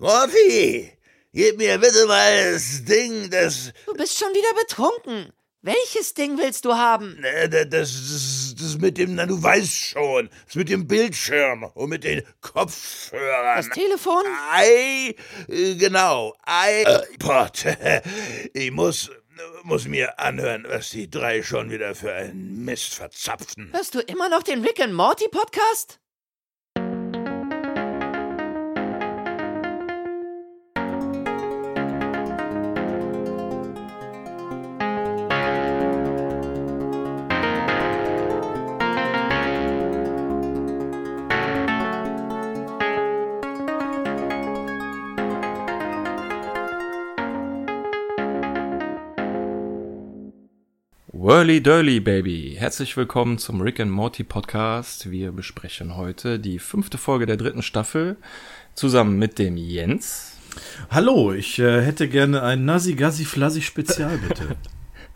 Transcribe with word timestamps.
Morphy, 0.00 0.92
gib 1.32 1.56
mir 1.58 1.76
bitte 1.78 2.06
mal 2.06 2.52
das 2.52 2.84
Ding, 2.84 3.30
das. 3.30 3.72
Du 3.86 3.94
bist 3.94 4.16
schon 4.18 4.28
wieder 4.32 4.54
betrunken. 4.60 5.32
Welches 5.60 6.14
Ding 6.14 6.38
willst 6.38 6.64
du 6.64 6.74
haben? 6.74 7.18
äh, 7.24 7.48
Das, 7.48 7.68
das, 7.68 8.54
das 8.56 8.78
mit 8.78 8.96
dem, 8.96 9.16
na 9.16 9.26
du 9.26 9.42
weißt 9.42 9.72
schon, 9.74 10.30
das 10.46 10.54
mit 10.54 10.68
dem 10.68 10.86
Bildschirm 10.86 11.64
und 11.74 11.88
mit 11.90 12.04
den 12.04 12.22
Kopfhörern. 12.40 13.56
Das 13.56 13.68
Telefon? 13.70 14.22
Ei, 14.52 15.16
genau, 15.48 16.36
iPod. 16.46 17.64
Ich 18.54 18.70
muss, 18.70 19.10
muss 19.64 19.86
mir 19.88 20.16
anhören, 20.20 20.64
was 20.68 20.90
die 20.90 21.10
drei 21.10 21.42
schon 21.42 21.72
wieder 21.72 21.96
für 21.96 22.12
einen 22.12 22.64
Mist 22.64 22.94
verzapfen. 22.94 23.70
Hörst 23.72 23.96
du 23.96 24.00
immer 24.00 24.28
noch 24.28 24.44
den 24.44 24.64
Rick 24.64 24.78
and 24.80 24.94
Morty 24.94 25.26
Podcast? 25.28 25.98
Whirly 51.28 51.62
Durly 51.62 52.00
Baby, 52.00 52.56
herzlich 52.58 52.96
willkommen 52.96 53.36
zum 53.36 53.60
Rick 53.60 53.80
and 53.80 53.90
Morty 53.90 54.24
Podcast. 54.24 55.10
Wir 55.10 55.30
besprechen 55.30 55.94
heute 55.94 56.40
die 56.40 56.58
fünfte 56.58 56.96
Folge 56.96 57.26
der 57.26 57.36
dritten 57.36 57.60
Staffel 57.60 58.16
zusammen 58.74 59.18
mit 59.18 59.38
dem 59.38 59.58
Jens 59.58 60.38
Hallo, 60.88 61.34
ich 61.34 61.58
äh, 61.58 61.82
hätte 61.82 62.08
gerne 62.08 62.42
ein 62.42 62.64
Nazi 62.64 62.94
Gassi 62.94 63.26
Flassi 63.26 63.60
Spezial, 63.60 64.16
bitte. 64.16 64.56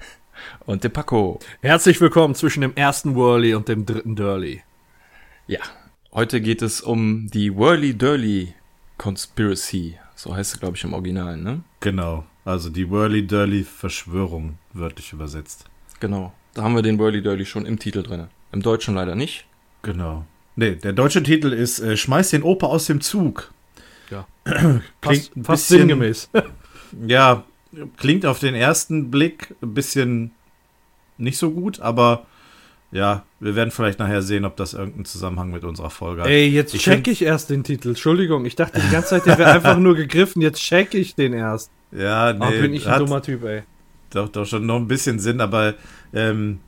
und 0.66 0.84
dem 0.84 0.92
Paco. 0.92 1.38
Herzlich 1.62 1.98
willkommen 1.98 2.34
zwischen 2.34 2.60
dem 2.60 2.76
ersten 2.76 3.16
Whirly 3.16 3.54
und 3.54 3.69
dem 3.69 3.86
dritten 3.86 4.14
Durly. 4.14 4.62
Ja, 5.47 5.60
heute 6.12 6.42
geht 6.42 6.60
es 6.60 6.82
um 6.82 7.30
die 7.32 7.56
Whirly 7.56 7.97
Durly 7.97 8.52
Conspiracy. 8.98 9.98
So 10.14 10.36
heißt 10.36 10.52
es, 10.52 10.60
glaube 10.60 10.76
ich, 10.76 10.84
im 10.84 10.92
Original, 10.92 11.38
ne? 11.38 11.62
genau, 11.80 12.26
also 12.44 12.69
die 12.69 12.91
Whirly 12.91 13.26
Durly 13.26 13.64
Verschwörung, 13.64 14.58
wörtlich 14.74 15.14
übersetzt. 15.14 15.70
Genau. 16.03 16.33
Da 16.55 16.62
haben 16.64 16.75
wir 16.75 16.83
den 16.83 16.98
Whirly 16.98 17.22
Durly 17.22 17.47
schon 17.47 17.64
im 17.64 17.78
Titel 17.78 18.03
drin. 18.03 18.27
Im 18.50 18.61
Deutschen 18.61 18.95
leider 18.97 19.14
nicht. 19.14 19.47
Genau. 19.83 20.25
Nee, 20.56 20.72
der 20.75 20.92
deutsche 20.92 21.22
Titel 21.22 21.53
ist 21.53 21.78
äh, 21.78 21.97
Schmeiß 21.97 22.31
den 22.31 22.42
Opa 22.42 22.67
aus 22.67 22.86
dem 22.86 23.00
Zug. 23.00 23.53
Ja. 24.11 24.27
Klingt 24.44 24.83
Fast, 25.00 25.34
bisschen- 25.34 25.78
sinngemäß. 25.78 26.28
Ja, 27.09 27.44
klingt 27.97 28.27
auf 28.27 28.39
den 28.39 28.55
ersten 28.55 29.11
Blick 29.11 29.55
ein 29.62 29.72
bisschen 29.72 30.31
nicht 31.17 31.39
so 31.39 31.50
gut, 31.50 31.81
aber 31.81 32.27
ja, 32.91 33.22
wir 33.41 33.56
werden 33.56 33.70
vielleicht 33.70 33.98
nachher 33.98 34.20
sehen, 34.20 34.44
ob 34.44 34.59
das 34.59 34.75
irgendeinen 34.75 35.06
Zusammenhang 35.06 35.50
mit 35.53 35.64
unserer 35.64 35.89
Folge 35.89 36.20
hat. 36.20 36.28
Ey, 36.28 36.48
jetzt 36.48 36.75
Ich 36.75 36.83
check 36.83 37.09
ich 37.09 37.22
erst 37.22 37.48
den 37.48 37.64
Titel. 37.64 37.89
Entschuldigung, 37.91 38.44
ich 38.44 38.56
dachte 38.56 38.78
die 38.78 38.91
ganze 38.91 39.09
Zeit, 39.09 39.25
der 39.25 39.39
wäre 39.39 39.53
einfach 39.55 39.78
nur 39.78 39.94
gegriffen. 39.97 40.42
Jetzt 40.42 40.61
check 40.61 40.92
ich 40.92 41.14
den 41.14 41.33
erst. 41.33 41.70
Ja, 41.92 42.34
nee, 42.34 42.44
Ah, 42.44 42.50
bin 42.50 42.75
ich 42.75 42.84
ein 42.87 42.92
hat 42.92 43.00
dummer 43.00 43.22
Typ, 43.22 43.42
ey. 43.44 43.62
Doch, 44.12 44.28
doch 44.28 44.46
schon 44.46 44.66
noch 44.66 44.77
ein 44.77 44.88
bisschen 44.88 45.18
Sinn, 45.18 45.41
aber 45.41 45.74
ähm, 46.12 46.60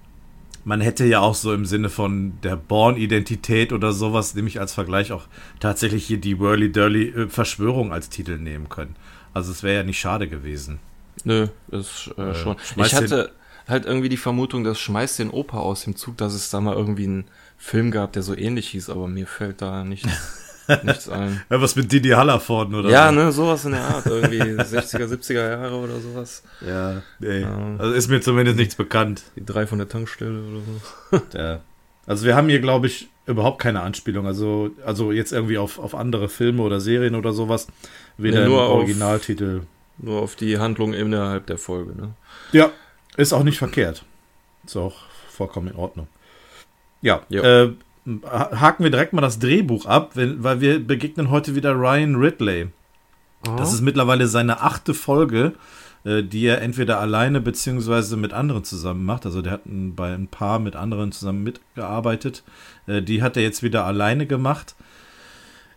man 0.64 0.80
hätte 0.80 1.04
ja 1.04 1.20
auch 1.20 1.34
so 1.34 1.52
im 1.52 1.66
Sinne 1.66 1.90
von 1.90 2.40
der 2.42 2.56
Born-Identität 2.56 3.72
oder 3.72 3.92
sowas, 3.92 4.34
nämlich 4.34 4.60
als 4.60 4.72
Vergleich 4.72 5.12
auch 5.12 5.24
tatsächlich 5.60 6.06
hier 6.06 6.18
die 6.18 6.40
Whirly-Durly-Verschwörung 6.40 7.92
als 7.92 8.08
Titel 8.08 8.38
nehmen 8.38 8.68
können. 8.68 8.96
Also 9.34 9.52
es 9.52 9.62
wäre 9.62 9.76
ja 9.76 9.82
nicht 9.82 9.98
schade 10.00 10.28
gewesen. 10.28 10.78
Nö, 11.24 11.48
das 11.68 12.10
äh, 12.16 12.22
Äh, 12.30 12.34
schon. 12.34 12.56
Ich 12.76 12.94
hatte 12.94 13.32
halt 13.68 13.86
irgendwie 13.86 14.08
die 14.08 14.16
Vermutung, 14.16 14.64
dass 14.64 14.78
Schmeiß 14.78 15.16
den 15.16 15.30
Opa 15.30 15.58
aus 15.58 15.84
dem 15.84 15.96
Zug, 15.96 16.16
dass 16.16 16.34
es 16.34 16.50
da 16.50 16.60
mal 16.60 16.74
irgendwie 16.74 17.04
einen 17.04 17.24
Film 17.56 17.90
gab, 17.90 18.12
der 18.12 18.22
so 18.22 18.36
ähnlich 18.36 18.68
hieß, 18.68 18.90
aber 18.90 19.08
mir 19.08 19.26
fällt 19.26 19.62
da 19.62 19.84
nichts, 19.84 20.08
nichts 20.82 21.08
ein. 21.08 21.42
Ja, 21.50 21.60
was 21.60 21.76
mit 21.76 21.90
Didi 21.92 22.10
Hallervorden 22.10 22.74
oder 22.74 22.90
Ja, 22.90 23.08
so. 23.08 23.14
ne, 23.14 23.32
sowas 23.32 23.64
in 23.64 23.72
der 23.72 23.82
Art, 23.84 24.06
irgendwie 24.06 24.40
60er, 24.40 25.06
70er 25.06 25.48
Jahre 25.50 25.76
oder 25.76 26.00
sowas. 26.00 26.42
Ja, 26.66 27.02
nee. 27.18 27.40
Ja. 27.40 27.76
Also 27.78 27.92
ist 27.94 28.08
mir 28.08 28.20
zumindest 28.20 28.56
nichts 28.58 28.74
bekannt. 28.74 29.22
Die 29.36 29.44
drei 29.44 29.66
von 29.66 29.78
der 29.78 29.88
Tankstelle 29.88 30.40
oder 30.40 30.60
so. 31.20 31.22
Ja. 31.38 31.60
Also 32.06 32.26
wir 32.26 32.36
haben 32.36 32.48
hier, 32.48 32.60
glaube 32.60 32.86
ich, 32.86 33.08
überhaupt 33.26 33.60
keine 33.62 33.80
Anspielung. 33.80 34.26
Also, 34.26 34.70
also 34.84 35.10
jetzt 35.12 35.32
irgendwie 35.32 35.56
auf, 35.58 35.78
auf 35.78 35.94
andere 35.94 36.28
Filme 36.28 36.62
oder 36.62 36.80
Serien 36.80 37.14
oder 37.14 37.32
sowas. 37.32 37.66
Weder 38.18 38.40
Nee, 38.40 38.44
im 38.44 38.50
nur 38.52 38.62
auf- 38.62 38.70
Originaltitel. 38.76 39.62
Nur 39.98 40.20
auf 40.22 40.34
die 40.36 40.58
Handlung 40.58 40.92
innerhalb 40.92 41.46
der 41.46 41.56
Folge, 41.56 41.94
ne? 41.96 42.10
Ja, 42.52 42.70
ist 43.16 43.32
auch 43.32 43.44
nicht 43.44 43.58
verkehrt. 43.58 44.04
Ist 44.66 44.76
auch 44.76 44.96
vollkommen 45.30 45.68
in 45.68 45.76
Ordnung. 45.76 46.08
Ja, 47.00 47.22
Ja. 47.28 47.42
Äh, 47.64 47.72
haken 48.06 48.84
wir 48.84 48.90
direkt 48.90 49.12
mal 49.12 49.22
das 49.22 49.38
Drehbuch 49.38 49.86
ab, 49.86 50.12
wenn, 50.14 50.42
weil 50.42 50.60
wir 50.60 50.84
begegnen 50.84 51.30
heute 51.30 51.54
wieder 51.54 51.72
Ryan 51.72 52.16
Ridley. 52.16 52.68
Das 53.56 53.74
ist 53.74 53.82
mittlerweile 53.82 54.26
seine 54.26 54.62
achte 54.62 54.94
Folge, 54.94 55.52
äh, 56.04 56.22
die 56.22 56.46
er 56.46 56.62
entweder 56.62 57.00
alleine 57.00 57.40
beziehungsweise 57.40 58.16
mit 58.16 58.32
anderen 58.32 58.64
zusammen 58.64 59.04
macht. 59.04 59.26
Also 59.26 59.42
der 59.42 59.52
hat 59.52 59.66
ein, 59.66 59.94
bei 59.94 60.14
ein 60.14 60.28
paar 60.28 60.58
mit 60.58 60.76
anderen 60.76 61.12
zusammen 61.12 61.42
mitgearbeitet. 61.42 62.42
Äh, 62.86 63.02
die 63.02 63.22
hat 63.22 63.36
er 63.36 63.42
jetzt 63.42 63.62
wieder 63.62 63.84
alleine 63.84 64.26
gemacht. 64.26 64.74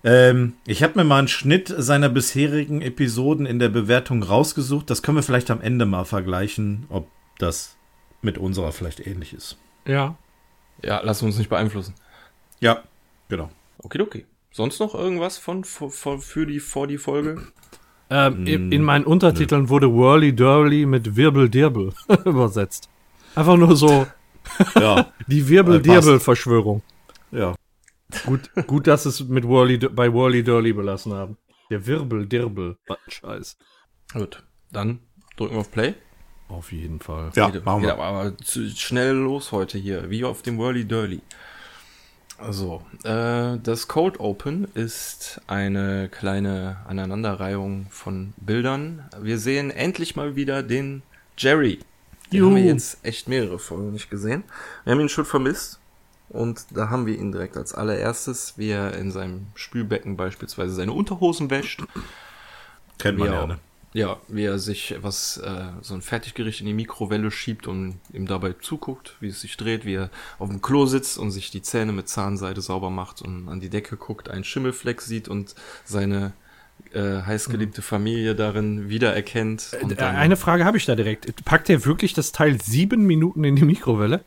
Ähm, 0.03 0.53
ich 0.65 0.83
habe 0.83 0.93
mir 0.99 1.03
mal 1.03 1.19
einen 1.19 1.27
Schnitt 1.27 1.73
seiner 1.77 2.09
bisherigen 2.09 2.81
Episoden 2.81 3.45
in 3.45 3.59
der 3.59 3.69
Bewertung 3.69 4.23
rausgesucht. 4.23 4.89
Das 4.89 5.01
können 5.01 5.17
wir 5.17 5.23
vielleicht 5.23 5.51
am 5.51 5.61
Ende 5.61 5.85
mal 5.85 6.05
vergleichen, 6.05 6.85
ob 6.89 7.09
das 7.37 7.75
mit 8.21 8.37
unserer 8.37 8.71
vielleicht 8.71 9.05
ähnlich 9.05 9.33
ist. 9.33 9.57
Ja. 9.85 10.15
Ja, 10.83 11.01
lass 11.03 11.21
uns 11.21 11.37
nicht 11.37 11.49
beeinflussen. 11.49 11.95
Ja, 12.59 12.83
genau. 13.29 13.49
Okay, 13.79 14.01
okay. 14.01 14.25
Sonst 14.51 14.79
noch 14.79 14.95
irgendwas 14.95 15.37
von, 15.37 15.63
für, 15.63 15.89
für 16.19 16.45
die, 16.45 16.59
vor 16.59 16.87
die 16.87 16.97
Folge? 16.97 17.41
Ähm, 18.09 18.43
Mm, 18.43 18.47
in, 18.47 18.71
in 18.71 18.83
meinen 18.83 19.03
Untertiteln 19.03 19.67
wurde 19.67 19.93
Whirly 19.93 20.33
Durly 20.33 20.85
mit 20.85 21.17
Wirbel-Dirbel 21.17 21.91
übersetzt. 22.23 22.87
Einfach 23.35 23.57
nur 23.57 23.75
so 23.75 24.07
Ja, 24.79 25.11
die 25.27 25.45
Wirbel-Dirbel-Verschwörung. 25.49 26.83
ja. 27.31 27.53
Gut, 28.25 28.49
gut, 28.65 28.87
dass 28.87 29.05
es 29.05 29.19
mit 29.27 29.43
Whirly, 29.45 29.77
bei 29.79 30.13
Whirly 30.13 30.41
Durly 30.41 30.71
belassen 30.71 31.11
haben. 31.11 31.35
Der 31.69 31.85
Wirbel-Dirbel. 31.85 32.77
Was 32.87 32.97
ein 33.05 33.11
Scheiß. 33.11 33.57
Gut, 34.13 34.41
dann 34.71 34.99
drücken 35.35 35.55
wir 35.55 35.59
auf 35.59 35.71
Play. 35.73 35.93
Auf 36.47 36.71
jeden 36.71 37.01
Fall. 37.01 37.31
Ja, 37.35 37.49
Geht- 37.49 37.65
machen 37.65 37.81
geht 37.81 37.89
wir. 37.89 37.93
aber, 38.01 38.05
aber 38.29 38.33
schnell 38.73 39.15
los 39.15 39.51
heute 39.51 39.77
hier, 39.77 40.09
wie 40.09 40.23
auf 40.23 40.43
dem 40.43 40.57
Whirly 40.57 40.85
Durly. 40.85 41.19
Also, 42.37 42.83
äh, 43.03 43.57
das 43.57 43.87
Cold 43.87 44.19
Open 44.19 44.67
ist 44.75 45.41
eine 45.47 46.07
kleine 46.09 46.77
Aneinanderreihung 46.87 47.87
von 47.89 48.33
Bildern. 48.37 49.09
Wir 49.19 49.39
sehen 49.39 49.71
endlich 49.71 50.15
mal 50.15 50.35
wieder 50.35 50.61
den 50.61 51.01
Jerry. 51.37 51.79
Den 52.31 52.43
haben 52.43 52.55
wir 52.55 52.61
Juhu. 52.61 52.73
jetzt 52.73 52.99
echt 53.03 53.27
mehrere 53.27 53.57
Folgen 53.57 53.91
nicht 53.93 54.09
gesehen. 54.09 54.43
Wir 54.83 54.93
haben 54.93 54.99
ihn 54.99 55.09
schon 55.09 55.25
vermisst. 55.25 55.79
Und 56.29 56.65
da 56.71 56.89
haben 56.89 57.05
wir 57.05 57.17
ihn 57.17 57.31
direkt 57.31 57.55
als 57.55 57.73
allererstes, 57.73 58.55
wie 58.57 58.69
er 58.69 58.97
in 58.97 59.11
seinem 59.11 59.47
Spülbecken 59.55 60.17
beispielsweise 60.17 60.73
seine 60.75 60.91
Unterhosen 60.91 61.49
wäscht. 61.49 61.83
Kennt 62.97 63.17
man 63.17 63.31
ja, 63.31 63.47
ne? 63.47 63.59
Ja, 63.97 64.17
wie 64.27 64.43
er 64.43 64.59
sich 64.59 64.93
was, 65.01 65.37
äh, 65.37 65.65
so 65.81 65.95
ein 65.95 66.01
Fertiggericht 66.03 66.59
in 66.59 66.67
die 66.67 66.73
Mikrowelle 66.73 67.31
schiebt 67.31 67.65
und 67.67 67.99
ihm 68.13 68.27
dabei 68.27 68.53
zuguckt, 68.61 69.15
wie 69.21 69.29
es 69.29 69.41
sich 69.41 69.57
dreht, 69.57 69.85
wie 69.85 69.95
er 69.95 70.11
auf 70.37 70.49
dem 70.49 70.61
Klo 70.61 70.85
sitzt 70.85 71.17
und 71.17 71.31
sich 71.31 71.49
die 71.49 71.63
Zähne 71.63 71.93
mit 71.93 72.07
Zahnseide 72.07 72.61
sauber 72.61 72.91
macht 72.91 73.23
und 73.23 73.49
an 73.49 73.59
die 73.59 73.69
Decke 73.69 73.97
guckt, 73.97 74.29
einen 74.29 74.43
Schimmelfleck 74.43 75.01
sieht 75.01 75.27
und 75.27 75.55
seine 75.83 76.33
äh, 76.93 77.21
heißgeliebte 77.23 77.81
Familie 77.81 78.35
darin 78.35 78.87
wiedererkennt. 78.87 79.75
Äh, 79.81 79.95
Eine 80.03 80.37
Frage 80.37 80.63
habe 80.63 80.77
ich 80.77 80.85
da 80.85 80.93
direkt. 80.95 81.43
Packt 81.43 81.67
er 81.69 81.83
wirklich 81.85 82.13
das 82.13 82.31
Teil 82.31 82.61
sieben 82.61 83.05
Minuten 83.07 83.43
in 83.43 83.55
die 83.55 83.65
Mikrowelle? 83.65 84.23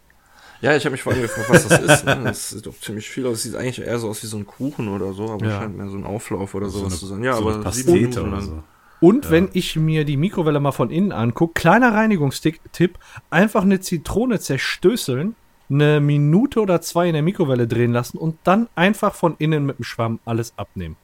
ja, 0.62 0.76
ich 0.76 0.84
habe 0.84 0.92
mich 0.92 1.02
vorhin 1.02 1.22
gefragt, 1.22 1.48
was 1.48 1.68
das 1.68 1.80
ist. 1.80 2.04
Ne? 2.04 2.20
Das 2.24 2.50
sieht 2.50 2.66
doch 2.66 2.78
ziemlich 2.80 3.08
viel 3.08 3.26
aus. 3.26 3.44
Sieht 3.44 3.54
eigentlich 3.54 3.80
eher 3.86 3.98
so 4.00 4.08
aus 4.10 4.22
wie 4.22 4.26
so 4.26 4.36
ein 4.36 4.46
Kuchen 4.46 4.88
oder 4.88 5.12
so, 5.14 5.30
aber 5.30 5.46
Ja. 5.46 5.60
scheint 5.60 5.76
mehr 5.76 5.88
so 5.88 5.96
ein 5.96 6.04
Auflauf 6.04 6.54
oder 6.54 6.68
sowas 6.68 6.92
eine- 6.92 6.98
zu 7.00 7.06
sein. 7.06 7.22
Ja, 7.22 7.34
so 7.36 7.42
aber 7.42 7.52
sieben 7.52 7.62
Pastete 7.64 7.92
Minuten 7.92 8.18
oder 8.18 8.30
lang. 8.32 8.42
so. 8.44 8.62
Und 9.00 9.30
wenn 9.30 9.48
ich 9.54 9.76
mir 9.76 10.04
die 10.04 10.18
Mikrowelle 10.18 10.60
mal 10.60 10.72
von 10.72 10.90
innen 10.90 11.12
angucke, 11.12 11.54
kleiner 11.54 11.94
Reinigungstipp, 11.94 12.98
einfach 13.30 13.62
eine 13.62 13.80
Zitrone 13.80 14.40
zerstößeln, 14.40 15.34
eine 15.70 16.00
Minute 16.00 16.60
oder 16.60 16.80
zwei 16.82 17.08
in 17.08 17.14
der 17.14 17.22
Mikrowelle 17.22 17.66
drehen 17.66 17.92
lassen 17.92 18.18
und 18.18 18.36
dann 18.44 18.68
einfach 18.74 19.14
von 19.14 19.36
innen 19.38 19.64
mit 19.64 19.78
dem 19.78 19.84
Schwamm 19.84 20.20
alles 20.24 20.52
abnehmen. 20.58 20.96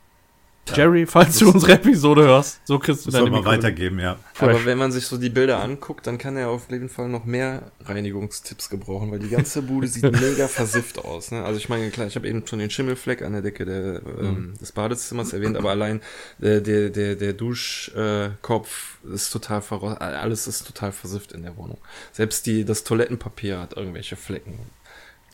Jerry, 0.74 1.06
falls 1.06 1.38
du 1.38 1.50
unsere 1.50 1.72
Episode 1.72 2.22
hörst, 2.24 2.60
so 2.64 2.78
kriegst 2.78 3.06
du 3.06 3.10
deine 3.10 3.30
mal 3.30 3.44
weitergeben, 3.44 3.98
ja. 3.98 4.18
Fresh. 4.34 4.50
Aber 4.50 4.64
wenn 4.64 4.78
man 4.78 4.92
sich 4.92 5.06
so 5.06 5.16
die 5.16 5.28
Bilder 5.28 5.62
anguckt, 5.62 6.06
dann 6.06 6.18
kann 6.18 6.36
er 6.36 6.50
auf 6.50 6.70
jeden 6.70 6.88
Fall 6.88 7.08
noch 7.08 7.24
mehr 7.24 7.70
Reinigungstipps 7.84 8.68
gebrauchen, 8.68 9.10
weil 9.10 9.18
die 9.18 9.28
ganze 9.28 9.62
Bude 9.62 9.86
sieht 9.86 10.02
mega 10.20 10.48
versifft 10.48 10.98
aus. 10.98 11.30
Ne? 11.30 11.44
Also 11.44 11.58
ich 11.58 11.68
meine, 11.68 11.90
klar, 11.90 12.06
ich 12.06 12.16
habe 12.16 12.28
eben 12.28 12.46
schon 12.46 12.58
den 12.58 12.70
Schimmelfleck 12.70 13.22
an 13.22 13.32
der 13.32 13.42
Decke 13.42 13.64
der, 13.64 14.02
ähm, 14.20 14.54
des 14.60 14.72
Badezimmers 14.72 15.32
erwähnt, 15.32 15.56
aber 15.56 15.70
allein 15.70 16.00
äh, 16.40 16.60
der, 16.60 16.90
der, 16.90 17.14
der 17.14 17.32
Duschkopf 17.32 18.98
ist 19.12 19.30
total 19.30 19.62
verrostet, 19.62 20.00
alles 20.00 20.46
ist 20.46 20.66
total 20.66 20.92
versifft 20.92 21.32
in 21.32 21.42
der 21.42 21.56
Wohnung. 21.56 21.78
Selbst 22.12 22.46
die, 22.46 22.64
das 22.64 22.84
Toilettenpapier 22.84 23.60
hat 23.60 23.76
irgendwelche 23.76 24.16
Flecken. 24.16 24.58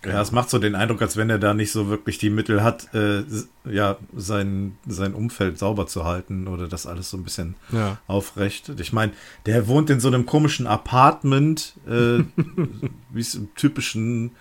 Ja, 0.05 0.21
es 0.21 0.33
macht 0.33 0.51
so 0.51 0.59
den 0.59 0.75
Eindruck, 0.75 1.01
als 1.01 1.17
wenn 1.17 1.31
er 1.31 1.39
da 1.39 1.55
nicht 1.55 1.71
so 1.71 1.89
wirklich 1.89 2.19
die 2.19 2.31
Mittel 2.31 2.63
hat, 2.65 2.93
äh, 2.93 3.23
ja, 3.65 3.97
sein, 4.17 4.77
sein 4.87 5.15
Umfeld 5.15 5.59
sauber 5.59 5.87
zu 5.87 6.05
halten 6.05 6.49
oder 6.49 6.67
das 6.67 6.87
alles 6.87 7.09
so 7.11 7.17
ein 7.17 7.23
bisschen 7.23 7.55
Ja. 7.71 7.99
aufrecht. 8.09 8.73
Ich 8.81 8.93
meine, 8.93 9.13
der 9.47 9.69
wohnt 9.69 9.91
in 9.91 10.01
so 10.01 10.09
einem 10.09 10.27
komischen 10.27 10.67
Apartment, 10.67 11.75
äh, 11.87 12.19
wie 13.11 13.21
es 13.21 13.35
im 13.37 13.55
typischen, 13.55 14.33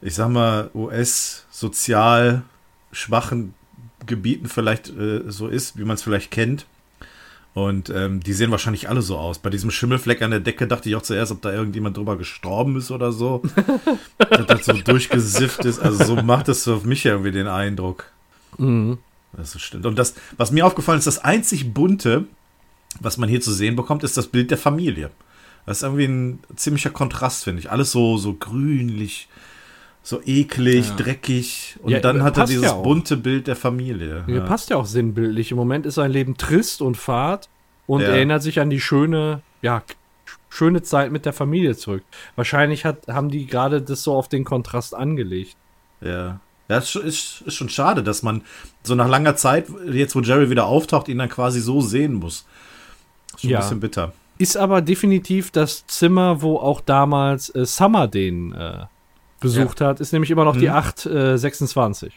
ich 0.00 0.14
sag 0.14 0.28
mal, 0.30 0.70
US-sozial 0.74 2.42
schwachen 2.92 3.54
Gebieten 4.06 4.46
vielleicht 4.48 4.88
äh, 4.90 5.22
so 5.26 5.48
ist, 5.48 5.76
wie 5.76 5.84
man 5.84 5.94
es 5.94 6.02
vielleicht 6.02 6.30
kennt. 6.30 6.66
Und 7.58 7.90
ähm, 7.90 8.20
die 8.20 8.34
sehen 8.34 8.52
wahrscheinlich 8.52 8.88
alle 8.88 9.02
so 9.02 9.18
aus. 9.18 9.40
Bei 9.40 9.50
diesem 9.50 9.72
Schimmelfleck 9.72 10.22
an 10.22 10.30
der 10.30 10.38
Decke 10.38 10.68
dachte 10.68 10.88
ich 10.88 10.94
auch 10.94 11.02
zuerst, 11.02 11.32
ob 11.32 11.42
da 11.42 11.52
irgendjemand 11.52 11.96
drüber 11.96 12.16
gestorben 12.16 12.76
ist 12.76 12.92
oder 12.92 13.10
so. 13.10 13.42
dass 14.18 14.46
das 14.46 14.64
so 14.66 14.74
durchgesifft 14.74 15.64
ist. 15.64 15.80
Also 15.80 16.04
so 16.04 16.22
macht 16.22 16.48
es 16.48 16.68
auf 16.68 16.84
mich 16.84 17.04
irgendwie 17.04 17.32
den 17.32 17.48
Eindruck. 17.48 18.12
Mhm. 18.58 18.98
Das 19.32 19.56
ist 19.56 19.62
stimmt. 19.62 19.86
Und 19.86 19.98
das, 19.98 20.14
was 20.36 20.52
mir 20.52 20.66
aufgefallen 20.66 21.00
ist, 21.00 21.08
das 21.08 21.18
einzig 21.18 21.74
bunte, 21.74 22.26
was 23.00 23.16
man 23.16 23.28
hier 23.28 23.40
zu 23.40 23.52
sehen 23.52 23.74
bekommt, 23.74 24.04
ist 24.04 24.16
das 24.16 24.28
Bild 24.28 24.52
der 24.52 24.58
Familie. 24.58 25.10
Das 25.66 25.78
ist 25.78 25.82
irgendwie 25.82 26.04
ein 26.06 26.38
ziemlicher 26.54 26.90
Kontrast, 26.90 27.42
finde 27.42 27.58
ich. 27.58 27.72
Alles 27.72 27.90
so, 27.90 28.18
so 28.18 28.34
grünlich, 28.34 29.28
so 30.08 30.22
eklig, 30.24 30.88
Ja. 30.88 30.94
dreckig. 30.96 31.76
Und 31.82 31.90
Ja, 31.92 32.00
dann 32.00 32.22
hat 32.22 32.38
er 32.38 32.46
dieses 32.46 32.64
ja 32.64 32.72
bunte 32.72 33.16
Bild 33.18 33.46
der 33.46 33.56
Familie. 33.56 34.24
Ja. 34.26 34.40
Passt 34.46 34.70
ja 34.70 34.76
auch 34.76 34.86
sinnbildlich. 34.86 35.50
Im 35.50 35.56
Moment 35.58 35.84
ist 35.84 35.96
sein 35.96 36.10
Leben 36.10 36.36
trist 36.38 36.80
und 36.80 36.96
fad 36.96 37.48
und 37.86 38.00
erinnert 38.00 38.42
sich 38.42 38.58
an 38.60 38.70
die 38.70 38.80
schöne, 38.80 39.42
ja, 39.60 39.82
schöne 40.48 40.82
Zeit 40.82 41.12
mit 41.12 41.26
der 41.26 41.34
Familie 41.34 41.76
zurück. 41.76 42.02
Wahrscheinlich 42.36 42.86
hat, 42.86 43.06
haben 43.08 43.30
die 43.30 43.46
gerade 43.46 43.82
das 43.82 44.02
so 44.02 44.14
auf 44.14 44.28
den 44.28 44.44
Kontrast 44.44 44.94
angelegt. 44.94 45.56
Ja. 46.00 46.40
Ja, 46.70 46.78
ist, 46.78 46.90
schon- 46.90 47.02
ist, 47.04 47.42
ist 47.46 47.54
schon 47.54 47.68
schade, 47.68 48.02
dass 48.02 48.22
man 48.22 48.42
so 48.82 48.94
nach 48.94 49.08
langer 49.08 49.36
Zeit, 49.36 49.66
jetzt 49.90 50.14
wo 50.16 50.20
Jerry 50.20 50.48
wieder 50.48 50.66
auftaucht, 50.66 51.08
ihn 51.08 51.18
dann 51.18 51.28
quasi 51.28 51.60
so 51.60 51.80
sehen 51.82 52.14
muss. 52.14 52.46
Ist 53.34 53.42
schon 53.42 53.50
Ja. 53.50 53.58
ein 53.58 53.62
bisschen 53.62 53.80
bitter. 53.80 54.12
Ist 54.38 54.56
aber 54.56 54.80
definitiv 54.80 55.50
das 55.50 55.86
Zimmer, 55.86 56.40
wo 56.42 56.56
auch 56.56 56.80
damals 56.80 57.54
äh, 57.54 57.66
Summer 57.66 58.06
den 58.08 58.52
äh, 58.52 58.84
besucht 59.40 59.80
hat, 59.80 60.00
ist 60.00 60.12
nämlich 60.12 60.30
immer 60.30 60.44
noch 60.44 60.56
die 60.56 60.68
Mhm. 60.68 60.74
826. 60.74 62.12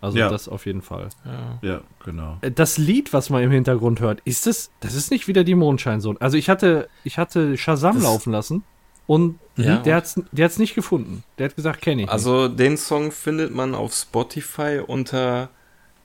Also 0.00 0.18
Ja. 0.18 0.28
das 0.28 0.48
auf 0.48 0.66
jeden 0.66 0.82
Fall. 0.82 1.08
Ja. 1.24 1.58
Ja, 1.68 1.80
genau. 2.04 2.36
Äh, 2.42 2.50
Das 2.50 2.76
Lied, 2.78 3.12
was 3.12 3.30
man 3.30 3.42
im 3.42 3.50
Hintergrund 3.50 4.00
hört, 4.00 4.20
ist 4.24 4.46
es, 4.46 4.70
das 4.80 4.94
ist 4.94 5.10
nicht 5.10 5.26
wieder 5.26 5.42
die 5.42 5.54
Mondscheinsohn. 5.54 6.16
Also 6.20 6.36
ich 6.36 6.48
hatte, 6.50 6.88
ich 7.02 7.18
hatte 7.18 7.56
Shazam 7.56 7.94
Das- 7.96 8.04
laufen 8.04 8.30
lassen 8.32 8.62
und 9.06 9.38
Ja, 9.56 9.78
der 9.78 9.96
hat's, 9.96 10.20
der 10.32 10.44
hat's 10.44 10.58
nicht 10.58 10.74
gefunden. 10.74 11.22
Der 11.38 11.48
hat 11.48 11.56
gesagt, 11.56 11.80
kenne 11.80 12.02
ich. 12.02 12.06
nicht. 12.06 12.12
Also 12.12 12.46
den 12.48 12.76
Song 12.76 13.10
findet 13.10 13.54
man 13.54 13.74
auf 13.74 13.94
Spotify 13.94 14.80
unter 14.86 15.48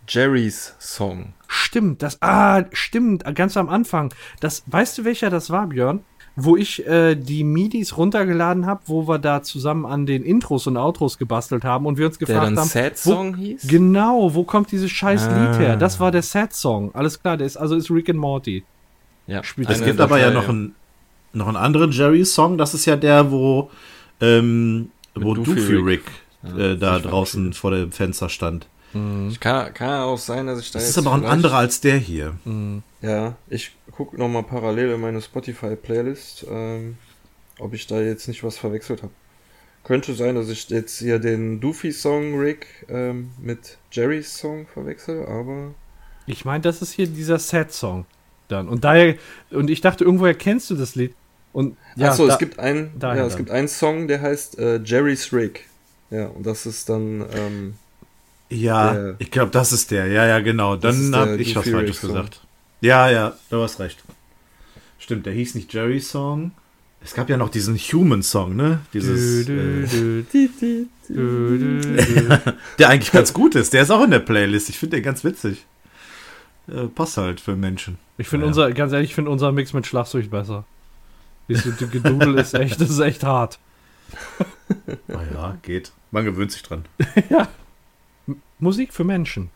Jerry's 0.07 0.73
Song. 0.79 1.33
Stimmt, 1.47 2.01
das, 2.01 2.21
ah, 2.21 2.63
stimmt, 2.71 3.23
ganz 3.35 3.57
am 3.57 3.67
Anfang. 3.69 4.13
Das, 4.39 4.63
weißt 4.67 4.97
du, 4.97 5.03
welcher 5.05 5.29
das 5.29 5.49
war, 5.49 5.67
Björn? 5.67 5.99
Wo 6.35 6.55
ich 6.55 6.87
äh, 6.87 7.15
die 7.15 7.43
MIDIs 7.43 7.97
runtergeladen 7.97 8.65
habe, 8.65 8.81
wo 8.85 9.07
wir 9.07 9.19
da 9.19 9.43
zusammen 9.43 9.85
an 9.85 10.05
den 10.05 10.23
Intros 10.23 10.65
und 10.65 10.77
Outros 10.77 11.17
gebastelt 11.17 11.63
haben 11.65 11.85
und 11.85 11.97
wir 11.97 12.05
uns 12.05 12.17
Der 12.17 12.27
gefragt 12.27 12.47
dann 12.47 12.57
haben, 12.57 12.67
Sad 12.69 12.93
wo, 13.03 13.11
Song 13.11 13.35
hieß? 13.35 13.67
genau, 13.67 14.33
wo 14.33 14.43
kommt 14.43 14.71
dieses 14.71 14.89
scheiß 14.91 15.25
Lied 15.25 15.59
her? 15.59 15.73
Ah. 15.73 15.75
Das 15.75 15.99
war 15.99 16.11
der 16.11 16.21
Sad 16.21 16.53
Song. 16.53 16.95
Alles 16.95 17.21
klar, 17.21 17.35
der 17.35 17.47
ist, 17.47 17.57
also 17.57 17.75
ist 17.75 17.91
Rick 17.91 18.09
and 18.09 18.19
Morty. 18.19 18.63
Ja, 19.27 19.43
Spielt 19.43 19.69
Es 19.69 19.83
gibt 19.83 19.99
aber 19.99 20.19
ja 20.19 20.31
noch 20.31 20.47
einen, 20.47 20.73
noch 21.33 21.47
einen 21.47 21.57
anderen 21.57 21.91
Jerry-Song. 21.91 22.57
Das 22.57 22.73
ist 22.73 22.85
ja 22.85 22.95
der, 22.95 23.29
wo, 23.31 23.69
ähm, 24.21 24.89
Mit 25.13 25.25
wo 25.25 25.33
Doofy 25.35 25.55
Doofy 25.55 25.75
Rick, 25.75 26.03
Ja, 26.43 26.57
äh, 26.57 26.77
da 26.77 26.99
draußen 26.99 27.53
vor 27.53 27.71
dem 27.71 27.91
Fenster 27.91 28.29
stand. 28.29 28.67
Ich 29.29 29.39
kann, 29.39 29.73
kann 29.73 30.01
auch 30.01 30.17
sein, 30.17 30.47
dass 30.47 30.59
ich 30.59 30.71
da 30.71 30.79
Das 30.79 30.83
jetzt 30.87 30.97
ist 30.97 30.97
aber 30.97 31.11
auch 31.11 31.17
ein 31.21 31.25
anderer 31.25 31.57
als 31.57 31.79
der 31.81 31.97
hier. 31.97 32.35
Ja, 33.01 33.35
ich 33.49 33.71
gucke 33.91 34.17
nochmal 34.17 34.43
parallel 34.43 34.91
in 34.91 35.01
meine 35.01 35.21
Spotify-Playlist, 35.21 36.45
ähm, 36.49 36.97
ob 37.59 37.73
ich 37.73 37.87
da 37.87 38.01
jetzt 38.01 38.27
nicht 38.27 38.43
was 38.43 38.57
verwechselt 38.57 39.01
habe. 39.01 39.13
Könnte 39.83 40.13
sein, 40.13 40.35
dass 40.35 40.49
ich 40.49 40.69
jetzt 40.69 40.99
hier 40.99 41.19
den 41.19 41.59
Doofy-Song 41.59 42.37
Rick 42.37 42.67
ähm, 42.89 43.31
mit 43.41 43.77
Jerry's 43.91 44.37
Song 44.37 44.67
verwechsel, 44.67 45.25
aber 45.25 45.73
Ich 46.27 46.45
meine, 46.45 46.61
das 46.61 46.81
ist 46.81 46.91
hier 46.91 47.07
dieser 47.07 47.39
Sad 47.39 47.71
Song 47.71 48.05
dann. 48.47 48.67
Und 48.67 48.83
daher, 48.83 49.15
und 49.49 49.69
ich 49.69 49.81
dachte, 49.81 50.03
irgendwoher 50.03 50.33
kennst 50.35 50.69
du 50.69 50.75
das 50.75 50.95
Lied. 50.95 51.15
Und 51.53 51.77
ja, 51.95 52.09
Achso, 52.09 52.27
da, 52.27 52.33
es 52.33 52.39
gibt 52.39 52.59
ein, 52.59 52.91
daher 52.99 53.21
ja, 53.21 53.25
es 53.27 53.33
dann. 53.33 53.37
gibt 53.39 53.51
einen 53.51 53.67
Song, 53.67 54.07
der 54.07 54.21
heißt 54.21 54.59
äh, 54.59 54.79
Jerry's 54.83 55.33
Rick. 55.33 55.67
Ja, 56.09 56.27
und 56.27 56.45
das 56.45 56.65
ist 56.65 56.87
dann, 56.89 57.25
ähm, 57.33 57.73
Ja, 58.51 58.93
Der- 58.93 59.15
ich 59.19 59.31
glaube, 59.31 59.51
das 59.51 59.71
ist 59.71 59.91
der. 59.91 60.07
Ja, 60.07 60.25
ja, 60.27 60.39
genau. 60.39 60.75
Dann 60.75 61.15
habe 61.15 61.37
ich 61.37 61.55
was 61.55 61.67
Falsches 61.69 62.01
gesagt. 62.01 62.41
Ja, 62.81 63.09
ja, 63.09 63.33
du 63.49 63.61
hast 63.61 63.79
recht. 63.79 64.03
Stimmt, 64.99 65.25
der 65.25 65.33
hieß 65.33 65.55
nicht 65.55 65.73
Jerry-Song. 65.73 66.51
Es 67.03 67.13
gab 67.15 67.29
ja 67.29 67.37
noch 67.37 67.49
diesen 67.49 67.75
Human-Song, 67.77 68.55
ne? 68.55 68.81
Dieses, 68.93 69.47
äh, 69.49 70.23
der 72.79 72.89
eigentlich 72.89 73.11
ganz 73.11 73.33
gut 73.33 73.55
ist. 73.55 73.73
Der 73.73 73.81
ist 73.83 73.89
auch 73.91 74.03
in 74.03 74.11
der 74.11 74.19
Playlist. 74.19 74.69
Ich 74.69 74.77
finde 74.77 74.97
den 74.97 75.03
ganz 75.03 75.23
witzig. 75.23 75.65
Äh, 76.67 76.85
passt 76.87 77.17
halt 77.17 77.39
für 77.41 77.55
Menschen. 77.55 77.97
Ich 78.17 78.27
finde 78.27 78.45
Ja. 78.45 78.49
unser, 78.49 78.71
ganz 78.71 78.93
ehrlich, 78.93 79.09
ich 79.09 79.15
finde 79.15 79.31
unser 79.31 79.51
Mix 79.51 79.73
mit 79.73 79.87
Schlagzeug 79.87 80.29
besser. 80.29 80.63
Dieses 81.49 81.75
Gedudel 81.77 82.35
ist 82.39 82.53
echt, 82.53 82.79
das 82.79 82.89
ist 82.89 82.99
echt 82.99 83.23
hart. 83.23 83.57
Naja, 85.07 85.57
geht. 85.63 85.91
Man 86.11 86.23
gewöhnt 86.25 86.51
sich 86.51 86.63
dran. 86.63 86.85
Musik 88.59 88.93
für 88.93 89.03
Menschen. 89.03 89.49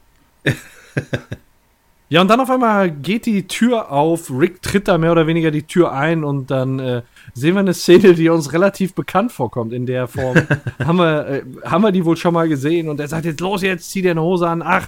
ja, 2.10 2.22
und 2.22 2.28
dann 2.28 2.40
auf 2.40 2.50
einmal 2.50 2.92
geht 2.92 3.26
die 3.26 3.48
Tür 3.48 3.92
auf. 3.92 4.32
Rick 4.32 4.62
tritt 4.62 4.88
da 4.88 4.98
mehr 4.98 5.12
oder 5.12 5.28
weniger 5.28 5.52
die 5.52 5.64
Tür 5.64 5.92
ein 5.92 6.24
und 6.24 6.52
dann 6.52 6.80
äh, 6.80 7.02
sehen 7.34 7.56
wir 7.56 7.60
eine 7.60 7.74
Szene, 7.74 8.14
die 8.14 8.30
uns 8.30 8.54
relativ 8.54 8.94
bekannt 8.94 9.32
vorkommt 9.32 9.74
in 9.74 9.86
der 9.86 10.08
Form. 10.08 10.36
haben, 10.84 10.98
wir, 10.98 11.28
äh, 11.28 11.44
haben 11.64 11.84
wir 11.84 11.92
die 11.92 12.06
wohl 12.06 12.18
schon 12.18 12.34
mal 12.34 12.48
gesehen 12.48 12.90
und 12.90 13.00
er 13.00 13.08
sagt 13.08 13.26
jetzt 13.26 13.42
los, 13.42 13.62
jetzt 13.62 13.92
zieh 13.92 14.02
dir 14.02 14.12
eine 14.12 14.22
Hose 14.22 14.48
an. 14.48 14.62
Ach. 14.66 14.88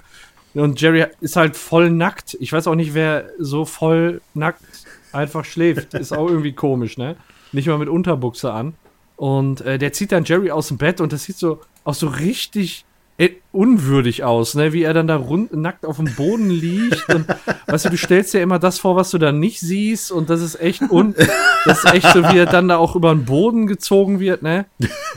Und 0.54 0.80
Jerry 0.80 1.06
ist 1.20 1.36
halt 1.36 1.56
voll 1.56 1.90
nackt. 1.90 2.36
Ich 2.40 2.52
weiß 2.52 2.66
auch 2.66 2.74
nicht, 2.74 2.94
wer 2.94 3.26
so 3.38 3.64
voll 3.64 4.20
nackt 4.34 4.64
einfach 5.12 5.44
schläft. 5.44 5.94
Ist 5.94 6.12
auch 6.12 6.28
irgendwie 6.28 6.52
komisch, 6.52 6.96
ne? 6.96 7.16
Nicht 7.52 7.68
mal 7.68 7.78
mit 7.78 7.88
Unterbuchse 7.88 8.52
an. 8.52 8.74
Und 9.16 9.60
äh, 9.62 9.78
der 9.78 9.92
zieht 9.92 10.12
dann 10.12 10.24
Jerry 10.24 10.50
aus 10.50 10.68
dem 10.68 10.78
Bett 10.78 11.00
und 11.00 11.12
das 11.12 11.24
sieht 11.24 11.36
so 11.36 11.60
auch 11.84 11.94
so 11.94 12.06
richtig 12.06 12.84
unwürdig 13.50 14.22
aus, 14.22 14.54
ne? 14.54 14.72
Wie 14.72 14.82
er 14.84 14.94
dann 14.94 15.08
da 15.08 15.16
rund, 15.16 15.52
nackt 15.52 15.84
auf 15.84 15.96
dem 15.96 16.14
Boden 16.14 16.50
liegt 16.50 17.08
und 17.12 17.26
weißt 17.66 17.86
du, 17.86 17.90
du 17.90 17.96
stellst 17.96 18.32
dir 18.34 18.40
immer 18.42 18.58
das 18.60 18.78
vor, 18.78 18.94
was 18.94 19.10
du 19.10 19.18
dann 19.18 19.40
nicht 19.40 19.58
siehst 19.58 20.12
und 20.12 20.30
das 20.30 20.40
ist 20.40 20.60
echt 20.60 20.82
un 20.90 21.14
das 21.64 21.82
ist 21.84 21.92
echt 21.92 22.12
so, 22.12 22.22
wie 22.22 22.38
er 22.38 22.46
dann 22.46 22.68
da 22.68 22.76
auch 22.76 22.94
über 22.94 23.12
den 23.12 23.24
Boden 23.24 23.66
gezogen 23.66 24.20
wird, 24.20 24.42
ne? 24.42 24.66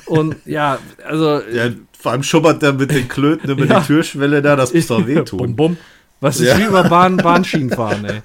Und 0.07 0.35
ja, 0.45 0.79
also 1.07 1.41
Ja, 1.53 1.69
vor 1.99 2.13
allem 2.13 2.23
schubbert 2.23 2.63
der 2.63 2.73
mit 2.73 2.89
den 2.89 3.07
Klöten 3.07 3.51
über 3.51 3.65
Ja. 3.65 3.81
die 3.81 3.85
Türschwelle 3.85 4.41
da. 4.41 4.55
Das 4.55 4.73
muss 4.73 4.87
doch 4.87 4.97
bum, 4.97 5.07
wehtun. 5.07 5.55
bum. 5.55 5.77
Was 6.21 6.39
ist 6.39 6.47
Ja. 6.47 6.57
wie 6.57 6.63
über 6.63 6.83
Bahn, 6.85 7.17
Bahnschienen 7.17 7.69
fahren, 7.69 8.05
ey. 8.05 8.21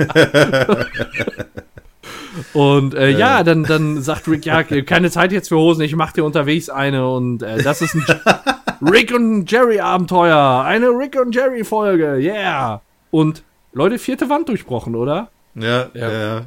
Und 2.52 2.94
äh, 2.94 3.10
ja, 3.10 3.42
dann, 3.44 3.64
dann 3.64 4.00
sagt 4.02 4.26
Rick, 4.28 4.44
ja, 4.46 4.62
keine 4.82 5.10
Zeit 5.10 5.32
jetzt 5.32 5.48
für 5.48 5.56
Hosen, 5.56 5.82
ich 5.82 5.94
mach 5.96 6.12
dir 6.12 6.24
unterwegs 6.24 6.68
eine 6.70 7.08
und 7.08 7.42
äh, 7.42 7.62
das 7.62 7.82
ist 7.82 7.94
ein 7.94 8.04
Rick 8.82 9.12
und 9.14 9.50
Jerry 9.50 9.80
Abenteuer, 9.80 10.62
eine 10.64 10.88
Rick 10.88 11.18
und 11.20 11.34
Jerry 11.34 11.64
Folge, 11.64 12.16
yeah. 12.18 12.80
Und 13.10 13.42
Leute, 13.72 13.98
vierte 13.98 14.28
Wand 14.28 14.48
durchbrochen, 14.48 14.94
oder? 14.96 15.28
Ja, 15.54 15.88
Ja. 15.94 16.10
ja. 16.12 16.42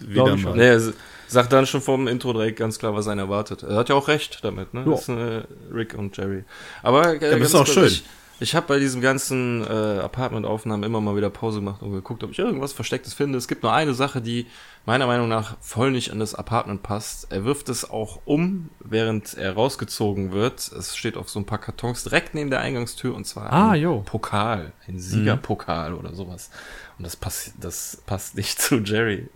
Wieder 0.00 0.24
mal. 0.26 0.38
schon. 0.38 0.56
nee, 0.56 0.66
er 0.66 0.74
s- 0.76 0.92
sagt 1.28 1.52
dann 1.52 1.66
schon 1.66 1.80
vom 1.80 2.08
Intro 2.08 2.32
direkt 2.32 2.58
ganz 2.58 2.78
klar, 2.78 2.94
was 2.94 3.06
einen 3.06 3.20
erwartet. 3.20 3.62
Er 3.62 3.76
hat 3.76 3.88
ja 3.88 3.94
auch 3.94 4.08
recht 4.08 4.40
damit, 4.42 4.74
ne? 4.74 4.82
Ja. 4.84 4.90
Das 4.90 5.02
ist 5.02 5.08
äh, 5.10 5.42
Rick 5.72 5.94
und 5.96 6.16
Jerry. 6.16 6.42
Aber 6.82 7.14
äh, 7.22 7.38
das 7.38 7.48
ist 7.50 7.54
auch 7.54 7.66
schön. 7.66 7.86
Ich, 7.86 8.04
Ich 8.44 8.54
habe 8.54 8.66
bei 8.66 8.78
diesen 8.78 9.00
ganzen 9.00 9.62
äh, 9.64 10.00
Apartment-Aufnahmen 10.00 10.82
immer 10.82 11.00
mal 11.00 11.16
wieder 11.16 11.30
Pause 11.30 11.60
gemacht 11.60 11.80
und 11.80 11.92
geguckt, 11.92 12.22
ob 12.22 12.30
ich 12.30 12.38
irgendwas 12.38 12.74
Verstecktes 12.74 13.14
finde. 13.14 13.38
Es 13.38 13.48
gibt 13.48 13.62
nur 13.62 13.72
eine 13.72 13.94
Sache, 13.94 14.20
die 14.20 14.44
meiner 14.84 15.06
Meinung 15.06 15.30
nach 15.30 15.56
voll 15.62 15.90
nicht 15.90 16.08
in 16.08 16.18
das 16.18 16.34
Apartment 16.34 16.82
passt. 16.82 17.32
Er 17.32 17.46
wirft 17.46 17.70
es 17.70 17.88
auch 17.88 18.20
um, 18.26 18.68
während 18.80 19.32
er 19.32 19.54
rausgezogen 19.54 20.32
wird. 20.32 20.60
Es 20.72 20.94
steht 20.94 21.16
auf 21.16 21.30
so 21.30 21.38
ein 21.38 21.46
paar 21.46 21.56
Kartons 21.56 22.04
direkt 22.04 22.34
neben 22.34 22.50
der 22.50 22.60
Eingangstür 22.60 23.14
und 23.14 23.26
zwar 23.26 23.50
Ah, 23.50 23.70
ein 23.70 23.80
jo. 23.80 24.02
Pokal, 24.04 24.72
ein 24.86 24.98
Siegerpokal 24.98 25.94
oder 25.94 26.12
sowas. 26.14 26.50
Und 26.98 27.04
das 27.06 27.16
passt, 27.16 27.54
das 27.58 28.02
passt 28.04 28.36
nicht 28.36 28.60
zu 28.60 28.76
Jerry. 28.80 29.26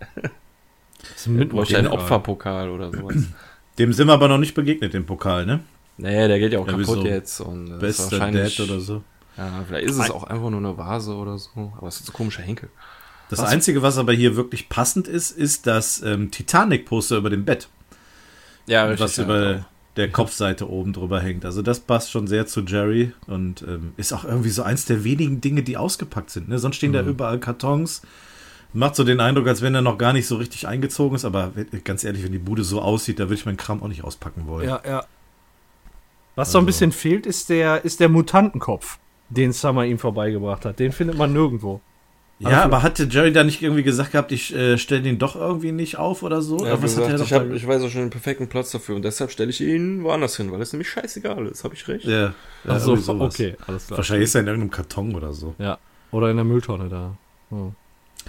Das 1.01 1.25
ist 1.25 1.27
ein 1.27 1.75
ein. 1.75 1.87
Opferpokal 1.87 2.69
oder 2.69 2.91
sowas. 2.91 3.23
Dem 3.79 3.91
sind 3.91 4.05
wir 4.05 4.13
aber 4.13 4.27
noch 4.27 4.37
nicht 4.37 4.53
begegnet, 4.53 4.93
dem 4.93 5.07
Pokal, 5.07 5.47
ne? 5.47 5.61
Nee, 5.99 6.27
der 6.27 6.39
geht 6.39 6.53
ja 6.53 6.59
auch 6.59 6.67
Ja, 6.67 6.73
kaputt 6.73 6.99
wieso? 6.99 7.05
jetzt 7.05 7.39
und 7.41 7.65
das 7.65 7.75
ist 7.75 7.79
Bester 7.81 8.11
wahrscheinlich 8.19 8.55
Dad 8.55 8.69
oder 8.69 8.79
so. 8.79 9.03
Ja, 9.37 9.63
vielleicht 9.67 9.87
ist 9.87 9.97
es 9.97 10.11
auch 10.11 10.23
einfach 10.23 10.49
nur 10.49 10.59
eine 10.59 10.77
Vase 10.77 11.13
oder 11.13 11.37
so, 11.37 11.73
aber 11.77 11.87
es 11.87 11.99
ist 11.99 12.07
so 12.07 12.11
ein 12.11 12.15
komischer 12.15 12.41
Henkel. 12.41 12.69
Das 13.29 13.39
Was? 13.39 13.49
Einzige, 13.49 13.81
was 13.81 13.97
aber 13.97 14.13
hier 14.13 14.35
wirklich 14.35 14.69
passend 14.69 15.07
ist, 15.07 15.31
ist 15.31 15.67
das 15.67 16.01
ähm, 16.01 16.31
Titanic-Poster 16.31 17.17
über 17.17 17.29
dem 17.29 17.45
Bett, 17.45 17.69
Ja, 18.65 18.97
was 18.99 19.17
über 19.17 19.65
der 19.97 20.09
Kopfseite 20.11 20.69
oben 20.69 20.93
drüber 20.93 21.19
hängt. 21.21 21.45
Also 21.45 21.61
das 21.61 21.79
passt 21.79 22.11
schon 22.11 22.27
sehr 22.27 22.47
zu 22.47 22.61
Jerry 22.61 23.13
und 23.27 23.61
ähm, 23.61 23.93
ist 23.97 24.13
auch 24.13 24.23
irgendwie 24.23 24.49
so 24.49 24.63
eins 24.63 24.85
der 24.85 25.03
wenigen 25.03 25.41
Dinge, 25.41 25.63
die 25.63 25.77
ausgepackt 25.77 26.31
sind. 26.31 26.49
Ne? 26.49 26.57
Sonst 26.59 26.77
stehen 26.77 26.93
da 26.93 27.01
überall 27.03 27.39
Kartons. 27.39 28.01
Macht 28.73 28.95
so 28.95 29.03
den 29.03 29.19
Eindruck, 29.19 29.47
als 29.47 29.61
wenn 29.61 29.73
er 29.73 29.81
noch 29.81 29.97
gar 29.97 30.13
nicht 30.13 30.27
so 30.27 30.35
richtig 30.35 30.67
eingezogen 30.67 31.15
ist, 31.15 31.25
aber 31.25 31.51
ganz 31.83 32.03
ehrlich, 32.03 32.23
wenn 32.23 32.31
die 32.31 32.37
Bude 32.39 32.63
so 32.63 32.81
aussieht, 32.81 33.19
da 33.19 33.23
würde 33.23 33.35
ich 33.35 33.45
meinen 33.45 33.57
Kram 33.57 33.81
auch 33.81 33.87
nicht 33.87 34.03
auspacken 34.03 34.45
wollen. 34.47 34.69
Ja, 34.69 34.81
ja. 34.85 35.05
Was 36.39 36.51
so 36.51 36.57
ein 36.57 36.61
Also- 36.61 36.67
bisschen 36.67 36.91
fehlt, 36.91 37.25
ist 37.25 37.49
der, 37.49 37.83
ist 37.83 37.99
der 37.99 38.09
Mutantenkopf, 38.09 38.97
den 39.29 39.51
Summer 39.51 39.85
ihm 39.85 39.99
vorbeigebracht 39.99 40.65
hat. 40.65 40.79
Den 40.79 40.91
findet 40.91 41.17
man 41.17 41.33
nirgendwo. 41.33 41.81
Ja, 42.39 42.63
aber 42.63 42.81
hatte 42.81 43.03
Jerry 43.11 43.33
da 43.33 43.43
nicht 43.43 43.61
irgendwie 43.61 43.83
gesagt 43.83 44.13
gehabt, 44.13 44.31
ich 44.31 44.55
äh, 44.55 44.77
stelle 44.77 45.01
den 45.01 45.19
doch 45.19 45.35
irgendwie 45.35 45.73
nicht 45.73 45.97
auf 45.97 46.23
oder 46.23 46.41
so? 46.41 46.55
Ja, 46.59 46.73
Oder 46.75 46.83
was 46.83 46.95
hat 46.95 47.03
er 47.03 47.11
gesagt, 47.11 47.29
ich, 47.29 47.33
hab, 47.33 47.51
ich 47.51 47.67
weiß 47.67 47.83
auch 47.83 47.89
schon 47.89 48.03
den 48.03 48.09
perfekten 48.11 48.47
Platz 48.47 48.71
dafür 48.71 48.95
und 48.95 49.03
deshalb 49.03 49.29
stelle 49.31 49.49
ich 49.49 49.59
ihn 49.59 50.03
woanders 50.05 50.37
hin, 50.37 50.49
weil 50.49 50.61
es 50.61 50.71
nämlich 50.71 50.87
scheißegal 50.89 51.45
ist. 51.47 51.65
Habe 51.65 51.75
ich 51.75 51.85
recht? 51.89 52.05
Ja, 52.05 52.21
ja 52.21 52.33
Ach 52.69 52.79
so, 52.79 52.91
irgendwie 52.91 53.03
sowas. 53.03 53.35
okay, 53.35 53.55
alles 53.67 53.87
klar. 53.87 53.97
Wahrscheinlich 53.97 54.23
ist 54.29 54.35
er 54.35 54.41
in 54.41 54.47
irgendeinem 54.47 54.71
Karton 54.71 55.15
oder 55.15 55.33
so. 55.33 55.53
Ja. 55.57 55.77
Oder 56.11 56.31
in 56.31 56.37
der 56.37 56.45
Mülltonne 56.45 56.87
da. 56.87 57.17
Hm. 57.49 57.73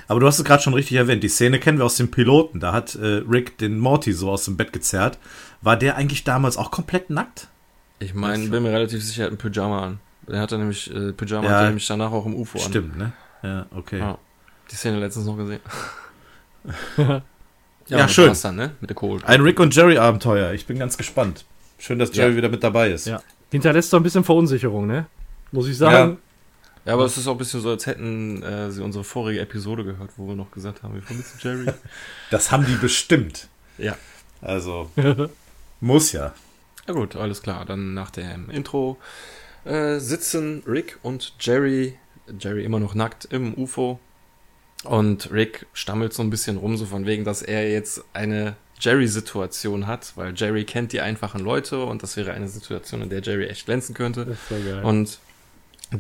Aber 0.09 0.19
du 0.19 0.27
hast 0.27 0.41
es 0.41 0.45
gerade 0.45 0.61
schon 0.63 0.75
richtig 0.75 0.97
erwähnt. 0.97 1.23
Die 1.23 1.29
Szene 1.29 1.61
kennen 1.61 1.79
wir 1.79 1.85
aus 1.85 1.97
dem 1.97 2.11
Piloten. 2.11 2.59
Da 2.59 2.73
hat 2.73 2.97
äh, 2.97 3.23
Rick 3.31 3.59
den 3.59 3.79
Morty 3.79 4.13
so 4.13 4.29
aus 4.31 4.45
dem 4.45 4.57
Bett 4.57 4.73
gezerrt. 4.73 5.19
War 5.63 5.77
der 5.77 5.97
eigentlich 5.97 6.25
damals 6.25 6.57
auch 6.57 6.73
komplett 6.73 7.11
nackt? 7.11 7.47
Ich 8.01 8.15
meine, 8.15 8.49
bin 8.49 8.63
mir 8.63 8.73
relativ 8.73 9.05
sicher, 9.05 9.23
er 9.23 9.27
hat 9.27 9.33
ein 9.33 9.39
Pyjama 9.39 9.83
an. 9.87 10.01
Der 10.27 10.41
hatte 10.41 10.59
nämlich, 10.59 10.93
äh, 10.95 11.13
Pyjama 11.13 11.45
Ja. 11.47 11.51
hat 11.55 11.61
er 11.63 11.67
nämlich 11.69 11.87
danach 11.87 12.11
auch 12.13 12.27
im 12.27 12.35
UFO 12.35 12.59
an. 12.59 12.65
Stimmt, 12.65 12.97
ne? 12.99 13.13
Ja, 13.43 13.67
okay. 13.75 13.99
Ja. 13.99 14.19
Die 14.71 14.75
Szene 14.77 14.99
letztens 15.01 15.27
noch 15.27 15.37
gesehen. 15.37 15.61
Ja, 17.89 18.03
mit 18.03 18.11
schön. 18.13 18.31
was 18.31 18.43
Dann, 18.43 18.55
ne? 18.55 18.71
Mit 18.81 18.91
der 18.91 18.95
Kohl. 18.95 19.21
Ein 19.25 19.41
Rick 19.41 19.59
und 19.59 19.75
Jerry 19.75 19.99
Abenteuer. 19.99 20.53
Ich 20.53 20.65
bin 20.67 20.79
ganz 20.79 20.97
gespannt. 20.97 21.45
Schön, 21.79 21.99
dass 21.99 22.15
Jerry 22.15 22.31
Ja. 22.33 22.37
wieder 22.37 22.49
mit 22.49 22.63
dabei 22.63 22.91
ist. 22.93 23.07
Ja. 23.07 23.21
Hinterlässt 23.51 23.91
so 23.91 23.97
ein 23.97 24.05
bisschen 24.05 24.23
Verunsicherung, 24.23 24.87
ne? 24.87 25.07
Muss 25.51 25.67
ich 25.67 25.77
sagen. 25.77 26.19
Ja, 26.85 26.93
aber 26.93 27.05
es 27.05 27.17
ist 27.19 27.27
auch 27.27 27.33
ein 27.33 27.39
bisschen 27.39 27.61
so, 27.61 27.71
als 27.71 27.87
hätten 27.87 28.43
äh, 28.45 28.71
sie 28.71 28.83
unsere 28.85 29.03
vorige 29.03 29.41
Episode 29.41 29.83
gehört, 29.85 30.11
wo 30.17 30.29
wir 30.29 30.37
noch 30.37 30.53
gesagt 30.53 30.83
haben, 30.85 30.95
wir 30.95 31.03
vermissen 31.03 31.39
Jerry. 31.43 31.67
Das 32.31 32.53
haben 32.53 32.65
die 32.65 32.75
bestimmt. 32.77 33.49
ja. 33.77 33.97
Also, 34.41 34.91
muss 35.81 36.13
ja. 36.13 36.33
Ja 36.87 36.95
gut, 36.95 37.17
alles 37.17 37.43
klar. 37.43 37.65
Dann 37.65 37.95
nach 37.95 38.11
dem 38.11 38.51
Intro 38.51 38.99
äh, 39.65 39.99
sitzen 39.99 40.63
Rick 40.67 40.99
und 41.03 41.35
Jerry, 41.41 41.99
Jerry 42.39 42.65
immer 42.65 42.81
noch 42.81 42.95
nackt 42.95 43.27
im 43.27 43.55
UFO. 43.55 43.99
Und 44.85 45.31
Rick 45.31 45.67
stammelt 45.75 46.15
so 46.15 46.23
ein 46.23 46.31
bisschen 46.31 46.57
rum, 46.57 46.77
so 46.77 46.87
von 46.87 47.05
wegen, 47.05 47.25
dass 47.25 47.43
er 47.43 47.71
jetzt 47.71 48.03
eine 48.15 48.57
Jerry-Situation 48.81 49.87
hat, 49.87 50.13
weil 50.17 50.33
Jerry 50.35 50.65
kennt 50.65 50.93
die 50.93 51.03
einfachen 51.03 51.41
Leute 51.41 51.85
und 51.85 52.03
das 52.03 52.17
wäre 52.17 52.33
eine 52.33 52.49
Situation, 52.49 53.03
in 53.03 53.11
der 53.11 53.21
Jerry 53.21 53.47
echt 53.47 53.67
glänzen 53.67 53.95
könnte. 53.95 54.25
Das 54.25 54.39
voll 54.39 54.63
geil. 54.63 54.83
Und 54.83 55.19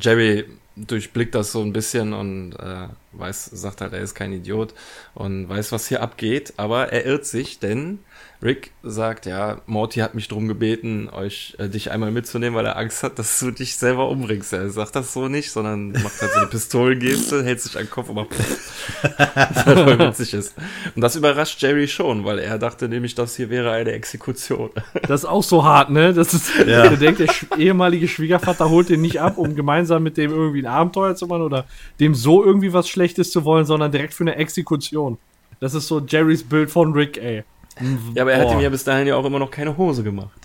Jerry 0.00 0.46
durchblickt 0.76 1.34
das 1.34 1.52
so 1.52 1.60
ein 1.60 1.72
bisschen 1.74 2.14
und 2.14 2.54
äh, 2.54 2.88
weiß, 3.12 3.46
sagt 3.46 3.82
halt, 3.82 3.92
er 3.92 4.00
ist 4.00 4.14
kein 4.14 4.32
Idiot 4.32 4.72
und 5.14 5.48
weiß, 5.48 5.72
was 5.72 5.88
hier 5.88 6.02
abgeht, 6.02 6.54
aber 6.56 6.90
er 6.90 7.04
irrt 7.04 7.26
sich, 7.26 7.58
denn 7.58 7.98
Rick 8.42 8.70
sagt, 8.82 9.26
ja, 9.26 9.60
Morty 9.66 10.00
hat 10.00 10.14
mich 10.14 10.26
drum 10.28 10.48
gebeten, 10.48 11.10
euch 11.12 11.54
äh, 11.58 11.68
dich 11.68 11.90
einmal 11.90 12.10
mitzunehmen, 12.10 12.56
weil 12.56 12.64
er 12.64 12.78
Angst 12.78 13.02
hat, 13.02 13.18
dass 13.18 13.38
du 13.38 13.50
dich 13.50 13.76
selber 13.76 14.08
umbringst. 14.08 14.54
Er 14.54 14.70
sagt 14.70 14.96
das 14.96 15.12
so 15.12 15.28
nicht, 15.28 15.50
sondern 15.50 15.92
macht 15.92 16.22
halt 16.22 16.32
so 16.32 16.38
eine 16.38 16.46
Pistolengeste, 16.46 17.42
hält 17.44 17.60
sich 17.60 17.76
an 17.76 17.84
den 17.84 17.90
Kopf 17.90 18.08
und 18.08 18.14
macht 18.14 18.28
was 18.38 19.66
halt 19.66 19.78
voll 19.80 19.98
witzig 19.98 20.32
ist. 20.32 20.54
Und 20.94 21.02
das 21.02 21.16
überrascht 21.16 21.60
Jerry 21.60 21.86
schon, 21.86 22.24
weil 22.24 22.38
er 22.38 22.58
dachte 22.58 22.88
nämlich, 22.88 23.14
das 23.14 23.36
hier 23.36 23.50
wäre 23.50 23.72
eine 23.72 23.92
Exekution. 23.92 24.70
Das 25.06 25.22
ist 25.24 25.28
auch 25.28 25.42
so 25.42 25.64
hart, 25.64 25.90
ne? 25.90 26.14
Das 26.14 26.32
ist, 26.32 26.50
Ja. 26.60 26.88
der 26.88 26.96
denkt, 26.96 27.20
der 27.20 27.28
sch- 27.28 27.58
ehemalige 27.58 28.08
Schwiegervater 28.08 28.70
holt 28.70 28.88
den 28.88 29.00
nicht 29.02 29.20
ab, 29.20 29.36
um 29.38 29.54
gemeinsam 29.54 30.02
mit 30.02 30.16
dem 30.16 30.30
irgendwie 30.30 30.62
ein 30.62 30.66
Abenteuer 30.66 31.14
zu 31.14 31.26
machen 31.26 31.42
oder 31.42 31.66
dem 31.98 32.14
so 32.14 32.44
irgendwie 32.44 32.72
was 32.72 32.88
Schlechtes 32.88 33.32
zu 33.32 33.44
wollen, 33.44 33.66
sondern 33.66 33.90
direkt 33.92 34.14
für 34.14 34.24
eine 34.24 34.36
Exekution. 34.36 35.18
Das 35.58 35.74
ist 35.74 35.88
so 35.88 36.00
Jerrys 36.00 36.42
Bild 36.44 36.70
von 36.70 36.92
Rick, 36.94 37.18
ey. 37.18 37.44
Ja, 38.14 38.22
aber 38.22 38.32
er 38.32 38.40
hat 38.40 38.48
Boah. 38.48 38.54
ihm 38.54 38.60
ja 38.60 38.68
bis 38.68 38.84
dahin 38.84 39.06
ja 39.06 39.16
auch 39.16 39.24
immer 39.24 39.38
noch 39.38 39.50
keine 39.50 39.76
Hose 39.76 40.02
gemacht. 40.02 40.38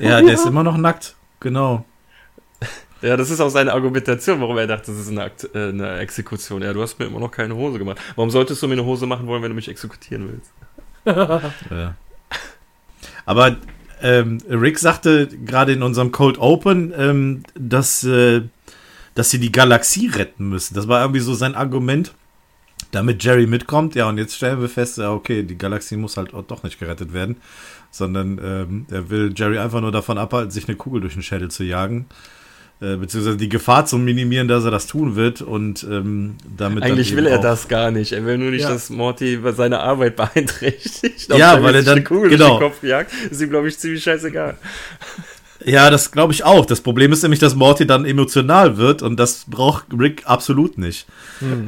Ja, 0.00 0.20
der 0.20 0.34
ist 0.34 0.46
immer 0.46 0.62
noch 0.62 0.76
nackt. 0.76 1.16
Genau. 1.40 1.84
Ja, 3.02 3.16
das 3.16 3.30
ist 3.30 3.40
auch 3.40 3.48
seine 3.48 3.72
Argumentation, 3.72 4.40
warum 4.40 4.58
er 4.58 4.66
dachte, 4.66 4.90
das 4.92 5.00
ist 5.00 5.08
eine, 5.08 5.22
Akt, 5.22 5.48
äh, 5.54 5.68
eine 5.70 5.98
Exekution. 6.00 6.62
Ja, 6.62 6.72
du 6.72 6.82
hast 6.82 6.98
mir 6.98 7.06
immer 7.06 7.20
noch 7.20 7.30
keine 7.30 7.56
Hose 7.56 7.78
gemacht. 7.78 7.98
Warum 8.14 8.30
solltest 8.30 8.62
du 8.62 8.66
mir 8.68 8.74
eine 8.74 8.84
Hose 8.84 9.06
machen 9.06 9.26
wollen, 9.26 9.42
wenn 9.42 9.50
du 9.50 9.54
mich 9.54 9.68
exekutieren 9.68 10.28
willst? 10.28 10.52
Ja. 11.70 11.94
Aber 13.24 13.56
ähm, 14.02 14.38
Rick 14.48 14.78
sagte 14.78 15.28
gerade 15.28 15.72
in 15.72 15.82
unserem 15.82 16.12
Cold 16.12 16.38
Open, 16.38 16.92
ähm, 16.96 17.42
dass, 17.54 18.04
äh, 18.04 18.42
dass 19.14 19.30
sie 19.30 19.40
die 19.40 19.52
Galaxie 19.52 20.08
retten 20.08 20.50
müssen. 20.50 20.74
Das 20.74 20.88
war 20.88 21.00
irgendwie 21.00 21.20
so 21.20 21.32
sein 21.32 21.54
Argument, 21.54 22.12
damit 22.90 23.22
Jerry 23.22 23.46
mitkommt. 23.46 23.94
Ja, 23.94 24.08
und 24.08 24.18
jetzt 24.18 24.34
stellen 24.36 24.60
wir 24.60 24.68
fest, 24.68 24.98
ja, 24.98 25.12
okay, 25.12 25.42
die 25.42 25.56
Galaxie 25.58 25.96
muss 25.96 26.16
halt 26.16 26.34
auch 26.34 26.42
doch 26.44 26.62
nicht 26.62 26.78
gerettet 26.78 27.12
werden, 27.12 27.36
sondern 27.90 28.40
ähm, 28.42 28.86
er 28.90 29.10
will 29.10 29.32
Jerry 29.36 29.58
einfach 29.58 29.80
nur 29.80 29.92
davon 29.92 30.18
abhalten, 30.18 30.50
sich 30.50 30.68
eine 30.68 30.76
Kugel 30.76 31.00
durch 31.00 31.14
den 31.14 31.22
Schädel 31.22 31.50
zu 31.50 31.64
jagen. 31.64 32.06
Äh, 32.82 32.96
beziehungsweise 32.96 33.36
die 33.36 33.50
Gefahr 33.50 33.84
zu 33.84 33.98
minimieren, 33.98 34.48
dass 34.48 34.64
er 34.64 34.70
das 34.70 34.86
tun 34.86 35.14
wird 35.14 35.42
und 35.42 35.82
ähm, 35.82 36.36
damit 36.56 36.82
dann 36.82 36.92
Eigentlich 36.92 37.14
will 37.14 37.26
er 37.26 37.38
das 37.38 37.68
gar 37.68 37.90
nicht. 37.90 38.12
Er 38.12 38.24
will 38.24 38.38
nur 38.38 38.50
nicht, 38.50 38.62
Ja. 38.62 38.70
dass 38.70 38.88
Morty 38.88 39.38
seine 39.54 39.80
Arbeit 39.80 40.16
beeinträchtigt. 40.16 41.28
Ja, 41.36 41.62
weil 41.62 41.74
er 41.74 41.82
sich 41.82 41.90
eine 41.90 42.00
dann- 42.00 42.04
Kugel 42.08 42.30
genau. 42.30 42.58
durch 42.58 42.58
den 42.58 42.68
Kopf 42.70 42.82
jagt, 42.82 43.12
ist 43.30 43.42
ihm, 43.42 43.50
glaube 43.50 43.68
ich, 43.68 43.78
ziemlich 43.78 44.02
scheißegal. 44.02 44.56
Ja, 45.64 45.90
das 45.90 46.10
glaube 46.10 46.32
ich 46.32 46.44
auch. 46.44 46.64
Das 46.66 46.80
Problem 46.80 47.12
ist 47.12 47.22
nämlich, 47.22 47.38
dass 47.40 47.54
Morty 47.54 47.86
dann 47.86 48.04
emotional 48.04 48.76
wird 48.78 49.02
und 49.02 49.16
das 49.18 49.44
braucht 49.46 49.86
Rick 49.96 50.22
absolut 50.26 50.78
nicht. 50.78 51.06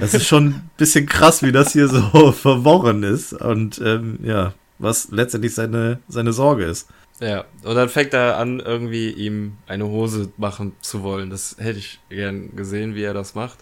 Das 0.01 0.15
ist 0.15 0.27
schon 0.27 0.47
ein 0.47 0.71
bisschen 0.79 1.07
krass, 1.07 1.43
wie 1.43 1.53
das 1.53 1.73
hier 1.73 1.89
so 1.89 2.33
verworren 2.33 3.03
ist 3.03 3.33
und 3.35 3.81
ähm, 3.85 4.19
ja, 4.23 4.55
was 4.79 5.09
letztendlich 5.11 5.55
seine, 5.55 5.99
seine 6.09 6.33
Sorge 6.33 6.65
ist. 6.65 6.89
Ja, 7.21 7.45
und 7.63 7.75
dann 7.77 7.89
fängt 7.89 8.15
er 8.15 8.39
an, 8.39 8.59
irgendwie 8.61 9.11
ihm 9.11 9.59
eine 9.67 9.87
Hose 9.87 10.33
machen 10.39 10.73
zu 10.81 11.03
wollen. 11.03 11.31
Das 11.31 11.57
hätte 11.59 11.79
ich 11.79 12.01
gern 12.09 12.57
gesehen, 12.57 12.95
wie 12.95 13.03
er 13.03 13.15
das 13.15 13.35
macht. 13.35 13.59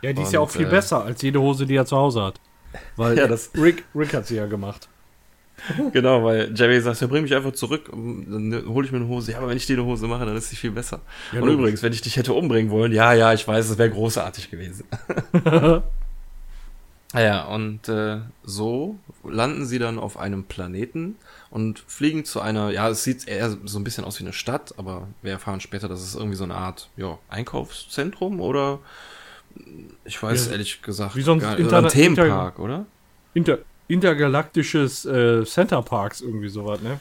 Ja, 0.00 0.12
die 0.12 0.22
ist 0.22 0.32
ja 0.32 0.40
auch 0.40 0.44
Und, 0.46 0.52
viel 0.52 0.66
äh, 0.66 0.70
besser 0.70 1.04
als 1.04 1.20
jede 1.22 1.40
Hose, 1.40 1.66
die 1.66 1.74
er 1.76 1.84
zu 1.86 1.96
Hause 1.96 2.22
hat. 2.22 2.40
Weil 2.96 3.18
Ja, 3.18 3.26
das- 3.26 3.50
Rick, 3.56 3.84
Rick 3.94 4.14
hat 4.14 4.26
sie 4.26 4.36
ja 4.36 4.46
gemacht. 4.46 4.88
Genau, 5.92 6.24
weil 6.24 6.52
Jerry 6.54 6.80
sagt, 6.80 7.00
ja, 7.00 7.06
bring 7.06 7.22
mich 7.22 7.34
einfach 7.34 7.52
zurück, 7.52 7.88
dann 7.90 8.64
hole 8.66 8.86
ich 8.86 8.92
mir 8.92 8.98
eine 8.98 9.08
Hose. 9.08 9.32
Ja, 9.32 9.38
aber 9.38 9.48
wenn 9.48 9.56
ich 9.56 9.66
dir 9.66 9.76
eine 9.76 9.84
Hose 9.84 10.06
mache, 10.06 10.26
dann 10.26 10.36
ist 10.36 10.50
sie 10.50 10.56
viel 10.56 10.70
besser. 10.70 11.00
Ja, 11.32 11.40
und 11.40 11.48
übrigens, 11.48 11.82
wenn 11.82 11.92
ich 11.92 12.02
dich 12.02 12.16
hätte 12.16 12.32
umbringen 12.32 12.70
wollen, 12.70 12.92
ja, 12.92 13.12
ja, 13.12 13.32
ich 13.32 13.46
weiß, 13.46 13.70
es 13.70 13.78
wäre 13.78 13.90
großartig 13.90 14.50
gewesen. 14.50 14.84
ja, 17.14 17.44
und 17.44 17.88
äh, 17.88 18.18
so 18.42 18.96
landen 19.24 19.66
sie 19.66 19.78
dann 19.78 19.98
auf 19.98 20.16
einem 20.16 20.44
Planeten 20.44 21.16
und 21.50 21.84
fliegen 21.86 22.24
zu 22.24 22.40
einer, 22.40 22.70
ja, 22.70 22.88
es 22.88 23.04
sieht 23.04 23.28
eher 23.28 23.56
so 23.64 23.78
ein 23.78 23.84
bisschen 23.84 24.04
aus 24.04 24.18
wie 24.18 24.24
eine 24.24 24.32
Stadt, 24.32 24.74
aber 24.78 25.08
wir 25.22 25.32
erfahren 25.32 25.60
später, 25.60 25.88
dass 25.88 26.00
es 26.00 26.14
irgendwie 26.14 26.36
so 26.36 26.44
eine 26.44 26.54
Art, 26.54 26.88
ja, 26.96 27.18
Einkaufszentrum 27.28 28.40
oder 28.40 28.80
ich 30.04 30.20
weiß 30.22 30.46
Ja, 30.46 30.52
ehrlich 30.52 30.80
gesagt, 30.80 31.14
wie 31.14 31.22
so 31.22 31.32
ein 31.32 31.40
gar- 31.40 31.58
oder 31.58 31.78
ein 31.78 31.88
Themenpark, 31.88 32.58
oder? 32.58 32.86
Inter 33.34 33.58
intergalaktisches 33.88 35.04
äh, 35.04 35.44
Center 35.44 35.82
Parks, 35.82 36.20
irgendwie 36.20 36.48
sowas, 36.48 36.80
ne? 36.80 37.00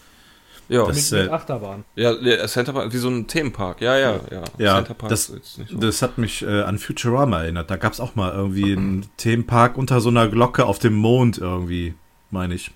Ja, 0.69 0.85
Das- 0.85 1.11
mit, 1.11 1.21
mit 1.21 1.29
äh, 1.29 1.33
Achterbahn. 1.33 1.83
ja, 1.95 2.13
der 2.13 2.47
Center 2.47 2.71
Park, 2.73 2.93
wie 2.93 2.97
so 2.97 3.09
ein 3.09 3.27
Themenpark, 3.27 3.81
ja, 3.81 3.97
ja, 3.97 4.19
ja. 4.31 4.43
Ja, 4.57 4.75
Center 4.75 4.93
Park 4.93 5.09
das- 5.09 5.29
ist 5.29 5.35
jetzt 5.35 5.57
nicht 5.57 5.71
so. 5.71 5.77
Das 5.77 6.01
hat 6.01 6.17
mich 6.17 6.41
äh, 6.43 6.61
an 6.61 6.77
Futurama 6.77 7.41
erinnert. 7.43 7.69
Da 7.69 7.75
gab 7.75 7.91
es 7.93 7.99
auch 7.99 8.15
mal 8.15 8.31
irgendwie 8.33 8.71
einen 8.73 9.05
Themenpark 9.17 9.77
unter 9.77 9.99
so 9.99 10.09
einer 10.09 10.29
Glocke 10.29 10.65
auf 10.65 10.79
dem 10.79 10.93
Mond 10.93 11.37
irgendwie, 11.39 11.93
meine 12.29 12.53
ich. 12.55 12.71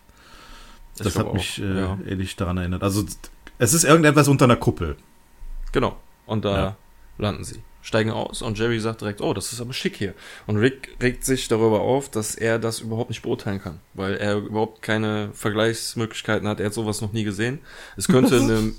Das 0.97 1.13
glaub 1.13 1.27
hat 1.27 1.33
mich 1.35 1.61
auch, 1.61 1.65
äh, 1.65 1.79
ja. 1.79 1.97
ähnlich 2.07 2.35
daran 2.35 2.57
erinnert. 2.57 2.83
Also 2.83 3.05
es 3.59 3.73
ist 3.73 3.83
irgendetwas 3.85 4.27
unter 4.27 4.45
einer 4.45 4.55
Kuppel. 4.57 4.97
Genau. 5.71 5.95
Und 6.25 6.43
da 6.45 6.57
Ja. 6.57 6.75
Landen 7.17 7.43
sie. 7.43 7.61
Steigen 7.81 8.09
aus 8.09 8.41
und 8.41 8.57
Jerry 8.57 8.79
sagt 8.79 9.01
direkt, 9.01 9.21
oh, 9.21 9.33
das 9.33 9.53
ist 9.53 9.61
aber 9.61 9.71
schick 9.71 9.95
hier. 9.95 10.15
Und 10.47 10.57
Rick 10.57 10.97
regt 11.01 11.23
sich 11.23 11.47
darüber 11.47 11.81
auf, 11.81 12.09
dass 12.09 12.33
er 12.33 12.57
das 12.57 12.79
überhaupt 12.79 13.11
nicht 13.11 13.21
beurteilen 13.21 13.61
kann, 13.61 13.79
weil 13.93 14.15
er 14.15 14.37
überhaupt 14.37 14.81
keine 14.81 15.29
Vergleichsmöglichkeiten 15.33 16.47
hat. 16.47 16.59
Er 16.59 16.67
hat 16.67 16.73
sowas 16.73 17.01
noch 17.01 17.13
nie 17.13 17.23
gesehen. 17.23 17.59
Es 17.95 18.07
könnte 18.07 18.37
eine 18.41 18.73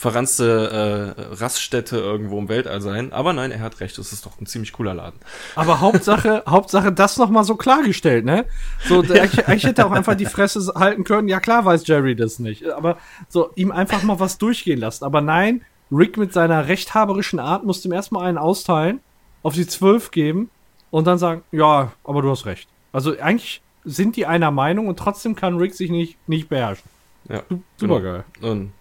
verranzte 0.00 1.14
äh, 1.18 1.34
Raststätte 1.34 1.98
irgendwo 1.98 2.38
im 2.38 2.48
Weltall 2.48 2.80
sein, 2.80 3.12
aber 3.12 3.34
nein, 3.34 3.50
er 3.50 3.60
hat 3.60 3.80
recht, 3.80 3.98
es 3.98 4.14
ist 4.14 4.24
doch 4.24 4.40
ein 4.40 4.46
ziemlich 4.46 4.72
cooler 4.72 4.94
Laden. 4.94 5.20
Aber 5.56 5.80
Hauptsache, 5.80 6.42
Hauptsache 6.48 6.90
das 6.90 7.18
nochmal 7.18 7.44
so 7.44 7.54
klargestellt, 7.54 8.24
ne? 8.24 8.46
So, 8.88 9.02
der, 9.02 9.24
ich, 9.26 9.38
ich 9.46 9.64
hätte 9.64 9.84
auch 9.84 9.90
einfach 9.90 10.14
die 10.14 10.24
Fresse 10.24 10.72
halten 10.74 11.04
können. 11.04 11.28
Ja, 11.28 11.38
klar 11.38 11.66
weiß 11.66 11.86
Jerry 11.86 12.16
das 12.16 12.38
nicht. 12.38 12.66
Aber 12.70 12.96
so, 13.28 13.50
ihm 13.56 13.70
einfach 13.70 14.02
mal 14.02 14.18
was 14.18 14.38
durchgehen 14.38 14.80
lassen. 14.80 15.04
Aber 15.04 15.20
nein, 15.20 15.60
Rick 15.92 16.16
mit 16.16 16.32
seiner 16.32 16.68
rechthaberischen 16.68 17.38
Art 17.38 17.64
musste 17.64 17.88
ihm 17.88 17.92
erstmal 17.92 18.26
einen 18.26 18.38
austeilen, 18.38 19.00
auf 19.42 19.54
die 19.54 19.66
zwölf 19.66 20.10
geben 20.10 20.50
und 20.90 21.06
dann 21.06 21.18
sagen, 21.18 21.42
ja, 21.52 21.92
aber 22.04 22.22
du 22.22 22.30
hast 22.30 22.46
recht. 22.46 22.68
Also 22.92 23.18
eigentlich 23.18 23.62
sind 23.84 24.16
die 24.16 24.26
einer 24.26 24.50
Meinung 24.50 24.88
und 24.88 24.98
trotzdem 24.98 25.34
kann 25.34 25.56
Rick 25.56 25.74
sich 25.74 25.90
nicht, 25.90 26.16
nicht 26.28 26.48
beherrschen. 26.48 26.88
Ja, 27.28 27.42
Super 27.76 28.00
geil. 28.00 28.24
Und, 28.40 28.72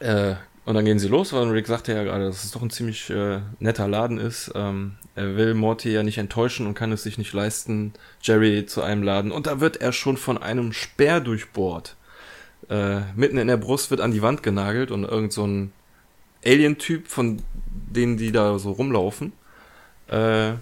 äh, 0.00 0.34
und 0.64 0.74
dann 0.74 0.84
gehen 0.84 0.98
sie 0.98 1.08
los, 1.08 1.32
weil 1.32 1.48
Rick 1.48 1.66
sagte 1.66 1.94
ja 1.94 2.02
gerade, 2.04 2.26
dass 2.26 2.44
es 2.44 2.50
doch 2.50 2.62
ein 2.62 2.70
ziemlich 2.70 3.08
äh, 3.10 3.40
netter 3.58 3.88
Laden 3.88 4.18
ist. 4.18 4.52
Ähm, 4.54 4.96
er 5.14 5.36
will 5.36 5.54
Morty 5.54 5.90
ja 5.90 6.02
nicht 6.02 6.18
enttäuschen 6.18 6.66
und 6.66 6.74
kann 6.74 6.92
es 6.92 7.02
sich 7.02 7.18
nicht 7.18 7.32
leisten, 7.32 7.94
Jerry 8.20 8.66
zu 8.66 8.82
einem 8.82 9.02
Laden. 9.02 9.32
Und 9.32 9.46
da 9.46 9.60
wird 9.60 9.78
er 9.78 9.92
schon 9.92 10.16
von 10.16 10.38
einem 10.38 10.72
Speer 10.72 11.20
durchbohrt. 11.20 11.96
Äh, 12.68 13.00
mitten 13.16 13.38
in 13.38 13.48
der 13.48 13.56
Brust 13.56 13.90
wird 13.90 14.00
an 14.00 14.12
die 14.12 14.22
Wand 14.22 14.42
genagelt 14.42 14.90
und 14.90 15.04
irgend 15.04 15.32
so 15.32 15.46
ein 15.46 15.72
Alien-Typ, 16.44 17.08
von 17.08 17.42
denen 17.66 18.16
die 18.16 18.32
da 18.32 18.58
so 18.58 18.72
rumlaufen, 18.72 19.32
äh, 20.08 20.52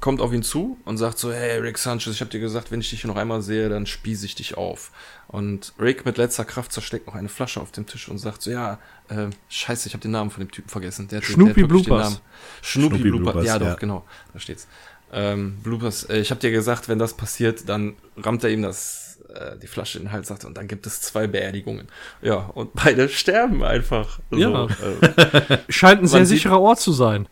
kommt 0.00 0.20
auf 0.20 0.32
ihn 0.32 0.42
zu 0.42 0.78
und 0.84 0.98
sagt 0.98 1.16
so, 1.18 1.32
hey 1.32 1.58
Rick 1.60 1.78
Sanchez, 1.78 2.14
ich 2.14 2.20
hab 2.20 2.30
dir 2.30 2.40
gesagt, 2.40 2.72
wenn 2.72 2.80
ich 2.80 2.90
dich 2.90 3.04
noch 3.04 3.14
einmal 3.14 3.40
sehe, 3.40 3.68
dann 3.68 3.86
spieße 3.86 4.26
ich 4.26 4.34
dich 4.34 4.56
auf. 4.56 4.90
Und 5.28 5.72
Rick 5.78 6.04
mit 6.04 6.18
letzter 6.18 6.44
Kraft 6.44 6.72
zersteckt 6.72 7.06
noch 7.06 7.14
eine 7.14 7.28
Flasche 7.28 7.60
auf 7.60 7.70
dem 7.70 7.86
Tisch 7.86 8.08
und 8.08 8.18
sagt 8.18 8.42
so, 8.42 8.50
ja, 8.50 8.80
äh, 9.08 9.28
scheiße, 9.48 9.86
ich 9.86 9.94
habe 9.94 10.02
den 10.02 10.10
Namen 10.10 10.30
von 10.30 10.44
dem 10.44 10.50
Typen 10.50 10.68
vergessen. 10.68 11.06
Der, 11.06 11.22
Schnoopy 11.22 11.62
Bloopers. 11.62 12.20
Schnoopy, 12.62 12.96
Schnoopy 12.96 13.02
Bloopers, 13.10 13.32
Bloopers, 13.32 13.46
ja 13.46 13.58
doch, 13.60 13.66
ja. 13.66 13.74
genau, 13.76 14.04
da 14.32 14.40
steht's. 14.40 14.66
Ähm, 15.12 15.58
Bloopers, 15.62 16.04
äh, 16.04 16.18
ich 16.18 16.30
habe 16.30 16.40
dir 16.40 16.50
gesagt, 16.50 16.88
wenn 16.88 16.98
das 16.98 17.14
passiert, 17.14 17.68
dann 17.68 17.94
rammt 18.16 18.42
er 18.42 18.50
ihm 18.50 18.62
das 18.62 19.01
äh, 19.34 19.58
die 19.58 19.66
Flasche 19.66 19.98
in 19.98 20.04
den 20.04 20.12
Hals 20.12 20.28
sagt 20.28 20.44
und 20.44 20.56
dann 20.56 20.68
gibt 20.68 20.86
es 20.86 21.00
zwei 21.00 21.26
Beerdigungen. 21.26 21.88
Ja, 22.20 22.36
und 22.54 22.72
beide 22.74 23.08
sterben 23.08 23.62
einfach. 23.64 24.20
Ja. 24.30 24.68
So, 24.68 24.86
äh, 24.86 25.58
Scheint 25.68 26.02
ein 26.02 26.06
sehr 26.08 26.20
sieht- 26.26 26.38
sicherer 26.38 26.60
Ort 26.60 26.80
zu 26.80 26.92
sein. 26.92 27.28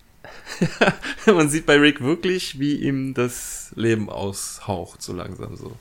man 1.27 1.49
sieht 1.49 1.67
bei 1.67 1.77
Rick 1.79 2.03
wirklich, 2.03 2.59
wie 2.59 2.75
ihm 2.75 3.15
das 3.15 3.73
Leben 3.77 4.11
aushaucht, 4.11 5.01
so 5.03 5.13
langsam 5.13 5.57
so. 5.57 5.77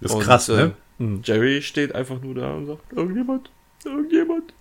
Das 0.00 0.10
ist 0.10 0.16
Und, 0.16 0.22
krass, 0.24 0.48
äh, 0.48 0.70
ne? 0.98 1.20
Jerry 1.24 1.62
steht 1.62 1.94
einfach 1.94 2.20
nur 2.20 2.34
da 2.34 2.52
und 2.54 2.66
sagt, 2.66 2.92
irgendjemand, 2.92 3.50
irgendjemand. 3.84 4.52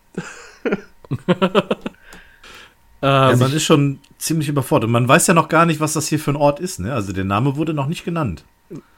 Ja, 3.01 3.31
Ähm, 3.31 3.39
man 3.39 3.51
ist 3.53 3.63
schon 3.63 3.99
ziemlich 4.19 4.47
überfordert. 4.47 4.89
Man 4.89 5.07
weiß 5.07 5.25
ja 5.27 5.33
noch 5.33 5.49
gar 5.49 5.65
nicht, 5.65 5.79
was 5.79 5.93
das 5.93 6.07
hier 6.07 6.19
für 6.19 6.31
ein 6.31 6.35
Ort 6.35 6.59
ist, 6.59 6.79
ne? 6.79 6.93
Also 6.93 7.13
der 7.13 7.23
Name 7.23 7.55
wurde 7.55 7.73
noch 7.73 7.87
nicht 7.87 8.05
genannt. 8.05 8.43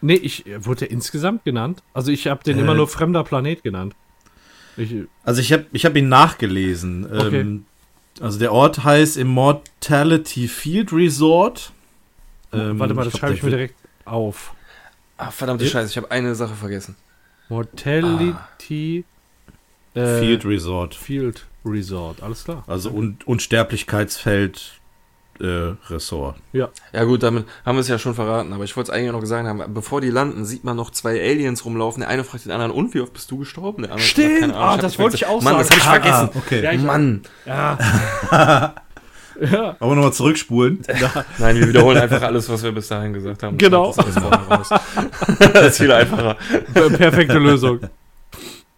Nee, 0.01 0.15
ich 0.15 0.45
wurde 0.59 0.79
der 0.79 0.91
insgesamt 0.91 1.43
genannt. 1.45 1.83
Also 1.93 2.11
ich 2.11 2.27
habe 2.27 2.43
den 2.43 2.57
Äh. 2.57 2.61
immer 2.61 2.73
nur 2.75 2.87
fremder 2.87 3.23
Planet 3.23 3.63
genannt. 3.63 3.95
Ich, 4.77 4.95
Also 5.23 5.39
ich 5.41 5.53
habe 5.53 5.65
ich 5.71 5.85
hab 5.85 5.95
ihn 5.95 6.09
nachgelesen. 6.09 7.05
Okay. 7.05 7.41
Ähm, 7.41 7.65
also 8.19 8.39
der 8.39 8.51
Ort 8.51 8.83
heißt 8.83 9.17
Immortality 9.17 10.47
Field 10.47 10.91
Resort. 10.93 11.71
Ähm, 12.51 12.79
warte 12.79 12.93
mal, 12.93 13.05
das 13.05 13.17
schreibe 13.17 13.33
ich 13.35 13.43
mir 13.43 13.49
direkt 13.49 13.75
auf. 14.05 14.53
Ah, 15.17 15.31
verdammte. 15.31 15.65
Scheiße, 15.67 15.89
ich 15.89 15.97
habe 15.97 16.11
eine 16.11 16.35
Sache 16.35 16.53
vergessen. 16.55 16.95
Mortality 17.49 19.05
äh, 19.93 20.19
Field 20.19 20.45
Resort. 20.45 20.95
Field 20.95 21.45
Resort. 21.65 22.21
Alles 22.23 22.43
klar. 22.43 22.63
Also 22.67 22.89
Un 22.91 23.17
Unsterblichkeitsfeld 23.25 24.79
äh, 25.39 25.73
Ressort. 25.89 26.35
Ja. 26.51 26.69
Ja 26.93 27.03
gut, 27.05 27.23
damit 27.23 27.45
haben 27.65 27.75
wir 27.75 27.81
es 27.81 27.87
ja 27.87 27.97
schon 27.97 28.13
verraten, 28.15 28.53
aber 28.53 28.63
ich 28.63 28.75
wollte 28.77 28.91
es 28.91 28.97
eigentlich 28.97 29.11
noch 29.11 29.19
gesagt 29.19 29.47
haben, 29.47 29.63
bevor 29.73 29.99
die 30.01 30.09
landen, 30.09 30.45
sieht 30.45 30.63
man 30.63 30.75
noch 30.77 30.91
zwei 30.91 31.19
Aliens 31.19 31.65
rumlaufen. 31.65 32.01
Der 32.01 32.09
eine 32.09 32.23
fragt 32.23 32.45
den 32.45 32.51
anderen, 32.51 32.71
und 32.71 32.93
wie 32.93 33.01
oft 33.01 33.13
bist 33.13 33.29
du 33.31 33.37
gestorben? 33.37 33.83
Der 33.83 33.91
andere 33.91 34.07
Stimmt, 34.07 34.41
sagt, 34.41 34.53
ah, 34.55 34.77
das 34.77 34.99
wollte 34.99 35.15
ich 35.15 35.25
auch 35.25 35.41
Mann, 35.41 35.57
das 35.57 35.67
sagen. 35.69 35.83
habe 35.85 35.97
ich 35.97 36.03
vergessen. 36.03 36.29
Ah, 36.33 36.37
okay. 36.37 36.63
Ja, 36.63 36.71
ich- 36.71 36.81
Mann. 36.81 37.21
Ja. 37.45 37.77
ja. 39.51 39.75
Aber 39.79 39.95
nochmal 39.95 40.13
zurückspulen. 40.13 40.81
Nein, 41.39 41.55
wir 41.57 41.67
wiederholen 41.67 41.97
einfach 41.97 42.21
alles, 42.21 42.47
was 42.49 42.61
wir 42.63 42.71
bis 42.71 42.87
dahin 42.87 43.13
gesagt 43.13 43.43
haben. 43.43 43.57
Genau. 43.57 43.93
Das 43.95 44.07
ist, 44.07 44.19
das 45.55 45.77
viel 45.77 45.91
einfacher. 45.91 46.37
Per- 46.73 46.89
Perfekte 46.91 47.39
Lösung. 47.39 47.79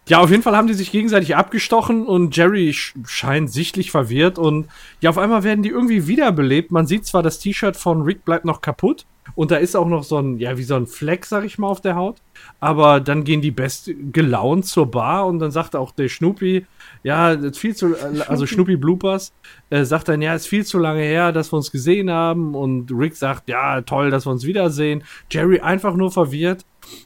Ja, 0.08 0.20
auf 0.20 0.30
jeden 0.30 0.44
Fall 0.44 0.56
haben 0.56 0.68
die 0.68 0.74
sich 0.74 0.92
gegenseitig 0.92 1.34
abgestochen 1.34 2.06
und 2.06 2.36
Jerry 2.36 2.72
sch 2.72 2.94
scheint 3.06 3.50
sichtlich 3.50 3.90
verwirrt 3.90 4.38
und 4.38 4.68
ja, 5.00 5.10
auf 5.10 5.18
einmal 5.18 5.42
werden 5.42 5.64
die 5.64 5.70
irgendwie 5.70 6.06
wiederbelebt. 6.06 6.70
Man 6.70 6.86
sieht 6.86 7.06
zwar, 7.06 7.24
das 7.24 7.40
T-Shirt 7.40 7.76
von 7.76 8.02
Rick 8.02 8.24
bleibt 8.24 8.44
noch 8.44 8.60
kaputt 8.60 9.04
und 9.34 9.50
da 9.50 9.56
ist 9.56 9.74
auch 9.74 9.88
noch 9.88 10.04
so 10.04 10.18
ein, 10.18 10.38
ja, 10.38 10.56
wie 10.56 10.62
so 10.62 10.76
ein 10.76 10.86
Fleck, 10.86 11.26
sag 11.26 11.44
ich 11.44 11.58
mal, 11.58 11.66
auf 11.66 11.80
der 11.80 11.96
Haut. 11.96 12.18
Aber 12.60 13.00
dann 13.00 13.24
gehen 13.24 13.40
die 13.40 13.50
best 13.50 13.90
gelaunt 14.12 14.66
zur 14.66 14.88
Bar 14.90 15.26
und 15.26 15.40
dann 15.40 15.50
sagt 15.50 15.74
auch 15.74 15.90
der 15.90 16.08
Schnupi, 16.08 16.66
ja, 17.02 17.32
ist 17.32 17.58
viel 17.58 17.74
zu, 17.74 17.96
also 18.28 18.46
Schnupi 18.46 18.76
Bloopers, 18.76 19.32
äh, 19.70 19.84
sagt 19.84 20.08
dann, 20.08 20.22
ja, 20.22 20.36
ist 20.36 20.46
viel 20.46 20.64
zu 20.64 20.78
lange 20.78 21.02
her, 21.02 21.32
dass 21.32 21.52
wir 21.52 21.56
uns 21.56 21.72
gesehen 21.72 22.10
haben 22.10 22.54
und 22.54 22.92
Rick 22.92 23.16
sagt, 23.16 23.48
ja, 23.48 23.80
toll, 23.80 24.10
dass 24.10 24.24
wir 24.26 24.30
uns 24.30 24.46
wiedersehen. 24.46 25.02
Jerry 25.30 25.58
einfach 25.58 25.96
nur 25.96 26.12
verwirrt. 26.12 26.64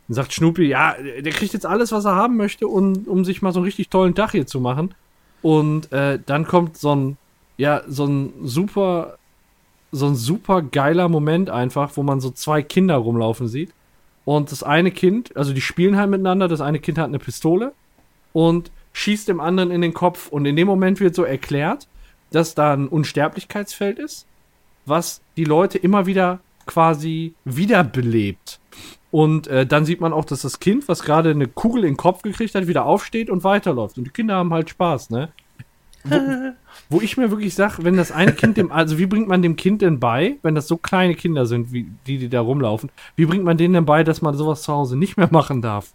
Dann 0.08 0.14
sagt 0.14 0.32
Schnupi, 0.32 0.64
ja, 0.64 0.94
der 0.94 1.32
kriegt 1.32 1.52
jetzt 1.52 1.66
alles, 1.66 1.92
was 1.92 2.04
er 2.04 2.14
haben 2.14 2.36
möchte, 2.36 2.66
und, 2.66 3.08
um 3.08 3.24
sich 3.24 3.42
mal 3.42 3.52
so 3.52 3.60
einen 3.60 3.66
richtig 3.66 3.88
tollen 3.88 4.14
Tag 4.14 4.32
hier 4.32 4.46
zu 4.46 4.60
machen. 4.60 4.94
Und 5.42 5.92
äh, 5.92 6.18
dann 6.24 6.46
kommt 6.46 6.76
so 6.76 6.94
ein, 6.94 7.16
ja, 7.56 7.82
so 7.86 8.06
ein 8.06 8.32
super, 8.42 9.18
so 9.92 10.06
ein 10.06 10.14
super 10.14 10.62
geiler 10.62 11.08
Moment 11.08 11.50
einfach, 11.50 11.96
wo 11.96 12.02
man 12.02 12.20
so 12.20 12.30
zwei 12.30 12.62
Kinder 12.62 12.96
rumlaufen 12.96 13.48
sieht. 13.48 13.70
Und 14.24 14.52
das 14.52 14.62
eine 14.62 14.90
Kind, 14.90 15.36
also 15.36 15.52
die 15.52 15.60
spielen 15.60 15.96
halt 15.96 16.10
miteinander, 16.10 16.46
das 16.46 16.60
eine 16.60 16.78
Kind 16.78 16.98
hat 16.98 17.06
eine 17.06 17.18
Pistole 17.18 17.72
und 18.32 18.70
schießt 18.92 19.28
dem 19.28 19.40
anderen 19.40 19.70
in 19.70 19.80
den 19.80 19.94
Kopf. 19.94 20.28
Und 20.28 20.46
in 20.46 20.56
dem 20.56 20.68
Moment 20.68 21.00
wird 21.00 21.14
so 21.14 21.24
erklärt, 21.24 21.88
dass 22.30 22.54
da 22.54 22.72
ein 22.74 22.86
Unsterblichkeitsfeld 22.86 23.98
ist, 23.98 24.26
was 24.86 25.20
die 25.36 25.44
Leute 25.44 25.78
immer 25.78 26.06
wieder 26.06 26.40
quasi 26.66 27.34
wiederbelebt. 27.44 28.59
Und 29.10 29.48
äh, 29.48 29.66
dann 29.66 29.84
sieht 29.84 30.00
man 30.00 30.12
auch, 30.12 30.24
dass 30.24 30.42
das 30.42 30.60
Kind, 30.60 30.86
was 30.88 31.02
gerade 31.02 31.30
eine 31.30 31.48
Kugel 31.48 31.82
in 31.82 31.92
den 31.92 31.96
Kopf 31.96 32.22
gekriegt 32.22 32.54
hat, 32.54 32.68
wieder 32.68 32.84
aufsteht 32.84 33.28
und 33.28 33.42
weiterläuft. 33.44 33.98
Und 33.98 34.04
die 34.04 34.10
Kinder 34.10 34.36
haben 34.36 34.52
halt 34.52 34.70
Spaß, 34.70 35.10
ne? 35.10 35.30
Wo, 36.04 36.16
wo 36.88 37.00
ich 37.00 37.16
mir 37.16 37.30
wirklich 37.30 37.54
sage, 37.54 37.84
wenn 37.84 37.96
das 37.96 38.10
eine 38.10 38.32
Kind 38.32 38.56
dem, 38.56 38.72
also 38.72 38.96
wie 38.98 39.06
bringt 39.06 39.28
man 39.28 39.42
dem 39.42 39.56
Kind 39.56 39.82
denn 39.82 40.00
bei, 40.00 40.36
wenn 40.42 40.54
das 40.54 40.66
so 40.66 40.76
kleine 40.78 41.14
Kinder 41.14 41.44
sind, 41.44 41.72
wie 41.72 41.88
die, 42.06 42.18
die 42.18 42.28
da 42.30 42.40
rumlaufen, 42.40 42.90
wie 43.16 43.26
bringt 43.26 43.44
man 43.44 43.58
denen 43.58 43.74
denn 43.74 43.84
bei, 43.84 44.02
dass 44.04 44.22
man 44.22 44.34
sowas 44.34 44.62
zu 44.62 44.72
Hause 44.72 44.96
nicht 44.96 45.16
mehr 45.18 45.28
machen 45.30 45.60
darf? 45.60 45.88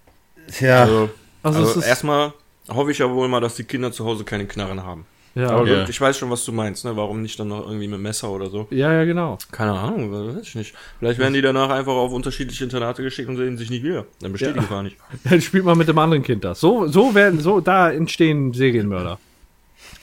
Tja. 0.51 0.83
Also, 0.83 1.09
Also, 1.41 1.59
also 1.59 1.81
erstmal 1.81 2.33
hoffe 2.69 2.91
ich 2.91 2.97
ja 2.97 3.09
wohl 3.09 3.27
mal, 3.27 3.39
dass 3.39 3.55
die 3.55 3.63
Kinder 3.63 3.91
zu 3.91 4.05
Hause 4.05 4.23
keine 4.23 4.45
Knarren 4.47 4.83
haben. 4.83 5.05
Ja, 5.35 5.49
Aber 5.49 5.67
Ja. 5.67 5.79
gut, 5.81 5.89
ich 5.89 5.99
weiß 6.01 6.17
schon, 6.17 6.29
was 6.31 6.43
du 6.45 6.51
meinst, 6.51 6.85
ne? 6.85 6.95
Warum 6.95 7.21
nicht 7.21 7.39
dann 7.39 7.49
noch 7.49 7.65
irgendwie 7.67 7.87
mit 7.87 7.99
Messer 7.99 8.31
oder 8.31 8.49
so? 8.49 8.67
ja, 8.71 8.91
ja, 8.93 9.03
genau. 9.03 9.37
Keine 9.51 9.73
Ahnung, 9.73 10.11
weiß 10.11 10.41
ich 10.47 10.55
nicht. 10.55 10.73
Vielleicht 10.99 11.19
werden 11.19 11.33
die 11.33 11.41
danach 11.41 11.69
einfach 11.69 11.93
auf 11.93 12.11
unterschiedliche 12.11 12.63
Internate 12.63 13.03
geschickt 13.03 13.29
und 13.29 13.37
sehen 13.37 13.57
sich 13.57 13.69
nicht 13.69 13.83
wieder. 13.83 14.05
Dann 14.21 14.31
besteht 14.31 14.49
Ja. 14.49 14.53
die 14.53 14.59
Gefahr 14.61 14.83
nicht. 14.83 14.97
Dann 15.23 15.41
spielt 15.41 15.65
man 15.65 15.77
mit 15.77 15.87
dem 15.87 15.97
anderen 15.97 16.23
Kind 16.23 16.43
das. 16.43 16.59
So, 16.59 16.87
so 16.87 17.13
werden, 17.13 17.39
so, 17.41 17.59
da 17.59 17.91
entstehen 17.91 18.53
Serienmörder. 18.53 19.19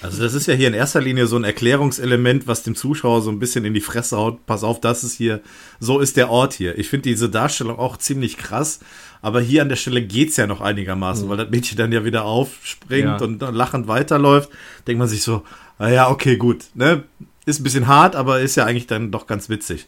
Also 0.02 0.22
das 0.22 0.34
ist 0.34 0.46
ja 0.46 0.54
hier 0.54 0.68
in 0.68 0.74
erster 0.74 1.00
Linie 1.00 1.26
so 1.26 1.36
ein 1.36 1.44
Erklärungselement, 1.44 2.46
was 2.46 2.62
dem 2.62 2.74
Zuschauer 2.74 3.22
so 3.22 3.30
ein 3.30 3.38
bisschen 3.38 3.64
in 3.64 3.72
die 3.74 3.80
Fresse 3.80 4.16
haut. 4.16 4.44
Pass 4.46 4.64
auf, 4.64 4.80
das 4.80 5.04
ist 5.04 5.14
hier, 5.14 5.40
so 5.78 6.00
ist 6.00 6.16
der 6.16 6.28
Ort 6.30 6.54
hier. 6.54 6.76
Ich 6.78 6.88
finde 6.88 7.04
diese 7.08 7.28
Darstellung 7.28 7.78
auch 7.78 7.96
ziemlich 7.96 8.36
krass, 8.36 8.80
aber 9.20 9.40
hier 9.40 9.62
an 9.62 9.68
der 9.68 9.76
Stelle 9.76 10.02
geht's 10.02 10.36
ja 10.36 10.46
noch 10.46 10.60
einigermaßen, 10.60 11.28
weil 11.28 11.36
das 11.36 11.50
Mädchen 11.50 11.78
dann 11.78 11.92
ja 11.92 12.04
wieder 12.04 12.24
aufspringt 12.24 13.04
Ja. 13.20 13.24
und 13.24 13.38
dann 13.38 13.54
lachend 13.54 13.86
weiterläuft. 13.86 14.50
Denkt 14.86 14.98
man 14.98 15.08
sich 15.08 15.22
so, 15.22 15.44
ah 15.78 15.88
ja, 15.88 16.10
okay, 16.10 16.36
gut, 16.36 16.64
ne? 16.74 17.04
Ist 17.44 17.60
ein 17.60 17.64
bisschen 17.64 17.88
hart, 17.88 18.14
aber 18.14 18.40
ist 18.40 18.54
ja 18.56 18.64
eigentlich 18.66 18.86
dann 18.86 19.10
doch 19.10 19.26
ganz 19.26 19.48
witzig. 19.48 19.86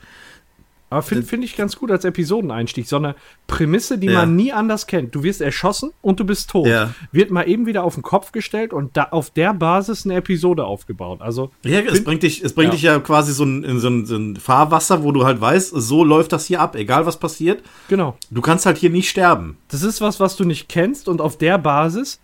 Aber 0.94 1.02
finde 1.02 1.26
find 1.26 1.44
ich 1.44 1.56
ganz 1.56 1.76
gut 1.76 1.90
als 1.90 2.04
Episodeneinstieg. 2.04 2.86
So 2.86 2.96
eine 2.96 3.14
Prämisse, 3.46 3.98
die 3.98 4.06
Ja. 4.06 4.20
man 4.20 4.36
nie 4.36 4.52
anders 4.52 4.86
kennt. 4.86 5.14
Du 5.14 5.22
wirst 5.22 5.40
erschossen 5.40 5.90
und 6.02 6.20
du 6.20 6.24
bist 6.24 6.50
tot. 6.50 6.66
Ja. 6.66 6.94
Wird 7.12 7.30
mal 7.30 7.48
eben 7.48 7.66
wieder 7.66 7.84
auf 7.84 7.94
den 7.94 8.02
Kopf 8.02 8.32
gestellt 8.32 8.72
und 8.72 8.96
da 8.96 9.04
auf 9.10 9.30
der 9.30 9.52
Basis 9.54 10.04
eine 10.04 10.14
Episode 10.14 10.64
aufgebaut. 10.64 11.20
Also, 11.20 11.50
Ja, 11.64 11.80
es 11.80 12.02
bringt 12.04 12.22
dich, 12.22 12.42
es 12.42 12.52
bringt 12.54 12.68
Ja. 12.68 12.72
dich 12.74 12.82
ja 12.82 12.98
quasi 13.00 13.32
so 13.32 13.44
ein, 13.44 13.64
in 13.64 13.80
so 13.80 13.88
ein, 13.88 14.06
so 14.06 14.16
ein 14.16 14.36
Fahrwasser, 14.36 15.02
wo 15.02 15.12
du 15.12 15.24
halt 15.24 15.40
weißt, 15.40 15.70
so 15.74 16.04
läuft 16.04 16.32
das 16.32 16.46
hier 16.46 16.60
ab, 16.60 16.76
egal 16.76 17.06
was 17.06 17.18
passiert. 17.18 17.62
genau. 17.88 18.16
Du 18.30 18.40
kannst 18.40 18.66
halt 18.66 18.78
hier 18.78 18.90
nicht 18.90 19.08
sterben. 19.10 19.56
Das 19.68 19.82
ist 19.82 20.00
was, 20.00 20.20
was 20.20 20.36
du 20.36 20.44
nicht 20.44 20.68
kennst 20.68 21.08
und 21.08 21.20
auf 21.20 21.36
der 21.38 21.58
Basis 21.58 22.20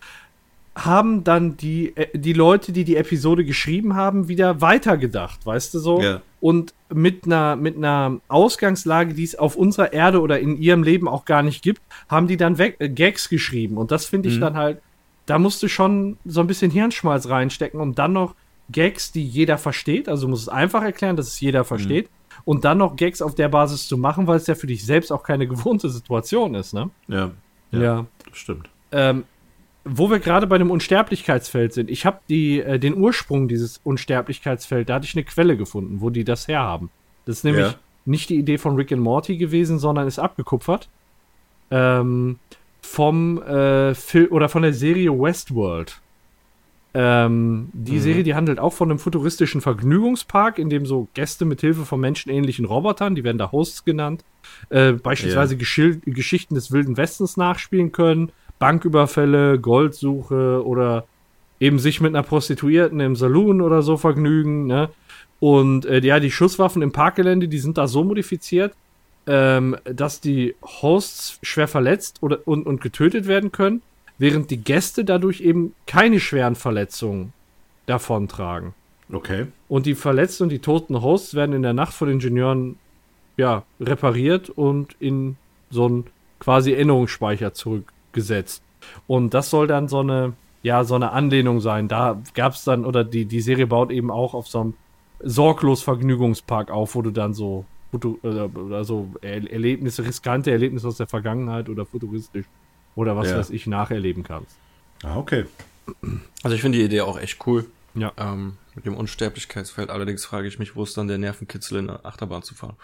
haben 0.75 1.23
dann 1.23 1.57
die, 1.57 1.95
äh, 1.97 2.17
die 2.17 2.33
Leute, 2.33 2.71
die 2.71 2.83
die 2.83 2.95
Episode 2.95 3.43
geschrieben 3.43 3.95
haben, 3.95 4.27
wieder 4.27 4.61
weitergedacht, 4.61 5.45
weißt 5.45 5.73
du 5.73 5.79
so? 5.79 6.01
Ja. 6.01 6.21
Und 6.39 6.73
mit 6.93 7.25
einer, 7.25 7.55
mit 7.55 7.77
einer 7.77 8.19
Ausgangslage, 8.27 9.13
die 9.13 9.23
es 9.23 9.37
auf 9.37 9.55
unserer 9.55 9.93
Erde 9.93 10.21
oder 10.21 10.39
in 10.39 10.57
ihrem 10.57 10.83
Leben 10.83 11.07
auch 11.07 11.25
gar 11.25 11.43
nicht 11.43 11.61
gibt, 11.61 11.81
haben 12.09 12.27
die 12.27 12.37
dann 12.37 12.57
weg, 12.57 12.77
äh, 12.79 12.89
Gags 12.89 13.29
geschrieben. 13.29 13.77
Und 13.77 13.91
das 13.91 14.05
finde 14.05 14.29
ich 14.29 14.39
dann 14.39 14.55
halt, 14.55 14.81
da 15.25 15.37
musst 15.37 15.61
du 15.61 15.67
schon 15.67 16.17
so 16.25 16.41
ein 16.41 16.47
bisschen 16.47 16.71
Hirnschmalz 16.71 17.29
reinstecken, 17.29 17.79
um 17.79 17.93
dann 17.93 18.13
noch 18.13 18.35
Gags, 18.69 19.11
die 19.11 19.25
jeder 19.25 19.57
versteht, 19.57 20.07
also 20.07 20.25
du 20.25 20.29
musst 20.29 20.43
es 20.43 20.49
einfach 20.49 20.81
erklären, 20.81 21.15
dass 21.15 21.27
es 21.27 21.39
jeder 21.39 21.63
versteht, 21.63 22.09
und 22.45 22.65
dann 22.65 22.77
noch 22.77 22.95
Gags 22.95 23.21
auf 23.21 23.35
der 23.35 23.49
Basis 23.49 23.87
zu 23.87 23.97
machen, 23.97 24.25
weil 24.27 24.37
es 24.37 24.47
ja 24.47 24.55
für 24.55 24.67
dich 24.67 24.85
selbst 24.85 25.11
auch 25.11 25.23
keine 25.23 25.47
gewohnte 25.47 25.89
Situation 25.89 26.55
ist, 26.55 26.73
ne? 26.73 26.89
Ja. 27.07 27.31
Ja. 27.71 28.05
Das 28.27 28.37
stimmt. 28.37 28.69
Ähm, 28.91 29.25
wo 29.83 30.09
wir 30.09 30.19
gerade 30.19 30.47
bei 30.47 30.57
dem 30.57 30.69
Unsterblichkeitsfeld 30.71 31.73
sind, 31.73 31.89
ich 31.89 32.05
habe 32.05 32.19
äh, 32.29 32.77
den 32.77 32.95
Ursprung 32.97 33.47
dieses 33.47 33.79
Unsterblichkeitsfeld, 33.83 34.89
da 34.89 34.95
hatte 34.95 35.05
ich 35.05 35.15
eine 35.15 35.23
Quelle 35.23 35.57
gefunden, 35.57 36.01
wo 36.01 36.09
die 36.09 36.23
das 36.23 36.47
herhaben. 36.47 36.89
Das 37.25 37.37
ist 37.37 37.43
nämlich 37.43 37.65
Ja. 37.67 37.75
nicht 38.05 38.29
die 38.29 38.37
Idee 38.37 38.57
von 38.57 38.75
Rick 38.75 38.91
and 38.91 39.01
Morty 39.01 39.37
gewesen, 39.37 39.79
sondern 39.79 40.07
ist 40.07 40.19
abgekupfert 40.19 40.87
ähm, 41.71 42.37
vom 42.81 43.41
äh, 43.41 43.93
Film 43.95 44.31
oder 44.31 44.49
von 44.49 44.61
der 44.61 44.73
Serie 44.73 45.11
Westworld. 45.11 45.99
Ähm, 46.93 47.69
die 47.71 47.99
Serie, 47.99 48.23
die 48.23 48.35
handelt 48.35 48.59
auch 48.59 48.73
von 48.73 48.89
einem 48.89 48.99
futuristischen 48.99 49.61
Vergnügungspark, 49.61 50.59
in 50.59 50.69
dem 50.69 50.85
so 50.85 51.07
Gäste 51.13 51.45
mit 51.45 51.61
Hilfe 51.61 51.85
von 51.85 52.01
menschenähnlichen 52.01 52.65
Robotern, 52.65 53.15
die 53.15 53.23
werden 53.23 53.37
da 53.37 53.51
Hosts 53.53 53.85
genannt, 53.85 54.25
äh, 54.69 54.91
beispielsweise 54.91 55.55
Geschil 55.55 56.01
Geschichten 56.05 56.53
des 56.55 56.71
Wilden 56.73 56.97
Westens 56.97 57.37
nachspielen 57.37 57.93
können, 57.93 58.33
Banküberfälle, 58.61 59.59
Goldsuche 59.59 60.63
oder 60.63 61.05
eben 61.59 61.79
sich 61.79 61.99
mit 61.99 62.15
einer 62.15 62.23
Prostituierten 62.23 62.99
im 62.99 63.15
Saloon 63.15 63.59
oder 63.59 63.81
so 63.81 63.97
vergnügen. 63.97 64.67
Ne? 64.67 64.89
Und 65.39 65.85
äh, 65.87 65.99
ja, 65.99 66.19
die 66.19 66.29
Schusswaffen 66.29 66.83
im 66.83 66.91
Parkgelände, 66.91 67.47
die 67.47 67.57
sind 67.57 67.79
da 67.79 67.87
so 67.87 68.03
modifiziert, 68.03 68.73
ähm, 69.25 69.75
dass 69.83 70.21
die 70.21 70.55
Hosts 70.61 71.39
schwer 71.41 71.67
verletzt 71.67 72.19
oder, 72.21 72.39
und, 72.45 72.67
und 72.67 72.81
getötet 72.81 73.27
werden 73.27 73.51
können, 73.51 73.81
während 74.19 74.51
die 74.51 74.63
Gäste 74.63 75.03
dadurch 75.05 75.41
eben 75.41 75.73
keine 75.87 76.19
schweren 76.19 76.55
Verletzungen 76.55 77.33
davontragen. 77.87 78.73
Okay. 79.11 79.47
Und 79.69 79.87
die 79.87 79.95
verletzten 79.95 80.43
und 80.43 80.49
die 80.49 80.59
toten 80.59 81.01
Hosts 81.01 81.33
werden 81.33 81.53
in 81.53 81.63
der 81.63 81.73
Nacht 81.73 81.93
von 81.93 82.09
Ingenieuren 82.09 82.77
ja, 83.37 83.63
repariert 83.79 84.51
und 84.51 84.95
in 84.99 85.35
so 85.71 85.85
einen 85.85 86.05
quasi 86.39 86.73
Erinnerungsspeicher 86.73 87.55
zurückgesetzt. 88.11 88.61
Und 89.07 89.33
das 89.33 89.49
soll 89.49 89.67
dann 89.67 89.87
so 89.87 89.99
eine, 89.99 90.33
ja, 90.63 90.83
so 90.83 90.95
eine 90.95 91.11
Anlehnung 91.11 91.61
sein. 91.61 91.87
Da 91.87 92.21
gab 92.33 92.53
es 92.53 92.63
dann, 92.63 92.85
oder 92.85 93.03
die, 93.03 93.25
die 93.25 93.41
Serie 93.41 93.67
baut 93.67 93.91
eben 93.91 94.11
auch 94.11 94.33
auf 94.33 94.47
so 94.47 94.61
einem 94.61 94.73
sorglos 95.23 95.83
Vergnügungspark 95.83 96.71
auf, 96.71 96.95
wo 96.95 97.01
du 97.01 97.11
dann 97.11 97.33
so, 97.33 97.65
foto- 97.91 98.19
oder, 98.23 98.49
oder 98.55 98.83
so 98.83 99.09
er 99.21 99.51
Erlebnisse, 99.51 100.03
riskante 100.03 100.51
Erlebnisse 100.51 100.87
aus 100.87 100.97
der 100.97 101.07
Vergangenheit 101.07 101.69
oder 101.69 101.85
futuristisch 101.85 102.45
oder 102.95 103.15
was 103.15 103.29
Ja. 103.29 103.37
weiß 103.37 103.49
ich 103.51 103.67
nacherleben 103.67 104.23
kannst. 104.23 104.55
Ah, 105.03 105.17
okay. 105.17 105.45
Also 106.43 106.55
ich 106.55 106.61
finde 106.61 106.77
die 106.79 106.83
Idee 106.85 107.01
auch 107.01 107.19
echt 107.19 107.45
cool. 107.47 107.65
Ja. 107.93 108.11
Ähm, 108.17 108.57
mit 108.75 108.85
dem 108.85 108.95
Unsterblichkeitsfeld. 108.95 109.89
Allerdings 109.89 110.23
frage 110.25 110.47
ich 110.47 110.57
mich, 110.57 110.75
wo 110.75 110.83
ist 110.83 110.97
dann 110.97 111.07
der 111.09 111.17
Nervenkitzel 111.17 111.79
in 111.79 111.87
der 111.87 112.05
Achterbahn 112.05 112.41
zu 112.41 112.55
fahren. 112.55 112.75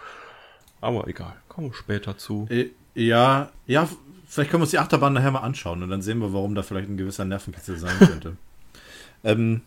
Aber 0.81 1.07
egal, 1.07 1.33
kommen 1.47 1.67
wir 1.69 1.73
später 1.73 2.17
zu. 2.17 2.45
Äh, 2.49 2.67
Ja, 2.93 3.49
ja, 3.67 3.87
vielleicht 4.27 4.51
können 4.51 4.61
wir 4.61 4.65
uns 4.65 4.71
die 4.71 4.79
Achterbahn 4.79 5.13
nachher 5.13 5.31
mal 5.31 5.39
anschauen 5.39 5.83
und 5.83 5.89
dann 5.89 6.01
sehen 6.01 6.19
wir, 6.19 6.33
warum 6.33 6.55
da 6.55 6.63
vielleicht 6.63 6.89
ein 6.89 6.97
gewisser 6.97 7.25
Nervenkitzel 7.25 7.77
sein 7.77 7.97
könnte. 7.99 8.37
ähm, 9.23 9.61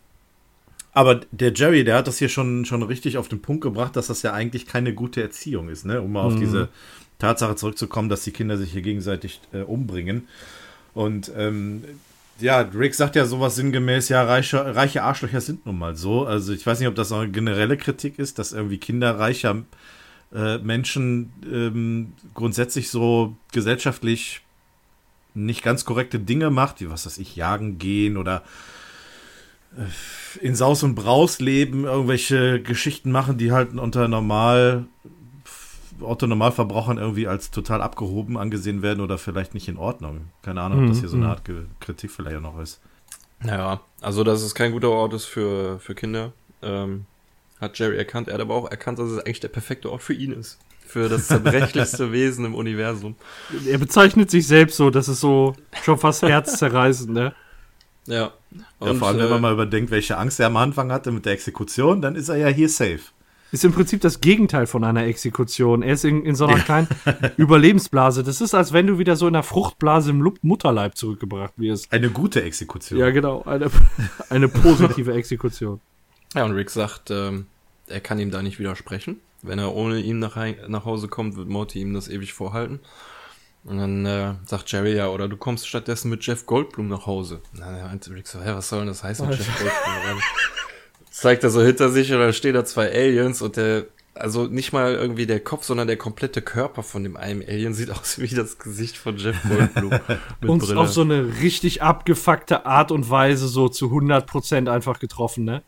aber 0.93 1.21
der 1.31 1.53
Jerry, 1.53 1.85
der 1.85 1.97
hat 1.97 2.07
das 2.07 2.19
hier 2.19 2.29
schon, 2.29 2.65
schon 2.65 2.83
richtig 2.83 3.17
auf 3.17 3.29
den 3.29 3.43
Punkt 3.43 3.63
gebracht, 3.63 3.97
dass 3.97 4.09
das 4.09 4.23
ja 4.23 4.33
eigentlich 4.33 4.67
keine 4.67 4.93
gute 4.93 5.23
Erziehung 5.23 5.69
ist, 5.69 5.85
ne? 5.85 6.03
Um 6.03 6.13
mal 6.13 6.23
auf 6.23 6.35
diese 6.35 6.69
Tatsache 7.19 7.55
zurückzukommen, 7.55 8.09
dass 8.09 8.25
die 8.25 8.33
Kinder 8.33 8.57
sich 8.57 8.73
hier 8.73 8.83
gegenseitig 8.83 9.41
äh, 9.53 9.61
umbringen. 9.61 10.27
Und 10.93 11.31
ähm, 11.37 11.85
ja, 12.41 12.61
Rick 12.61 12.95
sagt 12.95 13.15
ja 13.17 13.25
sowas 13.27 13.55
sinngemäß, 13.55 14.09
ja, 14.09 14.25
reiche, 14.25 14.75
reiche 14.75 15.03
Arschlöcher 15.03 15.41
sind 15.41 15.65
nun 15.67 15.79
mal 15.79 15.95
so. 15.95 16.27
Also 16.27 16.53
ich 16.53 16.67
weiß 16.67 16.81
nicht, 16.81 16.89
ob 16.89 16.95
das 16.95 17.13
auch 17.13 17.21
eine 17.21 17.31
generelle 17.31 17.77
Kritik 17.77 18.19
ist, 18.19 18.39
dass 18.39 18.53
irgendwie 18.53 18.79
Kinder 18.79 19.19
reicher 19.19 19.63
äh, 20.35 20.59
Menschen 20.59 21.33
ähm, 21.45 22.13
grundsätzlich 22.35 22.91
so 22.91 23.37
gesellschaftlich 23.53 24.43
nicht 25.35 25.63
ganz 25.63 25.85
korrekte 25.85 26.19
Dinge 26.19 26.51
macht, 26.51 26.81
wie 26.81 26.91
was 26.91 27.07
weiß 27.07 27.19
ich, 27.19 27.37
jagen 27.37 27.79
gehen 27.79 28.17
oder 28.17 28.43
äh, 29.77 30.45
in 30.45 30.55
Saus 30.55 30.83
und 30.83 30.95
Braus 30.95 31.41
leben, 31.41 31.85
irgendwelche 31.85 32.61
Geschichten 32.63 33.11
machen, 33.11 33.39
die 33.39 33.53
halt 33.53 33.73
unter 33.79 34.09
normal 34.09 34.87
Otto 36.01 36.27
Normalverbrauchern 36.27 36.97
irgendwie 36.99 37.27
als 37.27 37.51
total 37.51 37.83
abgehoben 37.83 38.39
angesehen 38.39 38.81
werden 38.81 39.01
oder 39.01 39.19
vielleicht 39.19 39.53
nicht 39.53 39.69
in 39.69 39.77
Ordnung. 39.77 40.29
Keine 40.43 40.63
Ahnung, 40.63 40.85
ob 40.85 40.89
das 40.89 41.01
hier 41.01 41.11
so 41.11 41.17
eine 41.17 41.29
Art 41.29 41.45
Ge- 41.45 41.67
Kritik 41.79 42.11
vielleicht 42.11 42.37
auch 42.37 42.41
noch 42.41 42.59
ist. 42.59 42.81
Naja, 43.43 43.81
also 44.01 44.25
dass 44.25 44.43
es 44.43 44.55
kein 44.55 44.73
guter 44.73 44.91
Ort 44.91 45.13
ist 45.13 45.27
für, 45.27 45.79
für 45.79 45.95
Kinder, 45.95 46.33
ähm, 46.63 47.05
hat 47.61 47.79
Jerry 47.79 47.97
erkannt. 47.99 48.29
Er 48.29 48.35
hat 48.35 48.41
aber 48.41 48.55
auch 48.55 48.71
erkannt, 48.71 48.99
dass 48.99 49.11
es 49.11 49.19
eigentlich 49.19 49.41
der 49.41 49.49
perfekte 49.49 49.91
Ort 49.93 50.03
für 50.03 50.15
ihn 50.15 50.33
ist. 50.33 50.59
Für 50.91 51.09
das 51.09 51.29
zerbrechlichste 51.29 52.11
Wesen 52.13 52.45
im 52.45 52.55
Universum. 52.57 53.15
Er 53.65 53.79
bezeichnet 53.79 54.29
sich 54.29 54.47
selbst 54.47 54.77
so, 54.77 54.91
das 54.91 55.09
ist 55.09 55.21
so 55.21 55.55
schon 55.85 55.99
fast 55.99 56.23
herzzerreißend, 56.23 57.11
ne? 57.13 57.33
Ja. 58.07 58.33
Ja, 58.81 58.95
vor 58.95 59.09
allem, 59.09 59.21
äh, 59.21 59.23
wenn 59.23 59.31
man 59.31 59.41
mal 59.41 59.53
überdenkt, 59.53 59.93
welche 59.93 60.19
Angst 60.19 60.41
er 60.41 60.49
am 60.49 60.57
Anfang 60.57 60.91
hatte 60.91 61.13
mit 61.13 61.27
der 61.27 61.33
Exekution, 61.35 62.03
dann 62.03 62.17
ist 62.17 62.29
er 62.29 62.37
ja 62.37 62.49
hier 62.49 62.69
safe. 62.69 63.01
Ist 63.53 63.65
im 63.65 63.73
Prinzip 63.73 64.01
das 64.01 64.21
Gegenteil 64.21 64.67
von 64.67 64.83
einer 64.83 65.05
Exekution. 65.05 65.83
Er 65.83 65.95
ist 65.95 66.05
in, 66.05 66.25
in 66.25 66.35
so 66.35 66.47
einer 66.47 66.59
kleinen 66.59 66.89
Überlebensblase. 67.37 68.23
Das 68.23 68.41
ist, 68.41 68.55
als 68.55 68.73
wenn 68.73 68.87
du 68.87 68.99
wieder 68.99 69.15
so 69.17 69.29
in 69.29 69.35
einer 69.35 69.43
Fruchtblase 69.43 70.11
im 70.11 70.33
Mutterleib 70.43 70.97
zurückgebracht 70.97 71.55
wirst. 71.57 71.93
Eine 71.93 72.11
gute 72.11 72.43
Exekution. 72.43 72.99
Ja, 72.99 73.11
genau. 73.11 73.43
Eine, 73.45 73.71
eine 74.29 74.49
positive 74.49 75.13
Exekution. 75.13 75.81
Ja, 76.35 76.45
und 76.45 76.53
Rick 76.53 76.71
sagt, 76.71 77.11
ähm, 77.11 77.47
er 77.89 78.01
kann 78.01 78.19
ihm 78.19 78.31
da 78.31 78.43
nicht 78.43 78.59
widersprechen. 78.61 79.21
Wenn 79.43 79.59
er 79.59 79.75
ohne 79.75 79.99
ihn 80.01 80.19
nach, 80.19 80.37
nach 80.69 80.85
Hause 80.85 81.09
kommt, 81.09 81.37
wird 81.37 81.49
Morty 81.49 81.81
ihm 81.81 81.95
das 81.95 82.09
ewig 82.09 82.33
vorhalten. 82.33 82.81
Und 83.65 83.79
dann 83.79 84.07
äh, 84.07 84.35
sagt 84.47 84.73
Jerry 84.73 84.97
ja, 84.97 85.09
oder 85.09 85.29
du 85.29 85.37
kommst 85.37 85.69
stattdessen 85.69 86.11
mit 86.11 86.25
Jeff 86.25 86.47
Goldblum 86.47 86.89
nach 86.89 87.07
Hause. 87.07 87.41
Na, 87.53 87.71
dann 87.71 87.83
meint 87.87 88.11
Rick 88.11 88.27
so, 88.27 88.41
hä, 88.41 88.53
was 88.55 88.69
soll 88.69 88.81
denn 88.81 88.89
das 88.89 89.03
heißen 89.03 89.29
mit 89.29 89.39
Jeff 89.39 89.49
Goldblum? 89.59 90.17
Und 90.17 90.23
zeigt 91.11 91.45
er 91.45 91.51
so 91.51 91.63
hinter 91.63 91.91
sich 91.91 92.13
und 92.13 92.21
dann 92.21 92.33
stehen 92.33 92.55
da 92.55 92.65
zwei 92.65 92.91
Aliens 92.91 93.43
und 93.43 93.57
der, 93.57 93.87
also 94.15 94.47
nicht 94.47 94.73
mal 94.73 94.95
irgendwie 94.95 95.27
der 95.27 95.41
Kopf, 95.41 95.65
sondern 95.65 95.89
der 95.89 95.99
komplette 95.99 96.41
Körper 96.41 96.83
von 96.83 97.03
dem 97.03 97.17
einen 97.19 97.43
Alien 97.43 97.75
sieht 97.75 97.91
aus 97.99 98.19
wie 98.19 98.29
das 98.29 98.59
Gesicht 98.59 98.97
von 98.97 99.19
Jeff 99.19 99.37
Goldblum. 99.47 99.91
mit 100.41 100.51
Uns 100.51 100.71
auf 100.71 100.91
so 100.91 101.03
eine 101.03 101.41
richtig 101.41 101.83
abgefuckte 101.83 102.65
Art 102.65 102.91
und 102.91 103.11
Weise 103.11 103.47
so 103.47 103.69
zu 103.69 103.87
100% 103.87 104.71
einfach 104.71 104.99
getroffen, 104.99 105.45
ne? 105.45 105.63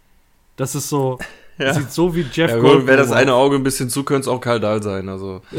Das 0.57 0.75
ist 0.75 0.89
so, 0.89 1.19
Ja. 1.63 1.75
sieht 1.75 1.91
so 1.93 2.15
wie 2.15 2.25
Jeff 2.33 2.51
ja, 2.51 2.59
Goldblum 2.59 2.87
wäre 2.87 2.99
das 2.99 3.13
eine 3.13 3.35
Auge 3.35 3.57
ein 3.57 3.63
bisschen 3.63 3.89
zu, 3.91 4.03
könnte 4.05 4.23
es 4.23 4.29
auch 4.29 4.41
Karl 4.41 4.61
Dahl 4.61 4.83
sein. 4.83 5.09
Also 5.09 5.43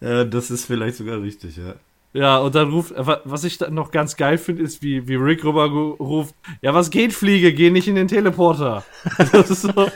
Äh, 0.00 0.26
das 0.26 0.50
ist 0.50 0.66
vielleicht 0.66 0.96
sogar 0.96 1.20
richtig, 1.22 1.56
ja. 1.56 1.74
Ja, 2.12 2.38
und 2.38 2.54
dann 2.54 2.70
ruft, 2.70 2.92
wa- 2.96 3.20
was 3.24 3.42
ich 3.42 3.58
dann 3.58 3.74
noch 3.74 3.90
ganz 3.90 4.16
geil 4.16 4.38
finde, 4.38 4.62
ist, 4.62 4.82
wie, 4.82 5.08
wie 5.08 5.14
Rick 5.16 5.44
rüber 5.44 5.64
ruft, 5.66 6.34
ja, 6.62 6.72
was 6.74 6.90
geht, 6.90 7.12
Fliege, 7.12 7.52
geh 7.52 7.70
nicht 7.70 7.88
in 7.88 7.94
den 7.96 8.06
Teleporter. 8.08 8.84
So. 9.46 9.88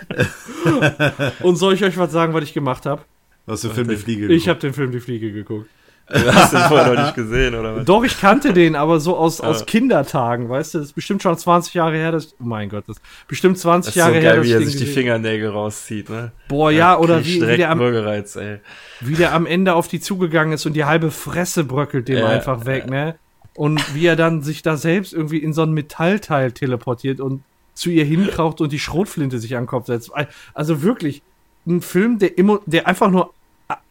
Und 1.47 1.57
soll 1.57 1.75
ich 1.75 1.85
euch 1.85 1.97
was 1.99 2.11
sagen, 2.11 2.33
was 2.35 2.42
ich 2.44 2.55
gemacht 2.55 2.87
habe? 2.87 3.03
Was 3.47 3.61
für 3.62 3.71
Film 3.71 3.88
die 3.88 3.97
Fliege 3.97 4.23
Ich 4.27 4.44
geguckt? 4.44 4.49
habe 4.49 4.59
den 4.61 4.73
Film 4.75 4.90
Die 4.92 5.01
Fliege 5.01 5.31
geguckt. 5.33 5.68
Du 6.12 6.35
hast 6.35 6.53
den 6.53 6.61
vorher 6.61 6.94
noch 6.94 7.03
nicht 7.03 7.14
gesehen, 7.14 7.55
oder 7.55 7.77
was? 7.77 7.85
Doch, 7.85 8.03
ich 8.03 8.18
kannte 8.18 8.55
den, 8.55 8.77
aber 8.77 8.99
so 8.99 9.16
aus, 9.16 9.40
aus 9.40 9.66
Kindertagen, 9.66 10.49
weißt 10.49 10.75
du, 10.75 10.79
das 10.79 10.88
ist 10.88 10.94
bestimmt 10.94 11.23
schon 11.23 11.37
20 11.37 11.75
Jahre 11.75 11.97
her, 11.97 12.12
dass, 12.12 12.35
oh 12.40 12.44
mein 12.44 12.71
Gott, 12.71 12.85
das 12.87 12.97
ist 12.97 13.03
bestimmt 13.29 13.59
20 13.59 13.87
Das 13.87 13.88
ist 13.88 13.94
so 13.94 14.01
Jahre 14.01 14.14
her, 14.14 14.23
geil, 14.23 14.37
dass 14.38 14.47
wie 14.47 14.53
er 14.53 14.62
sich 14.62 14.77
die 14.77 14.87
Fingernägel 14.87 15.51
rauszieht, 15.51 16.09
ne? 16.09 16.33
Boah, 16.49 16.71
ja, 16.71 16.99
oder 16.99 17.16
krieg 17.16 17.27
ich 17.27 17.40
wie, 17.42 17.49
wie, 17.49 17.57
der 17.59 17.71
am, 17.71 17.81
ey. 17.81 18.61
wie 19.01 19.14
der 19.14 19.35
am 19.35 19.44
Ende 19.44 19.75
auf 19.75 19.88
die 19.88 20.01
zugegangen 20.01 20.55
ist 20.55 20.64
und 20.64 20.73
die 20.73 20.87
halbe 20.87 21.11
Fresse 21.11 21.64
bröckelt 21.64 22.09
dem 22.09 22.18
Ja, 22.18 22.29
einfach 22.29 22.64
weg, 22.64 22.88
ne? 22.88 23.16
Und 23.55 23.94
wie 23.94 24.07
er 24.07 24.16
dann 24.16 24.42
sich 24.42 24.62
da 24.62 24.77
selbst 24.77 25.12
irgendwie 25.12 25.38
in 25.38 25.53
so 25.53 25.62
ein 25.62 25.73
Metallteil 25.73 26.53
teleportiert 26.53 27.21
und 27.21 27.42
zu 27.75 27.90
ihr 27.90 28.05
hinkraucht 28.05 28.61
und 28.61 28.73
die 28.73 28.79
Schrotflinte 28.79 29.38
sich 29.38 29.57
an 29.57 29.64
den 29.64 29.68
Kopf 29.68 29.87
setzt. 29.87 30.11
Also 30.55 30.83
wirklich, 30.83 31.23
ein 31.66 31.81
Film, 31.83 32.18
der, 32.18 32.38
emo 32.38 32.61
der 32.66 32.87
einfach 32.87 33.11
nur, 33.11 33.33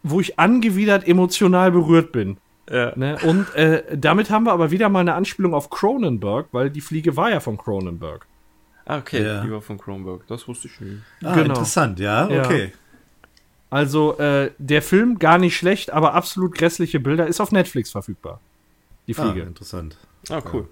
wo 0.02 0.20
ich 0.20 0.38
angewidert 0.38 1.06
emotional 1.06 1.70
berührt 1.72 2.12
bin. 2.12 2.38
Ja. 2.70 2.92
Ne? 2.96 3.16
Und 3.24 3.54
äh, 3.54 3.96
damit 3.96 4.30
haben 4.30 4.44
wir 4.44 4.52
aber 4.52 4.70
wieder 4.70 4.88
mal 4.88 5.00
eine 5.00 5.14
Anspielung 5.14 5.54
auf 5.54 5.70
Cronenberg, 5.70 6.48
weil 6.52 6.70
die 6.70 6.80
Fliege 6.80 7.16
war 7.16 7.30
ja 7.30 7.40
von 7.40 7.56
Cronenberg. 7.56 8.26
Ah, 8.84 8.98
okay, 8.98 9.22
Ja. 9.24 9.42
lieber 9.42 9.60
von 9.62 9.78
Kronberg. 9.78 10.26
Das 10.28 10.46
wusste 10.48 10.68
ich 10.68 10.80
nicht. 10.80 11.02
Ah, 11.22 11.34
genau. 11.34 11.54
interessant, 11.54 11.98
ja, 12.00 12.28
Ja. 12.28 12.44
okay. 12.44 12.72
Also 13.70 14.16
äh, 14.18 14.50
der 14.58 14.80
Film 14.82 15.18
gar 15.18 15.36
nicht 15.38 15.56
schlecht, 15.56 15.90
aber 15.92 16.14
absolut 16.14 16.54
grässliche 16.54 17.00
Bilder 17.00 17.26
ist 17.26 17.40
auf 17.40 17.52
Netflix 17.52 17.90
verfügbar. 17.90 18.40
Die 19.06 19.16
Ah, 19.16 19.22
Fliege. 19.22 19.42
interessant. 19.46 19.96
Ah, 20.30 20.40
cool. 20.52 20.68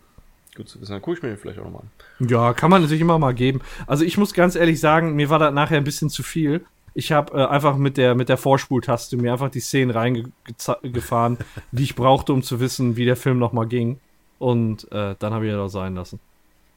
Gut 0.57 0.69
zu 0.69 0.81
wissen. 0.81 0.93
Dann 0.93 1.03
gucke 1.03 1.19
ich 1.19 1.23
mir 1.23 1.29
den 1.29 1.37
vielleicht 1.39 1.59
auch 1.59 1.65
nochmal 1.65 1.83
an. 2.19 2.27
Ja, 2.29 2.55
kann 2.55 2.71
man 2.71 2.87
sich 2.87 2.99
immer 3.01 3.19
mal 3.19 3.35
geben. 3.35 3.61
Also 3.87 4.05
ich 4.05 4.17
muss 4.17 4.33
ganz 4.33 4.55
ehrlich 4.57 4.81
sagen, 4.81 5.15
mir 5.15 5.29
war 5.29 5.39
das 5.39 5.53
nachher 5.53 5.77
ein 5.77 5.85
bisschen 5.85 6.09
zu 6.09 6.23
viel. 6.23 6.65
Ich 6.99 7.13
habe 7.13 7.39
äh, 7.39 7.45
einfach 7.45 7.77
mit 7.77 7.99
der, 7.99 8.15
mit 8.15 8.31
der 8.31 8.39
Vorspultaste 8.39 9.19
mir 9.19 9.31
einfach 9.31 9.51
die 9.51 9.61
Szenen 9.61 9.91
reingefahren, 9.91 11.37
die 11.71 11.83
ich 11.83 11.95
brauchte, 11.95 12.33
um 12.33 12.43
zu 12.43 12.59
wissen, 12.59 12.97
wie 12.97 13.05
der 13.05 13.17
Film 13.17 13.39
nochmal 13.39 13.67
ging. 13.67 14.01
Und 14.39 14.91
äh, 14.93 15.15
dann 15.19 15.35
habe 15.35 15.45
ich 15.45 15.53
das 15.53 15.61
auch 15.61 15.69
sein 15.69 15.95
lassen. 15.95 16.21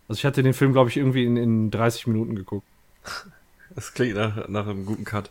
Also 0.10 0.20
ich 0.20 0.26
hatte 0.26 0.44
den 0.44 0.54
Film, 0.54 0.74
glaube 0.74 0.90
ich, 0.90 0.98
irgendwie 0.98 1.24
in, 1.24 1.38
in 1.38 1.72
30 1.72 2.08
Minuten 2.08 2.36
geguckt. 2.36 2.68
Das 3.76 3.94
klingt 3.94 4.16
nach, 4.16 4.48
nach 4.50 4.68
einem 4.68 4.84
guten 4.84 5.06
Cut. 5.06 5.30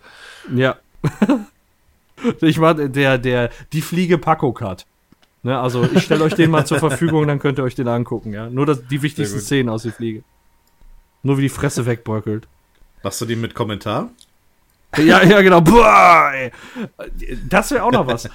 Ja. 0.55 0.77
ich 2.41 2.61
war 2.61 2.73
der, 2.73 3.19
der, 3.19 3.51
die 3.73 3.83
Fliege 3.83 4.17
Paco-Cut. 4.17 4.87
Ne, 5.43 5.59
also 5.59 5.83
ich 5.83 6.05
stelle 6.05 6.23
euch 6.23 6.35
den 6.35 6.51
mal 6.51 6.65
zur 6.65 6.79
Verfügung, 6.79 7.27
dann 7.27 7.41
könnt 7.41 7.59
ihr 7.59 7.65
euch 7.65 7.75
den 7.75 7.89
angucken, 7.89 8.33
ja. 8.33 8.49
Nur 8.49 8.65
das, 8.65 8.87
die 8.87 9.03
wichtigsten. 9.03 9.41
Szenen 9.41 9.69
aus 9.69 9.83
die 9.83 9.91
Fliege. 9.91 10.23
Nur 11.25 11.37
wie 11.37 11.43
die 11.43 11.49
Fresse 11.49 11.85
wegbröckelt. 11.85 12.47
Machst 13.03 13.21
du 13.21 13.27
die 13.27 13.37
mit 13.37 13.55
Kommentar? 13.55 14.11
Ja, 14.97 15.23
ja, 15.23 15.43
genau. 15.43 15.61
Boah, 15.61 16.33
ey. 16.35 16.51
Das 17.49 17.71
wäre 17.71 17.85
auch 17.85 17.93
noch 17.93 18.07
was. 18.07 18.29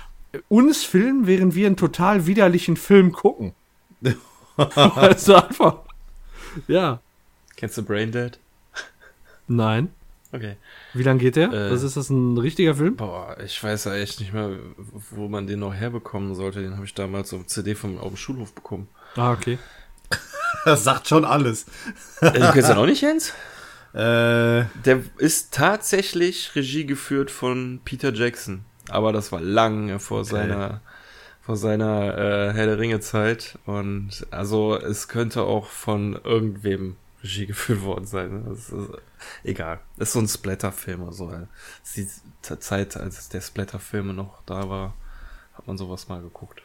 Uns 0.49 0.83
filmen, 0.83 1.27
während 1.27 1.55
wir 1.55 1.67
einen 1.67 1.77
total 1.77 2.25
widerlichen 2.25 2.77
Film 2.77 3.11
gucken. 3.11 3.53
also 4.57 5.35
einfach. 5.35 5.79
Ja. 6.67 6.99
Kennst 7.55 7.77
du 7.77 7.83
Braindead? 7.83 8.39
Nein. 9.47 9.89
Okay. 10.31 10.55
Wie 10.93 11.03
lang 11.03 11.19
geht 11.19 11.35
der? 11.35 11.53
Äh. 11.53 11.71
Was 11.71 11.83
ist 11.83 11.95
das, 11.95 12.09
ein 12.09 12.37
richtiger 12.37 12.75
Film? 12.75 12.95
Boah, 12.95 13.37
ich 13.43 13.63
weiß 13.63 13.85
ja 13.85 13.95
echt 13.95 14.19
nicht 14.19 14.33
mehr, 14.33 14.57
wo 15.11 15.27
man 15.27 15.45
den 15.45 15.59
noch 15.59 15.73
herbekommen 15.73 16.33
sollte. 16.33 16.61
Den 16.61 16.75
habe 16.75 16.85
ich 16.85 16.93
damals 16.95 17.33
auf 17.33 17.45
CD 17.45 17.75
vom, 17.75 17.99
auf 17.99 18.07
dem 18.07 18.17
Schulhof 18.17 18.53
bekommen. 18.53 18.87
Ah, 19.15 19.31
okay. 19.31 19.59
Das 20.65 20.83
sagt 20.83 21.07
schon 21.07 21.25
alles. 21.25 21.65
Äh, 22.21 22.39
du 22.39 22.51
kennst 22.51 22.69
den 22.69 22.77
auch 22.77 22.85
nicht, 22.85 23.01
Jens? 23.01 23.33
Äh, 23.93 24.65
Der 24.85 25.01
ist 25.17 25.53
tatsächlich 25.53 26.55
Regie 26.55 26.85
geführt 26.85 27.29
von 27.31 27.79
Peter 27.85 28.13
Jackson. 28.13 28.65
Aber 28.89 29.13
das 29.13 29.31
war 29.31 29.39
lange 29.39 29.99
vor 29.99 30.25
seiner, 30.25 30.81
vor 31.41 31.57
seiner 31.57 32.17
äh, 32.17 32.53
Herr 32.53 32.65
der 32.65 32.79
Ringe 32.79 32.99
Zeit. 32.99 33.57
Und 33.65 34.25
also 34.31 34.75
es 34.77 35.07
könnte 35.07 35.43
auch 35.43 35.67
von 35.67 36.19
irgendwem 36.23 36.95
Regie 37.23 37.45
geführt 37.45 37.83
worden 37.83 38.05
sein. 38.05 38.31
Ne? 38.33 38.43
Das 38.49 38.69
ist, 38.69 38.89
egal. 39.43 39.79
Das 39.97 40.09
ist 40.09 40.13
so 40.13 40.19
ein 40.19 40.27
Splatter-Film. 40.27 41.03
Also 41.03 41.31
äh, 41.31 41.45
es 41.83 41.97
ist 41.97 42.23
die 42.49 42.59
Zeit, 42.59 42.97
als 42.97 43.29
der 43.29 43.41
Splatter-Filme 43.41 44.13
noch 44.13 44.41
da 44.45 44.67
war, 44.69 44.95
hat 45.53 45.67
man 45.67 45.77
sowas 45.77 46.09
mal 46.09 46.21
geguckt. 46.21 46.63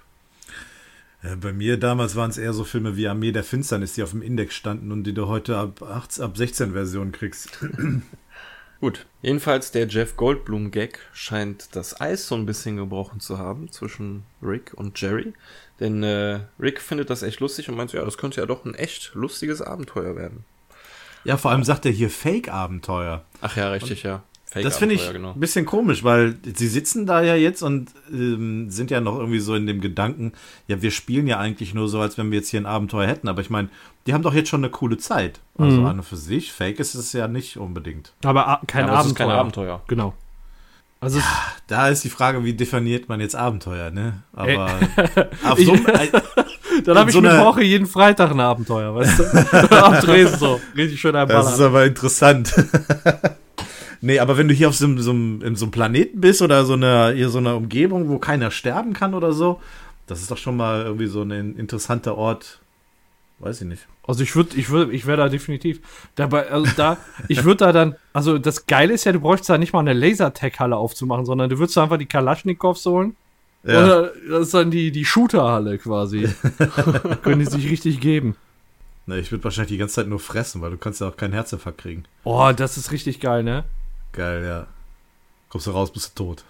Äh, 1.33 1.37
bei 1.37 1.53
mir 1.53 1.79
damals 1.79 2.17
waren 2.17 2.31
es 2.31 2.39
eher 2.39 2.53
so 2.53 2.65
Filme 2.65 2.97
wie 2.97 3.09
Armee 3.09 3.33
der 3.33 3.45
Finsternis, 3.45 3.95
die 3.95 4.03
auf 4.03 4.11
dem 4.11 4.23
Index 4.23 4.55
standen 4.55 4.93
und 4.93 5.05
die 5.05 5.15
du 5.15 5.29
heute 5.29 5.57
ab, 5.57 5.83
18, 5.83 6.25
ab 6.25 6.37
16 6.37 6.73
Versionen 6.73 7.13
kriegst. 7.13 7.59
Gut, 8.81 9.07
jedenfalls 9.23 9.73
der 9.73 9.89
Jeff 9.89 10.17
Goldblum-Gag 10.17 11.01
scheint 11.13 11.75
das 11.75 12.01
Eis 12.01 12.29
so 12.29 12.37
ein 12.37 12.47
bisschen 12.47 12.77
gebrochen 12.77 13.19
zu 13.19 13.39
haben 13.39 13.73
zwischen 13.73 14.23
Rick 14.41 14.73
und 14.75 15.01
Jerry. 15.01 15.33
Denn 15.81 16.05
äh, 16.05 16.41
Rick 16.61 16.81
findet 16.81 17.11
das 17.11 17.23
echt 17.25 17.41
lustig 17.41 17.69
und 17.69 17.77
meint, 17.77 17.93
ja, 17.93 18.05
das 18.05 18.19
könnte 18.19 18.41
ja 18.41 18.47
doch 18.47 18.65
ein 18.65 18.75
echt 18.75 19.15
lustiges 19.15 19.63
Abenteuer 19.63 20.15
werden. 20.15 20.45
Ja, 21.25 21.37
vor 21.37 21.51
allem 21.51 21.65
sagt 21.65 21.87
er 21.87 21.93
hier 21.93 22.09
Fake-Abenteuer. 22.09 23.25
Ach 23.41 23.57
ja, 23.57 23.71
richtig, 23.71 24.05
ja. 24.05 24.23
Fake 24.51 24.63
Das 24.65 24.79
finde 24.79 24.95
ich 24.95 25.03
Abenteuer, 25.03 25.19
genau. 25.21 25.33
ein 25.35 25.41
bisschen 25.41 25.67
komisch, 25.67 26.05
weil 26.05 26.37
sie 26.55 26.69
sitzen 26.69 27.05
da 27.05 27.21
ja 27.23 27.35
jetzt 27.35 27.63
und 27.63 27.91
ähm, 28.11 28.71
sind 28.71 28.91
ja 28.91 29.01
noch 29.03 29.19
irgendwie 29.19 29.41
so 29.41 29.55
in 29.55 29.67
dem 29.67 29.81
Gedanken, 29.83 30.33
ja, 30.69 30.81
wir 30.81 30.91
spielen 30.91 31.27
ja 31.27 31.39
eigentlich 31.39 31.75
nur 31.75 31.87
so, 31.89 32.01
als 32.01 32.17
wenn 32.17 32.31
wir 32.31 32.39
jetzt 32.39 32.49
hier 32.49 32.61
ein 32.61 32.65
Abenteuer 32.67 33.07
hätten. 33.07 33.29
Aber 33.29 33.43
ich 33.43 33.51
meine, 33.51 33.69
die 34.07 34.15
haben 34.15 34.23
doch 34.23 34.33
jetzt 34.33 34.49
schon 34.49 34.61
eine 34.65 34.71
coole 34.71 34.97
Zeit. 34.97 35.41
Also 35.59 35.81
Mhm. 35.81 35.87
an 35.87 35.99
und 35.99 36.05
für 36.05 36.17
sich, 36.17 36.51
Fake 36.53 36.81
ist 36.81 36.95
es 36.95 37.13
ja 37.13 37.29
nicht 37.29 37.59
unbedingt. 37.59 38.13
Aber 38.25 38.63
kein 38.67 38.87
Ja, 38.87 38.93
aber 38.93 39.01
es 39.01 39.05
Abenteuer. 39.07 39.09
ist 39.11 39.15
kein 39.17 39.31
Abenteuer. 39.31 39.83
Genau. 39.87 40.15
Also 41.01 41.19
es- 41.19 41.25
Da 41.67 41.89
ist 41.91 42.03
die 42.05 42.09
Frage, 42.11 42.43
wie 42.43 42.55
definiert 42.55 43.09
man 43.11 43.21
jetzt 43.21 43.37
Abenteuer, 43.37 43.91
ne? 43.91 44.23
Aber 44.33 44.71
auf 45.45 45.59
so, 45.59 45.77
dann 46.85 46.97
habe 46.99 47.11
ich 47.11 47.15
so 47.15 47.21
mit 47.21 47.31
einer- 47.31 47.45
Woche 47.45 47.63
jeden 47.63 47.87
Freitag 47.87 48.31
ein 48.31 48.41
Abenteuer, 48.41 48.95
weißt 48.95 49.19
du? 49.19 49.77
Am 49.85 49.93
Dresden 50.01 50.39
so. 50.39 50.61
Richtig 50.75 50.99
schön 51.01 51.15
ein 51.15 51.29
Das 51.29 51.53
ist 51.53 51.61
aber 51.61 51.85
interessant. 51.85 52.53
Nee, 54.01 54.19
aber 54.19 54.37
wenn 54.39 54.49
du 54.49 54.55
hier 54.55 54.69
auf 54.69 54.75
so, 54.77 54.85
einem- 54.87 54.99
so, 55.01 55.11
einem- 55.11 55.43
in 55.43 55.57
so 55.57 55.65
einem 55.67 55.73
Planeten 55.73 56.21
bist 56.21 56.43
oder 56.43 56.65
so 56.65 56.75
einer, 56.75 57.13
hier 57.13 57.29
so 57.31 57.39
einer 57.39 57.57
Umgebung, 57.57 58.09
wo 58.09 58.19
keiner 58.19 58.51
sterben 58.51 58.93
kann 58.93 59.15
oder 59.15 59.33
so, 59.33 59.61
das 60.07 60.21
ist 60.21 60.31
doch 60.31 60.39
schon 60.39 60.57
mal 60.57 60.83
irgendwie 60.83 61.07
so 61.07 61.23
ein 61.23 61.57
interessanter 61.57 62.17
Ort. 62.17 62.61
Weiß 63.41 63.61
ich 63.61 63.69
nicht. 63.69 63.87
Also 64.07 64.23
ich 64.25 64.35
würde, 64.35 64.57
ich 64.57 64.71
würde, 64.71 64.93
ich 64.93 65.07
wäre 65.07 65.19
da 65.19 65.29
definitiv 65.29 65.81
dabei. 66.17 66.51
Also 66.51 66.73
da, 66.77 66.97
ich 67.29 67.45
würde 67.45 67.59
da 67.67 67.73
dann, 67.73 67.95
also 68.13 68.39
das 68.39 68.67
Geile 68.67 68.95
ist 68.95 69.05
ja, 69.05 69.13
du 69.13 69.21
bräuchst 69.21 69.49
da 69.49 69.59
nicht 69.59 69.73
mal 69.73 69.81
eine 69.81 69.93
Lasertech-Halle 69.93 70.77
aufzumachen, 70.77 71.25
sondern 71.27 71.49
du 71.51 71.59
würdest 71.59 71.77
da 71.77 71.85
einfach 71.85 71.99
die 71.99 72.07
Kalaschnikows 72.07 72.85
holen. 72.87 73.15
Ja. 73.65 73.85
Oder 73.85 74.13
das 74.31 74.41
ist 74.47 74.55
dann 74.55 74.71
die, 74.71 74.91
die 74.93 75.05
Shooter-Halle 75.05 75.79
quasi. 75.79 76.29
Können 77.23 77.41
die 77.41 77.47
sich 77.47 77.71
richtig 77.71 78.01
geben. 78.01 78.35
Na, 79.07 79.17
ich 79.17 79.31
würde 79.31 79.45
wahrscheinlich 79.45 79.71
die 79.73 79.79
ganze 79.79 79.97
Zeit 79.97 80.09
nur 80.09 80.21
fressen, 80.21 80.61
weil 80.63 80.71
du 80.71 80.77
kannst 80.77 81.01
ja 81.01 81.09
auch 81.09 81.17
keinen 81.17 81.33
Herzinfarkt 81.33 81.79
kriegen. 81.79 82.05
Oh, 82.25 82.51
das 82.57 82.77
ist 82.77 82.91
richtig 82.93 83.21
geil, 83.21 83.43
ne? 83.43 83.65
Geil, 84.13 84.45
ja. 84.45 84.67
Kommst 85.49 85.67
du 85.67 85.71
raus, 85.71 85.93
bist 85.93 86.19
du 86.19 86.25
tot. 86.25 86.45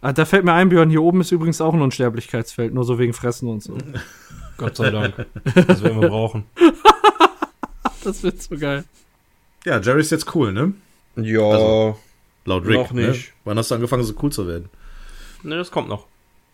Ah, 0.00 0.12
da 0.12 0.24
fällt 0.24 0.44
mir 0.44 0.52
ein, 0.52 0.68
Björn, 0.68 0.90
hier 0.90 1.02
oben 1.02 1.20
ist 1.20 1.30
übrigens 1.30 1.60
auch 1.60 1.72
ein 1.74 1.80
Unsterblichkeitsfeld, 1.82 2.74
nur 2.74 2.84
so 2.84 2.98
wegen 2.98 3.12
Fressen 3.12 3.48
und 3.48 3.62
so. 3.62 3.76
Gott 4.56 4.76
sei 4.76 4.90
Dank. 4.90 5.14
Das 5.66 5.82
werden 5.82 6.00
wir 6.00 6.08
brauchen. 6.08 6.44
Das 8.04 8.22
wird 8.24 8.42
so 8.42 8.58
geil. 8.58 8.82
Ja, 9.64 9.78
Jerry 9.80 10.00
ist 10.00 10.10
jetzt 10.10 10.34
cool, 10.34 10.52
ne? 10.52 10.74
Ja, 11.14 11.40
Also- 11.40 11.98
Laut 12.44 12.66
Rick. 12.66 12.74
Noch 12.78 12.90
nicht. 12.90 13.28
Ne? 13.28 13.32
Wann 13.44 13.58
hast 13.58 13.70
du 13.70 13.76
angefangen, 13.76 14.02
so 14.02 14.12
cool 14.20 14.32
zu 14.32 14.48
werden? 14.48 14.68
ne, 15.44 15.56
das 15.56 15.70
kommt 15.70 15.88
noch. 15.88 16.06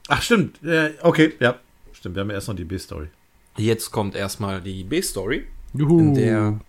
Ach, 0.08 0.20
stimmt. 0.20 0.58
Ja, 0.62 0.90
okay, 1.02 1.32
ja. 1.40 1.58
Stimmt, 1.92 2.16
wir 2.16 2.20
haben 2.20 2.28
ja 2.28 2.34
erst 2.34 2.48
noch 2.48 2.54
die 2.54 2.64
B-Story. 2.64 3.08
Jetzt 3.56 3.90
kommt 3.90 4.14
erstmal 4.14 4.60
die 4.60 4.84
B-Story. 4.84 5.46
Juhu. 5.72 5.98
in 5.98 6.14
der 6.14 6.60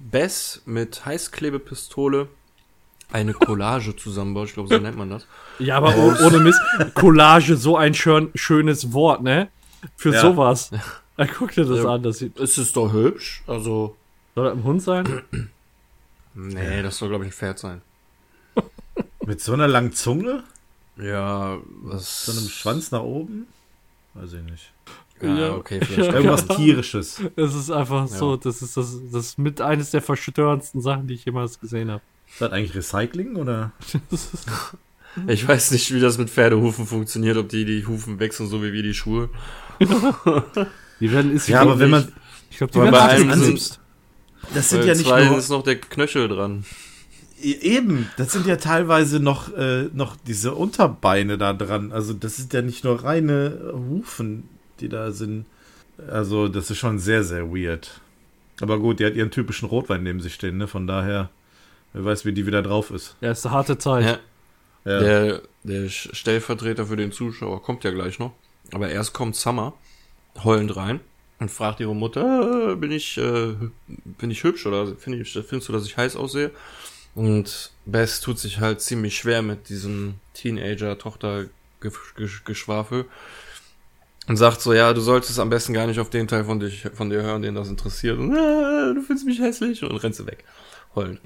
Bess 0.00 0.62
mit 0.66 1.06
Heißklebepistole 1.06 2.26
eine 3.12 3.32
Collage 3.32 3.96
zusammenbaut. 3.96 4.48
Ich 4.48 4.54
glaube, 4.54 4.68
so 4.68 4.78
nennt 4.78 4.96
man 4.96 5.10
das. 5.10 5.26
Ja, 5.58 5.76
aber 5.78 5.94
oh, 5.96 6.14
ohne 6.26 6.38
Mist, 6.40 6.60
Collage, 6.94 7.56
so 7.56 7.76
ein 7.76 7.94
schön, 7.94 8.30
schönes 8.34 8.92
Wort, 8.92 9.22
ne? 9.22 9.48
Für 9.96 10.12
Ja. 10.12 10.20
sowas. 10.20 10.70
Da 11.16 11.26
guck 11.26 11.52
dir 11.52 11.64
das 11.64 11.78
Ja. 11.78 11.94
an, 11.94 12.02
das 12.02 12.18
sieht. 12.18 12.38
Es 12.38 12.58
ist 12.58 12.76
doch 12.76 12.92
hübsch. 12.92 13.42
Also, 13.46 13.96
Soll 14.34 14.44
das 14.44 14.54
ein 14.56 14.62
Hund 14.64 14.82
sein? 14.82 15.22
nee, 16.34 16.82
das 16.82 16.98
soll, 16.98 17.08
glaube 17.08 17.24
ich, 17.24 17.30
ein 17.30 17.32
Pferd 17.34 17.58
sein. 17.58 17.82
Mit 19.26 19.40
so 19.40 19.52
einer 19.52 19.66
langen 19.68 19.92
Zunge? 19.92 20.44
Ja, 20.96 21.58
was. 21.82 22.26
So 22.26 22.32
einem 22.32 22.48
Schwanz 22.48 22.90
nach 22.92 23.02
oben? 23.02 23.46
Weiß 24.14 24.32
ich 24.32 24.42
nicht. 24.42 24.72
Ja, 25.22 25.36
Ja. 25.36 25.54
okay, 25.54 25.80
vielleicht. 25.82 26.12
Irgendwas 26.12 26.46
tierisches. 26.48 27.20
Das 27.36 27.54
ist 27.54 27.70
einfach 27.70 28.06
so, 28.08 28.32
Ja. 28.32 28.36
das 28.42 28.62
ist 28.62 28.76
das, 28.76 28.96
das 29.12 29.24
ist 29.26 29.38
mit 29.38 29.60
eines 29.60 29.90
der 29.90 30.02
verstörendsten 30.02 30.80
Sachen, 30.80 31.06
die 31.06 31.14
ich 31.14 31.24
jemals 31.24 31.60
gesehen 31.60 31.90
habe. 31.90 32.02
Ist 32.30 32.40
das 32.40 32.52
eigentlich 32.52 32.74
Recycling 32.74 33.36
oder? 33.36 33.72
Ich 35.26 35.48
weiß 35.48 35.72
nicht, 35.72 35.92
wie 35.92 35.98
das 36.00 36.16
mit 36.18 36.30
Pferdehufen 36.30 36.86
funktioniert, 36.86 37.36
ob 37.38 37.48
die 37.48 37.64
die 37.64 37.84
Hufen 37.86 38.20
wechseln, 38.20 38.48
so 38.48 38.62
wie 38.62 38.72
wir 38.72 38.82
die 38.84 38.94
Schuhe. 38.94 39.30
Die 41.00 41.10
werden 41.12 41.32
ist 41.34 41.48
Ja, 41.48 41.62
aber 41.62 41.78
wenn 41.78 41.90
man. 41.90 42.12
ich 42.50 42.58
glaube, 42.58 42.72
die 42.72 42.78
werden 42.80 42.90
bei 42.92 43.00
einem 43.00 43.30
abgeknipst. 43.30 43.80
Das 44.54 44.70
sind 44.70 44.84
ja 44.84 44.94
nicht 44.94 45.06
zwei 45.06 45.24
nur. 45.24 45.38
ist 45.38 45.48
noch 45.48 45.62
der 45.62 45.76
Knöchel 45.80 46.28
dran. 46.28 46.64
Eben, 47.40 48.08
das 48.16 48.32
sind 48.32 48.46
ja 48.46 48.56
teilweise 48.56 49.20
noch, 49.20 49.52
äh, 49.56 49.84
noch 49.92 50.16
diese 50.26 50.54
Unterbeine 50.54 51.38
da 51.38 51.52
dran. 51.52 51.92
Also, 51.92 52.12
das 52.12 52.36
sind 52.36 52.52
ja 52.52 52.62
nicht 52.62 52.82
nur 52.84 53.02
reine 53.04 53.72
Hufen, 53.74 54.48
die 54.80 54.88
da 54.88 55.12
sind. 55.12 55.46
Also, 56.10 56.48
das 56.48 56.70
ist 56.70 56.78
schon 56.78 56.98
sehr, 56.98 57.24
sehr 57.24 57.50
weird. 57.50 58.00
Aber 58.60 58.78
gut, 58.78 59.00
die 59.00 59.06
hat 59.06 59.14
ihren 59.14 59.30
typischen 59.30 59.68
Rotwein 59.68 60.02
neben 60.02 60.20
sich 60.20 60.34
stehen, 60.34 60.58
ne? 60.58 60.66
Von 60.66 60.86
daher, 60.86 61.30
wer 61.92 62.04
weiß, 62.04 62.24
wie 62.24 62.32
die 62.32 62.46
wieder 62.46 62.62
drauf 62.62 62.90
ist. 62.90 63.16
Ja, 63.20 63.30
ist 63.30 63.46
eine 63.46 63.54
harte 63.54 63.78
Zeit. 63.78 64.04
Ja, 64.04 64.18
Ja. 64.84 65.00
Der, 65.00 65.42
der 65.64 65.88
Stellvertreter 65.88 66.86
für 66.86 66.96
den 66.96 67.12
Zuschauer 67.12 67.62
kommt 67.62 67.84
ja 67.84 67.90
gleich 67.90 68.18
noch. 68.18 68.32
Aber 68.72 68.88
erst 68.88 69.12
kommt 69.12 69.36
Summer 69.36 69.74
heulend 70.44 70.76
rein 70.76 71.00
und 71.40 71.50
fragt 71.50 71.80
ihre 71.80 71.94
Mutter, 71.94 72.72
äh, 72.72 72.76
bin 72.76 72.90
ich, 72.90 73.18
äh, 73.18 73.54
bin 73.86 74.30
ich 74.30 74.44
hübsch 74.44 74.66
oder 74.66 74.94
find 74.96 75.20
ich, 75.20 75.32
findest 75.32 75.68
du, 75.68 75.72
dass 75.72 75.86
ich 75.86 75.96
heiß 75.96 76.16
aussehe? 76.16 76.50
Und 77.14 77.72
Bess 77.86 78.20
tut 78.20 78.38
sich 78.38 78.60
halt 78.60 78.80
ziemlich 78.80 79.16
schwer 79.16 79.42
mit 79.42 79.68
diesem 79.68 80.14
Teenager-Tochter-Geschwafel 80.34 83.06
und 84.28 84.36
sagt 84.36 84.60
so, 84.60 84.72
ja, 84.72 84.92
du 84.92 85.00
solltest 85.00 85.40
am 85.40 85.50
besten 85.50 85.72
gar 85.72 85.86
nicht 85.86 85.98
auf 85.98 86.10
den 86.10 86.28
Teil 86.28 86.44
von, 86.44 86.60
dich, 86.60 86.86
von 86.94 87.10
dir 87.10 87.22
hören, 87.22 87.42
den 87.42 87.54
das 87.54 87.68
interessiert. 87.68 88.18
Und, 88.18 88.32
äh, 88.32 88.94
du 88.94 89.02
findest 89.02 89.26
mich 89.26 89.40
hässlich 89.40 89.82
und 89.82 89.96
rennt 89.96 90.14
sie 90.14 90.26
weg. 90.26 90.44
Heulend. 90.94 91.20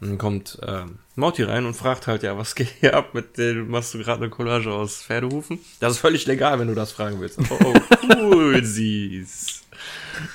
Und 0.00 0.08
dann 0.10 0.18
kommt 0.18 0.58
ähm, 0.62 0.98
Morty 1.14 1.42
rein 1.42 1.64
und 1.64 1.74
fragt 1.74 2.06
halt, 2.06 2.22
ja, 2.22 2.36
was 2.36 2.54
geht 2.54 2.68
hier 2.80 2.94
ab 2.94 3.14
mit 3.14 3.38
dem, 3.38 3.70
machst 3.70 3.94
du 3.94 3.98
gerade 3.98 4.22
eine 4.22 4.30
Collage 4.30 4.70
aus 4.70 5.02
Pferdehufen? 5.02 5.58
Das 5.80 5.92
ist 5.92 5.98
völlig 5.98 6.26
legal, 6.26 6.58
wenn 6.58 6.68
du 6.68 6.74
das 6.74 6.92
fragen 6.92 7.20
willst. 7.20 7.38
Oh, 7.38 7.58
oh 7.64 7.74
cool, 8.20 8.62
süß. 8.64 9.62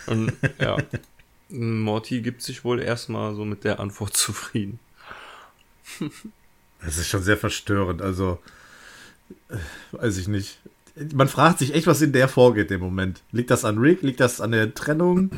Und 0.08 0.34
ja, 0.60 0.78
Morty 1.50 2.22
gibt 2.22 2.42
sich 2.42 2.64
wohl 2.64 2.82
erstmal 2.82 3.36
so 3.36 3.46
mit 3.46 3.64
der 3.64 3.80
Antwort 3.80 4.16
zufrieden. 4.18 4.80
Das 6.84 6.98
ist 6.98 7.10
schon 7.10 7.22
sehr 7.22 7.38
verstörend. 7.38 8.02
Also, 8.02 8.40
äh, 9.50 9.58
weiß 9.92 10.18
ich 10.18 10.28
nicht. 10.28 10.58
Man 11.14 11.28
fragt 11.28 11.60
sich 11.60 11.74
echt, 11.74 11.88
was 11.88 12.02
in 12.02 12.12
der 12.12 12.28
vorgeht 12.28 12.70
im 12.72 12.82
Moment. 12.82 13.22
Liegt 13.32 13.50
das 13.50 13.64
an 13.66 13.78
Rick? 13.78 14.02
Liegt 14.02 14.20
das 14.20 14.42
an 14.42 14.52
der 14.52 14.74
Trennung? 14.74 15.32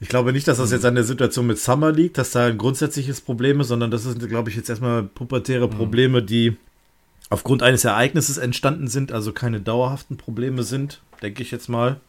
Ich 0.00 0.08
glaube 0.08 0.32
nicht, 0.32 0.46
dass 0.48 0.58
das 0.58 0.70
jetzt 0.70 0.84
an 0.84 0.94
der 0.94 1.04
Situation 1.04 1.46
mit 1.46 1.58
Summer 1.58 1.92
liegt, 1.92 2.18
dass 2.18 2.30
da 2.30 2.46
ein 2.46 2.58
grundsätzliches 2.58 3.20
Problem 3.20 3.60
ist, 3.60 3.68
sondern 3.68 3.90
das 3.90 4.04
sind, 4.04 4.26
glaube 4.28 4.50
ich, 4.50 4.56
jetzt 4.56 4.68
erstmal 4.68 5.02
pubertäre 5.02 5.68
Probleme, 5.68 6.22
die 6.22 6.56
aufgrund 7.30 7.62
eines 7.62 7.84
Ereignisses 7.84 8.38
entstanden 8.38 8.88
sind, 8.88 9.12
also 9.12 9.32
keine 9.32 9.60
dauerhaften 9.60 10.16
Probleme 10.16 10.62
sind, 10.62 11.00
denke 11.22 11.42
ich 11.42 11.50
jetzt 11.50 11.68
mal. 11.68 12.00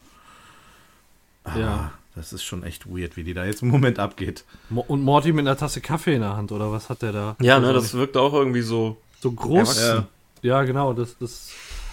Ah, 1.44 1.58
Ja. 1.58 1.92
Das 2.16 2.32
ist 2.32 2.42
schon 2.42 2.64
echt 2.64 2.86
weird, 2.90 3.16
wie 3.16 3.22
die 3.22 3.34
da 3.34 3.44
jetzt 3.44 3.62
im 3.62 3.68
Moment 3.68 4.00
abgeht. 4.00 4.44
Und 4.68 5.00
Morty 5.02 5.32
mit 5.32 5.46
einer 5.46 5.56
Tasse 5.56 5.80
Kaffee 5.80 6.16
in 6.16 6.22
der 6.22 6.36
Hand, 6.36 6.50
oder 6.50 6.72
was 6.72 6.88
hat 6.90 7.02
der 7.02 7.12
da? 7.12 7.36
Ja, 7.40 7.60
ne, 7.60 7.68
Also 7.68 7.80
das 7.80 7.94
wirkt 7.94 8.16
auch 8.16 8.34
irgendwie 8.34 8.62
so. 8.62 8.96
so 9.20 9.30
groß. 9.30 9.78
Erwachsen. 9.78 10.06
Ja, 10.42 10.62
genau, 10.64 10.92
das, 10.92 11.16
das. 11.18 11.50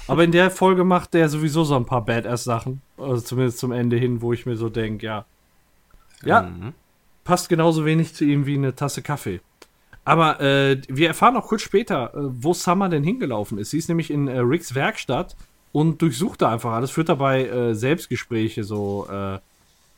Aber 0.08 0.24
in 0.24 0.32
der 0.32 0.50
Folge 0.52 0.84
macht 0.84 1.14
der 1.14 1.30
sowieso 1.30 1.64
so 1.64 1.76
ein 1.76 1.86
paar 1.86 2.06
Badass-Sachen. 2.06 2.82
Also 2.98 3.22
zumindest 3.22 3.60
zum 3.60 3.72
Ende 3.72 3.98
hin, 3.98 4.22
wo 4.22 4.34
ich 4.34 4.46
mir 4.46 4.56
so 4.56 4.70
denke, 4.70 5.06
ja. 5.06 5.26
Ja, 6.24 6.44
Mhm. 6.44 6.74
passt 7.24 7.50
genauso 7.50 7.86
wenig 7.86 8.14
zu 8.14 8.24
ihm 8.26 8.46
wie 8.46 8.56
eine 8.56 8.74
Tasse 8.76 9.02
Kaffee. 9.02 9.42
Aber 10.06 10.40
äh, 10.40 10.82
wir 10.88 11.10
erfahren 11.10 11.36
auch 11.36 11.48
kurz 11.48 11.62
später, 11.64 12.14
äh, 12.14 12.20
wo 12.20 12.54
Summer 12.54 12.88
denn 12.90 13.04
hingelaufen 13.04 13.58
ist. 13.58 13.72
Sie 13.72 13.78
ist 13.78 13.90
nämlich 13.90 14.10
in 14.10 14.28
äh, 14.30 14.40
Ricks 14.40 14.74
Werkstatt 14.74 15.36
und 15.74 16.02
durchsucht 16.02 16.42
da 16.42 16.54
einfach 16.54 16.72
alles, 16.72 16.92
führt 16.92 17.10
dabei 17.10 17.46
äh, 17.46 17.76
Selbstgespräche, 17.76 18.64
so, 18.64 19.06
äh, 19.12 19.40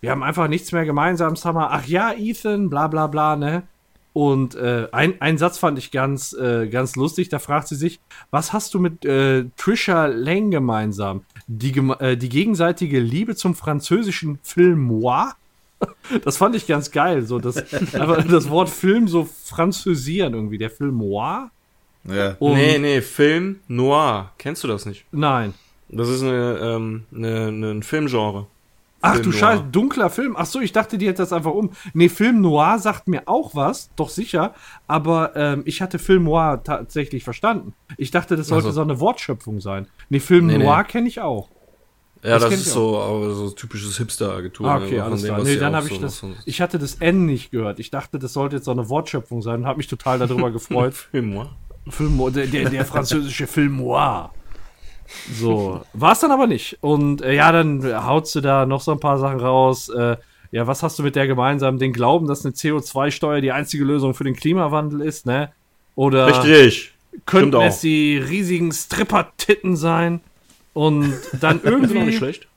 wir 0.02 0.12
haben 0.12 0.24
einfach 0.24 0.48
nichts 0.48 0.72
mehr 0.72 0.86
gemeinsam, 0.86 1.36
Summer. 1.36 1.69
Ach 1.72 1.86
ja, 1.86 2.13
Ethan, 2.13 2.69
bla 2.69 2.88
bla 2.88 3.08
bla, 3.08 3.36
ne? 3.36 3.63
Und 4.19 4.55
äh, 4.55 4.89
ein, 4.91 5.13
ein 5.21 5.38
Satz 5.38 5.58
fand 5.60 5.77
ich 5.77 5.91
ganz, 5.91 6.34
äh, 6.34 6.67
ganz 6.67 6.97
lustig. 6.97 7.29
Da 7.29 7.39
fragt 7.39 7.69
sie 7.69 7.75
sich, 7.77 8.01
was 8.32 8.51
hast 8.51 8.73
du 8.73 8.79
mit 8.79 9.05
äh, 9.05 9.45
Trisha 9.55 10.08
Lane 10.08 10.49
gemeinsam? 10.49 11.23
Die, 11.47 11.71
geme- 11.71 11.97
äh, 12.01 12.17
die 12.17 12.27
gegenseitige 12.27 12.99
Liebe 12.99 13.38
zum 13.38 13.55
französischen 13.55 14.38
Film 14.43 14.79
Moi? 14.82 15.25
Das 16.25 16.36
fand 16.36 16.55
ich 16.58 16.67
ganz 16.67 16.91
geil. 16.91 17.21
So, 17.21 17.39
das, 17.39 17.63
aber 17.93 18.21
das 18.23 18.49
Wort 18.49 18.67
Film 18.69 19.08
so 19.08 19.23
französieren 19.45 20.34
irgendwie. 20.34 20.58
Der 20.58 20.69
Film 20.69 20.95
Moi? 20.95 21.45
Ja. 22.03 22.36
Und, 22.39 22.55
nee, 22.55 22.77
nee, 22.77 22.99
Film 23.01 23.62
Noir. 23.69 24.34
Kennst 24.38 24.65
du 24.65 24.67
das 24.67 24.86
nicht? 24.86 25.05
Nein. 25.13 25.53
Das 25.88 26.10
ist 26.10 26.23
eine, 26.23 26.60
ähm, 26.62 27.03
eine, 27.15 27.47
eine, 27.47 27.71
ein 27.71 27.84
Filmgenre. 27.84 28.47
Ach 29.01 29.13
Film 29.13 29.25
du. 29.25 29.31
Scheiße, 29.31 29.63
dunkler 29.71 30.09
Film. 30.09 30.35
Ach 30.38 30.45
so, 30.45 30.59
ich 30.59 30.71
dachte, 30.71 30.97
die 30.97 31.07
hätte 31.07 31.21
das 31.21 31.31
einfach 31.33 31.51
um. 31.51 31.71
Nee, 31.93 32.09
Film 32.09 32.41
Noir 32.41 32.79
sagt 32.79 33.07
mir 33.07 33.23
auch 33.27 33.55
was, 33.55 33.89
doch 33.95 34.09
sicher. 34.09 34.53
Aber 34.88 35.35
ähm, 35.35 35.62
ich 35.65 35.81
hatte 35.81 35.99
Film 35.99 36.25
Noir 36.25 36.62
tatsächlich 36.63 37.23
verstanden. 37.23 37.73
Ich 37.97 38.12
dachte, 38.12 38.35
das 38.35 38.47
sollte 38.47 38.69
Ach 38.69 38.73
so 38.73 38.81
eine 38.81 38.99
Wortschöpfung 38.99 39.62
sein. 39.62 39.88
Nee, 40.09 40.19
Film 40.19 40.47
Nee, 40.47 40.57
nee. 40.57 40.63
Noir 40.65 40.83
kenne 40.83 41.07
ich 41.07 41.21
auch. 41.21 41.49
Ja, 42.21 42.31
Das 42.38 42.43
das, 42.49 42.53
ist 42.55 42.73
so, 42.73 42.99
aber 42.99 43.31
so 43.33 43.49
typisches 43.51 43.95
Hipster-Agentur. 43.97 44.67
Ah, 44.69 44.75
okay, 44.77 44.95
ne, 44.95 45.03
von 45.03 45.12
alles 45.12 45.21
dem, 45.21 45.27
klar. 45.35 45.43
Nee, 45.45 45.55
dann 45.55 45.75
habe 45.75 45.88
ich 45.88 45.93
so- 45.95 46.01
das. 46.01 46.21
Ich 46.45 46.59
hatte 46.59 46.77
das 46.77 46.95
N 46.95 47.25
nicht 47.25 47.51
gehört. 47.51 47.79
Ich 47.79 47.91
dachte, 47.91 48.19
das 48.19 48.33
sollte 48.33 48.57
jetzt 48.57 48.65
so 48.65 48.71
eine 48.71 48.89
Wortschöpfung 48.89 49.41
sein 49.41 49.62
und 49.62 49.65
habe 49.67 49.77
mich 49.77 49.88
total 49.88 50.19
darüber 50.19 50.51
gefreut. 50.51 50.93
Film 50.93 51.29
Noir. 51.33 51.49
Film, 51.88 52.21
der, 52.33 52.47
der 52.69 52.85
französische 52.85 53.47
Film 53.47 53.77
Noir. 53.77 54.31
So, 55.34 55.82
war 55.93 56.13
es 56.13 56.19
dann 56.19 56.32
aber 56.32 56.48
nicht. 56.48 56.78
Und 56.82 57.22
äh, 57.22 57.34
ja, 57.34 57.52
dann 57.52 57.84
haut 58.06 58.28
sie 58.28 58.41
da 58.41 58.65
noch 58.65 58.82
so 58.82 58.91
ein 58.91 59.00
paar 59.00 59.17
Sachen 59.17 59.39
raus. 59.39 59.89
Äh, 59.89 60.17
ja, 60.52 60.67
was 60.67 60.84
hast 60.84 60.98
du 61.00 61.04
mit 61.04 61.15
der 61.15 61.28
gemeinsam? 61.28 61.78
Den 61.78 61.93
Glauben, 61.93 62.28
dass 62.28 62.45
eine 62.45 62.54
CO2-Steuer 62.54 63.41
die 63.41 63.52
einzige 63.52 63.84
Lösung 63.84 64.13
für 64.13 64.24
den 64.24 64.36
Klimawandel 64.36 65.02
ist, 65.02 65.26
ne? 65.26 65.52
Oder 65.95 66.28
Richtig. 66.28 66.93
könnten 67.26 67.50
stimmt 67.50 67.56
auch. 67.56 67.63
es 67.63 67.82
die 67.82 68.17
riesigen 68.17 68.72
Stripper-Titten 68.72 69.76
sein? 69.76 70.22
Und 70.74 71.13
dann 71.39 71.62
Das 71.63 71.72
ist 71.72 71.76
auch 71.76 71.82
nicht 71.82 71.93
irgendwie, 71.93 72.17
schlecht. 72.17 72.48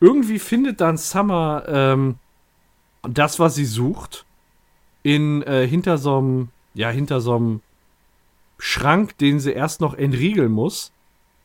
irgendwie 0.00 0.38
findet 0.38 0.80
dann 0.80 0.96
Summer 0.96 1.64
ähm, 1.66 2.16
das, 3.02 3.38
was 3.38 3.54
sie 3.54 3.64
sucht, 3.66 4.24
in 5.02 5.42
äh, 5.42 5.66
hinter 5.66 5.98
so 5.98 6.18
einem, 6.18 6.48
ja, 6.72 6.88
hinter 6.88 7.20
so 7.20 7.36
einem 7.36 7.60
Schrank, 8.58 9.18
den 9.18 9.40
sie 9.40 9.52
erst 9.52 9.80
noch 9.80 9.94
entriegeln 9.94 10.52
muss. 10.52 10.92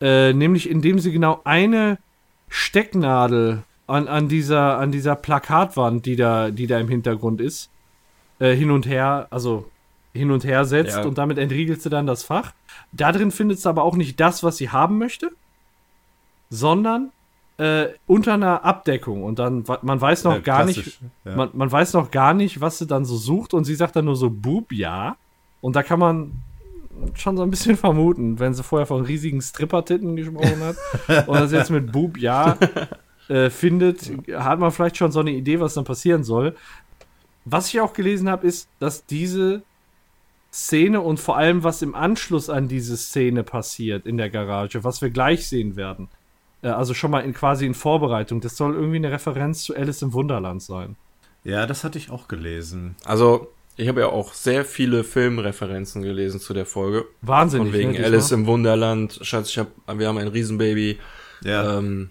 Äh, 0.02 0.34
nämlich 0.34 0.70
indem 0.70 1.00
sie 1.00 1.12
genau 1.12 1.42
eine 1.44 1.98
Stecknadel 2.48 3.64
an, 3.88 4.08
an, 4.08 4.28
dieser, 4.28 4.78
an 4.78 4.92
dieser 4.92 5.16
Plakatwand, 5.16 6.06
die 6.06 6.16
da, 6.16 6.52
die 6.52 6.68
da 6.68 6.80
im 6.80 6.88
Hintergrund 6.88 7.42
ist, 7.42 7.70
äh, 8.40 8.54
hin 8.56 8.72
und 8.72 8.86
her, 8.88 9.28
also 9.32 9.70
hin 10.14 10.32
und 10.32 10.44
her 10.44 10.66
setzt 10.66 10.98
Ja. 10.98 11.04
und 11.04 11.18
damit 11.18 11.38
entriegelt 11.38 11.82
sie 11.82 11.90
dann 11.90 12.08
das 12.08 12.24
Fach. 12.24 12.54
Da 12.92 13.12
drin 13.12 13.32
findet 13.32 13.60
sie 13.60 13.70
aber 13.70 13.84
auch 13.84 13.96
nicht 13.96 14.20
das, 14.20 14.44
was 14.44 14.58
sie 14.58 14.70
haben 14.70 14.98
möchte, 14.98 15.32
sondern 16.50 17.12
äh, 17.58 17.88
unter 18.08 18.34
einer 18.36 18.64
Abdeckung. 18.64 19.24
Und 19.24 19.40
dann, 19.40 19.64
man 19.82 20.00
weiß 20.00 20.24
noch 20.24 20.36
Ja, 20.36 20.40
gar 20.40 20.66
nicht, 20.66 21.00
ja. 21.26 21.36
man, 21.36 21.50
man 21.54 21.72
weiß 21.72 21.94
noch 21.94 22.10
gar 22.12 22.34
nicht, 22.34 22.62
was 22.62 22.78
sie 22.78 22.88
dann 22.88 23.06
so 23.06 23.18
sucht 23.18 23.54
und 23.54 23.66
sie 23.66 23.76
sagt 23.76 23.96
dann 23.96 24.06
nur 24.06 24.16
so 24.16 24.30
Bub, 24.30 24.72
ja. 24.72 25.18
Und 25.62 25.76
da 25.76 25.84
kann 25.84 26.00
man 26.00 26.32
schon 27.16 27.38
so 27.38 27.44
ein 27.44 27.50
bisschen 27.50 27.78
vermuten, 27.78 28.40
wenn 28.40 28.54
sie 28.54 28.64
vorher 28.64 28.86
von 28.86 29.04
riesigen 29.04 29.42
Stripper-Titten 29.42 30.16
gesprochen 30.16 30.62
hat 30.62 31.28
und 31.28 31.36
das 31.40 31.52
jetzt 31.52 31.72
mit 31.72 31.92
Bub, 31.92 32.18
ja 32.18 32.58
äh, 33.30 33.50
findet, 33.50 34.12
hat 34.34 34.60
man 34.60 34.72
vielleicht 34.72 34.98
schon 34.98 35.12
so 35.12 35.20
eine 35.20 35.32
Idee, 35.32 35.60
was 35.60 35.76
dann 35.76 35.86
passieren 35.86 36.24
soll. 36.24 36.56
Was 37.46 37.70
ich 37.70 37.80
auch 37.80 37.94
gelesen 37.94 38.30
habe, 38.30 38.46
ist, 38.48 38.70
dass 38.80 39.06
diese 39.06 39.64
Szene 40.52 41.02
und 41.02 41.20
vor 41.20 41.38
allem, 41.38 41.64
was 41.64 41.82
im 41.82 41.96
Anschluss 41.96 42.50
an 42.50 42.68
diese 42.68 42.98
Szene 42.98 43.44
passiert 43.44 44.06
in 44.06 44.18
der 44.18 44.30
Garage, 44.30 44.84
was 44.84 45.02
wir 45.02 45.12
gleich 45.12 45.48
sehen 45.48 45.76
werden, 45.76 46.10
äh, 46.64 46.70
also 46.70 46.94
schon 46.94 47.12
mal 47.12 47.22
in 47.22 47.34
quasi 47.34 47.66
in 47.66 47.76
Vorbereitung, 47.76 48.42
das 48.42 48.58
soll 48.58 48.74
irgendwie 48.74 48.98
eine 48.98 49.12
Referenz 49.12 49.64
zu 49.64 49.76
Alice 49.76 50.02
im 50.02 50.14
Wunderland 50.14 50.62
sein. 50.62 50.96
Ja, 51.44 51.66
das 51.66 51.84
hatte 51.84 51.98
ich 51.98 52.10
auch 52.10 52.28
gelesen. 52.28 52.96
Also, 53.06 53.48
ich 53.80 53.88
habe 53.88 54.02
ja 54.02 54.08
auch 54.08 54.34
sehr 54.34 54.66
viele 54.66 55.04
Filmreferenzen 55.04 56.02
gelesen 56.02 56.40
zu 56.40 56.54
der 56.54 56.66
Folge. 56.66 57.06
Wahnsinnig. 57.22 57.72
Von 57.72 57.80
wegen 57.80 57.92
ne, 57.94 58.04
Alice 58.04 58.32
im 58.32 58.46
Wunderland. 58.46 59.20
Schatz, 59.22 59.50
ich 59.50 59.58
hab, 59.58 59.68
wir 59.88 60.08
haben 60.08 60.18
ein 60.18 60.28
Riesenbaby. 60.28 61.00
Ja, 61.44 61.78
Ähm, 61.78 62.10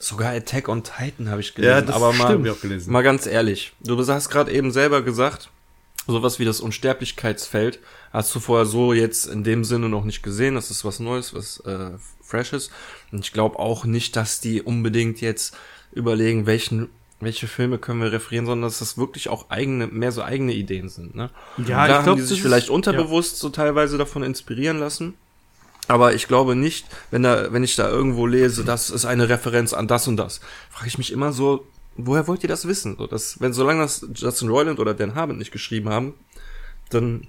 sogar 0.00 0.32
Attack 0.32 0.68
on 0.68 0.82
Titan 0.82 1.30
habe 1.30 1.40
ich 1.40 1.50
ja 1.50 1.54
gelesen. 1.54 1.86
das 1.86 1.96
aber 1.96 2.12
mal, 2.12 2.26
stimmt, 2.26 2.48
auch 2.48 2.60
gelesen. 2.60 2.92
mal 2.92 3.02
ganz 3.02 3.26
ehrlich. 3.26 3.72
Du 3.80 3.96
hast 3.96 4.28
gerade 4.28 4.50
eben 4.50 4.72
selber 4.72 5.02
gesagt, 5.02 5.50
sowas 6.08 6.40
wie 6.40 6.44
das 6.44 6.60
Unsterblichkeitsfeld 6.60 7.78
hast 8.12 8.34
du 8.34 8.40
vorher 8.40 8.66
so 8.66 8.92
jetzt 8.92 9.26
in 9.26 9.44
dem 9.44 9.62
Sinne 9.62 9.88
noch 9.88 10.04
nicht 10.04 10.22
gesehen. 10.22 10.56
Das 10.56 10.70
ist 10.70 10.84
was 10.84 10.98
Neues, 10.98 11.32
was 11.32 11.60
äh, 11.60 11.90
Freshes. 12.20 12.70
Und 13.12 13.24
ich 13.24 13.32
glaube 13.32 13.58
auch 13.60 13.84
nicht, 13.84 14.16
dass 14.16 14.40
die 14.40 14.62
unbedingt 14.62 15.20
jetzt 15.20 15.56
überlegen, 15.92 16.46
welchen 16.46 16.88
welche 17.20 17.48
Filme 17.48 17.78
können 17.78 18.00
wir 18.00 18.12
referieren, 18.12 18.46
sondern 18.46 18.68
dass 18.68 18.78
das 18.78 18.96
wirklich 18.96 19.28
auch 19.28 19.50
eigene, 19.50 19.86
mehr 19.88 20.12
so 20.12 20.22
eigene 20.22 20.52
Ideen 20.52 20.88
sind. 20.88 21.14
Ne? 21.14 21.30
Ja, 21.58 21.64
da 21.64 21.86
ich 21.86 21.92
haben 21.94 22.04
glaub, 22.04 22.16
die 22.16 22.22
sich 22.22 22.40
vielleicht 22.40 22.68
ja. 22.68 22.74
unterbewusst 22.74 23.38
so 23.38 23.48
teilweise 23.48 23.98
davon 23.98 24.22
inspirieren 24.22 24.78
lassen. 24.78 25.14
Aber 25.88 26.14
ich 26.14 26.28
glaube 26.28 26.54
nicht, 26.54 26.86
wenn 27.10 27.22
da, 27.22 27.52
wenn 27.52 27.64
ich 27.64 27.74
da 27.74 27.88
irgendwo 27.88 28.26
lese, 28.26 28.64
das 28.64 28.90
ist 28.90 29.06
eine 29.06 29.28
Referenz 29.28 29.72
an 29.72 29.88
das 29.88 30.06
und 30.06 30.16
das, 30.16 30.40
frage 30.70 30.88
ich 30.88 30.98
mich 30.98 31.12
immer 31.12 31.32
so, 31.32 31.66
woher 31.96 32.28
wollt 32.28 32.42
ihr 32.42 32.48
das 32.48 32.68
wissen? 32.68 32.96
So, 32.98 33.06
dass, 33.06 33.40
wenn 33.40 33.52
solange 33.52 33.80
das 33.80 34.06
Justin 34.14 34.50
Roiland 34.50 34.78
oder 34.78 34.94
Dan 34.94 35.14
Harmon 35.14 35.38
nicht 35.38 35.50
geschrieben 35.50 35.88
haben, 35.88 36.14
dann 36.90 37.26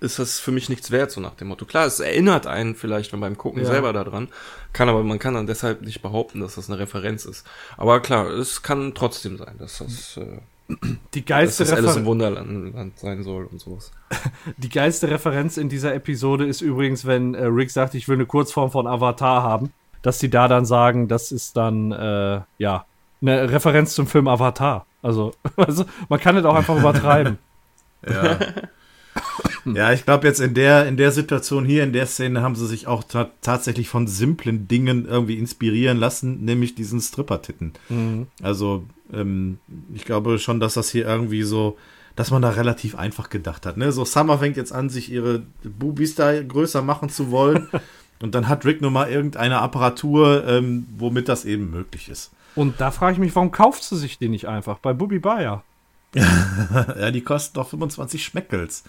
ist 0.00 0.18
das 0.18 0.38
für 0.38 0.52
mich 0.52 0.68
nichts 0.68 0.90
wert, 0.90 1.10
so 1.10 1.20
nach 1.20 1.34
dem 1.34 1.48
Motto. 1.48 1.64
Klar, 1.64 1.86
es 1.86 2.00
erinnert 2.00 2.46
einen 2.46 2.74
vielleicht 2.74 3.12
wenn 3.12 3.20
beim 3.20 3.36
Gucken 3.36 3.62
Ja. 3.62 3.68
selber 3.68 3.92
daran, 3.92 4.28
kann 4.72 4.88
aber 4.88 5.02
man 5.02 5.18
kann 5.18 5.34
dann 5.34 5.46
deshalb 5.46 5.82
nicht 5.82 6.02
behaupten, 6.02 6.40
dass 6.40 6.54
das 6.54 6.68
eine 6.70 6.78
Referenz 6.78 7.24
ist. 7.24 7.46
Aber 7.76 8.00
klar, 8.00 8.28
es 8.30 8.62
kann 8.62 8.94
trotzdem 8.94 9.36
sein, 9.38 9.56
dass 9.58 9.78
das, 9.78 10.16
äh, 10.16 10.38
Die 11.14 11.24
dass 11.24 11.28
geilste, 11.28 11.64
das 11.64 11.72
Alice 11.72 11.96
im 11.96 12.04
Wunderland 12.04 12.74
Land 12.74 12.98
sein 12.98 13.22
soll 13.22 13.46
und 13.46 13.60
sowas. 13.60 13.90
die 14.56 14.68
geilste 14.68 15.10
Referenz 15.10 15.56
in 15.56 15.68
dieser 15.68 15.94
Episode 15.94 16.46
ist 16.46 16.60
übrigens, 16.60 17.06
wenn 17.06 17.34
äh, 17.34 17.44
Rick 17.44 17.70
sagt, 17.70 17.94
ich 17.94 18.06
will 18.08 18.16
eine 18.16 18.26
Kurzform 18.26 18.70
von 18.70 18.86
Avatar 18.86 19.42
haben, 19.42 19.72
dass 20.02 20.18
die 20.18 20.30
da 20.30 20.46
dann 20.46 20.64
sagen, 20.64 21.08
das 21.08 21.32
ist 21.32 21.56
dann, 21.56 21.90
äh, 21.92 22.40
ja, 22.58 22.84
eine 23.20 23.50
Referenz 23.50 23.94
zum 23.94 24.06
Film 24.06 24.28
Avatar. 24.28 24.86
Also, 25.02 25.32
also 25.56 25.86
man 26.08 26.20
kann 26.20 26.36
es 26.36 26.44
auch 26.44 26.54
einfach 26.54 26.76
übertreiben. 26.78 27.38
Ja. 28.08 28.38
Ja, 29.76 29.92
ich 29.92 30.04
glaube 30.04 30.26
jetzt 30.26 30.40
in 30.40 30.54
der, 30.54 30.86
in 30.86 30.96
der 30.96 31.12
Situation 31.12 31.64
hier, 31.64 31.84
in 31.84 31.92
der 31.92 32.06
Szene, 32.06 32.42
haben 32.42 32.56
sie 32.56 32.66
sich 32.66 32.86
auch 32.86 33.04
ta 33.04 33.30
tatsächlich 33.40 33.88
von 33.88 34.06
simplen 34.06 34.68
Dingen 34.68 35.06
irgendwie 35.06 35.38
inspirieren 35.38 35.98
lassen, 35.98 36.44
nämlich 36.44 36.74
diesen 36.74 37.00
Stripper-Titten. 37.00 37.72
Also, 38.42 38.84
ähm, 39.12 39.58
ich 39.94 40.04
glaube 40.04 40.38
schon, 40.38 40.60
dass 40.60 40.74
das 40.74 40.90
hier 40.90 41.06
irgendwie 41.06 41.42
so, 41.42 41.76
dass 42.16 42.30
man 42.30 42.42
da 42.42 42.50
relativ 42.50 42.96
einfach 42.96 43.30
gedacht 43.30 43.64
hat. 43.66 43.76
Ne? 43.76 43.92
So 43.92 44.04
Summer 44.04 44.38
fängt 44.38 44.56
jetzt 44.56 44.72
an, 44.72 44.88
sich 44.88 45.10
ihre 45.10 45.42
Bubis 45.62 46.14
da 46.14 46.42
größer 46.42 46.82
machen 46.82 47.08
zu 47.08 47.30
wollen. 47.30 47.68
und 48.20 48.34
dann 48.34 48.48
hat 48.48 48.64
Rick 48.64 48.80
nun 48.80 48.92
mal 48.92 49.10
irgendeine 49.10 49.60
Apparatur, 49.60 50.46
ähm, 50.46 50.86
womit 50.96 51.28
das 51.28 51.44
eben 51.44 51.70
möglich 51.70 52.08
ist. 52.08 52.32
Und 52.54 52.80
da 52.80 52.90
frage 52.90 53.12
ich 53.12 53.18
mich, 53.18 53.34
warum 53.36 53.52
kauft 53.52 53.84
sie 53.84 53.96
sich 53.96 54.18
die 54.18 54.28
nicht 54.28 54.48
einfach 54.48 54.78
bei 54.78 54.92
Bubi 54.92 55.20
Bayer? 55.20 55.62
ja, 56.14 57.10
die 57.10 57.20
kosten 57.20 57.54
doch 57.54 57.68
25 57.68 58.24
Schmeckels. 58.24 58.82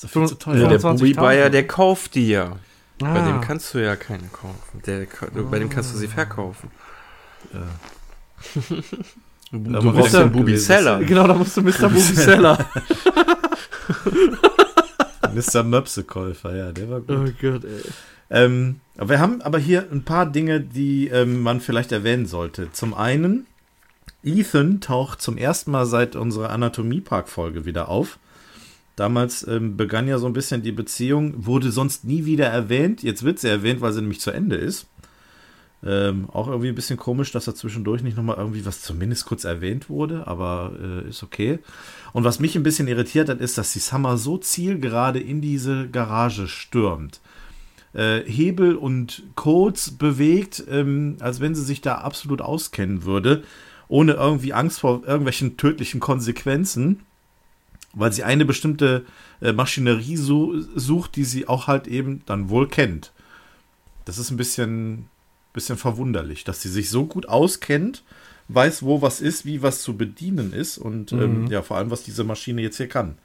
Das 0.00 0.04
ist 0.04 0.16
doch 0.16 0.20
viel 0.22 0.28
zu 0.28 0.34
teuer. 0.36 0.56
Ja, 0.62 0.68
der 0.68 0.80
25.000. 0.80 0.98
Bubi 0.98 1.12
Bayer, 1.14 1.50
der 1.50 1.66
kauft 1.66 2.14
die 2.14 2.28
ja. 2.30 2.56
Bei 2.98 3.08
Ah. 3.08 3.26
dem 3.26 3.40
kannst 3.40 3.72
du 3.74 3.78
ja 3.78 3.96
keine 3.96 4.28
kaufen. 4.28 4.82
Der, 4.86 5.06
bei 5.50 5.58
dem 5.58 5.68
kannst 5.70 5.92
du 5.94 5.98
sie 5.98 6.08
verkaufen. 6.08 6.70
Du, 9.52 9.58
Da 9.58 9.80
du 9.80 9.92
brauchst 9.92 10.14
er- 10.14 10.20
den 10.24 10.32
Bubi 10.32 10.56
Seller. 10.56 11.00
Genau, 11.00 11.26
da 11.26 11.34
musst 11.34 11.56
du 11.56 11.62
Mr. 11.62 11.88
Bubi 11.88 11.98
Seller. 12.00 12.56
Mr. 15.34 15.62
Möpsekäufer, 15.64 16.54
ja, 16.56 16.72
der 16.72 16.90
war 16.90 17.00
gut. 17.00 17.10
oh 17.10 17.28
Gott, 17.40 17.64
ey. 17.64 17.82
Ähm, 18.30 18.80
aber 18.96 19.08
wir 19.10 19.18
haben 19.18 19.42
aber 19.42 19.58
hier 19.58 19.86
ein 19.90 20.04
paar 20.04 20.26
Dinge, 20.26 20.60
die 20.60 21.08
ähm, 21.08 21.42
man 21.42 21.60
vielleicht 21.60 21.90
erwähnen 21.92 22.26
sollte. 22.26 22.70
Zum 22.72 22.94
einen, 22.94 23.46
Ethan 24.22 24.80
taucht 24.80 25.20
zum 25.20 25.36
ersten 25.36 25.72
Mal 25.72 25.86
seit 25.86 26.14
unserer 26.14 26.50
Anatomie-Park-Folge 26.50 27.64
wieder 27.64 27.88
auf. 27.88 28.18
Damals 29.00 29.48
ähm, 29.48 29.78
begann 29.78 30.08
ja 30.08 30.18
so 30.18 30.26
ein 30.26 30.34
bisschen 30.34 30.60
die 30.60 30.72
Beziehung, 30.72 31.46
wurde 31.46 31.72
sonst 31.72 32.04
nie 32.04 32.26
wieder 32.26 32.44
erwähnt. 32.44 33.02
Jetzt 33.02 33.22
wird 33.22 33.38
sie 33.38 33.48
erwähnt, 33.48 33.80
weil 33.80 33.94
sie 33.94 34.02
nämlich 34.02 34.20
zu 34.20 34.30
Ende 34.30 34.56
ist. 34.56 34.88
Ähm, 35.82 36.28
auch 36.30 36.48
irgendwie 36.48 36.68
ein 36.68 36.74
bisschen 36.74 36.98
komisch, 36.98 37.32
dass 37.32 37.46
da 37.46 37.54
zwischendurch 37.54 38.02
nicht 38.02 38.18
nochmal 38.18 38.36
irgendwie 38.36 38.66
was 38.66 38.82
zumindest 38.82 39.24
kurz 39.24 39.44
erwähnt 39.44 39.88
wurde, 39.88 40.26
aber 40.26 40.72
äh, 40.78 41.08
ist 41.08 41.22
okay. 41.22 41.60
Und 42.12 42.24
was 42.24 42.40
mich 42.40 42.54
ein 42.56 42.62
bisschen 42.62 42.88
irritiert 42.88 43.30
hat, 43.30 43.40
ist, 43.40 43.56
dass 43.56 43.72
die 43.72 43.78
Summer 43.78 44.18
so 44.18 44.36
zielgerade 44.36 45.18
in 45.18 45.40
diese 45.40 45.88
Garage 45.88 46.46
stürmt 46.46 47.22
äh, 47.94 48.20
Hebel 48.20 48.76
und 48.76 49.22
Codes 49.34 49.92
bewegt, 49.92 50.62
ähm, 50.70 51.16
als 51.20 51.40
wenn 51.40 51.54
sie 51.54 51.64
sich 51.64 51.80
da 51.80 51.94
absolut 51.94 52.42
auskennen 52.42 53.04
würde, 53.04 53.44
ohne 53.88 54.12
irgendwie 54.12 54.52
Angst 54.52 54.80
vor 54.80 55.04
irgendwelchen 55.06 55.56
tödlichen 55.56 56.00
Konsequenzen, 56.00 57.00
weil 57.92 58.12
sie 58.12 58.24
eine 58.24 58.44
bestimmte 58.44 59.04
äh, 59.40 59.52
Maschinerie 59.52 60.16
su 60.16 60.64
sucht, 60.74 61.16
die 61.16 61.24
sie 61.24 61.48
auch 61.48 61.66
halt 61.66 61.86
eben 61.86 62.22
dann 62.26 62.48
wohl 62.48 62.68
kennt. 62.68 63.12
Das 64.04 64.18
ist 64.18 64.30
ein 64.30 64.36
bisschen, 64.36 65.08
bisschen 65.52 65.76
verwunderlich, 65.76 66.44
dass 66.44 66.62
sie 66.62 66.68
sich 66.68 66.90
so 66.90 67.06
gut 67.06 67.28
auskennt, 67.28 68.02
weiß, 68.48 68.82
wo 68.82 69.02
was 69.02 69.20
ist, 69.20 69.44
wie 69.44 69.62
was 69.62 69.82
zu 69.82 69.96
bedienen 69.96 70.52
ist 70.52 70.78
und 70.78 71.12
ähm, 71.12 71.46
ja, 71.48 71.62
vor 71.62 71.76
allem, 71.76 71.90
was 71.90 72.02
diese 72.02 72.24
Maschine 72.24 72.62
jetzt 72.62 72.76
hier 72.76 72.88
kann. 72.88 73.18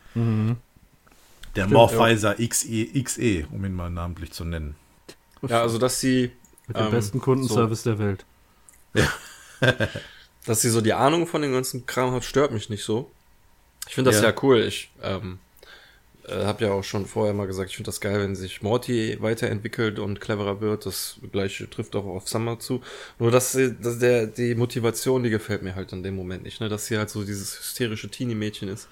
Der 1.55 1.67
Morphizer 1.67 2.35
XE, 2.35 2.87
XE, 3.03 3.47
um 3.51 3.65
ihn 3.65 3.73
mal 3.73 3.89
namentlich 3.89 4.31
zu 4.31 4.45
nennen. 4.45 4.75
Ja, 5.47 5.61
also 5.61 5.77
dass 5.77 5.99
sie, 5.99 6.31
Mit 6.67 6.77
dem 6.77 6.85
ähm, 6.85 6.91
besten 6.91 7.19
Kundenservice 7.19 7.83
der 7.83 7.99
Welt. 7.99 8.25
dass 10.45 10.61
sie 10.61 10.69
so 10.69 10.81
die 10.81 10.93
Ahnung 10.93 11.27
von 11.27 11.41
dem 11.41 11.51
ganzen 11.51 11.85
Kram 11.85 12.11
hat, 12.11 12.23
stört 12.23 12.51
mich 12.51 12.69
nicht 12.69 12.83
so. 12.83 13.11
Ich 13.87 13.95
finde 13.95 14.11
das 14.11 14.21
Ja. 14.21 14.29
ja. 14.29 14.35
cool. 14.41 14.61
Ich 14.61 14.91
ähm, 15.03 15.39
äh, 16.27 16.45
habe 16.45 16.65
ja 16.65 16.71
auch 16.71 16.83
schon 16.83 17.05
vorher 17.05 17.33
mal 17.33 17.47
gesagt, 17.47 17.69
ich 17.69 17.75
finde 17.75 17.89
das 17.89 18.01
geil, 18.01 18.19
wenn 18.19 18.35
sich 18.35 18.61
Morty 18.61 19.17
weiterentwickelt 19.21 19.99
und 19.99 20.19
cleverer 20.19 20.61
wird. 20.61 20.85
Das 20.85 21.17
gleiche 21.31 21.69
trifft 21.69 21.95
auch 21.95 22.05
auf 22.05 22.27
Summer 22.27 22.59
zu. 22.59 22.81
Nur 23.19 23.31
dass, 23.31 23.57
dass 23.81 23.99
der 23.99 24.27
die 24.27 24.55
Motivation, 24.55 25.23
die 25.23 25.29
gefällt 25.29 25.61
mir 25.63 25.75
halt 25.75 25.91
in 25.93 26.03
dem 26.03 26.15
Moment 26.15 26.43
nicht, 26.43 26.59
ne? 26.61 26.69
Dass 26.69 26.87
sie 26.87 26.97
halt 26.97 27.09
so 27.09 27.23
dieses 27.23 27.59
hysterische 27.59 28.09
Teenie-Mädchen 28.09 28.69
ist. 28.69 28.87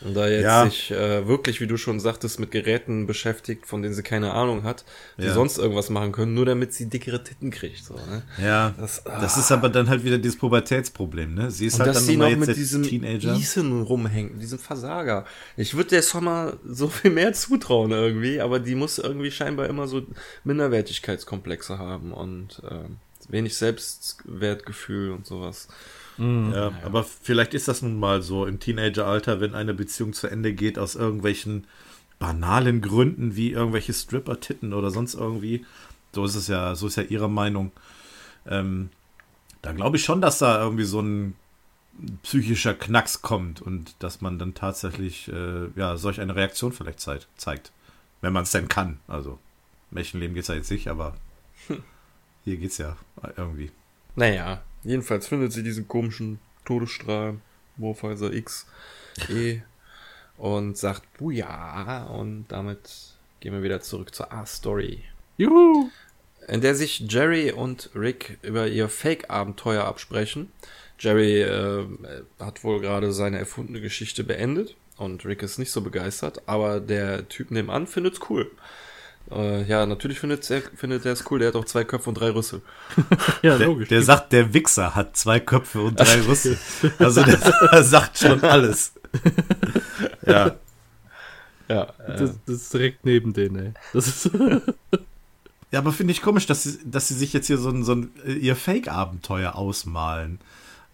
Und 0.00 0.14
da 0.14 0.28
jetzt 0.28 0.44
Ja. 0.44 0.64
sich 0.64 0.90
äh, 0.90 1.26
wirklich, 1.26 1.60
wie 1.60 1.66
du 1.66 1.76
schon 1.76 1.98
sagtest, 1.98 2.38
mit 2.38 2.50
Geräten 2.50 3.06
beschäftigt, 3.06 3.66
von 3.66 3.82
denen 3.82 3.94
sie 3.94 4.02
keine 4.02 4.32
Ahnung 4.32 4.62
hat, 4.62 4.84
die 5.16 5.24
Ja. 5.24 5.34
sonst 5.34 5.58
irgendwas 5.58 5.90
machen 5.90 6.12
können, 6.12 6.34
nur 6.34 6.46
damit 6.46 6.72
sie 6.72 6.88
dickere 6.88 7.24
Titten 7.24 7.50
kriegt. 7.50 7.84
So, 7.84 7.94
ne? 7.94 8.22
Ja, 8.40 8.74
Das- 8.78 9.02
das, 9.04 9.36
ist 9.36 9.50
aber 9.50 9.68
dann 9.68 9.88
halt 9.88 10.04
wieder 10.04 10.18
dieses 10.18 10.38
Pubertätsproblem, 10.38 11.34
ne? 11.34 11.50
Sie 11.50 11.66
ist 11.66 11.74
Und 11.74 11.80
halt 11.80 11.88
dass 11.90 11.96
dann 11.98 12.04
sie 12.06 12.16
noch 12.16 12.28
jetzt 12.28 12.38
mit 12.46 12.56
diesem 12.56 12.82
Teenager. 12.84 13.34
Ethan 13.34 13.82
rumhängt, 13.82 14.40
diesem 14.40 14.58
Versager. 14.58 15.24
Ich 15.56 15.74
würde 15.74 15.90
der 15.90 16.02
Sommer 16.02 16.54
so 16.68 16.88
viel 16.88 17.10
mehr 17.10 17.32
zutrauen 17.32 17.90
irgendwie, 17.90 18.40
aber 18.40 18.60
die 18.60 18.74
muss 18.76 18.98
irgendwie 18.98 19.30
scheinbar 19.32 19.66
immer 19.66 19.88
so 19.88 20.02
Minderwertigkeitskomplexe 20.44 21.78
haben 21.78 22.12
und 22.12 22.62
ähm, 22.70 22.98
wenig 23.28 23.56
Selbstwertgefühl 23.56 25.10
und 25.12 25.26
sowas. 25.26 25.68
Ja, 26.52 26.72
aber 26.84 27.04
vielleicht 27.04 27.54
ist 27.54 27.68
das 27.68 27.82
nun 27.82 27.98
mal 27.98 28.22
so 28.22 28.46
im 28.46 28.58
Teenageralter, 28.58 29.40
wenn 29.40 29.54
eine 29.54 29.74
Beziehung 29.74 30.12
zu 30.12 30.26
Ende 30.26 30.52
geht 30.52 30.78
aus 30.78 30.94
irgendwelchen 30.94 31.66
banalen 32.18 32.80
Gründen 32.80 33.36
wie 33.36 33.52
irgendwelche 33.52 33.92
Stripper-Titten 33.92 34.72
oder 34.72 34.90
sonst 34.90 35.14
irgendwie. 35.14 35.64
So 36.12 36.24
ist 36.24 36.34
es 36.34 36.48
ja, 36.48 36.74
so 36.74 36.86
ist 36.88 36.96
ja 36.96 37.04
ihre 37.04 37.30
Meinung. 37.30 37.70
Ähm, 38.46 38.90
da 39.62 39.72
glaube 39.72 39.96
ich 39.96 40.04
schon, 40.04 40.20
dass 40.20 40.38
da 40.38 40.60
irgendwie 40.62 40.84
so 40.84 41.00
ein 41.00 41.34
psychischer 42.22 42.74
Knacks 42.74 43.22
kommt 43.22 43.60
und 43.60 43.94
dass 43.98 44.20
man 44.20 44.38
dann 44.38 44.54
tatsächlich 44.54 45.28
äh, 45.28 45.68
ja 45.76 45.96
solch 45.96 46.20
eine 46.20 46.34
Reaktion 46.34 46.72
vielleicht 46.72 47.00
zeit, 47.00 47.28
zeigt. 47.36 47.72
Wenn 48.20 48.32
man 48.32 48.42
es 48.44 48.50
denn 48.50 48.68
kann. 48.68 48.98
Also, 49.06 49.38
Menschenleben 49.90 50.34
geht 50.34 50.42
es 50.42 50.48
ja 50.48 50.56
jetzt 50.56 50.70
nicht, 50.70 50.88
aber 50.88 51.14
hier 52.44 52.56
geht's 52.56 52.78
ja 52.78 52.96
irgendwie. 53.36 53.70
Naja, 54.16 54.62
jedenfalls 54.88 55.28
findet 55.28 55.52
sie 55.52 55.62
diesen 55.62 55.86
komischen 55.86 56.38
Todesstrahl, 56.64 57.36
Morphizer 57.76 58.32
X, 58.32 58.66
E, 59.28 59.60
und 60.36 60.76
sagt 60.76 61.02
Buja, 61.18 62.04
und 62.04 62.46
damit 62.48 63.14
gehen 63.40 63.52
wir 63.52 63.62
wieder 63.62 63.80
zurück 63.80 64.14
zur 64.14 64.32
A-Story. 64.32 65.04
Juhu! 65.36 65.90
in 66.48 66.62
der 66.62 66.74
sich 66.74 67.00
Jerry 67.00 67.52
und 67.52 67.90
Rick 67.94 68.38
über 68.42 68.66
ihr 68.66 68.88
Fake-Abenteuer 68.88 69.84
absprechen. 69.84 70.50
Jerry 70.98 71.42
äh, 71.42 71.84
hat 72.40 72.64
wohl 72.64 72.80
gerade 72.80 73.12
seine 73.12 73.38
erfundene 73.38 73.80
Geschichte 73.80 74.24
beendet 74.24 74.74
und 74.96 75.24
Rick 75.24 75.42
ist 75.42 75.58
nicht 75.58 75.70
so 75.70 75.82
begeistert, 75.82 76.42
aber 76.46 76.80
der 76.80 77.28
Typ 77.28 77.50
nebenan 77.50 77.86
findet's 77.86 78.20
cool. 78.30 78.50
Äh, 79.30 79.64
ja, 79.64 79.84
natürlich 79.84 80.18
findet 80.20 80.48
er 80.50 80.62
findet 80.74 81.04
er 81.04 81.12
es 81.12 81.24
cool, 81.30 81.38
der 81.38 81.48
hat 81.48 81.56
auch 81.56 81.64
zwei 81.66 81.84
Köpfe 81.84 82.08
und 82.10 82.14
drei 82.14 82.30
Rüssel. 82.30 82.62
Ja, 83.42 83.58
Der, 83.58 83.66
logisch. 83.66 83.88
der 83.88 84.02
sagt, 84.02 84.32
der 84.32 84.54
Wichser 84.54 84.94
hat 84.94 85.16
zwei 85.16 85.38
Köpfe 85.40 85.80
und 85.82 85.98
drei 86.00 86.20
Rüssel. 86.26 86.56
Also 86.98 87.22
der, 87.22 87.36
der 87.72 87.82
sagt 87.84 88.18
schon 88.18 88.42
alles. 88.42 88.92
Ja. 90.26 90.56
Ja, 91.68 91.92
das, 92.06 92.32
das 92.46 92.54
ist 92.56 92.72
direkt 92.74 93.04
neben 93.04 93.34
denen, 93.34 93.56
ey. 93.56 93.72
Das 93.92 94.06
ist. 94.08 94.30
Ja, 95.70 95.80
aber 95.80 95.92
finde 95.92 96.12
ich 96.12 96.22
komisch, 96.22 96.46
dass 96.46 96.62
sie, 96.62 96.78
dass 96.86 97.08
sie 97.08 97.14
sich 97.14 97.34
jetzt 97.34 97.46
hier 97.46 97.58
so 97.58 97.68
ein, 97.68 97.84
so 97.84 97.92
ein 97.94 98.10
äh, 98.26 98.32
ihr 98.32 98.56
Fake-Abenteuer 98.56 99.54
ausmalen. 99.54 100.38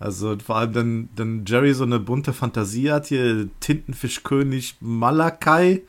Also 0.00 0.36
vor 0.44 0.56
allem 0.56 0.72
dann, 0.72 1.08
dann 1.14 1.44
Jerry 1.46 1.72
so 1.74 1.84
eine 1.84 2.00
bunte 2.00 2.32
Fantasie 2.32 2.90
hat, 2.90 3.06
hier 3.06 3.48
Tintenfischkönig 3.60 4.76
Malakai. 4.80 5.82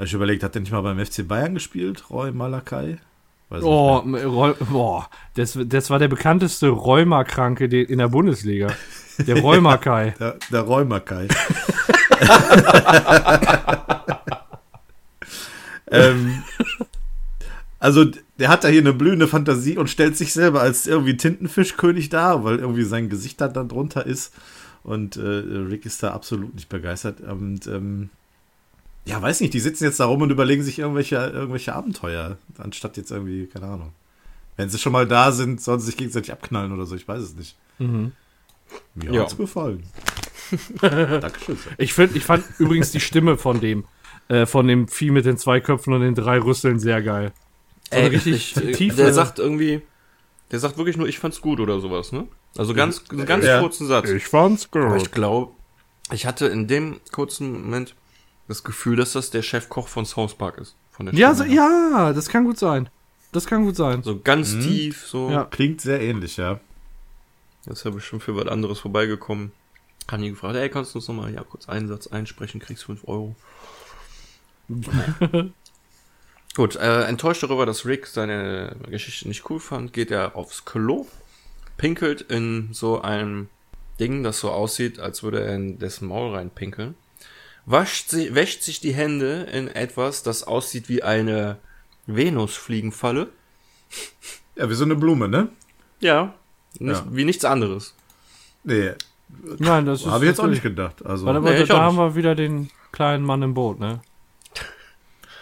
Habe 0.00 0.06
ich 0.06 0.14
überlegt, 0.14 0.42
hat 0.42 0.54
der 0.54 0.62
nicht 0.62 0.72
mal 0.72 0.80
beim 0.80 0.98
FC 0.98 1.28
Bayern 1.28 1.52
gespielt, 1.52 2.08
Roy 2.08 2.32
Malakai? 2.32 2.96
Oh, 3.50 3.98
Roll, 3.98 4.56
boah, 4.70 5.10
das, 5.34 5.58
das 5.66 5.90
war 5.90 5.98
der 5.98 6.08
bekannteste 6.08 6.70
Rheumakranke 6.70 7.66
in 7.66 7.98
der 7.98 8.08
Bundesliga. 8.08 8.68
Der 9.18 9.38
Rheumakai. 9.42 10.14
Der, 10.18 10.38
der 10.50 10.62
Roy 10.62 10.86
Malakai. 10.86 11.28
ähm, 15.90 16.44
also 17.78 18.06
der 18.38 18.48
hat 18.48 18.64
da 18.64 18.68
hier 18.68 18.80
eine 18.80 18.94
blühende 18.94 19.28
Fantasie 19.28 19.76
und 19.76 19.90
stellt 19.90 20.16
sich 20.16 20.32
selber 20.32 20.62
als 20.62 20.86
irgendwie 20.86 21.18
Tintenfischkönig 21.18 22.08
dar, 22.08 22.42
weil 22.42 22.58
irgendwie 22.58 22.84
sein 22.84 23.10
Gesicht 23.10 23.38
da 23.42 23.48
dann 23.48 23.68
drunter 23.68 24.06
ist. 24.06 24.32
Und 24.82 25.18
äh, 25.18 25.20
Rick 25.20 25.84
ist 25.84 26.02
da 26.02 26.12
absolut 26.12 26.54
nicht 26.54 26.70
begeistert. 26.70 27.20
Und 27.20 27.66
ähm, 27.66 28.08
ja, 29.06 29.20
weiß 29.20 29.40
nicht, 29.40 29.54
die 29.54 29.60
sitzen 29.60 29.84
jetzt 29.84 29.98
da 30.00 30.04
rum 30.06 30.22
und 30.22 30.30
überlegen 30.30 30.62
sich 30.62 30.78
irgendwelche, 30.78 31.16
irgendwelche 31.16 31.74
Abenteuer, 31.74 32.36
anstatt 32.58 32.96
jetzt 32.96 33.10
irgendwie, 33.10 33.46
keine 33.46 33.66
Ahnung. 33.66 33.92
Wenn 34.56 34.68
sie 34.68 34.78
schon 34.78 34.92
mal 34.92 35.06
da 35.06 35.32
sind, 35.32 35.60
sollen 35.60 35.80
sie 35.80 35.86
sich 35.86 35.96
gegenseitig 35.96 36.32
abknallen 36.32 36.72
oder 36.72 36.84
so, 36.86 36.94
ich 36.94 37.08
weiß 37.08 37.20
es 37.22 37.34
nicht. 37.34 37.56
Mhm. 37.78 38.12
Mir 38.94 39.12
Ja. 39.12 39.22
hat's 39.22 39.36
gefallen. 39.36 39.82
Dankeschön. 40.80 41.58
Ich, 41.78 41.94
find, 41.94 42.14
ich 42.16 42.24
fand 42.24 42.44
übrigens 42.58 42.90
die 42.92 43.00
Stimme 43.00 43.36
von 43.36 43.60
dem, 43.60 43.84
äh, 44.28 44.46
von 44.46 44.66
dem 44.66 44.88
Vieh 44.88 45.10
mit 45.10 45.24
den 45.24 45.38
zwei 45.38 45.60
Köpfen 45.60 45.92
und 45.94 46.00
den 46.02 46.14
drei 46.14 46.38
Rüsseln 46.38 46.78
sehr 46.78 47.02
geil. 47.02 47.32
Also 47.90 48.08
richtig 48.10 48.56
ich, 48.56 48.76
tiefe- 48.76 48.96
der 48.96 49.12
sagt 49.12 49.38
irgendwie, 49.38 49.82
der 50.50 50.58
sagt 50.60 50.76
wirklich 50.76 50.96
nur, 50.96 51.08
ich 51.08 51.18
fand's 51.18 51.40
gut 51.40 51.58
oder 51.60 51.80
sowas, 51.80 52.12
ne? 52.12 52.26
Also 52.56 52.74
ganz, 52.74 53.04
einen 53.10 53.26
ganz 53.26 53.44
Ja. 53.44 53.60
kurzen 53.60 53.86
Satz. 53.86 54.08
Ich 54.10 54.26
fand's 54.26 54.68
Aber 54.72 54.88
gut. 54.94 55.02
ich 55.02 55.10
glaube, 55.12 55.52
ich 56.12 56.26
hatte 56.26 56.46
in 56.46 56.66
dem 56.66 57.00
kurzen 57.12 57.52
Moment 57.62 57.94
das 58.50 58.64
Gefühl, 58.64 58.96
dass 58.96 59.12
das 59.12 59.30
der 59.30 59.42
Chefkoch 59.42 59.88
von 59.88 60.04
South 60.04 60.34
Park 60.34 60.58
ist. 60.58 60.74
Von 60.90 61.06
der 61.06 61.14
Ja, 61.14 61.34
so, 61.34 61.44
ja, 61.44 62.12
das 62.12 62.28
kann 62.28 62.44
gut 62.44 62.58
sein. 62.58 62.88
Das 63.32 63.46
kann 63.46 63.64
gut 63.64 63.76
sein. 63.76 64.02
So 64.02 64.20
ganz 64.20 64.58
tief, 64.58 65.06
so. 65.06 65.30
Ja. 65.30 65.44
Klingt 65.44 65.80
sehr 65.80 66.00
ähnlich, 66.00 66.36
ja. 66.36 66.58
Das 67.64 67.78
ist 67.78 67.84
ja 67.84 67.92
bestimmt 67.92 68.24
für 68.24 68.34
was 68.36 68.48
anderes 68.48 68.80
vorbeigekommen. 68.80 69.52
Haben 70.10 70.22
die 70.22 70.30
gefragt, 70.30 70.56
ey, 70.56 70.68
kannst 70.68 70.94
du 70.94 70.98
uns 70.98 71.06
nochmal 71.06 71.32
ja, 71.32 71.44
kurz 71.44 71.68
einen 71.68 71.86
Satz 71.86 72.08
einsprechen, 72.08 72.60
kriegst 72.60 72.84
5 72.84 73.06
Euro. 73.06 73.36
Gut, 76.56 76.74
äh, 76.74 77.04
enttäuscht 77.04 77.44
darüber, 77.44 77.66
dass 77.66 77.86
Rick 77.86 78.08
seine 78.08 78.74
Geschichte 78.88 79.28
nicht 79.28 79.48
cool 79.48 79.60
fand, 79.60 79.92
geht 79.92 80.10
er 80.10 80.34
aufs 80.34 80.64
Klo, 80.64 81.06
pinkelt 81.76 82.22
in 82.22 82.70
so 82.72 83.00
einem 83.00 83.48
Ding, 84.00 84.24
das 84.24 84.40
so 84.40 84.50
aussieht, 84.50 84.98
als 84.98 85.22
würde 85.22 85.44
er 85.44 85.54
in 85.54 85.78
dessen 85.78 86.08
Maul 86.08 86.34
reinpinkeln, 86.34 86.96
wascht 87.66 88.10
sie, 88.10 88.34
wäscht 88.34 88.62
sich 88.62 88.80
die 88.80 88.92
Hände 88.94 89.42
in 89.52 89.68
etwas, 89.68 90.22
das 90.22 90.42
aussieht 90.44 90.88
wie 90.88 91.02
eine 91.02 91.56
Venusfliegenfalle. 92.06 93.28
Ja, 94.56 94.68
wie 94.68 94.74
so 94.74 94.84
eine 94.84 94.96
Blume, 94.96 95.28
ne? 95.28 95.48
Ja, 96.00 96.34
nicht, 96.78 96.98
Ja. 96.98 97.06
wie 97.10 97.24
nichts 97.24 97.44
anderes. 97.44 97.94
Nee, 98.64 98.92
Nein, 99.58 99.86
das 99.86 100.00
ist. 100.02 100.06
habe 100.06 100.24
ich 100.24 100.30
jetzt 100.30 100.40
auch 100.40 100.46
nicht 100.46 100.62
gedacht. 100.62 101.04
Also, 101.06 101.24
Warte 101.26 101.40
Nee, 101.40 101.50
mal, 101.50 101.60
ich 101.62 101.68
da 101.68 101.80
haben 101.80 101.96
nicht. 101.96 102.04
wir 102.04 102.14
wieder 102.16 102.34
den 102.34 102.70
kleinen 102.92 103.24
Mann 103.24 103.42
im 103.42 103.54
Boot, 103.54 103.78
ne? 103.80 104.00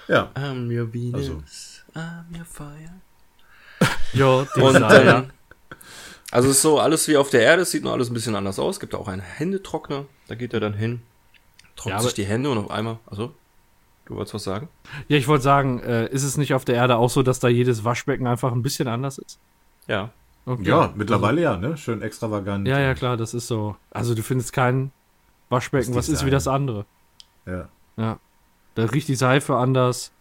ja. 0.09 0.31
I'm 0.35 0.69
your 0.75 0.93
Venus, 0.93 1.21
Also. 1.29 1.43
I'm 1.95 2.39
your 2.39 2.45
fire. 2.45 2.95
Ja, 4.12 4.47
Und 4.62 4.75
dann, 4.81 5.33
also 6.31 6.49
es 6.51 6.57
ist 6.57 6.62
so 6.62 6.79
alles 6.81 7.09
wie 7.09 7.16
auf 7.16 7.31
der 7.31 7.43
Erde, 7.43 7.62
es 7.62 7.71
sieht 7.71 7.83
nur 7.85 7.93
alles 7.93 8.11
ein 8.11 8.14
bisschen 8.14 8.35
anders 8.37 8.59
aus. 8.59 8.81
Gibt 8.81 8.95
auch 8.95 9.09
einen 9.09 9.23
Händetrockner, 9.23 10.07
da 10.29 10.35
geht 10.35 10.53
er 10.55 10.61
dann 10.61 10.75
hin, 10.75 11.01
trocknet 11.79 12.01
Ja, 12.01 12.05
sich 12.05 12.14
die 12.14 12.24
Hände 12.26 12.51
und 12.51 12.59
auf 12.59 12.70
einmal, 12.70 12.99
also, 13.07 13.33
du 14.05 14.16
wolltest 14.16 14.35
was 14.35 14.45
sagen? 14.45 14.68
Ja, 15.09 15.16
ich 15.16 15.26
wollte 15.29 15.45
sagen, 15.45 15.81
äh, 15.81 16.09
ist 16.09 16.22
es 16.24 16.37
nicht 16.37 16.53
auf 16.53 16.64
der 16.66 16.74
Erde 16.74 16.97
auch 16.97 17.09
so, 17.11 17.22
dass 17.22 17.41
da 17.41 17.49
jedes 17.49 17.85
Waschbecken 17.85 18.26
einfach 18.26 18.53
ein 18.53 18.62
bisschen 18.62 18.89
anders 18.89 19.18
ist? 19.18 19.39
Ja. 19.87 20.11
Okay. 20.45 20.62
ja, 20.64 20.93
mittlerweile 20.95 21.43
ja, 21.43 21.57
ne? 21.57 21.76
Schön 21.76 22.01
extravagant. 22.03 22.66
Ja, 22.66 22.79
ja, 22.79 22.95
klar, 22.95 23.16
das 23.18 23.35
ist 23.35 23.49
so. 23.49 23.76
Also 23.91 24.14
du 24.14 24.22
findest 24.22 24.53
kein 24.53 24.93
Waschbecken, 25.51 25.95
was 25.95 26.09
ist 26.09 26.24
wie 26.26 26.31
das 26.31 26.47
andere. 26.49 26.85
ja. 27.47 27.68
Ja. 27.97 28.18
Da 28.76 28.85
riecht 28.85 29.09
die 29.09 29.16
Seife 29.16 29.57
anders. 29.57 30.12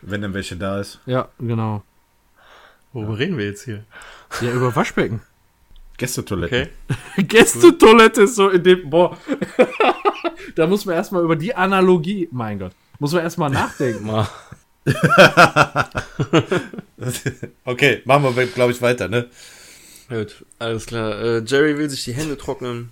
Wenn 0.00 0.22
dann 0.22 0.32
welche 0.32 0.56
da 0.56 0.78
ist. 0.78 1.00
Ja, 1.06 1.28
genau. 1.40 1.82
Worüber 2.92 3.18
reden 3.18 3.36
wir 3.36 3.46
jetzt 3.46 3.64
hier? 3.64 3.84
Ja, 4.40 4.52
über 4.52 4.76
Waschbecken. 4.76 5.20
Gästetoilette. 6.00 6.70
Okay. 7.14 7.22
Gästetoilette 7.28 8.22
ist 8.22 8.34
so 8.36 8.48
in 8.48 8.62
dem. 8.64 8.88
Boah. 8.88 9.18
da 10.56 10.66
muss 10.66 10.86
man 10.86 10.94
erstmal 10.94 11.22
über 11.22 11.36
die 11.36 11.54
Analogie. 11.54 12.26
Mein 12.32 12.58
Gott. 12.58 12.72
Muss 12.98 13.12
man 13.12 13.22
erstmal 13.22 13.50
nachdenken. 13.50 14.06
Mal. 14.06 14.26
okay, 17.66 18.00
machen 18.06 18.34
wir, 18.34 18.46
glaube 18.46 18.72
ich, 18.72 18.80
weiter, 18.80 19.08
ne? 19.08 19.28
Gut, 20.08 20.44
alles 20.58 20.86
klar. 20.86 21.20
Äh, 21.22 21.42
Jerry 21.44 21.76
will 21.76 21.90
sich 21.90 22.04
die 22.04 22.14
Hände 22.14 22.38
trocknen 22.38 22.90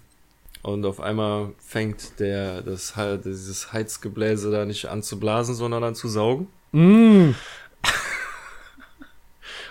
und 0.62 0.84
auf 0.84 1.00
einmal 1.00 1.52
fängt 1.66 2.20
der 2.20 2.60
das 2.62 2.94
He- 2.94 3.18
dieses 3.24 3.72
Heizgebläse 3.72 4.50
da 4.50 4.66
nicht 4.66 4.86
an 4.86 5.02
zu 5.02 5.18
blasen, 5.18 5.54
sondern 5.54 5.82
an 5.82 5.94
zu 5.94 6.08
saugen. 6.08 6.48
Mm. 6.72 7.30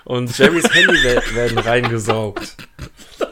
Und 0.05 0.37
Jerrys 0.37 0.73
Hände 0.73 0.93
we- 0.93 1.35
werden 1.35 1.57
reingesaugt. 1.59 2.57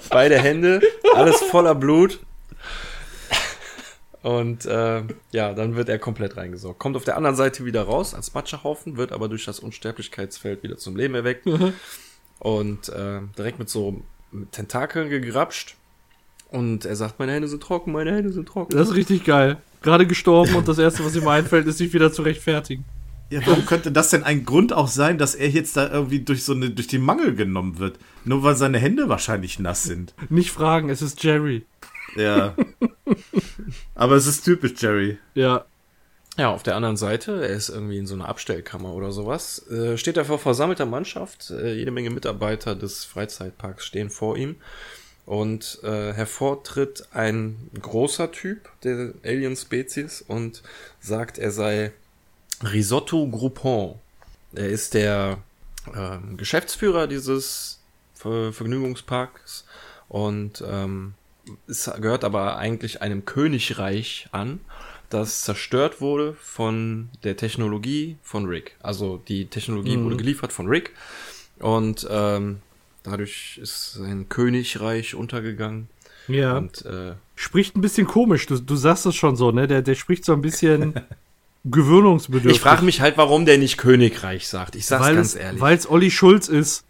Beide 0.09 0.37
Hände, 0.39 0.81
alles 1.13 1.41
voller 1.41 1.75
Blut. 1.75 2.19
Und 4.21 4.65
äh, 4.65 5.03
ja, 5.31 5.53
dann 5.53 5.75
wird 5.75 5.87
er 5.87 5.99
komplett 5.99 6.35
reingesaugt. 6.35 6.79
Kommt 6.79 6.95
auf 6.95 7.03
der 7.03 7.15
anderen 7.15 7.35
Seite 7.35 7.63
wieder 7.63 7.83
raus 7.83 8.15
als 8.15 8.33
Matschehaufen, 8.33 8.97
wird 8.97 9.11
aber 9.11 9.29
durch 9.29 9.45
das 9.45 9.59
Unsterblichkeitsfeld 9.59 10.63
wieder 10.63 10.77
zum 10.77 10.95
Leben 10.95 11.13
erweckt. 11.13 11.45
und 12.39 12.89
äh, 12.89 13.19
direkt 13.37 13.59
mit 13.59 13.69
so 13.69 14.01
Tentakeln 14.51 15.09
gegrapscht. 15.09 15.75
Und 16.49 16.85
er 16.85 16.95
sagt, 16.95 17.19
meine 17.19 17.33
Hände 17.33 17.47
sind 17.47 17.61
trocken, 17.61 17.91
meine 17.91 18.15
Hände 18.15 18.31
sind 18.31 18.47
trocken. 18.47 18.75
Das 18.75 18.89
ist 18.89 18.95
richtig 18.95 19.25
geil. 19.25 19.57
Gerade 19.81 20.07
gestorben 20.07 20.55
und 20.55 20.67
das 20.67 20.79
Erste, 20.79 21.05
was 21.05 21.15
ihm 21.15 21.27
einfällt, 21.27 21.67
ist 21.67 21.77
sich 21.77 21.93
wieder 21.93 22.11
zu 22.11 22.23
rechtfertigen. 22.23 22.85
Ja, 23.29 23.41
warum 23.45 23.65
könnte 23.65 23.91
das 23.91 24.11
denn 24.11 24.23
ein 24.23 24.45
Grund 24.45 24.71
auch 24.71 24.87
sein, 24.87 25.17
dass 25.17 25.33
er 25.33 25.49
jetzt 25.49 25.75
da 25.77 25.89
irgendwie 25.89 26.19
durch 26.19 26.43
so 26.43 26.53
eine, 26.53 26.69
durch 26.69 26.87
die 26.87 26.99
Mangel 26.99 27.35
genommen 27.35 27.79
wird? 27.79 27.97
Nur 28.23 28.43
weil 28.43 28.55
seine 28.55 28.77
Hände 28.77 29.09
wahrscheinlich 29.09 29.59
nass 29.59 29.83
sind. 29.83 30.13
Nicht 30.29 30.51
fragen, 30.51 30.89
es 30.89 31.01
ist 31.01 31.23
Jerry. 31.23 31.65
Ja. 32.15 32.55
Aber 33.95 34.15
es 34.15 34.27
ist 34.27 34.43
typisch 34.45 34.73
Jerry. 34.77 35.17
Ja. 35.33 35.65
Ja, 36.37 36.49
auf 36.51 36.63
der 36.63 36.75
anderen 36.75 36.97
Seite, 36.97 37.47
er 37.47 37.55
ist 37.55 37.69
irgendwie 37.69 37.97
in 37.97 38.07
so 38.07 38.13
einer 38.13 38.27
Abstellkammer 38.27 38.93
oder 38.93 39.13
sowas, 39.13 39.65
äh, 39.69 39.97
steht 39.97 40.17
er 40.17 40.25
vor 40.25 40.37
versammelter 40.37 40.85
Mannschaft, 40.85 41.49
äh, 41.49 41.73
jede 41.75 41.91
Menge 41.91 42.09
Mitarbeiter 42.09 42.75
des 42.75 43.05
Freizeitparks 43.05 43.85
stehen 43.85 44.09
vor 44.09 44.35
ihm 44.35 44.57
und 45.25 45.79
äh, 45.83 46.11
hervortritt 46.11 47.07
ein 47.13 47.69
großer 47.81 48.33
Typ 48.33 48.69
der 48.83 49.13
Alien-Spezies 49.23 50.25
und 50.27 50.61
sagt, 50.99 51.37
er 51.37 51.51
sei 51.51 51.93
Risotto 52.71 53.27
Groupon. 53.27 53.95
Er 54.53 54.69
ist 54.69 54.93
der 54.93 55.39
ähm, 55.95 56.37
Geschäftsführer 56.37 57.07
dieses 57.07 57.81
Ver 58.13 58.53
Vergnügungsparks 58.53 59.65
und 60.07 60.63
ähm, 60.67 61.13
es 61.67 61.91
gehört 61.99 62.23
aber 62.23 62.57
eigentlich 62.57 63.01
einem 63.01 63.25
Königreich 63.25 64.27
an, 64.31 64.61
das 65.09 65.41
zerstört 65.41 66.01
wurde 66.01 66.33
von 66.33 67.09
der 67.23 67.37
Technologie 67.37 68.17
von 68.23 68.45
Rick. 68.45 68.75
Also 68.81 69.21
die 69.27 69.45
Technologie 69.45 69.99
wurde 69.99 70.17
geliefert 70.17 70.51
von 70.51 70.67
Rick 70.67 70.91
und 71.59 72.07
ähm, 72.09 72.61
dadurch 73.03 73.59
ist 73.61 73.93
sein 73.93 74.27
Königreich 74.29 75.13
untergegangen. 75.13 75.87
Ja. 76.27 76.57
Und 76.57 76.83
äh, 76.85 77.13
Spricht 77.35 77.75
ein 77.75 77.81
bisschen 77.81 78.07
komisch. 78.07 78.47
Du, 78.47 78.59
du 78.59 78.75
sagst 78.75 79.05
es 79.05 79.15
schon 79.15 79.35
so, 79.35 79.51
ne? 79.51 79.67
Der, 79.67 79.81
der 79.81 79.95
spricht 79.95 80.25
so 80.25 80.33
ein 80.33 80.41
bisschen 80.41 80.95
gewöhnungsbedürftig. 81.65 82.53
ich 82.55 82.61
frage 82.61 82.83
mich 82.85 83.01
halt, 83.01 83.17
warum 83.17 83.45
der 83.45 83.57
nicht 83.57 83.77
Königreich 83.77 84.47
sagt. 84.47 84.75
Ich 84.75 84.85
sag's 84.85 85.03
weil 85.03 85.15
ganz 85.15 85.27
es, 85.29 85.35
ehrlich. 85.35 85.61
Weil 85.61 85.75
es 85.77 85.89
Olli 85.89 86.11
Schulz 86.11 86.47
ist. 86.47 86.85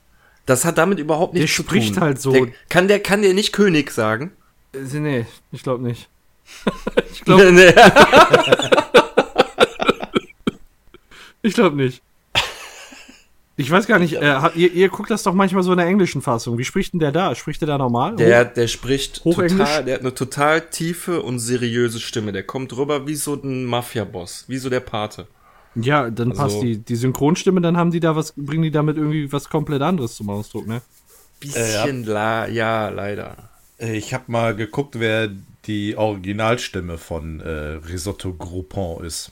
das 0.45 0.65
hat 0.65 0.77
damit 0.77 0.99
überhaupt 0.99 1.33
Der 1.33 1.41
nichts 1.41 1.55
zu 1.55 1.63
spricht 1.63 1.93
tun. 1.95 2.03
halt 2.03 2.21
so. 2.21 2.31
Der, 2.31 2.47
kann 2.69 2.87
der 2.87 2.99
kann 2.99 3.21
der 3.21 3.33
nicht 3.33 3.51
König 3.53 3.91
sagen? 3.91 4.31
Äh, 4.73 4.79
Nee, 4.99 5.25
ich 5.51 5.63
glaube 5.63 5.83
nicht. 5.83 6.09
ich 7.11 7.21
glaube 7.23 7.51
Nee. 7.51 7.73
ich 11.41 11.53
glaub 11.53 11.73
nicht. 11.73 12.01
Ich 13.57 13.71
weiß 13.71 13.87
gar 13.87 13.99
nicht, 13.99 14.13
äh, 14.15 14.37
ihr, 14.55 14.71
ihr 14.73 14.89
guckt 14.89 15.09
das 15.09 15.23
doch 15.23 15.33
manchmal 15.33 15.63
so 15.63 15.71
in 15.71 15.77
der 15.77 15.87
englischen 15.87 16.21
Fassung. 16.21 16.57
Wie 16.57 16.65
spricht 16.65 16.91
denn 16.93 16.99
der 16.99 17.13
da? 17.13 17.33
Spricht 17.35 17.61
der 17.61 17.67
da 17.69 17.77
normal? 17.77 18.17
Der, 18.17 18.43
der 18.43 18.67
spricht 18.67 19.23
Hochenglisch? 19.23 19.53
total, 19.57 19.85
der 19.85 19.93
hat 19.95 20.01
eine 20.01 20.13
total 20.13 20.61
tiefe 20.61 21.21
und 21.21 21.39
seriöse 21.39 22.01
Stimme. 22.01 22.33
Der 22.33 22.43
kommt 22.43 22.75
rüber 22.75 23.07
wie 23.07 23.15
so 23.15 23.35
ein 23.35 23.63
Mafia-Boss, 23.65 24.45
wie 24.49 24.57
so 24.57 24.69
der 24.69 24.81
Pate. 24.81 25.27
Ja, 25.75 26.09
dann 26.09 26.31
Also- 26.31 26.41
passt 26.43 26.61
die, 26.63 26.77
die 26.77 26.95
Synchronstimme, 26.95 27.61
dann 27.61 27.77
haben 27.77 27.91
die 27.91 27.99
da 28.01 28.15
was, 28.15 28.33
bringen 28.35 28.63
die 28.63 28.71
damit 28.71 28.97
irgendwie 28.97 29.31
was 29.31 29.49
komplett 29.49 29.81
anderes 29.81 30.15
zum 30.15 30.29
Ausdruck, 30.29 30.67
ne? 30.67 30.81
Bisschen 31.39 32.05
la, 32.05 32.47
ja, 32.47 32.89
leider. 32.89 33.35
Äh, 33.77 33.97
Ich 33.97 34.13
habe 34.13 34.23
mal 34.27 34.55
geguckt, 34.55 34.99
wer 34.99 35.29
die 35.65 35.95
Originalstimme 35.97 36.97
von 36.97 37.39
äh, 37.41 37.49
Risotto 37.89 38.33
Groupon 38.33 39.03
ist. 39.05 39.31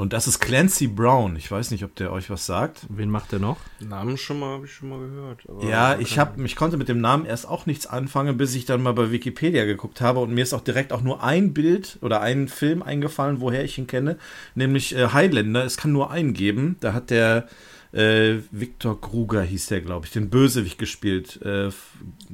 Und 0.00 0.14
das 0.14 0.26
ist 0.26 0.38
Clancy 0.40 0.86
Brown. 0.86 1.36
Ich 1.36 1.50
weiß 1.50 1.70
nicht, 1.72 1.84
ob 1.84 1.94
der 1.94 2.10
euch 2.10 2.30
was 2.30 2.46
sagt. 2.46 2.86
Wen 2.88 3.10
macht 3.10 3.32
der 3.32 3.38
noch? 3.38 3.58
Namen 3.80 4.16
schon 4.16 4.38
mal, 4.40 4.54
habe 4.54 4.64
ich 4.64 4.72
schon 4.72 4.88
mal 4.88 4.98
gehört. 4.98 5.40
aber- 5.46 5.62
Ja, 5.64 5.98
ich 5.98 6.18
habe, 6.18 6.42
ich 6.42 6.56
konnte 6.56 6.78
mit 6.78 6.88
dem 6.88 7.02
Namen 7.02 7.26
erst 7.26 7.46
auch 7.46 7.66
nichts 7.66 7.86
anfangen, 7.86 8.38
bis 8.38 8.54
ich 8.54 8.64
dann 8.64 8.82
mal 8.82 8.94
bei 8.94 9.10
Wikipedia 9.10 9.66
geguckt 9.66 10.00
habe 10.00 10.20
und 10.20 10.32
mir 10.32 10.42
ist 10.42 10.54
auch 10.54 10.62
direkt 10.62 10.94
auch 10.94 11.02
nur 11.02 11.22
ein 11.22 11.52
Bild 11.52 11.98
oder 12.00 12.22
ein 12.22 12.48
Film 12.48 12.82
eingefallen, 12.82 13.40
woher 13.42 13.62
ich 13.62 13.76
ihn 13.76 13.86
kenne, 13.86 14.16
nämlich 14.54 14.96
äh, 14.96 15.08
Highlander. 15.08 15.64
Es 15.66 15.76
kann 15.76 15.92
nur 15.92 16.10
einen 16.10 16.32
geben. 16.32 16.76
Da 16.80 16.94
hat 16.94 17.10
der 17.10 17.46
äh, 17.92 18.36
Victor 18.52 18.98
Kruger 18.98 19.42
hieß 19.42 19.66
der, 19.66 19.82
glaube 19.82 20.06
ich, 20.06 20.12
den 20.12 20.30
Bösewicht 20.30 20.78
gespielt, 20.78 21.40
äh, 21.42 21.68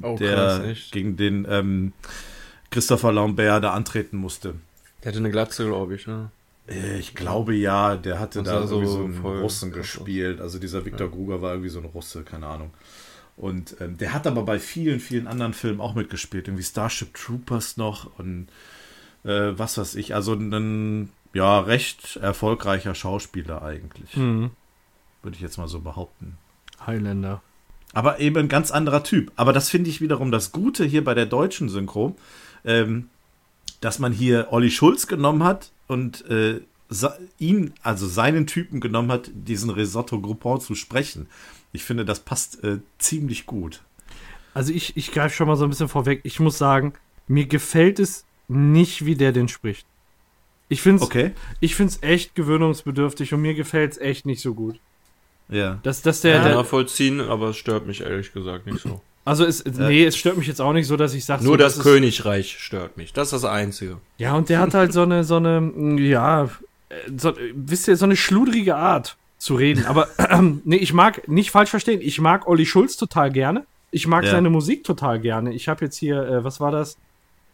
Oh, 0.03 0.17
der 0.17 0.35
krass, 0.35 0.61
echt? 0.61 0.93
gegen 0.93 1.17
den 1.17 1.45
ähm, 1.51 1.93
Christopher 2.71 3.11
Lambert 3.13 3.65
da 3.65 3.73
antreten 3.73 4.19
musste. 4.19 4.55
Der 5.03 5.09
hatte 5.11 5.19
eine 5.19 5.31
Glatze, 5.33 5.67
glaube 5.67 5.97
ich, 5.97 6.07
ne? 6.07 6.31
Äh, 6.69 6.99
Ich 6.99 7.15
glaube 7.15 7.55
ja, 7.55 7.97
der 7.97 8.19
hatte 8.19 8.41
Und 8.41 8.47
da 8.47 8.67
so 8.67 8.85
so 8.85 9.05
einen 9.05 9.19
Russen 9.19 9.73
gespielt. 9.73 10.41
Also 10.41 10.59
dieser 10.59 10.85
Viktor 10.85 11.09
Gruger 11.09 11.43
war 11.43 11.53
irgendwie 11.53 11.71
so 11.71 11.79
ein 11.79 11.85
Russe, 11.85 12.23
keine 12.23 12.47
Ahnung. 12.47 12.71
Und 13.37 13.77
ähm, 13.81 13.99
der 13.99 14.15
hat 14.15 14.27
aber 14.27 14.45
bei 14.45 14.59
vielen, 14.59 14.99
vielen 14.99 15.27
anderen 15.27 15.53
Filmen 15.53 15.81
auch 15.81 15.95
mitgespielt. 15.95 16.49
Irgendwie 16.49 16.65
Starship 16.65 17.15
Troopers 17.15 17.77
noch 17.77 18.19
und 18.19 18.49
äh, 19.25 19.53
was 19.59 19.77
weiß 19.77 19.95
ich. 19.97 20.15
Also 20.15 20.35
ein 20.35 21.11
ja, 21.35 21.61
recht 21.61 22.17
erfolgreicher 22.17 22.95
Schauspieler 22.95 23.63
eigentlich. 23.63 24.17
Mhm. 24.17 24.51
Würde 25.23 25.37
ich 25.37 25.43
jetzt 25.43 25.59
mal 25.59 25.69
so 25.69 25.81
behaupten. 25.81 26.39
Highlander. 26.87 27.43
Aber 27.93 28.21
eben 28.21 28.37
ein 28.37 28.49
ganz 28.49 28.71
anderer 28.71 29.05
Typ. 29.05 29.33
Aber 29.37 29.53
das 29.53 29.69
finde 29.69 29.91
ich 29.91 30.01
wiederum 30.01 30.31
das 30.31 30.53
Gute 30.53 30.85
hier 30.85 31.05
bei 31.05 31.15
der 31.15 31.27
deutschen 31.27 31.69
Synchro, 31.69 32.17
ähm, 32.65 33.11
dass 33.81 33.99
man 33.99 34.13
hier 34.13 34.49
Olli 34.51 34.71
Schulz 34.71 35.07
genommen 35.07 35.43
hat 35.45 35.71
und 35.87 36.25
äh, 36.31 36.61
ihn, 37.39 37.73
also 37.83 38.07
seinen 38.07 38.47
Typen 38.47 38.81
genommen 38.81 39.11
hat, 39.11 39.31
diesen 39.35 39.71
Risotto 39.71 40.21
Groupon 40.21 40.61
zu 40.61 40.75
sprechen. 40.75 41.27
Ich 41.73 41.85
finde, 41.85 42.05
das 42.05 42.21
passt 42.21 42.63
äh, 42.65 42.79
ziemlich 42.99 43.47
gut. 43.47 43.83
Also 44.55 44.73
ich, 44.73 44.97
ich 44.97 45.13
greife 45.13 45.35
schon 45.35 45.49
mal 45.49 45.57
so 45.57 45.65
ein 45.65 45.71
bisschen 45.71 45.89
vorweg. 45.89 46.21
Ich 46.23 46.41
muss 46.41 46.59
sagen, 46.59 46.95
mir 47.29 47.47
gefällt 47.47 47.99
es 47.99 48.25
nicht, 48.49 49.05
wie 49.05 49.17
der 49.17 49.33
den 49.33 49.49
spricht. 49.49 49.87
Ich 50.69 50.81
finde 50.81 51.03
es 51.03 51.07
Okay. 51.09 51.33
ich 51.61 51.75
find's 51.75 51.99
echt 52.03 52.35
gewöhnungsbedürftig 52.35 53.35
und 53.35 53.43
mir 53.43 53.55
gefällt 53.55 53.93
es 53.93 53.99
echt 53.99 54.27
nicht 54.27 54.41
so 54.41 54.55
gut. 54.55 54.79
Ja. 55.49 55.79
Dass, 55.83 56.03
dass 56.03 56.23
der, 56.23 56.37
Ja, 56.37 56.45
der 56.45 56.55
nachvollziehen, 56.57 57.21
aber 57.21 57.51
es 57.51 57.57
stört 57.57 57.87
mich 57.87 58.01
ehrlich 58.01 58.33
gesagt 58.33 58.67
nicht 58.67 58.81
so. 58.81 59.01
Also 59.27 59.45
es, 59.45 59.63
nee, 59.67 60.05
es 60.07 60.17
stört 60.17 60.39
mich 60.39 60.47
jetzt 60.47 60.61
auch 60.63 60.73
nicht 60.73 60.87
so, 60.87 60.97
dass 60.97 61.13
ich 61.13 61.25
sage, 61.27 61.45
Nur 61.45 61.53
so, 61.53 61.57
das 61.59 61.77
ist- 61.77 61.83
Königreich 61.83 62.57
stört 62.59 62.97
mich. 62.97 63.13
Das 63.13 63.29
ist 63.33 63.43
das 63.43 63.45
Einzige. 63.45 63.99
Ja, 64.17 64.35
und 64.35 64.49
der 64.49 64.61
hat 64.61 64.73
halt 64.73 64.95
so 64.95 65.03
eine, 65.03 65.23
so 65.25 65.37
eine, 65.37 65.61
mm, 65.61 65.99
ja, 65.99 66.45
äh, 66.45 66.49
so, 67.17 67.31
äh, 67.31 67.53
wisst 67.55 67.89
ihr, 67.89 67.97
so 67.97 68.07
eine 68.07 68.17
schludrige 68.17 68.77
Art 68.77 69.17
zu 69.39 69.55
reden. 69.57 69.85
Aber 69.85 70.09
nee, 70.65 70.77
ich 70.77 70.95
mag, 70.95 71.29
nicht 71.29 71.51
falsch 71.51 71.69
verstehen, 71.69 72.01
ich 72.03 72.19
mag 72.21 72.47
Olli 72.49 72.65
Schulz 72.65 72.97
total 72.97 73.31
gerne. 73.31 73.67
Ich 73.91 74.07
mag 74.07 74.25
Ja. 74.25 74.31
seine 74.31 74.49
Musik 74.51 74.83
total 74.85 75.21
gerne. 75.21 75.53
Ich 75.53 75.69
habe 75.69 75.85
jetzt 75.85 75.97
hier, 75.99 76.23
äh, 76.23 76.45
was 76.45 76.59
war 76.61 76.71
das? 76.73 76.97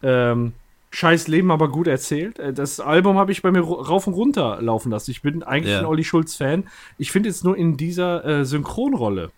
Ähm, 0.02 0.52
Scheiß 0.94 1.26
Leben, 1.28 1.50
aber 1.50 1.68
gut 1.68 1.86
erzählt. 1.86 2.38
Äh, 2.38 2.52
Das 2.52 2.78
Album 2.78 3.16
habe 3.16 3.32
ich 3.32 3.40
bei 3.42 3.50
mir 3.50 3.60
rauf 3.60 4.06
und 4.06 4.12
runter 4.14 4.58
laufen 4.60 4.90
lassen. 4.90 5.10
Ich 5.10 5.22
bin 5.22 5.42
eigentlich 5.42 5.72
Ja. 5.72 5.78
ein 5.80 5.86
Olli 5.86 6.04
Schulz-Fan. 6.04 6.64
Ich 6.98 7.10
finde 7.10 7.30
jetzt 7.30 7.44
nur 7.44 7.56
in 7.56 7.76
dieser 7.78 8.24
äh, 8.24 8.44
Synchronrolle, 8.44 9.30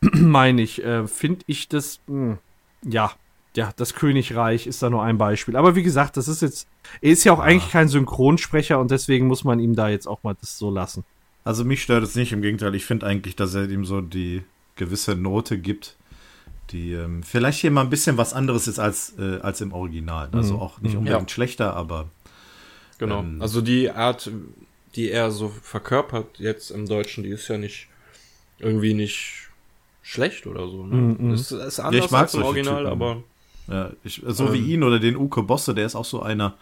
meine 0.12 0.62
ich, 0.62 0.82
äh, 0.84 1.06
finde 1.06 1.44
ich 1.46 1.68
das, 1.68 2.00
mh, 2.06 2.38
ja, 2.84 3.12
ja, 3.56 3.72
das 3.76 3.94
Königreich 3.94 4.66
ist 4.66 4.82
da 4.82 4.90
nur 4.90 5.02
ein 5.02 5.18
Beispiel. 5.18 5.56
Aber 5.56 5.74
wie 5.74 5.82
gesagt, 5.82 6.16
das 6.16 6.28
ist 6.28 6.42
jetzt, 6.42 6.68
er 7.00 7.10
ist 7.10 7.24
ja 7.24 7.32
auch 7.32 7.40
eigentlich 7.40 7.72
kein 7.72 7.88
Synchronsprecher 7.88 8.78
und 8.78 8.90
deswegen 8.90 9.26
muss 9.26 9.42
man 9.42 9.58
ihm 9.58 9.74
da 9.74 9.88
jetzt 9.88 10.06
auch 10.06 10.22
mal 10.22 10.36
das 10.40 10.58
so 10.58 10.70
lassen. 10.70 11.04
Also 11.44 11.64
mich 11.64 11.82
stört 11.82 12.04
es 12.04 12.14
nicht, 12.14 12.32
im 12.32 12.42
Gegenteil, 12.42 12.74
ich 12.74 12.84
finde 12.84 13.06
eigentlich, 13.06 13.34
dass 13.34 13.54
er 13.54 13.68
ihm 13.68 13.84
so 13.84 14.00
die 14.00 14.42
gewisse 14.76 15.16
Note 15.16 15.58
gibt, 15.58 15.96
die 16.70 16.92
ähm, 16.92 17.22
vielleicht 17.22 17.60
hier 17.60 17.70
mal 17.70 17.80
ein 17.80 17.90
bisschen 17.90 18.16
was 18.18 18.34
anderes 18.34 18.68
ist 18.68 18.78
als, 18.78 19.14
äh, 19.18 19.38
als 19.40 19.60
im 19.60 19.72
Original. 19.72 20.28
Also 20.32 20.54
Mhm. 20.54 20.60
auch 20.60 20.80
nicht 20.80 20.92
Mhm. 20.92 20.98
unbedingt 21.00 21.30
schlechter, 21.30 21.74
aber 21.74 22.08
Genau. 22.98 23.20
Ähm, 23.20 23.40
also 23.40 23.60
die 23.60 23.90
Art, 23.90 24.30
die 24.94 25.10
er 25.10 25.30
so 25.30 25.48
verkörpert 25.62 26.38
jetzt 26.38 26.70
im 26.70 26.86
Deutschen, 26.86 27.24
die 27.24 27.30
ist 27.30 27.48
ja 27.48 27.56
nicht 27.56 27.88
irgendwie 28.58 28.92
nicht 28.94 29.47
schlecht 30.08 30.46
oder 30.46 30.68
so. 30.68 30.86
Ne? 30.86 30.94
Mhm. 31.18 31.30
Es 31.32 31.52
ist 31.52 31.80
anders 31.80 32.04
ich 32.06 32.10
mag 32.10 32.22
als 32.22 32.34
im 32.34 32.42
Original, 32.42 32.84
Typen. 32.84 32.92
aber 33.02 33.22
ja, 33.68 33.90
ich, 34.04 34.22
so 34.26 34.52
wie 34.52 34.58
Ähm. 34.58 34.68
ihn 34.70 34.82
oder 34.82 34.98
den 34.98 35.16
Uke 35.16 35.42
Bosse, 35.42 35.74
der 35.74 35.84
ist 35.86 35.94
auch 35.94 36.04
so 36.06 36.22
einer. 36.22 36.54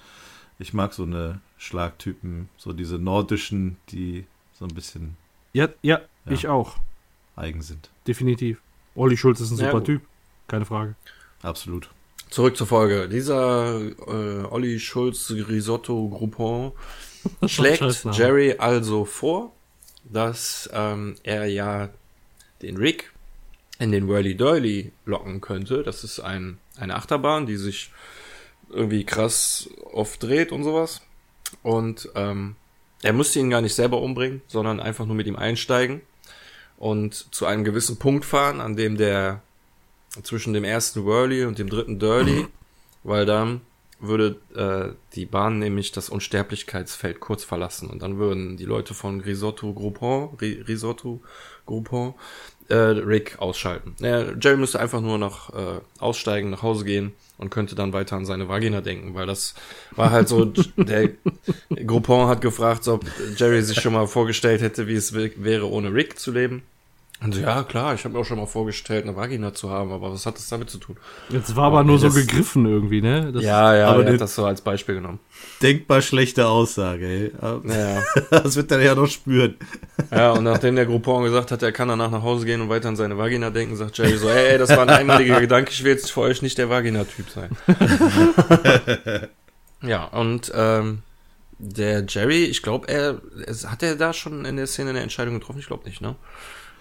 Ich 0.58 0.72
mag 0.74 0.92
so 0.94 1.04
eine 1.04 1.40
Schlagtypen, 1.58 2.48
so 2.56 2.72
diese 2.72 2.98
nordischen, 2.98 3.76
die 3.90 4.24
so 4.58 4.64
ein 4.64 4.74
bisschen 4.74 5.16
Ja, 5.52 5.68
ja, 5.82 6.00
Ja. 6.24 6.32
ich 6.32 6.48
auch. 6.48 6.76
eigen 7.36 7.62
sind. 7.62 7.90
Definitiv. 8.08 8.60
Olli 8.94 9.16
Schulz 9.16 9.40
ist 9.40 9.50
ein 9.52 9.58
Ja, 9.58 9.70
super. 9.70 9.84
Typ. 9.84 10.02
Keine 10.48 10.64
Frage. 10.64 10.94
Absolut. 11.42 11.90
zurück 12.30 12.56
zur 12.56 12.66
Folge. 12.66 13.08
Dieser 13.08 13.80
äh, 13.80 14.44
Olli 14.50 14.80
Schulz 14.80 15.30
Risotto 15.30 16.08
Groupon 16.08 16.72
schlägt. 17.46 17.82
Jerry 18.12 18.54
also 18.58 19.04
vor, 19.04 19.52
dass 20.04 20.68
ähm, 20.72 21.14
er 21.22 21.46
ja 21.46 21.90
den 22.62 22.76
Rick 22.78 23.12
in 23.78 23.92
den 23.92 24.08
Whirly 24.08 24.36
Doily 24.36 24.92
locken 25.04 25.40
könnte. 25.40 25.82
Das 25.82 26.04
ist 26.04 26.20
ein, 26.20 26.58
eine 26.76 26.94
Achterbahn, 26.96 27.46
die 27.46 27.56
sich 27.56 27.90
irgendwie 28.70 29.04
krass 29.04 29.68
oft 29.92 30.22
dreht 30.22 30.52
und 30.52 30.64
sowas. 30.64 31.02
Und 31.62 32.08
ähm, 32.14 32.56
er 33.02 33.12
müsste 33.12 33.38
ihn 33.38 33.50
gar 33.50 33.60
nicht 33.60 33.74
selber 33.74 34.00
umbringen, 34.00 34.42
sondern 34.46 34.80
einfach 34.80 35.06
nur 35.06 35.14
mit 35.14 35.26
ihm 35.26 35.36
einsteigen 35.36 36.00
und 36.78 37.34
zu 37.34 37.46
einem 37.46 37.64
gewissen 37.64 37.98
Punkt 37.98 38.24
fahren, 38.24 38.60
an 38.60 38.76
dem 38.76 38.96
der 38.96 39.42
zwischen 40.22 40.52
dem 40.52 40.64
ersten 40.64 41.04
Whirly 41.04 41.44
und 41.44 41.58
dem 41.58 41.68
dritten 41.68 41.98
Dirly, 41.98 42.46
weil 43.02 43.26
dann 43.26 43.60
würde 43.98 44.36
äh, 44.54 44.94
die 45.14 45.24
Bahn 45.24 45.58
nämlich 45.58 45.90
das 45.92 46.10
Unsterblichkeitsfeld 46.10 47.18
kurz 47.18 47.44
verlassen 47.44 47.88
und 47.88 48.02
dann 48.02 48.18
würden 48.18 48.56
die 48.58 48.64
Leute 48.64 48.92
von 48.92 49.20
Risotto 49.20 49.72
Groupon, 49.72 50.36
Ri 50.38 50.60
Risotto 50.66 51.20
Groupon, 51.64 52.14
äh, 52.68 52.74
Rick 52.74 53.38
ausschalten. 53.38 53.94
Ja, 54.00 54.24
Jerry 54.40 54.56
müsste 54.56 54.80
einfach 54.80 55.00
nur 55.00 55.18
noch 55.18 55.54
äh, 55.54 55.80
aussteigen, 55.98 56.50
nach 56.50 56.62
Hause 56.62 56.84
gehen 56.84 57.12
und 57.38 57.50
könnte 57.50 57.74
dann 57.74 57.92
weiter 57.92 58.16
an 58.16 58.24
seine 58.26 58.48
Vagina 58.48 58.80
denken, 58.80 59.14
weil 59.14 59.26
das 59.26 59.54
war 59.94 60.10
halt 60.10 60.28
so, 60.28 60.44
der 60.76 61.10
Groupon 61.86 62.28
hat 62.28 62.40
gefragt, 62.40 62.88
ob 62.88 63.04
Jerry 63.36 63.62
sich 63.62 63.80
schon 63.80 63.92
mal 63.92 64.06
vorgestellt 64.06 64.60
hätte, 64.62 64.86
wie 64.86 64.94
es 64.94 65.12
wär- 65.14 65.30
wäre, 65.36 65.70
ohne 65.70 65.92
Rick 65.92 66.18
zu 66.18 66.32
leben. 66.32 66.62
Und 67.22 67.34
so, 67.34 67.40
ja, 67.40 67.62
klar, 67.64 67.94
ich 67.94 68.04
habe 68.04 68.12
mir 68.12 68.20
auch 68.20 68.24
schon 68.26 68.36
mal 68.36 68.46
vorgestellt, 68.46 69.04
eine 69.04 69.16
Vagina 69.16 69.54
zu 69.54 69.70
haben, 69.70 69.90
aber 69.90 70.12
was 70.12 70.26
hat 70.26 70.36
das 70.36 70.48
damit 70.48 70.68
zu 70.68 70.76
tun? 70.76 70.98
Jetzt 71.30 71.56
war 71.56 71.64
aber 71.64 71.82
nur 71.82 71.98
so 71.98 72.10
gegriffen 72.10 72.66
irgendwie, 72.66 73.00
ne? 73.00 73.32
Das, 73.32 73.42
Ja, 73.42 73.74
ja, 73.74 73.84
aber 73.86 73.92
aber 73.94 74.00
er 74.00 74.04
der- 74.04 74.12
hat 74.14 74.20
das 74.20 74.34
so 74.34 74.44
als 74.44 74.60
Beispiel 74.60 74.96
genommen. 74.96 75.18
Denkbar 75.62 76.02
schlechte 76.02 76.46
Aussage, 76.46 77.06
ey. 77.06 77.32
Ja, 77.40 78.02
Das 78.30 78.54
wird 78.56 78.70
er 78.70 78.82
ja 78.82 78.94
noch 78.94 79.06
spüren. 79.06 79.56
ja, 80.10 80.32
und 80.32 80.44
nachdem 80.44 80.76
der 80.76 80.84
Groupon 80.84 81.24
gesagt 81.24 81.52
hat, 81.52 81.62
er 81.62 81.72
kann 81.72 81.88
danach 81.88 82.10
nach 82.10 82.22
Hause 82.22 82.44
gehen 82.44 82.60
und 82.60 82.68
weiter 82.68 82.88
an 82.88 82.96
seine 82.96 83.16
Vagina 83.16 83.48
denken, 83.48 83.76
sagt 83.76 83.96
Jerry 83.96 84.18
so, 84.18 84.28
ey, 84.28 84.48
ey 84.52 84.58
das 84.58 84.68
war 84.70 84.80
ein 84.80 84.90
einmaliger 84.90 85.40
Gedanke, 85.40 85.70
ich 85.72 85.82
will 85.84 85.92
jetzt 85.92 86.12
für 86.12 86.20
euch 86.20 86.42
nicht 86.42 86.58
der 86.58 86.68
Vagina-Typ 86.68 87.30
sein. 87.30 87.50
ja, 89.82 90.04
und 90.04 90.52
ähm, 90.54 91.02
der 91.58 92.04
Jerry, 92.06 92.44
ich 92.44 92.62
glaube, 92.62 92.88
er, 92.88 93.20
hat 93.66 93.82
er 93.82 93.96
da 93.96 94.12
schon 94.12 94.44
in 94.44 94.56
der 94.56 94.66
Szene 94.66 94.90
eine 94.90 95.00
Entscheidung 95.00 95.38
getroffen? 95.38 95.58
Ich 95.60 95.66
glaube 95.66 95.86
nicht, 95.88 96.00
ne? 96.02 96.16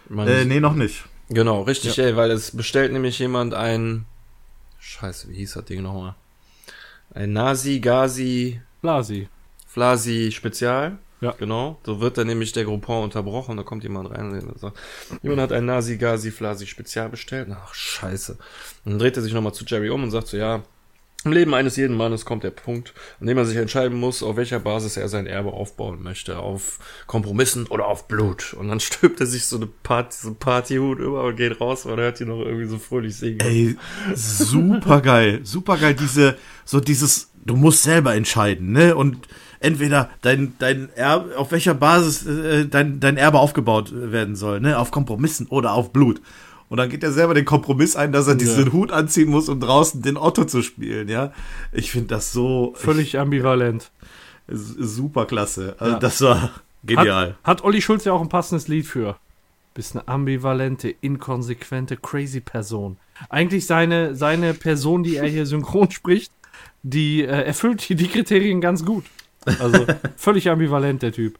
Meine, 0.09 0.31
Äh, 0.31 0.45
nee, 0.45 0.59
noch 0.59 0.75
nicht. 0.75 1.05
Genau, 1.29 1.63
richtig, 1.63 1.97
ey, 1.97 2.15
weil 2.15 2.29
es 2.31 2.55
bestellt 2.55 2.93
nämlich 2.93 3.17
jemand 3.19 3.53
ein, 3.53 4.05
scheiße, 4.79 5.29
wie 5.29 5.35
hieß 5.35 5.53
das 5.53 5.65
Ding 5.65 5.81
nochmal? 5.81 6.15
Ein 7.13 7.33
Nasi, 7.33 7.79
Gazi, 7.79 8.61
Blasi. 8.81 9.27
Flasi 9.67 10.31
Spezial. 10.31 10.99
Ja. 11.21 11.31
Genau. 11.31 11.79
So 11.85 12.01
wird 12.01 12.17
dann 12.17 12.27
nämlich 12.27 12.51
der 12.51 12.65
Groupon 12.65 13.03
unterbrochen. 13.05 13.57
Da 13.57 13.63
kommt 13.63 13.83
jemand 13.83 14.11
rein 14.11 14.31
und 14.31 14.59
sagt, 14.59 14.77
jemand 15.23 15.41
hat 15.41 15.51
ein 15.51 15.65
Nasi 15.65 15.97
Gazi 15.97 16.29
Flasi 16.31 16.67
Spezial 16.67 17.09
bestellt. 17.09 17.47
Ach, 17.51 17.73
scheiße. 17.73 18.33
Und 18.85 18.91
dann 18.91 18.99
dreht 18.99 19.17
er 19.17 19.23
sich 19.23 19.33
nochmal 19.33 19.53
zu 19.53 19.65
Jerry 19.65 19.89
um 19.89 20.03
und 20.03 20.11
sagt 20.11 20.27
so, 20.27 20.37
ja, 20.37 20.63
im 21.25 21.31
Leben 21.31 21.53
eines 21.53 21.75
jeden 21.75 21.97
Mannes 21.97 22.23
kommt 22.23 22.43
der 22.43 22.51
Punkt, 22.51 22.93
an 23.19 23.27
dem 23.27 23.37
er 23.37 23.45
sich 23.45 23.57
entscheiden 23.57 23.99
muss, 23.99 24.21
auf 24.21 24.37
welcher 24.37 24.59
Basis 24.59 24.95
er 24.95 25.09
sein 25.09 25.25
Erbe 25.25 25.51
aufbauen 25.51 26.03
möchte. 26.03 26.39
Auf 26.39 26.79
Kompromissen 27.07 27.65
oder 27.67 27.87
auf 27.87 28.07
Blut. 28.07 28.53
Und 28.53 28.69
dann 28.69 28.79
stülpt 28.81 29.19
er 29.19 29.25
sich 29.25 29.45
so 29.45 29.57
eine 29.57 29.67
Party, 29.67 30.15
so 30.21 30.33
Partyhut 30.33 30.99
über 30.99 31.23
und 31.23 31.35
geht 31.35 31.59
raus 31.59 31.85
und 31.85 31.97
hört 31.97 32.19
die 32.19 32.25
noch 32.25 32.39
irgendwie 32.39 32.67
so 32.67 32.77
fröhlich 32.77 33.15
singen. 33.15 33.39
Ey, 33.39 33.75
super 34.13 35.01
geil, 35.01 35.41
super 35.43 35.77
geil. 35.77 35.95
Diese, 35.95 36.37
so 36.63 36.79
dieses, 36.79 37.31
du 37.43 37.55
musst 37.55 37.83
selber 37.83 38.13
entscheiden, 38.13 38.71
ne? 38.71 38.95
Und 38.95 39.27
entweder 39.59 40.11
dein, 40.21 40.53
dein 40.59 40.89
Erbe, 40.93 41.37
auf 41.37 41.51
welcher 41.51 41.73
Basis 41.73 42.25
äh, 42.27 42.67
dein, 42.67 42.99
dein 42.99 43.17
Erbe 43.17 43.39
aufgebaut 43.39 43.91
werden 43.93 44.35
soll, 44.35 44.59
ne? 44.59 44.77
Auf 44.77 44.91
Kompromissen 44.91 45.47
oder 45.47 45.73
auf 45.73 45.91
Blut. 45.91 46.21
Und 46.69 46.77
dann 46.77 46.89
geht 46.89 47.03
er 47.03 47.11
selber 47.11 47.33
den 47.33 47.45
Kompromiss 47.45 47.95
ein, 47.95 48.11
dass 48.11 48.27
er 48.27 48.35
diesen 48.35 48.73
Hut 48.73 48.91
anziehen 48.91 49.29
muss, 49.29 49.49
um 49.49 49.59
draußen 49.59 50.01
den 50.01 50.17
Otto 50.17 50.45
zu 50.45 50.61
spielen, 50.63 51.07
ja. 51.09 51.31
Ich 51.71 51.91
finde 51.91 52.07
das 52.07 52.31
so 52.31 52.73
Völlig 52.75 53.19
ambivalent. 53.19 53.91
ich, 54.47 54.57
super 54.79 55.25
klasse. 55.25 55.75
Also 55.79 55.93
Ja. 55.93 55.99
das 55.99 56.21
war 56.21 56.51
genial. 56.83 57.35
Hat, 57.43 57.59
hat 57.59 57.63
Olli 57.63 57.81
Schulz 57.81 58.05
ja 58.05 58.13
auch 58.13 58.21
ein 58.21 58.29
passendes 58.29 58.67
Lied 58.67 58.87
für. 58.87 59.17
Bist 59.75 59.95
eine 59.95 60.07
ambivalente, 60.07 60.89
inkonsequente, 61.01 61.97
crazy 61.97 62.39
Person. 62.39 62.97
Eigentlich 63.29 63.65
seine, 63.67 64.15
seine 64.15 64.53
Person, 64.53 65.03
die 65.03 65.17
er 65.17 65.27
hier 65.27 65.45
synchron 65.45 65.91
spricht, 65.91 66.31
die 66.81 67.21
äh, 67.23 67.27
erfüllt 67.43 67.87
die, 67.89 67.95
die 67.95 68.07
Kriterien 68.07 68.61
ganz 68.61 68.85
gut. 68.85 69.05
Also 69.59 69.85
völlig 70.17 70.49
ambivalent, 70.49 71.01
der 71.01 71.11
Typ. 71.11 71.37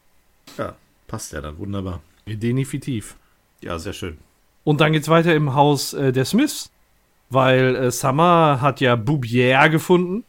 Ja, 0.58 0.76
passt 1.08 1.32
ja 1.34 1.42
dann 1.42 1.58
wunderbar. 1.58 2.02
Definitiv. 2.28 3.16
Ja, 3.62 3.80
sehr 3.80 3.94
schön. 3.94 4.18
Und 4.66 4.82
dann 4.82 4.92
geht's 4.92 5.08
weiter 5.08 5.34
im 5.34 5.54
Haus 5.54 5.94
äh, 5.94 6.12
der 6.12 6.26
Smiths, 6.26 6.72
weil 7.30 7.76
äh, 7.76 7.92
Summer 7.92 8.60
hat 8.62 8.82
ja 8.82 8.96
Boubière 8.96 9.70
gefunden 9.70 10.26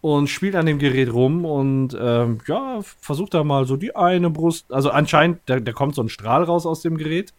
und 0.00 0.28
spielt 0.28 0.54
an 0.54 0.66
dem 0.66 0.78
Gerät 0.78 1.12
rum 1.12 1.44
und 1.44 1.96
ähm, 2.00 2.38
ja, 2.46 2.80
versucht 3.00 3.34
da 3.34 3.44
mal 3.44 3.66
so 3.66 3.76
die 3.76 3.94
eine 3.94 4.30
Brust, 4.30 4.72
also 4.72 4.90
anscheinend, 4.90 5.40
da, 5.46 5.60
da 5.60 5.72
kommt 5.72 5.96
so 5.96 6.02
ein 6.02 6.08
Strahl 6.08 6.44
raus 6.44 6.64
aus 6.64 6.80
dem 6.80 6.96
Gerät, 6.96 7.34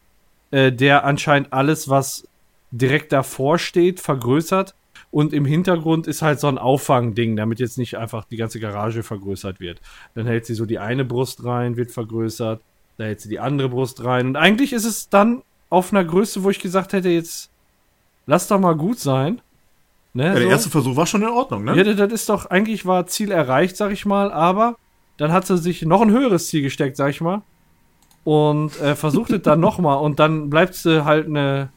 äh, 0.52 0.72
der 0.72 1.06
anscheinend 1.06 1.52
alles, 1.52 1.89
was 1.89 2.28
direkt 2.72 3.12
davor 3.12 3.58
steht, 3.58 4.00
vergrößert. 4.00 4.76
Und 5.12 5.32
im 5.32 5.46
Hintergrund 5.46 6.08
ist 6.08 6.22
halt 6.22 6.39
so 6.39 6.48
ein 6.48 6.58
Auffangding, 6.58 7.36
damit 7.36 7.60
jetzt 7.60 7.78
nicht 7.78 7.98
einfach 7.98 8.26
die 8.26 8.38
ganze 8.38 8.60
Garage 8.60 9.04
vergrößert 9.04 9.60
wird. 9.60 9.80
Dann 10.16 10.26
hält 10.26 10.46
sie 10.46 10.56
so 10.56 10.66
die 10.66 10.80
eine 10.80 11.06
Brust 11.06 11.44
rein, 11.46 11.78
wird 11.78 11.91
vergrößert, 11.91 12.62
da 12.98 13.04
hält 13.04 13.22
sie 13.22 13.30
die 13.30 13.39
andere 13.39 13.70
Brust 13.70 14.04
rein. 14.04 14.28
Und 14.28 14.36
eigentlich 14.38 14.74
ist 14.74 14.86
es 14.86 15.10
dann 15.10 15.44
auf 15.74 15.91
einer 15.91 16.03
Größe, 16.03 16.43
wo 16.43 16.49
ich 16.49 16.59
gesagt 16.59 16.93
hätte, 16.93 17.09
jetzt 17.09 17.49
lass 18.26 18.47
doch 18.47 18.59
mal 18.59 18.76
gut 18.76 18.99
sein. 18.99 19.41
Ne, 20.13 20.26
Ja, 20.28 20.34
der 20.34 20.43
so. 20.43 20.49
erste 20.49 20.69
Versuch 20.69 20.95
war 20.95 21.07
schon 21.07 21.24
in 21.24 21.30
Ordnung, 21.30 21.63
ne? 21.63 21.76
Ja, 21.76 21.84
das 21.93 22.11
ist 22.13 22.30
doch, 22.30 22.45
eigentlich 22.45 22.86
war 22.86 23.07
Ziel 23.07 23.32
erreicht, 23.32 23.76
sag 23.76 23.91
ich 23.91 24.05
mal, 24.05 24.32
aber 24.32 24.76
dann 25.17 25.32
hat 25.32 25.47
sie 25.47 25.57
sich 25.57 25.82
noch 25.82 26.01
ein 26.01 26.11
höheres 26.11 26.47
Ziel 26.47 26.61
gesteckt, 26.61 26.97
sag 26.97 27.09
ich 27.09 27.21
mal. 27.21 27.41
Und 28.24 28.80
äh, 28.80 28.95
versucht 28.95 29.32
es 29.32 29.41
dann 29.41 29.59
nochmal 29.67 29.97
und 29.97 30.19
dann 30.19 30.49
bleibt 30.49 30.76
sie 30.76 31.03
halt 31.03 31.28
eine. 31.28 31.69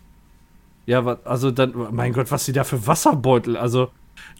Ja, 0.85 1.05
also 1.25 1.51
dann, 1.51 1.73
mein 1.91 2.13
Gott, 2.13 2.31
was 2.31 2.45
sie 2.45 2.53
da 2.53 2.63
für 2.63 2.87
Wasserbeutel, 2.87 3.57
also 3.57 3.89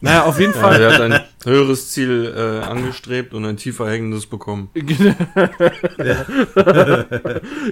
Naja, 0.01 0.25
auf 0.25 0.39
jeden 0.39 0.53
Ja, 0.53 0.59
Fall. 0.59 0.81
er 0.81 0.93
hat 0.93 1.01
ein 1.01 1.19
höheres 1.43 1.91
Ziel 1.91 2.33
äh, 2.35 2.65
angestrebt 2.65 3.33
und 3.33 3.45
ein 3.45 3.57
tiefer 3.57 3.89
hängendes 3.89 4.25
bekommen. 4.27 4.69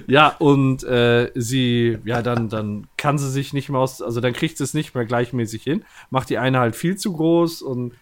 ja, 0.06 0.28
und 0.38 0.84
äh, 0.84 1.30
sie, 1.34 1.98
ja, 2.04 2.22
dann, 2.22 2.48
dann 2.48 2.86
kann 2.96 3.18
sie 3.18 3.30
sich 3.30 3.52
nicht 3.52 3.68
mehr 3.68 3.80
aus, 3.80 4.02
also 4.02 4.20
dann 4.20 4.32
kriegt 4.32 4.58
sie 4.58 4.64
es 4.64 4.74
nicht 4.74 4.94
mehr 4.94 5.04
gleichmäßig 5.04 5.62
hin, 5.62 5.84
macht 6.10 6.30
die 6.30 6.38
eine 6.38 6.58
halt 6.58 6.76
viel 6.76 6.96
zu 6.96 7.12
groß 7.12 7.62
und 7.62 7.92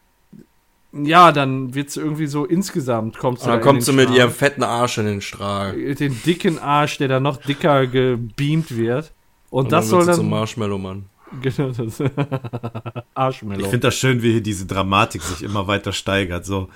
ja, 0.93 1.33
dann 1.33 1.75
wird 1.75 1.91
sie 1.91 2.01
irgendwie 2.01 2.29
so 2.29 2.45
insgesamt 2.45 3.19
kommt 3.19 3.41
sie 3.41 3.47
dann 3.47 3.59
da 3.59 3.65
kommt 3.65 3.83
sie 3.83 3.93
mit 3.93 4.05
Strahl. 4.05 4.17
ihrem 4.19 4.31
fetten 4.31 4.63
Arsch 4.63 4.99
in 4.99 5.07
den 5.07 5.21
Strahl. 5.21 5.95
den 5.97 6.23
dicken 6.25 6.61
Arsch, 6.61 6.99
der 6.99 7.09
dann 7.09 7.25
noch 7.25 7.39
dicker 7.39 7.89
gebeamt 7.89 8.77
wird. 8.77 9.13
Und, 9.51 9.65
Und 9.67 9.73
das 9.73 9.87
dann 9.87 9.91
soll 9.91 10.07
dann 10.07 10.15
zum 10.17 10.31
Marshmallow-Mann. 10.31 11.07
genau 11.43 11.71
das 11.71 12.03
Arschmellow. 13.15 13.61
Ich 13.61 13.67
finde 13.67 13.89
das 13.89 13.95
schön, 13.95 14.23
wie 14.23 14.33
hier 14.33 14.43
diese 14.43 14.67
Dramatik 14.67 15.23
sich 15.23 15.43
immer 15.43 15.67
weiter 15.67 15.93
steigert. 15.93 16.45
So, 16.45 16.69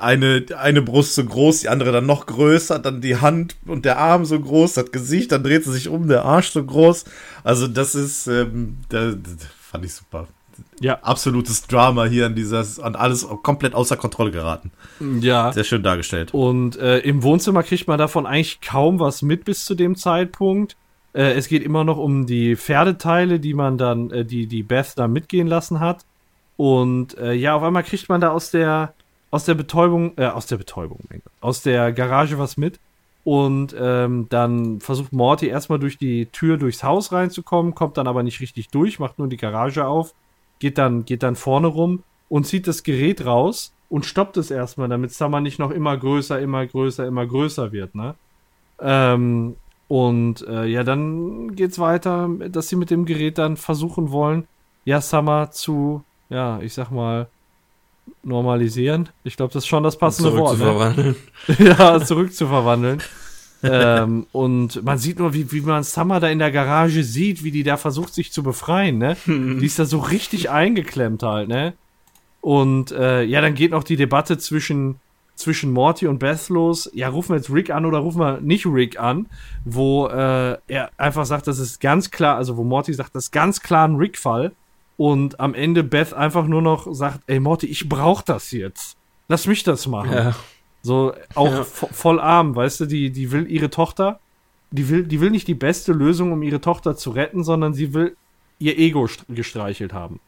eine, 0.00 0.44
eine 0.56 0.82
Brust 0.82 1.14
so 1.14 1.24
groß, 1.24 1.60
die 1.60 1.68
andere 1.68 1.92
dann 1.92 2.06
noch 2.06 2.26
größer, 2.26 2.78
dann 2.78 3.00
die 3.00 3.16
Hand 3.16 3.56
und 3.66 3.84
der 3.84 3.98
Arm 3.98 4.24
so 4.24 4.38
groß, 4.38 4.74
das 4.74 4.92
Gesicht, 4.92 5.32
dann 5.32 5.42
dreht 5.42 5.64
sie 5.64 5.72
sich 5.72 5.88
um, 5.88 6.08
der 6.08 6.24
Arsch 6.24 6.50
so 6.50 6.64
groß. 6.64 7.04
Also, 7.44 7.66
das 7.66 7.94
ist, 7.94 8.26
ähm, 8.26 8.78
da, 8.88 9.12
das 9.12 9.48
fand 9.60 9.84
ich 9.84 9.94
super. 9.94 10.28
Ja. 10.80 10.98
Absolutes 11.02 11.66
Drama 11.66 12.04
hier 12.06 12.26
an 12.26 12.34
dieses, 12.34 12.78
an 12.80 12.94
alles 12.96 13.26
komplett 13.42 13.74
außer 13.74 13.96
Kontrolle 13.96 14.30
geraten. 14.30 14.70
ja. 15.20 15.52
Sehr 15.52 15.64
schön 15.64 15.82
dargestellt. 15.82 16.32
Und 16.32 16.76
äh, 16.76 16.98
im 16.98 17.22
Wohnzimmer 17.22 17.62
kriegt 17.62 17.88
man 17.88 17.98
davon 17.98 18.26
eigentlich 18.26 18.60
kaum 18.60 18.98
was 19.00 19.22
mit 19.22 19.44
bis 19.44 19.64
zu 19.64 19.74
dem 19.74 19.96
Zeitpunkt. 19.96 20.76
Äh, 21.16 21.32
es 21.32 21.48
geht 21.48 21.62
immer 21.62 21.82
noch 21.82 21.96
um 21.96 22.26
die 22.26 22.56
Pferdeteile, 22.56 23.40
die 23.40 23.54
man 23.54 23.78
dann, 23.78 24.10
äh, 24.10 24.24
die, 24.24 24.46
die 24.46 24.62
Beth 24.62 24.92
da 24.96 25.08
mitgehen 25.08 25.46
lassen 25.46 25.80
hat. 25.80 26.04
Und 26.58 27.16
äh, 27.18 27.32
ja, 27.32 27.54
auf 27.54 27.62
einmal 27.62 27.82
kriegt 27.82 28.08
man 28.08 28.20
da 28.20 28.30
aus 28.30 28.50
der, 28.50 28.92
aus 29.30 29.46
der 29.46 29.54
Betäubung, 29.54 30.12
äh, 30.16 30.26
aus 30.26 30.46
der 30.46 30.58
Betäubung, 30.58 31.00
aus 31.40 31.62
der 31.62 31.92
Garage 31.92 32.38
was 32.38 32.58
mit. 32.58 32.78
Und 33.24 33.74
ähm, 33.78 34.26
dann 34.28 34.80
versucht 34.80 35.12
Morty 35.12 35.48
erstmal 35.48 35.80
durch 35.80 35.98
die 35.98 36.26
Tür 36.26 36.58
durchs 36.58 36.84
Haus 36.84 37.10
reinzukommen, 37.10 37.74
kommt 37.74 37.96
dann 37.96 38.06
aber 38.06 38.22
nicht 38.22 38.40
richtig 38.40 38.68
durch, 38.68 39.00
macht 39.00 39.18
nur 39.18 39.26
die 39.26 39.36
Garage 39.36 39.84
auf, 39.86 40.14
geht 40.60 40.78
dann, 40.78 41.04
geht 41.04 41.24
dann 41.24 41.34
vorne 41.34 41.66
rum 41.66 42.04
und 42.28 42.46
zieht 42.46 42.68
das 42.68 42.84
Gerät 42.84 43.24
raus 43.24 43.72
und 43.88 44.06
stoppt 44.06 44.36
es 44.36 44.52
erstmal, 44.52 44.88
damit 44.88 45.12
Summer 45.12 45.40
nicht 45.40 45.58
noch 45.58 45.72
immer 45.72 45.96
größer, 45.96 46.38
immer 46.38 46.64
größer, 46.66 47.04
immer 47.04 47.26
größer 47.26 47.72
wird, 47.72 47.96
ne? 47.96 48.14
Ähm, 48.78 49.56
und 49.88 50.46
äh, 50.46 50.66
ja, 50.66 50.82
dann 50.84 51.54
geht's 51.54 51.78
weiter, 51.78 52.28
dass 52.48 52.68
sie 52.68 52.76
mit 52.76 52.90
dem 52.90 53.04
Gerät 53.04 53.38
dann 53.38 53.56
versuchen 53.56 54.10
wollen, 54.10 54.46
ja, 54.84 55.00
Summer 55.00 55.50
zu, 55.50 56.02
ja, 56.28 56.60
ich 56.60 56.74
sag 56.74 56.90
mal, 56.90 57.28
normalisieren. 58.22 59.08
Ich 59.24 59.36
glaube, 59.36 59.52
das 59.52 59.64
ist 59.64 59.68
schon 59.68 59.82
das 59.82 59.98
passende 59.98 60.30
Zurück 60.30 60.58
Wort. 60.60 60.94
zu 60.94 61.02
Ne? 61.02 61.14
ja, 61.58 62.00
zurückzuverwandeln. 62.00 63.02
ähm, 63.62 64.26
und 64.32 64.84
man 64.84 64.98
sieht 64.98 65.18
nur, 65.18 65.34
wie, 65.34 65.50
wie 65.50 65.60
man 65.60 65.82
Summer 65.82 66.20
da 66.20 66.28
in 66.28 66.38
der 66.38 66.52
Garage 66.52 67.02
sieht, 67.02 67.42
wie 67.42 67.50
die 67.50 67.62
da 67.62 67.76
versucht, 67.76 68.14
sich 68.14 68.32
zu 68.32 68.42
befreien, 68.42 68.98
ne? 68.98 69.16
die 69.26 69.66
ist 69.66 69.78
da 69.78 69.84
so 69.84 69.98
richtig 69.98 70.50
eingeklemmt 70.50 71.22
halt, 71.22 71.48
ne? 71.48 71.74
Und 72.40 72.92
äh, 72.92 73.22
ja, 73.22 73.40
dann 73.40 73.54
geht 73.54 73.72
noch 73.72 73.82
die 73.82 73.96
Debatte 73.96 74.38
zwischen, 74.38 75.00
zwischen 75.36 75.70
Morty 75.72 76.06
und 76.08 76.18
Beth 76.18 76.48
los. 76.48 76.90
Ja, 76.94 77.08
rufen 77.08 77.30
wir 77.30 77.36
jetzt 77.36 77.50
Rick 77.50 77.70
an 77.70 77.84
oder 77.86 77.98
rufen 77.98 78.18
wir 78.20 78.40
nicht 78.40 78.66
Rick 78.66 78.98
an? 78.98 79.26
Wo 79.64 80.06
äh, 80.08 80.56
er 80.66 80.90
einfach 80.96 81.26
sagt, 81.26 81.46
das 81.46 81.58
ist 81.58 81.80
ganz 81.80 82.10
klar, 82.10 82.36
also 82.36 82.56
wo 82.56 82.64
Morty 82.64 82.92
sagt, 82.94 83.14
das 83.14 83.24
ist 83.24 83.30
ganz 83.32 83.60
klar 83.60 83.86
ein 83.86 83.96
Rick-Fall. 83.96 84.52
Und 84.96 85.38
am 85.40 85.54
Ende 85.54 85.84
Beth 85.84 86.14
einfach 86.14 86.46
nur 86.46 86.62
noch 86.62 86.92
sagt, 86.94 87.20
ey 87.26 87.38
Morty, 87.38 87.66
ich 87.66 87.88
brauch 87.88 88.22
das 88.22 88.50
jetzt. 88.50 88.96
Lass 89.28 89.46
mich 89.46 89.62
das 89.62 89.86
machen. 89.86 90.12
Ja. 90.12 90.34
So 90.82 91.12
auch 91.34 91.50
Ja. 91.52 91.60
vo- 91.62 91.92
voll 91.92 92.18
arm, 92.20 92.56
weißt 92.56 92.80
du, 92.80 92.86
die, 92.86 93.10
die 93.10 93.30
will 93.30 93.46
ihre 93.50 93.68
Tochter, 93.70 94.20
die 94.70 94.88
will, 94.88 95.04
die 95.04 95.20
will 95.20 95.30
nicht 95.30 95.48
die 95.48 95.54
beste 95.54 95.92
Lösung, 95.92 96.32
um 96.32 96.42
ihre 96.42 96.60
Tochter 96.60 96.96
zu 96.96 97.10
retten, 97.10 97.44
sondern 97.44 97.74
sie 97.74 97.92
will 97.92 98.16
ihr 98.58 98.78
Ego 98.78 99.04
st- 99.04 99.24
gestreichelt 99.28 99.92
haben. 99.92 100.20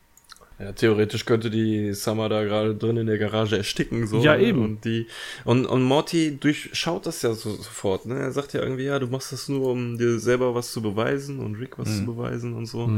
Ja, 0.58 0.72
theoretisch 0.72 1.24
könnte 1.24 1.50
die 1.50 1.94
Summer 1.94 2.28
da 2.28 2.42
gerade 2.42 2.74
drin 2.74 2.96
in 2.96 3.06
der 3.06 3.18
Garage 3.18 3.56
ersticken, 3.56 4.08
so. 4.08 4.20
Ja, 4.20 4.36
ne? 4.36 4.42
eben. 4.42 4.64
Und 4.64 4.84
die, 4.84 5.06
und, 5.44 5.66
und 5.66 5.82
Morty 5.82 6.36
durchschaut 6.36 7.06
das 7.06 7.22
ja 7.22 7.32
so, 7.34 7.50
sofort, 7.54 8.06
ne? 8.06 8.18
Er 8.18 8.32
sagt 8.32 8.54
ja 8.54 8.62
irgendwie, 8.62 8.84
ja, 8.84 8.98
du 8.98 9.06
machst 9.06 9.32
das 9.32 9.48
nur, 9.48 9.70
um 9.70 9.98
dir 9.98 10.18
selber 10.18 10.54
was 10.54 10.72
zu 10.72 10.82
beweisen 10.82 11.38
und 11.38 11.56
Rick 11.56 11.78
was 11.78 11.98
zu 11.98 12.06
beweisen 12.06 12.54
und 12.54 12.66
so. 12.66 12.90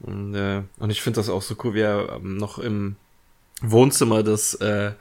Und, 0.00 0.34
äh, 0.34 0.62
und 0.78 0.90
ich 0.90 1.00
finde 1.00 1.20
das 1.20 1.30
auch 1.30 1.42
so 1.42 1.54
cool, 1.64 1.74
wie 1.74 1.80
er 1.80 2.16
ähm, 2.16 2.36
noch 2.36 2.58
im 2.58 2.96
Wohnzimmer 3.62 4.22
das, 4.22 4.54
äh, 4.54 4.92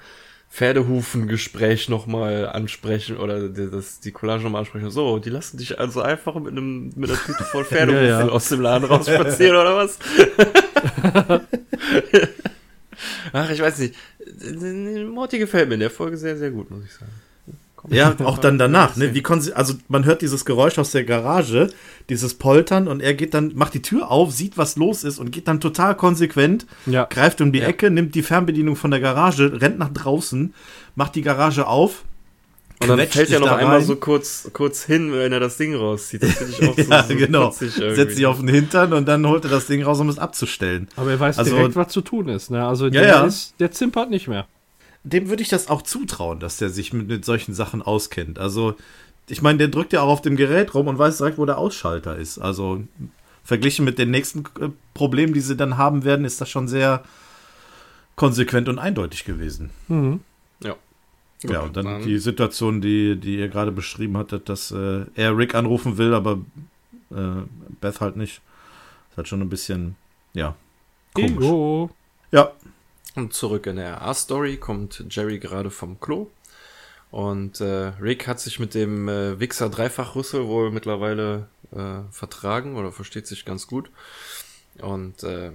Pferdehufengespräch 0.54 1.90
nochmal 1.90 2.48
ansprechen 2.48 3.18
oder 3.18 3.50
die, 3.50 3.72
das, 3.72 4.02
die 4.02 4.12
Collage 4.12 4.44
nochmal 4.44 4.60
ansprechen. 4.60 4.92
So, 4.92 5.18
die 5.18 5.32
lassen 5.32 5.58
dich 5.58 5.80
also 5.80 6.04
einfach 6.04 6.36
mit 6.36 6.52
einem 6.52 6.92
mit 6.96 7.10
einer 7.10 7.20
Tüte 7.20 7.44
voll 7.44 7.66
Pferdehufen 7.66 8.06
Ja, 8.08 8.20
ja. 8.20 8.30
aus 8.30 8.50
dem 8.50 8.62
Laden 8.62 8.86
raus 8.86 9.10
spazieren 9.10 9.56
oder 9.60 9.76
was? 9.76 9.98
Ach, 13.34 13.50
ich 13.50 13.60
weiß 13.62 13.80
nicht. 13.80 13.96
Morty 15.10 15.40
gefällt 15.40 15.68
mir 15.68 15.76
in 15.76 15.82
der 15.82 15.90
Folge 15.90 16.18
sehr, 16.18 16.38
sehr 16.38 16.52
gut, 16.52 16.70
muss 16.72 16.86
ich 16.86 16.94
sagen. 16.94 17.12
Kommt 17.76 17.94
Ja, 17.94 18.16
auch 18.24 18.38
dann 18.38 18.58
danach, 18.58 18.96
ne? 18.96 19.14
Wie 19.14 19.24
also 19.54 19.74
man 19.90 20.06
hört 20.06 20.22
dieses 20.22 20.46
Geräusch 20.46 20.78
aus 20.80 20.92
der 20.92 21.04
Garage, 21.04 21.70
dieses 22.08 22.36
Poltern 22.36 22.88
und 22.88 23.02
er 23.02 23.14
geht 23.14 23.34
dann, 23.34 23.52
macht 23.56 23.74
die 23.74 23.82
Tür 23.82 24.10
auf, 24.10 24.32
sieht, 24.32 24.58
was 24.58 24.78
los 24.78 25.04
ist 25.04 25.20
und 25.20 25.32
geht 25.32 25.50
dann 25.50 25.60
total 25.60 25.96
konsequent, 25.98 26.66
Ja. 26.86 27.04
greift 27.10 27.42
um 27.42 27.52
die 27.52 27.60
Ja. 27.60 27.68
Ecke, 27.68 27.90
nimmt 27.90 28.16
die 28.16 28.24
Fernbedienung 28.24 28.78
von 28.78 28.92
der 28.92 29.02
Garage, 29.02 29.60
rennt 29.62 29.80
nach 29.80 29.90
draußen, 29.92 30.54
macht 30.96 31.16
die 31.16 31.24
Garage 31.24 31.68
auf. 31.68 32.04
Und 32.84 32.98
dann 32.98 33.08
fällt 33.08 33.30
er 33.32 33.40
noch 33.40 33.48
da 33.48 33.56
einmal 33.56 33.78
rein. 33.78 33.86
so 33.86 33.96
kurz, 33.96 34.50
kurz 34.54 34.84
hin, 34.84 35.12
wenn 35.14 35.32
er 35.32 35.40
das 35.40 35.58
Ding 35.58 35.76
rauszieht. 35.76 36.24
Das 36.24 36.32
finde 36.34 36.54
ich 36.54 36.68
auch 36.70 36.76
so, 36.78 36.92
Ja, 36.92 37.04
so 37.04 37.16
genau. 37.16 37.48
witzig 37.52 37.78
irgendwie. 37.78 37.96
Setzt 37.96 38.16
sich 38.16 38.26
auf 38.26 38.40
den 38.40 38.48
Hintern 38.50 38.94
und 38.94 39.08
dann 39.08 39.26
holt 39.28 39.44
er 39.46 39.50
das 39.52 39.68
Ding 39.68 39.84
raus, 39.84 40.00
um 40.00 40.10
es 40.10 40.20
abzustellen. 40.20 40.88
Aber 40.96 41.12
er 41.12 41.20
weiß 41.20 41.38
Also- 41.40 41.56
direkt, 41.56 41.76
was 41.76 41.90
zu 41.90 42.02
tun 42.02 42.30
ist. 42.30 42.52
Ne? 42.52 42.66
Also 42.66 42.86
Ja, 42.86 42.92
der, 42.92 43.08
ja. 43.08 43.24
Ist, 43.26 43.56
der 43.60 43.72
zimpert 43.72 44.10
nicht 44.10 44.28
mehr. 44.28 44.46
Dem 45.04 45.30
würde 45.30 45.42
ich 45.44 45.50
das 45.50 45.68
auch 45.70 45.82
zutrauen, 45.82 46.40
dass 46.40 46.58
der 46.58 46.70
sich 46.70 46.94
mit, 46.94 47.08
mit 47.08 47.26
solchen 47.26 47.54
Sachen 47.54 47.82
auskennt. 47.82 48.40
Also, 48.40 48.76
ich 49.28 49.42
meine, 49.42 49.58
der 49.58 49.68
drückt 49.68 49.92
ja 49.94 50.02
auch 50.02 50.08
auf 50.10 50.22
dem 50.22 50.36
Gerät 50.38 50.74
rum 50.74 50.88
und 50.88 50.98
weiß 50.98 51.18
direkt, 51.18 51.38
wo 51.38 51.46
der 51.46 51.58
Ausschalter 51.58 52.16
ist. 52.18 52.40
Also, 52.40 52.82
verglichen 53.44 53.84
mit 53.84 53.98
den 54.00 54.12
nächsten 54.12 54.46
äh, 54.62 54.70
Problemen, 54.94 55.34
die 55.34 55.42
sie 55.42 55.58
dann 55.58 55.78
haben 55.78 56.06
werden, 56.06 56.24
ist 56.24 56.40
das 56.40 56.50
schon 56.50 56.70
sehr 56.70 57.04
konsequent 58.16 58.70
und 58.70 58.80
eindeutig 58.80 59.26
gewesen. 59.26 59.72
Mhm. 59.88 60.22
Ja. 61.52 61.62
und 61.62 61.76
dann 61.76 62.04
die 62.04 62.18
Situation, 62.20 62.82
die, 62.82 63.16
die 63.18 63.38
ihr 63.38 63.50
gerade 63.50 63.72
beschrieben 63.72 64.18
hattet, 64.18 64.50
dass 64.50 64.72
äh, 64.72 65.06
er 65.16 65.38
Rick 65.38 65.56
anrufen 65.56 65.98
will, 65.98 66.14
aber 66.14 66.40
äh, 67.12 67.44
Beth 67.82 68.02
halt 68.02 68.16
nicht. 68.16 68.42
Ist 69.10 69.18
halt 69.18 69.28
schon 69.28 69.42
ein 69.42 69.50
bisschen, 69.50 69.96
ja, 70.34 70.56
komisch. 71.14 71.32
Ego. 71.32 71.90
Ja, 72.32 72.52
Und 73.16 73.34
zurück 73.34 73.68
in 73.68 73.76
der 73.76 74.02
A-Story 74.02 74.58
kommt 74.58 75.06
Jerry 75.10 75.40
gerade 75.40 75.70
vom 75.70 76.00
Klo. 76.00 76.28
Und 77.12 77.62
äh, 77.62 77.92
Rick 78.02 78.28
hat 78.28 78.40
sich 78.40 78.60
mit 78.60 78.74
dem 78.74 79.08
äh, 79.08 79.40
Wichser 79.40 79.70
Dreifachrüssel 79.70 80.48
wohl 80.48 80.72
mittlerweile 80.72 81.48
äh, 81.72 82.00
vertragen 82.10 82.76
oder 82.76 82.92
versteht 82.92 83.28
sich 83.28 83.46
ganz 83.46 83.68
gut. 83.68 83.92
Und 84.80 85.22
äh, 85.22 85.52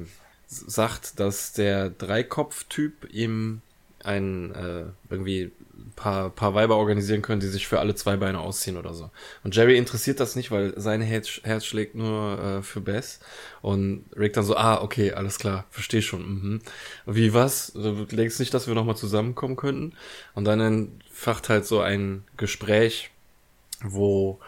sagt, 0.46 1.18
dass 1.18 1.52
der 1.52 1.90
Dreikopf-Typ 1.90 3.12
ihm 3.12 3.60
ein 4.04 4.54
äh, 4.54 4.84
irgendwie 5.10 5.50
paar, 5.98 6.30
paar 6.30 6.54
Weiber 6.54 6.76
organisieren 6.76 7.22
können, 7.22 7.40
die 7.40 7.48
sich 7.48 7.66
für 7.66 7.80
alle 7.80 7.96
zwei 7.96 8.16
Beine 8.16 8.38
ausziehen 8.38 8.76
oder 8.76 8.94
so. 8.94 9.10
Und 9.42 9.56
Jerry 9.56 9.76
interessiert 9.76 10.20
das 10.20 10.36
nicht, 10.36 10.52
weil 10.52 10.72
sein 10.80 11.00
Herz, 11.00 11.40
Herz 11.42 11.66
schlägt 11.66 11.96
nur 11.96 12.38
äh, 12.38 12.62
für 12.62 12.80
Bess. 12.80 13.18
Und 13.62 14.04
Rick 14.16 14.34
dann 14.34 14.44
so, 14.44 14.56
ah, 14.56 14.80
okay, 14.80 15.12
alles 15.12 15.40
klar, 15.40 15.64
verstehe 15.70 16.02
schon. 16.02 16.22
Mhm. 16.22 16.60
Wie 17.06 17.34
was? 17.34 17.72
Du 17.72 18.04
denkst 18.04 18.38
nicht, 18.38 18.54
dass 18.54 18.68
wir 18.68 18.74
nochmal 18.74 18.96
zusammenkommen 18.96 19.56
könnten? 19.56 19.94
Und 20.34 20.44
dann 20.44 20.60
entfacht 20.60 21.48
halt 21.48 21.66
so 21.66 21.80
ein 21.80 22.22
Gespräch, 22.36 23.10
wo 23.82 24.38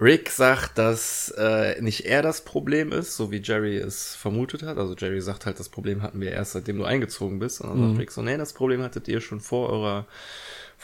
Rick 0.00 0.30
sagt, 0.30 0.78
dass 0.78 1.32
äh, 1.36 1.80
nicht 1.82 2.06
er 2.06 2.22
das 2.22 2.40
Problem 2.40 2.92
ist, 2.92 3.14
so 3.14 3.30
wie 3.30 3.42
Jerry 3.42 3.76
es 3.76 4.14
vermutet 4.14 4.62
hat. 4.62 4.78
Also 4.78 4.94
Jerry 4.94 5.20
sagt 5.20 5.44
halt, 5.44 5.60
das 5.60 5.68
Problem 5.68 6.02
hatten 6.02 6.20
wir 6.20 6.32
erst, 6.32 6.52
seitdem 6.52 6.78
du 6.78 6.84
eingezogen 6.84 7.38
bist. 7.38 7.60
Und 7.60 7.68
dann 7.68 7.88
sagt 7.88 8.00
Rick 8.00 8.10
so, 8.10 8.22
nee, 8.22 8.38
das 8.38 8.54
Problem 8.54 8.82
hattet 8.82 9.06
ihr 9.06 9.20
schon 9.20 9.40
vor 9.40 9.68
eurer 9.68 10.06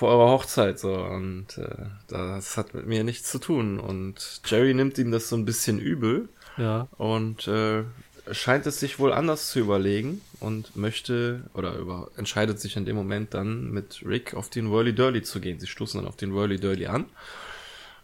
vor 0.01 0.09
eurer 0.11 0.31
Hochzeit 0.31 0.79
so 0.79 0.95
und 0.95 1.59
äh, 1.59 1.87
das 2.09 2.57
hat 2.57 2.73
mit 2.75 2.87
mir 2.87 3.05
nichts 3.05 3.31
zu 3.31 3.39
tun 3.39 3.79
und 3.79 4.41
Jerry 4.47 4.73
nimmt 4.75 4.97
ihm 4.99 5.11
das 5.11 5.29
so 5.29 5.37
ein 5.37 5.45
bisschen 5.45 5.79
übel 5.79 6.29
Ja. 6.57 6.89
und 6.97 7.47
äh, 7.49 7.85
scheint 8.33 8.65
es 8.67 8.81
sich 8.81 8.99
wohl 8.99 9.13
anders 9.13 9.51
zu 9.51 9.59
überlegen 9.61 10.21
und 10.41 10.75
möchte 10.75 11.43
oder 11.55 11.75
über, 11.77 12.11
entscheidet 12.17 12.59
sich 12.61 12.77
in 12.77 12.85
dem 12.87 12.97
Moment 12.97 13.35
dann 13.35 13.71
mit 13.71 14.03
Rick 14.07 14.35
auf 14.35 14.49
den 14.49 14.71
Whirly 14.73 14.95
Dirly 14.95 15.23
zu 15.23 15.39
gehen. 15.41 15.59
Sie 15.61 15.67
stoßen 15.67 16.01
dann 16.01 16.09
auf 16.09 16.17
den 16.17 16.35
Whirly 16.35 16.59
Dirly 16.59 16.87
an 16.87 17.05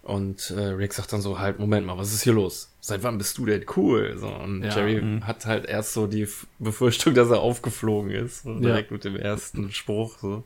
Und 0.02 0.50
äh, 0.50 0.60
Rick 0.60 0.92
sagt 0.94 1.12
dann 1.12 1.20
so 1.22 1.38
halt, 1.38 1.58
Moment 1.58 1.86
mal, 1.86 1.96
was 1.98 2.12
ist 2.12 2.22
hier 2.24 2.32
los? 2.34 2.70
Seit 2.80 3.02
wann 3.02 3.18
bist 3.18 3.38
du 3.38 3.46
denn 3.46 3.64
cool? 3.76 4.16
So, 4.18 4.28
und 4.28 4.62
Ja. 4.62 4.76
Jerry 4.76 5.20
hat 5.22 5.46
halt 5.46 5.66
erst 5.66 5.94
so 5.94 6.06
die 6.06 6.28
Befürchtung, 6.58 7.14
dass 7.14 7.30
er 7.30 7.40
aufgeflogen 7.40 8.10
ist. 8.12 8.42
So, 8.44 8.58
direkt 8.60 8.90
mit 8.92 9.02
dem 9.04 9.16
ersten 9.16 9.72
Spruch. 9.72 10.18
So. 10.20 10.44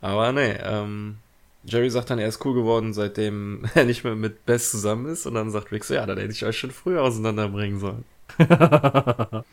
Aber 0.00 0.32
nee, 0.32 0.56
ähm, 0.62 1.16
Jerry 1.64 1.90
sagt 1.90 2.10
dann, 2.10 2.18
er 2.18 2.28
ist 2.28 2.44
cool 2.44 2.54
geworden, 2.54 2.94
seitdem 2.94 3.64
er 3.74 3.84
nicht 3.84 4.04
mehr 4.04 4.14
mit 4.14 4.46
Bess 4.46 4.70
zusammen 4.70 5.06
ist. 5.06 5.26
Und 5.26 5.34
dann 5.34 5.50
sagt 5.50 5.72
Rick 5.72 5.84
so, 5.84 5.94
ja, 5.94 6.06
dann 6.06 6.18
hätte 6.18 6.32
ich 6.32 6.44
euch 6.44 6.58
schon 6.58 6.70
früher 6.70 7.02
auseinanderbringen 7.02 7.78
sollen. 7.78 8.04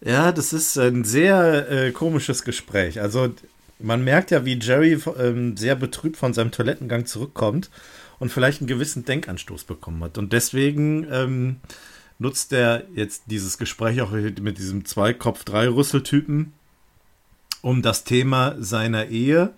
Ja, 0.00 0.30
das 0.30 0.52
ist 0.52 0.78
ein 0.78 1.04
sehr 1.04 1.70
äh, 1.70 1.90
komisches 1.90 2.44
Gespräch. 2.44 3.00
Also 3.00 3.34
man 3.80 4.04
merkt 4.04 4.30
ja, 4.30 4.44
wie 4.44 4.58
Jerry 4.58 4.98
ähm, 5.18 5.56
sehr 5.56 5.74
betrübt 5.74 6.16
von 6.16 6.32
seinem 6.34 6.52
Toilettengang 6.52 7.06
zurückkommt 7.06 7.70
und 8.18 8.30
vielleicht 8.30 8.60
einen 8.60 8.68
gewissen 8.68 9.04
Denkanstoß 9.04 9.64
bekommen 9.64 10.02
hat. 10.04 10.18
Und 10.18 10.32
deswegen 10.32 11.06
ähm, 11.10 11.56
nutzt 12.18 12.52
er 12.52 12.84
jetzt 12.94 13.24
dieses 13.26 13.58
Gespräch 13.58 14.00
auch 14.00 14.12
mit 14.12 14.58
diesem 14.58 14.84
Zweikopf-Drei-Rüssel-Typen, 14.84 16.52
um 17.68 17.82
das 17.82 18.02
Thema 18.04 18.56
seiner 18.58 19.08
Ehe 19.08 19.52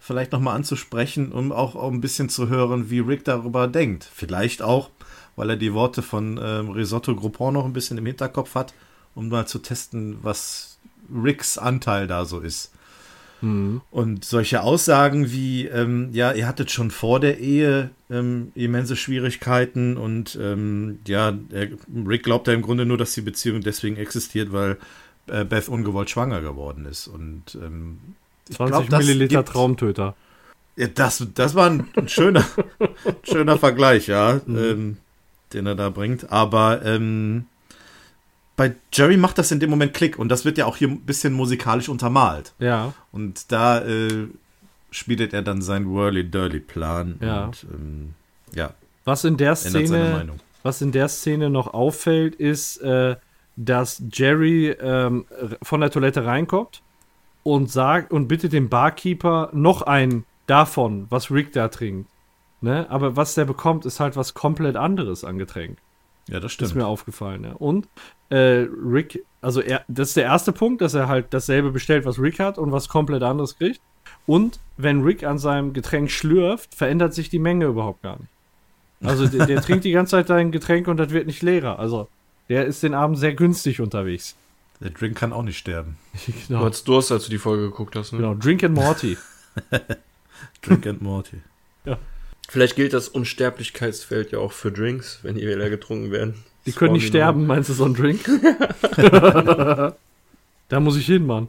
vielleicht 0.00 0.32
nochmal 0.32 0.56
anzusprechen, 0.56 1.30
um 1.30 1.52
auch, 1.52 1.76
ein 1.92 2.00
bisschen 2.00 2.28
zu 2.28 2.48
hören, 2.48 2.90
wie 2.90 2.98
Rick 2.98 3.24
darüber 3.24 3.68
denkt. 3.68 4.02
Vielleicht 4.12 4.62
auch, 4.62 4.90
weil 5.36 5.50
er 5.50 5.56
die 5.56 5.72
Worte 5.72 6.02
von 6.02 6.40
ähm, 6.42 6.70
Risotto 6.70 7.14
Groupon 7.14 7.54
noch 7.54 7.64
ein 7.64 7.72
bisschen 7.72 7.98
im 7.98 8.06
Hinterkopf 8.06 8.56
hat, 8.56 8.74
um 9.14 9.28
mal 9.28 9.46
zu 9.46 9.60
testen, 9.60 10.18
was 10.22 10.78
Ricks 11.08 11.56
Anteil 11.56 12.08
da 12.08 12.24
so 12.24 12.40
ist. 12.40 12.72
Und 13.92 14.24
solche 14.24 14.62
Aussagen 14.62 15.30
wie, 15.30 15.66
ähm, 15.66 16.08
ja, 16.12 16.32
ihr 16.32 16.48
hattet 16.48 16.72
schon 16.72 16.90
vor 16.90 17.20
der 17.20 17.38
Ehe 17.38 17.90
ähm, 18.10 18.50
immense 18.56 18.96
Schwierigkeiten 18.96 19.96
und 19.96 20.36
ähm, 20.42 20.98
ja, 21.06 21.32
Rick 22.08 22.24
glaubt 22.24 22.48
ja 22.48 22.54
im 22.54 22.62
Grunde 22.62 22.86
nur, 22.86 22.98
dass 22.98 23.14
die 23.14 23.20
Beziehung 23.20 23.60
deswegen 23.60 23.98
existiert, 23.98 24.52
weil 24.52 24.78
Beth 25.26 25.68
ungewollt 25.68 26.10
schwanger 26.10 26.40
geworden 26.40 26.84
ist. 26.86 27.08
Und 27.08 27.42
ähm, 27.54 27.98
ich 28.48 28.56
20 28.56 28.88
glaub, 28.88 29.00
Milliliter 29.00 29.38
gibt- 29.42 29.48
Traumtöter. 29.52 30.14
ja, 30.76 30.86
das, 30.88 31.26
das 31.34 31.54
war 31.54 31.70
ein, 31.70 31.88
ein 31.96 32.08
schöner, 32.08 32.44
schöner 33.22 33.58
Vergleich, 33.58 34.06
ja, 34.06 34.40
ähm, 34.46 34.98
den 35.52 35.66
er 35.66 35.74
da 35.74 35.90
bringt. 35.90 36.30
Aber 36.30 36.84
ähm, 36.84 37.46
bei 38.56 38.74
Jerry 38.92 39.16
macht 39.16 39.38
das 39.38 39.50
in 39.50 39.60
dem 39.60 39.68
Moment 39.70 39.92
Klick 39.94 40.18
und 40.18 40.28
das 40.28 40.44
wird 40.44 40.56
ja 40.58 40.64
auch 40.66 40.76
hier 40.76 40.88
ein 40.88 41.00
bisschen 41.00 41.32
musikalisch 41.32 41.88
untermalt. 41.88 42.54
Ja. 42.58 42.94
Und 43.12 43.50
da 43.52 43.84
äh, 43.84 44.28
schmiedet 44.90 45.34
er 45.34 45.42
dann 45.42 45.60
seinen 45.60 45.92
Whirly-Dirly-Plan. 45.94 47.18
Ja. 47.20 47.44
Und 47.46 47.66
ähm, 47.72 48.14
ja, 48.54 48.70
Was 49.04 49.24
in 49.24 49.36
der 49.36 49.56
Szene, 49.56 50.26
was 50.62 50.80
in 50.80 50.92
der 50.92 51.08
Szene 51.08 51.50
noch 51.50 51.74
auffällt, 51.74 52.34
ist, 52.36 52.78
äh, 52.78 53.16
dass 53.56 54.02
Jerry 54.12 54.68
ähm, 54.68 55.26
von 55.62 55.80
der 55.80 55.90
Toilette 55.90 56.24
reinkommt 56.24 56.82
und 57.42 57.70
sagt 57.70 58.12
und 58.12 58.28
bittet 58.28 58.52
den 58.52 58.68
Barkeeper 58.68 59.50
noch 59.52 59.82
ein 59.82 60.24
davon, 60.46 61.06
was 61.10 61.30
Rick 61.30 61.52
da 61.52 61.68
trinkt. 61.68 62.08
Ne? 62.60 62.86
Aber 62.88 63.16
was 63.16 63.34
der 63.34 63.44
bekommt, 63.44 63.86
ist 63.86 64.00
halt 64.00 64.16
was 64.16 64.34
komplett 64.34 64.76
anderes 64.76 65.24
an 65.24 65.38
Getränk. 65.38 65.78
Ja, 66.28 66.40
das 66.40 66.46
Ist 66.46 66.54
stimmt. 66.54 66.74
mir 66.74 66.86
aufgefallen, 66.86 67.44
ja. 67.44 67.52
Und 67.52 67.88
äh, 68.30 68.66
Rick, 68.84 69.24
also 69.40 69.60
er, 69.60 69.84
das 69.86 70.08
ist 70.08 70.16
der 70.16 70.24
erste 70.24 70.52
Punkt, 70.52 70.80
dass 70.80 70.94
er 70.94 71.08
halt 71.08 71.26
dasselbe 71.30 71.70
bestellt, 71.70 72.04
was 72.04 72.20
Rick 72.20 72.40
hat 72.40 72.58
und 72.58 72.72
was 72.72 72.88
komplett 72.88 73.22
anderes 73.22 73.56
kriegt. 73.56 73.80
Und 74.26 74.58
wenn 74.76 75.02
Rick 75.02 75.22
an 75.22 75.38
seinem 75.38 75.72
Getränk 75.72 76.10
schlürft, 76.10 76.74
verändert 76.74 77.14
sich 77.14 77.28
die 77.28 77.38
Menge 77.38 77.66
überhaupt 77.66 78.02
gar 78.02 78.18
nicht. 78.18 78.30
Also 79.04 79.28
der, 79.28 79.46
der 79.46 79.60
trinkt 79.62 79.84
die 79.84 79.92
ganze 79.92 80.12
Zeit 80.12 80.26
sein 80.26 80.50
Getränk 80.50 80.88
und 80.88 80.96
das 80.96 81.10
wird 81.10 81.26
nicht 81.26 81.42
leerer. 81.42 81.78
Also 81.78 82.08
der 82.48 82.66
ist 82.66 82.82
den 82.82 82.94
Abend 82.94 83.18
sehr 83.18 83.34
günstig 83.34 83.80
unterwegs. 83.80 84.34
Der 84.80 84.90
Drink 84.90 85.16
kann 85.16 85.32
auch 85.32 85.42
nicht 85.42 85.58
sterben. 85.58 85.96
Du 86.26 86.32
genau. 86.48 86.64
hattest 86.64 86.86
Durst, 86.88 87.12
als 87.12 87.24
du 87.24 87.30
die 87.30 87.38
Folge 87.38 87.64
geguckt 87.64 87.96
hast. 87.96 88.12
Ne? 88.12 88.18
genau. 88.18 88.34
Drink 88.34 88.62
and 88.64 88.74
Morty. 88.74 89.16
Drink 90.62 90.86
and 90.86 91.02
Morty. 91.02 91.40
Vielleicht 92.48 92.76
gilt 92.76 92.92
das 92.92 93.08
Unsterblichkeitsfeld 93.08 94.30
ja 94.32 94.38
auch 94.38 94.52
für 94.52 94.70
Drinks, 94.70 95.18
wenn 95.22 95.34
die 95.34 95.40
leer 95.42 95.70
getrunken 95.70 96.12
werden. 96.12 96.44
Die 96.64 96.72
können 96.72 96.92
nicht 96.92 97.08
sterben, 97.08 97.46
meinst 97.46 97.68
du, 97.68 97.74
so 97.74 97.84
ein 97.84 97.94
Drink? 97.94 98.20
da 100.68 100.80
muss 100.80 100.96
ich 100.96 101.06
hin, 101.06 101.26
Mann. 101.26 101.48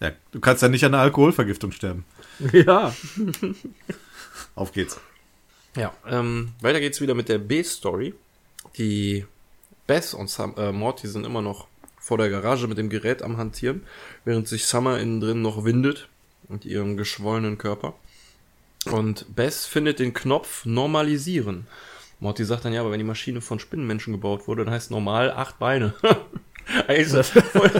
Ja, 0.00 0.12
du 0.32 0.40
kannst 0.40 0.62
ja 0.62 0.68
nicht 0.68 0.84
an 0.84 0.94
einer 0.94 1.02
Alkoholvergiftung 1.02 1.70
sterben. 1.72 2.04
Ja. 2.52 2.94
Auf 4.54 4.72
geht's. 4.72 4.98
Ja, 5.76 5.92
ähm, 6.08 6.52
weiter 6.60 6.80
geht's 6.80 7.00
wieder 7.00 7.14
mit 7.14 7.28
der 7.28 7.38
B-Story. 7.38 8.14
Die 8.78 9.26
Bess 9.86 10.14
und 10.14 10.30
Sam, 10.30 10.54
äh, 10.56 10.72
Morty 10.72 11.08
sind 11.08 11.26
immer 11.26 11.42
noch 11.42 11.66
vor 11.98 12.18
der 12.18 12.30
Garage 12.30 12.66
mit 12.66 12.78
dem 12.78 12.88
Gerät 12.88 13.22
am 13.22 13.36
Hantieren, 13.36 13.82
während 14.24 14.48
sich 14.48 14.66
Summer 14.66 14.98
innen 14.98 15.20
drin 15.20 15.42
noch 15.42 15.64
windet 15.64 16.08
mit 16.48 16.64
ihrem 16.64 16.96
geschwollenen 16.96 17.58
Körper. 17.58 17.94
Und 18.90 19.34
Bess 19.36 19.66
findet 19.66 19.98
den 19.98 20.14
Knopf 20.14 20.64
Normalisieren. 20.64 21.66
Morty 22.18 22.44
sagt 22.44 22.64
dann, 22.64 22.72
ja, 22.72 22.80
aber 22.80 22.90
wenn 22.90 22.98
die 22.98 23.04
Maschine 23.04 23.40
von 23.40 23.58
Spinnenmenschen 23.58 24.12
gebaut 24.12 24.46
wurde, 24.48 24.64
dann 24.64 24.74
heißt 24.74 24.90
normal 24.90 25.30
acht 25.30 25.58
Beine. 25.58 25.94
eigentlich 26.86 27.06
ist 27.06 27.14
das 27.14 27.30
voll, 27.30 27.70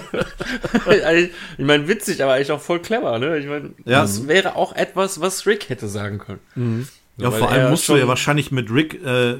eigentlich, 1.05 1.31
ich 1.59 1.65
meine, 1.65 1.89
witzig, 1.89 2.23
aber 2.23 2.35
eigentlich 2.35 2.53
auch 2.53 2.61
voll 2.61 2.81
clever, 2.81 3.19
ne? 3.19 3.39
Ich 3.39 3.47
meine, 3.47 3.71
Ja. 3.85 4.03
das 4.03 4.29
wäre 4.29 4.57
auch 4.57 4.75
etwas, 4.75 5.21
was 5.21 5.47
Rick 5.47 5.69
hätte 5.69 5.89
sagen 5.89 6.19
können. 6.19 6.89
Ja, 7.17 7.31
Weil 7.33 7.39
vor 7.39 7.51
allem 7.51 7.71
musst 7.71 7.89
du 7.89 7.97
ja 7.97 8.09
wahrscheinlich 8.09 8.51
mit 8.51 8.71
Rick 8.71 8.95
äh, 9.05 9.37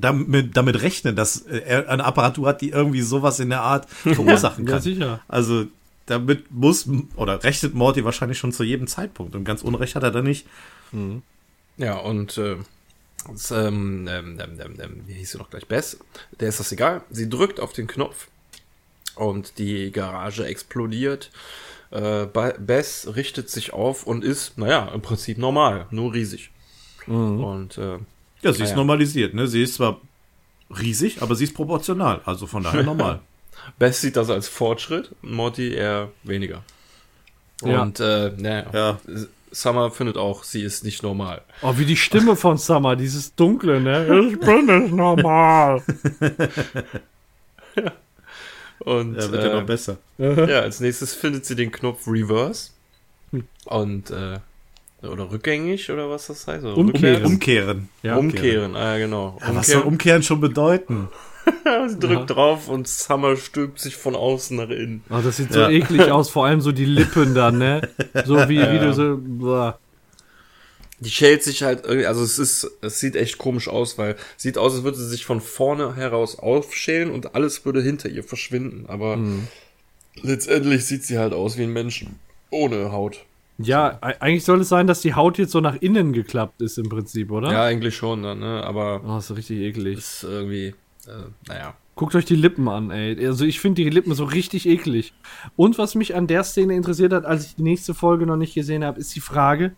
damit, 0.00 0.56
damit 0.56 0.82
rechnen, 0.82 1.16
dass 1.16 1.38
er 1.38 1.88
eine 1.88 2.04
Apparatur 2.04 2.48
hat, 2.48 2.60
die 2.60 2.70
irgendwie 2.70 3.02
sowas 3.02 3.40
in 3.40 3.50
der 3.50 3.62
Art 3.62 3.88
verursachen 3.90 4.66
Ja, 4.66 4.72
kann. 4.74 4.82
sicher. 4.82 5.20
Also 5.28 5.66
damit 6.06 6.50
muss 6.50 6.86
oder 7.16 7.42
rechnet 7.44 7.74
Morty 7.74 8.04
wahrscheinlich 8.04 8.38
schon 8.38 8.52
zu 8.52 8.62
jedem 8.62 8.86
Zeitpunkt 8.86 9.34
und 9.34 9.44
ganz 9.44 9.62
Unrecht 9.62 9.94
hat 9.96 10.02
er 10.02 10.10
da 10.10 10.22
nicht. 10.22 10.46
Ja, 11.76 11.96
und 11.96 12.38
äh, 12.38 12.56
das, 13.30 13.50
ähm, 13.50 14.06
ähm, 14.08 14.38
ähm, 14.38 14.60
ähm, 14.60 14.74
ähm, 14.80 15.00
wie 15.06 15.14
hieß 15.14 15.32
sie 15.32 15.38
noch 15.38 15.50
gleich? 15.50 15.66
Bess, 15.66 15.98
der 16.40 16.50
ist 16.50 16.60
das 16.60 16.70
egal. 16.72 17.02
Sie 17.10 17.28
drückt 17.28 17.58
auf 17.58 17.72
den 17.72 17.86
Knopf 17.86 18.28
und 19.16 19.58
die 19.58 19.90
Garage 19.90 20.44
explodiert. 20.46 21.30
Äh, 21.90 22.26
Bess 22.26 23.08
richtet 23.16 23.48
sich 23.50 23.72
auf 23.72 24.06
und 24.06 24.24
ist, 24.24 24.58
naja, 24.58 24.88
im 24.94 25.00
Prinzip 25.02 25.38
normal, 25.38 25.86
nur 25.90 26.12
riesig. 26.12 26.50
Und 27.06 27.76
äh, 27.78 27.98
Ja, 28.44 28.52
sie 28.52 28.62
Ah, 28.62 28.64
ist 28.64 28.70
ja. 28.70 28.76
normalisiert, 28.76 29.34
ne? 29.34 29.46
Sie 29.48 29.62
ist 29.62 29.74
zwar 29.74 30.00
riesig, 30.78 31.20
aber 31.22 31.34
sie 31.34 31.44
ist 31.44 31.54
proportional, 31.54 32.20
also 32.24 32.46
von 32.46 32.62
daher 32.62 32.82
normal. 32.92 33.20
Bess 33.78 34.00
sieht 34.00 34.16
das 34.16 34.30
als 34.30 34.46
Fortschritt, 34.48 35.14
Morty 35.22 35.72
eher 35.74 36.10
weniger. 36.22 36.62
Ja. 37.62 37.82
Und 37.82 37.98
äh, 38.00 38.32
naja, 38.36 38.64
Ja. 38.72 38.98
Summer 39.50 39.90
findet 39.92 40.16
auch, 40.16 40.42
sie 40.42 40.62
ist 40.62 40.82
nicht 40.84 41.02
normal. 41.04 41.40
Oh, 41.62 41.74
wie 41.78 41.84
die 41.86 41.96
Stimme 41.96 42.34
von 42.44 42.58
Summer, 42.58 42.96
dieses 42.96 43.34
Dunkle, 43.36 43.80
ne? 43.80 44.28
Ich 44.32 44.40
bin 44.40 44.66
nicht 44.66 44.92
normal. 44.92 45.80
Und 48.80 49.14
Ja, 49.14 49.30
wird 49.32 49.44
äh, 49.44 49.48
ja 49.48 49.54
noch 49.60 49.66
besser. 49.66 49.96
Ja, 50.18 50.60
als 50.60 50.80
nächstes 50.80 51.14
findet 51.14 51.46
sie 51.46 51.54
den 51.56 51.70
Knopf 51.72 52.06
Reverse. 52.06 52.70
Und, 53.64 54.10
äh, 54.10 54.38
oder 55.06 55.30
rückgängig, 55.30 55.90
oder 55.90 56.08
was 56.10 56.26
das 56.26 56.46
heißt? 56.46 56.64
Oder 56.64 56.76
Umkehren. 56.76 57.24
Umkehren. 57.24 57.88
Ja, 58.02 58.16
Umkehren, 58.16 58.76
ah, 58.76 58.92
ja, 58.94 58.98
genau. 58.98 59.38
Ja, 59.40 59.54
was 59.54 59.66
soll 59.68 59.82
umkehren 59.82 60.22
schon 60.22 60.40
bedeuten? 60.40 61.08
sie 61.88 61.98
drückt 61.98 62.30
drauf 62.30 62.68
und 62.68 62.88
Summer 62.88 63.36
stülpt 63.36 63.78
sich 63.78 63.96
von 63.96 64.14
außen 64.16 64.56
nach 64.56 64.70
innen. 64.70 65.04
Oh, 65.10 65.20
das 65.22 65.36
sieht 65.36 65.52
so 65.52 65.60
Ja. 65.60 65.68
eklig 65.70 66.02
aus, 66.10 66.30
vor 66.30 66.46
allem 66.46 66.60
so 66.60 66.72
die 66.72 66.86
Lippen 66.86 67.34
dann, 67.34 67.58
ne? 67.58 67.88
So 68.24 68.36
wie, 68.48 68.58
wie 68.60 68.78
du 68.78 68.92
so. 68.94 69.18
Boah. 69.20 69.78
Die 71.00 71.10
schält 71.10 71.42
sich 71.42 71.62
halt 71.62 71.84
irgendwie, 71.84 72.06
also 72.06 72.22
es 72.22 72.38
ist, 72.38 72.70
es 72.80 72.98
sieht 73.00 73.14
echt 73.16 73.36
komisch 73.36 73.68
aus, 73.68 73.98
weil 73.98 74.16
sieht 74.38 74.56
aus, 74.56 74.74
als 74.74 74.84
würde 74.84 74.96
sie 74.96 75.08
sich 75.08 75.26
von 75.26 75.40
vorne 75.42 75.96
heraus 75.96 76.38
aufschälen 76.38 77.10
und 77.10 77.34
alles 77.34 77.66
würde 77.66 77.82
hinter 77.82 78.08
ihr 78.08 78.24
verschwinden. 78.24 78.86
Aber 78.88 79.18
letztendlich 80.22 80.86
sieht 80.86 81.04
sie 81.04 81.18
halt 81.18 81.34
aus 81.34 81.58
wie 81.58 81.64
ein 81.64 81.72
Mensch 81.72 82.06
ohne 82.50 82.92
Haut. 82.92 83.24
Ja, 83.58 83.98
eigentlich 84.00 84.44
soll 84.44 84.60
es 84.62 84.68
sein, 84.68 84.86
dass 84.86 85.00
die 85.00 85.14
Haut 85.14 85.38
jetzt 85.38 85.52
so 85.52 85.60
nach 85.60 85.76
innen 85.76 86.12
geklappt 86.12 86.60
ist 86.60 86.76
im 86.76 86.88
Prinzip, 86.88 87.30
oder? 87.30 87.52
Ja, 87.52 87.64
eigentlich 87.64 87.94
schon, 87.96 88.22
dann, 88.24 88.40
ne? 88.40 88.64
Aber 88.64 89.00
Oh, 89.06 89.18
ist 89.18 89.34
richtig 89.36 89.60
eklig. 89.60 89.98
ist 89.98 90.24
irgendwie, 90.24 90.74
äh, 91.06 91.28
naja. 91.48 91.74
Guckt 91.96 92.16
euch 92.16 92.24
die 92.24 92.34
Lippen 92.34 92.68
an, 92.68 92.90
ey. 92.90 93.24
Also 93.24 93.44
ich 93.44 93.60
finde 93.60 93.82
die 93.84 93.88
Lippen 93.90 94.12
so 94.14 94.24
richtig 94.24 94.66
eklig. 94.68 95.14
Und 95.54 95.78
was 95.78 95.94
mich 95.94 96.16
an 96.16 96.26
der 96.26 96.42
Szene 96.42 96.74
interessiert 96.74 97.12
hat, 97.12 97.24
als 97.24 97.46
ich 97.46 97.54
die 97.54 97.62
nächste 97.62 97.94
Folge 97.94 98.26
noch 98.26 98.36
nicht 98.36 98.54
gesehen 98.54 98.82
habe, 98.84 98.98
ist 98.98 99.14
die 99.14 99.20
Frage, 99.20 99.76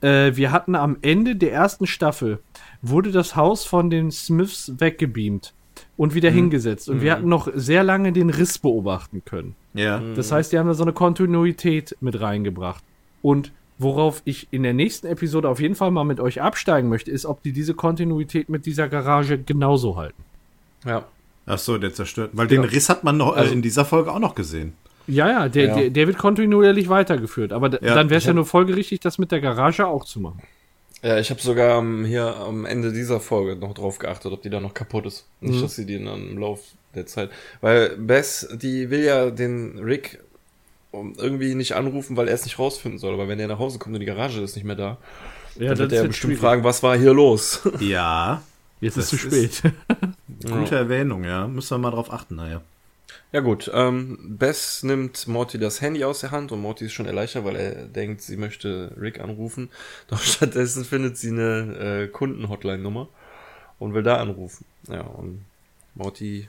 äh, 0.00 0.36
wir 0.36 0.52
hatten 0.52 0.76
am 0.76 0.98
Ende 1.02 1.34
der 1.34 1.52
ersten 1.52 1.88
Staffel, 1.88 2.38
wurde 2.82 3.10
das 3.10 3.34
Haus 3.34 3.64
von 3.64 3.90
den 3.90 4.12
Smiths 4.12 4.72
weggebeamt 4.78 5.52
und 5.96 6.14
wieder 6.14 6.30
hingesetzt. 6.30 6.88
Und 6.88 7.00
wir 7.00 7.10
hatten 7.10 7.28
noch 7.28 7.48
sehr 7.52 7.82
lange 7.82 8.12
den 8.12 8.30
Riss 8.30 8.60
beobachten 8.60 9.22
können. 9.24 9.56
Ja. 9.74 10.00
Das 10.14 10.30
heißt, 10.30 10.52
die 10.52 10.58
haben 10.60 10.68
da 10.68 10.74
so 10.74 10.84
eine 10.84 10.92
Kontinuität 10.92 11.96
mit 12.00 12.20
reingebracht. 12.20 12.84
Und 13.22 13.52
worauf 13.78 14.22
ich 14.24 14.48
in 14.50 14.62
der 14.64 14.74
nächsten 14.74 15.06
Episode 15.06 15.48
auf 15.48 15.60
jeden 15.60 15.74
Fall 15.74 15.90
mal 15.90 16.04
mit 16.04 16.20
euch 16.20 16.40
absteigen 16.42 16.88
möchte, 16.88 17.10
ist, 17.10 17.26
ob 17.26 17.42
die 17.42 17.52
diese 17.52 17.74
Kontinuität 17.74 18.48
mit 18.48 18.66
dieser 18.66 18.88
Garage 18.88 19.38
genauso 19.38 19.96
halten. 19.96 20.22
Ja. 20.84 21.04
Ach 21.46 21.58
so, 21.58 21.78
der 21.78 21.94
zerstört. 21.94 22.30
Weil 22.34 22.46
den 22.46 22.62
Riss 22.64 22.88
hat 22.88 23.04
man 23.04 23.16
noch 23.16 23.34
äh, 23.36 23.40
Also- 23.40 23.52
in 23.52 23.62
dieser 23.62 23.84
Folge 23.84 24.12
auch 24.12 24.18
noch 24.18 24.34
gesehen. 24.34 24.74
Ja, 25.06 25.28
ja, 25.30 25.48
der, 25.48 25.64
Ja. 25.68 25.74
Der, 25.76 25.90
der 25.90 26.06
wird 26.06 26.18
kontinuierlich 26.18 26.88
weitergeführt. 26.90 27.52
Aber 27.54 27.70
Ja, 27.82 27.94
dann 27.94 28.10
wäre 28.10 28.18
es 28.18 28.26
ja 28.26 28.34
nur 28.34 28.44
folgerichtig, 28.44 29.00
das 29.00 29.16
mit 29.16 29.32
der 29.32 29.40
Garage 29.40 29.86
auch 29.86 30.04
zu 30.04 30.20
machen. 30.20 30.42
Ja, 31.02 31.18
ich 31.18 31.30
habe 31.30 31.40
sogar 31.40 31.78
ähm, 31.78 32.04
hier 32.04 32.36
am 32.36 32.66
Ende 32.66 32.92
dieser 32.92 33.18
Folge 33.20 33.56
noch 33.58 33.72
drauf 33.72 33.98
geachtet, 33.98 34.32
ob 34.32 34.42
die 34.42 34.50
da 34.50 34.60
noch 34.60 34.74
kaputt 34.74 35.06
ist. 35.06 35.26
Nicht, 35.40 35.56
Mhm. 35.56 35.62
dass 35.62 35.76
sie 35.76 35.86
die 35.86 36.04
dann 36.04 36.28
im 36.32 36.38
Lauf 36.38 36.60
der 36.94 37.06
Zeit. 37.06 37.30
Weil 37.62 37.96
Bess, 37.96 38.48
die 38.60 38.90
will 38.90 39.04
ja 39.04 39.30
den 39.30 39.78
Rick 39.78 40.18
um, 40.20 40.27
irgendwie 40.92 41.54
nicht 41.54 41.74
anrufen, 41.74 42.16
weil 42.16 42.28
er 42.28 42.34
es 42.34 42.44
nicht 42.44 42.58
rausfinden 42.58 42.98
soll. 42.98 43.14
Aber 43.14 43.28
wenn 43.28 43.38
er 43.40 43.48
nach 43.48 43.58
Hause 43.58 43.78
kommt 43.78 43.94
und 43.94 44.00
die 44.00 44.06
Garage 44.06 44.40
ist 44.40 44.56
nicht 44.56 44.64
mehr 44.64 44.76
da, 44.76 44.98
Ja, 45.56 45.68
dann 45.70 45.78
wird 45.78 45.92
er 45.92 46.04
bestimmt 46.04 46.14
schwierig. 46.14 46.38
fragen, 46.40 46.64
was 46.64 46.82
war 46.82 46.96
hier 46.96 47.12
los? 47.14 47.60
Ja, 47.80 48.42
Jetzt 48.80 48.96
Das 48.96 49.12
ist 49.12 49.20
zu 49.22 49.28
ist- 49.28 49.56
spät. 49.58 49.72
gute 50.50 50.76
Erwähnung, 50.76 51.24
ja. 51.24 51.48
Müssen 51.48 51.70
wir 51.70 51.78
mal 51.78 51.90
drauf 51.90 52.12
achten, 52.12 52.36
naja. 52.36 52.62
Ja 53.32 53.40
gut, 53.40 53.70
ähm, 53.74 54.36
Bess 54.38 54.82
nimmt 54.84 55.26
Morty 55.26 55.58
das 55.58 55.80
Handy 55.80 56.04
aus 56.04 56.20
der 56.20 56.30
Hand 56.30 56.52
und 56.52 56.60
Morty 56.60 56.86
ist 56.86 56.92
schon 56.92 57.06
erleichtert, 57.06 57.44
weil 57.44 57.56
er 57.56 57.74
denkt, 57.86 58.22
sie 58.22 58.36
möchte 58.36 58.94
Rick 58.98 59.20
anrufen. 59.20 59.68
Doch 60.08 60.20
stattdessen 60.22 60.84
findet 60.84 61.18
sie 61.18 61.30
eine 61.30 62.04
äh, 62.04 62.08
Kunden-Hotline-Nummer 62.08 63.08
und 63.78 63.92
will 63.94 64.02
da 64.02 64.16
anrufen. 64.18 64.64
Ja, 64.88 65.00
und 65.02 65.44
Morty 65.94 66.48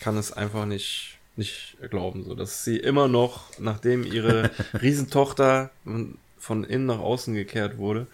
kann 0.00 0.16
es 0.16 0.32
einfach 0.32 0.64
nicht, 0.66 1.15
nicht 1.36 1.76
glauben, 1.90 2.24
so 2.24 2.34
dass 2.34 2.64
sie 2.64 2.76
immer 2.76 3.08
noch, 3.08 3.44
nachdem 3.58 4.04
ihre 4.04 4.50
Riesentochter 4.80 5.70
von 6.38 6.64
innen 6.64 6.86
nach 6.86 6.98
außen 6.98 7.34
gekehrt 7.34 7.78
wurde, 7.78 8.06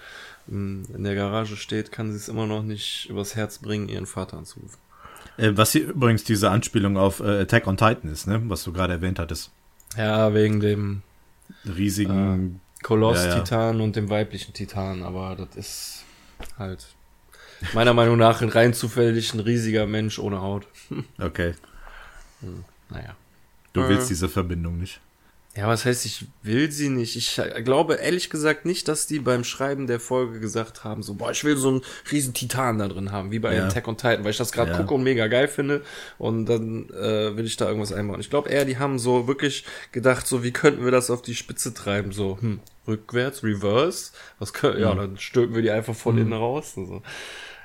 ähm, 0.51 0.85
in 0.95 1.05
der 1.05 1.15
Garage 1.15 1.57
steht, 1.57 1.93
kann 1.93 2.11
sie 2.11 2.17
es 2.17 2.29
immer 2.29 2.47
noch 2.47 2.63
nicht 2.63 3.09
übers 3.09 3.37
Herz 3.37 3.59
bringen, 3.59 3.89
ihren 3.89 4.07
Vater 4.07 4.39
anzurufen. 4.39 4.79
Äh, 5.37 5.53
was 5.55 5.73
hier 5.73 5.89
übrigens 5.89 6.25
diese 6.25 6.51
Anspielung 6.51 6.97
auf 6.97 7.21
äh, 7.21 7.41
Attack 7.41 7.67
on 7.67 7.77
Titan 7.77 8.11
ist, 8.11 8.27
ne? 8.27 8.43
Was 8.47 8.65
du 8.65 8.73
gerade 8.73 8.95
erwähnt 8.95 9.19
hattest. 9.19 9.51
Ja, 9.97 10.35
wegen 10.35 10.61
dem 10.61 11.03
Riesigen. 11.65 12.61
Koloss 12.83 13.25
Ja, 13.25 13.29
ja. 13.29 13.41
Titan 13.41 13.81
und 13.81 13.95
dem 13.97 14.11
weiblichen 14.11 14.53
Titan, 14.53 15.03
aber 15.03 15.37
das 15.37 15.57
ist 15.57 16.05
halt 16.59 16.87
meiner 17.75 17.95
Meinung 17.95 18.19
nach 18.19 18.43
ein 18.43 18.49
rein 18.49 18.75
zufällig 18.75 19.35
ein 19.35 19.41
riesiger 19.41 19.87
Mensch 19.87 20.19
ohne 20.19 20.41
Haut. 20.41 20.67
Okay. 21.19 21.55
Naja. 22.93 23.17
Du 23.73 23.81
Äh. 23.83 23.89
willst 23.89 24.11
diese 24.11 24.29
Verbindung 24.29 24.79
nicht. 24.79 25.01
Ja, 25.55 25.69
was 25.69 25.85
heißt, 25.85 26.07
ich 26.07 26.25
will 26.43 26.73
sie 26.73 26.89
nicht. 26.89 27.15
Ich 27.15 27.39
glaube 27.63 27.97
ehrlich 27.97 28.31
gesagt 28.31 28.65
nicht, 28.65 28.89
dass 28.89 29.07
die 29.07 29.19
beim 29.19 29.45
Schreiben 29.45 29.87
der 29.87 30.01
Folge 30.01 30.41
gesagt 30.41 30.83
haben, 30.83 31.03
so, 31.03 31.13
boah, 31.13 31.31
ich 31.31 31.45
will 31.45 31.59
so 31.59 31.69
einen 31.69 31.83
riesen 32.11 32.33
Titan 32.33 32.79
da 32.79 32.89
drin 32.89 33.13
haben, 33.13 33.31
wie 33.33 33.39
bei 33.39 33.55
Ja. 33.55 33.67
Attack 33.67 33.87
on 33.87 33.99
Titan, 33.99 34.25
weil 34.25 34.31
ich 34.31 34.39
das 34.39 34.51
gerade 34.51 34.71
Ja. 34.71 34.79
gucke 34.79 34.95
und 34.95 35.03
mega 35.03 35.27
geil 35.27 35.49
finde 35.49 35.83
und 36.17 36.47
dann 36.47 36.89
äh, 36.89 37.37
will 37.37 37.45
ich 37.45 37.59
da 37.59 37.67
irgendwas 37.69 37.93
einbauen. 37.93 38.21
Ich 38.21 38.31
glaube 38.31 38.49
eher, 38.49 38.65
die 38.65 38.79
haben 38.79 38.99
so 38.99 39.29
wirklich 39.29 39.67
gedacht, 39.93 40.27
so, 40.27 40.43
wie 40.43 40.53
könnten 40.53 40.85
wir 40.87 40.91
das 40.91 41.11
auf 41.11 41.21
die 41.21 41.35
Spitze 41.35 41.75
treiben, 41.75 42.13
so, 42.13 42.39
hm, 42.41 42.61
rückwärts, 42.89 43.45
reverse, 43.45 44.13
was 44.39 44.55
können, 44.55 44.81
ja, 44.81 44.95
dann 44.95 45.19
stülpen 45.19 45.55
wir 45.55 45.61
die 45.63 45.71
einfach 45.71 45.95
von 45.95 46.17
innen 46.17 46.33
raus 46.33 46.73
und 46.77 46.87
so. 46.87 47.03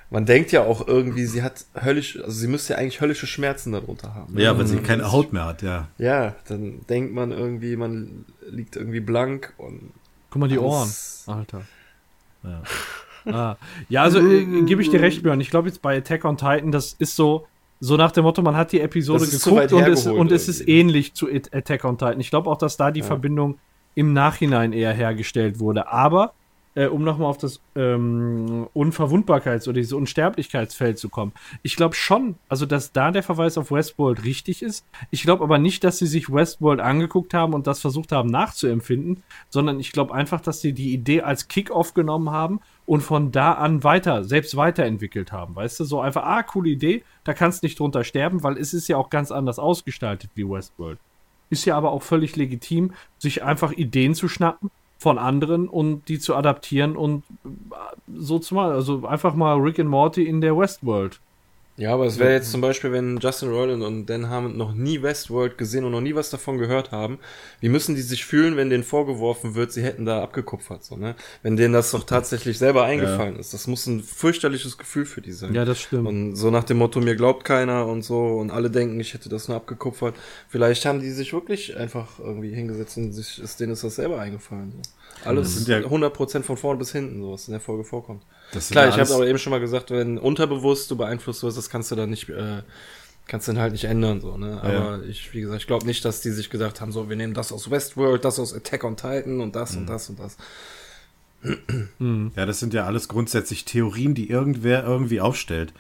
Man 0.09 0.25
denkt 0.25 0.51
ja 0.53 0.63
auch 0.63 0.87
irgendwie, 0.87 1.25
sie 1.25 1.43
hat 1.43 1.65
höllisch, 1.83 2.17
also 2.17 2.31
sie 2.31 2.47
müsste 2.47 2.73
ja 2.73 2.79
eigentlich 2.79 3.01
höllische 3.01 3.27
Schmerzen 3.27 3.73
darunter 3.73 4.15
haben. 4.15 4.35
ne? 4.35 4.41
Ja, 4.43 4.57
weil 4.57 4.65
sie 4.65 4.77
keine 4.77 5.11
Haut 5.11 5.33
mehr 5.33 5.45
hat, 5.45 5.61
ja. 5.61 5.89
ja, 5.97 6.35
dann 6.47 6.85
denkt 6.87 7.13
man 7.13 7.31
irgendwie, 7.31 7.75
man 7.75 8.25
liegt 8.49 8.77
irgendwie 8.77 9.01
blank 9.01 9.53
und 9.57 9.91
Guck 10.29 10.39
mal, 10.39 10.47
die 10.47 10.59
Ohren. 10.59 10.89
Alter. 11.27 11.61
Ja. 12.43 12.61
Ah. 13.29 13.57
Ja, 13.89 14.03
also 14.03 14.19
äh, 14.19 14.45
gebe 14.63 14.81
ich 14.81 14.89
dir 14.89 15.01
recht, 15.01 15.21
Björn. 15.21 15.41
Ich 15.41 15.49
glaube 15.49 15.67
jetzt 15.67 15.81
bei 15.81 15.97
Attack 15.97 16.23
on 16.23 16.37
Titan, 16.37 16.71
das 16.71 16.93
ist 16.93 17.17
so, 17.17 17.45
so 17.81 17.97
nach 17.97 18.11
dem 18.13 18.23
Motto, 18.23 18.41
man 18.41 18.55
hat 18.55 18.71
die 18.71 18.79
Episode 18.79 19.27
geguckt 19.27 19.73
und 19.73 19.83
es, 19.85 20.07
und 20.07 20.31
es 20.31 20.47
ist 20.47 20.61
irgendwie. 20.61 20.79
ähnlich 20.79 21.13
zu 21.13 21.27
Attack 21.29 21.83
on 21.83 21.97
Titan. 21.97 22.21
Ich 22.21 22.29
glaube 22.29 22.49
auch, 22.49 22.57
dass 22.57 22.77
da 22.77 22.89
die 22.89 23.01
Verbindung 23.01 23.57
im 23.95 24.13
Nachhinein 24.13 24.71
eher 24.71 24.93
hergestellt 24.93 25.59
wurde. 25.59 25.89
Aber, 25.89 26.33
äh, 26.77 26.85
um 26.85 27.03
nochmal 27.03 27.27
auf 27.27 27.39
das 27.39 27.59
ähm, 27.75 28.67
Unverwundbarkeits- 28.75 29.63
oder 29.67 29.73
dieses 29.73 29.93
Unsterblichkeitsfeld 29.93 30.99
zu 30.99 31.09
kommen, 31.09 31.31
ich 31.63 31.75
glaube 31.75 31.95
schon, 31.95 32.35
also 32.49 32.67
dass 32.67 32.91
da 32.91 33.09
der 33.09 33.23
Verweis 33.23 33.57
auf 33.57 33.71
Westworld 33.71 34.23
richtig 34.23 34.61
ist. 34.61 34.85
Ich 35.09 35.23
glaube 35.23 35.43
aber 35.43 35.57
nicht, 35.57 35.83
dass 35.83 35.97
sie 35.97 36.05
sich 36.05 36.31
Westworld 36.31 36.79
angeguckt 36.79 37.33
haben 37.33 37.55
und 37.55 37.65
das 37.65 37.79
versucht 37.79 38.11
haben 38.11 38.29
nachzuempfinden, 38.29 39.23
sondern 39.49 39.79
ich 39.79 39.91
glaube 39.91 40.13
einfach, 40.13 40.39
dass 40.39 40.61
sie 40.61 40.73
die 40.73 40.93
Idee 40.93 41.23
als 41.23 41.47
Kick-Off 41.47 41.95
genommen 41.95 42.29
haben 42.29 42.59
und 42.85 43.01
von 43.01 43.31
da 43.31 43.53
an 43.53 43.83
weiter, 43.83 44.23
selbst 44.23 44.55
weiterentwickelt 44.55 45.31
haben. 45.31 45.55
Weißt 45.55 45.79
du, 45.79 45.83
so 45.83 45.99
einfach, 45.99 46.25
ah, 46.25 46.43
coole 46.43 46.69
Idee, 46.69 47.03
da 47.23 47.33
kannst 47.33 47.63
nicht 47.63 47.79
drunter 47.79 48.03
sterben, 48.03 48.43
weil 48.43 48.55
es 48.55 48.75
ist 48.75 48.87
ja 48.87 48.97
auch 48.97 49.09
ganz 49.09 49.31
anders 49.31 49.57
ausgestaltet 49.57 50.29
wie 50.35 50.47
Westworld. 50.47 50.99
Ist 51.49 51.65
ja 51.65 51.75
aber 51.75 51.91
auch 51.91 52.03
völlig 52.03 52.35
legitim, 52.35 52.93
sich 53.17 53.41
einfach 53.41 53.71
Ideen 53.71 54.13
zu 54.13 54.27
schnappen 54.27 54.69
von 54.97 55.17
anderen 55.17 55.67
und 55.67 56.07
die 56.09 56.19
zu 56.19 56.35
adaptieren 56.35 56.95
und 56.95 57.23
so 58.13 58.39
zu 58.39 58.55
machen. 58.55 58.71
Also 58.71 59.05
einfach 59.05 59.35
mal 59.35 59.57
Rick 59.57 59.79
and 59.79 59.89
Morty 59.89 60.27
in 60.27 60.41
der 60.41 60.57
Westworld. 60.57 61.19
Ja, 61.77 61.93
aber 61.93 62.07
es 62.07 62.17
wäre 62.17 62.33
jetzt 62.33 62.49
zum 62.49 62.59
Beispiel, 62.59 62.91
wenn 62.91 63.17
Justin 63.17 63.49
Roiland 63.49 63.83
und 63.83 64.07
Dan 64.07 64.29
Harmon 64.29 64.57
noch 64.57 64.73
nie 64.73 65.03
Westworld 65.03 65.59
gesehen 65.59 65.83
und 65.83 65.91
noch 65.91 66.01
nie 66.01 66.15
was 66.15 66.31
davon 66.31 66.57
gehört 66.57 66.91
haben, 66.91 67.19
wie 67.59 67.69
müssen 67.69 67.93
die 67.93 68.01
sich 68.01 68.25
fühlen, 68.25 68.57
wenn 68.57 68.71
denen 68.71 68.83
vorgeworfen 68.83 69.53
wird, 69.53 69.71
sie 69.71 69.83
hätten 69.83 70.03
da 70.03 70.23
abgekupfert, 70.23 70.83
so, 70.83 70.97
ne? 70.97 71.15
Wenn 71.43 71.55
denen 71.55 71.73
das 71.75 71.91
doch 71.91 72.03
tatsächlich 72.03 72.57
selber 72.57 72.83
eingefallen 72.83 73.37
ist. 73.37 73.53
Das 73.53 73.67
muss 73.67 73.85
ein 73.85 74.01
fürchterliches 74.01 74.79
Gefühl 74.79 75.05
für 75.05 75.21
die 75.21 75.33
sein. 75.33 75.53
Ja, 75.53 75.65
das 75.65 75.79
stimmt. 75.79 76.07
Und 76.07 76.35
so 76.35 76.49
nach 76.49 76.63
dem 76.63 76.77
Motto, 76.77 76.99
mir 76.99 77.15
glaubt 77.15 77.45
keiner 77.45 77.85
und 77.85 78.01
so 78.01 78.37
und 78.37 78.49
alle 78.49 78.71
denken, 78.71 78.99
ich 78.99 79.13
hätte 79.13 79.29
das 79.29 79.47
nur 79.47 79.57
abgekupfert. 79.57 80.15
Vielleicht 80.49 80.83
haben 80.87 80.99
die 80.99 81.11
sich 81.11 81.31
wirklich 81.31 81.77
einfach 81.77 82.17
irgendwie 82.17 82.55
hingesetzt 82.55 82.97
und 82.97 83.13
sich, 83.13 83.39
ist 83.39 83.59
denen 83.59 83.73
ist 83.73 83.83
das 83.83 83.97
selber 83.97 84.19
eingefallen. 84.19 84.71
So. 84.71 84.81
Alles 85.25 85.55
sind 85.55 85.67
ja- 85.67 85.79
100% 85.79 86.43
von 86.43 86.57
vorn 86.57 86.77
bis 86.77 86.91
hinten, 86.91 87.21
so 87.21 87.33
was 87.33 87.47
in 87.47 87.51
der 87.53 87.59
Folge 87.61 87.83
vorkommt. 87.83 88.23
Klar, 88.69 88.85
ja 88.85 88.93
ich 88.93 88.99
habe 88.99 89.13
aber 89.13 89.27
eben 89.27 89.37
schon 89.39 89.51
mal 89.51 89.59
gesagt, 89.59 89.91
wenn 89.91 90.17
unterbewusst 90.17 90.89
du 90.91 90.95
beeinflusst 90.95 91.43
wirst, 91.43 91.57
das 91.57 91.69
kannst 91.69 91.91
du 91.91 91.95
dann 91.95 92.09
nicht, 92.09 92.29
äh, 92.29 92.61
kannst 93.27 93.47
du 93.47 93.51
dann 93.51 93.61
halt 93.61 93.73
nicht 93.73 93.83
ändern, 93.85 94.21
so, 94.21 94.37
ne? 94.37 94.61
Aber 94.61 95.03
ich, 95.03 95.33
wie 95.33 95.41
gesagt, 95.41 95.59
ich 95.61 95.67
glaube 95.67 95.85
nicht, 95.85 96.05
dass 96.05 96.21
die 96.21 96.31
sich 96.31 96.49
gesagt 96.49 96.79
haben, 96.79 96.91
so, 96.93 97.09
wir 97.09 97.15
nehmen 97.17 97.33
das 97.33 97.51
aus 97.51 97.69
Westworld, 97.69 98.23
das 98.23 98.39
aus 98.39 98.53
Attack 98.53 98.83
on 98.85 98.95
Titan 98.95 99.41
und 99.41 99.55
das 99.55 99.73
Mhm. 99.73 99.79
und 99.79 99.89
das 99.89 100.09
und 100.09 100.19
das. 100.19 100.37
Ja, 102.35 102.45
das 102.45 102.59
sind 102.59 102.73
ja 102.73 102.85
alles 102.85 103.07
grundsätzlich 103.07 103.63
Theorien, 103.65 104.13
die 104.15 104.29
irgendwer 104.29 104.83
irgendwie 104.83 105.21
aufstellt. 105.21 105.73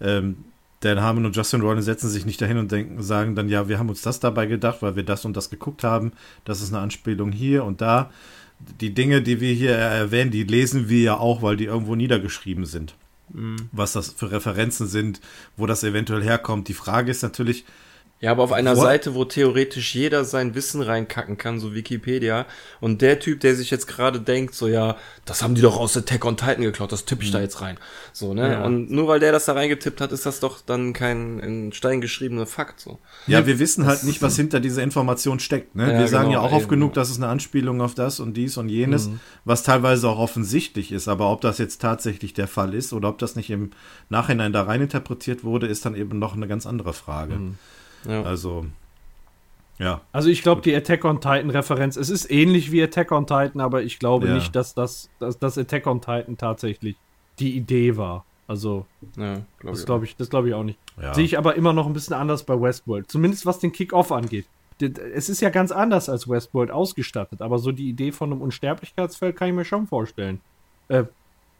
Ähm, 0.00 0.44
Dan 0.80 1.00
Harmon 1.02 1.26
und 1.26 1.36
Justin 1.36 1.60
Roiland 1.60 1.84
setzen 1.84 2.08
sich 2.08 2.24
nicht 2.24 2.40
dahin 2.40 2.56
und 2.56 2.72
denken, 2.72 3.02
sagen 3.02 3.34
dann, 3.34 3.48
ja, 3.50 3.68
wir 3.68 3.78
haben 3.78 3.90
uns 3.90 4.00
das 4.02 4.18
dabei 4.20 4.46
gedacht, 4.46 4.78
weil 4.80 4.96
wir 4.96 5.02
das 5.02 5.24
und 5.26 5.36
das 5.36 5.50
geguckt 5.50 5.84
haben. 5.84 6.12
Das 6.44 6.62
ist 6.62 6.72
eine 6.72 6.80
Anspielung 6.82 7.32
hier 7.32 7.64
und 7.64 7.80
da. 7.82 8.10
Die 8.80 8.94
Dinge, 8.94 9.22
die 9.22 9.40
wir 9.40 9.52
hier 9.52 9.74
erwähnen, 9.74 10.30
die 10.30 10.44
lesen 10.44 10.88
wir 10.88 11.00
ja 11.00 11.16
auch, 11.16 11.42
weil 11.42 11.56
die 11.56 11.64
irgendwo 11.64 11.94
niedergeschrieben 11.94 12.66
sind. 12.66 12.94
Was 13.72 13.92
das 13.92 14.10
für 14.10 14.30
Referenzen 14.32 14.88
sind, 14.88 15.20
wo 15.56 15.66
das 15.66 15.84
eventuell 15.84 16.22
herkommt. 16.22 16.68
Die 16.68 16.74
Frage 16.74 17.10
ist 17.10 17.22
natürlich, 17.22 17.64
Ja, 18.22 18.32
aber 18.32 18.42
auf 18.42 18.52
einer 18.52 18.76
Wo- 18.76 18.82
Seite, 18.82 19.14
wo 19.14 19.24
theoretisch 19.24 19.94
jeder 19.94 20.26
sein 20.26 20.54
Wissen 20.54 20.82
reinkacken 20.82 21.38
kann, 21.38 21.58
so 21.58 21.74
Wikipedia, 21.74 22.44
und 22.78 23.00
der 23.00 23.18
Typ, 23.18 23.40
der 23.40 23.56
sich 23.56 23.70
jetzt 23.70 23.86
gerade 23.86 24.20
denkt, 24.20 24.54
so, 24.54 24.68
ja, 24.68 24.98
das 25.24 25.42
haben 25.42 25.54
die 25.54 25.62
doch 25.62 25.78
aus 25.78 25.96
Attack 25.96 26.26
on 26.26 26.36
Titan 26.36 26.60
geklaut, 26.60 26.92
das 26.92 27.06
tippe 27.06 27.24
ich 27.24 27.30
da 27.30 27.40
jetzt 27.40 27.62
rein. 27.62 27.78
So, 28.12 28.34
ne? 28.34 28.52
Ja. 28.52 28.64
Und 28.64 28.90
nur 28.90 29.08
weil 29.08 29.20
der 29.20 29.32
das 29.32 29.46
da 29.46 29.54
reingetippt 29.54 30.02
hat, 30.02 30.12
ist 30.12 30.26
das 30.26 30.38
doch 30.38 30.60
dann 30.60 30.92
kein 30.92 31.38
in 31.38 31.72
Stein 31.72 32.02
geschriebener 32.02 32.44
Fakt, 32.44 32.80
so. 32.80 32.98
Ja, 33.26 33.46
wir 33.46 33.58
wissen 33.58 33.86
halt 33.86 34.04
nicht, 34.04 34.20
was 34.20 34.36
hinter 34.36 34.60
dieser 34.60 34.82
Information 34.82 35.40
steckt. 35.40 35.74
Ne? 35.74 35.90
Ja, 35.90 35.98
wir 35.98 36.06
sagen 36.08 36.28
genau, 36.28 36.42
ja 36.42 36.46
auch 36.46 36.52
oft 36.52 36.64
eben. 36.64 36.70
genug, 36.70 36.92
dass 36.92 37.08
es 37.08 37.16
eine 37.16 37.28
Anspielung 37.28 37.80
auf 37.80 37.94
das 37.94 38.20
und 38.20 38.36
dies 38.36 38.58
und 38.58 38.68
jenes, 38.68 39.08
was 39.46 39.62
teilweise 39.62 40.06
auch 40.10 40.18
offensichtlich 40.18 40.92
ist. 40.92 41.08
Aber 41.08 41.30
ob 41.32 41.40
das 41.40 41.56
jetzt 41.56 41.80
tatsächlich 41.80 42.34
der 42.34 42.48
Fall 42.48 42.74
ist 42.74 42.92
oder 42.92 43.08
ob 43.08 43.16
das 43.16 43.34
nicht 43.34 43.48
im 43.48 43.70
Nachhinein 44.10 44.52
da 44.52 44.64
rein 44.64 44.82
interpretiert 44.82 45.42
wurde, 45.42 45.68
ist 45.68 45.86
dann 45.86 45.94
eben 45.94 46.18
noch 46.18 46.36
eine 46.36 46.46
ganz 46.48 46.66
andere 46.66 46.92
Frage. 46.92 47.38
Ja. 48.06 48.22
Also, 48.22 48.66
ja. 49.78 50.00
Also 50.12 50.28
ich 50.28 50.42
glaube, 50.42 50.60
die 50.62 50.74
Attack 50.74 51.04
on 51.04 51.20
Titan 51.20 51.50
Referenz, 51.50 51.96
es 51.96 52.10
ist 52.10 52.30
ähnlich 52.30 52.70
wie 52.72 52.82
Attack 52.82 53.12
on 53.12 53.26
Titan, 53.26 53.60
aber 53.60 53.82
ich 53.82 53.98
glaube 53.98 54.28
Ja. 54.28 54.34
nicht, 54.34 54.54
dass 54.54 54.74
das, 54.74 55.08
dass 55.18 55.38
das 55.38 55.56
Attack 55.58 55.86
on 55.86 56.00
Titan 56.00 56.36
tatsächlich 56.36 56.96
die 57.38 57.56
Idee 57.56 57.96
war. 57.96 58.24
Also, 58.46 58.84
ja, 59.16 59.34
glaube 59.34 59.44
das 59.70 59.80
ich. 59.80 59.86
glaube 59.86 60.04
ich, 60.04 60.16
das 60.16 60.28
glaube 60.28 60.48
ich 60.48 60.54
auch 60.54 60.64
nicht. 60.64 60.78
Ja. 61.00 61.14
Sehe 61.14 61.24
ich 61.24 61.38
aber 61.38 61.54
immer 61.54 61.72
noch 61.72 61.86
ein 61.86 61.92
bisschen 61.92 62.14
anders 62.14 62.42
bei 62.44 62.60
Westworld. 62.60 63.10
Zumindest 63.10 63.46
was 63.46 63.58
den 63.60 63.72
Kick-Off 63.72 64.10
angeht. 64.12 64.46
Es 65.14 65.28
ist 65.28 65.40
ja 65.40 65.50
ganz 65.50 65.72
anders 65.72 66.08
als 66.08 66.28
Westworld 66.28 66.70
ausgestattet, 66.70 67.42
aber 67.42 67.58
so 67.58 67.70
die 67.70 67.88
Idee 67.90 68.12
von 68.12 68.32
einem 68.32 68.40
Unsterblichkeitsfeld 68.42 69.36
kann 69.36 69.48
ich 69.48 69.54
mir 69.54 69.64
schon 69.64 69.86
vorstellen. 69.86 70.40
Äh, 70.88 71.04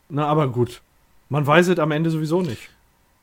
na, 0.09 0.27
aber 0.27 0.49
gut. 0.49 0.81
Man 1.29 1.47
weiß 1.47 1.69
es 1.69 1.79
am 1.79 1.91
Ende 1.93 2.11
sowieso 2.11 2.41
nicht. 2.43 2.71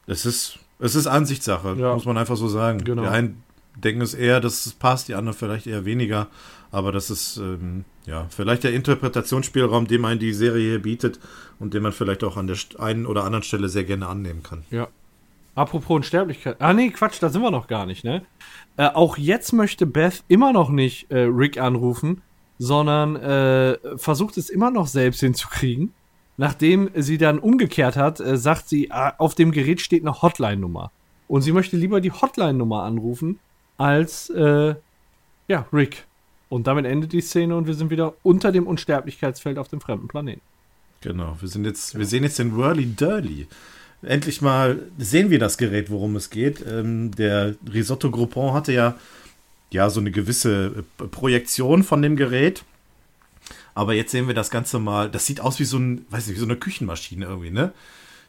Es 0.05 0.25
ist, 0.25 0.59
es 0.79 0.95
ist 0.95 1.07
Ansichtssache, 1.07 1.75
Ja. 1.77 1.93
muss 1.93 2.05
man 2.05 2.17
einfach 2.17 2.37
so 2.37 2.47
sagen. 2.47 2.83
Genau. 2.83 3.03
Die 3.03 3.07
einen 3.07 3.43
denken 3.75 4.01
es 4.01 4.13
eher, 4.13 4.39
dass 4.39 4.65
es 4.65 4.73
passt, 4.73 5.07
die 5.07 5.15
anderen 5.15 5.37
vielleicht 5.37 5.67
eher 5.67 5.85
weniger. 5.85 6.27
Aber 6.71 6.91
das 6.91 7.09
ist 7.09 7.37
ähm, 7.37 7.85
ja 8.05 8.25
vielleicht 8.29 8.63
der 8.63 8.73
Interpretationsspielraum, 8.73 9.87
den 9.87 10.01
man 10.01 10.19
die 10.19 10.33
Serie 10.33 10.71
hier 10.71 10.81
bietet 10.81 11.19
und 11.59 11.73
den 11.73 11.83
man 11.83 11.91
vielleicht 11.91 12.23
auch 12.23 12.37
an 12.37 12.47
der 12.47 12.57
einen 12.79 13.05
oder 13.05 13.23
anderen 13.23 13.43
Stelle 13.43 13.69
sehr 13.69 13.83
gerne 13.83 14.07
annehmen 14.07 14.43
kann. 14.43 14.63
Ja. 14.69 14.87
Apropos 15.55 15.95
Unsterblichkeit. 15.95 16.57
Ah, 16.59 16.73
nee, 16.73 16.89
Quatsch, 16.91 17.17
da 17.19 17.29
sind 17.29 17.41
wir 17.41 17.49
noch 17.49 17.67
gar 17.67 17.85
nicht, 17.87 18.03
ne? 18.03 18.21
Äh, 18.75 18.89
auch 18.89 19.17
jetzt 19.17 19.53
möchte 19.53 19.87
Beth 19.87 20.23
immer 20.27 20.53
noch 20.53 20.69
nicht 20.69 21.09
äh, 21.09 21.21
Rick 21.21 21.59
anrufen, 21.59 22.21
sondern 22.59 23.15
äh, 23.15 23.77
versucht 23.97 24.37
es 24.37 24.49
immer 24.49 24.69
noch 24.69 24.85
selbst 24.87 25.21
hinzukriegen. 25.21 25.93
Nachdem 26.37 26.89
sie 26.93 27.17
dann 27.17 27.39
umgekehrt 27.39 27.95
hat, 27.95 28.19
äh, 28.19 28.37
sagt 28.37 28.69
sie, 28.69 28.91
ah, 28.91 29.15
auf 29.17 29.33
dem 29.33 29.51
Gerät 29.51 29.81
steht 29.81 30.03
eine 30.03 30.21
Hotline-Nummer. 30.21 30.91
Und 31.27 31.41
sie 31.41 31.51
möchte 31.51 31.75
lieber 31.75 31.99
die 31.99 32.11
Hotline-Nummer 32.11 32.83
anrufen, 32.83 33.39
als, 33.77 34.29
äh, 34.29 34.75
ja, 35.47 35.65
Rick. 35.73 36.05
Und 36.49 36.67
damit 36.67 36.85
endet 36.85 37.11
die 37.11 37.21
Szene 37.21 37.55
und 37.57 37.67
wir 37.67 37.73
sind 37.73 37.89
wieder 37.89 38.13
unter 38.23 38.51
dem 38.51 38.67
Unsterblichkeitsfeld 38.67 39.57
auf 39.57 39.67
dem 39.67 39.81
fremden 39.81 40.07
Planeten. 40.07 40.41
Genau, 41.01 41.37
wir 41.39 41.49
sind 41.49 41.65
jetzt, 41.65 41.97
wir 41.97 42.05
sehen 42.05 42.23
jetzt 42.23 42.39
den 42.39 42.55
Whirly 42.55 42.85
Dirly. 42.85 43.47
Endlich 44.01 44.41
mal 44.41 44.79
sehen 44.97 45.29
wir 45.29 45.39
das 45.39 45.57
Gerät, 45.57 45.89
worum 45.89 46.15
es 46.15 46.29
geht. 46.29 46.63
Ähm, 46.65 47.11
der 47.11 47.55
Risotto 47.71 48.11
Groupon 48.11 48.53
hatte 48.53 48.71
ja, 48.71 48.95
ja 49.71 49.89
so 49.89 49.99
eine 49.99 50.11
gewisse 50.11 50.85
äh, 50.99 51.03
Projektion 51.07 51.83
von 51.83 52.01
dem 52.01 52.15
Gerät. 52.15 52.63
Aber 53.77 53.93
jetzt 53.93 54.09
sehen 54.11 54.25
wir 54.25 54.33
das 54.33 54.49
Ganze 54.49 54.79
mal. 54.79 55.07
Das 55.07 55.27
sieht 55.27 55.39
aus 55.39 55.59
wie 55.59 55.63
so 55.63 55.77
ein, 55.77 56.07
weiß 56.09 56.25
nicht, 56.25 56.37
wie 56.37 56.39
so 56.39 56.47
eine 56.47 56.55
Küchenmaschine 56.55 57.27
irgendwie, 57.27 57.51
ne? 57.51 57.73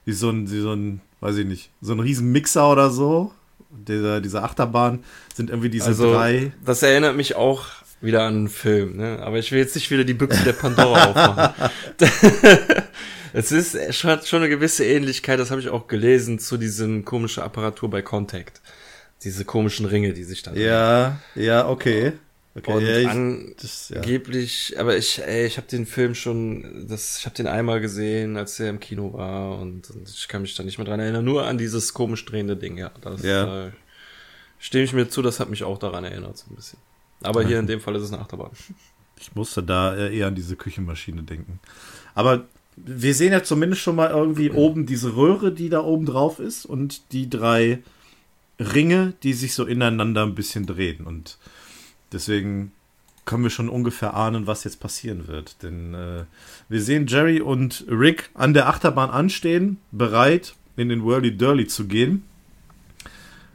Wie 0.05 0.13
so 0.13 0.29
ein, 0.29 0.51
wie 0.51 0.61
so 0.61 0.75
ein, 0.75 1.01
weiß 1.21 1.39
ich 1.39 1.47
nicht, 1.47 1.71
so 1.81 1.95
ein 1.95 2.01
riesen 2.01 2.31
Mixer 2.33 2.71
oder 2.71 2.91
so. 2.91 3.33
Dieser, 3.71 4.21
diese 4.21 4.43
Achterbahn 4.43 5.05
sind 5.35 5.49
irgendwie 5.49 5.71
diese 5.71 5.87
Also, 5.87 6.13
drei. 6.13 6.53
das 6.67 6.83
erinnert 6.83 7.17
mich 7.17 7.35
auch 7.37 7.65
wieder 8.03 8.25
an 8.25 8.35
einen 8.35 8.49
Film, 8.49 8.99
ne? 8.99 9.21
Aber 9.23 9.39
ich 9.39 9.51
will 9.51 9.59
jetzt 9.59 9.75
nicht 9.75 9.91
wieder 9.91 10.05
die 10.05 10.13
Büchse 10.13 10.45
der 10.45 10.53
Pandora 10.53 11.05
aufmachen. 11.07 11.71
es 13.33 13.51
ist 13.51 14.05
hat 14.05 14.29
schon 14.29 14.43
eine 14.43 14.51
gewisse 14.51 14.85
Ähnlichkeit, 14.85 15.41
das 15.41 15.51
habe 15.51 15.63
ich 15.63 15.71
auch 15.71 15.87
gelesen, 15.87 16.39
zu 16.39 16.59
diesem 16.59 17.07
komischen 17.07 17.43
Apparatur 17.43 17.89
bei 17.89 18.03
Contact. 18.03 18.61
Diese 19.25 19.47
komischen 19.47 19.87
Ringe, 19.87 20.13
die 20.13 20.25
sich 20.25 20.43
dann. 20.43 20.57
Ja, 20.57 21.21
ja, 21.35 21.67
okay. 21.67 22.13
Okay, 22.59 22.73
Und 22.73 22.83
ja, 22.83 22.99
ich, 22.99 23.09
an, 23.09 23.55
das, 23.61 23.89
ja. 23.89 23.97
Angeblich, 23.97 24.75
aber 24.79 24.97
ich, 24.97 25.21
ey, 25.23 25.47
ich 25.47 25.57
habe 25.57 25.67
den 25.67 25.87
Film 25.87 26.15
schon, 26.15 26.87
das, 26.89 27.19
ich 27.19 27.27
habe 27.27 27.37
den 27.37 27.47
einmal 27.47 27.81
gesehen, 27.81 28.37
als 28.37 28.59
er 28.61 28.71
im 28.71 28.81
Kino 28.81 29.13
war 29.13 29.59
und, 29.59 29.91
und 29.91 30.09
ich 30.09 30.29
kann 30.29 30.43
mich 30.43 30.55
da 30.55 30.63
nicht 30.63 30.79
mehr 30.79 30.87
dran 30.87 31.01
erinnern, 31.01 31.25
nur 31.25 31.47
an 31.47 31.59
dieses 31.59 31.95
komisch 31.95 32.25
drehende 32.25 32.57
Ding, 32.57 32.77
ja. 32.77 32.91
Das 33.01 33.23
Ja. 33.23 33.67
Äh, 33.67 33.71
stimme 34.59 34.85
ich 34.85 34.93
mir 34.93 35.09
zu, 35.09 35.23
das 35.23 35.41
hat 35.41 35.51
mich 35.51 35.65
auch 35.65 35.79
daran 35.79 36.05
erinnert, 36.05 36.37
so 36.37 36.47
ein 36.51 36.57
bisschen. 36.57 36.79
Aber 37.23 37.45
hier 37.45 37.59
in 37.59 37.67
dem 37.67 37.81
Fall 37.81 37.97
ist 37.97 38.03
es 38.03 38.13
eine 38.13 38.23
Achterbahn. 38.23 38.51
Ich 39.21 39.35
musste 39.35 39.63
da 39.63 39.97
eher 39.97 40.29
an 40.29 40.35
diese 40.35 40.55
Küchenmaschine 40.55 41.25
denken. 41.25 41.59
Aber 42.15 42.47
wir 42.77 43.15
sehen 43.15 43.33
ja 43.33 43.43
zumindest 43.43 43.83
schon 43.83 43.97
mal 43.97 44.11
irgendwie 44.11 44.51
oben 44.51 44.87
diese 44.87 45.17
Röhre, 45.17 45.53
die 45.53 45.69
da 45.69 45.81
oben 45.83 46.07
drauf 46.07 46.39
ist 46.39 46.65
und 46.65 47.13
die 47.13 47.29
drei 47.29 47.81
Ringe, 48.61 49.15
die 49.23 49.33
sich 49.33 49.55
so 49.55 49.65
ineinander 49.65 50.23
ein 50.25 50.35
bisschen 50.35 50.67
drehen. 50.67 51.07
Und 51.07 51.39
deswegen 52.13 52.73
können 53.25 53.43
wir 53.43 53.51
schon 53.51 53.69
ungefähr 53.69 54.15
ahnen, 54.15 54.47
was 54.47 54.65
jetzt 54.65 54.81
passieren 54.81 55.29
wird. 55.29 55.63
Denn 55.63 55.95
äh, 55.95 56.25
wir 56.69 56.81
sehen 56.81 57.07
Jerry 57.07 57.41
und 57.41 57.85
Rick 57.89 58.31
an 58.35 58.55
der 58.55 58.69
Achterbahn 58.69 59.11
anstehen, 59.11 59.79
bereit, 59.93 60.55
in 60.77 60.89
den 60.89 61.05
Whirly 61.05 61.37
Dirly 61.37 61.67
zu 61.67 61.87
gehen. 61.87 62.25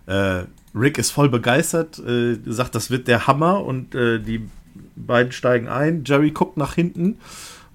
Äh, 0.05 0.43
Rick 0.75 0.97
ist 0.97 1.11
voll 1.11 1.29
begeistert, 1.29 1.99
äh, 1.99 2.37
sagt, 2.45 2.75
das 2.75 2.91
wird 2.91 3.07
der 3.07 3.25
Hammer 3.25 3.63
und 3.63 3.95
äh, 3.95 4.19
die 4.19 4.47
beiden 4.95 5.31
steigen 5.31 5.67
ein. 5.67 6.03
Jerry 6.05 6.31
guckt 6.31 6.57
nach 6.57 6.75
hinten 6.75 7.17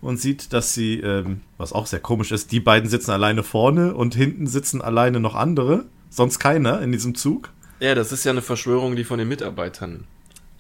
und 0.01 0.21
sieht, 0.21 0.53
dass 0.53 0.75
sie, 0.75 1.01
ähm, 1.01 1.41
was 1.57 1.73
auch 1.73 1.87
sehr 1.87 2.01
komisch 2.01 2.33
ist, 2.33 2.53
die 2.53 2.61
beiden 2.61 2.89
sitzen 2.89 3.11
alleine 3.11 3.43
vorne 3.43 3.95
und 3.95 4.15
hinten 4.15 4.47
sitzen 4.47 4.83
alleine 4.83 5.21
noch 5.21 5.35
andere, 5.35 5.87
sonst 6.11 6.39
keiner 6.39 6.81
in 6.81 6.93
diesem 6.93 7.15
Zug. 7.15 7.51
Ja, 7.81 7.95
das 7.95 8.13
ist 8.13 8.25
ja 8.25 8.33
eine 8.33 8.43
Verschwörung, 8.43 8.97
die 8.97 9.05
von 9.05 9.19
den 9.19 9.29
Mitarbeitern. 9.29 10.05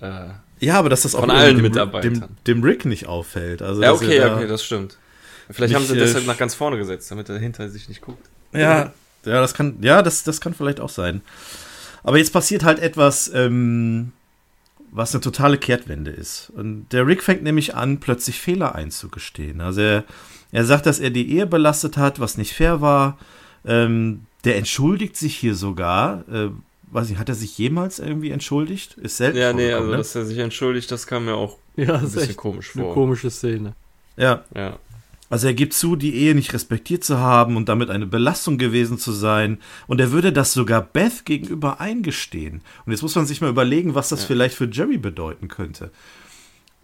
Äh, 0.00 0.28
Ja, 0.60 0.78
aber 0.78 0.88
dass 0.88 1.02
das 1.02 1.14
auch 1.14 1.28
allen 1.28 1.56
dem, 1.56 1.62
Mitarbeitern. 1.62 2.14
Dem, 2.14 2.28
dem 2.46 2.62
Rick 2.64 2.84
nicht 2.84 3.06
auffällt. 3.06 3.62
Also, 3.62 3.82
ja, 3.82 3.92
okay, 3.92 4.18
da- 4.18 4.36
okay, 4.36 4.46
das 4.46 4.64
stimmt. 4.64 4.96
Vielleicht 5.50 5.74
haben 5.74 5.84
sie 5.84 5.94
deshalb 5.96 6.26
nach 6.26 6.36
ganz 6.36 6.54
vorne 6.54 6.76
gesetzt, 6.76 7.10
damit 7.10 7.28
er 7.30 7.38
hinter 7.38 7.68
sich 7.70 7.88
nicht 7.88 8.02
guckt. 8.02 8.28
Ja, 8.52 8.92
ja, 9.24 9.40
das 9.40 9.54
kann, 9.54 9.76
ja, 9.80 10.02
das, 10.02 10.22
das 10.24 10.40
kann 10.40 10.52
vielleicht 10.54 10.80
auch 10.80 10.90
sein. 10.90 11.22
Aber 12.02 12.18
jetzt 12.18 12.32
passiert 12.32 12.64
halt 12.64 12.78
etwas, 12.80 13.30
ähm, 13.34 14.12
was 14.90 15.14
eine 15.14 15.20
totale 15.22 15.58
Kehrtwende 15.58 16.10
ist. 16.10 16.50
Und 16.54 16.88
der 16.92 17.06
Rick 17.06 17.22
fängt 17.22 17.42
nämlich 17.42 17.74
an, 17.74 17.98
plötzlich 17.98 18.40
Fehler 18.40 18.74
einzugestehen. 18.74 19.60
Also 19.60 19.80
er, 19.80 20.04
er 20.52 20.64
sagt, 20.64 20.86
dass 20.86 20.98
er 21.00 21.10
die 21.10 21.30
Ehe 21.34 21.46
belastet 21.46 21.96
hat, 21.96 22.20
was 22.20 22.36
nicht 22.38 22.54
fair 22.54 22.80
war. 22.80 23.18
Ähm, 23.66 24.24
der 24.44 24.56
entschuldigt 24.56 25.16
sich 25.16 25.36
hier 25.36 25.54
sogar. 25.54 26.24
Äh, 26.32 26.50
weiß 26.90 27.08
nicht, 27.08 27.18
hat 27.18 27.28
er 27.28 27.34
sich 27.34 27.56
jemals 27.58 27.98
irgendwie 27.98 28.30
entschuldigt? 28.30 28.94
Ist 28.94 29.16
selten 29.18 29.38
Ja, 29.38 29.52
nee, 29.52 29.72
also 29.72 29.90
ne? 29.90 29.96
dass 29.96 30.14
er 30.14 30.24
sich 30.24 30.38
entschuldigt, 30.38 30.90
das 30.90 31.06
kam 31.06 31.24
mir 31.26 31.34
auch 31.34 31.58
Ja, 31.76 31.94
ein 31.96 32.02
bisschen 32.02 32.22
echt 32.22 32.36
komisch 32.36 32.72
eine 32.74 32.84
vor. 32.84 32.94
komische 32.94 33.30
Szene. 33.30 33.74
Ja, 34.16 34.44
Ja. 34.54 34.78
Also 35.30 35.46
er 35.46 35.52
gibt 35.52 35.74
zu, 35.74 35.94
die 35.94 36.14
Ehe 36.14 36.34
nicht 36.34 36.54
respektiert 36.54 37.04
zu 37.04 37.18
haben 37.18 37.56
und 37.58 37.68
damit 37.68 37.90
eine 37.90 38.06
Belastung 38.06 38.56
gewesen 38.56 38.96
zu 38.96 39.12
sein. 39.12 39.58
Und 39.86 40.00
er 40.00 40.10
würde 40.10 40.32
das 40.32 40.54
sogar 40.54 40.80
Beth 40.80 41.26
gegenüber 41.26 41.82
eingestehen. 41.82 42.62
Und 42.86 42.92
jetzt 42.92 43.02
muss 43.02 43.14
man 43.14 43.26
sich 43.26 43.42
mal 43.42 43.50
überlegen, 43.50 43.94
was 43.94 44.08
das 44.08 44.24
vielleicht 44.24 44.54
für 44.54 44.70
Jerry 44.70 44.96
bedeuten 44.96 45.48
könnte. 45.48 45.90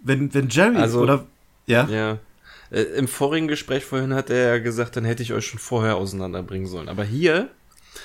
Wenn, 0.03 0.35
wenn 0.35 0.51
Jerry 0.51 0.77
Also- 0.77 1.01
oder 1.01 1.25
ja, 1.67 1.89
Ja. 1.89 2.19
Äh, 2.71 2.83
Im 2.83 3.09
vorigen 3.09 3.49
Gespräch 3.49 3.85
vorhin 3.87 4.13
hat 4.13 4.29
er 4.29 4.49
ja 4.57 4.59
gesagt, 4.59 4.97
dann 4.97 5.05
hätte 5.07 5.23
ich 5.23 5.33
euch 5.33 5.47
schon 5.47 5.59
vorher 5.59 5.97
auseinanderbringen 5.97 6.67
sollen. 6.67 6.91
Aber 6.91 7.05
hier 7.05 7.49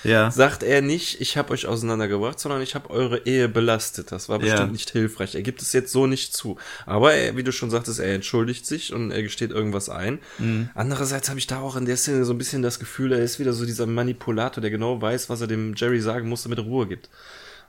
ja, 0.04 0.32
sagt 0.32 0.64
er 0.64 0.82
nicht, 0.82 1.20
ich 1.22 1.38
habe 1.38 1.52
euch 1.54 1.66
auseinandergebracht, 1.68 2.40
sondern 2.40 2.62
ich 2.62 2.76
habe 2.76 2.90
eure 2.90 3.26
Ehe 3.26 3.50
belastet. 3.50 4.12
Das 4.12 4.30
war 4.30 4.40
bestimmt 4.40 4.60
Ja. 4.60 4.68
nicht 4.68 4.90
hilfreich. 4.92 5.36
Er 5.36 5.42
gibt 5.42 5.62
es 5.62 5.74
jetzt 5.74 5.92
so 5.92 6.08
nicht 6.08 6.34
zu. 6.36 6.58
Aber 6.86 7.14
er, 7.14 7.36
wie 7.38 7.44
du 7.44 7.52
schon 7.52 7.70
sagtest, 7.70 8.00
er 8.00 8.14
entschuldigt 8.16 8.66
sich 8.66 8.94
und 8.94 9.12
er 9.12 9.22
gesteht 9.24 9.52
irgendwas 9.52 9.90
ein. 9.90 10.20
Mhm. 10.38 10.70
Andererseits 10.76 11.30
habe 11.30 11.40
ich 11.40 11.48
da 11.48 11.60
auch 11.60 11.76
in 11.76 11.86
der 11.86 11.98
Szene 11.98 12.24
so 12.26 12.34
ein 12.34 12.38
bisschen 12.38 12.62
das 12.62 12.80
Gefühl, 12.80 13.12
er 13.12 13.20
ist 13.24 13.40
wieder 13.40 13.54
so 13.54 13.66
dieser 13.66 13.86
Manipulator, 13.88 14.62
der 14.62 14.72
genau 14.72 15.02
weiß, 15.02 15.30
was 15.30 15.42
er 15.42 15.48
dem 15.48 15.74
Jerry 15.76 16.00
sagen 16.02 16.30
muss, 16.30 16.44
damit 16.44 16.60
er 16.60 16.66
Ruhe 16.66 16.88
gibt. 16.88 17.10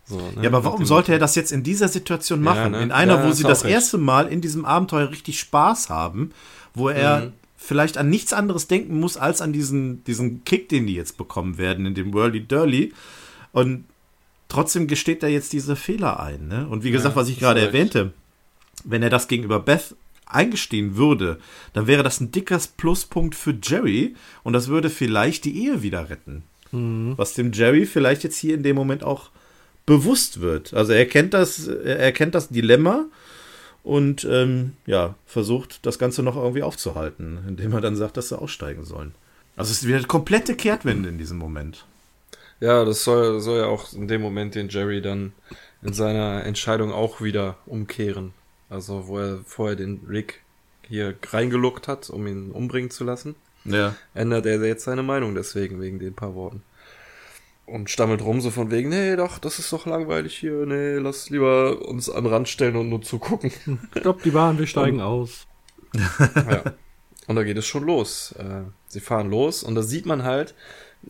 So, 0.07 0.17
ne? 0.17 0.43
ja, 0.43 0.49
aber 0.49 0.65
warum 0.65 0.85
sollte 0.87 1.13
er 1.13 1.19
das 1.19 1.35
jetzt 1.35 1.53
in 1.53 1.63
dieser 1.63 1.89
Situation 1.89 2.41
machen? 2.43 2.73
ne? 2.73 2.83
In 2.83 2.91
einer, 2.91 3.17
Ja, 3.23 3.29
wo 3.29 3.33
sie 3.33 3.43
das 3.45 3.65
recht. 3.65 3.75
erste 3.75 3.99
Mal 3.99 4.29
in 4.29 4.41
diesem 4.41 4.65
Abenteuer 4.65 5.11
richtig 5.11 5.39
Spaß 5.41 5.89
haben, 5.89 6.33
wo 6.75 6.89
er 6.89 7.21
Mhm. 7.27 7.33
Vielleicht 7.71 7.99
an 7.99 8.11
nichts 8.11 8.33
anderes 8.33 8.67
denken 8.67 8.99
muss, 8.99 9.17
als 9.17 9.41
an 9.41 9.53
diesen, 9.53 10.03
diesen 10.03 10.43
Kick, 10.43 10.69
den 10.69 10.89
die 10.89 10.95
jetzt 10.95 11.17
bekommen 11.17 11.57
werden 11.57 11.87
in 11.87 11.95
dem 11.95 12.13
Whirly 12.13 12.41
Dirly. 12.41 12.93
Und 13.53 13.85
trotzdem 14.49 14.89
gesteht 14.89 15.23
er 15.23 15.29
jetzt 15.29 15.53
diese 15.53 15.77
Fehler 15.77 16.19
ein. 16.19 16.49
Ne? 16.49 16.67
Und 16.69 16.83
wie 16.83 16.91
gesagt, 16.91 17.15
was 17.15 17.29
ich 17.29 17.39
gerade 17.39 17.61
erwähnte, 17.61 18.13
wenn 18.83 19.05
er 19.05 19.09
das 19.09 19.29
gegenüber 19.29 19.61
Beth 19.61 19.95
eingestehen 20.27 20.97
würde, 20.97 21.39
dann 21.73 21.87
wäre 21.87 22.03
das 22.03 22.21
ein 22.21 22.33
dickes 22.33 22.67
Pluspunkt 22.67 23.37
für 23.37 23.57
Jerry 23.63 24.17
und 24.43 24.53
das 24.53 24.67
würde 24.67 24.91
vielleicht 24.91 25.45
die 25.45 25.65
Ehe 25.65 25.81
wieder 25.81 26.11
retten. 26.11 26.43
Was 27.17 27.35
dem 27.35 27.53
Jerry 27.53 27.87
vielleicht 27.87 28.25
jetzt 28.25 28.39
hier 28.39 28.55
in 28.55 28.65
dem 28.65 28.75
Moment 28.75 29.05
auch 29.05 29.31
bewusst 29.87 30.41
wird. 30.41 30.75
Also 30.75 30.93
er 30.93 31.07
kennt 31.07 31.35
das, 31.35 31.69
er 31.69 32.01
erkennt 32.01 32.35
das 32.35 32.49
Dilemma 32.49 33.07
und 33.83 34.25
ähm, 34.31 34.75
ja, 34.87 35.15
versucht 35.27 35.85
das 35.87 35.99
Ganze 35.99 36.23
noch 36.23 36.37
irgendwie 36.37 36.63
aufzuhalten, 36.63 37.39
indem 37.49 37.73
er 37.73 37.81
dann 37.81 37.97
sagt, 37.97 38.17
dass 38.17 38.29
sie 38.29 38.39
aussteigen 38.39 38.85
sollen. 38.85 39.15
Also 39.57 39.73
es 39.73 39.79
ist 39.83 39.87
wieder 39.89 39.99
eine 39.99 40.07
komplette 40.07 40.55
Kehrtwende 40.55 41.09
in 41.09 41.19
diesem 41.19 41.39
Moment. 41.39 41.87
Ja, 42.61 42.85
das 42.85 43.05
soll, 43.05 43.41
soll 43.41 43.59
ja 43.61 43.67
auch 43.67 43.93
in 43.95 44.07
dem 44.09 44.21
Moment 44.21 44.55
den 44.55 44.69
Jerry 44.69 45.01
dann 45.01 45.33
in 45.83 45.93
seiner 45.95 46.45
Entscheidung 46.45 46.93
auch 46.93 47.21
wieder 47.23 47.57
umkehren. 47.67 48.33
Also, 48.69 49.09
wo 49.09 49.19
er 49.19 49.39
vorher 49.47 49.77
den 49.77 50.01
Rick 50.09 50.43
hier 50.87 51.15
reingeluckt 51.31 51.89
hat, 51.89 52.11
um 52.11 52.27
ihn 52.27 52.51
umbringen 52.51 52.91
zu 52.91 53.03
lassen, 53.05 53.35
Ja. 53.65 53.95
ändert 54.15 54.47
er 54.47 54.65
jetzt 54.65 54.85
seine 54.85 55.03
Meinung 55.03 55.35
deswegen, 55.35 55.81
wegen 55.81 55.99
den 55.99 56.15
paar 56.15 56.35
Worten. 56.35 56.63
Und 57.71 57.89
stammelt 57.89 58.23
rum 58.23 58.41
so 58.41 58.51
von 58.51 58.73
wegen, 58.73 58.89
nee, 58.89 59.15
doch, 59.15 59.39
das 59.39 59.61
ist 59.61 59.73
doch 59.73 59.87
langweilig 59.87 60.37
hier, 60.37 60.67
nee, 60.67 60.97
lass 60.97 61.31
lieber 61.31 61.87
uns 61.87 62.11
an 62.11 62.25
den 62.25 62.33
Rand 62.33 62.49
stellen 62.49 62.75
und 62.75 62.89
nur 62.89 63.01
zugucken. 63.01 63.53
Stopp 63.97 64.25
die 64.25 64.33
Bahn, 64.33 64.59
wir 64.59 64.67
steigen 64.67 65.01
aus. 65.01 65.47
ja. 65.95 66.65
Und 67.29 67.37
da 67.37 67.45
geht 67.45 67.57
es 67.57 67.67
schon 67.67 67.85
los. 67.85 68.35
Äh, 68.39 68.63
sie 68.89 68.99
fahren 68.99 69.31
los 69.31 69.63
und 69.63 69.77
da 69.77 69.83
sieht 69.83 70.05
man 70.05 70.25
halt, 70.25 70.57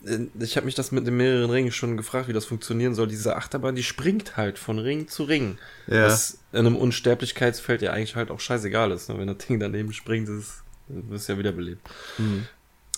äh, 0.05 0.19
ich 0.39 0.57
habe 0.57 0.66
mich 0.66 0.74
das 0.74 0.93
mit 0.93 1.07
den 1.07 1.16
mehreren 1.16 1.51
Ringen 1.51 1.73
schon 1.73 1.97
gefragt, 1.97 2.28
wie 2.28 2.35
das 2.35 2.45
funktionieren 2.45 2.95
soll. 2.95 3.09
Diese 3.09 3.37
Achterbahn, 3.37 3.74
die 3.74 3.82
springt 3.82 4.37
halt 4.37 4.59
von 4.59 4.78
Ring 4.78 5.09
zu 5.09 5.24
Ring. 5.24 5.57
Ja. 5.87 6.05
Was 6.05 6.41
in 6.53 6.59
einem 6.59 6.77
Unsterblichkeitsfeld 6.77 7.81
ja 7.81 7.93
eigentlich 7.93 8.16
halt 8.16 8.31
auch 8.31 8.41
scheißegal 8.41 8.91
ist. 8.91 9.09
Ne? 9.09 9.19
Wenn 9.19 9.28
das 9.28 9.39
Ding 9.39 9.61
daneben 9.61 9.95
springt, 9.95 10.28
ist 10.28 10.62
es 11.11 11.27
ja 11.27 11.39
wiederbelebt. 11.39 11.89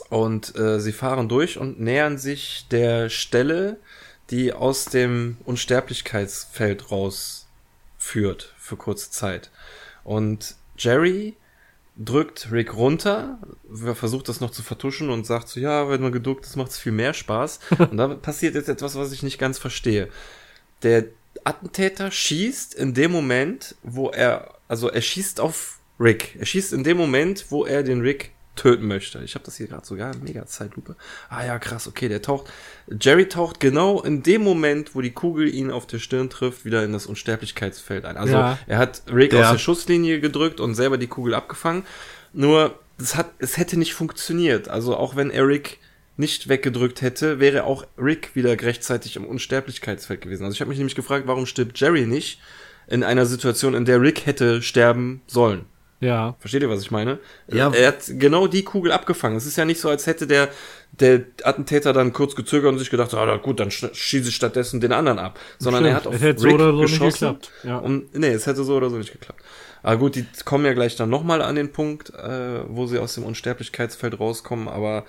Und 0.08 0.56
äh, 0.56 0.80
sie 0.80 0.92
fahren 0.92 1.28
durch 1.28 1.58
und 1.58 1.80
nähern 1.80 2.18
sich 2.18 2.66
der 2.70 3.08
Stelle, 3.08 3.78
die 4.30 4.52
aus 4.52 4.86
dem 4.86 5.36
Unsterblichkeitsfeld 5.44 6.90
rausführt 6.90 8.54
für 8.58 8.76
kurze 8.76 9.10
Zeit. 9.10 9.50
Und 10.04 10.56
Jerry 10.76 11.36
drückt 11.96 12.50
Rick 12.50 12.74
runter, 12.74 13.38
versucht 13.94 14.28
das 14.28 14.40
noch 14.40 14.50
zu 14.50 14.62
vertuschen 14.62 15.10
und 15.10 15.26
sagt 15.26 15.48
so, 15.48 15.60
ja, 15.60 15.88
wenn 15.90 16.00
man 16.00 16.12
geduckt 16.12 16.46
ist, 16.46 16.56
macht 16.56 16.70
es 16.70 16.78
viel 16.78 16.92
mehr 16.92 17.12
Spaß. 17.14 17.60
Und 17.90 17.96
da 17.96 18.08
passiert 18.08 18.54
jetzt 18.54 18.68
etwas, 18.68 18.96
was 18.96 19.12
ich 19.12 19.22
nicht 19.22 19.38
ganz 19.38 19.58
verstehe. 19.58 20.08
Der 20.82 21.04
Attentäter 21.44 22.10
schießt 22.10 22.74
in 22.74 22.94
dem 22.94 23.12
Moment, 23.12 23.76
wo 23.82 24.08
er, 24.08 24.54
also 24.68 24.88
er 24.88 25.02
schießt 25.02 25.40
auf 25.40 25.80
Rick. 26.00 26.36
Er 26.38 26.46
schießt 26.46 26.72
in 26.72 26.82
dem 26.84 26.96
Moment, 26.96 27.46
wo 27.50 27.64
er 27.64 27.82
den 27.82 28.00
Rick 28.00 28.32
töten 28.56 28.86
möchte. 28.86 29.20
Ich 29.24 29.34
habe 29.34 29.44
das 29.44 29.56
hier 29.56 29.66
gerade 29.66 29.86
sogar 29.86 30.14
mega 30.16 30.44
Zeitlupe. 30.46 30.96
Ah 31.30 31.44
ja, 31.44 31.58
krass, 31.58 31.88
okay, 31.88 32.08
der 32.08 32.20
taucht. 32.22 32.50
Jerry 33.00 33.28
taucht 33.28 33.60
genau 33.60 34.02
in 34.02 34.22
dem 34.22 34.42
Moment, 34.42 34.94
wo 34.94 35.00
die 35.00 35.10
Kugel 35.12 35.52
ihn 35.52 35.70
auf 35.70 35.86
der 35.86 35.98
Stirn 35.98 36.28
trifft, 36.30 36.64
wieder 36.64 36.84
in 36.84 36.92
das 36.92 37.06
Unsterblichkeitsfeld 37.06 38.04
ein. 38.04 38.16
Also 38.16 38.34
Ja. 38.34 38.58
er 38.66 38.78
hat 38.78 39.02
Rick 39.12 39.32
Ja. 39.32 39.44
aus 39.44 39.50
der 39.52 39.58
Schusslinie 39.58 40.20
gedrückt 40.20 40.60
und 40.60 40.74
selber 40.74 40.98
die 40.98 41.06
Kugel 41.06 41.34
abgefangen. 41.34 41.84
Nur 42.32 42.78
es 42.98 43.16
hat, 43.16 43.30
es 43.38 43.56
hätte 43.56 43.78
nicht 43.78 43.94
funktioniert. 43.94 44.68
Also 44.68 44.96
auch 44.96 45.16
wenn 45.16 45.30
er 45.30 45.46
Rick 45.48 45.78
nicht 46.18 46.48
weggedrückt 46.48 47.00
hätte, 47.00 47.40
wäre 47.40 47.64
auch 47.64 47.86
Rick 47.98 48.36
wieder 48.36 48.50
rechtzeitig 48.50 49.16
im 49.16 49.24
Unsterblichkeitsfeld 49.24 50.20
gewesen. 50.20 50.44
Also 50.44 50.54
ich 50.54 50.60
habe 50.60 50.68
mich 50.68 50.78
nämlich 50.78 50.94
gefragt, 50.94 51.26
warum 51.26 51.46
stirbt 51.46 51.80
Jerry 51.80 52.06
nicht 52.06 52.38
in 52.86 53.02
einer 53.02 53.24
Situation, 53.24 53.74
in 53.74 53.86
der 53.86 54.00
Rick 54.02 54.26
hätte 54.26 54.60
sterben 54.60 55.22
sollen. 55.26 55.64
Ja. 56.02 56.34
Versteht 56.40 56.62
ihr, 56.62 56.68
was 56.68 56.82
ich 56.82 56.90
meine? 56.90 57.18
Ja. 57.46 57.70
Er 57.72 57.88
hat 57.88 58.02
genau 58.08 58.48
die 58.48 58.64
Kugel 58.64 58.90
abgefangen. 58.90 59.36
Es 59.36 59.46
ist 59.46 59.56
ja 59.56 59.64
nicht 59.64 59.80
so, 59.80 59.88
als 59.88 60.06
hätte 60.06 60.26
der, 60.26 60.48
der 60.90 61.22
Attentäter 61.44 61.92
dann 61.92 62.12
kurz 62.12 62.34
gezögert 62.34 62.72
und 62.72 62.78
sich 62.80 62.90
gedacht, 62.90 63.14
ah, 63.14 63.24
na 63.24 63.36
gut, 63.36 63.60
dann 63.60 63.68
sch- 63.68 63.94
schieße 63.94 64.28
ich 64.30 64.34
stattdessen 64.34 64.80
den 64.80 64.92
anderen 64.92 65.20
ab. 65.20 65.38
Sondern 65.60 65.84
er 65.84 65.94
hat 65.94 66.06
auf 66.08 66.14
Es 66.14 66.20
hätte 66.22 66.40
so 66.40 66.46
Rick 66.48 66.54
oder 66.56 66.72
so 66.72 66.82
nicht 66.82 66.90
geschossen. 66.90 67.12
geklappt. 67.28 67.50
Ja. 67.62 67.76
Und, 67.78 68.14
nee, 68.18 68.28
es 68.30 68.46
hätte 68.46 68.64
so 68.64 68.74
oder 68.76 68.90
so 68.90 68.96
nicht 68.98 69.12
geklappt. 69.12 69.40
Aber 69.84 69.96
gut, 69.96 70.16
die 70.16 70.26
kommen 70.44 70.64
ja 70.64 70.72
gleich 70.72 70.96
dann 70.96 71.08
nochmal 71.08 71.40
an 71.40 71.54
den 71.54 71.70
Punkt, 71.72 72.10
äh, 72.14 72.60
wo 72.68 72.86
sie 72.86 72.98
aus 72.98 73.14
dem 73.14 73.22
Unsterblichkeitsfeld 73.24 74.18
rauskommen, 74.18 74.66
aber 74.68 75.04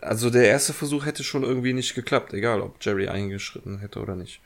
also 0.00 0.30
der 0.30 0.44
erste 0.44 0.72
Versuch 0.72 1.06
hätte 1.06 1.24
schon 1.24 1.42
irgendwie 1.42 1.72
nicht 1.72 1.94
geklappt, 1.94 2.34
egal 2.34 2.60
ob 2.60 2.76
Jerry 2.80 3.08
eingeschritten 3.08 3.78
hätte 3.78 3.98
oder 4.00 4.14
nicht. 4.14 4.40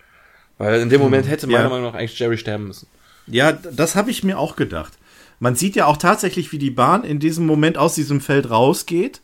Weil 0.58 0.80
in 0.80 0.88
dem 0.88 1.00
Moment 1.00 1.28
hätte 1.28 1.46
meiner 1.46 1.64
Ja. 1.64 1.68
Meinung 1.68 1.84
nach 1.90 1.94
eigentlich 1.94 2.18
Jerry 2.18 2.38
sterben 2.38 2.68
müssen. 2.68 2.86
Ja, 3.26 3.52
das 3.52 3.96
habe 3.96 4.10
ich 4.10 4.22
mir 4.22 4.38
auch 4.38 4.54
gedacht. 4.54 4.92
Man 5.40 5.54
sieht 5.54 5.76
ja 5.76 5.86
auch 5.86 5.96
tatsächlich, 5.96 6.52
wie 6.52 6.58
die 6.58 6.70
Bahn 6.70 7.04
in 7.04 7.18
diesem 7.18 7.46
Moment 7.46 7.78
aus 7.78 7.94
diesem 7.94 8.20
Feld 8.20 8.50
rausgeht. 8.50 9.20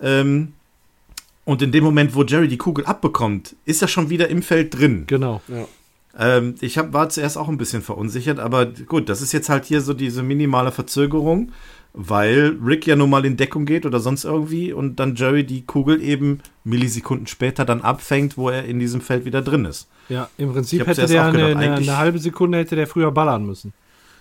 Ähm, 0.00 0.52
und 1.44 1.62
in 1.62 1.72
dem 1.72 1.82
Moment, 1.82 2.14
wo 2.14 2.24
Jerry 2.24 2.46
die 2.46 2.58
Kugel 2.58 2.84
abbekommt, 2.84 3.56
ist 3.64 3.80
er 3.80 3.88
schon 3.88 4.10
wieder 4.10 4.28
im 4.28 4.42
Feld 4.42 4.78
drin. 4.78 5.04
Genau. 5.06 5.40
Ähm, 6.18 6.56
ich 6.60 6.76
hab, 6.76 6.92
war 6.92 7.08
zuerst 7.08 7.38
auch 7.38 7.48
ein 7.48 7.58
bisschen 7.58 7.80
verunsichert, 7.80 8.38
aber 8.38 8.66
gut, 8.66 9.08
das 9.08 9.22
ist 9.22 9.32
jetzt 9.32 9.48
halt 9.48 9.64
hier 9.64 9.80
so 9.80 9.94
diese 9.94 10.22
minimale 10.22 10.72
Verzögerung, 10.72 11.52
weil 11.94 12.58
Rick 12.62 12.86
ja 12.86 12.96
nun 12.96 13.08
mal 13.08 13.24
in 13.24 13.36
Deckung 13.36 13.66
geht 13.66 13.86
oder 13.86 14.00
sonst 14.00 14.24
irgendwie 14.24 14.72
und 14.72 14.96
dann 14.96 15.14
Jerry 15.14 15.44
die 15.44 15.64
Kugel 15.64 16.02
eben 16.02 16.40
Millisekunden 16.64 17.26
später 17.26 17.64
dann 17.64 17.80
abfängt, 17.80 18.36
wo 18.36 18.50
er 18.50 18.64
in 18.64 18.78
diesem 18.78 19.00
Feld 19.00 19.24
wieder 19.24 19.42
drin 19.42 19.64
ist. 19.64 19.88
Ja, 20.08 20.28
im 20.38 20.52
Prinzip 20.52 20.86
hätte 20.86 21.06
der 21.06 21.22
auch 21.22 21.28
eine, 21.28 21.38
gedacht, 21.38 21.56
eine, 21.62 21.74
eine 21.76 21.96
halbe 21.96 22.18
Sekunde 22.18 22.58
hätte 22.58 22.76
der 22.76 22.86
früher 22.86 23.10
ballern 23.10 23.46
müssen. 23.46 23.72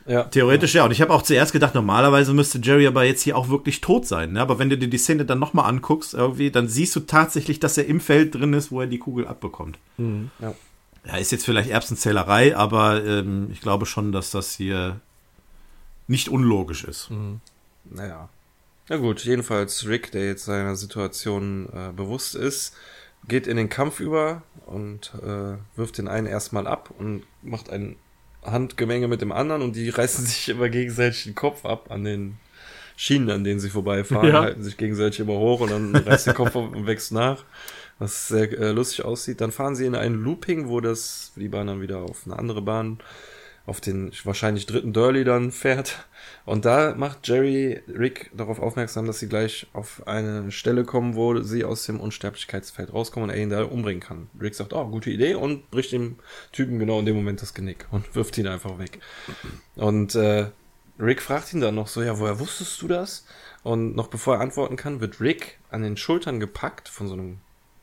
Ja. 0.07 0.23
Theoretisch 0.23 0.73
ja. 0.73 0.85
Und 0.85 0.91
ich 0.91 1.01
habe 1.01 1.13
auch 1.13 1.21
zuerst 1.21 1.51
gedacht, 1.51 1.75
normalerweise 1.75 2.33
müsste 2.33 2.59
Jerry 2.59 2.87
aber 2.87 3.03
jetzt 3.03 3.21
hier 3.21 3.37
auch 3.37 3.49
wirklich 3.49 3.81
tot 3.81 4.07
sein. 4.07 4.33
Ne? 4.33 4.41
Aber 4.41 4.57
wenn 4.59 4.69
du 4.69 4.77
dir 4.77 4.87
die 4.87 4.97
Szene 4.97 5.25
dann 5.25 5.39
nochmal 5.39 5.69
anguckst, 5.69 6.13
irgendwie, 6.13 6.49
dann 6.49 6.67
siehst 6.67 6.95
du 6.95 7.01
tatsächlich, 7.01 7.59
dass 7.59 7.77
er 7.77 7.85
im 7.85 7.99
Feld 7.99 8.35
drin 8.35 8.53
ist, 8.53 8.71
wo 8.71 8.81
er 8.81 8.87
die 8.87 8.99
Kugel 8.99 9.27
abbekommt. 9.27 9.77
Ja. 9.97 10.55
Ja, 11.05 11.17
ist 11.17 11.31
jetzt 11.31 11.45
vielleicht 11.45 11.69
Erbsenzählerei, 11.69 12.55
aber 12.55 13.03
ähm, 13.05 13.49
ich 13.51 13.61
glaube 13.61 13.85
schon, 13.85 14.11
dass 14.11 14.31
das 14.31 14.55
hier 14.55 14.99
nicht 16.07 16.27
unlogisch 16.29 16.83
ist. 16.83 17.09
Naja. 17.85 18.29
Na 18.89 18.97
gut, 18.97 19.23
jedenfalls 19.23 19.87
Rick, 19.87 20.11
der 20.11 20.25
jetzt 20.25 20.45
seiner 20.45 20.75
Situation 20.75 21.67
äh, 21.73 21.91
bewusst 21.93 22.35
ist, 22.35 22.73
geht 23.27 23.47
in 23.47 23.57
den 23.57 23.69
Kampf 23.69 23.99
über 23.99 24.43
und 24.65 25.13
äh, 25.21 25.57
wirft 25.77 25.97
den 25.97 26.07
einen 26.07 26.27
erstmal 26.27 26.67
ab 26.67 26.93
und 26.97 27.23
macht 27.41 27.69
ein 27.69 27.95
Handgemenge 28.47 29.07
mit 29.07 29.21
dem 29.21 29.31
anderen 29.31 29.61
und 29.61 29.75
die 29.75 29.89
reißen 29.89 30.25
sich 30.25 30.49
immer 30.49 30.69
gegenseitig 30.69 31.23
den 31.25 31.35
Kopf 31.35 31.65
ab 31.65 31.91
an 31.91 32.03
den 32.03 32.37
Schienen, 32.95 33.29
an 33.29 33.43
denen 33.43 33.59
sie 33.59 33.69
vorbeifahren, 33.69 34.27
Ja. 34.29 34.41
halten 34.41 34.63
sich 34.63 34.75
gegenseitig 34.77 35.19
immer 35.19 35.33
hoch 35.37 35.59
und 35.61 35.69
dann 35.71 35.95
reißt 35.95 36.25
der 36.27 36.33
Kopf 36.33 36.55
ab 36.55 36.75
und 36.75 36.87
wächst 36.87 37.11
nach, 37.11 37.43
was 37.99 38.27
sehr 38.27 38.51
äh, 38.57 38.71
lustig 38.71 39.05
aussieht. 39.05 39.39
Dann 39.39 39.51
fahren 39.51 39.75
sie 39.75 39.85
in 39.85 39.93
ein 39.93 40.15
Looping, 40.15 40.67
wo 40.67 40.81
das, 40.81 41.31
die 41.35 41.47
Bahn 41.47 41.67
dann 41.67 41.81
wieder 41.81 41.99
auf 41.99 42.23
eine 42.25 42.39
andere 42.39 42.63
Bahn, 42.63 42.97
auf 43.67 43.81
den 43.81 44.11
wahrscheinlich 44.23 44.65
dritten 44.65 44.93
Durley 44.93 45.25
dann 45.25 45.51
fährt. 45.51 46.07
Und 46.45 46.63
da 46.63 46.95
macht 46.95 47.27
Jerry 47.27 47.81
Rick 47.87 48.31
darauf 48.33 48.59
aufmerksam, 48.59 49.05
dass 49.05 49.19
sie 49.19 49.27
gleich 49.27 49.67
auf 49.73 50.07
eine 50.07 50.51
Stelle 50.53 50.85
kommen, 50.85 51.15
wo 51.15 51.41
sie 51.41 51.65
aus 51.65 51.85
dem 51.85 51.99
Unsterblichkeitsfeld 51.99 52.93
rauskommen 52.93 53.29
und 53.29 53.35
er 53.35 53.41
ihn 53.41 53.49
da 53.49 53.63
umbringen 53.63 54.01
kann. 54.01 54.29
Rick 54.41 54.55
sagt, 54.55 54.71
oh, 54.71 54.87
gute 54.87 55.11
Idee 55.11 55.35
und 55.35 55.69
bricht 55.69 55.91
dem 55.91 56.15
Typen 56.53 56.79
genau 56.79 56.99
in 56.99 57.05
dem 57.05 57.17
Moment 57.17 57.41
das 57.41 57.53
Genick 57.53 57.85
und 57.91 58.03
wirft 58.15 58.37
ihn 58.37 58.47
einfach 58.47 58.79
weg. 58.79 58.99
Und 59.75 60.15
äh, 60.15 60.47
Rick 60.97 61.21
fragt 61.21 61.53
ihn 61.53 61.59
dann 61.59 61.75
noch 61.75 61.89
so, 61.89 62.01
ja, 62.01 62.17
woher 62.19 62.39
wusstest 62.39 62.81
du 62.81 62.87
das? 62.87 63.25
Und 63.63 63.97
noch 63.97 64.07
bevor 64.07 64.35
er 64.35 64.41
antworten 64.41 64.77
kann, 64.77 65.01
wird 65.01 65.19
Rick 65.19 65.59
an 65.69 65.81
den 65.81 65.97
Schultern 65.97 66.39
gepackt 66.39 66.87
von 66.87 67.09
so 67.09 67.15
einem 67.15 67.39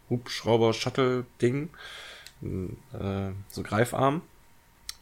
Hubschrauber-Shuttle-Ding, 0.08 1.68
äh, 2.42 3.30
so 3.50 3.62
Greifarm. 3.62 4.22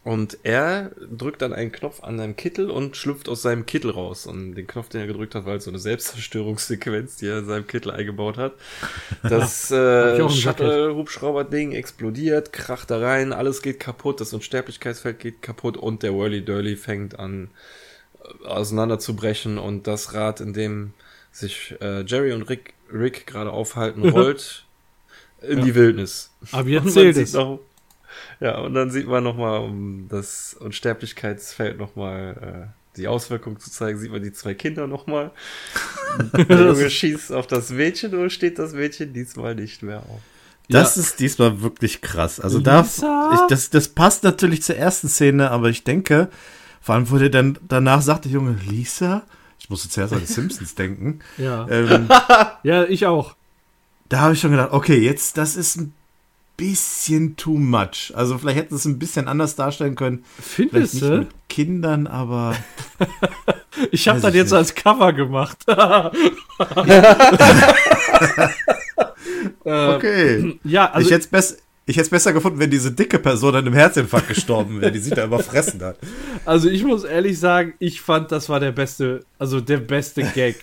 Und 0.03 0.37
er 0.43 0.91
drückt 1.09 1.41
dann 1.41 1.53
einen 1.53 1.71
Knopf 1.71 2.03
an 2.03 2.17
seinem 2.17 2.35
Kittel 2.35 2.69
und 2.69 2.97
schlüpft 2.97 3.29
aus 3.29 3.41
seinem 3.41 3.65
Kittel 3.65 3.91
raus. 3.91 4.25
Und 4.25 4.55
den 4.55 4.67
Knopf, 4.67 4.89
den 4.89 4.99
er 4.99 5.07
gedrückt 5.07 5.33
hat, 5.33 5.45
war 5.45 5.53
halt 5.53 5.61
so 5.61 5.71
eine 5.71 5.79
Selbstzerstörungssequenz, 5.79 7.15
die 7.15 7.27
er 7.27 7.39
in 7.39 7.45
seinem 7.45 7.67
Kittel 7.67 7.89
eingebaut 7.89 8.37
hat. 8.37 8.53
Das 9.21 9.71
äh, 9.71 10.29
Shuttle-Hubschrauber-Ding 10.29 11.71
explodiert, 11.71 12.51
kracht 12.51 12.91
da 12.91 12.99
rein, 12.99 13.31
alles 13.31 13.61
geht 13.61 13.79
kaputt, 13.79 14.19
das 14.19 14.33
Unsterblichkeitsfeld 14.33 15.19
geht 15.19 15.41
kaputt 15.41 15.77
und 15.77 16.03
der 16.03 16.13
Whirly-Durly 16.13 16.75
fängt 16.75 17.17
an 17.17 17.49
äh, 18.21 18.45
auseinanderzubrechen 18.45 19.57
und 19.57 19.87
das 19.87 20.13
Rad, 20.13 20.41
in 20.41 20.51
dem 20.51 20.93
sich 21.31 21.75
äh, 21.79 22.01
Jerry 22.01 22.33
und 22.33 22.43
Rick, 22.43 22.73
Rick 22.91 23.25
gerade 23.25 23.51
aufhalten, 23.53 24.09
rollt 24.09 24.65
in 25.41 25.63
die 25.63 25.75
Wildnis. 25.75 26.29
Aber 26.51 26.67
jetzt 26.67 26.91
zählt 26.91 27.15
es. 27.15 27.33
noch, 27.33 27.59
ja, 28.43 28.57
und 28.59 28.73
dann 28.73 28.91
sieht 28.91 29.07
man 29.07 29.23
nochmal, 29.23 29.61
um 29.61 30.09
das 30.09 30.53
Unsterblichkeitsfeld 30.59 31.79
nochmal 31.79 32.73
äh, 32.73 32.97
die 32.97 33.07
Auswirkung 33.07 33.57
zu 33.57 33.71
zeigen, 33.71 33.97
sieht 33.97 34.11
man 34.11 34.21
die 34.21 34.33
zwei 34.33 34.53
Kinder 34.53 34.85
nochmal. 34.85 35.31
Der 36.49 36.59
Junge 36.59 36.89
schießt 36.89 37.31
auf 37.31 37.47
das 37.47 37.69
Mädchen 37.69 38.13
und 38.13 38.31
steht 38.31 38.59
das 38.59 38.73
Mädchen 38.73 39.13
diesmal 39.13 39.55
nicht 39.55 39.81
mehr 39.81 39.99
auf. 39.99 40.19
Das 40.67 40.97
ist 40.97 41.21
diesmal 41.21 41.61
wirklich 41.61 42.01
krass. 42.01 42.41
Also 42.41 42.59
da, 42.59 42.81
ich, 42.81 43.39
das, 43.47 43.69
das 43.69 43.87
passt 43.87 44.25
natürlich 44.25 44.61
zur 44.61 44.75
ersten 44.75 45.07
Szene, 45.07 45.49
aber 45.49 45.69
ich 45.69 45.85
denke, 45.85 46.27
vor 46.81 46.95
allem, 46.95 47.09
wo 47.09 47.17
der 47.17 47.29
dann 47.29 47.57
danach 47.65 48.01
sagt, 48.01 48.25
der 48.25 48.33
Junge, 48.33 48.57
Lisa, 48.67 49.23
ich 49.57 49.69
musste 49.69 49.87
zuerst 49.87 50.11
an 50.11 50.19
die 50.19 50.25
Simpsons 50.25 50.75
denken. 50.75 51.19
Ja. 51.37 51.65
Ähm, 51.69 52.09
ja, 52.63 52.83
ich 52.83 53.05
auch. 53.05 53.37
da 54.09 54.19
habe 54.19 54.33
ich 54.33 54.41
schon 54.41 54.51
gedacht, 54.51 54.73
okay, 54.73 54.99
jetzt, 54.99 55.37
das 55.37 55.55
ist 55.55 55.77
ein 55.77 55.93
bisschen 56.57 57.35
too 57.35 57.57
much. 57.57 58.11
Also 58.15 58.37
vielleicht 58.37 58.57
hätten 58.57 58.75
sie 58.75 58.81
es 58.81 58.85
ein 58.85 58.99
bisschen 58.99 59.27
anders 59.27 59.55
darstellen 59.55 59.95
können. 59.95 60.23
Findest 60.39 61.01
du? 61.01 61.19
mit 61.19 61.29
Kindern, 61.49 62.07
aber 62.07 62.55
Ich 63.91 64.07
habe 64.07 64.19
das 64.21 64.33
jetzt 64.33 64.51
nicht. 64.51 64.57
als 64.57 64.73
Cover 64.75 65.13
gemacht. 65.13 65.57
okay. 69.63 70.59
ja, 70.63 70.91
also 70.91 71.07
ich 71.07 71.13
hätte 71.13 71.23
es 71.23 71.27
bess 71.27 71.57
ich 71.85 71.97
hätt's 71.97 72.07
besser 72.07 72.31
gefunden, 72.31 72.59
wenn 72.59 72.71
diese 72.71 72.93
dicke 72.93 73.19
Person 73.19 73.55
an 73.55 73.65
einem 73.65 73.73
Herzinfarkt 73.73 74.29
gestorben 74.29 74.79
wäre, 74.79 74.93
die 74.93 74.99
sich 74.99 75.13
da 75.13 75.25
überfressen 75.25 75.81
hat. 75.83 75.97
Also 76.45 76.69
ich 76.69 76.83
muss 76.83 77.03
ehrlich 77.03 77.39
sagen, 77.39 77.73
ich 77.79 77.99
fand, 78.01 78.31
das 78.31 78.47
war 78.49 78.59
der 78.59 78.71
beste, 78.71 79.25
also 79.39 79.59
der 79.61 79.77
beste 79.77 80.23
Gag 80.23 80.55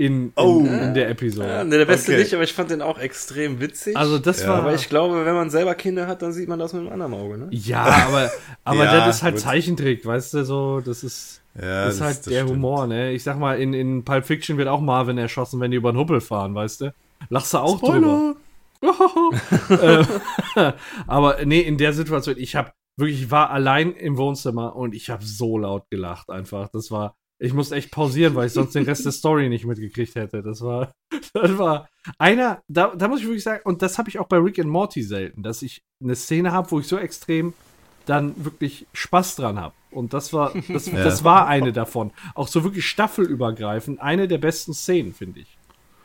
in, 0.00 0.26
in, 0.28 0.32
Oh. 0.36 0.60
in 0.60 0.94
der 0.94 1.10
Episode. 1.10 1.48
Ja, 1.48 1.64
ne, 1.64 1.78
der 1.78 1.84
beste 1.84 2.12
Okay. 2.12 2.20
nicht, 2.22 2.32
aber 2.34 2.42
ich 2.42 2.52
fand 2.52 2.70
den 2.70 2.80
auch 2.82 2.98
extrem 2.98 3.60
witzig. 3.60 3.96
Also 3.96 4.18
das 4.18 4.42
Ja. 4.42 4.48
war. 4.48 4.56
aber 4.60 4.74
ich 4.74 4.88
glaube, 4.88 5.24
wenn 5.24 5.34
man 5.34 5.50
selber 5.50 5.74
Kinder 5.74 6.06
hat, 6.06 6.22
dann 6.22 6.32
sieht 6.32 6.48
man 6.48 6.58
das 6.58 6.72
mit 6.72 6.82
einem 6.82 6.92
anderen 6.92 7.14
Auge, 7.14 7.38
ne? 7.38 7.48
ja, 7.50 7.82
aber, 8.08 8.30
aber 8.64 8.84
Ja, 8.84 9.06
das 9.06 9.16
ist 9.16 9.22
halt 9.22 9.34
gut. 9.34 9.42
Zeichentrick, 9.42 10.04
weißt 10.06 10.34
du, 10.34 10.44
so, 10.44 10.80
das 10.80 11.04
ist, 11.04 11.42
Ja, 11.60 11.84
das 11.86 11.96
ist 11.96 12.00
halt 12.00 12.26
der 12.26 12.30
stimmt. 12.44 12.50
Humor, 12.50 12.86
ne? 12.86 13.12
Ich 13.12 13.22
sag 13.22 13.38
mal, 13.38 13.60
in, 13.60 13.74
in 13.74 14.04
Pulp 14.04 14.24
Fiction 14.24 14.56
wird 14.56 14.68
auch 14.68 14.80
Marvin 14.80 15.18
erschossen, 15.18 15.60
wenn 15.60 15.70
die 15.70 15.76
über 15.76 15.92
den 15.92 15.98
Huppel 15.98 16.20
fahren, 16.20 16.54
weißt 16.54 16.80
du? 16.82 16.94
Lachst 17.28 17.52
du 17.54 17.58
auch 17.58 17.78
drüber. 17.80 17.96
Spoiler. 17.98 18.34
Äh, 19.70 20.04
aber 21.06 21.44
nee, 21.44 21.60
in 21.60 21.76
der 21.76 21.92
Situation, 21.92 22.36
ich 22.38 22.56
habe 22.56 22.72
wirklich, 22.96 23.22
ich 23.24 23.30
war 23.30 23.50
allein 23.50 23.92
im 23.92 24.16
Wohnzimmer 24.16 24.74
und 24.76 24.94
ich 24.94 25.10
habe 25.10 25.24
so 25.24 25.58
laut 25.58 25.84
gelacht 25.90 26.30
einfach. 26.30 26.68
Das 26.68 26.90
war 26.90 27.14
Ich 27.42 27.54
musste 27.54 27.74
echt 27.74 27.90
pausieren, 27.90 28.34
weil 28.34 28.48
ich 28.48 28.52
sonst 28.52 28.74
den 28.74 28.84
Rest 28.84 29.06
der 29.06 29.12
Story 29.12 29.48
nicht 29.48 29.64
mitgekriegt 29.64 30.14
hätte. 30.14 30.42
Das 30.42 30.60
war, 30.60 30.92
das 31.32 31.56
war 31.58 31.88
einer, 32.18 32.62
da, 32.68 32.94
da 32.94 33.08
muss 33.08 33.20
ich 33.20 33.26
wirklich 33.26 33.42
sagen, 33.42 33.62
und 33.64 33.80
das 33.82 33.96
habe 33.98 34.10
ich 34.10 34.18
auch 34.18 34.26
bei 34.28 34.36
Rick 34.36 34.58
and 34.58 34.68
Morty 34.68 35.02
selten, 35.02 35.42
dass 35.42 35.62
ich 35.62 35.82
eine 36.02 36.14
Szene 36.14 36.52
habe, 36.52 36.70
wo 36.70 36.80
ich 36.80 36.86
so 36.86 36.98
extrem 36.98 37.54
dann 38.04 38.34
wirklich 38.44 38.86
Spaß 38.92 39.36
dran 39.36 39.58
habe. 39.58 39.74
Und 39.90 40.12
das 40.12 40.32
war, 40.32 40.52
das, 40.68 40.86
Ja. 40.92 41.02
das 41.02 41.24
war 41.24 41.46
eine 41.46 41.72
davon. 41.72 42.12
Auch 42.34 42.48
so 42.48 42.62
wirklich 42.62 42.86
staffelübergreifend, 42.86 44.00
eine 44.00 44.28
der 44.28 44.38
besten 44.38 44.74
Szenen, 44.74 45.14
finde 45.14 45.40
ich. 45.40 45.56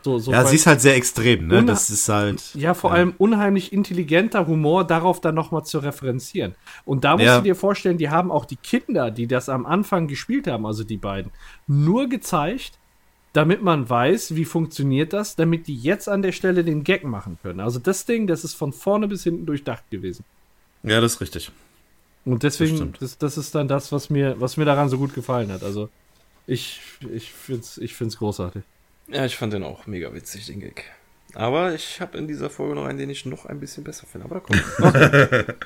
So, 0.05 0.19
so 0.19 0.31
Ja, 0.31 0.45
sie 0.45 0.55
ist 0.57 0.67
halt 0.67 0.81
sehr 0.81 0.95
extrem, 0.95 1.47
ne? 1.47 1.65
Das 1.65 1.89
ist 1.89 2.07
halt. 2.09 2.53
ja, 2.53 2.75
vor 2.75 2.93
allem 2.93 3.15
unheimlich 3.17 3.73
intelligenter 3.73 4.45
Humor, 4.45 4.83
darauf 4.85 5.19
dann 5.19 5.33
nochmal 5.33 5.65
zu 5.65 5.79
referenzieren. 5.79 6.53
Und 6.85 7.03
da 7.03 7.13
musst 7.13 7.25
Ja. 7.25 7.37
du 7.39 7.43
dir 7.43 7.55
vorstellen, 7.55 7.97
die 7.97 8.11
haben 8.11 8.29
auch 8.31 8.45
die 8.45 8.57
Kinder, 8.57 9.09
die 9.09 9.25
das 9.25 9.49
am 9.49 9.65
Anfang 9.65 10.07
gespielt 10.07 10.45
haben, 10.45 10.67
also 10.67 10.83
die 10.83 10.97
beiden, 10.97 11.31
nur 11.65 12.07
gezeigt, 12.07 12.73
damit 13.33 13.63
man 13.63 13.89
weiß, 13.89 14.35
wie 14.35 14.45
funktioniert 14.45 15.11
das, 15.11 15.35
damit 15.35 15.65
die 15.65 15.75
jetzt 15.75 16.07
an 16.07 16.21
der 16.21 16.33
Stelle 16.33 16.63
den 16.63 16.83
Gag 16.83 17.03
machen 17.03 17.39
können. 17.41 17.59
Also 17.59 17.79
das 17.79 18.05
Ding, 18.05 18.27
das 18.27 18.43
ist 18.43 18.53
von 18.53 18.73
vorne 18.73 19.07
bis 19.07 19.23
hinten 19.23 19.47
durchdacht 19.47 19.89
gewesen. 19.89 20.23
Ja, 20.83 21.01
das 21.01 21.13
ist 21.15 21.21
richtig. 21.21 21.51
Und 22.25 22.43
Das 22.43 22.57
deswegen, 22.57 22.75
stimmt. 22.77 23.01
das, 23.01 23.17
das 23.17 23.39
ist 23.39 23.55
dann 23.55 23.67
das, 23.67 23.91
was 23.91 24.11
mir, 24.11 24.39
was 24.39 24.55
mir 24.55 24.65
daran 24.65 24.87
so 24.87 24.99
gut 24.99 25.15
gefallen 25.15 25.51
hat. 25.51 25.63
Also 25.63 25.89
ich, 26.45 26.79
ich 27.11 27.31
finde 27.31 27.61
es 27.61 27.79
ich 27.79 27.95
find's 27.95 28.17
großartig. 28.19 28.61
Ja, 29.07 29.25
ich 29.25 29.37
fand 29.37 29.53
den 29.53 29.63
auch 29.63 29.87
mega 29.87 30.13
witzig, 30.13 30.47
den 30.47 30.59
Gag. 30.59 30.85
Aber 31.33 31.73
ich 31.73 32.01
habe 32.01 32.17
in 32.17 32.27
dieser 32.27 32.49
Folge 32.49 32.75
noch 32.75 32.85
einen, 32.85 32.97
den 32.97 33.09
ich 33.09 33.25
noch 33.25 33.45
ein 33.45 33.59
bisschen 33.59 33.83
besser 33.83 34.07
finde. 34.07 34.25
Aber 34.25 34.35
da 34.35 34.41
kommt. 34.41 35.55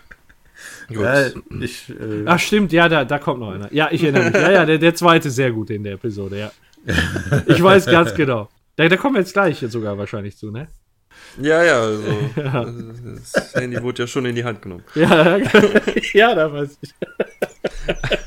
Gut. 0.88 0.98
Ja, 0.98 1.28
ich, 1.62 1.90
äh, 1.90 2.24
Ach 2.26 2.40
stimmt, 2.40 2.74
ja, 2.74 2.90
da, 2.90 3.06
da 3.06 3.20
kommt 3.20 3.40
noch 3.40 3.52
einer. 3.52 3.72
Ja, 3.74 3.90
ich 3.92 4.04
erinnere 4.04 4.26
mich. 4.26 4.34
Ja, 4.34 4.52
ja, 4.52 4.66
der, 4.66 4.78
der 4.78 4.96
zweite 4.96 5.30
sehr 5.30 5.52
gut 5.52 5.70
in 5.70 5.84
der 5.84 5.94
Episode, 5.94 6.38
ja. 6.38 6.52
Ich 7.46 7.62
weiß 7.62 7.86
ganz 7.86 8.14
genau. 8.14 8.50
Da, 8.76 8.88
da 8.88 8.98
kommen 8.98 9.16
wir 9.16 9.22
jetzt 9.22 9.34
gleich 9.34 9.62
jetzt 9.62 9.72
sogar 9.72 9.98
wahrscheinlich 9.98 10.38
zu, 10.38 10.52
ne? 10.52 10.68
Ja, 11.40 11.64
ja, 11.64 11.82
also. 11.82 12.04
Das 13.16 13.54
Handy 13.54 13.82
wurde 13.82 14.04
ja 14.04 14.08
schon 14.08 14.26
in 14.26 14.36
die 14.36 14.44
Hand 14.44 14.62
genommen. 14.62 14.84
Ja, 14.96 15.38
ja, 16.14 16.36
da 16.36 16.52
weiß 16.52 16.78
ich. 16.82 16.94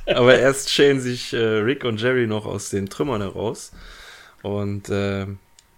Aber 0.06 0.38
erst 0.38 0.70
schälen 0.70 1.00
sich 1.00 1.32
äh, 1.32 1.38
Rick 1.38 1.84
und 1.84 2.00
Jerry 2.00 2.26
noch 2.26 2.46
aus 2.46 2.70
den 2.70 2.88
Trümmern 2.88 3.22
heraus. 3.22 3.72
Und 4.42 4.88
äh, 4.88 5.26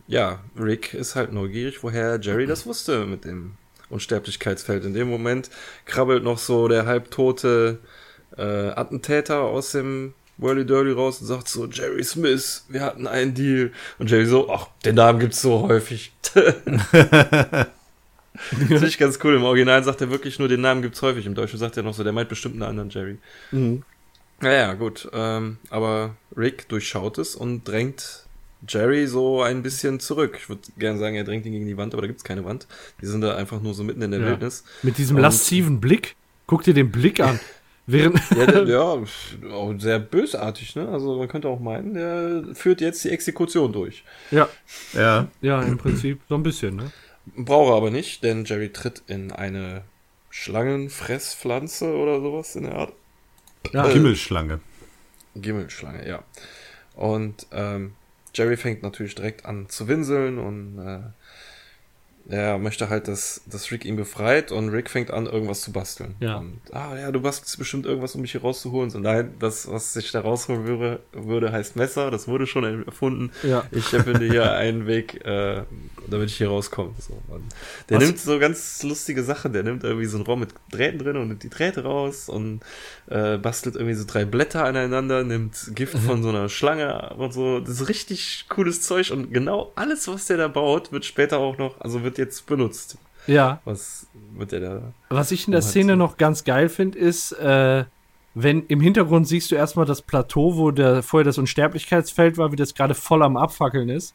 ja, 0.07 0.41
Rick 0.59 0.95
ist 0.95 1.15
halt 1.15 1.33
neugierig, 1.33 1.83
woher 1.83 2.19
Jerry 2.21 2.47
das 2.47 2.67
wusste 2.67 3.07
mit 3.07 3.25
dem 3.25 3.53
Unsterblichkeitsfeld. 3.91 4.85
In 4.85 4.95
dem 4.95 5.09
Moment 5.09 5.51
krabbelt 5.85 6.25
noch 6.25 6.39
so 6.39 6.69
der 6.69 6.87
halbtote 6.87 7.79
äh, 8.37 8.43
Attentäter 8.43 9.41
aus 9.41 9.73
dem 9.73 10.15
Whirly 10.37 10.67
Dirly 10.67 10.93
raus 10.93 11.21
und 11.21 11.27
sagt 11.27 11.49
so, 11.49 11.67
Jerry 11.67 12.03
Smith, 12.03 12.65
wir 12.69 12.81
hatten 12.81 13.07
einen 13.07 13.35
Deal. 13.35 13.73
Und 13.99 14.11
Jerry 14.11 14.27
so, 14.27 14.51
ach, 14.51 14.69
den 14.85 14.97
Namen 14.97 15.21
gibt's 15.21 15.41
so 15.41 15.69
häufig. 15.69 16.13
Das 18.69 18.83
ich 18.83 18.99
ganz 18.99 19.21
cool. 19.23 19.37
Im 19.37 19.45
Original 19.45 19.85
sagt 19.85 20.01
er 20.01 20.11
wirklich 20.11 20.41
nur, 20.41 20.49
den 20.49 20.61
Namen 20.61 20.83
gibt's 20.83 21.01
häufig. 21.03 21.25
Im 21.25 21.37
Deutschen 21.37 21.59
sagt 21.59 21.77
er 21.77 21.85
noch 21.85 21.95
so, 21.95 22.03
der 22.03 22.13
meint 22.13 22.29
bestimmt 22.29 22.55
einen 22.57 22.65
anderen 22.65 22.91
Jerry. 22.91 23.19
Mhm. 23.53 23.85
Naja, 24.41 24.75
gut. 24.75 25.09
Ähm, 25.13 25.59
aber 25.71 26.17
Rick 26.37 26.69
durchschaut 26.69 27.19
es 27.19 27.37
und 27.37 27.63
drängt 27.63 28.24
Jerry 28.69 29.07
so 29.07 29.43
ein 29.43 29.63
bisschen 29.63 30.01
zurück. 30.01 30.37
Ich 30.41 30.49
würde 30.49 30.63
gerne 30.79 30.99
sagen, 30.99 31.17
er 31.17 31.25
drängt 31.25 31.45
ihn 31.47 31.53
gegen 31.53 31.67
die 31.67 31.77
Wand, 31.77 31.93
aber 31.95 32.03
da 32.03 32.07
gibt's 32.09 32.25
keine 32.25 32.45
Wand. 32.45 32.67
Die 33.01 33.07
sind 33.07 33.21
da 33.21 33.37
einfach 33.37 33.61
nur 33.61 33.75
so 33.75 33.85
mitten 33.85 34.03
in 34.03 34.11
der 34.11 34.21
Ja. 34.21 34.27
Wildnis. 34.29 34.65
Mit 34.83 34.99
diesem 34.99 35.17
Und- 35.17 35.23
lasziven 35.23 35.81
Blick. 35.81 36.17
Guck 36.47 36.63
dir 36.65 36.75
den 36.75 36.91
Blick 36.91 37.21
an. 37.21 37.39
Während, 37.87 38.19
Ja, 38.35 38.47
der, 38.47 38.65
ja, 38.65 38.81
auch 39.53 39.75
sehr 39.79 39.99
bösartig, 39.99 40.75
ne? 40.75 40.89
Also 40.89 41.19
man 41.19 41.29
könnte 41.29 41.49
auch 41.49 41.61
meinen, 41.61 41.93
der 41.93 42.55
führt 42.55 42.81
jetzt 42.81 43.05
die 43.05 43.11
Exekution 43.11 43.73
durch. 43.75 44.05
ja, 44.31 44.49
ja. 44.95 45.29
ja, 45.43 45.63
im 45.63 45.77
Prinzip 45.77 46.21
so 46.29 46.35
ein 46.35 46.43
bisschen, 46.43 46.77
ne? 46.77 46.91
Brauche 47.37 47.75
aber 47.75 47.91
nicht, 47.91 48.23
denn 48.25 48.45
Jerry 48.47 48.71
tritt 48.73 49.03
in 49.07 49.33
eine 49.33 49.83
Schlangenfresspflanze 50.31 51.95
oder 51.95 52.21
sowas 52.21 52.57
in 52.57 52.65
der 52.65 52.75
Art. 52.75 52.93
Ja, 53.73 53.87
Gimmelschlange. 53.89 54.61
Gimmelschlange, 55.37 56.07
ja. 56.09 56.23
Und 56.97 57.47
ähm, 57.53 57.93
Jerry 58.35 58.57
fängt 58.57 58.83
natürlich 58.83 59.15
direkt 59.15 59.47
an 59.47 59.69
zu 59.69 59.89
winseln 59.89 60.39
und 60.39 60.79
äh, 60.79 61.01
er 62.29 62.59
möchte 62.59 62.89
halt, 62.89 63.07
dass, 63.09 63.43
dass 63.47 63.71
Rick 63.71 63.85
ihn 63.85 63.97
befreit 63.97 64.51
und 64.51 64.71
Rick 64.71 64.89
fängt 64.89 65.11
an, 65.11 65.27
irgendwas 65.27 65.61
zu 65.61 65.73
basteln. 65.73 66.15
Ja. 66.21 66.39
Und, 66.39 66.59
ah 66.73 66.97
ja, 66.97 67.13
du 67.13 67.21
bastelst 67.21 67.59
bestimmt 67.59 67.85
irgendwas, 67.85 68.15
um 68.15 68.23
mich 68.23 68.33
hier 68.33 68.41
rauszuholen. 68.41 68.89
So, 68.91 68.99
nein, 68.99 69.35
das, 69.39 69.71
was 69.71 69.95
ich 69.97 70.11
da 70.11 70.21
rausholen 70.21 70.65
würde, 70.67 71.01
würde 71.13 71.53
heißt 71.53 71.77
Messer, 71.77 72.11
das 72.11 72.27
wurde 72.27 72.47
schon 72.47 72.85
erfunden. 72.87 73.31
Ja. 73.43 73.65
Ich 73.73 73.85
finde 73.87 74.27
hier 74.27 74.53
einen 74.57 74.87
Weg, 74.87 75.25
äh, 75.27 75.65
damit 76.09 76.31
ich 76.31 76.37
hier 76.39 76.49
rauskomme. 76.49 76.93
So. 76.99 77.13
Und 77.29 77.45
der 77.91 77.99
Was- 77.99 78.07
nimmt 78.07 78.19
so 78.19 78.39
ganz 78.39 78.83
lustige 78.83 79.23
Sachen. 79.23 79.53
Der 79.53 79.63
nimmt 79.63 79.85
irgendwie 79.85 80.07
so 80.07 80.17
einen 80.17 80.25
Raum 80.27 80.41
mit 80.41 80.51
Drähten 80.71 80.99
drin 80.99 81.17
und 81.19 81.29
nimmt 81.29 81.43
die 81.43 81.51
Drähte 81.51 81.83
raus 81.85 82.29
und 82.31 82.61
äh, 83.11 83.37
bastelt 83.37 83.77
irgendwie 83.77 83.95
so 83.95 84.05
drei 84.07 84.25
Blätter 84.25 84.65
aneinander, 84.65 85.25
nimmt 85.25 85.73
Gift 85.75 85.99
von 85.99 86.23
so 86.23 86.31
einer 86.31 86.49
Schlange 86.49 87.15
und 87.19 87.35
so. 87.35 87.61
Das 87.61 87.81
ist 87.83 87.89
richtig 87.89 88.47
cooles 88.49 88.81
Zeug 88.81 89.11
und 89.11 89.31
genau 89.33 89.73
alles, 89.75 90.09
was 90.09 90.25
der 90.27 90.39
da 90.39 90.49
baut, 90.49 90.91
wird 90.91 91.05
später 91.05 91.39
auch 91.39 91.59
noch, 91.59 91.79
also 91.81 92.03
wird 92.03 92.14
jetzt 92.19 92.47
benutzt. 92.47 92.97
ja. 93.27 93.61
Was 93.65 94.07
wird 94.37 94.53
der 94.53 94.61
da? 94.61 94.83
Was 95.11 95.31
ich 95.31 95.47
in 95.47 95.53
der 95.53 95.61
halt 95.63 95.71
Szene 95.71 95.93
so- 95.93 95.97
noch 95.97 96.17
ganz 96.17 96.45
geil 96.45 96.69
finde, 96.69 96.99
ist, 96.99 97.33
äh, 97.33 97.85
wenn 98.35 98.67
im 98.67 98.81
Hintergrund 98.81 99.29
siehst 99.29 99.51
du 99.51 99.55
erstmal 99.55 99.87
das 99.87 100.03
Plateau, 100.03 100.57
wo 100.57 100.71
der, 100.73 101.03
vorher 101.05 101.25
das 101.25 101.39
Unsterblichkeitsfeld 101.39 102.37
war, 102.37 102.51
wie 102.53 102.57
das 102.57 102.75
gerade 102.75 102.95
voll 102.95 103.23
am 103.23 103.37
Abfackeln 103.37 103.89
ist. 103.89 104.15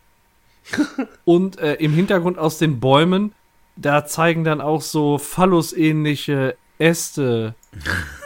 Und 1.26 1.58
äh, 1.60 1.76
im 1.76 1.94
Hintergrund 1.94 2.38
aus 2.38 2.58
den 2.58 2.80
Bäumen, 2.82 3.34
da 3.78 4.06
zeigen 4.06 4.44
dann 4.44 4.60
auch 4.60 4.82
so 4.82 5.18
Phallus-ähnliche 5.18 6.56
Äste 6.80 7.56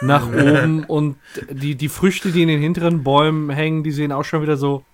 nach 0.00 0.26
oben 0.32 0.84
und 0.84 1.16
die, 1.50 1.74
die 1.76 1.88
Früchte, 1.88 2.30
die 2.32 2.42
in 2.42 2.48
den 2.48 2.60
hinteren 2.60 3.02
Bäumen 3.04 3.50
hängen, 3.50 3.82
die 3.84 3.90
sehen 3.92 4.10
auch 4.12 4.24
schon 4.24 4.42
wieder 4.42 4.56
so 4.56 4.84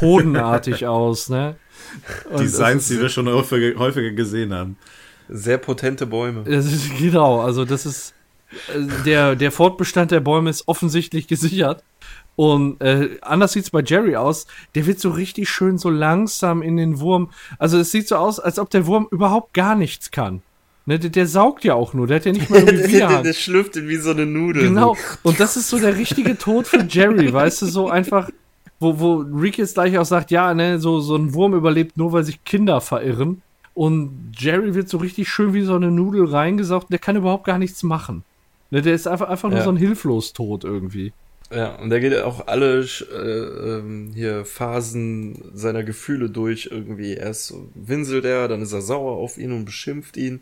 hodenartig 0.00 0.86
aus, 0.86 1.28
ne? 1.28 1.56
Und 2.30 2.40
Designs, 2.40 2.84
es 2.84 2.88
die 2.88 3.00
wir 3.00 3.08
schon 3.08 3.28
häufiger, 3.28 3.78
häufiger 3.78 4.10
gesehen 4.10 4.52
haben. 4.52 4.76
Sehr 5.28 5.58
potente 5.58 6.06
Bäume. 6.06 6.44
Das 6.44 6.66
ist, 6.66 6.96
genau, 6.98 7.40
also 7.40 7.64
das 7.64 7.86
ist 7.86 8.14
äh, 8.74 8.80
der, 9.04 9.36
der 9.36 9.52
Fortbestand 9.52 10.10
der 10.10 10.20
Bäume 10.20 10.50
ist 10.50 10.68
offensichtlich 10.68 11.28
gesichert. 11.28 11.82
Und 12.34 12.80
äh, 12.80 13.18
anders 13.20 13.52
sieht's 13.52 13.70
bei 13.70 13.82
Jerry 13.82 14.16
aus. 14.16 14.46
Der 14.74 14.86
wird 14.86 15.00
so 15.00 15.10
richtig 15.10 15.50
schön 15.50 15.78
so 15.78 15.90
langsam 15.90 16.62
in 16.62 16.76
den 16.76 16.98
Wurm. 17.00 17.30
Also 17.58 17.78
es 17.78 17.90
sieht 17.90 18.08
so 18.08 18.16
aus, 18.16 18.40
als 18.40 18.58
ob 18.58 18.70
der 18.70 18.86
Wurm 18.86 19.06
überhaupt 19.10 19.52
gar 19.52 19.74
nichts 19.74 20.10
kann. 20.10 20.42
Ne, 20.84 20.98
der, 20.98 21.10
der 21.10 21.28
saugt 21.28 21.62
ja 21.62 21.74
auch 21.74 21.94
nur, 21.94 22.08
der 22.08 22.16
hat 22.16 22.26
ja 22.26 22.32
nicht 22.32 22.50
mal 22.50 22.64
der, 22.64 22.74
irgendwie 22.74 22.98
der, 22.98 23.08
der, 23.08 23.22
der 23.22 23.32
schlürft 23.34 23.76
ihn 23.76 23.88
wie 23.88 23.98
so 23.98 24.10
eine 24.10 24.26
Nudel. 24.26 24.64
Genau. 24.64 24.96
Und 25.22 25.38
das 25.38 25.56
ist 25.56 25.68
so 25.68 25.78
der 25.78 25.96
richtige 25.96 26.36
Tod 26.36 26.66
für 26.66 26.84
Jerry, 26.88 27.32
weißt 27.32 27.62
du, 27.62 27.66
so 27.66 27.88
einfach, 27.88 28.30
wo, 28.82 28.98
wo 29.00 29.14
Rick 29.38 29.58
jetzt 29.58 29.74
gleich 29.74 29.96
auch 29.98 30.04
sagt, 30.04 30.30
ja, 30.30 30.52
ne, 30.54 30.78
so, 30.78 31.00
so 31.00 31.16
ein 31.16 31.32
Wurm 31.34 31.54
überlebt 31.54 31.96
nur, 31.96 32.12
weil 32.12 32.24
sich 32.24 32.44
Kinder 32.44 32.80
verirren. 32.80 33.42
Und 33.74 34.32
Jerry 34.36 34.74
wird 34.74 34.88
so 34.88 34.98
richtig 34.98 35.28
schön 35.28 35.54
wie 35.54 35.62
so 35.62 35.74
eine 35.74 35.90
Nudel 35.90 36.26
reingesaugt 36.26 36.84
und 36.84 36.90
der 36.92 36.98
kann 36.98 37.16
überhaupt 37.16 37.44
gar 37.44 37.58
nichts 37.58 37.82
machen. 37.82 38.24
Ne, 38.70 38.82
der 38.82 38.94
ist 38.94 39.06
einfach, 39.08 39.28
einfach 39.28 39.48
nur 39.48 39.58
Ja. 39.58 39.64
so 39.64 39.70
ein 39.70 39.76
Hilflos-Tod 39.76 40.64
irgendwie. 40.64 41.12
Ja, 41.54 41.74
und 41.76 41.90
der 41.90 42.00
geht 42.00 42.18
auch 42.18 42.46
alle 42.46 42.80
äh, 42.80 43.16
ähm, 43.18 44.10
hier 44.14 44.46
Phasen 44.46 45.50
seiner 45.52 45.82
Gefühle 45.82 46.30
durch 46.30 46.68
irgendwie. 46.72 47.12
Erst 47.12 47.52
winselt 47.74 48.24
er, 48.24 48.48
dann 48.48 48.62
ist 48.62 48.72
er 48.72 48.80
sauer 48.80 49.18
auf 49.18 49.36
ihn 49.36 49.52
und 49.52 49.66
beschimpft 49.66 50.16
ihn. 50.16 50.40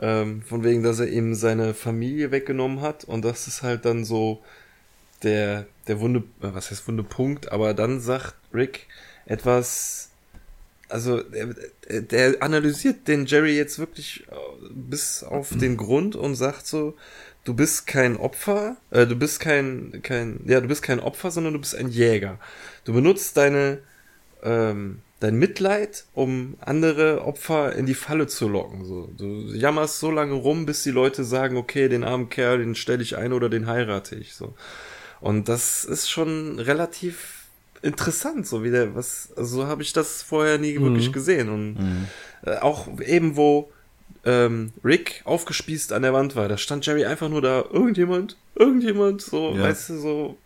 Ähm, 0.00 0.42
von 0.42 0.62
wegen, 0.62 0.84
dass 0.84 1.00
er 1.00 1.08
ihm 1.08 1.34
seine 1.34 1.74
Familie 1.74 2.30
weggenommen 2.30 2.80
hat. 2.80 3.02
Und 3.02 3.24
das 3.24 3.48
ist 3.48 3.64
halt 3.64 3.84
dann 3.84 4.04
so 4.04 4.40
der, 5.22 5.66
der 5.88 6.00
Wunde, 6.00 6.20
äh, 6.40 6.48
was 6.52 6.70
heißt 6.70 6.86
Wundepunkt, 6.88 7.52
aber 7.52 7.74
dann 7.74 8.00
sagt 8.00 8.34
Rick 8.52 8.86
etwas, 9.26 10.10
also 10.88 11.22
der, 11.22 11.54
der 12.02 12.42
analysiert 12.42 13.08
den 13.08 13.26
Jerry 13.26 13.56
jetzt 13.56 13.78
wirklich 13.78 14.26
äh, 14.30 14.34
bis 14.70 15.22
auf 15.22 15.50
den 15.56 15.76
Grund 15.76 16.16
und 16.16 16.34
sagt 16.34 16.66
so, 16.66 16.94
du 17.44 17.54
bist 17.54 17.86
kein 17.86 18.16
Opfer, 18.16 18.76
äh, 18.90 19.06
du 19.06 19.16
bist 19.16 19.40
kein, 19.40 20.00
kein, 20.02 20.40
ja, 20.46 20.60
du 20.60 20.68
bist 20.68 20.82
kein 20.82 21.00
Opfer, 21.00 21.30
sondern 21.30 21.54
du 21.54 21.60
bist 21.60 21.74
ein 21.74 21.88
Jäger. 21.88 22.38
Du 22.84 22.92
benutzt 22.92 23.36
deine, 23.36 23.78
ähm, 24.42 25.00
dein 25.20 25.36
Mitleid, 25.36 26.04
um 26.12 26.56
andere 26.60 27.24
Opfer 27.24 27.74
in 27.74 27.86
die 27.86 27.94
Falle 27.94 28.26
zu 28.26 28.48
locken. 28.48 28.84
So, 28.84 29.08
du 29.16 29.52
jammerst 29.54 29.98
so 30.00 30.10
lange 30.10 30.34
rum, 30.34 30.66
bis 30.66 30.82
die 30.82 30.90
Leute 30.90 31.24
sagen, 31.24 31.56
okay, 31.56 31.88
den 31.88 32.04
armen 32.04 32.28
Kerl, 32.28 32.58
den 32.58 32.74
stelle 32.74 33.02
ich 33.02 33.16
ein 33.16 33.32
oder 33.32 33.48
den 33.48 33.66
heirate 33.66 34.16
ich. 34.16 34.34
So. 34.34 34.54
Und 35.26 35.48
das 35.48 35.84
ist 35.84 36.08
schon 36.08 36.58
relativ 36.60 37.46
interessant, 37.82 38.46
so 38.46 38.62
wie 38.62 38.70
der, 38.70 38.94
was, 38.94 39.30
also 39.36 39.56
so 39.62 39.66
habe 39.66 39.82
ich 39.82 39.92
das 39.92 40.22
vorher 40.22 40.58
nie 40.58 40.80
wirklich 40.80 41.12
gesehen. 41.12 41.48
Und 41.48 41.76
äh, 42.44 42.56
auch 42.58 42.86
eben, 43.00 43.36
wo 43.36 43.70
ähm, 44.24 44.72
Rick 44.84 45.22
aufgespießt 45.24 45.92
an 45.92 46.02
der 46.02 46.12
Wand 46.12 46.36
war, 46.36 46.48
da 46.48 46.56
stand 46.56 46.86
Jerry 46.86 47.04
einfach 47.04 47.28
nur 47.28 47.42
da, 47.42 47.64
irgendjemand, 47.72 48.36
irgendjemand, 48.54 49.20
so, 49.22 49.54
Ja. 49.56 49.62
weißt 49.62 49.90
du, 49.90 49.98
so, 49.98 50.38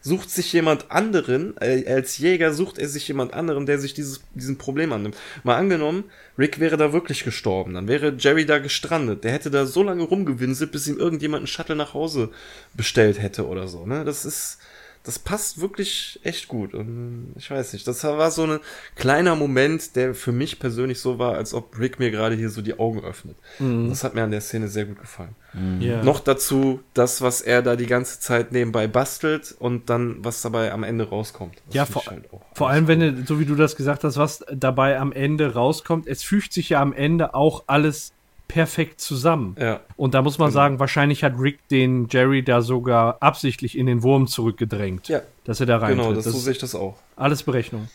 sucht 0.00 0.30
sich 0.30 0.52
jemand 0.52 0.90
anderen, 0.90 1.56
äh, 1.60 1.84
als 1.86 2.18
Jäger 2.18 2.52
sucht 2.52 2.78
er 2.78 2.88
sich 2.88 3.06
jemand 3.08 3.34
anderen, 3.34 3.66
der 3.66 3.78
sich 3.78 3.94
dieses, 3.94 4.20
diesem 4.34 4.58
Problem 4.58 4.92
annimmt. 4.92 5.16
Mal 5.44 5.56
angenommen, 5.56 6.04
Rick 6.38 6.60
wäre 6.60 6.76
da 6.76 6.92
wirklich 6.92 7.24
gestorben, 7.24 7.74
dann 7.74 7.88
wäre 7.88 8.14
Jerry 8.18 8.46
da 8.46 8.58
gestrandet. 8.58 9.24
Der 9.24 9.32
hätte 9.32 9.50
da 9.50 9.66
so 9.66 9.82
lange 9.82 10.04
rumgewinselt, 10.04 10.72
bis 10.72 10.86
ihm 10.86 10.98
irgendjemand 10.98 11.40
einen 11.40 11.46
Shuttle 11.46 11.76
nach 11.76 11.94
Hause 11.94 12.30
bestellt 12.74 13.20
hätte 13.20 13.46
oder 13.46 13.68
so, 13.68 13.86
ne? 13.86 14.04
Das 14.04 14.24
ist, 14.24 14.58
das 15.04 15.18
passt 15.18 15.60
wirklich 15.60 16.20
echt 16.22 16.48
gut. 16.48 16.74
Und 16.74 17.32
ich 17.36 17.50
weiß 17.50 17.72
nicht, 17.72 17.86
das 17.86 18.04
war 18.04 18.30
so 18.30 18.44
ein 18.44 18.60
kleiner 18.94 19.36
Moment, 19.36 19.96
der 19.96 20.14
für 20.14 20.32
mich 20.32 20.58
persönlich 20.58 21.00
so 21.00 21.18
war, 21.18 21.34
als 21.36 21.54
ob 21.54 21.78
Rick 21.78 21.98
mir 21.98 22.10
gerade 22.10 22.34
hier 22.34 22.50
so 22.50 22.60
die 22.62 22.78
Augen 22.78 23.02
öffnet. 23.04 23.36
Das 23.58 24.04
hat 24.04 24.14
mir 24.14 24.22
an 24.24 24.30
der 24.30 24.40
Szene 24.42 24.68
sehr 24.68 24.84
gut 24.84 25.00
gefallen. 25.00 25.34
Ja. 25.80 26.02
Noch 26.04 26.20
dazu 26.20 26.80
das, 26.92 27.22
was 27.22 27.40
er 27.40 27.62
da 27.62 27.74
die 27.74 27.86
ganze 27.86 28.20
Zeit 28.20 28.52
nebenbei 28.52 28.86
bastelt 28.86 29.54
und 29.58 29.88
dann, 29.88 30.22
was 30.22 30.42
dabei 30.42 30.72
am 30.72 30.82
Ende 30.84 31.08
rauskommt. 31.08 31.54
Das 31.66 31.74
Ja, 31.74 31.86
vor, 31.86 32.04
halt 32.06 32.30
auch 32.32 32.42
vor 32.54 32.68
allem, 32.68 32.86
wenn, 32.86 33.00
du- 33.00 33.24
so 33.26 33.40
wie 33.40 33.46
du 33.46 33.54
das 33.54 33.74
gesagt 33.76 34.04
hast, 34.04 34.18
was 34.18 34.44
dabei 34.52 34.98
am 34.98 35.10
Ende 35.12 35.54
rauskommt, 35.54 36.06
es 36.06 36.22
fügt 36.22 36.52
sich 36.52 36.68
ja 36.68 36.82
am 36.82 36.92
Ende 36.92 37.34
auch 37.34 37.64
alles 37.66 38.12
perfekt 38.48 39.00
zusammen. 39.00 39.54
Ja, 39.60 39.80
Und 39.96 40.14
da 40.14 40.22
muss 40.22 40.38
man 40.38 40.50
sagen, 40.50 40.78
wahrscheinlich 40.78 41.22
hat 41.22 41.34
Rick 41.38 41.66
den 41.68 42.08
Jerry 42.10 42.42
da 42.42 42.62
sogar 42.62 43.18
absichtlich 43.20 43.76
in 43.78 43.86
den 43.86 44.02
Wurm 44.02 44.26
zurückgedrängt. 44.26 45.08
ja 45.08 45.20
Dass 45.44 45.60
er 45.60 45.66
da 45.66 45.76
reintritt. 45.78 45.98
genau, 46.04 46.14
das, 46.14 46.24
das 46.24 46.32
so 46.32 46.38
sehe 46.40 46.52
ich 46.52 46.58
das 46.58 46.74
auch. 46.74 46.96
alles 47.16 47.42
Berechnung. 47.42 47.88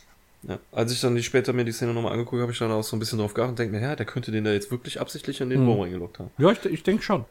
Ja. 0.48 0.60
Als 0.72 0.92
ich 0.92 1.02
dann 1.02 1.16
die 1.16 1.24
später 1.24 1.54
mir 1.54 1.66
die 1.66 1.72
Szene 1.72 1.94
nochmal 1.94 2.12
angeguckt 2.12 2.34
habe, 2.34 2.44
habe 2.44 2.52
ich 2.52 2.60
dann 2.60 2.72
auch 2.72 2.84
so 2.84 2.96
ein 2.96 3.00
bisschen 3.00 3.18
drauf 3.20 3.34
geachtet 3.34 3.52
und 3.52 3.60
denke 3.60 3.76
mir, 3.76 3.82
ja, 3.82 3.96
der 3.96 4.06
könnte 4.06 4.32
den 4.32 4.44
da 4.44 4.52
jetzt 4.52 4.72
wirklich 4.72 5.00
absichtlich 5.02 5.42
in 5.42 5.50
den 5.50 5.62
Mhm. 5.64 5.68
Wurm 5.68 5.80
reingelockt 5.82 6.20
haben. 6.20 6.30
Ja, 6.38 6.52
ich, 6.52 6.64
ich 6.66 6.84
denke 6.84 7.02
schon. 7.02 7.26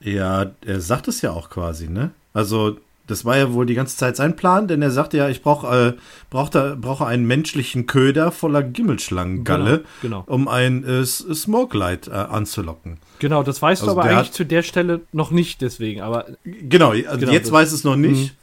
Ja, 0.00 0.52
er 0.64 0.80
sagt 0.80 1.08
es 1.08 1.20
ja 1.20 1.32
auch 1.32 1.50
quasi, 1.50 1.88
ne? 1.88 2.12
Also, 2.32 2.78
das 3.06 3.24
war 3.24 3.36
ja 3.36 3.52
wohl 3.52 3.66
die 3.66 3.74
ganze 3.74 3.96
Zeit 3.96 4.16
sein 4.16 4.34
Plan, 4.36 4.66
denn 4.68 4.80
er 4.80 4.90
sagte 4.90 5.16
ja, 5.18 5.28
ich 5.28 5.42
brauche 5.42 5.94
äh, 5.96 6.00
brauch 6.30 6.48
da, 6.48 6.74
brauche 6.80 7.06
einen 7.06 7.26
menschlichen 7.26 7.86
Köder 7.86 8.32
voller 8.32 8.62
Gimmelschlangengalle, 8.62 9.84
Genau, 10.02 10.22
genau. 10.22 10.34
um 10.34 10.48
ein 10.48 10.84
äh, 10.84 11.00
S- 11.00 11.18
Smoke 11.34 11.76
Light 11.76 12.08
äh, 12.08 12.12
anzulocken. 12.12 12.96
Genau, 13.18 13.42
das 13.42 13.60
weißt 13.60 13.82
Also 13.82 13.94
du 13.94 14.00
aber 14.00 14.08
eigentlich 14.10 14.28
hat- 14.28 14.34
zu 14.34 14.44
der 14.44 14.62
Stelle 14.62 15.02
noch 15.12 15.30
nicht 15.30 15.60
deswegen. 15.60 16.00
Aber 16.00 16.26
Genau, 16.44 16.90
also 16.92 17.18
Genau, 17.18 17.32
jetzt 17.32 17.52
weiß 17.52 17.72
es 17.72 17.84
noch 17.84 17.96
nicht. 17.96 18.34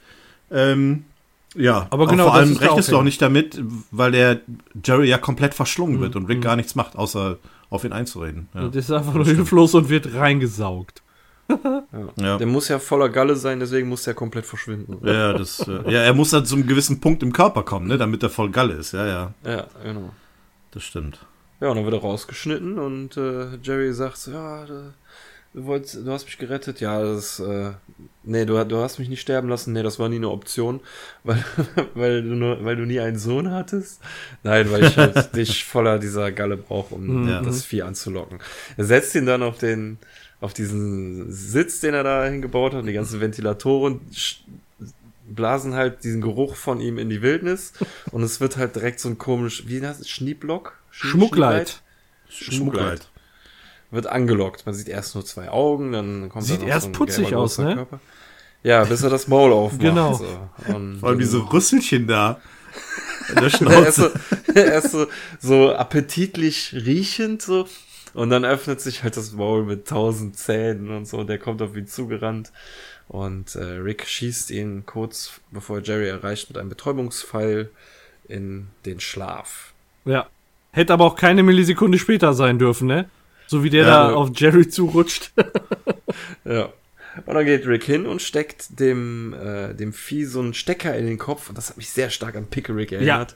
Ähm, 0.51 1.05
ja, 1.55 1.88
Aber 1.89 2.07
genau, 2.07 2.25
vor 2.25 2.35
allem 2.35 2.55
rechnest 2.55 2.91
du 2.91 2.97
auch 2.97 3.03
nicht 3.03 3.21
damit, 3.21 3.61
weil 3.91 4.11
der 4.11 4.39
Jerry 4.85 5.09
ja 5.09 5.17
komplett 5.17 5.53
verschlungen 5.53 5.97
Mhm. 5.97 6.01
wird 6.01 6.15
und 6.15 6.25
Rick 6.27 6.41
gar 6.41 6.55
nichts 6.55 6.75
macht, 6.75 6.95
außer 6.95 7.38
auf 7.69 7.83
ihn 7.83 7.93
einzureden. 7.93 8.47
Ja. 8.53 8.67
das 8.67 8.85
ist 8.85 8.91
einfach 8.91 9.13
nur 9.13 9.25
hilflos 9.25 9.73
und 9.73 9.89
wird 9.89 10.13
reingesaugt. 10.13 11.01
Ja. 12.18 12.38
Der 12.38 12.48
muss 12.48 12.68
ja 12.68 12.80
voller 12.80 13.10
Galle 13.10 13.36
sein, 13.36 13.60
deswegen 13.60 13.90
muss 13.90 14.03
der 14.03 14.14
komplett 14.14 14.45
verschwinden. 14.45 14.98
Ja, 15.07 15.34
das, 15.34 15.60
äh, 15.68 15.91
ja, 15.91 16.02
er 16.02 16.14
muss 16.14 16.30
dann 16.32 16.45
zu 16.45 16.56
einem 16.56 16.68
gewissen 16.68 16.99
Punkt 16.99 17.23
im 17.23 17.34
Körper 17.34 17.64
kommen, 17.64 17.88
ne, 17.88 17.98
damit 17.98 18.23
er 18.23 18.30
voll 18.30 18.52
Galle 18.52 18.73
ist. 18.76 18.91
Ja, 18.94 19.06
ja, 19.07 19.34
Ja, 19.45 19.68
genau. 19.84 20.11
das 20.72 20.84
stimmt. 20.84 21.19
Ja, 21.60 21.69
und 21.69 21.76
dann 21.76 21.86
wird 21.86 21.95
er 21.95 22.02
rausgeschnitten 22.02 22.80
und 22.80 23.18
äh, 23.18 23.57
Jerry 23.61 23.94
sagt 23.94 24.26
ja, 24.28 24.65
du, 24.65 24.94
du, 25.53 25.65
wolltest, 25.65 25.95
du 26.07 26.11
hast 26.11 26.26
mich 26.26 26.40
gerettet. 26.40 26.80
Ja, 26.82 26.99
das, 27.03 27.40
äh, 27.40 27.72
nee, 28.23 28.45
du, 28.45 28.64
du 28.65 28.78
hast 28.78 28.98
mich 28.98 29.10
nicht 29.10 29.22
sterben 29.22 29.48
lassen. 29.48 29.72
Nee, 29.73 29.84
das 29.84 29.99
war 29.99 30.10
nie 30.10 30.15
eine 30.15 30.30
Option, 30.30 30.80
weil, 31.23 31.44
weil, 31.94 32.23
du, 32.23 32.30
nur, 32.30 32.65
weil 32.65 32.78
du 32.78 32.86
nie 32.88 32.99
einen 32.99 33.19
Sohn 33.19 33.52
hattest. 33.52 34.02
Nein, 34.41 34.72
weil 34.72 34.86
ich 34.86 34.98
halt 34.98 35.36
dich 35.36 35.64
voller 35.65 35.99
dieser 35.99 36.32
Galle 36.32 36.57
brauche, 36.57 36.95
um 36.95 37.28
Ja. 37.30 37.41
das 37.44 37.64
Vieh 37.64 37.84
anzulocken. 37.84 38.40
Er 38.78 38.86
setzt 38.86 39.14
ihn 39.14 39.28
dann 39.28 39.44
auf 39.44 39.60
den, 39.60 39.99
auf 40.41 40.53
diesen 40.53 41.31
Sitz, 41.31 41.80
den 41.80 41.93
er 41.93 42.03
da 42.03 42.26
hingebaut 42.26 42.73
hat, 42.73 42.85
die 42.85 42.93
ganzen 42.93 43.22
Ventilatoren 43.22 44.01
blasen 45.30 45.76
halt 45.76 46.03
diesen 46.03 46.22
Geruch 46.22 46.55
von 46.55 46.81
ihm 46.81 46.97
in 46.97 47.09
die 47.09 47.22
Wildnis 47.22 47.72
und 48.11 48.22
es 48.23 48.41
wird 48.41 48.57
halt 48.57 48.76
direkt 48.76 48.99
so 48.99 49.07
ein 49.07 49.18
komisch, 49.18 49.63
wie 49.68 49.85
heißt 49.85 50.01
es, 50.01 50.09
Schnieblock? 50.09 50.73
Schnie- 50.91 51.11
Schmuckleit. 51.11 51.81
Schmuckleit. 52.30 53.07
Wird 53.91 54.07
angelockt. 54.07 54.65
Man 54.65 54.73
sieht 54.76 54.88
erst 54.89 55.15
nur 55.15 55.26
zwei 55.26 55.49
Augen, 55.49 55.91
dann 55.93 56.30
kommt 56.30 56.45
Sieht 56.45 56.57
da 56.57 56.61
noch 56.63 56.68
erst 56.69 56.84
so 56.84 56.89
ein 56.89 56.93
putzig 56.93 57.35
aus, 57.35 57.57
ne? 57.59 57.76
Körper. 57.76 57.99
Ja, 58.63 58.84
bis 58.84 59.03
er 59.03 59.09
das 59.09 59.27
Maul 59.27 59.51
aufmacht. 59.53 59.81
Genau. 59.81 60.13
So. 60.13 60.73
Und 60.73 60.99
Vor 60.99 61.09
allem 61.09 61.19
diese 61.19 61.39
dann- 61.39 61.47
Rüsselchen 61.47 62.07
da. 62.07 62.39
In 63.30 63.35
der 63.35 63.43
er 63.43 63.47
ist, 63.47 63.57
Schnauze. 63.57 64.13
so, 64.47 64.53
er 64.53 64.77
ist 64.77 64.91
so, 64.91 65.07
so 65.39 65.73
appetitlich 65.76 66.73
riechend 66.73 67.41
so. 67.41 67.68
Und 68.13 68.29
dann 68.29 68.43
öffnet 68.45 68.81
sich 68.81 69.03
halt 69.03 69.15
das 69.17 69.31
Maul 69.31 69.63
mit 69.63 69.88
tausend 69.88 70.38
Zähnen 70.38 70.89
und 70.89 71.05
so. 71.05 71.17
Und 71.19 71.27
der 71.27 71.38
kommt 71.38 71.61
auf 71.61 71.75
ihn 71.75 71.88
zugerannt. 71.88 72.51
Und 73.07 73.55
äh, 73.55 73.63
Rick 73.63 74.05
schießt 74.07 74.51
ihn 74.51 74.85
kurz 74.85 75.39
bevor 75.51 75.77
er 75.77 75.83
Jerry 75.83 76.07
erreicht 76.07 76.49
mit 76.49 76.57
einem 76.57 76.69
Betäubungspfeil 76.69 77.69
in 78.27 78.67
den 78.85 78.99
Schlaf. 78.99 79.73
Ja. 80.05 80.27
Hätte 80.71 80.93
aber 80.93 81.05
auch 81.05 81.15
keine 81.17 81.43
Millisekunde 81.43 81.99
später 81.99 82.33
sein 82.33 82.57
dürfen, 82.57 82.88
ne? 82.88 83.09
So 83.47 83.63
wie 83.63 83.69
der 83.69 83.83
Ja, 83.83 83.89
da 83.89 84.09
ja. 84.11 84.15
auf 84.15 84.29
Jerry 84.35 84.67
zurutscht. 84.67 85.31
Ja. 86.45 86.69
Und 87.25 87.33
dann 87.35 87.45
geht 87.45 87.67
Rick 87.67 87.83
hin 87.83 88.05
und 88.05 88.21
steckt 88.21 88.79
dem, 88.79 89.33
äh, 89.33 89.73
dem 89.73 89.91
Vieh 89.93 90.23
so 90.25 90.39
einen 90.39 90.53
Stecker 90.53 90.95
in 90.97 91.05
den 91.05 91.17
Kopf. 91.17 91.49
Und 91.49 91.57
das 91.57 91.69
hat 91.69 91.77
mich 91.77 91.89
sehr 91.89 92.09
stark 92.09 92.35
an 92.35 92.47
Pickerick 92.47 92.91
erinnert. 92.93 93.35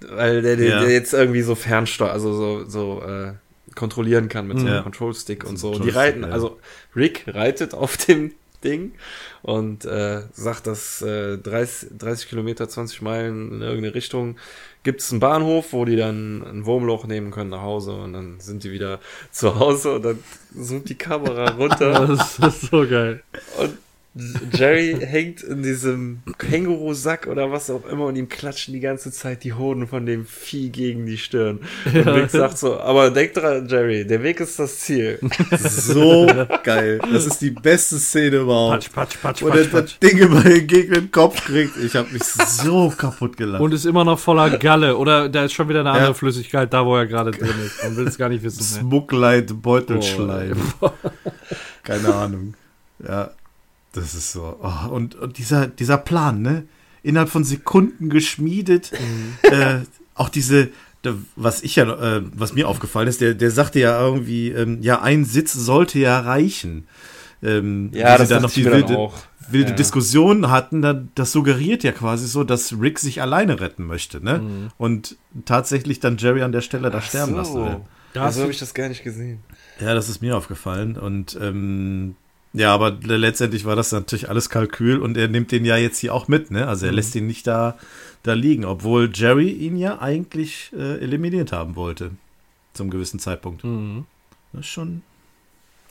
Weil 0.00 0.42
der, 0.42 0.56
der, 0.56 0.68
Ja. 0.68 0.80
der 0.80 0.90
jetzt 0.90 1.14
irgendwie 1.14 1.42
so 1.42 1.54
fernsteuert, 1.54 2.10
also 2.12 2.32
so, 2.34 2.64
so 2.68 3.02
äh, 3.02 3.32
kontrollieren 3.74 4.28
kann 4.28 4.46
mit 4.46 4.58
so 4.58 4.66
einem 4.66 4.74
Ja. 4.76 4.82
Control 4.82 5.14
Stick 5.14 5.44
und 5.44 5.56
So 5.58 5.72
ein 5.74 5.82
Die 5.82 5.90
reiten, 5.90 6.22
ja. 6.22 6.28
also 6.30 6.58
Rick 6.94 7.24
reitet 7.28 7.74
auf 7.74 7.96
dem 7.96 8.32
Ding 8.62 8.92
und 9.42 9.84
äh, 9.84 10.22
sagt, 10.32 10.66
dass 10.66 11.02
äh, 11.02 11.36
30, 11.36 11.90
30 11.98 12.28
Kilometer, 12.30 12.66
20 12.68 13.02
Meilen 13.02 13.52
in 13.52 13.60
irgendeine 13.60 13.94
Richtung 13.94 14.36
gibt 14.84 15.00
es 15.02 15.10
einen 15.10 15.20
Bahnhof, 15.20 15.72
wo 15.74 15.84
die 15.84 15.96
dann 15.96 16.42
ein 16.42 16.64
Wurmloch 16.66 17.06
nehmen 17.06 17.30
können 17.30 17.50
nach 17.50 17.60
Hause 17.62 17.92
und 17.92 18.14
dann 18.14 18.40
sind 18.40 18.64
die 18.64 18.72
wieder 18.72 19.00
zu 19.30 19.58
Hause 19.58 19.96
und 19.96 20.02
dann 20.04 20.18
zoomt 20.58 20.88
die 20.88 20.94
Kamera 20.94 21.50
runter 21.52 22.06
Das 22.16 22.38
ist 22.38 22.70
so 22.70 22.86
geil. 22.88 23.22
und 23.58 23.76
Jerry 24.52 24.96
hängt 25.00 25.42
in 25.42 25.64
diesem 25.64 26.20
Känguru-Sack 26.38 27.26
oder 27.26 27.50
was 27.50 27.68
auch 27.68 27.84
immer 27.86 28.04
und 28.06 28.14
ihm 28.14 28.28
klatschen 28.28 28.72
die 28.72 28.78
ganze 28.78 29.10
Zeit 29.10 29.42
die 29.42 29.54
Hoden 29.54 29.88
von 29.88 30.06
dem 30.06 30.24
Vieh 30.24 30.70
gegen 30.70 31.04
die 31.04 31.18
Stirn. 31.18 31.58
Und 31.92 32.06
Rick 32.06 32.30
sagt 32.30 32.56
so, 32.58 32.78
aber 32.78 33.10
denk 33.10 33.34
dran, 33.34 33.66
Jerry, 33.68 34.06
der 34.06 34.22
Weg 34.22 34.38
ist 34.38 34.58
das 34.58 34.78
Ziel. 34.78 35.18
So 35.58 36.26
geil. 36.62 37.00
Das 37.12 37.26
ist 37.26 37.40
die 37.40 37.50
beste 37.50 37.98
Szene 37.98 38.36
überhaupt. 38.38 38.92
Patsch, 38.92 38.92
patsch, 38.92 39.20
patsch, 39.20 39.42
Wo 39.42 39.50
der 39.50 39.62
patsch, 39.64 39.72
patsch. 39.72 39.96
das 40.00 40.10
Ding 40.10 40.18
immer 40.18 40.42
gegen 40.42 40.92
den 40.94 41.10
Kopf 41.10 41.44
kriegt. 41.44 41.76
Ich 41.78 41.96
habe 41.96 42.10
mich 42.12 42.22
so 42.22 42.92
kaputt 42.96 43.36
gelacht. 43.36 43.60
Und 43.60 43.74
ist 43.74 43.84
immer 43.84 44.04
noch 44.04 44.18
voller 44.18 44.58
Galle. 44.58 44.96
Oder 44.96 45.28
da 45.28 45.44
ist 45.44 45.52
schon 45.54 45.68
wieder 45.68 45.80
eine 45.80 45.90
andere 45.90 46.08
Ja. 46.08 46.14
Flüssigkeit 46.14 46.72
da, 46.72 46.86
wo 46.86 46.96
er 46.96 47.06
gerade 47.06 47.32
drin 47.32 47.50
ist. 47.66 47.82
Man 47.82 47.96
will 47.96 48.06
es 48.06 48.16
gar 48.16 48.28
nicht 48.28 48.44
wissen. 48.44 48.58
Ne? 48.60 48.80
Smuckleit 48.90 49.60
Beutelschleim. 49.60 50.56
Keine 51.82 52.14
Ahnung. 52.14 52.54
Ja, 53.06 53.30
das 53.94 54.14
ist 54.14 54.32
so. 54.32 54.58
Oh, 54.62 54.88
und, 54.90 55.14
und 55.14 55.38
dieser, 55.38 55.66
dieser 55.66 55.98
Plan, 55.98 56.42
ne? 56.42 56.64
Innerhalb 57.02 57.28
von 57.30 57.44
Sekunden 57.44 58.08
geschmiedet. 58.10 58.92
äh, 59.42 59.80
auch 60.14 60.28
diese, 60.28 60.70
was 61.36 61.62
ich 61.62 61.76
ja, 61.76 61.84
äh, 62.18 62.22
was 62.34 62.54
mir 62.54 62.68
aufgefallen 62.68 63.08
ist, 63.08 63.20
der, 63.20 63.34
der 63.34 63.50
sagte 63.50 63.78
ja 63.80 64.00
irgendwie, 64.00 64.48
ähm, 64.50 64.78
ja, 64.82 65.02
ein 65.02 65.24
Sitz 65.24 65.52
sollte 65.52 65.98
ja 65.98 66.18
reichen. 66.20 66.86
Ähm, 67.42 67.90
Ja, 67.92 68.14
wie 68.14 68.18
das 68.18 68.28
sie 68.28 68.34
dann 68.34 68.42
noch 68.42 68.50
die 68.52 68.64
wilde, 68.64 68.96
auch. 68.96 69.14
wilde 69.50 69.70
Ja. 69.70 69.76
Diskussion 69.76 70.50
hatten, 70.50 70.80
dann, 70.80 71.10
das 71.14 71.30
suggeriert 71.32 71.82
ja 71.84 71.92
quasi 71.92 72.26
so, 72.26 72.42
dass 72.42 72.80
Rick 72.80 72.98
sich 72.98 73.20
alleine 73.20 73.60
retten 73.60 73.84
möchte, 73.86 74.24
ne? 74.24 74.38
Mhm. 74.38 74.68
Und 74.78 75.16
tatsächlich 75.44 76.00
dann 76.00 76.16
Jerry 76.16 76.42
an 76.42 76.52
der 76.52 76.62
Stelle 76.62 76.90
da 76.90 77.02
sterben 77.02 77.34
lassen 77.34 77.56
will. 77.64 77.80
Da 78.14 78.32
so 78.32 78.38
du- 78.38 78.42
habe 78.44 78.52
ich 78.52 78.60
das 78.60 78.72
gar 78.72 78.88
nicht 78.88 79.04
gesehen. 79.04 79.40
Ja, 79.80 79.92
das 79.94 80.08
ist 80.08 80.22
mir 80.22 80.36
aufgefallen. 80.38 80.96
Und 80.96 81.36
ähm, 81.38 82.14
ja, 82.54 82.72
aber 82.72 82.96
letztendlich 83.02 83.64
war 83.64 83.76
das 83.76 83.92
natürlich 83.92 84.28
alles 84.30 84.48
Kalkül 84.48 84.98
und 84.98 85.16
er 85.16 85.28
nimmt 85.28 85.52
den 85.52 85.64
ja 85.64 85.76
jetzt 85.76 85.98
hier 85.98 86.14
auch 86.14 86.28
mit, 86.28 86.50
ne? 86.50 86.66
Also 86.66 86.86
er 86.86 86.92
lässt 86.92 87.14
ihn 87.14 87.26
nicht 87.26 87.46
da, 87.46 87.76
da 88.22 88.32
liegen, 88.32 88.64
obwohl 88.64 89.10
Jerry 89.12 89.50
ihn 89.50 89.76
ja 89.76 90.00
eigentlich 90.00 90.72
äh, 90.72 90.98
eliminiert 91.00 91.52
haben 91.52 91.76
wollte. 91.76 92.12
Zum 92.72 92.90
gewissen 92.90 93.18
Zeitpunkt. 93.20 93.62
Mhm. 93.64 94.06
Das 94.52 94.60
ist 94.60 94.68
schon. 94.68 95.02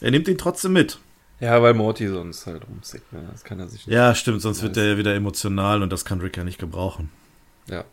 Er 0.01 0.11
nimmt 0.11 0.27
ihn 0.27 0.37
trotzdem 0.37 0.73
mit. 0.73 0.99
Ja, 1.39 1.61
weil 1.61 1.73
Morty 1.73 2.07
sonst 2.07 2.45
halt 2.47 2.67
rumsickt. 2.67 3.11
Ne? 3.11 3.27
Das 3.31 3.43
kann 3.43 3.59
er 3.59 3.67
sich 3.67 3.85
nicht. 3.85 3.93
Ja, 3.93 4.15
stimmt, 4.15 4.41
sonst 4.41 4.63
wird 4.63 4.77
er 4.77 4.85
ja 4.85 4.97
wieder 4.97 5.13
emotional 5.13 5.83
und 5.83 5.91
das 5.91 6.05
kann 6.05 6.21
Rick 6.21 6.37
ja 6.37 6.43
nicht 6.43 6.59
gebrauchen. 6.59 7.09
Ja. 7.67 7.83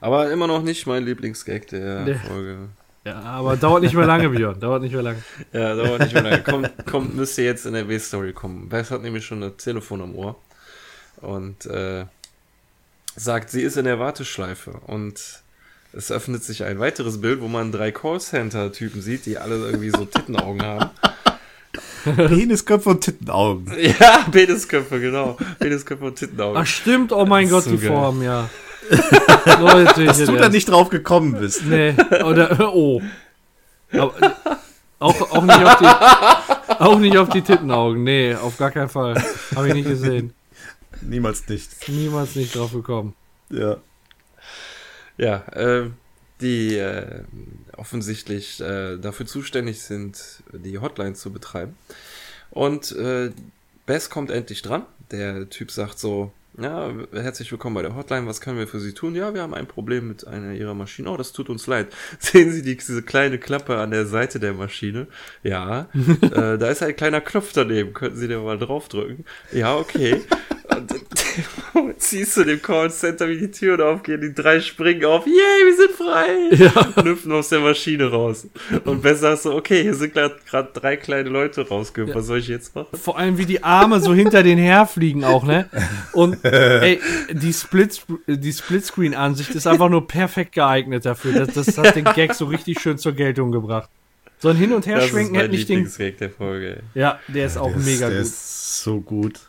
Aber 0.00 0.30
immer 0.30 0.46
noch 0.46 0.62
nicht 0.62 0.86
mein 0.86 1.04
Lieblingsgag 1.04 1.66
der 1.68 2.04
Nee. 2.04 2.14
Folge. 2.14 2.68
Ja, 3.10 3.22
aber 3.22 3.56
dauert 3.56 3.82
nicht 3.82 3.94
mehr 3.94 4.06
lange, 4.06 4.28
Björn. 4.28 4.58
Dauert 4.60 4.82
nicht 4.82 4.92
mehr 4.92 5.02
lange. 5.02 5.22
Ja, 5.52 5.74
dauert 5.74 6.00
nicht 6.00 6.14
mehr 6.14 6.22
lange. 6.22 6.42
Kommt, 6.42 6.86
kommt, 6.86 7.16
müsste 7.16 7.42
jetzt 7.42 7.66
in 7.66 7.72
der 7.74 7.88
W-Story 7.88 8.32
kommen. 8.32 8.68
Bess 8.68 8.90
hat 8.90 9.02
nämlich 9.02 9.24
schon 9.26 9.42
ein 9.42 9.56
Telefon 9.56 10.00
am 10.02 10.14
Ohr 10.14 10.36
und 11.20 11.66
äh, 11.66 12.04
sagt, 13.16 13.50
sie 13.50 13.62
ist 13.62 13.76
in 13.76 13.84
der 13.84 13.98
Warteschleife 13.98 14.72
und 14.86 15.42
es 15.92 16.12
öffnet 16.12 16.44
sich 16.44 16.62
ein 16.64 16.78
weiteres 16.78 17.20
Bild, 17.20 17.40
wo 17.40 17.48
man 17.48 17.72
drei 17.72 17.90
Callcenter-Typen 17.90 19.02
sieht, 19.02 19.26
die 19.26 19.38
alle 19.38 19.56
irgendwie 19.56 19.90
so 19.90 20.04
Tittenaugen 20.04 20.62
haben. 20.62 20.90
Penisköpfe 22.04 22.90
und 22.90 23.00
Tittenaugen. 23.02 23.72
Ja, 24.00 24.24
Penisköpfe, 24.30 25.00
genau. 25.00 25.36
Penisköpfe 25.58 26.04
und 26.04 26.16
Tittenaugen. 26.16 26.56
Ach 26.62 26.66
stimmt, 26.66 27.12
oh 27.12 27.26
mein 27.26 27.48
Gott, 27.48 27.64
So 27.64 27.70
die 27.72 27.78
geil. 27.78 27.88
Form, 27.88 28.22
ja. 28.22 28.48
Leute, 29.60 30.04
Dass 30.04 30.18
du 30.18 30.36
da 30.36 30.48
nicht 30.48 30.68
drauf 30.68 30.90
gekommen 30.90 31.38
bist. 31.38 31.64
Nee, 31.64 31.94
oder, 32.24 32.74
oh. 32.74 33.00
Aber, 33.92 34.14
auch, 34.98 35.20
auch, 35.32 35.42
nicht 35.42 35.64
auf 35.64 35.78
die, 35.78 36.82
auch 36.82 36.98
nicht 36.98 37.16
auf 37.16 37.28
die 37.28 37.42
Tittenaugen, 37.42 38.04
nee, 38.04 38.34
auf 38.34 38.56
gar 38.56 38.70
keinen 38.70 38.88
Fall. 38.88 39.22
Habe 39.54 39.68
ich 39.68 39.74
nicht 39.74 39.88
gesehen. 39.88 40.32
Niemals 41.02 41.48
nicht. 41.48 41.88
Niemals 41.88 42.36
nicht 42.36 42.54
drauf 42.54 42.72
gekommen. 42.72 43.14
Ja. 43.50 43.78
Ja, 45.16 45.44
äh, 45.52 45.90
die 46.40 46.76
äh, 46.76 47.22
offensichtlich 47.76 48.60
äh, 48.60 48.96
dafür 48.96 49.26
zuständig 49.26 49.82
sind, 49.82 50.42
die 50.52 50.78
Hotline 50.78 51.14
zu 51.14 51.32
betreiben. 51.32 51.76
Und 52.50 52.92
äh, 52.92 53.30
Bess 53.86 54.10
kommt 54.10 54.30
endlich 54.30 54.62
dran. 54.62 54.86
Der 55.10 55.48
Typ 55.50 55.70
sagt 55.70 55.98
so, 55.98 56.32
ja, 56.60 56.92
herzlich 57.12 57.50
willkommen 57.50 57.74
bei 57.74 57.82
der 57.82 57.94
Hotline, 57.94 58.26
was 58.26 58.40
können 58.40 58.58
wir 58.58 58.66
für 58.66 58.80
Sie 58.80 58.92
tun? 58.92 59.14
Ja, 59.14 59.32
wir 59.32 59.42
haben 59.42 59.54
ein 59.54 59.66
Problem 59.66 60.08
mit 60.08 60.26
einer 60.26 60.52
Ihrer 60.52 60.74
Maschine. 60.74 61.10
Oh, 61.10 61.16
das 61.16 61.32
tut 61.32 61.48
uns 61.48 61.66
leid. 61.66 61.88
Sehen 62.18 62.52
Sie 62.52 62.62
die, 62.62 62.76
diese 62.76 63.02
kleine 63.02 63.38
Klappe 63.38 63.78
an 63.78 63.90
der 63.90 64.06
Seite 64.06 64.40
der 64.40 64.52
Maschine? 64.52 65.06
Ja, 65.42 65.88
äh, 66.22 66.58
da 66.58 66.68
ist 66.68 66.82
ein 66.82 66.96
kleiner 66.96 67.20
Knopf 67.20 67.52
daneben. 67.52 67.94
Könnten 67.94 68.18
Sie 68.18 68.28
den 68.28 68.44
mal 68.44 68.58
draufdrücken? 68.58 69.24
Ja, 69.52 69.76
okay. 69.76 70.20
Und 70.76 70.90
dann 70.90 71.00
ziehst 71.98 72.36
du 72.36 72.44
dem 72.44 72.60
Callcenter, 72.60 73.28
wie 73.28 73.38
die 73.38 73.50
Türen 73.50 73.80
aufgehen, 73.80 74.20
die 74.20 74.34
drei 74.34 74.60
springen 74.60 75.04
auf, 75.04 75.26
yay, 75.26 75.34
wir 75.34 75.76
sind 75.76 75.90
frei! 75.92 76.94
Und 76.96 77.04
hüpfen 77.08 77.32
aus 77.32 77.48
der 77.48 77.60
Maschine 77.60 78.10
raus. 78.10 78.46
Und 78.84 79.02
Bess 79.02 79.20
sagst 79.20 79.44
so, 79.44 79.54
okay, 79.54 79.82
hier 79.82 79.94
sind 79.94 80.14
gerade 80.14 80.68
drei 80.72 80.96
kleine 80.96 81.28
Leute 81.28 81.66
rausgehüpft, 81.66 82.14
was 82.14 82.26
soll 82.26 82.38
ich 82.38 82.48
jetzt 82.48 82.74
machen? 82.74 82.96
Vor 83.00 83.18
allem 83.18 83.38
wie 83.38 83.46
die 83.46 83.62
Arme 83.62 84.00
so 84.00 84.14
hinter 84.14 84.42
den 84.42 84.58
herfliegen 84.58 85.24
auch, 85.24 85.44
ne? 85.44 85.68
Und 86.12 86.44
ey, 86.44 87.00
die, 87.30 87.52
Split, 87.52 88.00
die 88.26 88.52
Splitscreen-Ansicht 88.52 89.50
ist 89.50 89.66
einfach 89.66 89.88
nur 89.88 90.06
perfekt 90.06 90.52
geeignet 90.52 91.04
dafür. 91.06 91.44
Das, 91.44 91.54
das 91.54 91.78
hat 91.78 91.96
den 91.96 92.04
Gag 92.04 92.34
so 92.34 92.46
richtig 92.46 92.80
schön 92.80 92.98
zur 92.98 93.12
Geltung 93.12 93.52
gebracht. 93.52 93.88
So 94.38 94.48
ein 94.48 94.56
Hin- 94.56 94.72
und 94.72 94.86
Herschwenken 94.86 95.34
hätte 95.34 95.50
nicht 95.50 95.68
den. 95.68 95.90
Der 96.18 96.30
Folge, 96.30 96.76
ey. 96.76 96.82
Ja, 96.94 97.20
der 97.28 97.46
ist 97.46 97.58
auch 97.58 97.68
der 97.68 97.78
mega 97.78 97.92
ist, 97.92 98.00
der 98.00 98.10
gut. 98.10 98.20
ist 98.20 98.82
so 98.82 99.00
gut. 99.00 99.40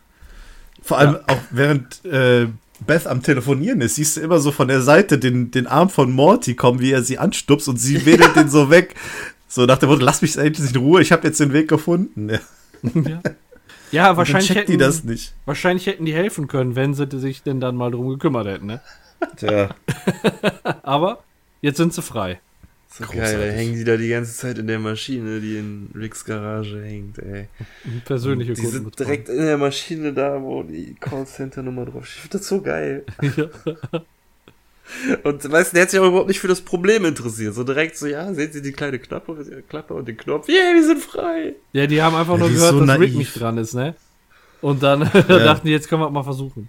Vor 0.81 0.97
allem 0.97 1.17
auch 1.27 1.37
während 1.51 2.03
äh, 2.05 2.47
Beth 2.85 3.07
am 3.07 3.21
Telefonieren 3.21 3.81
ist, 3.81 3.95
siehst 3.95 4.17
du 4.17 4.21
immer 4.21 4.39
so 4.39 4.51
von 4.51 4.67
der 4.67 4.81
Seite 4.81 5.19
den, 5.19 5.51
den 5.51 5.67
Arm 5.67 5.89
von 5.89 6.11
Morty 6.11 6.55
kommen, 6.55 6.79
wie 6.79 6.91
er 6.91 7.03
sie 7.03 7.17
anstupst 7.17 7.67
und 7.67 7.77
sie 7.77 8.05
wedelt 8.05 8.35
den 8.35 8.49
so 8.49 8.69
weg. 8.69 8.95
So 9.47 9.65
nach 9.65 9.77
dem 9.77 9.89
Motto, 9.89 10.03
lass 10.03 10.21
mich 10.21 10.37
endlich 10.37 10.73
in 10.73 10.77
Ruhe, 10.77 11.01
ich 11.01 11.11
habe 11.11 11.27
jetzt 11.27 11.39
den 11.39 11.53
Weg 11.53 11.67
gefunden. 11.67 12.29
Ja. 12.29 13.21
Ja, 13.91 14.15
wahrscheinlich 14.15 14.55
hätten, 14.55 14.71
die 14.71 14.77
das 14.77 15.03
nicht. 15.03 15.33
wahrscheinlich 15.45 15.85
hätten 15.85 16.05
die 16.05 16.13
helfen 16.13 16.47
können, 16.47 16.75
wenn 16.75 16.93
sie 16.93 17.07
sich 17.19 17.43
denn 17.43 17.59
dann 17.59 17.75
mal 17.75 17.91
drum 17.91 18.07
gekümmert 18.09 18.47
hätten, 18.47 18.65
ne? 18.65 18.81
Tja, 19.35 19.69
Aber 20.83 21.23
jetzt 21.61 21.77
sind 21.77 21.93
sie 21.93 22.01
frei. 22.01 22.39
So 22.93 23.05
Großartig. 23.05 23.31
geil, 23.37 23.47
da 23.47 23.53
hängen 23.55 23.75
die 23.75 23.83
da 23.85 23.95
die 23.95 24.09
ganze 24.09 24.33
Zeit 24.35 24.57
in 24.57 24.67
der 24.67 24.77
Maschine, 24.79 25.39
die 25.39 25.55
in 25.57 25.89
Ricks 25.95 26.25
Garage 26.25 26.83
hängt, 26.83 27.19
ey. 27.19 27.47
Persönliche 28.05 28.51
Die 28.53 28.65
sind 28.65 28.99
direkt 28.99 29.29
in 29.29 29.37
der 29.45 29.57
Maschine 29.57 30.11
da, 30.11 30.41
wo 30.41 30.63
die 30.63 30.95
Callcenter-Nummer 30.99 31.85
drauf 31.85 32.05
steht. 32.05 32.15
Ich 32.17 32.21
find 32.23 32.33
das 32.33 32.47
so 32.47 32.61
geil. 32.61 33.05
Ja. 33.21 33.45
Und 35.23 35.49
weißt 35.49 35.71
du, 35.71 35.75
der 35.75 35.83
hat 35.83 35.89
sich 35.91 35.99
auch 36.01 36.07
überhaupt 36.07 36.27
nicht 36.27 36.41
für 36.41 36.49
das 36.49 36.59
Problem 36.59 37.05
interessiert. 37.05 37.53
So 37.55 37.63
direkt 37.63 37.95
so, 37.97 38.07
ja, 38.07 38.33
sehen 38.33 38.51
Sie 38.51 38.61
die 38.61 38.73
kleine 38.73 38.99
Klappe, 38.99 39.63
Klappe 39.69 39.93
und 39.93 40.05
den 40.05 40.17
Knopf. 40.17 40.49
Yeah, 40.49 40.73
wir 40.73 40.85
sind 40.85 40.99
frei. 41.01 41.53
Ja, 41.71 41.87
die 41.87 42.01
haben 42.01 42.13
einfach 42.13 42.33
Ja, 42.33 42.39
nur 42.39 42.49
gehört, 42.49 42.71
so 42.71 42.85
dass 42.85 42.99
Rick 42.99 43.11
naiv. 43.11 43.15
nicht 43.15 43.39
dran 43.39 43.57
ist, 43.57 43.73
ne? 43.73 43.95
Und 44.59 44.83
dann 44.83 44.99
dachten 45.27 45.65
die, 45.65 45.71
jetzt 45.71 45.87
können 45.87 46.01
wir 46.01 46.09
mal 46.09 46.23
versuchen. 46.23 46.67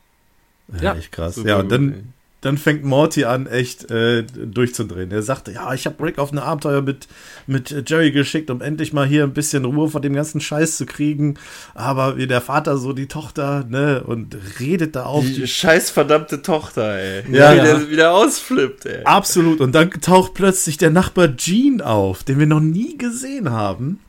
ja, 0.74 0.82
Ja. 0.82 0.94
echt 0.96 1.10
krass. 1.10 1.34
Super 1.34 1.48
ja, 1.48 1.56
und 1.58 1.72
dann. 1.72 2.12
Dann 2.42 2.58
fängt 2.58 2.84
Morty 2.84 3.24
an, 3.24 3.46
echt 3.46 3.90
äh, 3.90 4.24
durchzudrehen. 4.24 5.12
Er 5.12 5.22
sagte, 5.22 5.52
ja, 5.52 5.72
ich 5.74 5.86
habe 5.86 6.04
Rick 6.04 6.18
auf 6.18 6.32
ein 6.32 6.40
Abenteuer 6.40 6.82
mit, 6.82 7.06
mit 7.46 7.88
Jerry 7.88 8.10
geschickt, 8.10 8.50
um 8.50 8.60
endlich 8.60 8.92
mal 8.92 9.06
hier 9.06 9.22
ein 9.22 9.32
bisschen 9.32 9.64
Ruhe 9.64 9.88
von 9.88 10.02
dem 10.02 10.12
ganzen 10.12 10.40
Scheiß 10.40 10.76
zu 10.76 10.84
kriegen. 10.84 11.38
Aber 11.74 12.16
wie 12.16 12.26
der 12.26 12.40
Vater 12.40 12.78
so 12.78 12.92
die 12.92 13.06
Tochter, 13.06 13.64
ne, 13.68 14.02
und 14.04 14.36
redet 14.58 14.96
da 14.96 15.04
auf 15.04 15.24
Die 15.24 15.34
die 15.34 15.46
scheiß 15.46 15.90
verdammte 15.90 16.42
Tochter, 16.42 16.96
ey. 16.98 17.22
Ja, 17.32 17.52
wie 17.52 17.58
ja. 17.58 17.64
der 17.64 17.90
wieder 17.90 18.12
ausflippt, 18.12 18.86
ey. 18.86 19.04
Absolut. 19.04 19.60
Und 19.60 19.72
dann 19.72 19.90
taucht 19.90 20.34
plötzlich 20.34 20.76
der 20.76 20.90
Nachbar 20.90 21.28
Gene 21.28 21.86
auf, 21.86 22.24
den 22.24 22.40
wir 22.40 22.46
noch 22.46 22.60
nie 22.60 22.98
gesehen 22.98 23.52
haben. 23.52 24.00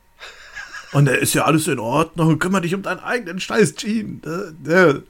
Und 0.94 1.08
er 1.08 1.18
ist 1.18 1.34
ja 1.34 1.44
alles 1.44 1.66
in 1.66 1.80
Ordnung. 1.80 2.38
Kümmer 2.38 2.60
dich 2.60 2.72
um 2.72 2.82
deinen 2.82 3.00
eigenen 3.00 3.40
Scheiß, 3.40 3.74
Gene. 3.74 5.02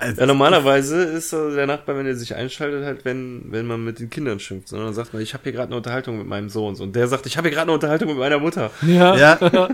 Äh, 0.00 0.12
Ja, 0.18 0.26
normalerweise 0.26 1.02
ist 1.02 1.30
so 1.30 1.50
der 1.54 1.66
Nachbar, 1.66 1.96
wenn 1.96 2.06
er 2.06 2.14
sich 2.14 2.34
einschaltet, 2.34 2.84
halt, 2.84 3.04
wenn, 3.04 3.46
wenn 3.50 3.66
man 3.66 3.82
mit 3.84 3.98
den 3.98 4.10
Kindern 4.10 4.38
schimpft. 4.40 4.68
Sondern 4.68 4.88
dann 4.88 4.94
sagt 4.94 5.12
man, 5.12 5.22
ich 5.22 5.32
habe 5.34 5.44
hier 5.44 5.52
gerade 5.52 5.68
eine 5.68 5.76
Unterhaltung 5.76 6.18
mit 6.18 6.26
meinem 6.26 6.48
Sohn. 6.50 6.74
Und 6.76 6.94
der 6.94 7.08
sagt, 7.08 7.26
ich 7.26 7.36
habe 7.36 7.48
hier 7.48 7.54
gerade 7.56 7.68
eine 7.68 7.74
Unterhaltung 7.74 8.08
mit 8.08 8.18
meiner 8.18 8.38
Mutter. 8.38 8.70
Ja. 8.82 9.16
Ja. 9.16 9.38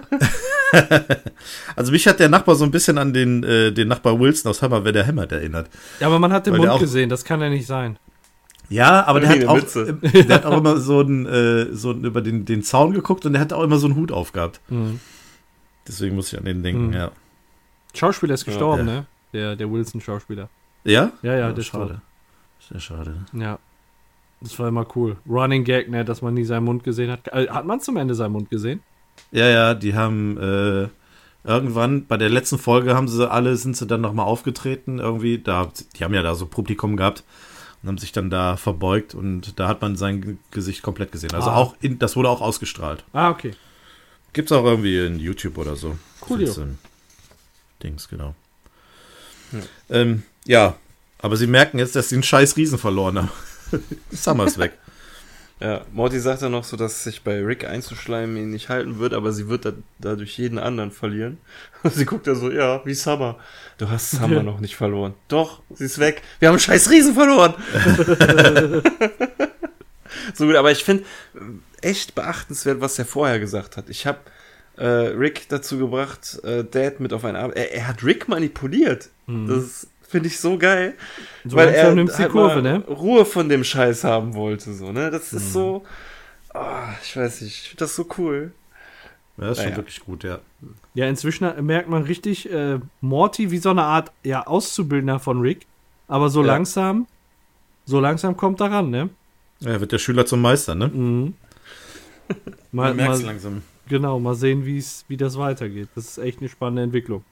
also 1.77 1.93
mich 1.93 2.07
hat 2.07 2.21
der 2.21 2.29
Nachbar 2.29 2.55
so 2.55 2.65
ein 2.65 2.71
bisschen 2.71 2.99
an 2.99 3.13
den, 3.13 3.43
äh, 3.45 3.73
den 3.73 3.89
Nachbar 3.89 4.19
Wilson 4.19 4.51
aus 4.51 4.63
Hammer, 4.63 4.85
wer 4.85 4.93
der 4.93 5.05
hämmert, 5.05 5.33
erinnert. 5.33 5.69
Ja, 6.01 6.07
aber 6.07 6.19
man 6.19 6.33
hat 6.33 6.47
den 6.47 6.55
Weil 6.55 6.67
Mund 6.67 6.81
gesehen, 6.81 7.09
das 7.09 7.25
kann 7.25 7.41
ja 7.41 7.49
nicht 7.49 7.67
sein. 7.67 7.99
Ja, 8.69 9.05
aber 9.07 9.21
der 9.21 9.29
hat, 9.29 9.45
auch, 9.47 9.59
äh, 9.77 10.23
der 10.23 10.37
hat 10.37 10.47
auch 10.47 10.57
immer 10.57 10.79
so, 10.79 11.01
ein, 11.03 11.27
äh, 11.27 11.67
so 11.75 11.91
ein, 11.91 12.05
über 12.05 12.23
den, 12.23 12.45
den 12.47 12.63
Zaun 12.63 12.93
geguckt 12.95 13.27
und 13.27 13.35
der 13.35 13.43
hat 13.43 13.53
auch 13.53 13.63
immer 13.63 13.77
so 13.77 13.87
einen 13.87 13.97
Hut 13.97 14.13
aufgehabt. 14.13 14.61
Mhm. 14.71 14.99
Deswegen 15.87 16.15
muss 16.17 16.33
ich 16.33 16.39
an 16.39 16.45
den 16.45 16.63
denken, 16.63 16.87
Mhm. 16.89 16.93
ja. 16.95 17.11
Schauspieler 17.95 18.33
ist 18.35 18.47
gestorben, 18.47 18.87
Ja. 18.89 18.95
ne? 18.95 19.07
Der, 19.33 19.57
der 19.57 19.71
Wilson-Schauspieler. 19.71 20.49
Ja? 20.85 21.13
Ja, 21.23 21.37
ja, 21.37 21.49
der 21.51 21.59
ist 21.59 21.67
schade. 21.67 22.01
Sehr 22.69 22.81
schade. 22.81 23.25
Ja. 23.33 23.59
Das 24.41 24.59
war 24.59 24.69
immer 24.69 24.87
cool. 24.97 25.17
Running 25.29 25.63
Gag, 25.65 25.89
ne, 25.89 26.05
dass 26.05 26.21
man 26.21 26.35
nie 26.35 26.45
seinen 26.45 26.65
Mund 26.65 26.83
gesehen 26.85 27.11
hat. 27.11 27.29
Äh, 27.29 27.49
Hat 27.49 27.65
man 27.65 27.81
zum 27.81 27.97
Ende 27.97 28.15
seinen 28.15 28.33
Mund 28.33 28.51
gesehen? 28.51 28.83
Ja, 29.31 29.47
ja, 29.49 29.75
die 29.75 29.95
haben 29.95 30.37
äh, 30.39 30.89
irgendwann, 31.45 32.07
bei 32.07 32.17
der 32.17 32.29
letzten 32.29 32.59
Folge 32.59 32.95
haben 32.95 33.07
sie 33.09 33.31
alle, 33.31 33.57
sind 33.57 33.77
sie 33.77 33.87
dann 33.87 34.01
nochmal 34.01 34.27
aufgetreten, 34.27 34.99
irgendwie, 34.99 35.39
da, 35.39 35.71
die 35.97 36.03
haben 36.05 36.15
ja 36.15 36.23
da 36.23 36.35
so 36.35 36.47
Publikum 36.47 36.97
gehabt 36.97 37.23
und 37.83 37.89
haben 37.89 37.99
sich 37.99 38.11
dann 38.13 38.31
da 38.31 38.57
verbeugt 38.57 39.15
und 39.15 39.59
da 39.61 39.69
hat 39.69 39.81
man 39.81 39.97
sein 39.97 40.39
Gesicht 40.51 40.83
komplett 40.83 41.13
gesehen. 41.13 41.35
Also 41.35 41.51
Ah. 41.51 41.57
auch, 41.57 41.77
in, 41.81 41.99
das 41.99 42.17
wurde 42.17 42.29
auch 42.29 42.41
ausgestrahlt. 42.41 43.05
Ah, 43.13 43.31
okay. 43.31 43.53
Gibt's 44.33 44.51
auch 44.51 44.65
irgendwie 44.65 44.99
in 45.07 45.19
YouTube 45.21 45.59
oder 45.59 45.77
so. 45.77 45.97
In 46.29 46.79
Dings, 47.83 48.09
genau. 48.09 48.35
Ähm, 49.91 50.23
ja, 50.45 50.75
aber 51.19 51.37
sie 51.37 51.47
merken 51.47 51.79
jetzt, 51.79 51.95
dass 51.97 52.09
sie 52.09 52.17
einen 52.17 52.23
scheiß 52.23 52.57
Riesen 52.57 52.79
verloren 52.79 53.19
haben. 53.19 53.31
Summer 54.11 54.45
ist 54.47 54.59
weg. 54.59 54.73
Ja, 55.61 55.83
Morty 55.93 56.19
sagt 56.19 56.43
dann 56.43 56.51
noch 56.51 56.65
so, 56.65 56.77
dass 56.77 57.05
sich 57.05 57.23
bei 57.23 57.41
Rick 57.41 57.65
einzuschleimen 57.65 58.37
ihn 58.37 58.51
nicht 58.51 58.69
halten 58.69 58.99
wird, 58.99 59.15
aber 59.15 59.31
sie 59.31 59.49
wird 59.49 59.65
da, 59.65 59.73
dadurch 60.01 60.37
jeden 60.37 60.59
anderen 60.59 60.91
verlieren. 60.91 61.39
Und 61.85 61.95
sie 61.95 62.05
guckt 62.05 62.27
da 62.27 62.35
so, 62.35 62.51
ja, 62.51 62.85
wie 62.85 62.95
Summer. 62.95 63.39
Du 63.79 63.89
hast 63.89 64.11
Summer 64.11 64.37
Ja. 64.39 64.43
noch 64.43 64.59
nicht 64.59 64.75
verloren. 64.75 65.15
Doch, 65.29 65.61
sie 65.73 65.85
ist 65.85 66.01
weg. 66.01 66.23
Wir 66.41 66.49
haben 66.49 66.55
einen 66.55 66.61
scheiß 66.61 66.91
Riesen 66.91 67.15
verloren. 67.15 67.55
so 70.35 70.47
gut, 70.47 70.57
aber 70.57 70.73
ich 70.73 70.83
finde 70.83 71.05
echt 71.81 72.17
beachtenswert, 72.17 72.81
was 72.81 72.99
er 72.99 73.05
vorher 73.05 73.39
gesagt 73.39 73.77
hat. 73.77 73.89
Ich 73.89 74.07
habe 74.07 74.19
äh, 74.83 74.87
Rick 75.17 75.49
dazu 75.49 75.79
gebracht, 75.79 76.41
äh, 76.45 76.65
Dad 76.65 77.01
mit 77.01 77.13
auf 77.13 77.25
eine 77.25 77.39
Arbeit. 77.39 77.57
Er, 77.57 77.73
er 77.75 77.89
hat 77.89 78.03
Rick 78.05 78.29
manipuliert. 78.29 79.09
Das 79.27 79.87
finde 80.09 80.27
ich 80.29 80.39
so 80.41 80.59
geil. 80.59 80.95
So 81.45 81.57
weil 81.57 81.69
er 81.69 81.95
nimmt's 81.95 82.17
die 82.17 82.23
halt 82.23 82.33
Kurve, 82.33 82.61
ne? 82.63 82.83
Ruhe 82.89 83.25
von 83.25 83.49
dem 83.49 83.65
Scheiß 83.65 84.05
haben 84.05 84.35
wollte, 84.35 84.73
so, 84.75 84.93
ne? 84.93 85.11
Das 85.11 85.33
ist 85.33 85.53
so, 85.53 85.85
ah, 86.53 86.89
ich 87.03 87.17
weiß 87.17 87.41
nicht, 87.43 87.55
ich 87.63 87.69
finde 87.71 87.85
das 87.85 87.95
so 87.97 88.07
cool. 88.19 88.53
Ja, 89.39 89.51
ist 89.51 89.59
schon 89.59 89.67
Naja. 89.67 89.77
wirklich 89.77 90.01
gut, 90.01 90.25
ja. 90.25 90.41
Ja, 90.95 91.07
inzwischen 91.07 91.47
merkt 91.65 91.89
man 91.89 92.03
richtig 92.03 92.51
äh, 92.53 92.79
Morty 93.01 93.51
wie 93.51 93.59
so 93.59 93.71
eine 93.71 93.83
Art 93.85 94.13
ja, 94.23 94.47
Auszubildender 94.47 95.19
von 95.21 95.41
Rick. 95.41 95.67
Aber 96.09 96.29
so 96.29 96.41
Ja. 96.43 96.49
langsam, 96.49 97.07
so 97.87 97.99
langsam 98.01 98.37
kommt 98.37 98.61
er 98.61 98.71
ran, 98.71 98.91
ne? 98.91 99.09
Er 99.65 99.81
wird 99.81 99.93
der 99.93 99.99
Schüler 99.99 100.27
zum 100.27 100.43
Meister, 100.43 100.75
ne? 100.75 100.89
Mhm. 100.89 101.35
mal, 102.73 102.89
Man 102.89 102.97
merkt's 102.97 103.21
mal, 103.21 103.27
langsam. 103.27 103.63
Genau, 103.89 104.19
mal 104.19 104.35
sehen, 104.35 104.65
wie's, 104.65 105.05
wie 105.09 105.17
das 105.17 105.37
weitergeht. 105.39 105.89
Das 105.95 106.07
ist 106.07 106.19
echt 106.19 106.41
eine 106.41 106.49
spannende 106.49 106.83
Entwicklung. 106.83 107.25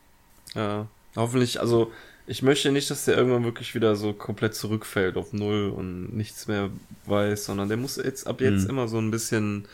Ja, 0.55 0.87
hoffentlich, 1.17 1.61
also 1.61 1.93
ich 2.27 2.43
möchte 2.43 2.71
nicht, 2.73 2.91
dass 2.91 3.05
der 3.05 3.17
irgendwann 3.17 3.45
wirklich 3.45 3.75
wieder 3.75 3.97
so 3.97 4.13
komplett 4.13 4.55
zurückfällt 4.55 5.17
auf 5.17 5.33
Null 5.33 5.71
und 5.71 6.17
nichts 6.17 6.47
mehr 6.49 6.71
weiß, 7.07 7.45
sondern 7.47 7.69
der 7.69 7.77
muss 7.77 7.97
jetzt 7.97 8.27
ab 8.27 8.41
jetzt 8.41 8.65
Mhm. 8.65 8.71
immer 8.71 8.89
so 8.89 8.99
ein 8.99 9.11
bisschen 9.11 9.67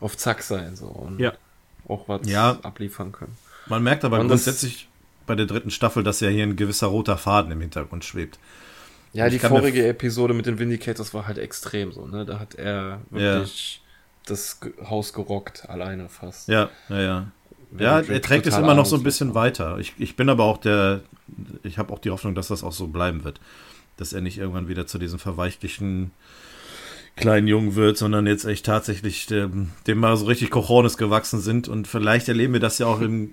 auf 0.00 0.16
Zack 0.16 0.42
sein, 0.42 0.76
so 0.76 0.86
und 0.86 1.18
Ja. 1.18 1.32
auch 1.88 2.08
was 2.08 2.28
Ja. 2.28 2.58
abliefern 2.62 3.12
können. 3.12 3.36
Man 3.66 3.82
merkt 3.82 4.04
aber 4.04 4.20
Und 4.20 4.28
grundsätzlich 4.28 4.88
bei 5.26 5.34
der 5.34 5.46
dritten 5.46 5.70
Staffel, 5.70 6.04
dass 6.04 6.20
ja 6.20 6.28
hier 6.28 6.44
ein 6.44 6.54
gewisser 6.56 6.86
roter 6.88 7.18
Faden 7.18 7.50
im 7.50 7.60
Hintergrund 7.60 8.04
schwebt. 8.04 8.38
Ja, 9.12 9.28
die 9.28 9.38
vorige 9.38 9.86
Episode 9.88 10.34
mit 10.34 10.46
den 10.46 10.58
Vindicators 10.58 11.14
war 11.14 11.26
halt 11.26 11.38
extrem 11.38 11.90
so, 11.90 12.06
ne? 12.06 12.24
Da 12.26 12.38
hat 12.38 12.54
er 12.56 13.00
wirklich 13.10 13.80
das 14.26 14.60
Haus 14.88 15.12
gerockt, 15.12 15.68
alleine 15.68 16.08
fast. 16.08 16.48
Ja, 16.48 16.70
ja, 16.88 17.00
ja. 17.00 17.26
Ja, 17.78 18.00
er 18.00 18.22
trägt 18.22 18.46
es 18.46 18.56
immer 18.56 18.74
noch 18.74 18.86
so 18.86 18.96
ein 18.96 19.02
bisschen 19.02 19.34
weiter. 19.34 19.78
Ich, 19.78 19.94
ich 19.98 20.16
bin 20.16 20.28
aber 20.28 20.44
auch 20.44 20.58
der, 20.58 21.00
ich 21.62 21.78
habe 21.78 21.92
auch 21.92 21.98
die 21.98 22.10
Hoffnung, 22.10 22.34
dass 22.34 22.48
das 22.48 22.62
auch 22.62 22.72
so 22.72 22.86
bleiben 22.86 23.24
wird. 23.24 23.40
Dass 23.96 24.12
er 24.12 24.20
nicht 24.20 24.38
irgendwann 24.38 24.68
wieder 24.68 24.86
zu 24.86 24.98
diesem 24.98 25.18
verweichlichen 25.18 26.12
kleinen 27.16 27.48
Jungen 27.48 27.74
wird, 27.74 27.96
sondern 27.96 28.26
jetzt 28.26 28.44
echt 28.44 28.66
tatsächlich 28.66 29.26
dem, 29.26 29.72
dem 29.86 29.98
mal 29.98 30.16
so 30.16 30.26
richtig 30.26 30.50
Cojones 30.50 30.96
gewachsen 30.96 31.40
sind. 31.40 31.66
Und 31.66 31.88
vielleicht 31.88 32.28
erleben 32.28 32.52
wir 32.52 32.60
das 32.60 32.78
ja 32.78 32.86
auch 32.86 33.00
im 33.00 33.32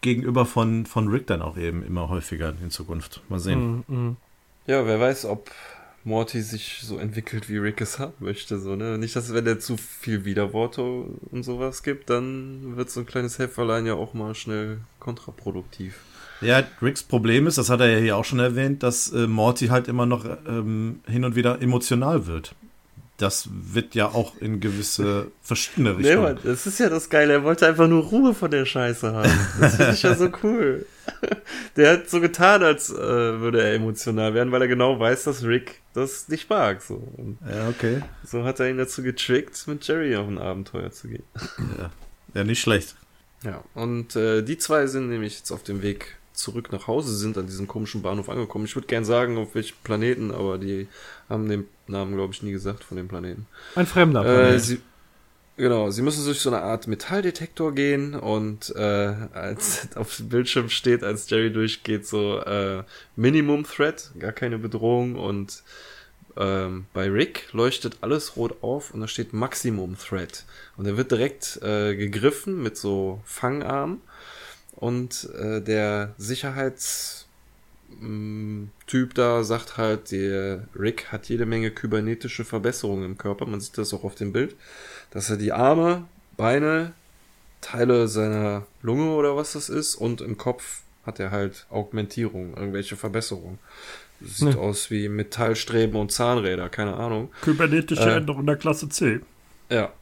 Gegenüber 0.00 0.46
von, 0.46 0.86
von 0.86 1.08
Rick 1.08 1.26
dann 1.26 1.42
auch 1.42 1.56
eben 1.56 1.84
immer 1.84 2.08
häufiger 2.08 2.54
in 2.62 2.70
Zukunft. 2.70 3.20
Mal 3.28 3.38
sehen. 3.38 3.84
Mhm, 3.86 3.96
mhm. 3.96 4.16
Ja, 4.66 4.84
wer 4.86 5.00
weiß, 5.00 5.26
ob 5.26 5.50
Morty 6.04 6.40
sich 6.42 6.80
so 6.82 6.98
entwickelt, 6.98 7.48
wie 7.48 7.58
Rick 7.58 7.80
es 7.80 7.98
haben 7.98 8.14
möchte, 8.20 8.58
so, 8.58 8.76
ne? 8.76 8.98
Nicht, 8.98 9.14
dass 9.16 9.34
wenn 9.34 9.46
er 9.46 9.58
zu 9.58 9.76
viel 9.76 10.24
Widerworte 10.24 10.82
und 10.82 11.42
sowas 11.42 11.82
gibt, 11.82 12.08
dann 12.10 12.76
wird 12.76 12.90
so 12.90 13.00
ein 13.00 13.06
kleines 13.06 13.38
Helferlein 13.38 13.84
ja 13.86 13.94
auch 13.94 14.14
mal 14.14 14.34
schnell 14.34 14.78
kontraproduktiv. 15.00 15.94
Ja, 16.40 16.62
Ricks 16.80 17.02
Problem 17.02 17.46
ist, 17.46 17.58
das 17.58 17.68
hat 17.68 17.80
er 17.80 17.90
ja 17.90 17.98
hier 17.98 18.16
auch 18.16 18.24
schon 18.24 18.38
erwähnt, 18.38 18.82
dass 18.82 19.12
äh, 19.12 19.26
Morty 19.26 19.66
halt 19.68 19.88
immer 19.88 20.06
noch 20.06 20.24
ähm, 20.46 21.00
hin 21.06 21.24
und 21.24 21.34
wieder 21.34 21.60
emotional 21.60 22.26
wird. 22.26 22.54
Das 23.16 23.48
wird 23.50 23.96
ja 23.96 24.06
auch 24.06 24.36
in 24.40 24.60
gewisse 24.60 25.32
verschiedene 25.42 25.90
Nee, 25.90 25.96
Richtungen. 25.96 26.22
Mann, 26.22 26.38
das 26.44 26.66
ist 26.68 26.78
ja 26.78 26.88
das 26.88 27.10
Geile. 27.10 27.32
Er 27.32 27.42
wollte 27.42 27.66
einfach 27.66 27.88
nur 27.88 28.04
Ruhe 28.04 28.34
von 28.34 28.52
der 28.52 28.64
Scheiße 28.64 29.12
haben. 29.12 29.32
Das 29.60 29.74
finde 29.74 29.92
ich 29.92 30.02
ja 30.02 30.14
so 30.14 30.30
cool. 30.44 30.86
Der 31.76 31.94
hat 31.94 32.08
so 32.08 32.20
getan, 32.20 32.62
als 32.62 32.90
äh, 32.90 32.96
würde 32.96 33.60
er 33.60 33.74
emotional 33.74 34.34
werden, 34.34 34.52
weil 34.52 34.62
er 34.62 34.68
genau 34.68 35.00
weiß, 35.00 35.24
dass 35.24 35.42
Rick 35.42 35.80
das 36.00 36.28
nicht 36.28 36.48
mag. 36.50 36.80
So. 36.82 36.94
Und 37.16 37.38
ja, 37.48 37.68
okay. 37.68 38.02
so 38.24 38.44
hat 38.44 38.60
er 38.60 38.68
ihn 38.70 38.78
dazu 38.78 39.02
getrickt, 39.02 39.66
mit 39.66 39.86
Jerry 39.86 40.16
auf 40.16 40.26
ein 40.28 40.38
Abenteuer 40.38 40.90
zu 40.90 41.08
gehen. 41.08 41.24
Ja, 41.78 41.90
ja 42.34 42.44
nicht 42.44 42.60
schlecht. 42.60 42.94
Ja, 43.44 43.62
und 43.74 44.16
äh, 44.16 44.42
die 44.42 44.58
zwei 44.58 44.86
sind 44.86 45.08
nämlich 45.08 45.38
jetzt 45.38 45.52
auf 45.52 45.62
dem 45.62 45.82
Weg 45.82 46.16
zurück 46.32 46.70
nach 46.72 46.86
Hause, 46.86 47.16
sind 47.16 47.36
an 47.38 47.46
diesem 47.46 47.66
komischen 47.68 48.02
Bahnhof 48.02 48.28
angekommen. 48.28 48.64
Ich 48.64 48.74
würde 48.76 48.86
gern 48.86 49.04
sagen, 49.04 49.36
auf 49.38 49.54
welchem 49.54 49.76
Planeten, 49.84 50.30
aber 50.30 50.58
die 50.58 50.88
haben 51.28 51.48
den 51.48 51.66
Namen, 51.86 52.14
glaube 52.14 52.32
ich, 52.32 52.42
nie 52.42 52.52
gesagt 52.52 52.84
von 52.84 52.96
dem 52.96 53.08
Planeten. 53.08 53.46
Ein 53.74 53.86
fremder 53.86 54.20
Äh, 54.20 54.24
Planet. 54.24 54.60
sie, 54.62 54.80
genau, 55.58 55.90
sie 55.90 56.02
müssen 56.02 56.24
durch 56.24 56.40
so 56.40 56.50
eine 56.50 56.62
Art 56.62 56.86
Metalldetektor 56.86 57.74
gehen 57.74 58.14
und 58.14 58.74
äh, 58.74 59.14
als 59.34 59.88
auf 59.96 60.16
dem 60.16 60.28
Bildschirm 60.30 60.70
steht, 60.70 61.04
als 61.04 61.28
Jerry 61.28 61.52
durchgeht, 61.52 62.06
so 62.06 62.40
äh, 62.40 62.84
Minimum 63.16 63.64
Threat, 63.64 64.10
gar 64.18 64.32
keine 64.32 64.58
Bedrohung 64.58 65.16
und 65.16 65.62
ähm, 66.36 66.86
bei 66.94 67.10
Rick 67.10 67.48
leuchtet 67.52 67.98
alles 68.00 68.36
rot 68.36 68.62
auf 68.62 68.92
und 68.94 69.00
da 69.00 69.08
steht 69.08 69.32
Maximum 69.32 69.98
Threat. 69.98 70.44
Und 70.76 70.86
er 70.86 70.96
wird 70.96 71.10
direkt 71.10 71.60
äh, 71.62 71.96
gegriffen 71.96 72.62
mit 72.62 72.76
so 72.76 73.20
Fangarm 73.24 74.00
und 74.76 75.28
äh, 75.34 75.60
der 75.60 76.14
Sicherheits 76.18 77.26
mm, 78.00 78.66
da 79.14 79.42
sagt 79.42 79.76
halt, 79.76 80.12
der 80.12 80.68
Rick 80.78 81.10
hat 81.10 81.28
jede 81.28 81.46
Menge 81.46 81.72
kybernetische 81.72 82.44
Verbesserungen 82.44 83.04
im 83.04 83.18
Körper. 83.18 83.46
Man 83.46 83.60
sieht 83.60 83.76
das 83.76 83.92
auch 83.92 84.04
auf 84.04 84.14
dem 84.14 84.32
Bild, 84.32 84.54
dass 85.10 85.30
er 85.30 85.36
die 85.36 85.52
Arme, 85.52 86.04
Beine, 86.36 86.92
Teile 87.60 88.06
seiner 88.08 88.66
Lunge 88.82 89.10
oder 89.12 89.36
was 89.36 89.52
das 89.52 89.68
ist 89.68 89.94
und 89.96 90.20
im 90.20 90.36
Kopf 90.38 90.82
hat 91.04 91.18
er 91.18 91.30
halt 91.30 91.66
Augmentierung, 91.70 92.54
irgendwelche 92.56 92.96
Verbesserungen. 92.96 93.58
Sieht 94.20 94.54
Ne. 94.54 94.58
aus 94.58 94.90
wie 94.90 95.08
Metallstreben 95.08 95.96
und 95.98 96.10
Zahnräder, 96.12 96.68
keine 96.68 96.94
Ahnung. 96.94 97.30
Kybernetische 97.42 98.02
Äh. 98.10 98.16
Änderung 98.18 98.46
der 98.46 98.56
Klasse 98.56 98.88
C. 98.88 99.20
Ja. 99.70 99.92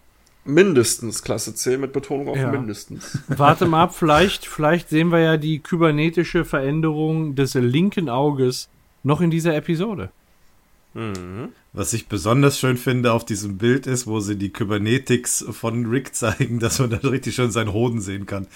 Mindestens 0.45 1.23
Klasse 1.23 1.55
C 1.55 1.77
mit 1.77 1.93
Betonung 1.93 2.29
auf 2.29 2.37
Ja. 2.37 2.51
mindestens. 2.51 3.19
Warte 3.29 3.67
mal 3.67 3.83
ab, 3.85 3.95
vielleicht, 3.95 4.47
vielleicht 4.47 4.89
sehen 4.89 5.11
wir 5.11 5.19
ja 5.21 5.37
die 5.37 5.59
kybernetische 5.59 6.45
Veränderung 6.45 7.35
des 7.35 7.55
linken 7.55 8.09
Auges 8.09 8.69
noch 9.03 9.21
in 9.21 9.31
dieser 9.31 9.55
Episode. 9.57 10.11
Mhm. 10.95 11.49
Was 11.77 11.93
ich 11.93 12.09
besonders 12.09 12.59
schön 12.59 12.79
finde 12.79 13.13
auf 13.13 13.27
diesem 13.27 13.59
Bild 13.59 13.87
ist, 13.87 14.07
wo 14.07 14.19
sie 14.21 14.37
die 14.37 14.51
Kybernetics 14.51 15.45
von 15.51 15.85
Rick 15.85 16.15
zeigen, 16.15 16.59
dass 16.61 16.79
man 16.79 16.89
da 16.89 16.97
richtig 16.97 17.35
schön 17.35 17.51
seinen 17.51 17.73
Hoden 17.75 18.01
sehen 18.01 18.25
kann. 18.25 18.47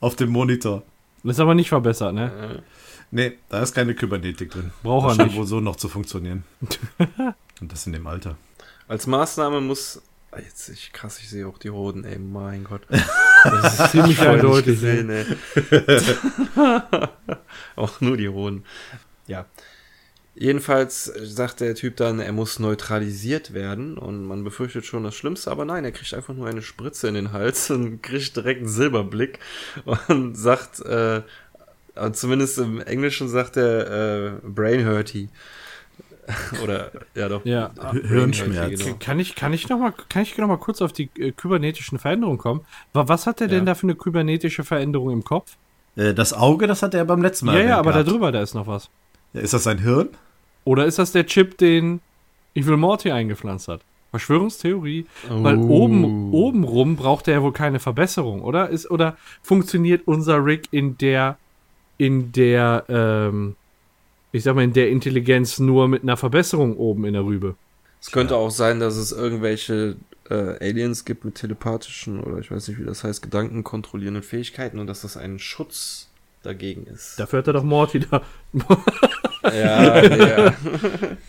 Auf 0.00 0.16
dem 0.16 0.30
Monitor. 0.30 0.82
Das 1.22 1.36
ist 1.36 1.40
aber 1.40 1.54
nicht 1.54 1.68
verbessert, 1.68 2.14
ne? 2.14 2.62
Nee, 3.10 3.36
da 3.50 3.62
ist 3.62 3.74
keine 3.74 3.94
Kybernetik 3.94 4.50
drin. 4.50 4.72
Braucht 4.82 5.10
er 5.12 5.16
das 5.18 5.26
nicht. 5.26 5.36
wohl 5.36 5.46
so 5.46 5.60
noch 5.60 5.76
zu 5.76 5.90
funktionieren. 5.90 6.42
Und 7.60 7.70
das 7.70 7.86
in 7.86 7.92
dem 7.92 8.06
Alter. 8.06 8.36
Als 8.88 9.06
Maßnahme 9.06 9.60
muss. 9.60 10.00
Ah, 10.30 10.38
Jetzt, 10.40 10.70
ich, 10.70 10.90
krass, 10.94 11.18
ich 11.20 11.28
sehe 11.28 11.46
auch 11.46 11.58
die 11.58 11.68
Hoden, 11.70 12.04
ey, 12.04 12.18
mein 12.18 12.64
Gott. 12.64 12.82
Das 13.44 13.80
ist 13.80 13.90
ziemlich 13.90 14.20
eindeutig. 14.20 14.80
gesehen, 14.80 15.10
ey. 15.10 15.26
auch 17.74 18.00
nur 18.00 18.16
die 18.16 18.28
Hoden. 18.28 18.64
Ja. 19.26 19.46
Jedenfalls 20.34 21.04
sagt 21.04 21.60
der 21.60 21.74
Typ 21.74 21.96
dann, 21.96 22.18
er 22.18 22.32
muss 22.32 22.58
neutralisiert 22.58 23.52
werden 23.52 23.98
und 23.98 24.24
man 24.24 24.44
befürchtet 24.44 24.86
schon 24.86 25.04
das 25.04 25.14
Schlimmste, 25.14 25.50
aber 25.50 25.64
nein, 25.66 25.84
er 25.84 25.92
kriegt 25.92 26.14
einfach 26.14 26.32
nur 26.34 26.46
eine 26.48 26.62
Spritze 26.62 27.08
in 27.08 27.14
den 27.14 27.32
Hals 27.32 27.70
und 27.70 28.02
kriegt 28.02 28.34
direkt 28.36 28.60
einen 28.60 28.68
Silberblick 28.68 29.38
und 30.08 30.34
sagt, 30.36 30.80
äh, 30.80 31.20
zumindest 32.12 32.58
im 32.58 32.80
Englischen 32.80 33.28
sagt 33.28 33.58
er 33.58 34.26
äh, 34.26 34.30
Brain 34.42 34.86
Hurty. 34.88 35.28
Oder, 36.62 36.92
ja 37.14 37.28
doch. 37.28 37.44
Ja. 37.44 37.68
Brain 37.74 38.06
Hirnschmerz. 38.06 38.84
Genau. 38.84 38.96
Kann 39.00 39.18
ich, 39.18 39.34
kann 39.34 39.52
ich 39.52 39.68
noch 39.68 39.78
mal, 39.78 39.92
kann 40.08 40.22
ich 40.22 40.38
noch 40.38 40.46
mal 40.48 40.56
kurz 40.56 40.80
auf 40.80 40.92
die 40.92 41.10
äh, 41.18 41.32
kybernetischen 41.32 41.98
Veränderungen 41.98 42.38
kommen? 42.38 42.60
Wa- 42.92 43.08
Was 43.08 43.26
hat 43.26 43.40
er 43.40 43.48
denn 43.48 43.58
Ja. 43.60 43.64
da 43.66 43.74
für 43.74 43.82
eine 43.86 43.96
kybernetische 43.96 44.64
Veränderung 44.64 45.10
im 45.10 45.24
Kopf? 45.24 45.56
Äh, 45.96 46.14
das 46.14 46.32
Auge, 46.32 46.66
das 46.68 46.82
hat 46.82 46.94
er 46.94 47.04
beim 47.04 47.20
letzten 47.20 47.46
Mal. 47.46 47.58
ja, 47.60 47.68
ja, 47.70 47.78
aber 47.78 47.90
da 47.92 47.98
gehabt. 47.98 48.10
drüber, 48.12 48.32
da 48.32 48.40
ist 48.40 48.54
noch 48.54 48.66
was. 48.68 48.88
Ja, 49.32 49.40
Ist 49.40 49.54
das 49.54 49.64
sein 49.64 49.78
Hirn? 49.78 50.08
Oder 50.64 50.86
ist 50.86 50.98
das 50.98 51.12
der 51.12 51.26
Chip, 51.26 51.58
den 51.58 52.00
Evil 52.54 52.76
Morty 52.76 53.10
eingepflanzt 53.10 53.68
hat? 53.68 53.80
Verschwörungstheorie. 54.10 55.06
Weil 55.28 55.56
Oh. 55.56 55.68
oben, 55.84 56.32
oben 56.32 56.64
rum 56.64 56.96
braucht 56.96 57.28
er 57.28 57.34
ja 57.34 57.42
wohl 57.42 57.52
keine 57.52 57.80
Verbesserung, 57.80 58.42
oder? 58.42 58.68
Ist, 58.68 58.90
oder 58.90 59.16
funktioniert 59.42 60.02
unser 60.06 60.44
Rick 60.44 60.68
in 60.70 60.98
der, 60.98 61.38
in 61.96 62.30
der, 62.32 62.84
ähm, 62.88 63.56
ich 64.32 64.42
sag 64.44 64.54
mal, 64.54 64.64
in 64.64 64.74
der 64.74 64.90
Intelligenz 64.90 65.58
nur 65.58 65.88
mit 65.88 66.02
einer 66.02 66.16
Verbesserung 66.18 66.76
oben 66.76 67.06
in 67.06 67.14
der 67.14 67.24
Rübe? 67.24 67.54
Es 68.02 68.10
könnte 68.10 68.36
auch 68.36 68.50
sein, 68.50 68.80
dass 68.80 68.96
es 68.96 69.12
irgendwelche 69.12 69.96
äh, 70.28 70.34
Aliens 70.60 71.04
gibt 71.06 71.24
mit 71.24 71.36
telepathischen 71.36 72.20
oder 72.22 72.38
ich 72.38 72.50
weiß 72.50 72.68
nicht, 72.68 72.78
wie 72.80 72.84
das 72.84 73.04
heißt, 73.04 73.22
gedankenkontrollierenden 73.22 74.22
Fähigkeiten 74.22 74.78
und 74.78 74.88
dass 74.88 75.00
das 75.02 75.16
ein 75.16 75.38
Schutz 75.38 76.08
dagegen 76.42 76.86
ist. 76.86 77.18
Dafür 77.18 77.40
hat 77.40 77.46
er 77.46 77.52
doch 77.54 77.64
Morty 77.64 78.00
da. 78.00 78.22
Ja, 79.44 80.02
ja. 80.04 80.54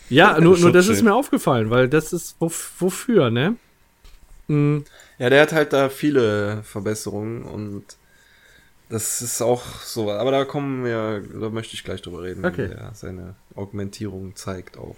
Ja, 0.08 0.40
nur, 0.40 0.56
nur 0.56 0.70
das 0.70 0.86
ist 0.86 1.02
mir 1.02 1.12
aufgefallen, 1.12 1.70
weil 1.70 1.88
das 1.88 2.12
ist 2.12 2.36
wof- 2.40 2.70
wofür, 2.78 3.28
ne? 3.30 3.56
Mm, 4.46 4.78
ja, 5.18 5.30
der 5.30 5.42
hat 5.42 5.52
halt 5.52 5.72
da 5.72 5.88
viele 5.88 6.62
Verbesserungen 6.62 7.42
und 7.42 7.82
das 8.88 9.20
ist 9.20 9.42
auch 9.42 9.64
so, 9.82 10.12
aber 10.12 10.30
da 10.30 10.44
kommen 10.44 10.84
wir, 10.84 11.22
da 11.40 11.48
möchte 11.50 11.74
ich 11.74 11.82
gleich 11.82 12.02
drüber 12.02 12.22
reden, 12.22 12.44
Okay. 12.44 12.68
wenn 12.70 12.76
der 12.76 12.90
seine 12.94 13.34
Augmentierung 13.56 14.36
zeigt 14.36 14.78
auch. 14.78 14.96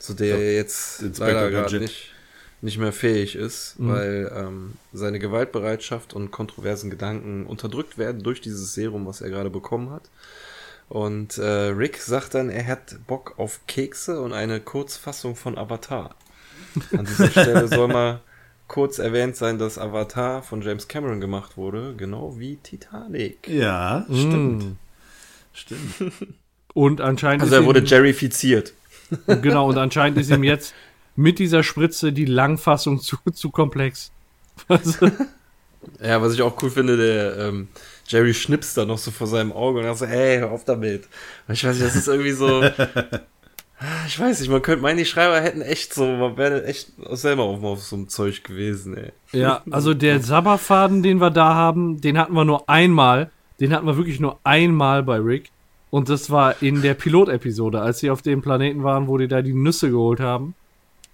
Zu 0.00 0.14
der 0.14 0.36
er 0.38 0.54
jetzt 0.54 1.00
leider 1.18 1.48
gerade 1.48 1.78
nicht, 1.78 2.12
nicht 2.62 2.78
mehr 2.78 2.92
fähig 2.92 3.34
ist, 3.36 3.78
Mhm. 3.78 3.88
weil 3.88 4.32
ähm, 4.34 4.72
seine 4.92 5.18
Gewaltbereitschaft 5.18 6.14
und 6.14 6.30
kontroversen 6.30 6.88
Gedanken 6.90 7.44
unterdrückt 7.46 7.98
werden 7.98 8.22
durch 8.22 8.40
dieses 8.40 8.72
Serum, 8.74 9.04
was 9.06 9.20
er 9.20 9.30
gerade 9.30 9.50
bekommen 9.50 9.90
hat. 9.90 10.04
Und 10.88 11.38
äh, 11.38 11.44
Rick 11.68 11.98
sagt 11.98 12.34
dann, 12.34 12.50
er 12.50 12.66
hat 12.66 12.96
Bock 13.06 13.34
auf 13.38 13.60
Kekse 13.66 14.20
und 14.20 14.32
eine 14.32 14.60
Kurzfassung 14.60 15.36
von 15.36 15.56
Avatar. 15.58 16.14
An 16.96 17.04
dieser 17.06 17.30
Stelle 17.30 17.66
soll 17.68 17.88
mal 17.88 18.20
kurz 18.68 18.98
erwähnt 18.98 19.36
sein, 19.36 19.58
dass 19.58 19.78
Avatar 19.78 20.42
von 20.42 20.62
James 20.62 20.88
Cameron 20.88 21.20
gemacht 21.20 21.56
wurde, 21.56 21.94
genau 21.96 22.38
wie 22.38 22.56
Titanic. 22.56 23.48
Ja, 23.48 24.04
stimmt. 24.08 24.64
mm. 24.64 24.76
Stimmt. 25.54 26.12
Und 26.74 27.00
anscheinend 27.00 27.42
Also 27.42 27.54
ist 27.56 27.60
er 27.62 27.66
wurde 27.66 27.80
Jerryfiziert. 27.80 28.72
genau, 29.26 29.68
und 29.68 29.76
anscheinend 29.78 30.16
ist 30.18 30.30
ihm 30.30 30.42
jetzt 30.44 30.74
mit 31.16 31.38
dieser 31.38 31.62
Spritze 31.62 32.12
die 32.12 32.24
Langfassung 32.24 33.00
zu, 33.00 33.16
zu 33.32 33.50
komplex. 33.50 34.12
Also, 34.68 35.10
Ja, 36.02 36.22
was 36.22 36.34
ich 36.34 36.42
auch 36.42 36.60
cool 36.62 36.70
finde, 36.70 36.96
der 36.96 37.48
ähm, 37.48 37.68
Jerry 38.06 38.34
schnipst 38.34 38.76
da 38.76 38.84
noch 38.84 38.98
so 38.98 39.10
vor 39.10 39.26
seinem 39.26 39.52
Auge 39.52 39.80
und 39.80 39.84
er 39.84 39.94
so, 39.94 40.06
hey, 40.06 40.38
hör 40.38 40.50
auf 40.50 40.64
damit. 40.64 41.08
Und 41.48 41.54
ich 41.54 41.64
weiß 41.64 41.74
nicht, 41.74 41.86
das 41.86 41.96
ist 41.96 42.08
irgendwie 42.08 42.32
so. 42.32 42.62
ich 44.06 44.18
weiß 44.18 44.40
nicht, 44.40 44.50
man 44.50 44.62
könnte 44.62 44.82
meinen, 44.82 44.98
die 44.98 45.04
Schreiber 45.04 45.40
hätten 45.40 45.62
echt 45.62 45.94
so, 45.94 46.06
man 46.06 46.36
wäre 46.36 46.64
echt 46.64 46.92
selber 47.10 47.44
auf, 47.44 47.62
auf 47.62 47.82
so 47.82 47.96
einem 47.96 48.08
Zeug 48.08 48.44
gewesen, 48.44 48.96
ey. 48.96 49.12
ja, 49.32 49.62
also 49.70 49.94
der 49.94 50.20
Sabberfaden, 50.20 51.02
den 51.02 51.20
wir 51.20 51.30
da 51.30 51.54
haben, 51.54 52.00
den 52.00 52.18
hatten 52.18 52.34
wir 52.34 52.44
nur 52.44 52.68
einmal. 52.68 53.30
Den 53.60 53.72
hatten 53.72 53.86
wir 53.86 53.96
wirklich 53.96 54.18
nur 54.18 54.40
einmal 54.42 55.02
bei 55.02 55.18
Rick. 55.18 55.50
Und 55.90 56.08
das 56.08 56.30
war 56.30 56.62
in 56.62 56.82
der 56.82 56.94
Pilotepisode, 56.94 57.80
als 57.80 57.98
sie 57.98 58.10
auf 58.10 58.22
dem 58.22 58.40
Planeten 58.40 58.82
waren, 58.82 59.06
wo 59.08 59.18
die 59.18 59.28
da 59.28 59.42
die 59.42 59.52
Nüsse 59.52 59.90
geholt 59.90 60.20
haben. 60.20 60.54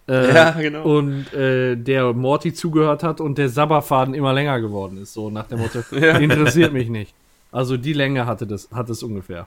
Äh, 0.09 0.35
Ja, 0.35 0.51
genau. 0.53 0.83
Und 0.85 1.33
äh, 1.35 1.77
der 1.77 2.13
Morty 2.13 2.53
zugehört 2.53 3.03
hat 3.03 3.21
und 3.21 3.39
der 3.39 3.49
Sabberfaden 3.49 4.15
immer 4.15 4.33
länger 4.33 4.61
geworden 4.61 4.99
ist. 4.99 5.13
So 5.13 5.31
nach 5.31 5.47
dem 5.47 5.59
Motto, 5.61 5.81
interessiert 5.95 6.73
mich 6.73 6.89
nicht. 6.89 7.15
Also 7.53 7.77
die 7.77 7.93
Länge 7.93 8.27
hatte 8.27 8.47
das, 8.47 8.69
hat 8.73 8.89
es 8.91 9.03
ungefähr. 9.03 9.47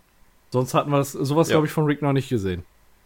Sonst 0.52 0.74
hatten 0.74 0.92
wir 0.92 0.98
das, 0.98 1.12
sowas, 1.14 1.50
Ja. 1.50 1.54
glaube 1.56 1.68
ich, 1.68 1.74
von 1.74 1.86
Rick 1.86 2.02
noch 2.02 2.14
nicht 2.14 2.30
gesehen. 2.30 2.64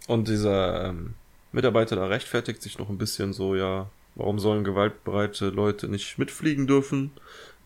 Und 0.08 0.28
dieser 0.28 0.90
ähm, 0.90 1.14
Mitarbeiter 1.52 1.96
da 1.96 2.06
rechtfertigt 2.08 2.62
sich 2.62 2.78
noch 2.80 2.90
ein 2.90 2.98
bisschen 2.98 3.34
so, 3.34 3.56
ja, 3.56 3.88
warum 4.16 4.40
sollen 4.40 4.64
gewaltbereite 4.64 5.50
Leute 5.50 5.88
nicht 5.88 6.18
mitfliegen 6.18 6.68
dürfen? 6.68 7.12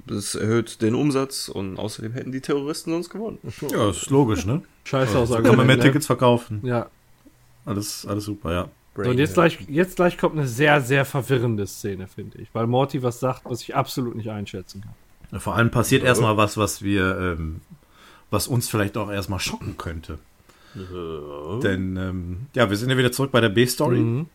Das 0.05 0.35
erhöht 0.35 0.81
den 0.81 0.95
Umsatz 0.95 1.49
und 1.49 1.77
außerdem 1.77 2.13
hätten 2.13 2.31
die 2.31 2.41
Terroristen 2.41 2.91
sonst 2.91 3.09
gewonnen. 3.09 3.37
Ja, 3.69 3.89
ist 3.89 4.09
logisch, 4.09 4.45
ne? 4.45 4.61
Scheiße 4.85 5.11
So 5.13 5.19
Aussage. 5.19 5.43
kann 5.43 5.57
man 5.57 5.67
mehr? 5.67 5.79
Tickets 5.79 6.05
verkaufen. 6.05 6.61
Ja. 6.63 6.87
Alles, 7.65 8.05
alles 8.07 8.23
super, 8.25 8.51
ja. 8.53 8.69
So, 8.95 9.09
und 9.09 9.17
jetzt 9.17 9.35
gleich, 9.35 9.59
jetzt 9.69 9.95
gleich 9.95 10.17
kommt 10.17 10.37
eine 10.37 10.47
sehr, 10.47 10.81
sehr 10.81 11.05
verwirrende 11.05 11.65
Szene, 11.67 12.07
finde 12.07 12.39
ich. 12.39 12.49
Weil 12.53 12.67
Morty 12.67 13.01
was 13.01 13.19
sagt, 13.19 13.43
was 13.45 13.61
ich 13.61 13.75
absolut 13.75 14.15
nicht 14.15 14.29
einschätzen 14.29 14.81
kann. 14.81 15.39
Vor 15.39 15.55
allem 15.55 15.69
passiert 15.69 16.03
erstmal 16.03 16.37
was, 16.37 16.57
was 16.57 16.81
wir, 16.81 17.17
ähm, 17.17 17.61
was 18.29 18.47
uns 18.47 18.67
vielleicht 18.67 18.97
auch 18.97 19.11
erstmal 19.11 19.39
schocken 19.39 19.77
könnte. 19.77 20.19
Denn, 20.75 21.97
ähm, 21.97 22.47
ja, 22.55 22.69
wir 22.69 22.77
sind 22.77 22.89
ja 22.89 22.97
wieder 22.97 23.11
zurück 23.11 23.31
bei 23.31 23.41
der 23.41 23.49
B-Story. 23.49 23.99
Mhm. 23.99 24.25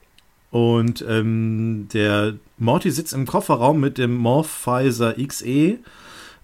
Und 0.51 1.05
ähm, 1.09 1.89
der 1.93 2.35
Morty 2.59 2.91
sitzt 2.91 3.13
im 3.13 3.27
Kofferraum 3.27 3.81
mit 3.81 3.99
dem 3.99 4.17
Morphizer 4.17 5.15
XE, 5.15 5.79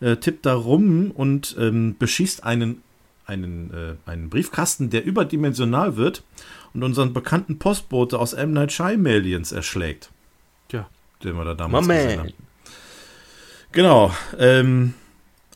äh, 0.01 0.17
tippt 0.17 0.47
da 0.47 0.55
rum 0.55 1.13
und 1.13 1.57
ähm, 1.59 1.95
beschießt 1.97 2.43
einen, 2.43 2.83
einen, 3.27 3.73
äh, 3.73 4.11
einen 4.11 4.29
Briefkasten, 4.29 4.91
der 4.91 5.05
überdimensional 5.05 5.97
wird 5.97 6.25
und 6.75 6.83
unseren 6.83 7.13
bekannten 7.13 7.59
Postbote 7.59 8.19
aus 8.19 8.33
M. 8.33 8.53
Night 8.53 8.73
Shyamalians 8.73 9.53
erschlägt. 9.53 10.11
Tja. 10.69 10.89
Den 11.25 11.37
wir 11.37 11.45
da 11.45 11.55
damals 11.55 11.87
My 11.87 11.95
gesehen 11.95 12.21
haben. 12.21 12.33
Genau. 13.73 14.13
Ähm, 14.39 14.95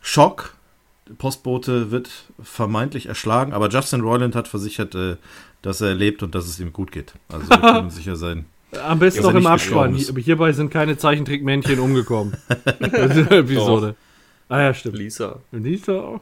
Schock. 0.00 0.54
Der 1.08 1.14
Postbote 1.14 1.90
wird 1.90 2.10
vermeintlich 2.42 3.06
erschlagen, 3.06 3.52
aber 3.52 3.68
Justin 3.68 4.00
Roiland 4.00 4.34
hat 4.34 4.48
versichert, 4.48 4.94
äh, 4.94 5.16
dass 5.60 5.82
er 5.82 5.94
lebt 5.94 6.22
und 6.22 6.34
dass 6.34 6.46
es 6.46 6.58
ihm 6.60 6.72
gut 6.72 6.92
geht. 6.92 7.12
Also 7.28 7.48
wir 7.50 7.58
können 7.60 7.90
sicher 7.90 8.16
sein. 8.16 8.46
Am 8.82 8.98
besten 8.98 9.22
noch 9.22 9.34
im 9.34 9.46
Abspann. 9.46 9.94
hierbei 9.94 10.52
sind 10.52 10.70
keine 10.70 10.96
Zeichentrickmännchen 10.96 11.78
umgekommen. 11.78 12.36
Das 12.64 13.16
ist 13.16 13.30
eine 13.30 13.38
Episode. 13.40 13.94
Ah 14.48 14.60
ja, 14.60 14.74
stimmt. 14.74 14.96
Lisa 14.96 15.40
Lisa 15.52 15.92
auch. 16.00 16.20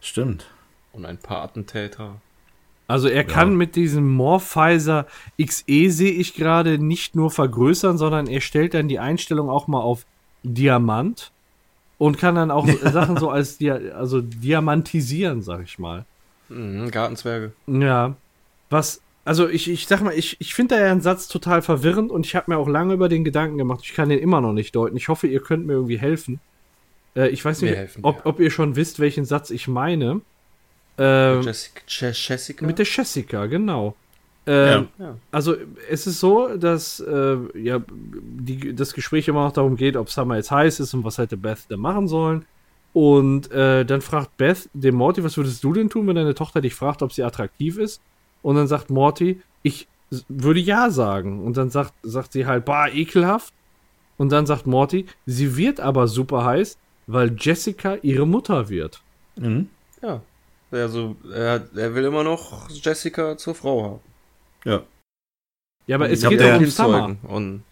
Stimmt. 0.00 0.46
und 0.92 1.06
ein 1.06 1.18
paar 1.18 1.42
Attentäter. 1.42 2.20
Also 2.86 3.08
er 3.08 3.24
kann 3.24 3.56
mit 3.56 3.76
diesem 3.76 4.12
Morphizer 4.12 5.06
XE 5.42 5.90
sehe 5.90 6.12
ich 6.12 6.34
gerade 6.34 6.78
nicht 6.78 7.16
nur 7.16 7.30
vergrößern, 7.30 7.96
sondern 7.96 8.26
er 8.26 8.40
stellt 8.42 8.74
dann 8.74 8.88
die 8.88 8.98
Einstellung 8.98 9.48
auch 9.48 9.68
mal 9.68 9.80
auf 9.80 10.04
Diamant 10.42 11.32
und 11.96 12.18
kann 12.18 12.34
dann 12.34 12.50
auch 12.50 12.68
Sachen 12.82 13.16
so 13.16 13.30
als 13.30 13.56
Dia 13.56 13.76
also 13.96 14.20
diamantisieren, 14.20 15.40
sag 15.40 15.62
ich 15.64 15.78
mal. 15.78 16.04
Mhm, 16.50 16.90
Gartenzwerge. 16.90 17.52
Ja. 17.66 18.16
Was, 18.68 19.00
also 19.24 19.48
ich, 19.48 19.70
ich 19.70 19.86
sag 19.86 20.02
mal, 20.02 20.12
ich, 20.12 20.36
ich 20.38 20.54
finde 20.54 20.74
da 20.74 20.82
ja 20.82 20.92
einen 20.92 21.00
Satz 21.00 21.28
total 21.28 21.62
verwirrend 21.62 22.10
und 22.10 22.26
ich 22.26 22.36
habe 22.36 22.50
mir 22.50 22.58
auch 22.58 22.68
lange 22.68 22.92
über 22.92 23.08
den 23.08 23.24
Gedanken 23.24 23.56
gemacht. 23.56 23.80
Ich 23.84 23.94
kann 23.94 24.10
den 24.10 24.18
immer 24.18 24.42
noch 24.42 24.52
nicht 24.52 24.76
deuten. 24.76 24.96
Ich 24.98 25.08
hoffe, 25.08 25.26
ihr 25.26 25.40
könnt 25.40 25.66
mir 25.66 25.72
irgendwie 25.72 25.98
helfen. 25.98 26.40
Äh, 27.16 27.28
ich 27.28 27.42
weiß 27.42 27.62
nicht, 27.62 27.74
helfen 27.74 28.04
ob, 28.04 28.22
dir. 28.22 28.26
ob 28.26 28.40
ihr 28.40 28.50
schon 28.50 28.76
wisst, 28.76 28.98
welchen 28.98 29.24
Satz 29.24 29.50
ich 29.50 29.68
meine. 29.68 30.20
Ähm, 30.98 31.42
Jessica, 31.42 31.80
Je- 31.88 32.12
Jessica? 32.12 32.66
mit 32.66 32.78
der 32.78 32.86
Jessica, 32.86 33.46
genau. 33.46 33.94
Ähm, 34.46 34.88
Ja. 34.98 35.16
Also 35.32 35.54
es 35.90 36.06
ist 36.06 36.20
so, 36.20 36.56
dass 36.56 37.00
äh, 37.00 37.36
ja, 37.58 37.80
die, 37.88 38.74
das 38.74 38.92
Gespräch 38.92 39.26
immer 39.28 39.44
noch 39.44 39.52
darum 39.52 39.76
geht, 39.76 39.96
ob 39.96 40.10
Summer 40.10 40.36
jetzt 40.36 40.50
heiß 40.50 40.80
ist 40.80 40.92
und 40.94 41.02
was 41.04 41.18
hätte 41.18 41.36
Beth 41.36 41.60
da 41.68 41.76
machen 41.76 42.08
sollen. 42.08 42.44
Und 42.92 43.50
äh, 43.50 43.84
dann 43.84 44.02
fragt 44.02 44.36
Beth 44.36 44.68
den 44.72 44.94
Morty, 44.94 45.24
was 45.24 45.36
würdest 45.36 45.64
du 45.64 45.72
denn 45.72 45.88
tun, 45.90 46.06
wenn 46.06 46.14
deine 46.16 46.34
Tochter 46.34 46.60
dich 46.60 46.74
fragt, 46.74 47.02
ob 47.02 47.12
sie 47.12 47.24
attraktiv 47.24 47.78
ist? 47.78 48.00
Und 48.42 48.56
dann 48.56 48.68
sagt 48.68 48.90
Morty, 48.90 49.40
ich 49.62 49.88
würde 50.28 50.60
ja 50.60 50.90
sagen. 50.90 51.42
Und 51.44 51.56
dann 51.56 51.70
sagt, 51.70 51.92
sagt 52.02 52.32
sie 52.32 52.46
halt, 52.46 52.64
bah, 52.66 52.86
ekelhaft. 52.88 53.52
Und 54.18 54.30
dann 54.30 54.46
sagt 54.46 54.66
Morty, 54.66 55.06
sie 55.26 55.56
wird 55.56 55.80
aber 55.80 56.06
super 56.06 56.44
heiß, 56.44 56.76
weil 57.08 57.34
Jessica 57.36 57.96
ihre 58.02 58.26
Mutter 58.26 58.68
wird. 58.68 59.00
Mhm. 59.36 59.68
ja. 60.02 60.20
Also, 60.74 61.16
er, 61.32 61.62
er 61.76 61.94
will 61.94 62.04
immer 62.04 62.24
noch 62.24 62.68
Jessica 62.70 63.36
zur 63.36 63.54
Frau 63.54 63.82
haben. 63.84 64.00
Ja. 64.64 64.80
Ja, 65.86 65.96
aber 65.96 66.06
Und 66.06 66.12
es 66.12 66.26
geht 66.28 66.40
doch 66.40 66.56
um. 66.56 66.66
Summer. 66.66 67.16
Und 67.24 67.62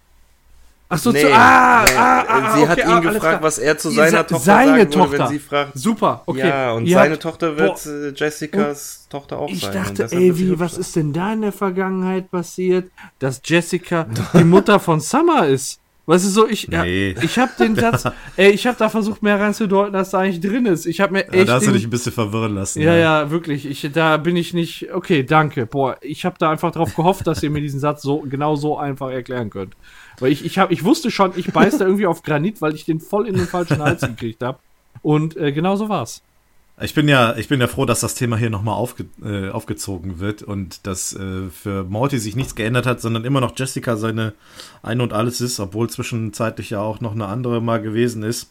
Ach 0.95 0.99
so, 0.99 1.11
Nee, 1.11 1.23
zu, 1.23 1.33
ah, 1.33 1.85
nee, 1.89 1.95
ah, 1.97 2.25
ah, 2.29 2.55
sie 2.55 2.61
okay, 2.65 2.69
hat 2.69 2.79
ah, 2.81 2.83
ihn 2.83 2.91
alles 3.07 3.15
gefragt, 3.15 3.43
was 3.43 3.59
er 3.59 3.79
zu 3.79 3.89
seiner 3.89 4.11
se- 4.11 4.27
Tochter 4.27 4.39
seine 4.41 4.67
sagen 4.69 4.77
würde, 4.79 4.91
Tochter. 4.91 5.19
wenn 5.21 5.29
sie 5.29 5.39
fragt. 5.39 5.73
Super, 5.79 6.23
okay. 6.27 6.49
Ja, 6.49 6.73
und 6.73 6.85
Ihr 6.85 6.97
seine 6.99 7.13
habt- 7.15 7.23
Tochter 7.23 7.57
wird 7.57 7.87
äh, 7.87 8.11
Jessicas 8.15 9.07
Tochter 9.09 9.39
auch 9.39 9.49
Ich 9.49 9.63
sein. 9.63 9.87
und 9.89 9.99
dachte, 9.99 10.15
ey, 10.15 10.39
wie, 10.39 10.61
was 10.61 10.77
ist 10.77 10.95
denn 10.95 11.15
da 11.15 11.33
in 11.33 11.41
der 11.41 11.53
Vergangenheit 11.53 12.31
passiert, 12.31 12.91
dass 13.21 13.41
Jessica 13.43 14.07
die 14.35 14.45
Mutter 14.45 14.79
von 14.79 15.01
Summer 15.01 15.47
ist? 15.47 15.81
Weißt 16.13 16.27
du 16.27 16.29
so, 16.29 16.47
ich, 16.47 16.69
ja, 16.71 16.85
Nee. 16.85 17.15
ich 17.23 17.39
habe 17.39 17.53
den 17.59 17.75
Satz, 17.77 18.05
ey, 18.37 18.51
ich 18.51 18.67
habe 18.67 18.77
da 18.79 18.91
versucht 18.91 19.23
mehr 19.23 19.41
reinzudeuten, 19.41 19.95
als 19.95 20.11
da 20.11 20.19
eigentlich 20.19 20.41
drin 20.41 20.67
ist. 20.67 20.85
Ich 20.85 21.01
habe 21.01 21.15
mir 21.15 21.21
Ja, 21.27 21.33
echt 21.33 21.49
da 21.49 21.55
hast 21.55 21.67
du 21.67 21.73
dich 21.73 21.85
ein 21.85 21.91
bisschen 21.91 22.13
verwirren 22.13 22.55
lassen. 22.55 22.83
ja, 22.83 22.95
ja, 22.95 23.31
wirklich. 23.31 23.65
Ich, 23.65 23.89
da 23.93 24.19
bin 24.19 24.37
ich 24.37 24.53
nicht. 24.53 24.93
Okay, 24.93 25.23
danke. 25.23 25.65
Boah, 25.65 25.97
ich 26.03 26.27
habe 26.27 26.37
da 26.39 26.51
einfach 26.51 26.71
drauf 26.73 26.95
gehofft, 26.95 27.27
dass 27.27 27.43
ihr 27.43 27.49
mir 27.49 27.63
diesen 27.63 27.81
Satz 27.81 28.03
so 28.03 28.19
genau 28.29 28.57
so 28.57 28.77
einfach 28.77 29.11
erklären 29.11 29.49
könnt. 29.49 29.75
Weil 30.21 30.33
ich, 30.33 30.45
ich, 30.45 30.59
hab, 30.59 30.71
ich 30.71 30.85
wusste 30.85 31.11
schon, 31.11 31.33
ich 31.37 31.51
beiß 31.53 31.79
da 31.79 31.87
irgendwie 31.87 32.07
auf 32.07 32.23
Granit, 32.23 32.61
weil 32.61 32.75
ich 32.75 32.85
den 32.85 33.01
voll 33.01 33.27
in 33.27 33.35
den 33.35 33.47
falschen 33.47 33.81
Hals 33.83 34.03
gekriegt 34.03 34.43
habe. 34.43 34.59
Und 35.01 35.37
äh, 35.39 35.51
genau 35.53 35.77
so 35.77 35.89
war's. 35.89 36.23
Ich 36.83 36.95
bin 36.95 37.07
ja, 37.09 37.37
ich 37.37 37.49
bin 37.49 37.61
ja 37.61 37.69
froh, 37.69 37.85
dass 37.85 38.01
das 38.01 38.15
Thema 38.15 38.37
hier 38.37 38.51
nochmal 38.51 38.75
aufge, 38.75 39.07
äh, 39.23 39.51
aufgezogen 39.51 40.19
wird 40.19 40.43
und 40.43 40.87
dass 40.87 41.15
äh, 41.15 41.49
für 41.49 41.85
Morty 41.85 42.19
sich 42.19 42.35
nichts 42.35 42.55
geändert 42.57 42.87
hat, 42.87 43.01
sondern 43.01 43.25
immer 43.25 43.41
noch 43.41 43.57
Jessica 43.57 43.97
seine 43.97 44.33
Ein 44.83 45.01
und 45.01 45.13
Alles 45.13 45.41
ist, 45.41 45.61
obwohl 45.61 45.89
zwischenzeitlich 45.89 46.71
ja 46.71 46.81
auch 46.81 47.01
noch 47.01 47.13
eine 47.13 47.27
andere 47.27 47.63
mal 47.63 47.81
gewesen 47.81 48.23
ist. 48.25 48.51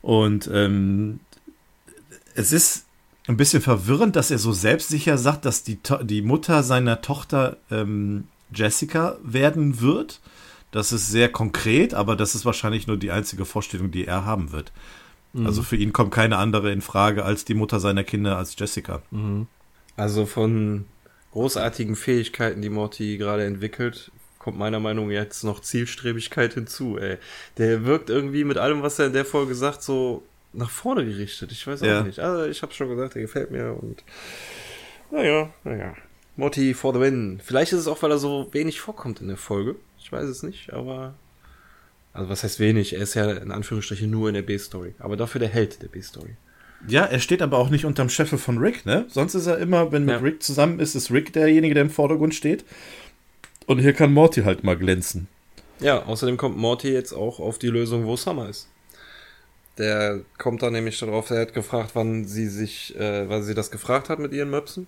Und 0.00 0.50
ähm, 0.52 1.20
es 2.34 2.50
ist 2.50 2.86
ein 3.28 3.36
bisschen 3.36 3.62
verwirrend, 3.62 4.16
dass 4.16 4.32
er 4.32 4.38
so 4.38 4.52
selbstsicher 4.52 5.16
sagt, 5.16 5.44
dass 5.44 5.62
die, 5.62 5.76
To- 5.76 6.02
die 6.02 6.22
Mutter 6.22 6.64
seiner 6.64 7.02
Tochter 7.02 7.56
ähm, 7.70 8.24
Jessica 8.52 9.16
werden 9.22 9.80
wird. 9.80 10.20
Das 10.72 10.90
ist 10.92 11.08
sehr 11.08 11.28
konkret, 11.30 11.94
aber 11.94 12.16
das 12.16 12.34
ist 12.34 12.44
wahrscheinlich 12.44 12.86
nur 12.88 12.96
die 12.96 13.12
einzige 13.12 13.44
Vorstellung, 13.44 13.92
die 13.92 14.06
er 14.06 14.24
haben 14.24 14.50
wird. 14.50 14.72
Also 15.34 15.62
für 15.62 15.76
ihn 15.76 15.92
kommt 15.92 16.12
keine 16.12 16.36
andere 16.36 16.70
in 16.72 16.82
Frage 16.82 17.24
als 17.24 17.44
die 17.44 17.54
Mutter 17.54 17.80
seiner 17.80 18.04
Kinder 18.04 18.36
als 18.36 18.54
Jessica. 18.58 19.02
Also 19.96 20.26
von 20.26 20.84
großartigen 21.32 21.96
Fähigkeiten, 21.96 22.60
die 22.60 22.68
Morty 22.68 23.16
gerade 23.16 23.44
entwickelt, 23.44 24.10
kommt 24.38 24.58
meiner 24.58 24.80
Meinung 24.80 25.06
nach 25.06 25.14
jetzt 25.14 25.44
noch 25.44 25.60
Zielstrebigkeit 25.60 26.54
hinzu, 26.54 26.98
ey. 26.98 27.16
Der 27.58 27.84
wirkt 27.86 28.10
irgendwie 28.10 28.44
mit 28.44 28.58
allem, 28.58 28.82
was 28.82 28.98
er 28.98 29.06
in 29.06 29.12
der 29.14 29.24
Folge 29.24 29.54
sagt, 29.54 29.82
so 29.82 30.22
nach 30.52 30.68
vorne 30.68 31.04
gerichtet. 31.06 31.50
Ich 31.52 31.66
weiß 31.66 31.82
auch 31.82 31.86
Ja. 31.86 32.02
nicht. 32.02 32.18
Also 32.18 32.44
ich 32.44 32.60
hab's 32.62 32.76
schon 32.76 32.88
gesagt, 32.90 33.14
der 33.14 33.22
gefällt 33.22 33.50
mir 33.50 33.72
und 33.80 34.04
naja, 35.10 35.48
naja. 35.64 35.94
Morty 36.36 36.74
for 36.74 36.92
the 36.94 37.00
win. 37.00 37.40
Vielleicht 37.42 37.72
ist 37.72 37.80
es 37.80 37.88
auch, 37.88 38.02
weil 38.02 38.10
er 38.10 38.18
so 38.18 38.48
wenig 38.52 38.80
vorkommt 38.80 39.20
in 39.20 39.28
der 39.28 39.36
Folge. 39.36 39.76
Ich 39.98 40.10
weiß 40.10 40.28
es 40.28 40.42
nicht, 40.42 40.72
aber 40.72 41.14
also 42.12 42.28
was 42.28 42.44
heißt 42.44 42.60
wenig? 42.60 42.94
Er 42.94 43.02
ist 43.02 43.14
ja 43.14 43.30
in 43.30 43.50
Anführungsstrichen 43.50 44.10
nur 44.10 44.28
in 44.28 44.34
der 44.34 44.42
B-Story. 44.42 44.94
Aber 44.98 45.16
dafür 45.16 45.38
der 45.38 45.48
Held 45.48 45.82
der 45.82 45.88
B-Story. 45.88 46.36
Ja, 46.88 47.04
er 47.04 47.20
steht 47.20 47.42
aber 47.42 47.58
auch 47.58 47.70
nicht 47.70 47.84
unterm 47.84 48.08
Scheffel 48.08 48.38
von 48.38 48.58
Rick, 48.58 48.84
ne? 48.84 49.06
Sonst 49.08 49.34
ist 49.34 49.46
er 49.46 49.58
immer, 49.58 49.92
wenn 49.92 50.04
mit 50.04 50.16
Ja. 50.16 50.20
Rick 50.20 50.42
zusammen 50.42 50.80
ist, 50.80 50.94
ist 50.94 51.10
Rick 51.10 51.32
derjenige, 51.32 51.74
der 51.74 51.84
im 51.84 51.90
Vordergrund 51.90 52.34
steht. 52.34 52.64
Und 53.66 53.78
hier 53.78 53.92
kann 53.92 54.12
Morty 54.12 54.42
halt 54.42 54.64
mal 54.64 54.76
glänzen. 54.76 55.28
Ja, 55.78 56.02
außerdem 56.04 56.36
kommt 56.36 56.56
Morty 56.56 56.88
jetzt 56.88 57.12
auch 57.12 57.38
auf 57.38 57.58
die 57.58 57.68
Lösung, 57.68 58.04
wo 58.04 58.16
Summer 58.16 58.48
ist. 58.48 58.68
Der 59.78 60.20
kommt 60.38 60.62
da 60.62 60.70
nämlich 60.70 60.98
darauf, 60.98 61.30
er 61.30 61.40
hat 61.42 61.54
gefragt, 61.54 61.92
wann 61.94 62.24
sie 62.26 62.46
sich, 62.48 62.94
äh, 62.98 63.28
wann 63.28 63.42
sie 63.42 63.54
das 63.54 63.70
gefragt 63.70 64.08
hat 64.08 64.18
mit 64.18 64.32
ihren 64.32 64.50
Möpsen. 64.50 64.86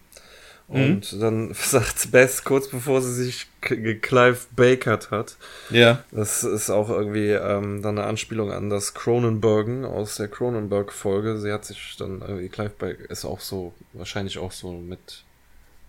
Und 0.66 1.20
dann 1.20 1.52
sagt 1.54 2.10
Beth 2.10 2.42
kurz 2.44 2.68
bevor 2.68 3.02
sie 3.02 3.12
sich 3.12 3.46
Clive 3.60 4.38
Bakert 4.56 5.10
hat. 5.10 5.36
Ja. 5.70 6.04
Das 6.10 6.42
ist 6.42 6.70
auch 6.70 6.88
irgendwie 6.88 7.30
ähm, 7.30 7.82
dann 7.82 7.98
eine 7.98 8.06
Anspielung 8.06 8.50
an 8.50 8.70
das 8.70 8.94
Cronenbergen 8.94 9.84
aus 9.84 10.16
der 10.16 10.28
Cronenberg-Folge. 10.28 11.38
Sie 11.38 11.52
hat 11.52 11.64
sich 11.64 11.96
dann 11.98 12.22
irgendwie, 12.22 12.48
Clive 12.48 12.72
Baker 12.78 13.10
ist 13.10 13.24
auch 13.24 13.40
so, 13.40 13.74
wahrscheinlich 13.92 14.38
auch 14.38 14.52
so 14.52 14.72
mit 14.72 15.24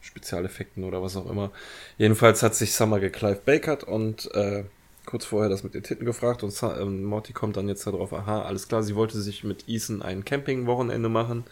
Spezialeffekten 0.02 0.84
oder 0.84 1.02
was 1.02 1.16
auch 1.16 1.30
immer. 1.30 1.52
Jedenfalls 1.98 2.44
hat 2.44 2.56
sich 2.56 2.74
Summer 2.74 3.00
geclive 3.00 3.42
Bakert 3.46 3.84
und 3.84 4.30
äh, 4.36 4.66
kurz 5.06 5.26
vorher 5.26 5.50
das 5.50 5.64
mit 5.64 5.74
den 5.74 5.84
Titten 5.84 6.06
gefragt 6.06 6.44
und 6.44 6.54
ähm, 6.64 7.04
Morty 7.04 7.34
kommt 7.34 7.58
dann 7.58 7.68
jetzt 7.68 7.86
darauf, 7.88 8.12
aha, 8.14 8.42
alles 8.42 8.68
klar, 8.68 8.84
sie 8.84 8.96
wollte 8.96 9.20
sich 9.22 9.44
mit 9.44 9.66
Ethan 9.68 10.02
ein 10.02 10.26
Camping-Wochenende 10.26 11.10
machen 11.10 11.46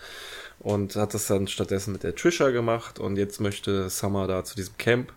und 0.64 0.96
hat 0.96 1.14
das 1.14 1.28
dann 1.28 1.48
stattdessen 1.48 1.92
mit 1.94 2.04
der 2.04 2.16
Trisha 2.16 2.50
gemacht 2.50 2.98
und 3.00 3.18
jetzt 3.18 3.40
möchte 3.40 3.90
Summer 3.90 4.28
da 4.28 4.44
zu 4.44 4.56
diesem 4.56 4.78
Camp. 4.78 5.14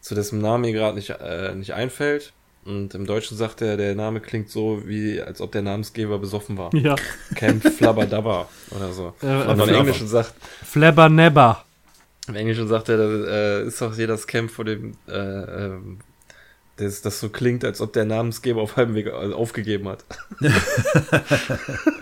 zu 0.00 0.14
dessen 0.14 0.40
Namen 0.40 0.62
mir 0.62 0.72
gerade 0.72 0.96
nicht, 0.96 1.10
äh, 1.10 1.54
nicht 1.54 1.74
einfällt. 1.74 2.32
Und 2.64 2.94
im 2.94 3.06
Deutschen 3.06 3.36
sagt 3.36 3.62
er, 3.62 3.76
der 3.76 3.94
Name 3.94 4.20
klingt 4.20 4.50
so, 4.50 4.82
wie 4.86 5.20
als 5.22 5.40
ob 5.40 5.52
der 5.52 5.62
Namensgeber 5.62 6.18
besoffen 6.18 6.58
war. 6.58 6.74
Ja. 6.74 6.96
Camp 7.34 7.62
Flabberdabber 7.64 8.48
oder 8.70 8.92
so. 8.92 9.14
Äh, 9.22 9.26
Und 9.26 9.50
im 9.50 9.56
Flabber. 9.56 9.78
Englischen 9.78 10.06
sagt, 10.08 10.34
Flabber 10.64 11.08
Nebber. 11.08 11.64
im 12.28 12.34
Englischen 12.36 12.68
sagt 12.68 12.88
er, 12.90 12.96
das 12.98 13.28
äh, 13.28 13.66
ist 13.66 13.80
doch 13.80 13.94
hier 13.94 14.06
das 14.06 14.26
Camp 14.26 14.50
vor 14.50 14.64
dem, 14.66 14.96
äh, 15.08 15.12
ähm, 15.16 15.98
das, 16.76 17.00
das 17.00 17.20
so 17.20 17.30
klingt, 17.30 17.64
als 17.64 17.80
ob 17.80 17.92
der 17.94 18.04
Namensgeber 18.04 18.60
auf 18.60 18.76
halbem 18.76 18.94
Weg 18.94 19.06
äh, 19.06 19.10
aufgegeben 19.32 19.88
hat. 19.88 20.04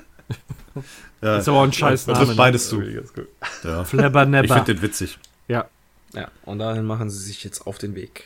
Ja, 1.22 1.38
Ist 1.38 1.48
aber 1.48 1.58
auch 1.58 1.62
ein 1.64 1.72
scheiß 1.72 2.06
Name. 2.06 2.34
beides 2.34 2.62
Das 2.62 2.70
zu. 2.70 2.80
ist 2.80 2.94
ganz 2.96 3.12
gut. 3.14 3.28
Ja. 3.64 3.84
Flabber 3.84 4.22
Ich 4.42 4.52
finde 4.52 4.74
den 4.74 4.82
witzig. 4.82 5.18
Ja. 5.48 5.68
Ja, 6.12 6.28
und 6.44 6.58
dahin 6.60 6.84
machen 6.84 7.10
sie 7.10 7.18
sich 7.18 7.42
jetzt 7.44 7.66
auf 7.66 7.78
den 7.78 7.94
Weg. 7.94 8.24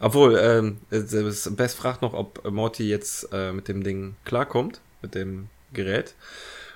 Obwohl, 0.00 0.36
ähm, 0.38 0.78
es- 0.90 1.48
Bess 1.56 1.74
fragt 1.74 2.02
noch, 2.02 2.12
ob 2.12 2.48
Morty 2.50 2.88
jetzt 2.88 3.28
äh, 3.32 3.52
mit 3.52 3.68
dem 3.68 3.82
Ding 3.84 4.16
klarkommt, 4.24 4.80
mit 5.02 5.14
dem 5.14 5.48
Gerät. 5.72 6.14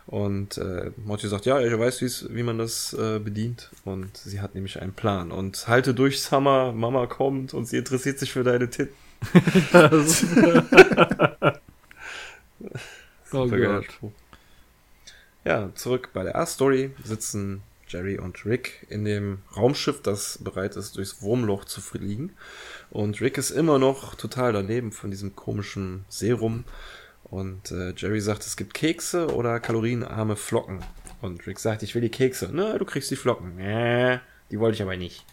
Und 0.07 0.57
äh, 0.57 0.91
Morty 1.05 1.29
sagt, 1.29 1.45
ja, 1.45 1.61
ich 1.61 1.77
weiß, 1.79 2.27
wie 2.31 2.43
man 2.43 2.57
das 2.57 2.95
äh, 2.95 3.19
bedient. 3.19 3.69
Und 3.85 4.17
sie 4.17 4.41
hat 4.41 4.55
nämlich 4.55 4.81
einen 4.81 4.95
Plan. 4.95 5.31
Und 5.33 5.69
halte 5.69 5.93
durch, 5.93 6.23
Summer, 6.23 6.73
Mama 6.73 7.07
kommt 7.07 7.53
und 7.53 7.67
sie 7.67 7.77
interessiert 7.77 8.19
sich 8.19 8.33
für 8.33 8.43
deine 8.45 8.71
Titten. 8.71 8.95
Oh 13.33 13.47
Gott. 13.47 13.85
Ja, 15.49 15.71
zurück 15.75 16.11
bei 16.13 16.25
der 16.25 16.37
A-Story 16.37 16.91
sitzen 17.05 17.63
Jerry 17.89 18.19
und 18.19 18.45
Rick 18.45 18.87
in 18.91 19.07
dem 19.07 19.39
Raumschiff, 19.57 20.03
das 20.03 20.37
bereit 20.45 20.77
ist, 20.77 20.99
durchs 20.99 21.23
Wurmloch 21.23 21.65
zu 21.65 21.81
fliegen. 21.81 22.33
Und 22.91 23.23
Rick 23.23 23.39
ist 23.39 23.51
immer 23.51 23.79
noch 23.79 24.15
total 24.15 24.53
daneben 24.53 24.93
von 24.93 25.11
diesem 25.11 25.35
komischen 25.35 26.05
Serum. 26.11 26.65
Und 27.25 27.71
äh, 27.71 27.95
Jerry 27.97 28.21
sagt, 28.21 28.45
es 28.45 28.59
gibt 28.59 28.75
Kekse 28.75 29.35
oder 29.35 29.59
kalorienarme 29.59 30.37
Flocken. 30.37 30.81
Und 31.23 31.47
Rick 31.47 31.61
sagt, 31.61 31.83
ich 31.83 31.95
will 31.95 32.03
die 32.03 32.11
Kekse. 32.11 32.51
Na, 32.53 32.77
du 32.77 32.85
kriegst 32.85 33.11
die 33.11 33.17
Flocken. 33.17 33.59
Äh, 33.59 34.19
die 34.51 34.61
wollte 34.61 34.75
ich 34.77 34.83
aber 34.83 34.99
nicht. 34.99 35.25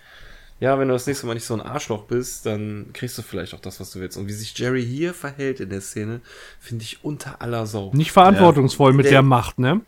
Ja, 0.62 0.80
wenn 0.80 0.88
du 0.88 0.94
das 0.94 1.08
nächste 1.08 1.28
Mal 1.28 1.34
nicht 1.34 1.44
so 1.46 1.54
ein 1.54 1.62
Arschloch 1.62 2.04
bist, 2.04 2.46
dann 2.46 2.92
kriegst 2.94 3.18
du 3.18 3.22
vielleicht 3.22 3.54
auch 3.54 3.60
das, 3.60 3.82
was 3.82 3.92
du 3.92 4.00
willst. 4.00 4.16
Und 4.18 4.30
wie 4.30 4.34
sich 4.34 4.58
Jerry 4.58 4.86
hier 4.86 5.14
verhält 5.14 5.60
in 5.60 5.70
der 5.70 5.82
Szene, 5.82 6.22
finde 6.62 6.84
ich 6.84 7.04
unter 7.04 7.42
aller 7.42 7.66
Sau. 7.68 7.92
Nicht 7.94 8.14
verantwortungsvoll 8.14 8.94
mit 8.94 9.06
Der- 9.08 9.12
der 9.12 9.22
Macht, 9.22 9.60
ne? 9.60 9.82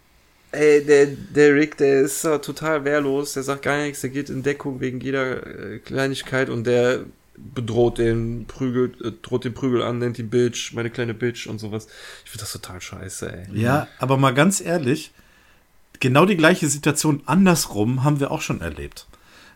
Ey, 0.51 0.83
der, 0.85 1.07
der 1.07 1.55
Rick, 1.55 1.77
der 1.77 2.01
ist 2.01 2.23
äh, 2.23 2.39
total 2.39 2.85
wehrlos, 2.85 3.33
der 3.33 3.43
sagt 3.43 3.63
gar 3.63 3.77
nichts, 3.83 4.01
der 4.01 4.09
geht 4.09 4.29
in 4.29 4.43
Deckung 4.43 4.79
wegen 4.79 4.99
jeder 5.01 5.45
äh, 5.45 5.79
Kleinigkeit 5.79 6.49
und 6.49 6.65
der 6.65 7.05
bedroht 7.37 7.97
den 7.97 8.45
Prügel, 8.47 8.93
äh, 9.03 9.11
droht 9.21 9.43
den 9.43 9.53
Prügel 9.53 9.81
an, 9.81 9.99
nennt 9.99 10.19
ihn 10.19 10.29
Bitch, 10.29 10.73
meine 10.73 10.89
kleine 10.89 11.13
Bitch 11.13 11.47
und 11.47 11.59
sowas. 11.59 11.87
Ich 12.23 12.31
finde 12.31 12.43
das 12.43 12.53
total 12.53 12.81
scheiße, 12.81 13.31
ey. 13.31 13.59
Ja, 13.59 13.87
aber 13.99 14.17
mal 14.17 14.33
ganz 14.33 14.61
ehrlich, 14.61 15.11
genau 15.99 16.25
die 16.25 16.37
gleiche 16.37 16.67
Situation 16.67 17.21
andersrum 17.25 18.03
haben 18.03 18.19
wir 18.19 18.31
auch 18.31 18.41
schon 18.41 18.61
erlebt. 18.61 19.05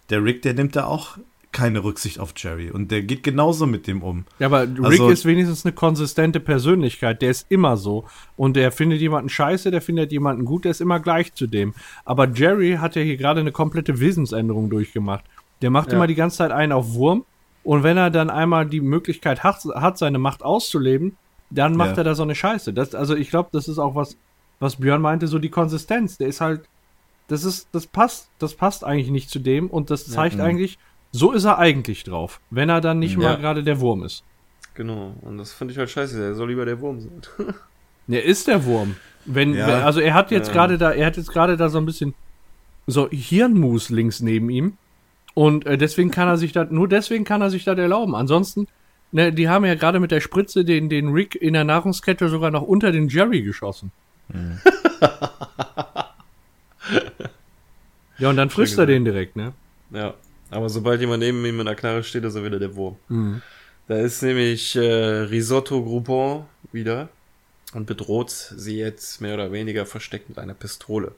Der 0.10 0.24
Rick, 0.24 0.42
der 0.42 0.54
nimmt 0.54 0.76
da 0.76 0.86
auch 0.86 1.18
keine 1.52 1.84
Rücksicht 1.84 2.20
auf 2.20 2.34
Jerry 2.38 2.72
und 2.72 2.92
der 2.92 3.02
geht 3.04 3.24
genauso 3.24 3.66
mit 3.68 3.86
dem 3.88 4.02
um. 4.04 4.26
Ja, 4.40 4.48
aber 4.48 4.64
Rick 4.64 4.84
Also- 4.84 5.10
ist 5.10 5.26
wenigstens 5.26 5.66
eine 5.66 5.74
konsistente 5.74 6.40
Persönlichkeit. 6.40 7.22
Der 7.22 7.32
ist 7.32 7.46
immer 7.50 7.76
so. 7.78 8.06
Und 8.38 8.56
der 8.56 8.72
findet 8.72 9.02
jemanden 9.02 9.30
scheiße, 9.30 9.70
der 9.72 9.82
findet 9.82 10.12
jemanden 10.12 10.46
gut, 10.46 10.64
der 10.64 10.72
ist 10.72 10.82
immer 10.82 11.00
gleich 11.00 11.34
zu 11.34 11.48
dem. 11.48 11.74
Aber 12.06 12.30
Jerry 12.30 12.78
hat 12.80 12.96
ja 12.96 13.02
hier 13.02 13.18
gerade 13.18 13.42
eine 13.42 13.52
komplette 13.52 14.00
Wesensänderung 14.00 14.70
durchgemacht. 14.70 15.26
Der 15.62 15.70
macht 15.70 15.90
Ja. 15.90 15.98
immer 15.98 16.08
die 16.08 16.16
ganze 16.16 16.38
Zeit 16.38 16.52
einen 16.52 16.72
auf 16.72 16.94
Wurm. 16.94 17.26
Und 17.64 17.84
wenn 17.84 17.98
er 17.98 18.10
dann 18.10 18.30
einmal 18.30 18.66
die 18.66 18.82
Möglichkeit 18.82 19.44
hat, 19.44 19.64
hat 19.76 19.98
seine 19.98 20.18
Macht 20.20 20.44
auszuleben, 20.44 21.18
dann 21.50 21.76
macht 21.76 21.92
Ja. 21.92 21.98
er 21.98 22.04
da 22.06 22.16
so 22.16 22.24
eine 22.24 22.34
Scheiße. 22.34 22.74
Das, 22.74 22.96
also 22.96 23.16
ich 23.16 23.30
glaube, 23.30 23.50
das 23.52 23.68
ist 23.68 23.78
auch 23.78 23.94
was, 23.94 24.16
was 24.60 24.78
Björn 24.78 25.02
meinte, 25.02 25.28
so 25.28 25.38
die 25.38 25.50
Konsistenz. 25.50 26.18
Der 26.18 26.28
ist 26.28 26.40
halt, 26.42 26.62
das 27.28 27.44
ist, 27.44 27.68
das 27.74 27.86
passt, 27.88 28.30
das 28.40 28.56
passt 28.56 28.84
eigentlich 28.84 29.12
nicht 29.12 29.30
zu 29.30 29.40
dem 29.40 29.70
und 29.70 29.90
das 29.92 30.08
zeigt 30.08 30.40
eigentlich, 30.40 30.80
so 31.12 31.32
ist 31.32 31.44
er 31.44 31.58
eigentlich 31.60 32.04
drauf, 32.04 32.40
wenn 32.50 32.70
er 32.70 32.82
dann 32.82 33.00
nicht 33.00 33.14
Ja. 33.14 33.20
mal 33.20 33.38
gerade 33.38 33.64
der 33.64 33.80
Wurm 33.80 34.04
ist. 34.04 34.24
Genau, 34.74 35.14
und 35.22 35.38
das 35.38 35.52
finde 35.54 35.74
ich 35.74 35.78
halt 35.78 35.90
scheiße, 35.90 36.18
der 36.18 36.34
soll 36.36 36.50
lieber 36.50 36.66
der 36.66 36.80
Wurm 36.80 37.02
sein. 37.02 37.22
Er 38.08 38.24
ist 38.26 38.48
der 38.48 38.66
Wurm. 38.66 38.96
Wenn, 39.26 39.54
Ja. 39.54 39.68
wenn 39.68 39.76
also 39.84 40.00
er 40.02 40.14
hat 40.16 40.32
jetzt 40.32 40.48
Ja. 40.48 40.54
gerade 40.54 40.78
da, 40.78 40.92
er 40.92 41.06
hat 41.06 41.16
jetzt 41.18 41.32
gerade 41.32 41.56
da 41.56 41.70
so 41.70 41.78
ein 41.78 41.86
bisschen 41.86 42.14
so 42.88 43.08
Hirnmus 43.10 43.90
links 43.90 44.20
neben 44.22 44.50
ihm 44.50 44.74
und 45.34 45.66
äh, 45.66 45.78
deswegen 45.78 46.12
kann 46.12 46.28
er 46.28 46.38
sich 46.38 46.52
das, 46.52 46.72
nur 46.72 46.88
deswegen 46.90 47.24
kann 47.24 47.42
er 47.42 47.50
sich 47.50 47.64
das 47.64 47.78
erlauben. 47.78 48.16
Ansonsten, 48.16 48.68
ne, 49.12 49.32
die 49.32 49.48
haben 49.48 49.64
ja 49.66 49.76
gerade 49.76 50.00
mit 50.00 50.12
der 50.12 50.20
Spritze 50.20 50.66
den, 50.66 50.90
den 50.90 51.10
Rick 51.10 51.36
in 51.36 51.54
der 51.54 51.64
Nahrungskette 51.64 52.28
sogar 52.28 52.52
noch 52.52 52.64
unter 52.64 52.92
den 52.92 53.08
Jerry 53.08 53.44
geschossen. 53.44 53.92
ja, 58.18 58.30
und 58.30 58.36
dann 58.38 58.50
frisst 58.50 58.78
er 58.78 58.86
den 58.86 59.06
direkt, 59.06 59.36
ne? 59.36 59.54
ja, 59.92 60.14
aber 60.52 60.70
sobald 60.70 61.02
jemand 61.02 61.24
neben 61.24 61.44
ihm 61.46 61.60
in 61.60 61.66
der 61.66 61.76
Knarre 61.76 62.04
steht, 62.04 62.24
ist 62.24 62.36
er 62.36 62.44
wieder 62.44 62.60
der 62.60 62.76
Wurm. 62.76 62.98
Da 63.88 63.98
ist 63.98 64.22
nämlich 64.22 64.76
äh, 64.76 64.82
Risotto 64.82 65.84
Groupon 65.84 66.46
wieder 66.72 67.10
und 67.74 67.88
bedroht 67.88 68.30
sie 68.30 68.78
jetzt 68.78 69.22
mehr 69.22 69.34
oder 69.34 69.52
weniger 69.52 69.86
versteckt 69.86 70.30
mit 70.30 70.38
einer 70.38 70.54
Pistole 70.54 71.14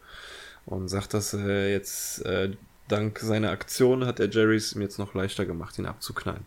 und 0.66 0.88
sagt, 0.88 1.14
dass 1.14 1.34
er 1.34 1.70
jetzt 1.70 2.26
äh, 2.26 2.52
dank 2.88 3.20
seiner 3.20 3.50
Aktion 3.52 4.06
hat 4.06 4.20
der 4.20 4.30
Jerry 4.30 4.56
es 4.56 4.74
ihm 4.74 4.82
jetzt 4.82 5.00
noch 5.00 5.14
leichter 5.14 5.46
gemacht, 5.46 5.78
ihn 5.78 5.86
abzuknallen. 5.86 6.46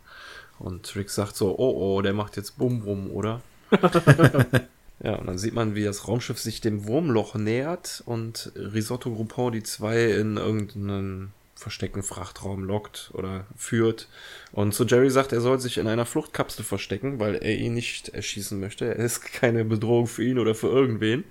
Und 0.59 0.95
Rick 0.95 1.09
sagt 1.09 1.35
so, 1.35 1.57
oh 1.57 1.97
oh, 1.97 2.01
der 2.01 2.13
macht 2.13 2.35
jetzt 2.35 2.57
Bum 2.57 2.81
Bum, 2.81 3.11
oder? 3.11 3.41
ja, 5.03 5.15
und 5.15 5.27
dann 5.27 5.37
sieht 5.37 5.53
man, 5.53 5.75
wie 5.75 5.83
das 5.83 6.07
Raumschiff 6.07 6.39
sich 6.39 6.61
dem 6.61 6.87
Wurmloch 6.87 7.35
nähert 7.35 8.01
und 8.05 8.51
Risotto 8.55 9.13
Groupon 9.13 9.51
die 9.51 9.63
zwei 9.63 10.05
in 10.05 10.37
irgendeinen 10.37 11.33
versteckten 11.57 12.03
Frachtraum 12.03 12.63
lockt 12.63 13.09
oder 13.13 13.45
führt. 13.55 14.07
Und 14.51 14.73
zu 14.73 14.85
Jerry 14.85 15.09
sagt, 15.09 15.33
er 15.33 15.41
soll 15.41 15.59
sich 15.59 15.77
in 15.77 15.87
einer 15.87 16.05
Fluchtkapsel 16.05 16.63
verstecken, 16.63 17.19
weil 17.19 17.35
er 17.35 17.57
ihn 17.57 17.73
nicht 17.73 18.09
erschießen 18.09 18.59
möchte. 18.59 18.85
Er 18.85 18.95
ist 18.97 19.21
keine 19.33 19.65
Bedrohung 19.65 20.07
für 20.07 20.23
ihn 20.23 20.39
oder 20.39 20.55
für 20.55 20.67
irgendwen. 20.67 21.23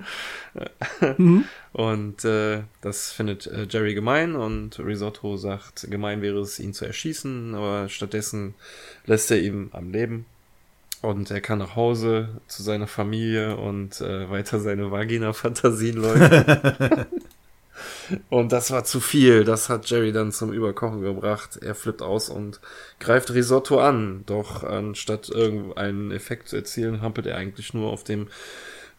Und 1.73 2.25
äh, 2.25 2.63
das 2.81 3.13
findet 3.13 3.47
äh, 3.47 3.67
Jerry 3.69 3.93
gemein 3.93 4.35
und 4.35 4.79
Risotto 4.79 5.37
sagt, 5.37 5.87
gemein 5.91 6.23
wäre 6.23 6.39
es, 6.39 6.59
ihn 6.59 6.73
zu 6.73 6.87
erschießen, 6.87 7.55
aber 7.55 7.91
stattdessen 7.91 8.55
lässt 9.05 9.31
er 9.31 9.43
ihn 9.43 9.69
am 9.73 9.91
Leben. 9.91 10.25
Und 11.03 11.31
er 11.31 11.43
kann 11.43 11.59
nach 11.59 11.77
Hause 11.77 12.41
zu 12.47 12.63
seiner 12.63 12.87
Familie 12.87 13.59
und 13.59 14.01
äh, 14.01 14.31
weiter 14.31 14.59
seine 14.59 14.91
Vagina-Fantasien 14.91 15.97
läuten. 15.99 17.07
und 18.31 18.53
das 18.53 18.71
war 18.71 18.85
zu 18.85 19.01
viel. 19.01 19.45
Das 19.45 19.69
hat 19.69 19.89
Jerry 19.89 20.13
dann 20.13 20.33
zum 20.33 20.53
Überkochen 20.53 21.01
gebracht. 21.03 21.59
Er 21.63 21.75
flippt 21.75 22.03
aus 22.03 22.29
und 22.29 22.61
greift 23.01 23.33
Risotto 23.33 23.81
an. 23.81 24.25
Doch 24.27 24.65
anstatt 24.65 25.29
irgendeinen 25.29 26.11
Effekt 26.11 26.49
zu 26.49 26.57
erzielen, 26.57 27.03
hampelt 27.03 27.27
er 27.27 27.37
eigentlich 27.37 27.75
nur 27.75 27.91
auf 27.91 28.05
dem 28.05 28.29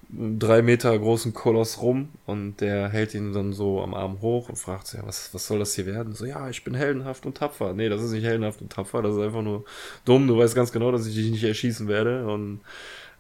drei 0.10 0.62
Meter 0.62 0.98
großen 0.98 1.34
Koloss 1.34 1.82
rum 1.82 2.10
und 2.26 2.62
der 2.62 2.90
hält 2.90 3.14
ihn 3.14 3.34
dann 3.34 3.52
so 3.52 3.82
am 3.82 3.94
Arm 3.94 4.22
hoch 4.22 4.48
und 4.48 4.56
fragt 4.56 4.88
sich, 4.88 5.00
ja, 5.00 5.06
was, 5.06 5.34
was 5.34 5.48
soll 5.48 5.60
das 5.60 5.76
hier 5.76 5.86
werden? 5.86 6.14
So, 6.14 6.26
ja, 6.26 6.50
ich 6.50 6.64
bin 6.64 6.76
heldenhaft 6.76 7.26
und 7.26 7.38
tapfer. 7.38 7.74
Nee, 7.74 7.90
das 7.90 8.02
ist 8.02 8.12
nicht 8.12 8.24
heldenhaft 8.24 8.62
und 8.62 8.72
tapfer, 8.72 9.02
das 9.02 9.16
ist 9.16 9.22
einfach 9.22 9.42
nur 9.42 9.66
dumm. 10.06 10.28
Du 10.28 10.38
weißt 10.38 10.56
ganz 10.56 10.72
genau, 10.72 10.92
dass 10.92 11.08
ich 11.08 11.16
dich 11.16 11.30
nicht 11.30 11.44
erschießen 11.44 11.88
werde 11.90 12.26
und 12.26 12.62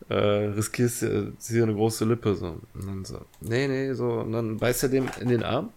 äh, 0.10 0.14
riskierst 0.16 1.04
äh, 1.04 1.28
hier 1.48 1.64
eine 1.64 1.74
große 1.74 2.06
Lippe. 2.06 2.36
So. 2.36 2.60
Und 2.74 2.88
dann 2.88 3.06
so, 3.06 3.22
nee, 3.42 3.68
nee, 3.68 3.94
so. 3.94 4.10
Und 4.12 4.32
dann 4.32 4.58
beißt 4.58 4.84
er 4.84 4.90
dem 4.90 5.10
in 5.20 5.30
den 5.30 5.44
Arm. 5.44 5.70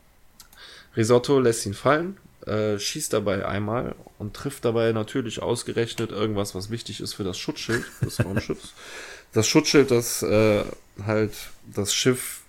Risotto 0.97 1.39
lässt 1.39 1.67
ihn 1.67 1.75
fallen, 1.75 2.17
äh, 2.47 2.79
schießt 2.79 3.13
dabei 3.13 3.47
einmal 3.47 3.95
und 4.19 4.35
trifft 4.35 4.65
dabei 4.65 4.91
natürlich 4.93 5.41
ausgerechnet 5.41 6.11
irgendwas, 6.11 6.55
was 6.55 6.71
wichtig 6.71 7.01
ist 7.01 7.15
für 7.15 7.23
das 7.25 7.39
Schutzschild 7.39 7.85
des 8.03 8.25
Raumschiffs. 8.25 8.75
Das 9.33 9.47
Schutzschild, 9.47 9.93
das 9.93 10.25
äh, 10.25 10.65
halt 11.07 11.31
das 11.73 11.95
Schiff 11.95 12.41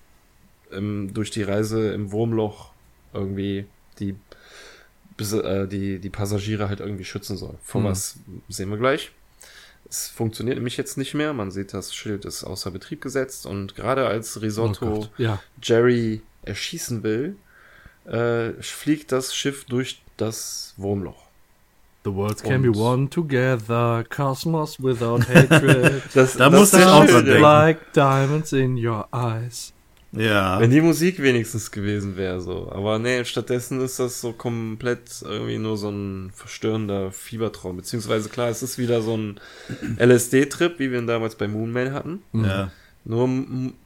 im, 0.72 1.14
durch 1.14 1.30
die 1.30 1.44
Reise 1.44 1.94
im 1.94 2.12
Wurmloch 2.12 2.72
irgendwie 3.14 3.68
die, 4.00 4.16
äh, 5.20 5.68
die, 5.68 6.00
die 6.00 6.10
Passagiere 6.10 6.68
halt 6.68 6.80
irgendwie 6.80 7.04
schützen 7.06 7.38
soll. 7.38 7.54
Von 7.64 7.84
Mhm. 7.84 7.86
was 7.86 8.16
sehen 8.50 8.72
wir 8.72 8.78
gleich. 8.78 9.12
Es 9.90 10.08
funktioniert 10.08 10.58
nämlich 10.58 10.78
jetzt 10.78 10.98
nicht 10.98 11.14
mehr. 11.14 11.34
Man 11.34 11.52
sieht, 11.52 11.74
das 11.74 11.94
Schild 11.94 12.24
ist 12.26 12.44
außer 12.44 12.72
Betrieb 12.72 13.02
gesetzt 13.02 13.46
und 13.46 13.76
gerade 13.76 14.08
als 14.08 14.42
Risotto 14.42 14.86
Oh 15.04 15.08
ja. 15.18 15.42
Jerry 15.62 16.22
erschießen 16.44 17.04
will, 17.04 17.36
äh, 18.06 18.54
fliegt 18.62 19.12
das 19.12 19.36
Schiff 19.36 19.66
durch 19.66 20.02
das 20.18 20.74
Wurmloch. 20.78 21.24
The 22.04 22.14
worlds 22.16 22.42
can 22.42 22.66
Und- 22.66 22.72
be 22.72 22.78
one 22.80 23.10
together, 23.10 24.04
cosmos 24.10 24.82
without 24.82 25.22
hatred. 25.28 26.02
Das, 26.14 26.36
Da 26.36 26.50
musste 26.50 26.80
ich 26.80 26.86
auch 26.86 27.06
dran 27.06 27.26
denken. 27.26 27.42
like 27.42 27.94
diamonds 27.94 28.54
in 28.54 28.76
your 28.84 29.08
eyes. 29.14 29.72
Ja. 30.14 30.60
Wenn 30.60 30.72
die 30.72 30.82
Musik 30.82 31.22
wenigstens 31.22 31.72
gewesen 31.72 32.18
wäre, 32.18 32.42
so. 32.42 32.70
Aber 32.72 33.00
nee, 33.00 33.24
stattdessen 33.24 33.80
ist 33.80 33.98
das 34.00 34.20
so 34.20 34.34
komplett 34.34 35.22
irgendwie 35.24 35.58
nur 35.58 35.78
so 35.78 35.90
ein 35.90 36.32
verstörender 36.36 37.12
Fiebertraum. 37.12 37.78
Beziehungsweise 37.78 38.28
klar, 38.28 38.50
es 38.50 38.62
ist 38.62 38.78
wieder 38.78 39.02
so 39.02 39.16
ein 39.16 39.40
LSD-Trip, 39.98 40.80
wie 40.80 40.92
wir 40.92 41.00
ihn 41.00 41.08
damals 41.08 41.36
bei 41.36 41.48
Moonman 41.48 41.94
hatten. 41.94 42.22
ja. 42.34 42.72
Nur, 43.04 43.28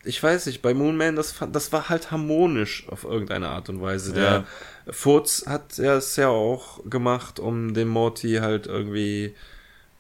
ich 0.03 0.22
weiß 0.22 0.47
nicht, 0.47 0.61
bei 0.61 0.73
Moonman, 0.73 1.15
das, 1.15 1.31
fand- 1.31 1.56
das 1.56 1.72
war 1.72 1.88
halt 1.88 2.11
harmonisch 2.11 2.85
auf 2.89 3.06
irgendeine 3.06 3.47
Art 3.47 3.69
und 3.69 3.81
Weise. 3.81 4.11
Der 4.11 4.43
Furz 4.89 5.45
hat 5.47 5.80
er 5.80 5.95
es 5.95 6.18
ja 6.18 6.27
auch 6.27 6.81
gemacht, 6.89 7.39
um 7.39 7.73
den 7.73 7.88
Morty 7.88 8.39
halt 8.41 8.68
irgendwie 8.68 9.34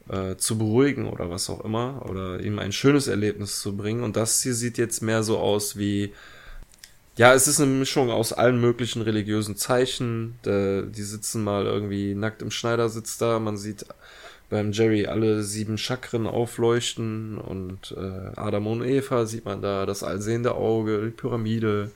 äh, 0.09 0.35
zu 0.35 0.57
beruhigen 0.57 1.07
oder 1.07 1.29
was 1.29 1.49
auch 1.49 1.63
immer. 1.63 2.05
Oder 2.09 2.39
ihm 2.41 2.59
ein 2.59 2.71
schönes 2.71 3.07
Erlebnis 3.07 3.59
zu 3.61 3.75
bringen. 3.75 4.03
Und 4.03 4.15
das 4.15 4.41
hier 4.41 4.53
sieht 4.53 4.77
jetzt 4.77 5.01
mehr 5.01 5.23
so 5.23 5.37
aus 5.37 5.77
wie. 5.77 6.13
Ja, 7.17 7.33
es 7.33 7.47
ist 7.47 7.61
eine 7.61 7.71
Mischung 7.71 8.11
aus 8.11 8.33
allen 8.33 8.59
möglichen 8.59 9.01
religiösen 9.01 9.55
Zeichen. 9.55 10.35
Der, 10.43 10.81
die 10.81 11.03
sitzen 11.03 11.43
mal 11.43 11.65
irgendwie 11.65 12.13
nackt 12.13 12.41
im 12.41 12.51
Schneidersitz 12.51 13.17
da. 13.17 13.39
Man 13.39 13.55
sieht 13.55 13.85
beim 14.49 14.71
Jerry 14.71 15.07
alle 15.07 15.43
sieben 15.43 15.77
Chakren 15.77 16.27
aufleuchten 16.27 17.37
und 17.37 17.95
äh, 17.97 18.31
Adam 18.35 18.67
und 18.67 18.83
Eva 18.83 19.25
sieht 19.25 19.45
man 19.45 19.61
da, 19.61 19.85
das 19.85 20.03
allsehende 20.03 20.55
Auge, 20.55 21.05
die 21.05 21.11
Pyramide 21.11 21.91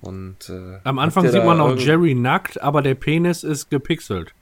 und 0.00 0.48
äh, 0.48 0.78
Am 0.84 0.98
Anfang 0.98 1.28
sieht 1.28 1.44
man 1.44 1.58
da 1.58 1.64
auch 1.64 1.76
Jerry 1.76 2.14
nackt, 2.14 2.60
aber 2.60 2.82
der 2.82 2.94
Penis 2.94 3.42
ist 3.44 3.70
gepixelt. 3.70 4.32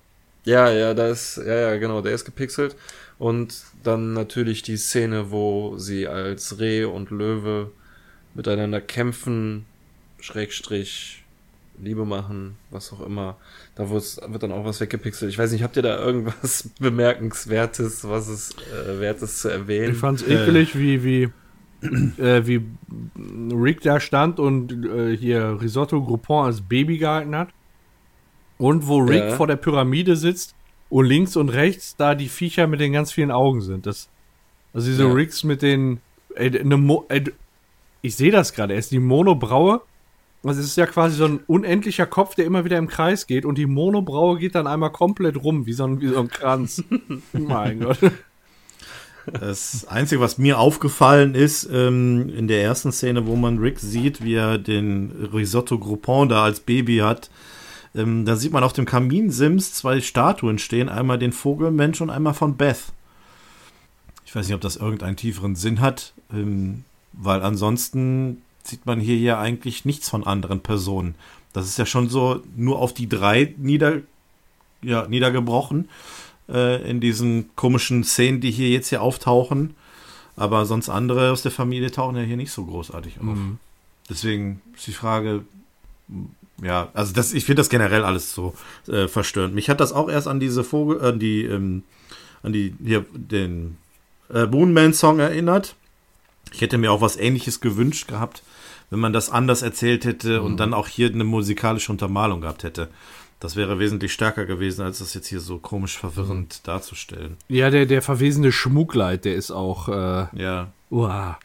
Ja, 0.45 0.71
ja, 0.71 0.95
da 0.95 1.09
ist, 1.09 1.37
ja, 1.37 1.55
ja, 1.55 1.77
genau, 1.77 2.01
der 2.01 2.13
ist 2.13 2.25
gepixelt 2.25 2.77
und 3.19 3.63
dann 3.85 4.13
natürlich 4.13 4.63
die 4.63 4.77
Szene, 4.77 5.31
wo 5.31 5.79
sie 5.79 6.09
als 6.09 6.59
Reh 6.59 6.85
und 6.85 7.11
Löwe 7.11 7.71
miteinander 8.35 8.81
kämpfen, 8.81 9.67
Schrägstrich, 10.21 11.23
Liebe 11.81 12.05
machen, 12.05 12.57
was 12.71 12.93
auch 12.93 13.05
immer. 13.05 13.37
Da 13.75 13.91
wird 13.91 14.43
dann 14.43 14.53
auch 14.53 14.65
was 14.65 14.81
weggepixelt. 14.81 15.31
Ich 15.31 15.39
weiß 15.39 15.53
nicht, 15.53 15.63
habt 15.63 15.77
ihr 15.77 15.83
da 15.83 15.99
irgendwas 15.99 16.69
Bemerkenswertes, 16.79 18.09
was 18.09 18.29
es 18.29 18.57
äh, 18.73 19.01
wert 19.01 19.23
ist 19.23 19.41
zu 19.41 19.49
erwähnen? 19.49 19.93
Ich 19.93 19.99
fand's 19.99 20.23
ekelig, 20.23 20.77
wie, 20.79 21.03
wie, 21.03 21.23
äh, 22.21 22.47
wie 22.47 22.65
Rick 23.17 23.81
da 23.81 24.01
stand 24.01 24.39
und 24.39 24.85
äh, 24.85 25.17
hier 25.17 25.59
Risotto 25.61 26.03
Groupon 26.03 26.47
als 26.47 26.61
Baby 26.61 26.99
gehalten 26.99 27.35
hat. 27.35 27.49
Und 28.63 28.87
wo 28.87 28.99
Rick 28.99 29.25
Ja. 29.31 29.37
vor 29.37 29.47
der 29.47 29.57
Pyramide 29.57 30.17
sitzt 30.17 30.55
und 30.89 31.07
links 31.07 31.37
und 31.37 31.49
rechts 31.49 31.97
da 31.97 32.15
die 32.15 32.29
Viecher 32.29 32.67
mit 32.67 32.81
den 32.81 32.93
ganz 32.93 33.11
vielen 33.13 33.31
Augen 33.31 33.61
sind. 33.61 33.87
Das, 33.87 34.09
also 34.73 34.87
diese 34.89 35.05
Ja. 35.05 35.13
Ricks 35.13 35.43
mit 35.45 35.63
den. 35.63 36.01
Ey, 36.35 36.51
ne 36.65 36.77
Mo, 36.77 37.05
ey, 37.09 37.25
ich 38.03 38.15
sehe 38.17 38.31
das 38.31 38.53
gerade, 38.53 38.73
er 38.75 38.79
ist 38.79 38.91
die 38.93 38.99
Monobraue. 38.99 39.81
Also 40.45 40.61
es 40.61 40.67
ist 40.67 40.77
ja 40.77 40.87
quasi 40.87 41.17
so 41.17 41.25
ein 41.25 41.41
unendlicher 41.47 42.05
Kopf, 42.07 42.35
der 42.35 42.47
immer 42.47 42.65
wieder 42.65 42.77
im 42.77 42.89
Kreis 42.89 43.27
geht 43.29 43.45
und 43.45 43.59
die 43.59 43.67
Monobraue 43.67 44.39
geht 44.39 44.55
dann 44.57 44.67
einmal 44.67 44.91
komplett 44.91 45.37
rum, 45.37 45.67
wie 45.67 45.73
so 45.73 45.85
ein, 45.85 46.01
wie 46.01 46.09
so 46.09 46.19
ein 46.19 46.29
Kranz. 46.29 46.83
mein 47.33 47.81
Gott. 47.81 47.99
Das 49.39 49.87
Einzige, 49.87 50.21
was 50.21 50.39
mir 50.39 50.59
aufgefallen 50.59 51.37
ist, 51.37 51.69
ähm, 51.73 52.29
in 52.37 52.49
der 52.49 52.61
ersten 52.63 52.91
Szene, 52.91 53.25
wo 53.27 53.37
man 53.37 53.59
Rick 53.59 53.79
sieht, 53.79 54.25
wie 54.25 54.35
er 54.35 54.59
den 54.59 55.29
Risotto 55.33 55.79
Groupon 55.79 56.29
da 56.29 56.43
als 56.43 56.59
Baby 56.59 56.99
hat, 56.99 57.31
ähm, 57.95 58.25
da 58.25 58.37
sieht 58.37 58.53
man 58.53 58.65
auf 58.65 58.73
dem 58.73 58.85
Kaminsims 58.85 59.75
zwei 59.75 60.01
Statuen 60.01 60.59
stehen, 60.59 60.89
einmal 60.89 61.19
den 61.19 61.33
Vogelmensch 61.33 62.01
und 62.01 62.11
einmal 62.11 62.35
von 62.35 62.57
Beth. 62.57 62.93
Ich 64.25 64.35
weiß 64.35 64.47
nicht, 64.47 64.55
ob 64.55 64.63
das 64.63 64.77
irgendeinen 64.77 65.17
tieferen 65.17 65.57
Sinn 65.57 65.81
hat, 65.81 66.15
ähm, 66.33 66.85
weil 67.13 67.43
ansonsten 67.43 68.43
sieht 68.63 68.87
man 68.87 69.01
hier 69.01 69.19
ja 69.19 69.39
eigentlich 69.39 69.85
nichts 69.85 70.09
von 70.09 70.27
anderen 70.27 70.61
Personen. 70.61 71.15
Das 71.53 71.67
ist 71.67 71.79
ja 71.79 71.85
schon 71.85 72.09
so 72.09 72.43
nur 72.57 72.79
auf 72.79 72.95
die 72.95 73.09
drei 73.09 73.55
nieder, 73.59 74.01
ja, 74.81 75.07
niedergebrochen 75.07 75.89
äh, 76.49 76.89
in 76.89 77.01
diesen 77.01 77.55
komischen 77.57 78.05
Szenen, 78.05 78.41
die 78.41 78.51
hier 78.51 78.71
jetzt 78.71 78.89
hier 78.89 79.03
auftauchen. 79.03 79.75
Aber 80.35 80.65
sonst 80.65 80.89
andere 80.89 81.31
aus 81.31 81.43
der 81.43 81.53
Familie 81.53 81.91
tauchen 81.91 82.17
ja 82.17 82.23
hier 82.23 82.39
nicht 82.39 82.53
so 82.53 82.65
großartig 82.65 83.21
auf. 83.21 83.37
Deswegen 84.09 84.63
ist 84.75 84.87
die 84.87 84.93
Frage, 84.93 85.45
ja, 86.61 86.89
also 86.95 87.13
das, 87.13 87.33
ich 87.33 87.45
finde 87.45 87.61
das 87.61 87.69
generell 87.69 88.05
alles 88.05 88.35
so 88.35 88.55
äh, 88.89 89.09
verstörend. 89.09 89.55
Mich 89.55 89.69
hat 89.71 89.81
das 89.81 89.93
auch 89.93 90.09
erst 90.09 90.29
an 90.29 90.41
diese 90.41 90.65
Vogel, 90.65 91.01
an 91.01 91.19
die, 91.19 91.45
ähm, 91.45 91.83
an 92.43 92.53
die, 92.53 92.75
hier, 92.85 93.05
den 93.15 93.79
äh, 94.33 94.47
Moonman-Song 94.47 95.19
erinnert. 95.21 95.77
Ich 96.53 96.61
hätte 96.61 96.79
mir 96.79 96.93
auch 96.93 97.01
was 97.01 97.17
ähnliches 97.17 97.61
gewünscht 97.61 98.09
gehabt, 98.09 98.43
wenn 98.91 99.01
man 99.01 99.13
das 99.13 99.31
anders 99.31 99.63
erzählt 99.63 100.05
hätte 100.05 100.43
und 100.43 100.59
dann 100.59 100.75
auch 100.75 100.87
hier 100.89 101.09
eine 101.11 101.25
musikalische 101.25 101.91
Untermalung 101.93 102.41
gehabt 102.43 102.63
hätte. 102.63 102.89
Das 103.41 103.57
wäre 103.57 103.79
wesentlich 103.81 104.13
stärker 104.13 104.45
gewesen, 104.45 104.83
als 104.83 105.01
das 105.01 105.15
jetzt 105.15 105.27
hier 105.27 105.41
so 105.41 105.59
komisch 105.59 105.99
verwirrend 105.99 106.67
darzustellen. 106.69 107.37
Ja, 107.49 107.71
der, 107.71 107.87
der 107.87 108.01
verwesene 108.03 108.53
Schmugleit, 108.53 109.25
der 109.25 109.35
ist 109.35 109.51
auch. 109.51 109.89
Äh, 109.89 110.27
Ja. 110.41 110.69
uah. 110.91 111.39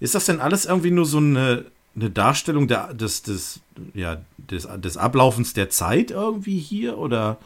Ist 0.00 0.14
das 0.14 0.26
denn 0.26 0.40
alles 0.40 0.66
irgendwie 0.66 0.90
nur 0.90 1.06
so 1.06 1.18
eine, 1.18 1.64
eine 1.96 2.10
Darstellung 2.10 2.68
der, 2.68 2.92
des, 2.94 3.22
des, 3.22 3.60
ja, 3.94 4.20
des, 4.38 4.68
des 4.78 4.96
Ablaufens 4.96 5.52
der 5.54 5.70
Zeit 5.70 6.10
irgendwie 6.10 6.58
hier? 6.58 6.98
Oder 6.98 7.38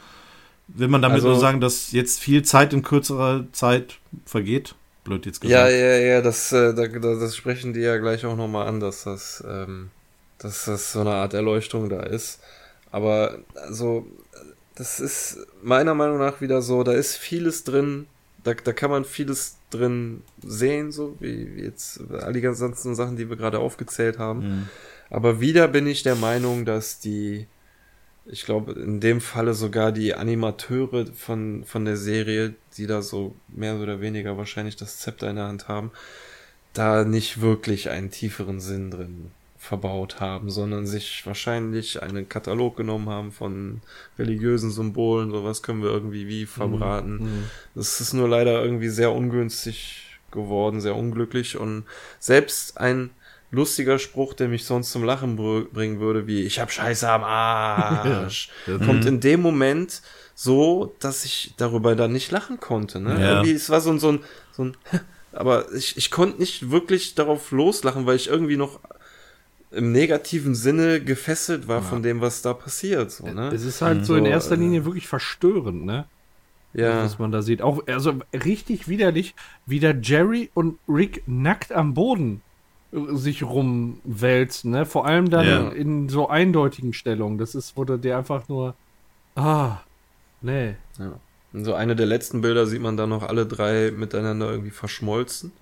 will 0.69 0.89
man 0.89 1.03
damit 1.03 1.17
Also- 1.17 1.29
nur 1.29 1.39
sagen, 1.41 1.61
dass 1.61 1.93
jetzt 1.93 2.21
viel 2.21 2.43
Zeit 2.43 2.73
in 2.73 2.83
kürzerer 2.83 3.45
Zeit 3.53 3.99
vergeht? 4.25 4.75
Blöd 5.05 5.25
jetzt 5.27 5.41
gesagt. 5.41 5.59
Ja, 5.59 5.69
ja, 5.69 5.97
ja, 5.99 6.21
das, 6.21 6.53
äh, 6.53 6.75
da, 6.75 6.87
da, 6.87 7.15
das 7.15 7.35
sprechen 7.37 7.73
die 7.73 7.81
ja 7.81 7.97
gleich 7.99 8.27
auch 8.27 8.37
nochmal 8.37 8.67
an, 8.69 8.81
dass 8.81 9.05
das, 9.05 9.43
ähm, 9.49 9.91
dass 10.39 10.67
das 10.67 10.93
so 10.93 11.01
eine 11.01 11.13
Art 11.15 11.33
Erleuchtung 11.35 11.89
da 11.89 12.03
ist. 12.03 12.41
Aber 12.91 13.39
also, 13.55 14.07
das 14.75 15.01
ist 15.01 15.39
meiner 15.63 15.95
Meinung 15.95 16.19
nach 16.19 16.41
wieder 16.41 16.61
so, 16.63 16.83
da 16.83 16.93
ist 16.93 17.17
vieles 17.17 17.65
drin, 17.65 18.07
da, 18.49 18.55
da 18.55 18.73
kann 18.73 18.91
man 18.91 19.05
vieles 19.05 19.59
drin 19.71 20.23
sehen, 20.43 20.93
so 20.93 21.17
wie, 21.21 21.57
wie 21.57 21.63
jetzt 21.63 22.01
all 22.11 22.33
die 22.33 22.41
ganzen 22.41 22.95
Sachen, 22.95 23.17
die 23.17 23.29
wir 23.29 23.37
gerade 23.37 23.59
aufgezählt 23.59 24.19
haben. 24.19 24.41
Mhm. 24.41 24.69
Aber 25.11 25.41
wieder 25.41 25.69
bin 25.69 25.87
ich 25.87 26.03
der 26.03 26.17
Meinung, 26.17 26.65
dass 26.65 26.99
die, 26.99 27.47
ich 28.27 28.45
glaube, 28.45 28.73
in 28.73 29.01
dem 29.01 29.21
Falle 29.21 29.55
sogar 29.55 29.93
die 29.93 30.15
Animateure 30.15 31.07
von, 31.15 31.65
von 31.65 31.85
der 31.85 31.97
Serie, 31.97 32.55
die 32.77 32.87
da 32.87 33.03
so 33.03 33.35
mehr 33.49 33.77
oder 33.77 34.01
weniger 34.01 34.37
wahrscheinlich 34.37 34.77
das 34.77 34.99
Zepter 34.99 35.31
in 35.31 35.37
der 35.37 35.47
Hand 35.47 35.69
haben, 35.69 35.91
da 36.73 37.05
nicht 37.05 37.41
wirklich 37.41 37.91
einen 37.91 38.11
tieferen 38.11 38.61
Sinn 38.61 38.91
drin 38.91 39.31
verbaut 39.59 40.21
haben, 40.21 40.51
sondern 40.51 40.87
sich 40.87 41.27
wahrscheinlich 41.27 42.01
einen 42.03 42.29
Katalog 42.29 42.77
genommen 42.77 43.09
haben 43.09 43.33
von 43.33 43.81
religiösen 44.19 44.71
Symbolen, 44.71 45.31
sowas 45.33 45.63
können 45.63 45.83
wir 45.83 45.91
irgendwie 45.91 46.29
wie 46.29 46.47
verbraten. 46.47 47.45
Das 47.75 48.01
ist 48.01 48.13
nur 48.13 48.29
leider 48.29 48.63
irgendwie 48.63 48.89
sehr 48.89 49.13
ungünstig 49.13 50.05
geworden, 50.31 50.81
sehr 50.81 50.95
unglücklich 50.95 51.57
und 51.59 51.85
selbst 52.21 52.79
ein 52.79 53.11
lustiger 53.51 53.99
Spruch, 53.99 54.35
der 54.35 54.47
mich 54.49 54.65
sonst 54.65 54.93
zum 54.93 55.03
Lachen 55.05 55.37
br- 55.37 55.65
bringen 55.73 55.99
würde, 56.01 56.27
wie 56.27 56.43
ich 56.43 56.61
hab 56.61 56.71
Scheiße 56.71 57.09
am 57.11 57.25
Arsch, 57.25 58.51
kommt 58.85 59.07
in 59.07 59.21
dem 59.21 59.41
Moment 59.41 60.03
so, 60.35 60.95
dass 61.01 61.25
ich 61.25 61.55
darüber 61.57 61.97
dann 61.97 62.13
nicht 62.13 62.31
lachen 62.31 62.61
konnte. 62.61 63.01
Ne? 63.01 63.21
Ja. 63.21 63.31
Irgendwie, 63.33 63.53
es 63.53 63.71
war 63.71 63.81
so 63.81 63.91
ein, 63.91 63.99
so 63.99 64.13
ein, 64.13 64.21
so 64.53 64.65
ein 64.65 64.77
aber 65.33 65.73
ich, 65.73 65.97
ich 65.97 66.11
konnte 66.13 66.39
nicht 66.39 66.71
wirklich 66.71 67.15
darauf 67.17 67.51
loslachen, 67.51 68.07
weil 68.07 68.17
ich 68.17 68.29
irgendwie 68.29 68.57
noch 68.57 68.81
im 69.71 69.93
negativen 69.93 70.55
Sinne 70.55 71.01
gefesselt 71.03 71.69
war 71.69 71.83
von 71.83 72.03
dem, 72.03 72.21
was 72.21 72.41
da 72.43 72.55
passiert. 72.55 73.11
So, 73.11 73.27
ne? 73.29 73.49
Es 73.49 73.65
ist 73.65 73.83
halt 73.83 74.07
so 74.07 74.17
in 74.17 74.25
So, 74.25 74.31
erster 74.31 74.55
äh, 74.55 74.59
Linie 74.59 74.85
wirklich 74.85 75.07
verstörend, 75.09 75.85
ne? 75.85 76.07
ja. 76.73 77.05
Was 77.05 77.19
man 77.19 77.33
da 77.33 77.43
sieht. 77.43 77.61
Auch, 77.63 77.87
also 77.87 78.15
richtig 78.33 78.89
widerlich, 78.89 79.35
wie 79.67 79.81
da 79.81 79.91
Jerry 79.91 80.51
und 80.55 80.79
Rick 80.89 81.23
nackt 81.27 81.73
am 81.73 81.95
Boden 81.95 82.41
äh, 82.93 83.15
sich 83.17 83.43
rumwälzen, 83.43 84.71
ne? 84.71 84.87
Vor 84.87 85.07
allem 85.07 85.29
dann 85.31 85.47
Ja. 85.47 85.69
in 85.71 86.09
so 86.09 86.29
eindeutigen 86.29 86.93
Stellungen. 86.93 87.39
Das 87.39 87.55
ist, 87.55 87.77
wurde 87.77 87.99
der 87.99 88.19
einfach 88.19 88.49
nur. 88.49 88.75
Ah, 89.35 89.79
nee. 90.41 90.77
Ja. 90.99 91.13
Und 91.53 91.65
so 91.65 91.75
eine 91.75 91.97
der 91.97 92.07
letzten 92.07 92.41
Bilder 92.43 92.67
sieht 92.67 92.83
man 92.83 92.97
dann 92.97 93.09
noch 93.09 93.23
alle 93.23 93.47
drei 93.47 93.91
miteinander 93.91 94.51
irgendwie 94.51 94.71
verschmolzen 94.71 95.53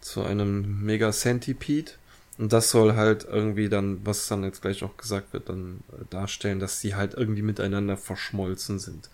zu 0.00 0.22
einem 0.22 0.84
Mega 0.84 1.10
Centipede. 1.12 1.92
Und 2.38 2.52
das 2.52 2.70
soll 2.70 2.94
halt 2.94 3.26
irgendwie 3.30 3.68
dann, 3.68 4.00
was 4.04 4.28
dann 4.28 4.44
jetzt 4.44 4.62
gleich 4.62 4.84
auch 4.84 4.96
gesagt 4.96 5.32
wird, 5.32 5.48
dann 5.48 5.80
darstellen, 6.10 6.60
dass 6.60 6.80
sie 6.80 6.94
halt 6.94 7.14
irgendwie 7.14 7.42
miteinander 7.42 7.96
verschmolzen 7.96 8.78
sind. 8.78 9.10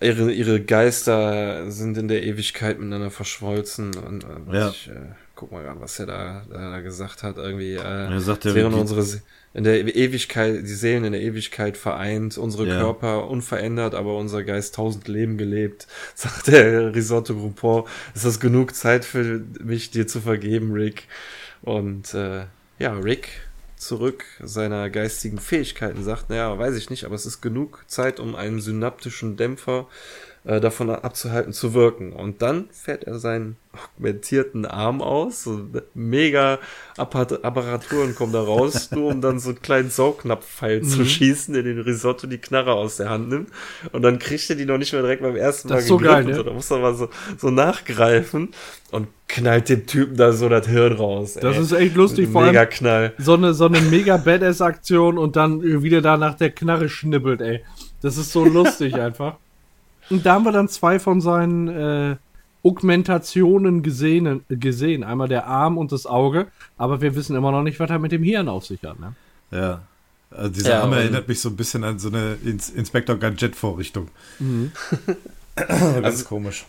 Ihre, 0.00 0.32
ihre 0.32 0.60
Geister 0.62 1.70
sind 1.70 1.96
in 1.98 2.08
der 2.08 2.22
Ewigkeit 2.22 2.78
miteinander 2.78 3.10
verschmolzen. 3.10 3.94
Und 3.96 4.24
äh, 4.24 4.56
Ja. 4.56 4.68
ich 4.70 4.88
äh, 4.88 4.94
guck 5.34 5.52
mal 5.52 5.66
an, 5.68 5.80
was 5.80 5.98
er 5.98 6.06
da, 6.06 6.42
da 6.50 6.80
gesagt 6.80 7.22
hat. 7.22 7.36
Irgendwie, 7.36 7.74
äh, 7.74 7.78
Er 8.12 8.20
sagt, 8.20 8.42
geht- 8.42 8.64
unsere 8.64 9.02
Se- 9.02 9.22
in 9.54 9.64
der 9.64 9.94
Ewigkeit, 9.94 10.62
die 10.62 10.66
Seelen 10.74 11.04
in 11.04 11.12
der 11.12 11.20
Ewigkeit 11.20 11.76
vereint, 11.76 12.38
unsere 12.38 12.66
Ja. 12.66 12.78
Körper 12.80 13.28
unverändert, 13.28 13.94
aber 13.94 14.16
unser 14.16 14.42
Geist 14.44 14.74
tausend 14.76 15.08
Leben 15.08 15.36
gelebt, 15.36 15.86
sagt 16.14 16.46
der 16.48 16.94
Risotto 16.94 17.34
Groupon. 17.34 17.84
Ist 18.14 18.24
das 18.24 18.40
genug 18.40 18.74
Zeit 18.74 19.04
für 19.04 19.42
mich, 19.62 19.90
dir 19.90 20.06
zu 20.06 20.20
vergeben, 20.22 20.72
Rick? 20.72 21.04
Und 21.62 22.14
äh, 22.14 22.46
ja, 22.78 22.92
Rick 22.92 23.28
zurück 23.76 24.24
seiner 24.40 24.90
geistigen 24.90 25.38
Fähigkeiten 25.38 26.04
sagt, 26.04 26.30
naja, 26.30 26.56
weiß 26.56 26.76
ich 26.76 26.90
nicht, 26.90 27.04
aber 27.04 27.14
es 27.14 27.26
ist 27.26 27.40
genug 27.40 27.84
Zeit, 27.88 28.20
um 28.20 28.36
einen 28.36 28.60
synaptischen 28.60 29.36
Dämpfer 29.36 29.80
äh, 29.80 30.31
davon 30.44 30.90
abzuhalten 30.90 31.52
zu 31.52 31.72
wirken. 31.72 32.12
Und 32.12 32.42
dann 32.42 32.68
fährt 32.72 33.04
er 33.04 33.18
seinen 33.18 33.56
augmentierten 33.72 34.66
Arm 34.66 35.00
aus, 35.00 35.44
so 35.44 35.60
mega 35.94 36.58
Apparaturen 36.96 38.14
kommen 38.14 38.32
da 38.32 38.42
raus, 38.42 38.90
nur 38.94 39.12
um 39.12 39.20
dann 39.20 39.38
so 39.38 39.50
einen 39.50 39.62
kleinen 39.62 39.88
Saugnapfpfeil 39.88 40.80
mhm. 40.80 40.88
zu 40.88 41.04
schießen, 41.04 41.54
der 41.54 41.62
den 41.62 41.80
Risotto 41.80 42.26
die 42.26 42.38
Knarre 42.38 42.72
aus 42.72 42.96
der 42.96 43.08
Hand 43.08 43.28
nimmt. 43.28 43.50
Und 43.92 44.02
dann 44.02 44.18
kriegt 44.18 44.50
er 44.50 44.56
die 44.56 44.66
noch 44.66 44.78
nicht 44.78 44.92
mehr 44.92 45.02
direkt 45.02 45.22
beim 45.22 45.36
ersten 45.36 45.68
Mal 45.68 45.76
das 45.76 45.84
ist 45.84 45.88
so 45.88 45.96
geil, 45.96 46.24
ne? 46.24 46.42
Da 46.42 46.52
muss 46.52 46.70
er 46.70 46.78
mal 46.78 46.94
so, 46.94 47.08
so 47.38 47.50
nachgreifen 47.50 48.50
und 48.90 49.08
knallt 49.28 49.68
dem 49.68 49.86
Typen 49.86 50.16
da 50.16 50.32
so 50.32 50.48
das 50.48 50.66
Hirn 50.66 50.94
raus. 50.94 51.34
Das 51.40 51.56
ey. 51.56 51.62
ist 51.62 51.72
echt 51.72 51.94
lustig, 51.94 52.28
vor 52.28 52.44
mega 52.44 52.60
allem 52.60 52.70
Knall. 52.70 53.14
So 53.16 53.34
eine, 53.34 53.54
so 53.54 53.66
eine 53.66 53.80
mega 53.80 54.16
Badass-Aktion 54.16 55.18
und 55.18 55.36
dann 55.36 55.62
wieder 55.62 56.02
da 56.02 56.16
nach 56.16 56.34
der 56.34 56.50
Knarre 56.50 56.88
schnippelt, 56.88 57.40
ey. 57.40 57.62
Das 58.02 58.18
ist 58.18 58.32
so 58.32 58.44
lustig 58.44 58.94
einfach. 59.00 59.36
Und 60.12 60.26
da 60.26 60.34
haben 60.34 60.44
wir 60.44 60.52
dann 60.52 60.68
zwei 60.68 60.98
von 60.98 61.20
seinen 61.20 61.68
äh, 61.68 62.16
Augmentationen 62.62 63.82
gesehen, 63.82 64.44
gesehen. 64.48 65.04
Einmal 65.04 65.28
der 65.28 65.46
Arm 65.46 65.78
und 65.78 65.90
das 65.90 66.06
Auge. 66.06 66.48
Aber 66.76 67.00
wir 67.00 67.16
wissen 67.16 67.34
immer 67.34 67.50
noch 67.50 67.62
nicht, 67.62 67.80
was 67.80 67.90
er 67.90 67.98
mit 67.98 68.12
dem 68.12 68.22
Hirn 68.22 68.48
auf 68.48 68.66
sich 68.66 68.82
hat. 68.84 69.00
Ne? 69.00 69.14
Ja. 69.50 69.82
Also 70.30 70.50
dieser 70.50 70.70
ja, 70.70 70.82
Arm 70.82 70.92
erinnert 70.92 71.28
mich 71.28 71.40
so 71.40 71.48
ein 71.48 71.56
bisschen 71.56 71.84
an 71.84 71.98
so 71.98 72.08
eine 72.08 72.36
Ins 72.44 72.70
Inspector 72.70 73.16
Gadget-Vorrichtung. 73.16 74.08
Mhm. 74.38 74.72
Ganz 75.56 76.04
also, 76.04 76.24
komisch. 76.24 76.66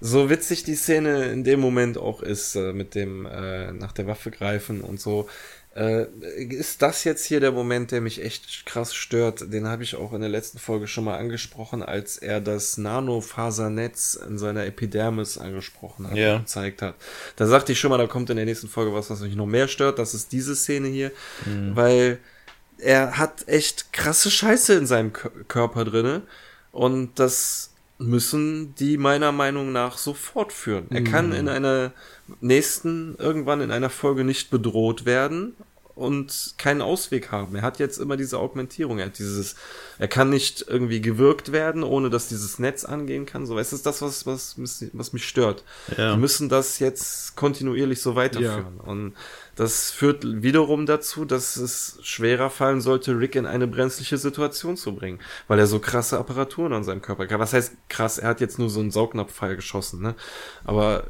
So 0.00 0.30
witzig 0.30 0.64
die 0.64 0.74
Szene 0.74 1.26
in 1.26 1.44
dem 1.44 1.60
Moment 1.60 1.98
auch 1.98 2.22
ist, 2.22 2.56
äh, 2.56 2.72
mit 2.72 2.94
dem 2.94 3.26
äh, 3.26 3.72
nach 3.72 3.92
der 3.92 4.06
Waffe 4.06 4.30
greifen 4.30 4.80
und 4.80 5.00
so, 5.00 5.28
äh, 5.74 6.06
ist 6.36 6.82
das 6.82 7.02
jetzt 7.02 7.24
hier 7.24 7.40
der 7.40 7.50
Moment, 7.50 7.90
der 7.90 8.00
mich 8.00 8.22
echt 8.22 8.64
krass 8.64 8.94
stört? 8.94 9.52
Den 9.52 9.66
habe 9.66 9.82
ich 9.82 9.96
auch 9.96 10.12
in 10.12 10.20
der 10.20 10.30
letzten 10.30 10.58
Folge 10.58 10.86
schon 10.86 11.04
mal 11.04 11.18
angesprochen, 11.18 11.82
als 11.82 12.16
er 12.16 12.40
das 12.40 12.78
Nanofasernetz 12.78 14.14
in 14.14 14.38
seiner 14.38 14.66
Epidermis 14.66 15.36
angesprochen 15.36 16.06
hat 16.06 16.16
und 16.36 16.40
gezeigt 16.40 16.80
hat. 16.80 16.94
Da 17.36 17.46
sagte 17.46 17.72
ich 17.72 17.80
schon 17.80 17.90
mal, 17.90 17.98
da 17.98 18.06
kommt 18.06 18.30
in 18.30 18.36
der 18.36 18.44
nächsten 18.44 18.68
Folge 18.68 18.94
was, 18.94 19.10
was 19.10 19.20
mich 19.20 19.34
noch 19.34 19.46
mehr 19.46 19.66
stört. 19.66 19.98
Das 19.98 20.14
ist 20.14 20.30
diese 20.30 20.54
Szene 20.54 20.86
hier, 20.86 21.10
mhm. 21.44 21.74
weil 21.74 22.18
er 22.78 23.18
hat 23.18 23.48
echt 23.48 23.92
krasse 23.92 24.30
Scheiße 24.30 24.74
in 24.74 24.86
seinem 24.86 25.12
Körper 25.12 25.84
drinne 25.84 26.22
und 26.70 27.18
das 27.18 27.73
müssen 27.98 28.74
die 28.74 28.96
meiner 28.96 29.32
Meinung 29.32 29.72
nach 29.72 29.98
so 29.98 30.14
fortführen. 30.14 30.86
Er 30.90 31.04
kann 31.04 31.28
mhm. 31.28 31.34
in 31.34 31.48
einer 31.48 31.92
nächsten, 32.40 33.16
irgendwann 33.18 33.60
in 33.60 33.70
einer 33.70 33.90
Folge 33.90 34.24
nicht 34.24 34.50
bedroht 34.50 35.04
werden 35.04 35.54
und 35.94 36.54
keinen 36.58 36.82
Ausweg 36.82 37.30
haben. 37.30 37.54
Er 37.54 37.62
hat 37.62 37.78
jetzt 37.78 37.98
immer 37.98 38.16
diese 38.16 38.38
Augmentierung, 38.38 38.98
er 38.98 39.06
hat 39.06 39.18
dieses, 39.18 39.54
er 39.98 40.08
kann 40.08 40.28
nicht 40.28 40.64
irgendwie 40.66 41.00
gewirkt 41.00 41.52
werden, 41.52 41.84
ohne 41.84 42.10
dass 42.10 42.28
dieses 42.28 42.58
Netz 42.58 42.84
angehen 42.84 43.26
kann. 43.26 43.46
So, 43.46 43.58
es 43.58 43.72
ist 43.72 43.86
das, 43.86 44.02
was, 44.02 44.26
was, 44.26 44.56
was 44.92 45.12
mich 45.12 45.26
stört. 45.28 45.62
Ja. 45.96 46.10
Wir 46.10 46.16
müssen 46.16 46.48
das 46.48 46.80
jetzt 46.80 47.36
kontinuierlich 47.36 48.02
so 48.02 48.16
weiterführen. 48.16 48.78
Ja. 48.78 48.90
Und 48.90 49.14
das 49.56 49.90
führt 49.90 50.24
wiederum 50.42 50.86
dazu, 50.86 51.24
dass 51.24 51.56
es 51.56 51.98
schwerer 52.02 52.50
fallen 52.50 52.80
sollte, 52.80 53.18
Rick 53.18 53.36
in 53.36 53.46
eine 53.46 53.66
brenzliche 53.66 54.18
Situation 54.18 54.76
zu 54.76 54.94
bringen, 54.94 55.20
weil 55.48 55.58
er 55.58 55.66
so 55.66 55.78
krasse 55.78 56.18
Apparaturen 56.18 56.72
an 56.72 56.84
seinem 56.84 57.02
Körper 57.02 57.24
hat. 57.28 57.38
Was 57.38 57.52
heißt 57.52 57.74
krass? 57.88 58.18
Er 58.18 58.30
hat 58.30 58.40
jetzt 58.40 58.58
nur 58.58 58.70
so 58.70 58.80
einen 58.80 58.90
Saugnapfpfeil 58.90 59.56
geschossen, 59.56 60.02
ne? 60.02 60.14
Aber 60.64 61.04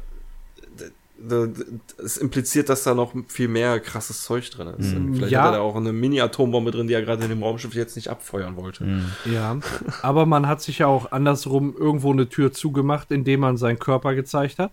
es 2.03 2.17
impliziert, 2.17 2.67
dass 2.67 2.83
da 2.83 2.93
noch 2.93 3.13
viel 3.27 3.47
mehr 3.47 3.79
krasses 3.79 4.23
Zeug 4.23 4.49
drin 4.51 4.67
ist. 4.77 4.93
Mhm. 4.93 5.15
Vielleicht 5.15 5.31
ja. 5.31 5.43
hat 5.43 5.53
er 5.53 5.57
da 5.57 5.59
auch 5.61 5.75
eine 5.75 5.93
Mini-Atombombe 5.93 6.71
drin, 6.71 6.87
die 6.87 6.93
er 6.93 7.01
gerade 7.01 7.23
in 7.23 7.29
dem 7.29 7.41
Raumschiff 7.41 7.73
jetzt 7.73 7.95
nicht 7.95 8.09
abfeuern 8.09 8.57
wollte. 8.57 8.83
Mhm. 8.83 9.11
Ja, 9.25 9.57
aber 10.01 10.25
man 10.25 10.47
hat 10.47 10.61
sich 10.61 10.79
ja 10.79 10.87
auch 10.87 11.11
andersrum 11.11 11.73
irgendwo 11.77 12.11
eine 12.11 12.27
Tür 12.27 12.51
zugemacht, 12.51 13.11
indem 13.11 13.39
man 13.39 13.55
seinen 13.57 13.79
Körper 13.79 14.13
gezeigt 14.13 14.59
hat, 14.59 14.71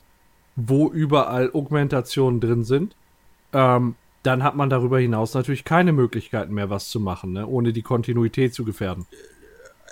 wo 0.56 0.90
überall 0.90 1.50
Augmentationen 1.52 2.40
drin 2.40 2.64
sind. 2.64 2.96
Ähm, 3.52 3.94
dann 4.22 4.44
hat 4.44 4.54
man 4.54 4.70
darüber 4.70 4.98
hinaus 4.98 5.34
natürlich 5.34 5.64
keine 5.64 5.92
Möglichkeiten 5.92 6.54
mehr, 6.54 6.70
was 6.70 6.88
zu 6.88 7.00
machen, 7.00 7.32
ne? 7.32 7.46
ohne 7.46 7.72
die 7.72 7.82
Kontinuität 7.82 8.54
zu 8.54 8.64
gefährden. 8.64 9.06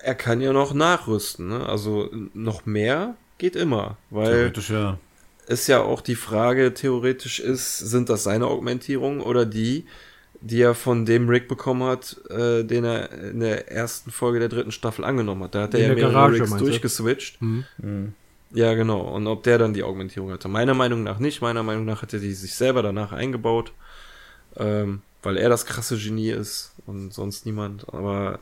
Er 0.03 0.15
kann 0.15 0.41
ja 0.41 0.53
noch 0.53 0.73
nachrüsten, 0.73 1.49
ne? 1.49 1.67
also 1.67 2.09
noch 2.33 2.65
mehr 2.65 3.17
geht 3.39 3.57
immer, 3.57 3.97
weil 4.11 4.33
Theoretisch, 4.33 4.71
ja 4.71 4.99
ist 5.51 5.67
ja 5.67 5.83
auch 5.83 6.01
die 6.01 6.15
Frage, 6.15 6.75
theoretisch 6.75 7.41
ist, 7.41 7.79
sind 7.79 8.09
das 8.09 8.23
seine 8.23 8.47
Augmentierungen 8.47 9.21
oder 9.21 9.45
die, 9.45 9.85
die 10.41 10.63
er 10.63 10.75
von 10.75 11.05
dem 11.05 11.29
Rick 11.29 11.49
bekommen 11.49 11.83
hat, 11.83 12.17
äh, 12.31 12.63
den 12.63 12.85
er 12.85 13.11
in 13.11 13.41
der 13.41 13.71
ersten 13.71 14.13
Folge 14.13 14.39
der 14.39 14.49
dritten 14.49 14.71
Staffel 14.71 15.05
angenommen 15.05 15.43
hat. 15.45 15.55
Da 15.57 15.63
hat 15.63 15.75
er 15.75 15.81
ja 15.81 15.95
mehrere 15.95 16.13
Garage, 16.13 16.41
Ricks 16.41 16.57
durchgeswitcht. 16.57 17.43
Mhm. 17.43 17.65
Mhm. 17.79 18.13
Ja, 18.53 18.75
genau. 18.75 19.01
Und 19.01 19.27
ob 19.27 19.43
der 19.45 19.59
dann 19.59 19.75
die 19.75 19.83
Augmentierung 19.83 20.33
hatte. 20.33 20.49
Meiner 20.49 20.75
Meinung 20.75 21.03
nach 21.03 21.19
nicht. 21.19 21.41
Meiner 21.41 21.63
Meinung 21.63 21.85
nach 21.85 22.03
hat 22.03 22.13
er 22.13 22.21
die 22.21 22.33
sich 22.33 22.55
selber 22.55 22.83
danach 22.83 23.13
eingebaut. 23.13 23.73
Ähm, 24.57 25.03
weil 25.23 25.37
er 25.37 25.49
das 25.49 25.67
krasse 25.67 25.97
Genie 25.97 26.31
ist 26.31 26.73
und 26.87 27.13
sonst 27.13 27.47
niemand. 27.47 27.93
Aber 27.93 28.41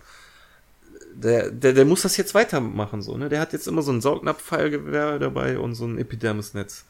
der, 1.15 1.51
der, 1.51 1.73
der 1.73 1.85
muss 1.85 2.03
das 2.03 2.17
jetzt 2.17 2.35
weitermachen, 2.35 3.03
so, 3.03 3.17
ne? 3.17 3.29
Der 3.29 3.41
hat 3.41 3.53
jetzt 3.53 3.67
immer 3.67 3.83
so 3.83 3.93
ein 3.93 4.01
Saugnapfpfeilgewehr 4.01 5.19
dabei 5.19 5.59
und 5.59 5.75
so 5.75 5.87
ein 5.87 5.99
Epidermisnetz. 5.99 6.85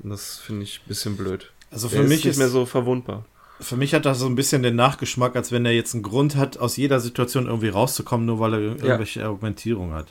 Und 0.00 0.10
das 0.10 0.38
finde 0.38 0.64
ich 0.64 0.80
ein 0.80 0.88
bisschen 0.88 1.16
blöd. 1.16 1.52
Also 1.70 1.88
für 1.88 1.96
Der 1.96 2.04
mich 2.04 2.20
ist 2.20 2.24
nicht 2.24 2.38
mehr 2.38 2.48
so 2.48 2.66
verwundbar. 2.66 3.24
Für 3.60 3.76
mich 3.76 3.94
hat 3.94 4.06
das 4.06 4.18
so 4.18 4.26
ein 4.26 4.34
bisschen 4.34 4.62
den 4.62 4.74
Nachgeschmack, 4.74 5.36
als 5.36 5.52
wenn 5.52 5.66
er 5.66 5.72
jetzt 5.72 5.94
einen 5.94 6.02
Grund 6.02 6.34
hat, 6.34 6.58
aus 6.58 6.76
jeder 6.78 6.98
Situation 6.98 7.46
irgendwie 7.46 7.68
rauszukommen, 7.68 8.26
nur 8.26 8.40
weil 8.40 8.54
er 8.54 8.60
irgendwelche 8.60 9.20
ja. 9.20 9.26
Argumentierung 9.26 9.92
hat. 9.92 10.06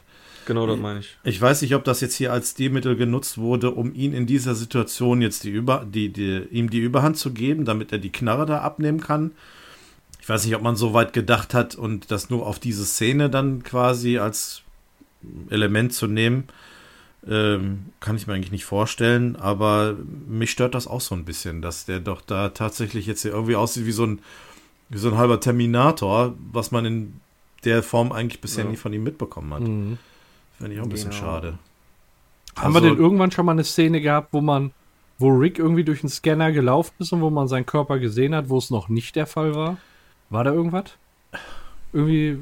Genau, 0.50 0.66
das 0.66 0.80
meine 0.80 1.02
ich. 1.02 1.16
Ich 1.24 1.40
weiß 1.40 1.62
nicht, 1.62 1.76
ob 1.76 1.84
das 1.84 2.02
jetzt 2.02 2.16
hier 2.16 2.34
als 2.34 2.50
Stilmittel 2.50 2.96
genutzt 2.96 3.38
wurde, 3.38 3.70
um 3.70 3.94
ihn 3.94 4.14
in 4.14 4.26
dieser 4.26 4.56
Situation 4.56 5.22
jetzt 5.22 5.44
die 5.44 5.52
Über, 5.52 5.86
die, 5.88 6.10
die, 6.10 6.42
ihm 6.50 6.72
die 6.72 6.80
Überhand 6.80 7.18
zu 7.18 7.34
geben, 7.34 7.66
damit 7.66 7.92
er 7.92 8.00
die 8.00 8.12
Knarre 8.12 8.48
da 8.48 8.62
abnehmen 8.62 9.00
kann. 9.00 9.30
Ich 10.20 10.28
weiß 10.28 10.44
nicht, 10.46 10.56
ob 10.56 10.64
man 10.64 10.76
so 10.76 10.96
weit 10.96 11.14
gedacht 11.14 11.54
hat 11.54 11.76
und 11.76 12.10
das 12.10 12.32
nur 12.32 12.48
auf 12.48 12.58
diese 12.58 12.84
Szene 12.84 13.30
dann 13.30 13.62
quasi 13.62 14.18
als 14.18 14.64
Element 15.52 15.94
zu 15.94 16.08
nehmen. 16.08 16.46
Ähm, 17.28 17.86
kann 18.00 18.16
ich 18.16 18.26
mir 18.26 18.34
eigentlich 18.34 18.52
nicht 18.52 18.66
vorstellen, 18.66 19.36
aber 19.36 19.98
mich 20.28 20.50
stört 20.50 20.74
das 20.74 20.88
auch 20.88 21.02
so 21.02 21.14
ein 21.14 21.26
bisschen, 21.26 21.62
dass 21.62 21.86
der 21.86 22.00
doch 22.00 22.22
da 22.22 22.50
tatsächlich 22.50 23.06
jetzt 23.06 23.24
irgendwie 23.24 23.56
aussieht 23.56 23.86
wie 23.86 23.92
so 23.92 24.08
ein, 24.08 24.20
wie 24.90 24.98
so 24.98 25.10
ein 25.10 25.18
halber 25.18 25.40
Terminator, 25.40 26.34
was 26.52 26.72
man 26.72 26.86
in 26.86 27.14
der 27.66 27.84
Form 27.84 28.12
eigentlich 28.12 28.42
bisher 28.42 28.64
ja. 28.64 28.72
nie 28.72 28.78
von 28.78 28.92
ihm 28.94 29.04
mitbekommen 29.04 29.54
hat. 29.54 29.62
Mhm. 29.62 30.00
Finde 30.60 30.76
ich 30.76 30.80
auch 30.80 30.86
ein 30.86 30.90
bisschen 30.90 31.10
genau. 31.10 31.22
schade. 31.22 31.60
Haben 32.56 32.76
also, 32.76 32.86
wir 32.86 32.90
denn 32.92 33.00
irgendwann 33.00 33.32
schon 33.32 33.46
mal 33.46 33.54
eine 33.54 33.64
Szene 33.64 34.02
gehabt, 34.02 34.30
wo 34.32 34.42
man, 34.42 34.72
wo 35.18 35.30
Rick 35.30 35.58
irgendwie 35.60 35.84
durch 35.84 36.04
einen 36.04 36.10
Scanner 36.10 36.52
gelaufen 36.52 36.94
ist 37.00 37.12
und 37.12 37.22
wo 37.22 37.32
man 37.32 37.48
seinen 37.48 37.66
Körper 37.66 38.00
gesehen 38.00 38.36
hat, 38.36 38.50
wo 38.50 38.58
es 38.58 38.70
noch 38.70 38.88
nicht 38.88 39.16
der 39.16 39.26
Fall 39.26 39.56
war? 39.56 39.78
War 40.30 40.44
da 40.44 40.54
irgendwas? 40.54 40.92
Irgendwie. 41.92 42.38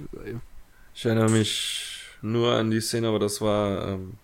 Ich 0.93 1.05
erinnere 1.05 1.29
mich 1.29 2.01
nur 2.21 2.51
an 2.53 2.69
die 2.69 2.81
Szene, 2.81 3.07
aber 3.07 3.19
das 3.19 3.39
war 3.39 3.87
ähm, 3.87 4.17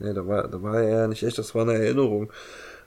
Nee, 0.00 0.12
da 0.12 0.26
war, 0.26 0.48
da 0.48 0.62
war 0.62 0.80
er 0.80 1.00
ja 1.00 1.06
nicht 1.06 1.22
echt, 1.22 1.38
das 1.38 1.54
war 1.54 1.62
eine 1.62 1.74
Erinnerung. 1.74 2.32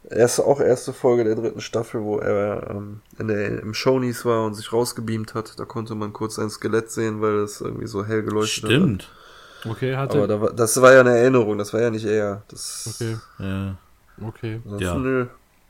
Erste, 0.09 0.45
auch 0.45 0.61
erste 0.61 0.93
Folge 0.93 1.23
der 1.23 1.35
dritten 1.35 1.59
Staffel, 1.59 2.01
wo 2.01 2.17
er 2.17 2.69
ähm, 2.69 3.01
in 3.19 3.27
der, 3.27 3.61
im 3.61 3.73
Shownies 3.73 4.23
war 4.25 4.45
und 4.45 4.53
sich 4.53 4.71
rausgebeamt 4.71 5.33
hat. 5.33 5.59
Da 5.59 5.65
konnte 5.65 5.95
man 5.95 6.13
kurz 6.13 6.35
sein 6.35 6.49
Skelett 6.49 6.91
sehen, 6.91 7.21
weil 7.21 7.39
es 7.39 7.61
irgendwie 7.61 7.87
so 7.87 8.05
hell 8.05 8.23
geleuchtet 8.23 8.63
hat. 8.63 8.71
Stimmt. 8.71 9.11
Okay, 9.65 9.95
hatte. 9.95 10.17
Aber 10.17 10.27
da 10.27 10.41
war, 10.41 10.53
das 10.53 10.81
war 10.81 10.93
ja 10.93 11.01
eine 11.01 11.17
Erinnerung, 11.17 11.57
das 11.57 11.73
war 11.73 11.81
ja 11.81 11.89
nicht 11.89 12.05
er. 12.05 12.43
Das, 12.47 12.95
okay. 12.95 13.17
Ja. 13.39 13.75
Okay. 14.25 14.61
Das, 14.65 14.81
ja. 14.81 14.95
Nö, 14.95 15.27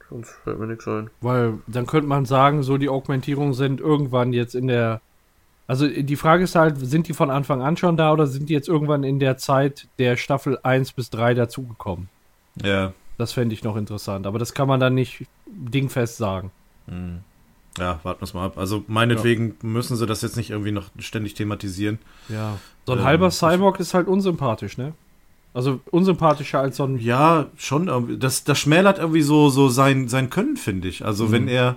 sonst 0.10 0.32
fällt 0.44 0.60
mir 0.60 0.68
nichts 0.68 0.88
ein. 0.88 1.10
Weil 1.22 1.56
dann 1.68 1.86
könnte 1.86 2.08
man 2.08 2.26
sagen, 2.26 2.64
so 2.64 2.78
die 2.78 2.90
Augmentierungen 2.90 3.54
sind 3.54 3.80
irgendwann 3.80 4.34
jetzt 4.34 4.56
in 4.56 4.68
der 4.68 5.02
also 5.68 5.86
die 5.86 6.16
Frage 6.16 6.46
ist 6.46 6.56
halt, 6.56 6.78
sind 6.80 7.10
die 7.10 7.14
von 7.14 7.30
Anfang 7.30 7.62
an 7.62 7.76
schon 7.76 7.98
da 7.98 8.14
oder 8.14 8.26
sind 8.26 8.48
die 8.48 8.54
jetzt 8.54 8.70
irgendwann 8.70 9.04
in 9.04 9.20
der 9.20 9.38
Zeit 9.38 9.88
der 10.00 10.16
Staffel 10.16 10.58
1 10.64 10.94
bis 10.94 11.10
3 11.10 11.34
dazugekommen? 11.34 12.08
Ja. 12.64 12.94
Das 13.18 13.34
fände 13.34 13.54
ich 13.54 13.64
noch 13.64 13.76
interessant, 13.76 14.28
aber 14.28 14.40
das 14.40 14.54
kann 14.54 14.68
man 14.68 14.80
dann 14.80 14.94
nicht 14.94 15.26
dingfest 15.46 16.18
sagen. 16.18 16.52
Hm. 16.88 17.20
Ja, 17.78 18.00
warten 18.04 18.22
wir 18.22 18.26
es 18.26 18.34
mal 18.34 18.46
ab. 18.46 18.58
Also 18.58 18.84
meinetwegen 18.88 19.50
ja. 19.62 19.68
müssen 19.68 19.98
sie 19.98 20.06
das 20.06 20.22
jetzt 20.22 20.38
nicht 20.38 20.50
irgendwie 20.50 20.72
noch 20.72 20.90
ständig 21.00 21.34
thematisieren. 21.34 22.00
Ja. 22.30 22.58
So 22.86 22.94
ein 22.94 23.00
ähm, 23.00 23.06
halber 23.06 23.32
Cyborg 23.32 23.80
ist 23.80 23.94
halt 23.94 24.08
unsympathisch, 24.08 24.78
ne? 24.78 24.94
Also 25.54 25.80
unsympathischer 25.92 26.60
als 26.60 26.78
so 26.78 26.84
ein. 26.84 27.00
Ja, 27.00 27.48
schon. 27.58 28.20
Das, 28.20 28.44
das 28.44 28.60
schmälert 28.60 29.00
irgendwie 29.00 29.22
so, 29.22 29.50
so 29.50 29.70
sein, 29.70 30.08
sein 30.08 30.30
Können, 30.30 30.58
finde 30.58 30.88
ich. 30.88 31.06
Also 31.06 31.26
mhm. 31.26 31.32
wenn 31.32 31.48
er 31.48 31.76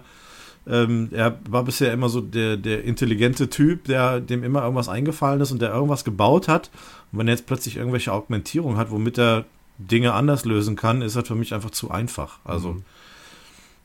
ähm, 0.67 1.09
er 1.13 1.39
war 1.49 1.65
bisher 1.65 1.93
immer 1.93 2.09
so 2.09 2.21
der, 2.21 2.57
der 2.57 2.85
intelligente 2.85 3.49
Typ, 3.49 3.85
der 3.85 4.21
dem 4.21 4.45
immer 4.45 4.63
irgendwas 4.63 4.89
eingefallen 4.89 5.41
ist 5.41 5.53
und 5.53 5.63
der 5.63 5.73
irgendwas 5.73 6.05
gebaut 6.05 6.49
hat. 6.49 6.71
Und 7.13 7.19
wenn 7.19 7.29
er 7.29 7.35
jetzt 7.35 7.47
plötzlich 7.47 7.77
irgendwelche 7.77 8.13
Augmentierung 8.13 8.77
hat, 8.77 8.91
womit 8.91 9.19
er 9.19 9.47
Dinge 9.79 10.13
anders 10.13 10.45
lösen 10.45 10.77
kann, 10.77 11.01
ist 11.01 11.17
das 11.17 11.27
für 11.27 11.35
mich 11.35 11.55
einfach 11.55 11.71
zu 11.71 11.91
einfach. 11.91 12.39
Also, 12.45 12.75
mhm. 12.75 12.83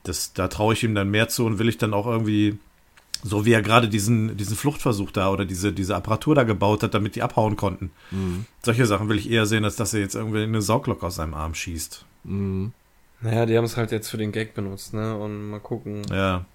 Das, 0.07 0.33
da 0.33 0.47
traue 0.47 0.73
ich 0.73 0.83
ihm 0.83 0.95
dann 0.95 1.09
mehr 1.09 1.27
zu 1.29 1.45
und 1.45 1.59
will 1.59 1.69
ich 1.69 1.77
dann 1.77 1.93
auch 1.93 2.07
irgendwie, 2.07 2.57
so 3.23 3.45
wie 3.45 3.53
er 3.53 3.61
gerade 3.61 3.89
diesen, 3.89 4.37
diesen 4.37 4.55
Fluchtversuch 4.55 5.11
da 5.11 5.31
oder 5.31 5.45
diese, 5.45 5.73
diese 5.73 5.95
Apparatur 5.95 6.35
da 6.35 6.43
gebaut 6.43 6.83
hat, 6.83 6.93
damit 6.93 7.15
die 7.15 7.21
abhauen 7.23 7.55
konnten. 7.55 7.91
Solche 8.63 8.85
Sachen 8.85 9.09
will 9.09 9.17
ich 9.17 9.29
eher 9.29 9.45
sehen, 9.45 9.63
als 9.65 9.75
dass 9.75 9.93
er 9.93 9.99
jetzt 10.01 10.15
irgendwie 10.15 10.43
eine 10.43 10.61
Sauglocke 10.61 11.05
aus 11.05 11.15
seinem 11.15 11.33
Arm 11.33 11.53
schießt. 11.55 12.05
Naja, 13.21 13.45
die 13.45 13.57
haben 13.57 13.65
es 13.65 13.77
halt 13.77 13.91
jetzt 13.91 14.09
für 14.09 14.17
den 14.17 14.31
Gag 14.31 14.53
benutzt, 14.53 14.93
ne? 14.93 15.15
Und 15.17 15.49
mal 15.49 15.59
gucken, 15.59 16.01
Ja, 16.11 16.45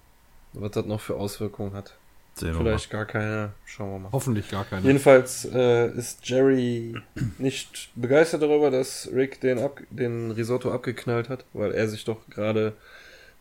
was 0.53 0.71
das 0.71 0.85
noch 0.85 1.01
für 1.01 1.15
Auswirkungen 1.15 1.73
hat. 1.73 1.95
sehen 2.35 2.49
wir 2.53 2.59
Vielleicht 2.59 2.89
gar 2.89 3.05
keine. 3.05 3.53
Schauen 3.65 3.91
wir 3.91 3.99
mal. 3.99 4.11
Hoffentlich 4.11 4.49
gar 4.49 4.63
keine. 4.65 4.85
Jedenfalls 4.85 5.45
äh, 5.45 5.89
ist 5.97 6.27
Jerry 6.27 6.95
nicht 7.37 7.89
begeistert 7.95 8.41
darüber, 8.43 8.69
dass 8.71 9.09
Rick 9.13 9.41
den, 9.41 9.59
ab, 9.59 9.79
den 9.89 10.31
Risotto 10.31 10.71
abgeknallt 10.71 11.29
hat, 11.29 11.45
weil 11.53 11.71
er 11.71 11.87
sich 11.89 12.05
doch 12.05 12.17
gerade 12.29 12.73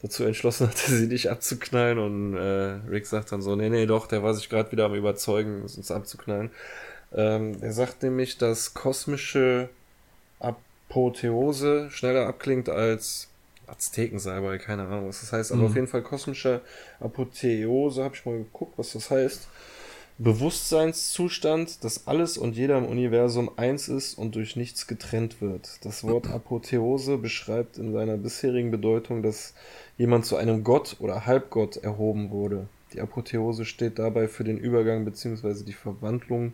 dazu 0.03 0.25
entschlossen 0.25 0.69
hatte, 0.69 0.91
sie 0.97 1.07
nicht 1.07 1.31
abzuknallen. 1.31 1.99
Und 1.99 2.37
äh, 2.37 2.79
Rick 2.91 3.07
sagt 3.07 3.33
dann 3.33 3.43
so, 3.43 3.57
nee, 3.57 3.69
nee, 3.69 3.87
doch, 3.87 4.07
der 4.07 4.23
war 4.23 4.35
sich 4.35 4.49
gerade 4.49 4.73
wieder 4.73 4.87
am 4.87 4.95
Überzeugen, 4.95 5.63
es 5.65 5.77
uns 5.77 5.91
abzuknallen. 5.91 6.51
Ähm, 7.13 7.57
er 7.61 7.73
sagt 7.73 8.03
nämlich, 8.03 8.39
dass 8.39 8.75
kosmische 8.75 9.69
Apotheose 10.39 11.91
schneller 11.91 12.27
abklingt 12.27 12.69
als 12.69 13.29
Aztekensalbei, 13.67 14.59
keine 14.59 14.87
Ahnung, 14.87 15.09
was 15.09 15.21
das 15.21 15.33
heißt, 15.33 15.53
aber 15.53 15.65
auf 15.65 15.75
jeden 15.75 15.87
Fall 15.87 16.03
kosmische 16.03 16.61
Apotheose, 16.99 18.03
habe 18.03 18.15
ich 18.15 18.27
mal 18.27 18.39
geguckt, 18.39 18.75
was 18.77 18.93
das 18.93 19.11
heißt. 19.11 19.49
Bewusstseinszustand, 20.23 21.83
dass 21.83 22.07
alles 22.07 22.37
und 22.37 22.55
jeder 22.55 22.77
im 22.77 22.85
Universum 22.85 23.51
eins 23.57 23.89
ist 23.89 24.19
und 24.19 24.35
durch 24.35 24.55
nichts 24.55 24.87
getrennt 24.87 25.41
wird. 25.41 25.83
Das 25.83 26.05
Wort 26.05 26.27
Apotheose 26.31 27.17
beschreibt 27.17 27.79
in 27.79 27.95
seiner 27.95 28.19
bisherigen 28.19 28.71
Bedeutung, 28.71 29.23
dass 29.23 29.55
jemand 29.97 30.27
zu 30.27 30.37
einem 30.37 30.63
Gott 30.63 30.97
oder 31.01 31.25
Halbgott 31.25 31.79
erhoben 31.79 32.31
wurde. 32.31 32.69
Die 32.93 33.01
Apotheose 33.01 33.65
steht 33.65 33.99
dabei 33.99 34.29
für 34.29 34.45
den 34.45 34.59
Übergang 34.59 35.07
bzw. 35.07 35.65
die 35.65 35.73
Verwandlung 35.73 36.53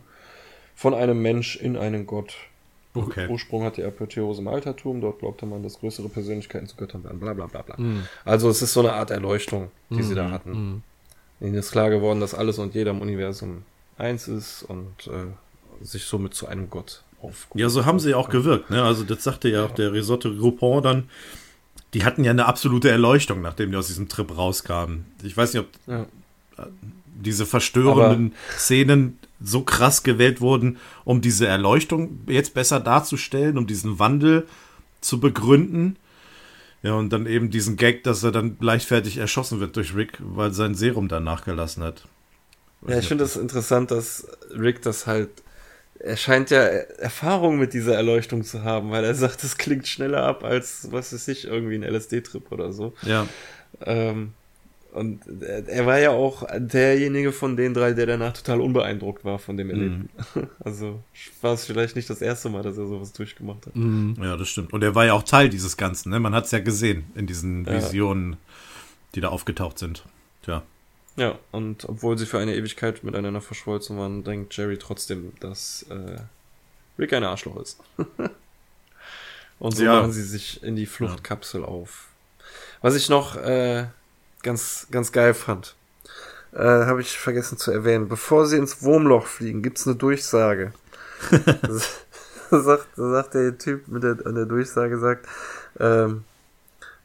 von 0.73 0.93
einem 0.93 1.21
Mensch 1.21 1.57
in 1.57 1.75
einen 1.75 2.07
Gott. 2.07 2.35
Okay. 2.93 3.27
Ursprung 3.27 3.63
hat 3.63 3.75
die 3.75 3.83
Apotheose 3.83 4.41
im 4.41 4.47
Altertum, 4.47 5.01
dort 5.01 5.19
glaubte 5.19 5.45
man, 5.45 5.61
dass 5.61 5.79
größere 5.79 6.07
Persönlichkeiten 6.07 6.67
zu 6.67 6.77
Göttern 6.77 7.03
werden, 7.03 7.19
bla 7.19 7.33
bla 7.33 7.47
bla 7.47 7.63
bla. 7.63 7.75
Also 8.23 8.49
es 8.49 8.61
ist 8.61 8.71
so 8.71 8.79
eine 8.79 8.93
Art 8.93 9.11
Erleuchtung, 9.11 9.71
die 9.89 10.03
sie 10.03 10.15
da 10.15 10.31
hatten. 10.31 10.83
Ihnen 11.39 11.55
ist 11.55 11.71
klar 11.71 11.89
geworden, 11.89 12.19
dass 12.19 12.33
alles 12.33 12.57
und 12.59 12.73
jeder 12.75 12.91
im 12.91 13.01
Universum 13.01 13.63
eins 13.97 14.27
ist 14.27 14.63
und 14.63 15.07
äh, 15.07 15.85
sich 15.85 16.05
somit 16.05 16.33
zu 16.33 16.47
einem 16.47 16.69
Gott 16.69 17.03
auf. 17.21 17.47
Ja, 17.53 17.69
so 17.69 17.85
haben 17.85 17.99
sie 17.99 18.11
ja 18.11 18.17
auch 18.17 18.29
gewirkt. 18.29 18.69
Ne? 18.69 18.81
Also 18.83 19.03
das 19.03 19.23
sagte 19.23 19.49
ja 19.49 19.65
auch 19.65 19.71
der 19.71 19.93
Risotto 19.93 20.33
Groupon 20.33 20.83
dann. 20.83 21.09
Die 21.93 22.03
hatten 22.03 22.23
ja 22.23 22.31
eine 22.31 22.45
absolute 22.45 22.89
Erleuchtung, 22.89 23.41
nachdem 23.41 23.71
die 23.71 23.77
aus 23.77 23.87
diesem 23.87 24.07
Trip 24.09 24.35
rauskamen. 24.35 25.05
Ich 25.23 25.35
weiß 25.37 25.53
nicht, 25.53 25.61
ob 25.63 25.69
Ja. 25.87 26.05
diese 27.15 27.45
verstörenden 27.45 28.33
Szenen 28.57 29.17
so 29.41 29.61
krass 29.61 30.03
gewählt 30.03 30.41
wurden, 30.41 30.77
um 31.05 31.21
diese 31.21 31.47
Erleuchtung 31.47 32.19
jetzt 32.27 32.53
besser 32.53 32.79
darzustellen, 32.79 33.57
um 33.57 33.67
diesen 33.67 33.99
Wandel 33.99 34.47
zu 35.01 35.19
begründen. 35.19 35.95
Ja, 36.83 36.93
und 36.93 37.09
dann 37.11 37.25
eben 37.25 37.49
diesen 37.49 37.75
Gag, 37.75 38.03
dass 38.03 38.23
er 38.23 38.31
dann 38.31 38.57
leichtfertig 38.59 39.17
erschossen 39.17 39.59
wird 39.59 39.75
durch 39.75 39.95
Rick, 39.95 40.17
weil 40.19 40.53
sein 40.53 40.75
Serum 40.75 41.07
dann 41.07 41.23
nachgelassen 41.23 41.83
hat. 41.83 42.07
Ja, 42.87 42.99
ich 42.99 43.07
finde 43.07 43.23
das 43.23 43.35
interessant, 43.35 43.91
dass 43.91 44.27
Rick 44.51 44.81
das 44.83 45.07
halt. 45.07 45.29
Er 45.99 46.15
scheint 46.15 46.51
ja 46.51 46.59
Erfahrung 46.59 47.57
mit 47.57 47.73
dieser 47.73 47.95
Erleuchtung 47.95 48.43
zu 48.43 48.63
haben, 48.63 48.91
weil 48.91 49.03
er 49.03 49.15
sagt, 49.15 49.43
es 49.43 49.57
klingt 49.57 49.87
schneller 49.87 50.23
ab 50.23 50.43
als, 50.43 50.91
was 50.91 51.11
weiß 51.11 51.27
ich, 51.29 51.45
irgendwie 51.45 51.73
ein 51.75 51.83
LSD-Trip 51.83 52.51
oder 52.51 52.71
so. 52.71 52.93
Ja, 53.01 53.27
Ähm, 53.81 54.33
und 54.97 55.21
er 55.41 55.67
er 55.67 55.85
war 55.85 55.99
ja 55.99 56.09
auch 56.11 56.45
derjenige 56.57 57.31
von 57.31 57.55
den 57.55 57.73
drei, 57.73 57.93
der 57.93 58.05
danach 58.05 58.33
total 58.33 58.59
unbeeindruckt 58.61 59.23
war 59.23 59.39
von 59.39 59.55
dem 59.57 59.69
Erlebten. 59.69 60.09
Also 60.63 61.01
war 61.41 61.53
es 61.53 61.65
vielleicht 61.65 61.95
nicht 61.95 62.09
das 62.09 62.21
erste 62.21 62.49
Mal, 62.49 62.63
dass 62.63 62.77
er 62.77 62.87
sowas 62.87 63.13
durchgemacht 63.13 63.65
hat. 63.67 63.73
ja, 63.75 64.35
das 64.37 64.49
stimmt. 64.49 64.73
Und 64.73 64.83
er 64.83 64.93
war 64.95 65.05
ja 65.05 65.13
auch 65.13 65.23
Teil 65.23 65.49
dieses 65.49 65.77
Ganzen, 65.77 66.09
ne? 66.09 66.19
Man 66.19 66.33
hat 66.35 66.45
es 66.45 66.51
ja 66.51 66.59
gesehen 66.59 67.05
in 67.15 67.27
diesen 67.27 67.65
Ja. 67.65 67.73
Visionen, 67.75 68.35
die 69.15 69.21
da 69.21 69.29
aufgetaucht 69.29 69.79
sind. 69.79 70.03
Tja. 70.43 70.63
Ja, 71.15 71.39
und 71.51 71.85
obwohl 71.89 72.17
sie 72.17 72.25
für 72.27 72.37
eine 72.39 72.55
Ewigkeit 72.55 73.03
miteinander 73.03 73.41
verschmolzen 73.41 73.97
waren, 73.97 74.23
denkt 74.23 74.55
Jerry 74.55 74.77
trotzdem, 74.77 75.33
dass 75.39 75.85
äh, 75.89 76.19
Rick 76.99 77.13
ein 77.13 77.23
Arschloch 77.23 77.59
ist. 77.61 77.79
und 79.59 79.75
so 79.75 79.83
Ja. 79.83 79.93
machen 80.01 80.11
sie 80.11 80.23
sich 80.23 80.61
in 80.63 80.75
die 80.75 80.85
Fluchtkapsel 80.85 81.63
auf. 81.65 82.09
Was 82.81 82.95
ich 82.95 83.09
noch 83.09 83.35
äh, 83.35 83.85
ganz, 84.47 84.87
ganz 84.89 85.11
geil 85.11 85.33
fand, 85.33 85.75
äh, 86.53 86.63
habe 86.63 87.01
ich 87.01 87.19
vergessen 87.19 87.57
zu 87.57 87.71
erwähnen. 87.71 88.07
Bevor 88.07 88.47
sie 88.47 88.55
ins 88.57 88.81
Wurmloch 88.81 89.27
fliegen, 89.27 89.61
gibt's 89.61 89.85
eine 89.85 89.97
Durchsage. 89.97 90.73
Sagt, 92.49 92.87
sagt 92.95 93.33
der 93.33 93.57
Typ 93.57 93.89
mit 93.89 94.03
der, 94.03 94.25
an 94.25 94.35
der 94.35 94.45
Durchsage, 94.45 94.97
sagt, 94.99 95.27
ähm, 95.81 96.23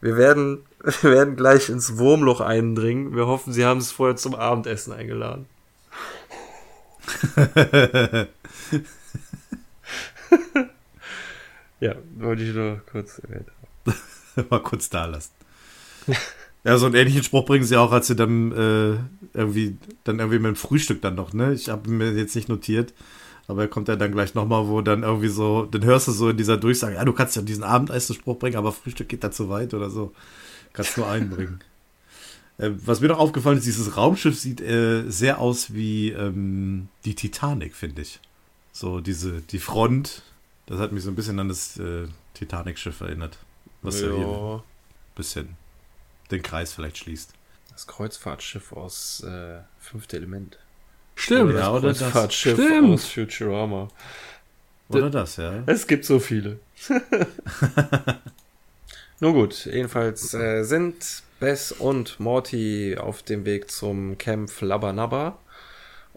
wir 0.01 0.17
werden, 0.17 0.65
wir 1.01 1.11
werden 1.11 1.35
gleich 1.35 1.69
ins 1.69 1.99
Wurmloch 1.99 2.41
eindringen. 2.41 3.17
Wir 3.17 3.27
hoffen, 3.27 3.53
Sie 3.53 3.65
haben 3.65 3.79
es 3.79 3.91
vorher 3.91 4.15
zum 4.15 4.37
Abendessen 4.37 4.93
eingeladen. 4.93 5.47
ja, 11.81 11.97
wollte 12.19 12.43
ich 12.45 12.55
nur 12.55 12.81
kurz 12.93 13.19
erwähnen. 13.19 13.51
Mal 14.49 14.63
kurz 14.63 14.89
da 14.91 15.07
lassen. 15.07 15.33
Ja, 16.65 16.79
so 16.79 16.87
einen 16.87 16.95
ähnlichen 16.95 17.25
Spruch 17.25 17.45
bringen 17.45 17.65
sie 17.65 17.77
auch, 17.77 17.91
als 17.93 18.07
sie 18.07 18.15
dann 18.17 18.53
äh, 18.53 18.97
irgendwie, 19.35 19.77
dann 20.05 20.21
irgendwie 20.21 20.39
mit 20.39 20.49
dem 20.51 20.57
Frühstück 20.57 21.03
dann 21.03 21.17
noch, 21.17 21.33
ne? 21.33 21.53
Ich 21.55 21.69
habe 21.69 21.91
mir 21.91 22.13
jetzt 22.13 22.37
nicht 22.37 22.49
notiert, 22.49 22.95
aber 23.49 23.63
er 23.63 23.69
kommt 23.69 23.89
ja 23.89 23.97
dann 23.97 24.13
gleich 24.13 24.35
nochmal, 24.35 24.69
wo 24.69 24.81
dann 24.81 25.03
irgendwie 25.03 25.29
so, 25.29 25.65
dann 25.67 25.85
hörst 25.85 26.07
du 26.09 26.13
so 26.13 26.31
in 26.31 26.37
dieser 26.37 26.59
Durchsage, 26.59 26.95
ja, 26.97 27.05
du 27.05 27.13
kannst 27.13 27.35
ja 27.37 27.43
diesen 27.43 27.65
Abendessen-Spruch 27.65 28.39
bringen, 28.39 28.57
aber 28.57 28.73
Frühstück 28.73 29.09
geht 29.09 29.25
da 29.25 29.31
zu 29.33 29.49
weit 29.49 29.75
oder 29.75 29.91
so. 29.91 30.13
Kannst 30.75 30.97
nur 30.99 31.09
einen 31.09 31.31
bringen. 31.31 31.61
Äh, 32.59 32.71
was 32.85 33.01
mir 33.01 33.09
noch 33.09 33.19
aufgefallen 33.19 33.59
ist, 33.59 33.67
dieses 33.67 33.97
Raumschiff 33.97 34.39
sieht 34.39 34.61
äh, 34.61 35.05
sehr 35.11 35.39
aus 35.39 35.75
wie 35.75 36.11
ähm, 36.11 36.89
die 37.05 37.15
Titanic, 37.15 37.75
finde 37.75 38.03
ich. 38.03 38.21
So 38.73 39.01
diese, 39.01 39.43
die 39.43 39.59
Front, 39.59 40.23
das 40.67 40.79
hat 40.79 40.93
mich 40.93 41.03
so 41.05 41.11
ein 41.11 41.17
bisschen 41.17 41.39
an 41.41 41.49
das 41.49 41.79
äh, 41.79 42.07
Titanic-Schiff 42.35 43.01
erinnert. 43.01 43.39
Was 43.83 44.01
ja 44.01 44.11
hier 44.11 44.27
ein 44.27 44.41
Ja, 44.41 44.65
bisschen 45.17 45.57
den 46.33 46.43
Kreis 46.43 46.73
vielleicht 46.73 46.99
schließt. 46.99 47.31
das 47.71 47.87
Kreuzfahrtschiff 47.87 48.73
aus 48.73 49.23
äh, 49.23 49.61
Fünfte 49.79 50.17
Element. 50.17 50.59
Stimmt. 51.15 51.55
Ja, 51.55 51.73
oder 51.73 51.89
das. 51.89 51.99
Kreuzfahrtschiff 51.99 52.55
Stimmt. 52.55 52.95
aus 52.95 53.07
Futurama. 53.07 53.89
Oder 54.89 55.11
das, 55.11 55.37
ja. 55.37 55.63
Es 55.67 55.87
gibt 55.87 56.05
so 56.05 56.19
viele. 56.19 56.59
Nun 59.21 59.35
gut, 59.35 59.67
jedenfalls 59.67 60.35
äh, 60.35 60.65
sind 60.65 61.23
Bess 61.39 61.73
und 61.73 62.19
Morty 62.19 62.97
auf 62.99 63.23
dem 63.23 63.45
Weg 63.45 63.71
zum 63.71 64.19
Camp 64.19 64.51
Flabba 64.51 65.39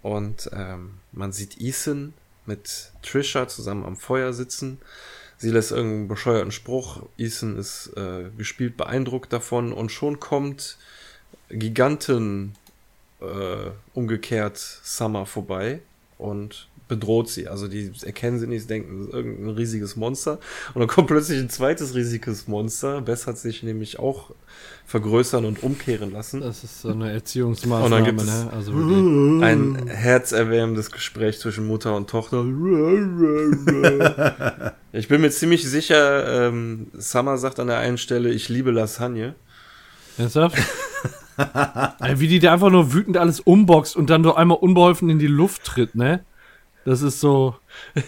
und 0.02 0.50
ähm, 0.54 0.96
man 1.12 1.32
sieht 1.32 1.62
Ethan 1.62 2.14
mit 2.46 2.92
Trisha 3.02 3.48
zusammen 3.48 3.86
am 3.86 3.96
Feuer 3.96 4.34
sitzen. 4.34 4.80
Sie 5.46 5.52
lässt 5.52 5.70
irgendeinen 5.70 6.08
bescheuerten 6.08 6.52
Spruch. 6.52 7.04
Ethan 7.20 7.56
ist 7.56 7.92
äh, 7.96 8.32
gespielt 8.36 8.78
beeindruckt 8.78 9.32
davon 9.32 9.74
und 9.74 9.92
schon 9.92 10.20
kommt 10.20 10.80
Giganten 11.50 12.56
äh, 13.22 13.70
umgekehrt 13.94 14.58
Summer 14.58 15.28
vorbei 15.28 15.82
und 16.18 16.68
bedroht 16.88 17.30
sie. 17.30 17.48
Also 17.48 17.68
die 17.68 17.92
erkennen 18.04 18.40
sie 18.40 18.48
nicht, 18.48 18.62
sie 18.64 18.68
denken, 18.68 18.98
das 19.00 19.08
ist 19.08 19.14
irgendein 19.14 19.50
riesiges 19.56 19.96
Monster. 19.96 20.40
Und 20.74 20.80
dann 20.80 20.88
kommt 20.88 21.08
plötzlich 21.08 21.40
ein 21.40 21.50
zweites 21.50 21.96
riesiges 21.96 22.48
Monster. 22.48 23.02
Bess 23.02 23.26
hat 23.28 23.38
sich 23.38 23.64
nämlich 23.64 23.98
auch 24.00 24.32
vergrößern 24.86 25.46
und 25.46 25.64
umkehren 25.64 26.12
lassen. 26.12 26.42
Das 26.42 26.64
ist 26.64 26.82
so 26.82 26.90
eine 26.90 27.06
Und 27.06 27.10
Erziehungsmaßnahme, 27.10 27.90
dann 27.96 28.04
gibt 28.06 28.22
es- 28.22 28.28
ne? 28.28 28.50
Also. 28.56 28.72
Ein 29.44 29.88
herzerwärmendes 29.88 30.92
Gespräch 30.92 31.40
zwischen 31.40 31.66
Mutter 31.66 31.96
und 31.96 32.10
Tochter. 32.10 32.44
Ich 34.92 35.08
bin 35.08 35.22
mir 35.22 35.30
ziemlich 35.32 35.68
sicher, 35.68 36.48
ähm, 36.48 36.88
Summer 36.94 37.38
sagt 37.38 37.60
an 37.60 37.68
der 37.68 37.78
einen 37.80 37.98
Stelle, 37.98 38.30
ich 38.30 38.48
liebe 38.50 38.72
Lasagne. 38.72 39.36
Ernsthaft? 40.18 40.58
Wie 42.16 42.28
die 42.30 42.40
da 42.40 42.54
einfach 42.54 42.70
nur 42.70 42.94
wütend 42.94 43.18
alles 43.18 43.42
umboxt 43.42 43.96
und 43.98 44.10
dann 44.10 44.24
so 44.24 44.36
einmal 44.36 44.58
unbeholfen 44.58 45.10
in 45.10 45.20
die 45.20 45.28
Luft 45.28 45.66
tritt, 45.66 45.96
ne? 45.96 46.24
Das 46.86 47.02
ist 47.02 47.20
so. 47.20 47.56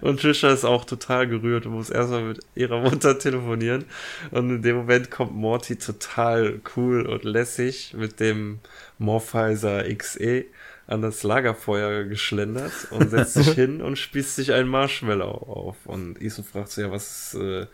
Und 0.00 0.20
Trisha 0.20 0.50
ist 0.50 0.64
auch 0.64 0.84
total 0.84 1.28
gerührt 1.28 1.64
und 1.66 1.72
muss 1.72 1.88
erstmal 1.90 2.22
mit 2.22 2.40
ihrer 2.54 2.80
Mutter 2.80 3.18
telefonieren. 3.18 3.84
Und 4.30 4.50
in 4.50 4.62
dem 4.62 4.76
Moment 4.76 5.10
kommt 5.10 5.34
Morty 5.34 5.76
total 5.76 6.60
cool 6.76 7.06
und 7.06 7.24
lässig 7.24 7.94
mit 7.94 8.20
dem 8.20 8.58
Morphizer 8.98 9.84
XE 9.94 10.44
an 10.86 11.02
das 11.02 11.22
Lagerfeuer 11.22 12.04
geschlendert 12.04 12.72
und 12.90 13.10
setzt 13.10 13.34
sich 13.34 13.48
hin 13.54 13.82
und 13.82 13.96
spießt 13.96 14.36
sich 14.36 14.52
ein 14.52 14.68
Marshmallow 14.68 15.30
auf. 15.30 15.76
Und 15.84 16.20
Ethan 16.20 16.44
fragt 16.44 16.70
sich 16.70 16.84
ja, 16.84 16.90
was 16.90 17.34
ist, 17.34 17.40
äh, 17.40 17.66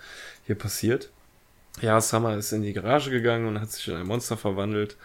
hier 0.47 0.57
passiert. 0.57 1.11
ja, 1.81 2.01
Summer 2.01 2.37
ist 2.37 2.53
in 2.53 2.63
die 2.63 2.73
Garage 2.73 3.11
gegangen 3.11 3.47
und 3.49 3.61
hat 3.61 3.71
sich 3.71 3.89
in 3.89 3.97
ein 3.97 4.07
Monster 4.07 4.37
verwandelt. 4.37 4.97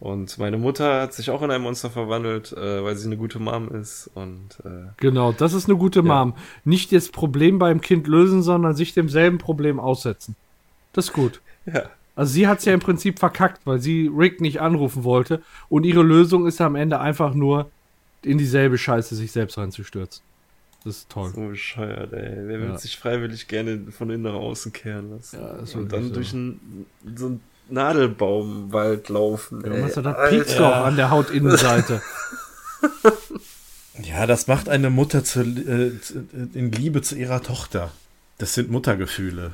Und 0.00 0.36
meine 0.38 0.58
Mutter 0.58 1.00
hat 1.02 1.14
sich 1.14 1.30
auch 1.30 1.40
in 1.42 1.50
ein 1.50 1.62
Monster 1.62 1.88
verwandelt, 1.90 2.52
äh, 2.52 2.84
weil 2.84 2.96
sie 2.96 3.06
eine 3.06 3.16
gute 3.16 3.38
Mom 3.38 3.68
ist. 3.68 4.10
Und 4.14 4.58
äh, 4.64 4.88
Genau, 4.98 5.32
das 5.32 5.52
ist 5.54 5.68
eine 5.68 5.78
gute 5.78 6.02
Mom. 6.02 6.34
Nicht 6.64 6.92
das 6.92 7.08
Problem 7.08 7.58
beim 7.58 7.80
Kind 7.80 8.06
lösen, 8.06 8.42
sondern 8.42 8.74
sich 8.74 8.92
demselben 8.92 9.38
Problem 9.38 9.80
aussetzen. 9.80 10.36
Das 10.92 11.06
ist 11.06 11.12
gut. 11.12 11.40
ja, 11.66 11.84
Also 12.16 12.32
sie 12.34 12.46
hat 12.46 12.58
es 12.58 12.64
ja 12.66 12.74
im 12.74 12.80
Prinzip 12.80 13.18
verkackt, 13.18 13.62
weil 13.66 13.80
sie 13.80 14.10
Rick 14.14 14.40
nicht 14.40 14.60
anrufen 14.60 15.04
wollte. 15.04 15.42
Und 15.68 15.84
ihre 15.84 16.02
Lösung 16.02 16.46
ist 16.46 16.60
am 16.60 16.74
Ende 16.76 17.00
einfach 17.00 17.32
nur, 17.34 17.70
in 18.22 18.38
dieselbe 18.38 18.78
Scheiße 18.78 19.14
sich 19.14 19.32
selbst 19.32 19.58
reinzustürzen. 19.58 20.22
Das 20.84 20.96
ist 20.98 21.10
toll. 21.10 21.30
so 21.34 21.48
bescheuert, 21.48 22.12
ey. 22.12 22.36
Wer 22.46 22.60
will 22.60 22.68
Ja. 22.68 22.76
sich 22.78 22.98
freiwillig 22.98 23.48
gerne 23.48 23.90
von 23.90 24.10
innen 24.10 24.22
nach 24.24 24.34
außen 24.34 24.72
kehren 24.72 25.10
lassen? 25.12 25.38
Ja, 25.40 25.52
ist 25.56 25.74
und 25.74 25.90
dann 25.92 26.08
so. 26.08 26.14
durch 26.14 26.32
einen, 26.34 26.86
so 27.16 27.26
einen 27.26 27.40
Nadelbaumwald 27.70 29.08
laufen. 29.08 29.62
Ja, 29.64 29.72
ey. 29.72 29.82
Alter. 29.82 30.12
piekst 30.28 30.58
doch 30.58 30.72
an 30.74 30.96
der 30.96 31.10
Hautinnenseite. 31.10 32.02
Ja, 34.02 34.26
das 34.26 34.46
macht 34.48 34.68
eine 34.68 34.90
Mutter 34.90 35.22
zu, 35.24 35.40
äh, 35.42 36.00
zu- 36.00 36.26
in 36.52 36.72
Liebe 36.72 37.00
zu 37.02 37.14
ihrer 37.16 37.42
Tochter. 37.42 37.90
Das 38.38 38.54
sind 38.54 38.70
Muttergefühle. 38.70 39.52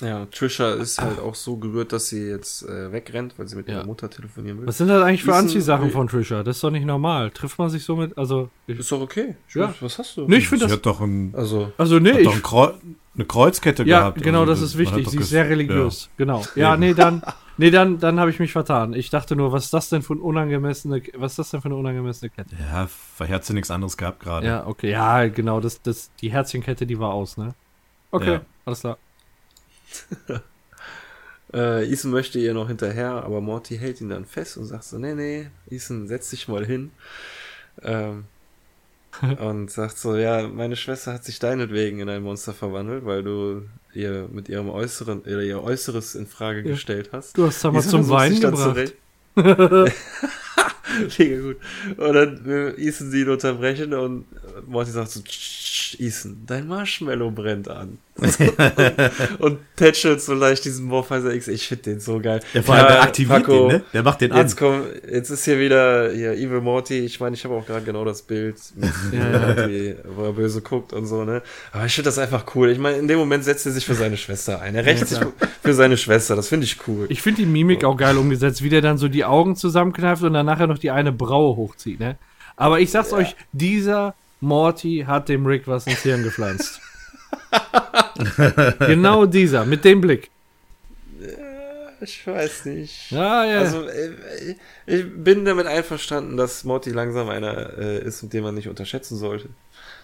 Ja, 0.00 0.26
Trisha 0.26 0.72
ist 0.72 1.00
halt 1.00 1.20
auch 1.20 1.36
so 1.36 1.56
gerührt, 1.56 1.92
dass 1.92 2.08
sie 2.08 2.26
jetzt 2.26 2.64
äh, 2.68 2.90
wegrennt, 2.90 3.34
weil 3.38 3.46
sie 3.46 3.54
mit 3.54 3.68
Ja. 3.68 3.74
ihrer 3.76 3.86
Mutter 3.86 4.10
telefonieren 4.10 4.58
will. 4.60 4.66
Was 4.66 4.78
sind 4.78 4.88
das 4.88 5.00
eigentlich 5.04 5.22
für 5.22 5.34
Anziehsachen 5.36 5.90
von 5.92 6.08
Trisha? 6.08 6.42
Das 6.42 6.56
ist 6.56 6.64
doch 6.64 6.70
nicht 6.72 6.84
normal. 6.86 7.30
Trifft 7.30 7.58
man 7.58 7.70
sich 7.70 7.84
so 7.84 7.94
mit? 7.94 8.16
Also, 8.18 8.48
ich, 8.66 8.76
Ist 8.78 8.90
doch 8.90 9.00
okay. 9.00 9.36
Ja. 9.54 9.72
Was 9.80 9.98
hast 9.98 10.16
du? 10.16 10.26
nee, 10.26 10.38
ich 10.38 10.48
finde 10.48 10.64
Sie 10.64 10.70
das. 10.70 10.78
hat 10.78 10.86
doch, 10.86 11.00
ein, 11.00 11.32
Also, 11.36 11.70
Also, 11.78 12.00
nee, 12.00 12.10
hat 12.12 12.18
ich, 12.20 12.24
doch 12.26 12.34
ein 12.34 12.42
Kreu 12.42 12.72
eine 13.14 13.24
Kreuzkette 13.26 13.84
Ja, 13.84 14.00
gehabt. 14.00 14.22
genau, 14.22 14.40
Also, 14.40 14.52
das 14.52 14.62
ist 14.62 14.78
wichtig. 14.78 15.08
Sie 15.08 15.18
ist 15.18 15.28
sehr 15.28 15.48
religiös. 15.48 16.08
Genau. 16.16 16.42
Ja, 16.56 16.76
nee, 16.76 16.92
dann, 16.94 17.22
nee, 17.56 17.70
dann, 17.70 17.98
dann 17.98 18.20
habe 18.20 18.30
ich 18.30 18.38
mich 18.38 18.52
vertan. 18.52 18.94
Ich 18.94 19.10
dachte 19.10 19.36
nur, 19.36 19.52
was 19.52 19.64
ist 19.66 19.74
das 19.74 19.88
denn 19.88 20.02
für 20.02 20.14
eine 20.14 20.22
unangemessene, 20.22 21.02
was 21.16 21.32
ist 21.32 21.38
das 21.38 21.50
denn 21.50 21.60
für 21.60 21.68
eine 21.68 21.76
unangemessene 21.76 22.30
Kette? 22.30 22.56
Ja, 22.58 22.82
ja 22.82 22.86
vielleicht 22.86 23.32
hat 23.32 23.44
sie 23.44 23.54
nichts 23.54 23.70
anderes 23.70 23.96
gehabt 23.96 24.20
gerade. 24.20 24.46
Ja, 24.46 24.66
okay, 24.66 24.90
ja, 24.90 25.26
genau, 25.28 25.60
das, 25.60 25.80
das, 25.82 26.10
die 26.20 26.32
Herzchenkette, 26.32 26.86
die 26.86 26.98
war 26.98 27.12
aus, 27.12 27.36
ne? 27.36 27.54
Okay, 28.10 28.34
Ja. 28.34 28.40
alles 28.64 28.80
klar. 28.80 28.98
äh, 31.52 31.92
Ethan 31.92 32.10
möchte 32.10 32.38
ihr 32.38 32.54
noch 32.54 32.68
hinterher, 32.68 33.24
aber 33.24 33.40
Morty 33.40 33.76
hält 33.78 34.00
ihn 34.00 34.08
dann 34.08 34.24
fest 34.24 34.56
und 34.56 34.66
sagt 34.66 34.84
so, 34.84 34.98
nee, 34.98 35.14
nee, 35.14 35.46
Ethan, 35.70 36.08
setz 36.08 36.30
dich 36.30 36.48
mal 36.48 36.64
hin. 36.64 36.90
Ähm, 37.82 38.24
und 39.40 39.70
sagt 39.70 39.98
so, 39.98 40.16
ja, 40.16 40.46
meine 40.48 40.76
Schwester 40.76 41.12
hat 41.14 41.24
sich 41.24 41.38
deinetwegen 41.38 42.00
in 42.00 42.08
ein 42.08 42.22
Monster 42.22 42.52
verwandelt, 42.52 43.04
weil 43.04 43.22
du 43.22 43.62
ihr 43.94 44.28
mit 44.32 44.48
ihrem 44.48 44.68
Äußeren, 44.70 45.20
oder 45.20 45.42
ihr 45.42 45.62
Äußeres 45.62 46.14
in 46.14 46.26
Frage 46.26 46.60
Ja. 46.62 46.72
gestellt 46.72 47.10
hast. 47.12 47.36
Du 47.38 47.46
hast 47.46 47.60
Summer 47.60 47.80
zum 47.80 48.08
Weinen 48.08 48.40
gebracht. 48.40 48.94
Mega 51.18 51.40
gut. 51.40 51.56
Und 51.96 52.12
dann 52.14 52.44
will 52.44 52.74
Ethan 52.78 53.10
sie 53.10 53.22
ihn 53.22 53.28
unterbrechen 53.28 53.94
und 53.94 54.24
Morty 54.68 54.90
sagt 54.90 55.10
so, 55.10 55.20
"Tsch, 55.20 55.96
Ethan, 55.98 56.42
dein 56.46 56.68
Marshmallow 56.68 57.30
brennt 57.30 57.68
an. 57.68 57.98
und 59.40 59.58
tätschelt 59.76 60.20
so 60.20 60.34
leicht 60.34 60.64
diesen 60.64 60.86
Morphizer 60.86 61.34
X. 61.34 61.48
Ich 61.48 61.66
finde 61.66 61.82
den 61.82 62.00
so 62.00 62.20
geil. 62.20 62.40
Ja, 62.52 62.62
vor 62.62 62.76
allem, 62.76 62.84
Ja, 62.84 62.92
der 62.92 63.02
aktiviert 63.02 63.42
Paco, 63.44 63.68
den, 63.68 63.76
ne? 63.78 63.84
Der 63.92 64.02
macht 64.04 64.20
den 64.20 64.30
an. 64.30 64.38
Jetzt 64.38 64.56
komm, 64.56 64.82
jetzt 65.10 65.30
ist 65.30 65.44
hier 65.44 65.58
wieder 65.58 66.12
hier 66.12 66.32
Evil 66.34 66.60
Morty. 66.60 67.00
Ich 67.00 67.18
meine, 67.18 67.34
ich 67.34 67.44
habe 67.44 67.54
auch 67.54 67.66
gerade 67.66 67.84
genau 67.84 68.04
das 68.04 68.22
Bild 68.22 68.56
mit 68.76 68.90
Evil 69.12 69.40
Morty, 69.40 69.94
wo 70.16 70.24
er 70.24 70.32
böse 70.32 70.60
guckt 70.60 70.92
und 70.92 71.06
so, 71.06 71.24
ne? 71.24 71.42
Aber 71.72 71.86
ich 71.86 71.94
finde 71.94 72.06
das 72.08 72.18
einfach 72.18 72.44
cool. 72.54 72.70
Ich 72.70 72.78
meine, 72.78 72.98
in 72.98 73.08
dem 73.08 73.18
Moment 73.18 73.42
setzt 73.44 73.66
er 73.66 73.72
sich 73.72 73.84
für 73.84 73.94
seine 73.94 74.16
Schwester 74.16 74.60
ein. 74.60 74.76
Er 74.76 74.86
rächt 74.86 75.08
sich 75.08 75.18
für 75.62 75.74
seine 75.74 75.96
Schwester. 75.96 76.36
Das 76.36 76.48
finde 76.48 76.66
ich 76.66 76.78
cool. 76.86 77.06
Ich 77.08 77.20
finde 77.20 77.42
die 77.42 77.46
Mimik 77.46 77.84
auch 77.84 77.96
geil 77.96 78.16
umgesetzt, 78.16 78.62
wie 78.62 78.68
der 78.68 78.80
dann 78.80 78.96
so 78.96 79.08
die 79.08 79.24
Augen 79.24 79.56
zusammenkneift 79.56 80.22
und 80.22 80.34
dann 80.34 80.46
nachher 80.46 80.68
noch 80.68 80.78
die 80.78 80.92
eine 80.92 81.10
Braue 81.12 81.56
hochzieht, 81.56 81.98
ne? 81.98 82.16
Aber 82.56 82.78
ich 82.78 82.92
sag's 82.92 83.12
euch, 83.12 83.34
dieser 83.50 84.14
Morty 84.40 85.04
hat 85.06 85.28
dem 85.28 85.44
Rick 85.46 85.66
was 85.66 85.86
ins 85.88 86.02
Hirn 86.02 86.22
gepflanzt. 86.22 86.80
genau 88.86 89.26
dieser, 89.26 89.64
mit 89.64 89.84
dem 89.84 90.00
Blick. 90.00 90.30
Ich 92.00 92.26
weiß 92.26 92.66
nicht. 92.66 93.10
Ja, 93.12 93.44
ja. 93.44 93.60
Also, 93.60 93.88
äh, 93.88 94.56
ich 94.86 95.04
bin 95.16 95.44
damit 95.44 95.66
einverstanden, 95.66 96.36
dass 96.36 96.64
Morty 96.64 96.90
langsam 96.90 97.28
einer 97.30 97.78
äh, 97.78 98.04
ist, 98.04 98.22
mit 98.22 98.32
dem 98.34 98.44
man 98.44 98.54
nicht 98.54 98.68
unterschätzen 98.68 99.16
sollte. 99.16 99.48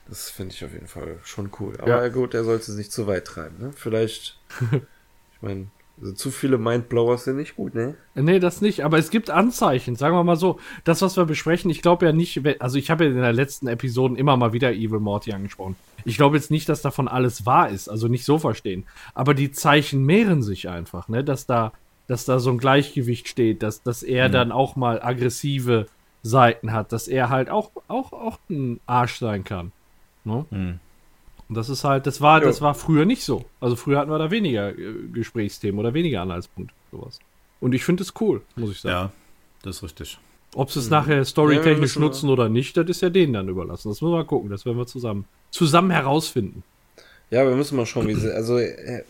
Das 0.09 0.31
finde 0.31 0.55
ich 0.55 0.65
auf 0.65 0.73
jeden 0.73 0.87
Fall 0.87 1.19
schon 1.25 1.51
cool. 1.61 1.75
Aber 1.79 2.03
Ja. 2.03 2.09
gut, 2.09 2.33
er 2.35 2.45
sollte 2.45 2.71
es 2.71 2.77
nicht 2.79 2.93
zu 2.93 3.07
weit 3.07 3.27
treiben. 3.27 3.57
Ne? 3.59 3.73
Vielleicht, 3.77 4.39
ich 4.73 5.43
meine, 5.43 5.67
also 6.01 6.15
zu 6.15 6.31
viele 6.31 6.57
Mindblowers 6.57 7.25
sind 7.25 7.37
nicht 7.37 7.57
gut, 7.57 7.75
ne? 7.75 7.95
Nee, 8.15 8.39
das 8.39 8.61
nicht. 8.61 8.85
Aber 8.85 8.99
es 8.99 9.11
gibt 9.11 9.31
Anzeichen, 9.31 9.97
sagen 9.97 10.17
wir 10.17 10.25
mal 10.25 10.37
so. 10.37 10.59
Das, 10.85 11.03
was 11.03 11.17
wir 11.17 11.27
besprechen, 11.27 11.71
ich 11.71 11.83
glaube 11.83 12.07
ja 12.07 12.13
nicht, 12.13 12.41
also 12.61 12.79
ich 12.79 12.91
habe 12.91 13.05
ja 13.05 13.11
in 13.11 13.17
der 13.17 13.33
letzten 13.33 13.67
Episode 13.67 14.17
immer 14.17 14.37
mal 14.37 14.53
wieder 14.53 14.73
Evil 14.73 15.01
Morty 15.01 15.33
angesprochen. 15.33 15.77
Ich 16.05 16.17
glaube 16.17 16.37
jetzt 16.37 16.51
nicht, 16.51 16.69
dass 16.69 16.81
davon 16.81 17.09
alles 17.09 17.45
wahr 17.45 17.69
ist, 17.69 17.89
also 17.89 18.09
nicht 18.09 18.25
so 18.25 18.39
verstehen. 18.39 18.85
Aber 19.15 19.35
die 19.35 19.53
Zeichen 19.53 20.05
mehren 20.05 20.43
sich 20.43 20.69
einfach, 20.69 21.09
ne? 21.09 21.23
Dass 21.23 21.47
da, 21.47 21.73
dass 22.07 22.25
da 22.25 22.39
so 22.39 22.51
ein 22.51 22.59
Gleichgewicht 22.59 23.29
steht, 23.29 23.63
dass, 23.63 23.83
dass 23.83 24.03
er 24.03 24.29
dann 24.31 24.53
auch 24.53 24.77
mal 24.77 25.03
aggressive 25.03 25.87
Seiten 26.23 26.73
hat, 26.73 26.93
dass 26.93 27.09
er 27.09 27.31
halt 27.31 27.51
auch, 27.51 27.71
auch, 27.89 28.13
auch 28.13 28.39
ein 28.49 28.81
Arsch 28.87 29.19
sein 29.19 29.45
kann. 29.45 29.73
Ne? 30.25 30.45
Hm. 30.51 30.81
Und 31.51 31.57
das 31.57 31.69
ist 31.69 31.83
halt, 31.83 32.07
das 32.07 32.21
war, 32.21 32.41
Jo. 32.41 32.47
das 32.47 32.61
war 32.61 32.75
früher 32.75 33.05
nicht 33.05 33.25
so. 33.25 33.45
Also 33.61 33.75
früher 33.75 33.99
hatten 33.99 34.09
wir 34.13 34.19
da 34.21 34.31
weniger 34.31 34.71
äh, 34.71 34.95
Gesprächsthemen 35.13 35.81
oder 35.81 35.93
weniger 35.95 36.23
Anhaltspunkte, 36.23 36.73
sowas. 36.93 37.19
Und 37.61 37.75
ich 37.75 37.83
finde 37.85 38.05
es 38.05 38.15
cool, 38.21 38.41
muss 38.55 38.71
ich 38.71 38.81
sagen. 38.81 38.93
Ja, 38.95 39.13
das 39.65 39.79
ist 39.79 39.83
richtig. 39.83 40.19
Ob 40.55 40.71
sie 40.71 40.79
es 40.79 40.91
nachher 40.91 41.15
Ja, 41.15 41.19
wir 41.19 41.25
storytechnisch 41.25 41.81
müssen 41.81 42.03
nutzen 42.03 42.31
oder 42.31 42.49
nicht, 42.49 42.77
das 42.77 42.89
ist 42.89 43.03
ja 43.03 43.11
denen 43.11 43.33
dann 43.33 43.49
überlassen. 43.49 43.89
Das 43.89 44.01
müssen 44.01 44.13
wir 44.13 44.19
mal 44.19 44.25
gucken. 44.25 44.49
Das 44.49 44.65
werden 44.65 44.79
wir 44.79 44.87
zusammen, 44.87 45.25
zusammen 45.51 45.91
herausfinden. 45.91 46.63
Ja, 47.31 47.45
wir 47.45 47.57
müssen 47.57 47.77
mal 47.77 47.85
schauen, 47.87 48.07
wie 48.07 48.15
sie. 48.15 48.33
Also 48.33 48.57
er, 48.57 48.79
er 48.79 49.05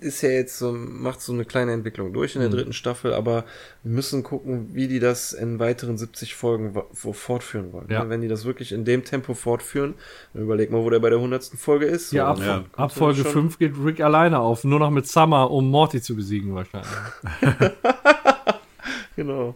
ist 0.00 0.22
ja 0.22 0.30
jetzt 0.30 0.58
so, 0.58 0.72
macht 0.72 1.20
so 1.20 1.32
eine 1.32 1.44
kleine 1.44 1.72
Entwicklung 1.72 2.12
durch 2.12 2.34
in 2.34 2.40
der 2.40 2.50
dritten 2.50 2.72
Staffel, 2.72 3.12
aber 3.14 3.44
wir 3.82 3.92
müssen 3.92 4.22
gucken, 4.22 4.70
wie 4.74 4.88
die 4.88 4.98
das 4.98 5.32
in 5.32 5.58
weiteren 5.58 5.96
70 5.98 6.34
Folgen 6.34 6.74
fortführen 6.92 7.72
wollen. 7.72 7.86
Ja. 7.90 8.02
Ne? 8.04 8.10
Wenn 8.10 8.20
die 8.22 8.28
das 8.28 8.44
wirklich 8.44 8.72
in 8.72 8.84
dem 8.84 9.04
Tempo 9.04 9.34
fortführen, 9.34 9.94
dann 10.32 10.42
überleg 10.42 10.70
mal, 10.70 10.82
wo 10.82 10.90
der 10.90 10.98
bei 11.00 11.10
der 11.10 11.18
100. 11.18 11.44
Folge 11.56 11.86
ist. 11.86 12.12
Ja, 12.12 12.28
ab, 12.28 12.38
Und 12.38 12.44
ja, 12.46 12.64
ab 12.76 12.92
Folge 12.92 13.22
schon- 13.22 13.32
5 13.32 13.58
geht 13.58 13.74
Rick 13.84 14.00
alleine 14.00 14.38
auf, 14.38 14.64
nur 14.64 14.78
noch 14.78 14.90
mit 14.90 15.06
Summer, 15.06 15.50
um 15.50 15.70
Morty 15.70 16.00
zu 16.02 16.16
besiegen 16.16 16.54
wahrscheinlich. 16.54 16.90
Genau. 19.16 19.54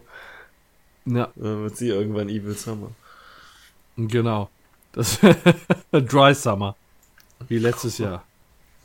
Ja, 1.05 1.29
Dann 1.35 1.63
wird 1.63 1.77
sie 1.77 1.89
irgendwann 1.89 2.29
Evil 2.29 2.53
Summer. 2.55 2.91
genau. 3.97 4.49
Das 4.91 5.19
Dry 5.91 6.33
Summer. 6.35 6.75
Wie 7.47 7.57
letztes 7.57 7.97
Jahr. 7.97 8.23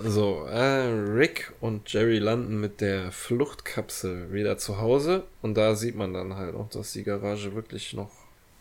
So, 0.02 0.46
äh, 0.46 0.86
Rick 1.12 1.52
und 1.60 1.92
Jerry 1.92 2.18
landen 2.18 2.58
mit 2.60 2.80
der 2.80 3.12
Fluchtkapsel 3.12 4.32
wieder 4.32 4.56
zu 4.56 4.78
Hause 4.80 5.24
und 5.42 5.54
da 5.56 5.74
sieht 5.74 5.94
man 5.96 6.14
dann 6.14 6.36
halt 6.36 6.54
auch, 6.54 6.70
dass 6.70 6.92
die 6.92 7.02
Garage 7.02 7.54
wirklich 7.54 7.92
noch 7.92 8.10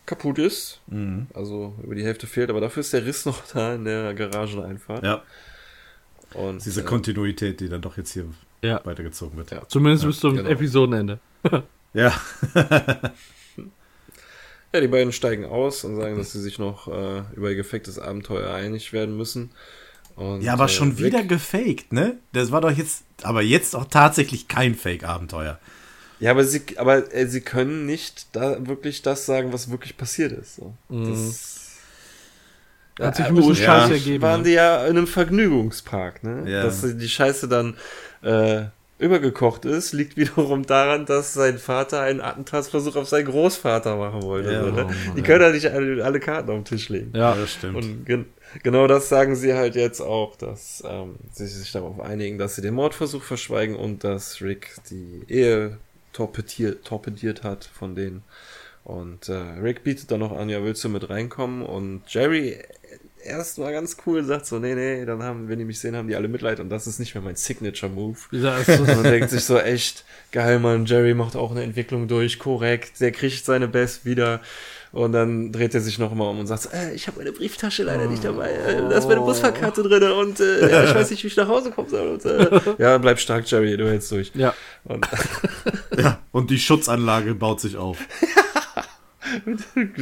kaputt 0.04 0.38
ist. 0.38 0.80
Mhm. 0.88 1.28
Also 1.32 1.74
über 1.82 1.94
die 1.94 2.04
Hälfte 2.04 2.26
fehlt, 2.26 2.50
aber 2.50 2.60
dafür 2.60 2.82
ist 2.82 2.92
der 2.92 3.06
Riss 3.06 3.24
noch 3.26 3.42
da 3.52 3.74
in 3.74 3.84
der 3.84 4.12
Garageneinfahrt. 4.14 5.02
Ja, 5.02 5.22
Und 6.34 6.64
diese 6.64 6.82
äh, 6.82 6.84
Kontinuität, 6.84 7.60
die 7.60 7.68
dann 7.68 7.80
doch 7.80 7.96
jetzt 7.96 8.12
hier 8.12 8.26
Ja. 8.62 8.80
weitergezogen 8.84 9.38
wird. 9.38 9.50
Ja. 9.50 9.62
Zumindest 9.68 10.04
bis 10.04 10.20
zum 10.20 10.36
genau. 10.36 10.48
Episodenende. 10.50 11.18
Ja. 11.92 12.12
ja, 14.72 14.80
die 14.80 14.86
beiden 14.86 15.12
steigen 15.12 15.44
aus 15.44 15.82
und 15.82 15.96
sagen, 15.96 16.16
dass 16.16 16.30
sie 16.30 16.40
sich 16.40 16.60
noch 16.60 16.86
äh, 16.86 17.22
über 17.34 17.50
ihr 17.50 17.56
gefaktes 17.56 17.98
Abenteuer 17.98 18.54
einig 18.54 18.92
werden 18.92 19.16
müssen. 19.16 19.50
Und, 20.16 20.42
Ja, 20.42 20.52
aber 20.54 20.66
äh, 20.66 20.68
schon 20.68 20.90
Rick- 20.92 20.98
wieder 21.06 21.22
gefaked, 21.22 21.92
ne? 21.92 22.16
Das 22.32 22.50
war 22.52 22.60
doch 22.60 22.70
jetzt, 22.70 23.04
aber 23.22 23.42
jetzt 23.42 23.74
auch 23.76 23.86
tatsächlich 23.86 24.48
kein 24.48 24.74
Fake-Abenteuer. 24.74 25.58
Ja, 26.20 26.32
aber 26.32 26.44
sie, 26.44 26.62
aber 26.76 27.14
äh, 27.14 27.26
sie 27.26 27.40
können 27.40 27.86
nicht 27.86 28.26
da 28.36 28.66
wirklich 28.66 29.00
das 29.02 29.24
sagen, 29.26 29.52
was 29.52 29.70
wirklich 29.70 29.96
passiert 29.96 30.32
ist. 30.32 30.56
So. 30.56 30.74
Mhm. 30.90 31.14
Das 32.96 33.06
Hat 33.06 33.16
sich 33.16 33.24
ein 33.26 33.34
bisschen 33.34 33.50
ursprünglich 33.50 33.64
scheiße 33.82 33.92
ergeben. 33.94 34.22
waren 34.22 34.40
ne? 34.42 34.48
die 34.48 34.52
ja 34.54 34.84
in 34.86 34.96
einem 34.98 35.06
Vergnügungspark, 35.06 36.22
ne? 36.22 36.50
Ja. 36.50 36.64
Dass 36.64 36.82
die 36.82 37.08
Scheiße 37.08 37.48
dann 37.48 37.74
äh, 38.22 38.64
übergekocht 38.98 39.64
ist, 39.64 39.92
liegt 39.94 40.16
wiederum 40.18 40.66
daran, 40.66 41.06
dass 41.06 41.32
sein 41.32 41.56
Vater 41.58 42.02
einen 42.02 42.20
Attentatsversuch 42.20 42.96
auf 42.96 43.08
seinen 43.08 43.24
Großvater 43.26 43.96
machen 43.96 44.22
wollte. 44.22 44.52
Ja, 44.52 44.64
so, 44.64 44.70
ne? 44.72 44.82
oh 44.84 44.88
Mann, 44.88 45.16
die 45.16 45.22
können 45.22 45.40
ja 45.40 45.50
nicht 45.50 45.68
alle, 45.68 46.04
alle 46.04 46.20
Karten 46.20 46.50
auf 46.50 46.56
den 46.56 46.64
Tisch 46.66 46.90
legen. 46.90 47.12
Ja, 47.16 47.34
das 47.34 47.54
stimmt. 47.54 47.76
Und 47.76 48.04
genau 48.62 48.86
das 48.86 49.08
sagen 49.08 49.36
sie 49.36 49.54
halt 49.54 49.74
jetzt 49.76 50.00
auch, 50.00 50.36
dass 50.36 50.82
ähm, 50.86 51.16
sie 51.32 51.46
sich 51.46 51.72
darauf 51.72 52.00
einigen, 52.00 52.38
dass 52.38 52.56
sie 52.56 52.62
den 52.62 52.74
Mordversuch 52.74 53.22
verschweigen 53.22 53.76
und 53.76 54.04
dass 54.04 54.40
Rick 54.42 54.76
die 54.90 55.22
Ehe 55.28 55.78
torpediert, 56.12 56.84
torpediert 56.84 57.42
hat 57.44 57.64
von 57.64 57.94
denen. 57.94 58.22
Und 58.84 59.28
äh, 59.28 59.34
Rick 59.34 59.84
bietet 59.84 60.10
dann 60.10 60.20
noch 60.20 60.32
an, 60.36 60.48
ja, 60.48 60.64
willst 60.64 60.82
du 60.84 60.88
mit 60.88 61.08
reinkommen? 61.10 61.62
Und 61.62 62.02
Jerry 62.08 62.58
erstmal 63.22 63.72
ganz 63.72 63.98
cool, 64.06 64.24
sagt 64.24 64.46
so, 64.46 64.58
nee, 64.58 64.74
nee, 64.74 65.04
dann 65.04 65.22
haben, 65.22 65.48
wenn 65.48 65.58
die 65.58 65.66
mich 65.66 65.78
sehen, 65.78 65.94
haben 65.94 66.08
die 66.08 66.16
alle 66.16 66.28
Mitleid 66.28 66.58
und 66.58 66.70
das 66.70 66.86
ist 66.86 66.98
nicht 66.98 67.14
mehr 67.14 67.22
mein 67.22 67.36
Signature-Move. 67.36 68.16
Ist- 68.32 68.86
Man 68.86 69.02
denkt 69.04 69.30
sich 69.30 69.44
so 69.44 69.58
echt, 69.58 70.04
geil, 70.32 70.58
Mann, 70.58 70.86
Jerry 70.86 71.12
macht 71.14 71.36
auch 71.36 71.50
eine 71.50 71.62
Entwicklung 71.62 72.08
durch, 72.08 72.38
korrekt, 72.38 73.00
der 73.00 73.12
kriegt 73.12 73.44
seine 73.44 73.68
Best 73.68 74.06
wieder. 74.06 74.40
Und 74.92 75.12
dann 75.12 75.52
dreht 75.52 75.72
er 75.74 75.80
sich 75.80 76.00
noch 76.00 76.12
mal 76.14 76.28
um 76.28 76.40
und 76.40 76.46
sagt 76.48 76.70
äh, 76.74 76.92
ich 76.94 77.06
habe 77.06 77.18
meine 77.18 77.30
Brieftasche 77.30 77.84
leider 77.84 78.06
nicht 78.06 78.24
dabei, 78.24 78.50
äh, 78.50 78.76
da 78.88 78.96
ist 78.96 79.06
meine 79.06 79.20
Busfahrkarte 79.20 79.84
drin 79.84 80.02
und 80.10 80.40
äh, 80.40 80.68
ja, 80.68 80.84
ich 80.84 80.94
weiß 80.94 81.10
nicht, 81.12 81.22
wie 81.22 81.28
ich 81.28 81.36
nach 81.36 81.46
Hause 81.46 81.70
kommen 81.70 81.88
soll. 81.88 82.08
Und, 82.08 82.24
äh, 82.24 82.60
ja, 82.78 82.98
bleib 82.98 83.20
stark, 83.20 83.48
Jerry, 83.48 83.76
du 83.76 83.88
hältst 83.88 84.10
durch. 84.10 84.32
ja. 84.34 84.52
Und 84.84 85.06
Ja, 85.96 86.18
und 86.32 86.50
die 86.50 86.58
Schutzanlage 86.58 87.34
baut 87.34 87.60
sich 87.60 87.76
auf. 87.76 87.98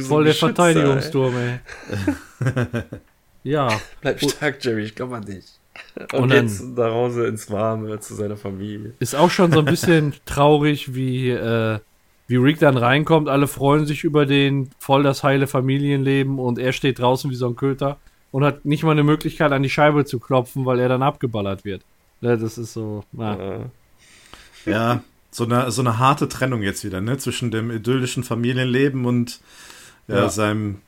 Voll 0.07 0.23
der 0.25 0.33
Verteidigungsturm, 0.33 1.35
ey. 1.37 1.59
ja. 3.43 3.69
Bleib 4.01 4.19
stark, 4.21 4.63
Jerry, 4.63 4.83
ich 4.85 4.95
glaube 4.95 5.17
an 5.17 5.25
dich. 5.25 5.45
Und, 5.95 6.13
Und 6.13 6.29
dann- 6.33 6.47
jetzt 6.47 6.63
nach 6.63 6.91
Hause 6.91 7.27
ins 7.27 7.49
Warme 7.51 7.99
zu 7.99 8.15
seiner 8.15 8.37
Familie. 8.37 8.93
ist 8.99 9.15
auch 9.15 9.29
schon 9.29 9.51
so 9.51 9.59
ein 9.59 9.65
bisschen 9.65 10.13
traurig, 10.25 10.95
wie, 10.95 11.29
äh, 11.29 11.79
wie 12.29 12.37
Rick 12.37 12.59
dann 12.59 12.77
reinkommt. 12.77 13.27
Alle 13.27 13.47
freuen 13.47 13.85
sich 13.85 14.03
über 14.05 14.25
den, 14.25 14.69
voll 14.79 15.03
das 15.03 15.23
heile 15.23 15.47
Familienleben 15.47 16.39
und 16.39 16.57
er 16.59 16.71
steht 16.71 16.99
draußen 16.99 17.29
wie 17.29 17.35
so 17.35 17.47
ein 17.47 17.55
Köter 17.57 17.97
und 18.31 18.43
hat 18.45 18.63
nicht 18.63 18.83
mal 18.83 18.91
eine 18.91 19.03
Möglichkeit, 19.03 19.51
an 19.51 19.63
die 19.63 19.69
Scheibe 19.69 20.05
zu 20.05 20.19
klopfen, 20.19 20.65
weil 20.65 20.79
er 20.79 20.87
dann 20.87 21.01
abgeballert 21.03 21.65
wird. 21.65 21.81
Das 22.21 22.57
ist 22.57 22.73
so, 22.73 23.03
na, 23.11 23.35
Äh, 23.37 23.59
Ja, 24.65 25.03
so 25.31 25.45
eine, 25.45 25.71
so 25.71 25.81
eine 25.81 25.97
harte 25.99 26.29
Trennung 26.29 26.61
jetzt 26.61 26.83
wieder, 26.85 27.01
ne? 27.01 27.17
Zwischen 27.17 27.49
dem 27.51 27.71
idyllischen 27.71 28.23
Familienleben 28.23 29.05
und 29.05 29.39
ja, 30.07 30.15
Ja. 30.17 30.29
seinem 30.29 30.81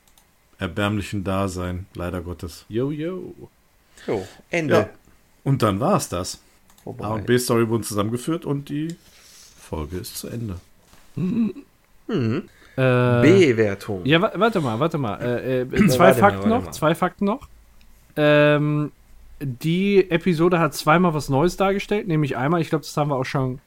erbärmlichen 0.58 1.24
Dasein, 1.24 1.86
leider 1.94 2.20
Gottes. 2.20 2.64
yo, 2.68 2.90
yo. 2.92 3.34
jo, 4.06 4.26
Ende. 4.50 4.74
Ja. 4.74 4.88
Und 5.42 5.62
dann 5.62 5.80
war 5.80 5.96
es 5.96 6.08
das. 6.08 6.40
Vorbei. 6.84 7.04
A 7.04 7.14
und 7.14 7.26
B-Story 7.26 7.68
wurden 7.68 7.82
zusammengeführt 7.82 8.44
und 8.44 8.68
die 8.68 8.94
Folge 9.58 9.96
ist 9.98 10.16
zu 10.18 10.28
Ende. 10.28 10.60
Mhm. 11.16 11.64
Äh, 12.76 12.80
Bewertung. 13.22 14.00
Ja, 14.04 14.22
wa 14.22 14.32
warte 14.36 14.60
mal, 14.60 14.80
warte 14.80 14.98
mal. 14.98 15.20
Äh, 15.20 15.60
äh, 15.62 15.66
zwei 15.88 15.98
warte 15.98 15.98
mal, 15.98 16.14
Fakten 16.14 16.36
warte 16.38 16.48
noch, 16.48 16.64
mal. 16.64 16.72
zwei 16.72 16.94
Fakten 16.94 17.24
noch. 17.24 17.48
Ähm, 18.16 18.92
die 19.40 20.10
Episode 20.10 20.58
hat 20.58 20.74
zweimal 20.74 21.14
was 21.14 21.28
Neues 21.28 21.56
dargestellt, 21.56 22.06
nämlich 22.06 22.36
einmal, 22.36 22.60
ich 22.60 22.68
glaube, 22.68 22.84
das 22.84 22.96
haben 22.96 23.10
wir 23.10 23.16
auch 23.16 23.24
schon 23.24 23.58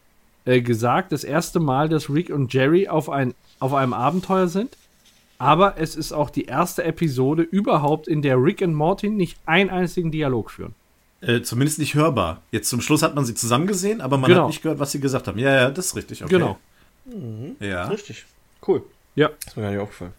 äh, 0.45 0.61
gesagt, 0.61 1.11
das 1.11 1.23
erste 1.23 1.59
Mal, 1.59 1.89
dass 1.89 2.09
Rick 2.09 2.29
und 2.29 2.53
Jerry 2.53 2.87
auf, 2.87 3.09
ein, 3.09 3.33
auf 3.59 3.73
einem 3.73 3.93
Abenteuer 3.93 4.47
sind. 4.47 4.77
Aber 5.37 5.75
es 5.77 5.95
ist 5.97 6.13
auch 6.13 6.29
die 6.29 6.45
erste 6.45 6.83
Episode 6.85 7.43
überhaupt, 7.43 8.07
in 8.07 8.21
der 8.21 8.41
Rick 8.41 8.61
und 8.61 8.73
Morty 8.73 9.09
nicht 9.09 9.37
einen 9.45 9.69
einzigen 9.69 10.09
Dialog 10.11 10.49
führen. 10.49 10.73
Äh, 11.19 11.41
zumindest 11.41 11.79
nicht 11.79 11.93
hörbar. 11.95 12.41
Jetzt 12.51 12.69
zum 12.69 12.79
Schluss 12.79 13.01
hat 13.03 13.15
man 13.15 13.25
sie 13.25 13.33
zusammen 13.35 13.67
gesehen, 13.67 13.99
aber 13.99 14.17
man 14.17 14.29
Genau. 14.29 14.43
hat 14.43 14.47
nicht 14.47 14.61
gehört, 14.61 14.79
was 14.79 14.91
sie 14.93 15.01
gesagt 15.01 15.27
haben. 15.27 15.37
Ja, 15.37 15.51
ja, 15.53 15.71
das 15.71 15.87
ist 15.87 15.95
richtig. 15.97 16.23
Okay. 16.23 16.33
Genau. 16.35 16.57
Ja. 17.59 17.87
Richtig. 17.87 18.25
Cool. 18.67 18.83
Ja. 19.15 19.29
Ist 19.45 19.55
mir 19.55 19.63
gar 19.63 19.71
nicht 19.71 19.79
aufgefallen. 19.79 20.13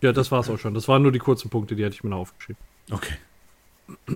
Ja, 0.00 0.12
das 0.12 0.30
war's 0.30 0.48
auch 0.50 0.58
schon. 0.58 0.74
Das 0.74 0.86
waren 0.88 1.02
nur 1.02 1.12
die 1.12 1.18
kurzen 1.18 1.50
Punkte, 1.50 1.74
die 1.76 1.84
hatte 1.84 1.94
ich 1.94 2.04
mir 2.04 2.10
noch 2.10 2.18
aufgeschrieben. 2.18 2.62
Okay. 2.90 3.14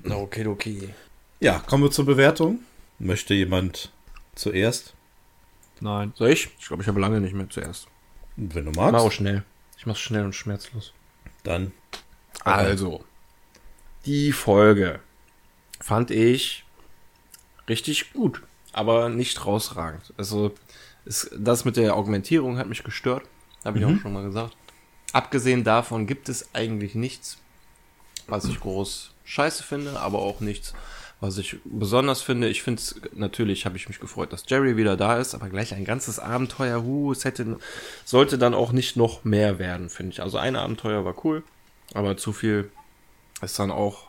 Okay, 0.08 0.46
okay. 0.46 0.94
Ja, 1.40 1.58
kommen 1.60 1.82
wir 1.84 1.90
zur 1.90 2.04
Bewertung. 2.06 2.60
Möchte 2.98 3.34
jemand 3.34 3.90
zuerst? 4.34 4.94
Nein. 5.80 6.12
Soll 6.16 6.30
ich? 6.30 6.50
Ich 6.58 6.66
glaube, 6.68 6.82
ich 6.82 6.88
habe 6.88 7.00
lange 7.00 7.20
nicht 7.20 7.34
mehr 7.34 7.48
zuerst. 7.50 7.88
Wenn 8.36 8.66
du 8.66 8.70
Mach 8.72 8.88
auch 8.88 8.92
magst, 8.92 9.14
schnell. 9.14 9.44
Ich 9.76 9.86
mach's 9.86 10.00
schnell 10.00 10.24
und 10.24 10.34
schmerzlos. 10.34 10.92
dann. 11.42 11.72
Also, 12.44 13.04
die 14.06 14.32
Folge 14.32 15.00
fand 15.80 16.10
ich 16.10 16.64
richtig 17.68 18.12
gut, 18.12 18.42
aber 18.72 19.08
nicht 19.08 19.44
rausragend. 19.44 20.12
Also, 20.16 20.54
es, 21.04 21.30
das 21.36 21.64
mit 21.64 21.76
der 21.76 21.96
Augmentierung 21.96 22.58
hat 22.58 22.68
mich 22.68 22.84
gestört, 22.84 23.24
habe 23.64 23.78
ich 23.78 23.84
auch 23.84 23.96
schon 24.00 24.12
mal 24.12 24.24
gesagt. 24.24 24.56
Abgesehen 25.12 25.64
davon 25.64 26.06
gibt 26.06 26.28
es 26.28 26.54
eigentlich 26.54 26.94
nichts, 26.94 27.38
was 28.26 28.44
ich 28.46 28.60
groß 28.60 29.12
scheiße 29.24 29.62
finde, 29.62 30.00
aber 30.00 30.18
auch 30.20 30.40
nichts, 30.40 30.74
was 31.20 31.38
ich 31.38 31.56
besonders 31.64 32.22
finde. 32.22 32.48
Ich 32.48 32.62
finde 32.62 32.80
es, 32.80 33.00
natürlich 33.12 33.66
habe 33.66 33.76
ich 33.76 33.88
mich 33.88 34.00
gefreut, 34.00 34.32
dass 34.32 34.44
Jerry 34.48 34.76
wieder 34.76 34.96
da 34.96 35.18
ist, 35.18 35.34
aber 35.34 35.48
gleich 35.48 35.74
ein 35.74 35.84
ganzes 35.84 36.18
Abenteuer, 36.18 36.82
huh, 36.82 37.12
es 37.12 37.24
hätte, 37.24 37.58
sollte 38.04 38.38
dann 38.38 38.54
auch 38.54 38.72
nicht 38.72 38.96
noch 38.96 39.24
mehr 39.24 39.58
werden, 39.58 39.90
finde 39.90 40.12
ich. 40.12 40.22
Also 40.22 40.38
ein 40.38 40.56
Abenteuer 40.56 41.04
war 41.04 41.14
cool, 41.24 41.42
aber 41.94 42.16
zu 42.16 42.32
viel 42.32 42.70
ist 43.42 43.58
dann 43.58 43.70
auch 43.70 44.08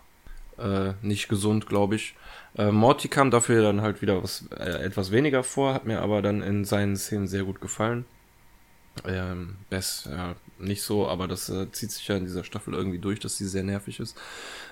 äh, 0.57 0.93
nicht 1.01 1.27
gesund, 1.27 1.67
glaube 1.67 1.95
ich. 1.95 2.15
Äh, 2.57 2.71
Morty 2.71 3.07
kam 3.07 3.31
dafür 3.31 3.63
dann 3.63 3.81
halt 3.81 4.01
wieder 4.01 4.21
was 4.21 4.45
äh, 4.57 4.83
etwas 4.83 5.11
weniger 5.11 5.43
vor, 5.43 5.73
hat 5.73 5.85
mir 5.85 6.01
aber 6.01 6.21
dann 6.21 6.41
in 6.41 6.65
seinen 6.65 6.95
Szenen 6.95 7.27
sehr 7.27 7.43
gut 7.43 7.61
gefallen. 7.61 8.05
Ähm, 9.05 9.55
Bess, 9.71 10.07
ja, 10.09 10.35
nicht 10.59 10.83
so, 10.83 11.07
aber 11.07 11.27
das 11.27 11.49
äh, 11.49 11.71
zieht 11.71 11.91
sich 11.91 12.07
ja 12.07 12.15
in 12.15 12.25
dieser 12.25 12.43
Staffel 12.43 12.75
irgendwie 12.75 12.99
durch, 12.99 13.19
dass 13.19 13.37
sie 13.37 13.47
sehr 13.47 13.63
nervig 13.63 13.99
ist. 13.99 14.15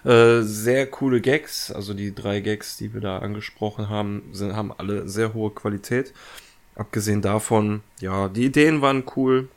Äh, 0.03 0.41
sehr 0.41 0.85
coole 0.85 1.21
Gags, 1.21 1.71
also 1.71 1.95
die 1.95 2.13
drei 2.13 2.39
Gags, 2.39 2.77
die 2.77 2.93
wir 2.93 3.01
da 3.01 3.17
angesprochen 3.17 3.89
haben, 3.89 4.29
sind, 4.31 4.55
haben 4.55 4.71
alle 4.71 5.09
sehr 5.09 5.33
hohe 5.33 5.49
Qualität. 5.49 6.13
Abgesehen 6.75 7.23
davon, 7.23 7.81
ja, 7.99 8.29
die 8.29 8.45
Ideen 8.45 8.81
waren 8.81 9.03
cool, 9.15 9.49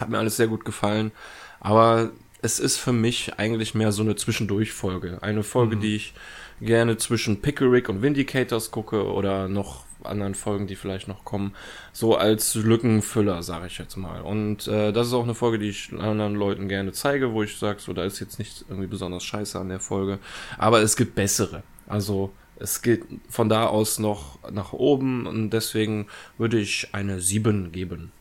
hat 0.00 0.08
mir 0.08 0.18
alles 0.18 0.36
sehr 0.36 0.48
gut 0.48 0.64
gefallen, 0.64 1.12
aber 1.60 2.10
es 2.42 2.58
ist 2.58 2.78
für 2.78 2.92
mich 2.92 3.38
eigentlich 3.38 3.74
mehr 3.74 3.92
so 3.92 4.02
eine 4.02 4.16
Zwischendurch-Folge. 4.16 5.18
Eine 5.22 5.42
Folge, 5.42 5.76
die 5.76 5.96
ich 5.96 6.14
gerne 6.60 6.96
zwischen 6.96 7.40
Pickerick 7.40 7.88
und 7.88 8.02
Vindicators 8.02 8.70
gucke 8.70 9.04
oder 9.04 9.48
noch 9.48 9.84
anderen 10.04 10.34
Folgen, 10.34 10.66
die 10.66 10.76
vielleicht 10.76 11.08
noch 11.08 11.24
kommen, 11.24 11.54
so 11.92 12.16
als 12.16 12.54
Lückenfüller, 12.54 13.42
sage 13.42 13.66
ich 13.66 13.78
jetzt 13.78 13.96
mal. 13.96 14.22
Und 14.22 14.66
äh, 14.66 14.92
das 14.92 15.08
ist 15.08 15.12
auch 15.12 15.24
eine 15.24 15.34
Folge, 15.34 15.58
die 15.58 15.68
ich 15.68 15.92
anderen 15.92 16.34
Leuten 16.34 16.68
gerne 16.68 16.92
zeige, 16.92 17.32
wo 17.32 17.42
ich 17.42 17.56
sage, 17.58 17.80
so 17.80 17.92
da 17.92 18.04
ist 18.04 18.20
jetzt 18.20 18.38
nicht 18.38 18.64
irgendwie 18.68 18.88
besonders 18.88 19.24
scheiße 19.24 19.58
an 19.58 19.68
der 19.68 19.80
Folge, 19.80 20.18
aber 20.58 20.80
es 20.80 20.96
gibt 20.96 21.14
bessere. 21.14 21.62
Also 21.86 22.32
es 22.56 22.82
geht 22.82 23.04
von 23.28 23.48
da 23.48 23.66
aus 23.66 23.98
noch 23.98 24.38
nach 24.50 24.72
oben 24.72 25.26
und 25.26 25.50
deswegen 25.50 26.06
würde 26.38 26.58
ich 26.58 26.88
eine 26.92 27.20
7 27.20 27.72
geben. 27.72 28.12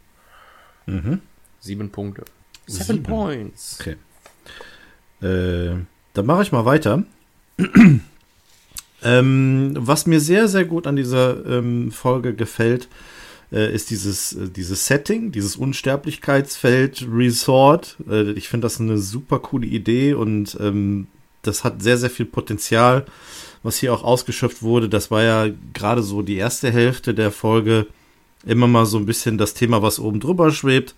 Sieben 1.60 1.90
Punkte. 1.90 2.24
Seven 2.66 2.98
Sieben. 2.98 3.03
Points. 3.03 3.78
Okay. 3.80 3.95
Äh, 5.22 5.84
dann 6.14 6.26
mache 6.26 6.44
ich 6.44 6.52
mal 6.52 6.66
weiter. 6.66 7.03
Ähm, 9.03 9.73
was 9.76 10.05
mir 10.05 10.19
sehr, 10.19 10.47
sehr 10.47 10.65
gut 10.65 10.88
an 10.88 10.95
dieser 10.95 11.45
ähm, 11.45 11.91
Folge 11.91 12.34
gefällt, 12.34 12.88
äh, 13.51 13.73
ist 13.73 13.89
dieses, 13.89 14.34
äh, 14.34 14.49
dieses 14.49 14.85
Setting, 14.85 15.31
dieses 15.31 15.55
Unsterblichkeitsfeld 15.55 17.07
Resort. 17.11 17.97
Äh, 18.09 18.31
ich 18.31 18.49
finde 18.49 18.65
das 18.65 18.80
eine 18.80 18.97
super 18.97 19.39
coole 19.39 19.67
Idee 19.67 20.13
und 20.13 20.57
ähm, 20.59 21.07
das 21.41 21.63
hat 21.63 21.81
sehr, 21.81 21.97
sehr 21.97 22.09
viel 22.09 22.26
Potenzial, 22.26 23.05
was 23.63 23.77
hier 23.77 23.93
auch 23.93 24.03
ausgeschöpft 24.03 24.61
wurde. 24.61 24.89
Das 24.89 25.09
war 25.09 25.23
ja 25.23 25.47
gerade 25.73 26.03
so 26.03 26.21
die 26.21 26.35
erste 26.35 26.71
Hälfte 26.71 27.13
der 27.13 27.31
Folge 27.31 27.88
immer 28.45 28.67
mal 28.67 28.85
so 28.85 28.97
ein 28.97 29.05
bisschen 29.05 29.38
das 29.38 29.53
Thema, 29.53 29.81
was 29.81 29.99
oben 29.99 30.19
drüber 30.19 30.51
schwebt. 30.51 30.95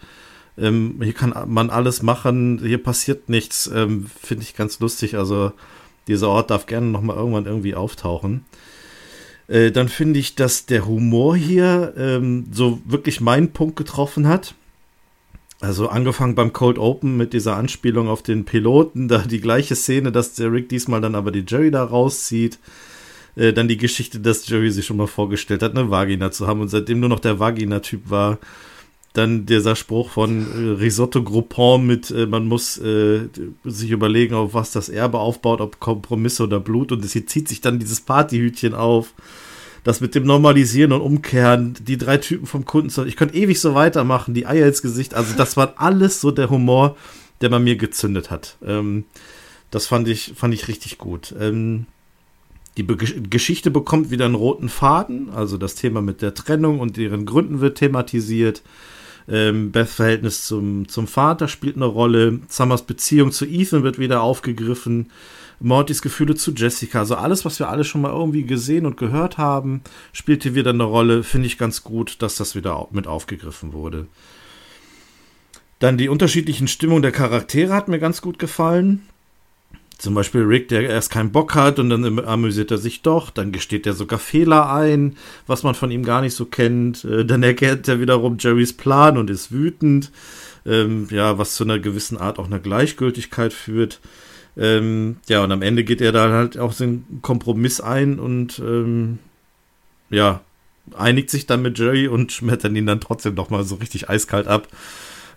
Ähm, 0.57 0.99
hier 1.01 1.13
kann 1.13 1.33
man 1.47 1.69
alles 1.69 2.01
machen, 2.01 2.59
hier 2.63 2.81
passiert 2.81 3.29
nichts. 3.29 3.69
Ähm, 3.73 4.07
Finde 4.21 4.43
ich 4.43 4.55
ganz 4.55 4.79
lustig. 4.79 5.17
Also 5.17 5.53
dieser 6.07 6.29
Ort 6.29 6.49
darf 6.49 6.65
gerne 6.65 6.87
noch 6.87 7.01
mal 7.01 7.15
irgendwann 7.15 7.45
irgendwie 7.45 7.75
auftauchen. 7.75 8.45
Äh, 9.47 9.71
dann 9.71 9.89
finde 9.89 10.19
ich, 10.19 10.35
dass 10.35 10.65
der 10.65 10.85
Humor 10.87 11.35
hier 11.35 11.93
ähm, 11.97 12.47
so 12.51 12.81
wirklich 12.85 13.21
meinen 13.21 13.51
Punkt 13.51 13.75
getroffen 13.75 14.27
hat. 14.27 14.55
Also 15.59 15.89
angefangen 15.89 16.33
beim 16.33 16.53
Cold 16.53 16.79
Open 16.79 17.17
mit 17.17 17.33
dieser 17.33 17.55
Anspielung 17.55 18.07
auf 18.07 18.23
den 18.23 18.45
Piloten, 18.45 19.07
da 19.09 19.19
die 19.19 19.41
gleiche 19.41 19.75
Szene, 19.75 20.11
dass 20.11 20.33
der 20.33 20.51
Rick 20.51 20.69
diesmal 20.69 21.01
dann 21.01 21.15
aber 21.15 21.31
die 21.31 21.45
Jerry 21.47 21.69
da 21.69 21.83
rauszieht. 21.83 22.59
Äh, 23.35 23.53
dann 23.53 23.67
die 23.67 23.77
Geschichte, 23.77 24.19
dass 24.19 24.47
Jerry 24.47 24.71
sich 24.71 24.85
schon 24.85 24.97
mal 24.97 25.07
vorgestellt 25.07 25.61
hat, 25.63 25.77
eine 25.77 25.89
Vagina 25.89 26.31
zu 26.31 26.47
haben 26.47 26.61
und 26.61 26.69
seitdem 26.69 26.99
nur 26.99 27.09
noch 27.09 27.19
der 27.19 27.39
Vagina-Typ 27.39 28.09
war. 28.09 28.39
Dann 29.13 29.45
dieser 29.45 29.75
Spruch 29.75 30.09
von 30.09 30.39
äh, 30.39 30.79
Risotto 30.79 31.21
Groupon 31.21 31.85
mit, 31.85 32.11
äh, 32.11 32.25
man 32.27 32.47
muss 32.47 32.77
äh, 32.77 33.27
sich 33.65 33.91
überlegen, 33.91 34.35
auf 34.35 34.53
was 34.53 34.71
das 34.71 34.87
Erbe 34.87 35.19
aufbaut, 35.19 35.59
ob 35.59 35.79
Kompromisse 35.79 36.43
oder 36.43 36.61
Blut. 36.61 36.93
Und 36.93 37.03
es 37.03 37.11
hier 37.13 37.27
zieht 37.27 37.49
sich 37.49 37.59
dann 37.59 37.79
dieses 37.79 38.01
Partyhütchen 38.01 38.73
auf. 38.73 39.13
Das 39.83 39.99
mit 39.99 40.13
dem 40.13 40.25
Normalisieren 40.25 40.91
und 40.93 41.01
Umkehren, 41.01 41.75
die 41.81 41.97
drei 41.97 42.17
Typen 42.17 42.45
vom 42.45 42.65
Kunden, 42.65 43.07
ich 43.07 43.15
könnte 43.15 43.35
ewig 43.35 43.59
so 43.59 43.73
weitermachen, 43.73 44.35
die 44.35 44.45
Eier 44.45 44.67
ins 44.67 44.83
Gesicht. 44.83 45.15
Also 45.15 45.33
das 45.35 45.57
war 45.57 45.73
alles 45.77 46.21
so 46.21 46.29
der 46.29 46.51
Humor, 46.51 46.95
der 47.41 47.49
bei 47.49 47.59
mir 47.59 47.75
gezündet 47.75 48.29
hat. 48.29 48.57
Ähm, 48.63 49.05
das 49.71 49.87
fand 49.87 50.07
ich, 50.07 50.33
fand 50.35 50.53
ich 50.53 50.67
richtig 50.67 50.99
gut. 50.99 51.33
Ähm, 51.39 51.87
die 52.77 52.83
Be 52.83 52.95
Geschichte 52.95 53.71
bekommt 53.71 54.11
wieder 54.11 54.25
einen 54.25 54.35
roten 54.35 54.69
Faden, 54.69 55.29
also 55.31 55.57
das 55.57 55.75
Thema 55.75 56.01
mit 56.01 56.21
der 56.21 56.33
Trennung 56.33 56.79
und 56.79 56.97
deren 56.97 57.25
Gründen 57.25 57.59
wird 57.59 57.77
thematisiert. 57.79 58.61
Ähm, 59.31 59.71
Beths 59.71 59.95
Verhältnis 59.95 60.45
zum, 60.45 60.89
zum 60.89 61.07
Vater 61.07 61.47
spielt 61.47 61.77
eine 61.77 61.85
Rolle. 61.85 62.41
Summers 62.49 62.83
Beziehung 62.85 63.31
zu 63.31 63.45
Ethan 63.45 63.83
wird 63.83 63.97
wieder 63.97 64.21
aufgegriffen. 64.21 65.09
Mortys 65.61 66.01
Gefühle 66.01 66.35
zu 66.35 66.51
Jessica. 66.51 66.99
Also 66.99 67.15
alles, 67.15 67.45
was 67.45 67.57
wir 67.59 67.69
alle 67.69 67.85
schon 67.85 68.01
mal 68.01 68.11
irgendwie 68.11 68.43
gesehen 68.43 68.85
und 68.85 68.97
gehört 68.97 69.37
haben, 69.37 69.81
spielt 70.11 70.43
hier 70.43 70.55
wieder 70.55 70.71
eine 70.71 70.83
Rolle. 70.83 71.23
Finde 71.23 71.47
ich 71.47 71.57
ganz 71.57 71.83
gut, 71.83 72.21
dass 72.21 72.35
das 72.35 72.55
wieder 72.55 72.87
mit 72.91 73.07
aufgegriffen 73.07 73.71
wurde. 73.71 74.07
Dann 75.79 75.97
die 75.97 76.09
unterschiedlichen 76.09 76.67
Stimmungen 76.67 77.01
der 77.01 77.11
Charaktere 77.11 77.73
hat 77.73 77.87
mir 77.87 77.99
ganz 77.99 78.21
gut 78.21 78.37
gefallen. 78.37 79.01
Zum 80.01 80.15
Beispiel 80.15 80.41
Rick, 80.41 80.69
der 80.69 80.89
erst 80.89 81.11
keinen 81.11 81.31
Bock 81.31 81.53
hat 81.53 81.77
und 81.77 81.91
dann 81.91 82.25
amüsiert 82.25 82.71
er 82.71 82.79
sich 82.79 83.03
doch. 83.03 83.29
Dann 83.29 83.51
gesteht 83.51 83.85
er 83.85 83.93
sogar 83.93 84.17
Fehler 84.17 84.73
ein, 84.73 85.15
was 85.45 85.61
man 85.61 85.75
von 85.75 85.91
ihm 85.91 86.03
gar 86.03 86.21
nicht 86.21 86.33
so 86.33 86.45
kennt. 86.45 87.05
Äh, 87.05 87.23
dann 87.23 87.43
erkennt 87.43 87.87
er 87.87 87.99
wiederum 87.99 88.37
Jerrys 88.39 88.73
Plan 88.73 89.15
und 89.15 89.29
ist 89.29 89.51
wütend. 89.51 90.11
Ähm, 90.65 91.07
ja, 91.11 91.37
was 91.37 91.53
zu 91.53 91.65
einer 91.65 91.77
gewissen 91.77 92.17
Art 92.17 92.39
auch 92.39 92.47
einer 92.47 92.57
Gleichgültigkeit 92.57 93.53
führt. 93.53 93.99
Ähm, 94.57 95.17
ja, 95.27 95.43
und 95.43 95.51
am 95.51 95.61
Ende 95.61 95.83
geht 95.83 96.01
er 96.01 96.11
da 96.11 96.31
halt 96.31 96.57
auch 96.57 96.79
einen 96.81 97.19
Kompromiss 97.21 97.79
ein 97.79 98.17
und 98.17 98.57
ähm, 98.57 99.19
ja, 100.09 100.41
einigt 100.95 101.29
sich 101.29 101.45
dann 101.45 101.61
mit 101.61 101.77
Jerry 101.77 102.07
und 102.07 102.31
schmettert 102.31 102.73
ihn 102.73 102.87
dann 102.87 103.01
trotzdem 103.01 103.35
noch 103.35 103.51
mal 103.51 103.63
so 103.63 103.75
richtig 103.75 104.09
eiskalt 104.09 104.47
ab. 104.47 104.67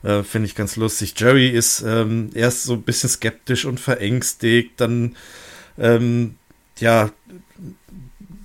Äh, 0.04 0.22
Finde 0.22 0.46
ich 0.46 0.54
ganz 0.54 0.76
lustig. 0.76 1.14
Jerry 1.16 1.48
ist 1.48 1.82
ähm, 1.84 2.30
erst 2.34 2.64
so 2.64 2.74
ein 2.74 2.82
bisschen 2.82 3.08
skeptisch 3.08 3.64
und 3.64 3.80
verängstigt, 3.80 4.72
dann 4.76 5.16
ähm, 5.78 6.36
ja 6.78 7.10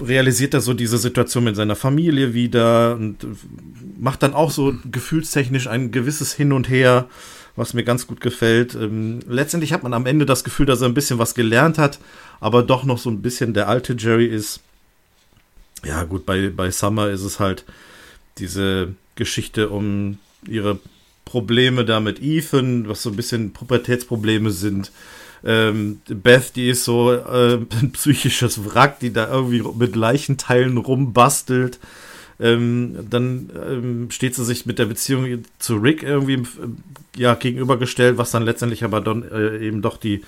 realisiert 0.01 0.53
er 0.53 0.61
so 0.61 0.73
diese 0.73 0.97
Situation 0.97 1.43
mit 1.43 1.57
seiner 1.57 1.75
Familie 1.75 2.33
wieder 2.33 2.95
und 2.95 3.17
macht 3.99 4.23
dann 4.23 4.33
auch 4.33 4.51
so 4.51 4.73
gefühlstechnisch 4.89 5.67
ein 5.67 5.91
gewisses 5.91 6.33
Hin 6.33 6.53
und 6.53 6.69
Her, 6.69 7.09
was 7.57 7.73
mir 7.73 7.83
ganz 7.83 8.07
gut 8.07 8.21
gefällt. 8.21 8.75
Ähm, 8.75 9.19
letztendlich 9.27 9.73
hat 9.73 9.83
man 9.83 9.93
am 9.93 10.05
Ende 10.05 10.25
das 10.25 10.45
Gefühl, 10.45 10.65
dass 10.65 10.79
er 10.79 10.87
ein 10.87 10.93
bisschen 10.93 11.19
was 11.19 11.35
gelernt 11.35 11.77
hat, 11.77 11.99
aber 12.39 12.63
doch 12.63 12.85
noch 12.85 12.97
so 12.97 13.09
ein 13.09 13.21
bisschen 13.21 13.53
der 13.53 13.67
alte 13.67 13.97
Jerry 13.99 14.27
ist. 14.27 14.61
Ja, 15.83 16.03
gut, 16.05 16.25
bei, 16.25 16.49
bei 16.49 16.71
Summer 16.71 17.09
ist 17.09 17.23
es 17.23 17.41
halt 17.41 17.65
diese 18.37 18.93
Geschichte 19.15 19.67
um 19.67 20.17
ihre 20.47 20.79
Probleme 21.29 21.85
da 21.85 21.99
mit 21.99 22.21
Ethan, 22.23 22.89
was 22.89 23.03
so 23.03 23.11
ein 23.11 23.15
bisschen 23.15 23.53
Pubertätsprobleme 23.53 24.49
sind. 24.49 24.91
Ähm, 25.45 26.01
Beth, 26.07 26.55
die 26.55 26.69
ist 26.69 26.85
so 26.85 27.13
äh, 27.13 27.59
ein 27.81 27.91
psychisches 27.91 28.65
Wrack, 28.65 28.99
die 28.99 29.13
da 29.13 29.31
irgendwie 29.31 29.61
mit 29.61 29.95
Leichenteilen 29.95 30.77
rumbastelt. 30.77 31.79
Ähm, 32.39 33.05
dann 33.07 33.51
ähm, 33.63 34.11
steht 34.11 34.33
sie 34.33 34.43
sich 34.43 34.65
mit 34.65 34.79
der 34.79 34.85
Beziehung 34.85 35.43
zu 35.59 35.75
Rick 35.75 36.01
irgendwie 36.01 36.33
äh, 36.33 36.41
ja, 37.15 37.35
gegenübergestellt, 37.35 38.17
was 38.17 38.31
dann 38.31 38.43
letztendlich 38.43 38.83
aber 38.83 38.99
dann 38.99 39.23
äh, 39.29 39.59
eben 39.59 39.83
doch 39.83 39.97
die 39.97 40.23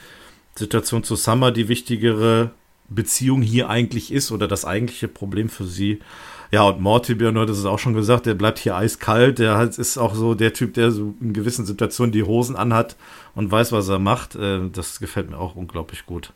Situation 0.55 1.03
zu 1.03 1.15
Summer 1.15 1.51
die 1.51 1.67
wichtigere 1.67 2.51
Beziehung 2.89 3.41
hier 3.41 3.69
eigentlich 3.69 4.11
ist 4.11 4.31
oder 4.31 4.47
das 4.47 4.65
eigentliche 4.65 5.07
Problem 5.07 5.49
für 5.49 5.65
sie. 5.65 5.99
Ja, 6.51 6.63
und 6.63 6.81
Mortimer, 6.81 7.45
das 7.45 7.57
ist 7.57 7.65
auch 7.65 7.79
schon 7.79 7.93
gesagt, 7.93 8.25
der 8.25 8.33
bleibt 8.33 8.59
hier 8.59 8.75
eiskalt. 8.75 9.39
Der 9.39 9.61
ist 9.61 9.97
auch 9.97 10.13
so 10.13 10.35
der 10.35 10.53
Typ, 10.53 10.73
der 10.73 10.91
so 10.91 11.15
in 11.21 11.31
gewissen 11.31 11.65
Situationen 11.65 12.11
die 12.11 12.23
Hosen 12.23 12.57
anhat 12.57 12.97
und 13.35 13.49
weiß, 13.49 13.71
was 13.71 13.87
er 13.87 13.99
macht. 13.99 14.35
Äh, 14.35 14.69
das 14.71 14.99
gefällt 14.99 15.29
mir 15.29 15.37
auch 15.37 15.55
unglaublich 15.55 16.05
gut. 16.05 16.33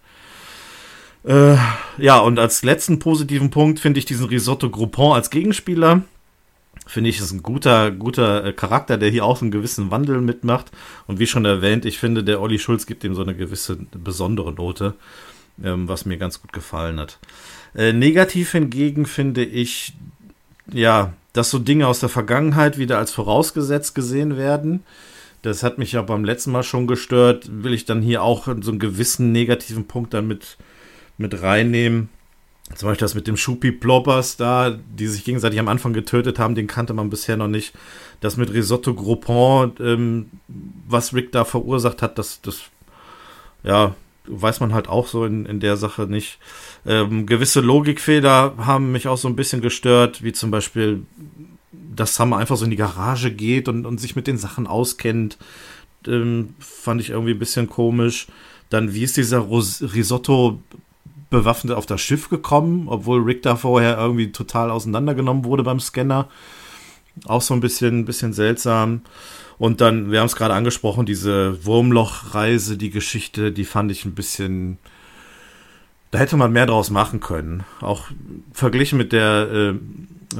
Äh, 1.25 1.57
ja, 1.97 2.19
und 2.19 2.39
als 2.39 2.63
letzten 2.63 2.99
positiven 2.99 3.49
Punkt 3.49 3.79
finde 3.79 3.99
ich 3.99 4.05
diesen 4.05 4.27
Risotto 4.27 4.69
Groupon 4.69 5.15
als 5.15 5.29
Gegenspieler. 5.29 6.03
Finde 6.87 7.09
ich, 7.09 7.19
ist 7.19 7.31
ein 7.31 7.43
guter, 7.43 7.91
guter 7.91 8.45
äh, 8.45 8.53
Charakter, 8.53 8.97
der 8.97 9.09
hier 9.09 9.25
auch 9.25 9.41
einen 9.41 9.51
gewissen 9.51 9.91
Wandel 9.91 10.21
mitmacht. 10.21 10.71
Und 11.07 11.19
wie 11.19 11.27
schon 11.27 11.43
erwähnt, 11.43 11.83
ich 11.83 11.97
finde, 11.97 12.23
der 12.23 12.41
Olli 12.41 12.59
Schulz 12.59 12.85
gibt 12.85 13.03
ihm 13.03 13.15
so 13.15 13.23
eine 13.23 13.35
gewisse 13.35 13.75
besondere 13.91 14.53
Note, 14.53 14.93
ähm, 15.61 15.89
was 15.89 16.05
mir 16.05 16.17
ganz 16.17 16.41
gut 16.41 16.53
gefallen 16.53 16.99
hat. 16.99 17.19
Äh, 17.75 17.93
negativ 17.93 18.51
hingegen 18.51 19.05
finde 19.05 19.43
ich, 19.43 19.93
ja, 20.71 21.13
dass 21.33 21.51
so 21.51 21.59
Dinge 21.59 21.87
aus 21.87 21.99
der 21.99 22.09
Vergangenheit 22.09 22.77
wieder 22.77 22.97
als 22.97 23.11
vorausgesetzt 23.11 23.93
gesehen 23.93 24.37
werden. 24.37 24.83
Das 25.41 25.61
hat 25.61 25.77
mich 25.77 25.91
ja 25.91 26.01
beim 26.01 26.23
letzten 26.23 26.51
Mal 26.51 26.63
schon 26.63 26.87
gestört. 26.87 27.49
Will 27.51 27.73
ich 27.73 27.85
dann 27.85 28.01
hier 28.01 28.23
auch 28.23 28.45
so 28.61 28.71
einen 28.71 28.79
gewissen 28.79 29.31
negativen 29.31 29.85
Punkt 29.85 30.13
damit 30.13 30.57
mit 31.17 31.41
reinnehmen. 31.41 32.09
Zum 32.73 32.89
Beispiel 32.89 33.05
das 33.05 33.13
mit 33.13 33.27
dem 33.27 33.37
Schupi 33.37 33.71
Ploppers 33.71 34.37
da, 34.37 34.71
die 34.97 35.05
sich 35.05 35.23
gegenseitig 35.23 35.59
am 35.59 35.67
Anfang 35.67 35.93
getötet 35.93 36.39
haben, 36.39 36.55
den 36.55 36.65
kannte 36.65 36.93
man 36.93 37.11
bisher 37.11 37.37
noch 37.37 37.47
nicht. 37.47 37.75
Das 38.21 38.37
mit 38.37 38.51
Risotto 38.51 38.95
Groupon, 38.95 39.73
ähm, 39.79 40.31
was 40.87 41.13
Rick 41.13 41.31
da 41.31 41.45
verursacht 41.45 42.01
hat, 42.01 42.17
das, 42.17 42.41
das, 42.41 42.61
ja, 43.63 43.93
weiß 44.25 44.61
man 44.61 44.73
halt 44.73 44.89
auch 44.89 45.07
so 45.07 45.25
in, 45.25 45.45
in 45.45 45.59
der 45.59 45.77
Sache 45.77 46.07
nicht. 46.07 46.39
Ähm, 46.85 47.25
gewisse 47.25 47.61
Logikfehler 47.61 48.53
haben 48.57 48.91
mich 48.91 49.07
auch 49.07 49.17
so 49.17 49.27
ein 49.27 49.35
bisschen 49.35 49.61
gestört, 49.61 50.23
wie 50.23 50.33
zum 50.33 50.51
Beispiel, 50.51 51.03
dass 51.71 52.15
Summer 52.15 52.37
einfach 52.37 52.57
so 52.57 52.65
in 52.65 52.71
die 52.71 52.77
Garage 52.77 53.31
geht 53.31 53.67
und, 53.67 53.85
und 53.85 53.99
sich 53.99 54.15
mit 54.15 54.27
den 54.27 54.37
Sachen 54.37 54.67
auskennt. 54.67 55.37
Ähm, 56.07 56.53
fand 56.59 57.01
ich 57.01 57.09
irgendwie 57.09 57.31
ein 57.31 57.39
bisschen 57.39 57.67
komisch. 57.69 58.27
Dann, 58.69 58.93
wie 58.93 59.03
ist 59.03 59.17
dieser 59.17 59.39
Ros 59.39 59.81
Risotto 59.81 60.59
bewaffnet 61.29 61.75
auf 61.75 61.85
das 61.85 62.01
Schiff 62.01 62.29
gekommen, 62.29 62.87
obwohl 62.87 63.21
Rick 63.21 63.41
da 63.41 63.55
vorher 63.55 63.97
irgendwie 63.97 64.31
total 64.31 64.69
auseinandergenommen 64.71 65.43
wurde 65.43 65.63
beim 65.63 65.79
Scanner. 65.79 66.29
Auch 67.25 67.41
so 67.41 67.53
ein 67.53 67.61
bisschen, 67.61 68.05
bisschen 68.05 68.33
seltsam. 68.33 69.01
Und 69.57 69.81
dann, 69.81 70.11
wir 70.11 70.19
haben 70.19 70.27
es 70.27 70.35
gerade 70.35 70.53
angesprochen, 70.53 71.05
diese 71.05 71.65
Wurmlochreise, 71.65 72.77
die 72.77 72.89
Geschichte, 72.89 73.51
die 73.51 73.65
fand 73.65 73.91
ich 73.91 74.05
ein 74.05 74.13
bisschen, 74.13 74.77
da 76.15 76.21
hätte 76.21 76.37
man 76.37 76.53
mehr 76.53 76.65
draus 76.65 76.89
machen 76.91 77.19
können. 77.19 77.65
Auch 77.81 78.05
verglichen 78.53 78.97
mit 78.97 79.11
der 79.11 79.49
äh, 79.51 79.73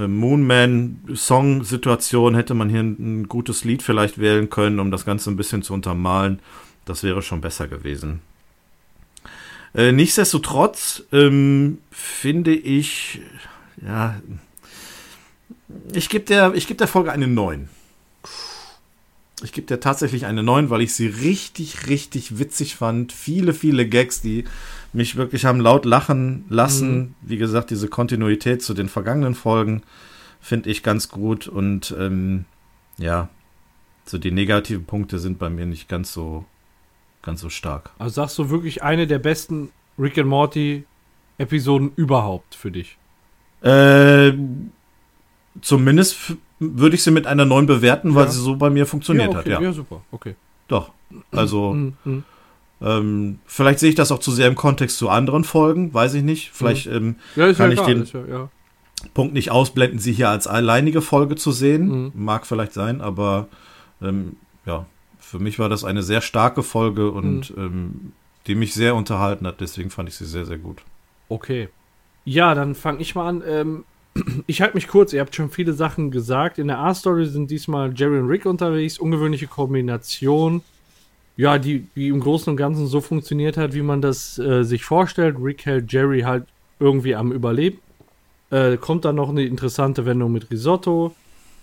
äh, 0.02 0.08
Moonman-Song-Situation 0.08 2.34
hätte 2.34 2.54
man 2.54 2.70
hier 2.70 2.80
ein, 2.80 2.96
ein, 2.98 3.28
gutes 3.28 3.66
Lied 3.66 3.84
vielleicht 3.84 4.18
wählen 4.18 4.50
können, 4.50 4.80
um 4.80 4.90
das 4.90 5.04
Ganze 5.04 5.30
ein 5.30 5.36
bisschen 5.36 5.64
zu 5.64 5.74
untermalen. 5.74 6.40
Das 6.86 7.04
wäre 7.04 7.22
schon 7.22 7.42
besser 7.42 7.68
gewesen. 7.68 8.22
Äh, 9.74 9.92
nichtsdestotrotz 9.92 11.04
ähm, 11.12 11.80
finde 11.92 12.56
ich, 12.56 13.20
ja, 13.86 14.16
ich 15.92 16.08
gebe 16.08 16.24
der, 16.24 16.52
geb 16.52 16.78
der 16.78 16.88
Folge 16.88 17.12
eine 17.12 17.28
9. 17.28 17.68
Ich 19.44 19.52
gebe 19.52 19.68
dir 19.68 19.82
tatsächlich 19.82 20.26
eine 20.26 20.42
9, 20.42 20.70
weil 20.70 20.80
ich 20.80 20.94
sie 20.94 21.08
richtig, 21.08 21.88
richtig 21.88 22.40
witzig 22.40 22.78
fand. 22.78 23.12
Viele, 23.12 23.54
viele 23.54 23.90
Gags, 23.90 24.22
die 24.22 24.46
mich 24.96 25.16
wirklich 25.16 25.46
haben 25.46 25.60
laut 25.60 25.86
lachen 25.86 26.46
lassen. 26.50 26.98
Mhm. 26.98 27.16
Wie 27.22 27.38
gesagt, 27.38 27.70
diese 27.70 27.88
Kontinuität 27.88 28.64
zu 28.64 28.74
den 28.74 28.90
vergangenen 28.90 29.36
Folgen 29.36 29.84
finde 30.40 30.70
ich 30.70 30.84
ganz 30.84 31.10
gut. 31.10 31.48
Und 31.48 31.96
ähm, 32.00 32.46
ja, 32.98 33.30
so 34.06 34.18
die 34.18 34.32
negativen 34.32 34.86
Punkte 34.86 35.20
sind 35.20 35.40
bei 35.40 35.50
mir 35.50 35.66
nicht 35.66 35.90
ganz 35.90 36.14
so, 36.14 36.46
ganz 37.22 37.42
so 37.42 37.50
stark. 37.50 37.92
Also 37.98 38.16
sagst 38.16 38.38
du 38.38 38.50
wirklich 38.50 38.84
eine 38.84 39.08
der 39.08 39.20
besten 39.20 39.70
Rick 40.00 40.18
and 40.18 40.28
Morty 40.28 40.86
Episoden 41.38 41.92
überhaupt 41.96 42.56
für 42.56 42.72
dich? 42.72 42.98
Äh, 43.62 44.34
zumindest 45.62 46.36
würde 46.60 46.96
ich 46.96 47.04
sie 47.04 47.12
mit 47.12 47.28
einer 47.28 47.46
9 47.46 47.66
bewerten, 47.66 48.16
weil 48.16 48.26
ja. 48.26 48.32
sie 48.32 48.40
so 48.40 48.56
bei 48.56 48.70
mir 48.70 48.86
funktioniert 48.86 49.34
ja, 49.34 49.40
okay. 49.40 49.54
hat. 49.54 49.62
Ja. 49.62 49.68
ja, 49.68 49.74
super, 49.74 50.02
okay. 50.12 50.36
Doch. 50.68 50.92
Also, 51.32 51.74
mhm, 51.74 51.94
mhm. 52.06 52.24
Ähm, 52.82 53.40
vielleicht 53.46 53.80
sehe 53.80 53.90
ich 53.90 53.96
das 53.96 54.12
auch 54.12 54.20
zu 54.20 54.32
sehr 54.32 54.48
im 54.48 54.56
Kontext 54.56 54.98
zu 54.98 55.10
anderen 55.10 55.44
Folgen, 55.44 55.94
weiß 55.94 56.14
ich 56.16 56.24
nicht. 56.24 56.52
Vielleicht 56.52 56.88
ähm, 56.88 57.16
ja, 57.36 57.54
kann 57.54 57.72
ich 57.72 57.80
den 57.82 58.06
Punkt 59.14 59.34
nicht 59.34 59.52
ausblenden, 59.52 60.00
sie 60.00 60.14
hier 60.14 60.30
als 60.30 60.48
alleinige 60.48 61.02
Folge 61.02 61.36
zu 61.36 61.52
sehen. 61.52 61.88
Mhm. 61.88 62.12
Mag 62.16 62.46
vielleicht 62.46 62.74
sein, 62.74 63.02
aber 63.02 63.48
ähm, 64.02 64.36
ja, 64.66 64.86
für 65.20 65.40
mich 65.40 65.60
war 65.60 65.70
das 65.70 65.84
eine 65.84 66.04
sehr 66.04 66.22
starke 66.22 66.64
Folge 66.64 67.12
und 67.12 67.56
mhm. 67.56 67.64
ähm, 67.64 68.12
die 68.48 68.56
mich 68.56 68.74
sehr 68.74 68.96
unterhalten 68.96 69.48
hat. 69.48 69.62
Deswegen 69.62 69.90
fand 69.90 70.10
ich 70.10 70.16
sie 70.16 70.26
sehr, 70.26 70.46
sehr 70.46 70.58
gut. 70.58 70.82
Okay. 71.30 71.70
Ja, 72.26 72.56
dann 72.56 72.76
fange 72.76 73.02
ich 73.02 73.16
mal 73.16 73.28
an. 73.28 73.44
Ähm, 73.48 73.84
ich 74.48 74.62
halte 74.62 74.76
mich 74.76 74.88
kurz, 74.88 75.14
ihr 75.14 75.22
habt 75.22 75.36
schon 75.36 75.50
viele 75.50 75.74
Sachen 75.74 76.12
gesagt. 76.12 76.58
In 76.58 76.68
der 76.68 76.80
A-Story 76.80 77.26
sind 77.26 77.50
diesmal 77.52 77.94
Jerry 77.96 78.20
und 78.20 78.28
Rick 78.28 78.46
unterwegs. 78.46 79.00
Ungewöhnliche 79.00 79.48
Kombination. 79.48 80.62
Ja, 81.38 81.58
die, 81.58 81.88
die 81.96 82.08
im 82.08 82.20
Großen 82.22 82.52
und 82.52 82.58
Ganzen 82.58 82.88
so 82.88 83.02
funktioniert 83.02 83.58
hat, 83.58 83.74
wie 83.74 83.82
man 83.82 84.02
das 84.02 84.40
äh, 84.40 84.64
sich 84.64 84.86
vorstellt. 84.86 85.36
Rick 85.40 85.66
hält 85.66 85.92
Jerry 85.92 86.22
halt 86.22 86.46
irgendwie 86.80 87.16
am 87.16 87.32
Überleben. 87.32 87.80
Äh, 88.52 88.78
kommt 88.78 89.06
dann 89.06 89.16
noch 89.16 89.30
eine 89.30 89.44
interessante 89.44 90.06
Wendung 90.06 90.32
mit 90.32 90.50
Risotto. 90.50 91.14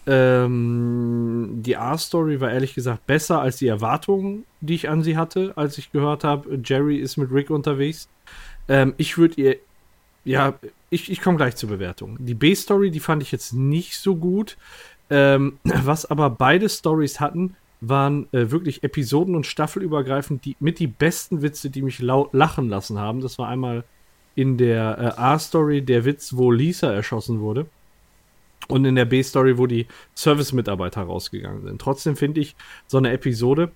Ähm, 0.06 1.60
die 1.62 1.76
A-Story 1.76 2.40
war 2.40 2.50
ehrlich 2.50 2.74
gesagt 2.74 3.06
besser 3.06 3.40
als 3.40 3.56
die 3.56 3.68
Erwartungen, 3.68 4.44
die 4.60 4.74
ich 4.74 4.88
an 4.88 5.02
sie 5.02 5.16
hatte, 5.16 5.52
als 5.54 5.78
ich 5.78 5.92
gehört 5.92 6.24
habe, 6.24 6.58
Jerry 6.62 6.96
ist 6.96 7.16
mit 7.16 7.30
Rick 7.30 7.50
unterwegs. 7.50 8.08
Ähm, 8.68 8.94
ich 8.96 9.16
würde 9.16 9.40
ihr 9.40 9.56
ja, 10.24 10.54
ich, 10.90 11.10
ich 11.10 11.20
komme 11.20 11.36
gleich 11.36 11.56
zur 11.56 11.68
Bewertung. 11.68 12.16
Die 12.20 12.34
B-Story, 12.34 12.90
die 12.90 13.00
fand 13.00 13.22
ich 13.22 13.32
jetzt 13.32 13.52
nicht 13.52 13.96
so 13.96 14.16
gut. 14.16 14.56
Ähm, 15.10 15.58
was 15.64 16.06
aber 16.06 16.30
beide 16.30 16.68
Stories 16.68 17.20
hatten, 17.20 17.56
waren 17.82 18.32
äh, 18.32 18.50
wirklich 18.50 18.84
Episoden- 18.84 19.34
und 19.34 19.46
Staffelübergreifend 19.46 20.44
die, 20.44 20.56
mit 20.60 20.78
die 20.78 20.86
besten 20.86 21.42
Witze, 21.42 21.68
die 21.68 21.82
mich 21.82 21.98
laut 21.98 22.32
lachen 22.32 22.68
lassen 22.68 22.98
haben. 22.98 23.20
Das 23.20 23.38
war 23.38 23.48
einmal 23.48 23.84
in 24.36 24.56
der 24.56 24.98
äh, 24.98 25.20
A-Story 25.20 25.82
der 25.82 26.04
Witz, 26.04 26.36
wo 26.36 26.50
Lisa 26.52 26.92
erschossen 26.92 27.40
wurde. 27.40 27.66
Und 28.68 28.84
in 28.84 28.94
der 28.94 29.04
B-Story, 29.04 29.58
wo 29.58 29.66
die 29.66 29.88
Service-Mitarbeiter 30.14 31.02
rausgegangen 31.02 31.62
sind. 31.62 31.80
Trotzdem 31.80 32.14
finde 32.14 32.40
ich, 32.40 32.54
so 32.86 32.98
eine 32.98 33.10
Episode 33.10 33.72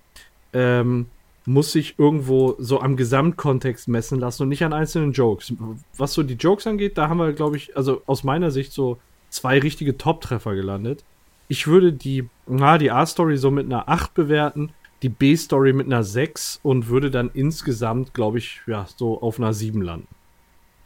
ähm, 0.53 1.07
muss 1.45 1.73
sich 1.73 1.99
irgendwo 1.99 2.55
so 2.57 2.79
am 2.79 2.95
Gesamtkontext 2.95 3.89
messen 3.89 4.19
lassen 4.19 4.43
und 4.43 4.49
nicht 4.49 4.63
an 4.63 4.71
einzelnen 4.71 5.11
Jokes. 5.11 5.53
Was 5.97 6.13
so 6.13 6.23
die 6.23 6.35
Jokes 6.35 6.65
angeht, 6.65 6.97
da 6.97 7.09
haben 7.09 7.17
wir, 7.17 7.33
glaube 7.33 7.57
ich, 7.57 7.75
also 7.75 8.01
aus 8.05 8.23
meiner 8.23 8.49
Sicht 8.51 8.71
so 8.71 8.97
zwei 9.29 9.59
richtige 9.59 9.97
Top-Treffer 9.97 10.55
gelandet. 10.55 11.03
Ich 11.49 11.67
würde 11.67 11.91
die, 11.91 12.29
na, 12.47 12.77
die 12.77 12.91
A-Story 12.91 13.37
so 13.37 13.51
mit 13.51 13.65
einer 13.65 13.89
8 13.89 14.13
bewerten, 14.13 14.71
die 15.01 15.09
B-Story 15.09 15.73
mit 15.73 15.87
einer 15.87 16.03
6 16.03 16.59
und 16.63 16.87
würde 16.87 17.11
dann 17.11 17.29
insgesamt, 17.33 18.13
glaube 18.13 18.39
ich, 18.39 18.61
ja, 18.65 18.87
so 18.95 19.21
auf 19.21 19.39
einer 19.39 19.53
7 19.53 19.81
landen. 19.81 20.07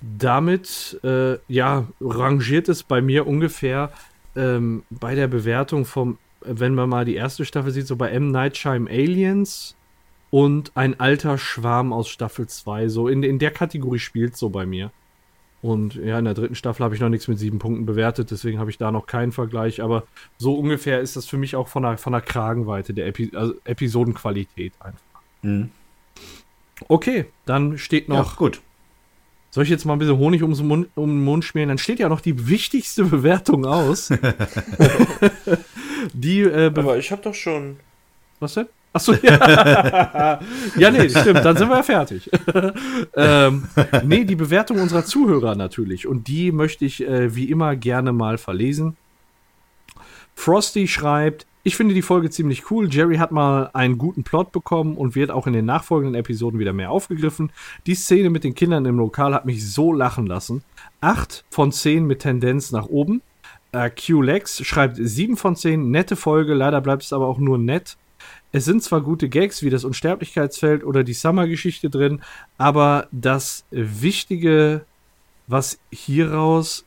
Damit, 0.02 1.00
äh, 1.04 1.38
ja, 1.48 1.88
rangiert 2.02 2.70
es 2.70 2.84
bei 2.84 3.02
mir 3.02 3.28
ungefähr 3.28 3.92
ähm, 4.36 4.84
bei 4.90 5.16
der 5.16 5.28
Bewertung 5.28 5.86
vom, 5.86 6.18
wenn 6.42 6.74
man 6.74 6.90
mal 6.90 7.06
die 7.06 7.16
erste 7.16 7.46
Staffel 7.46 7.72
sieht, 7.72 7.88
so 7.88 7.96
bei 7.96 8.10
M. 8.10 8.32
Night 8.32 8.58
Shyam 8.58 8.88
Aliens 8.88 9.76
und 10.32 10.72
ein 10.76 11.00
alter 11.00 11.38
Schwarm 11.38 11.94
aus 11.94 12.10
Staffel 12.10 12.48
2. 12.48 12.88
So 12.88 13.08
in, 13.08 13.22
in 13.22 13.38
der 13.38 13.52
Kategorie 13.52 14.00
spielt 14.00 14.36
so 14.36 14.50
bei 14.50 14.66
mir. 14.66 14.92
Und 15.62 15.96
ja, 15.96 16.18
in 16.18 16.26
der 16.26 16.34
dritten 16.34 16.56
Staffel 16.56 16.84
habe 16.84 16.96
ich 16.96 17.02
noch 17.02 17.10
nichts 17.10 17.28
mit 17.28 17.38
sieben 17.38 17.60
Punkten 17.60 17.86
bewertet, 17.86 18.32
deswegen 18.32 18.58
habe 18.58 18.72
ich 18.72 18.80
da 18.80 18.92
noch 18.92 19.06
keinen 19.06 19.32
Vergleich. 19.32 19.82
Aber 19.82 20.04
so 20.38 20.56
ungefähr 20.56 21.02
ist 21.02 21.16
das 21.16 21.28
für 21.28 21.38
mich 21.38 21.56
auch 21.56 21.68
von 21.68 21.84
der, 21.84 21.98
von 21.98 22.14
der 22.14 22.22
Kragenweite 22.22 22.94
der 22.94 23.08
Epi 23.08 23.32
also 23.36 23.54
Episodenqualität 23.64 24.74
einfach. 24.80 25.00
Mhm. 25.44 25.70
Okay, 26.88 27.26
dann 27.46 27.78
steht 27.78 28.10
noch. 28.10 28.32
Ja, 28.32 28.38
gut. 28.38 28.62
Soll 29.52 29.66
ich 29.66 29.70
jetzt 29.70 29.86
mal 29.86 29.94
ein 29.94 30.00
bisschen 30.00 30.18
Honig 30.18 30.42
ums 30.42 30.62
Mund, 30.62 30.88
um 30.96 31.10
den 31.10 31.24
Mund 31.24 31.44
schmieren? 31.44 31.68
Dann 31.68 31.78
steht 31.78 32.00
ja 32.00 32.10
noch 32.10 32.22
die 32.22 32.48
wichtigste 32.48 33.04
Bewertung 33.04 33.66
aus. 33.66 34.08
die, 36.14 36.42
äh, 36.42 36.72
Be 36.74 36.82
Aber 36.82 36.98
ich 36.98 37.12
habe 37.12 37.22
doch 37.22 37.36
schon. 37.36 37.78
was 38.40 38.56
denn? 38.56 38.68
Achso, 38.94 39.14
ja. 39.14 40.40
ja, 40.76 40.92
nee, 40.92 41.10
stimmt, 41.10 41.46
dann 41.46 41.56
sind 41.56 41.70
wir 41.70 41.78
ja 41.78 41.84
fertig. 41.84 42.30
ähm, 43.16 43.64
nee, 44.04 44.26
die 44.26 44.36
Bewertung 44.36 44.82
unserer 44.82 45.06
Zuhörer 45.06 45.56
natürlich. 45.56 46.08
Und 46.08 46.28
die 46.28 46.52
möchte 46.52 46.84
ich 46.84 47.08
äh, 47.08 47.34
wie 47.34 47.50
immer 47.50 47.76
gerne 47.78 48.12
mal 48.12 48.38
verlesen. 48.38 48.98
Frosty 50.36 50.88
schreibt, 50.88 51.46
ich 51.64 51.76
finde 51.76 51.94
die 51.94 52.02
Folge 52.02 52.30
ziemlich 52.30 52.72
cool. 52.72 52.92
Jerry 52.92 53.18
hat 53.18 53.32
mal 53.32 53.70
einen 53.74 53.98
guten 53.98 54.24
Plot 54.24 54.52
bekommen 54.52 54.98
und 54.98 55.16
wird 55.16 55.30
auch 55.30 55.46
in 55.46 55.54
den 55.54 55.66
nachfolgenden 55.66 56.20
Episoden 56.20 56.60
wieder 56.60 56.74
mehr 56.74 56.92
aufgegriffen. 56.92 57.52
Die 57.86 57.96
Szene 57.96 58.30
mit 58.30 58.44
den 58.44 58.56
Kindern 58.56 58.86
im 58.86 58.98
Lokal 58.98 59.34
hat 59.34 59.46
mich 59.46 59.72
so 59.72 59.94
lachen 59.94 60.26
lassen. 60.26 60.64
8 61.02 61.46
von 61.50 61.72
10 61.72 62.06
mit 62.06 62.20
Tendenz 62.20 62.72
nach 62.72 62.88
oben. 62.88 63.22
Äh, 63.74 63.90
Q-Lex 63.92 64.66
schreibt 64.66 64.98
7 65.00 65.38
von 65.38 65.56
10, 65.56 65.92
nette 65.92 66.16
Folge, 66.16 66.56
leider 66.56 66.82
bleibt 66.82 67.04
es 67.04 67.14
aber 67.14 67.28
auch 67.28 67.38
nur 67.38 67.58
nett. 67.58 67.96
Es 68.52 68.66
sind 68.66 68.84
zwar 68.84 69.02
gute 69.02 69.30
Gags 69.30 69.64
wie 69.64 69.70
das 69.70 69.86
Unsterblichkeitsfeld 69.86 70.84
oder 70.84 71.04
die 71.04 71.14
Summer-Geschichte 71.14 71.90
drin, 71.90 72.22
aber 72.58 73.08
das 73.12 73.66
Wichtige, 73.72 74.86
was 75.48 75.80
hieraus, 75.92 76.86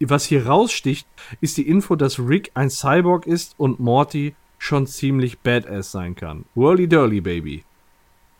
was 0.00 0.24
hier 0.24 0.46
raussticht, 0.46 1.06
ist 1.40 1.56
die 1.56 1.68
Info, 1.68 1.94
dass 1.94 2.18
Rick 2.18 2.50
ein 2.54 2.70
Cyborg 2.70 3.26
ist 3.26 3.54
und 3.58 3.78
Morty 3.78 4.34
schon 4.58 4.86
ziemlich 4.86 5.38
badass 5.38 5.92
sein 5.92 6.16
kann. 6.16 6.44
Whirly 6.56 6.88
Dirly 6.88 7.20
Baby. 7.20 7.64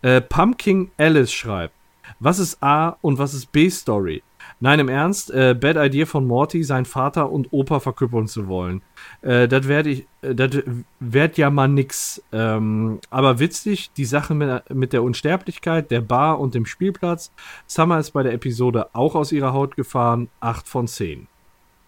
Äh, 0.03 0.21
Pumpkin 0.21 0.91
Alice 0.97 1.33
schreibt, 1.33 1.75
was 2.19 2.39
ist 2.39 2.63
A 2.63 2.97
und 3.03 3.19
was 3.19 3.35
ist 3.35 3.53
B-Story? 3.53 4.23
Nein, 4.61 4.81
im 4.81 4.89
Ernst, 4.89 5.31
äh, 5.31 5.55
Bad 5.59 5.77
Idea 5.77 6.05
von 6.05 6.27
Morty, 6.27 6.65
seinen 6.65 6.85
Vater 6.85 7.31
und 7.31 7.53
Opa 7.53 7.79
verküppeln 7.79 8.27
zu 8.27 8.49
wollen. 8.49 8.83
Äh, 9.23 9.47
das 9.47 9.69
werde 9.69 9.91
ich, 9.91 10.07
äh, 10.23 10.35
das 10.35 10.63
werd 10.99 11.39
ja 11.39 11.49
mal 11.51 11.69
nix. 11.69 12.23
Ähm, 12.33 12.99
aber 13.09 13.39
witzig, 13.39 13.93
die 13.97 14.05
Sache 14.05 14.35
mit, 14.35 14.75
mit 14.75 14.93
der 14.93 15.05
Unsterblichkeit, 15.05 15.93
der 15.93 16.01
Bar 16.01 16.41
und 16.41 16.55
dem 16.55 16.67
Spielplatz. 16.67 17.33
Summer 17.67 18.01
ist 18.01 18.11
bei 18.11 18.25
der 18.25 18.33
Episode 18.33 18.89
auch 18.95 19.15
aus 19.15 19.31
ihrer 19.31 19.53
Haut 19.53 19.77
gefahren. 19.77 20.29
8 20.41 20.67
von 20.67 20.89
10. 20.89 21.29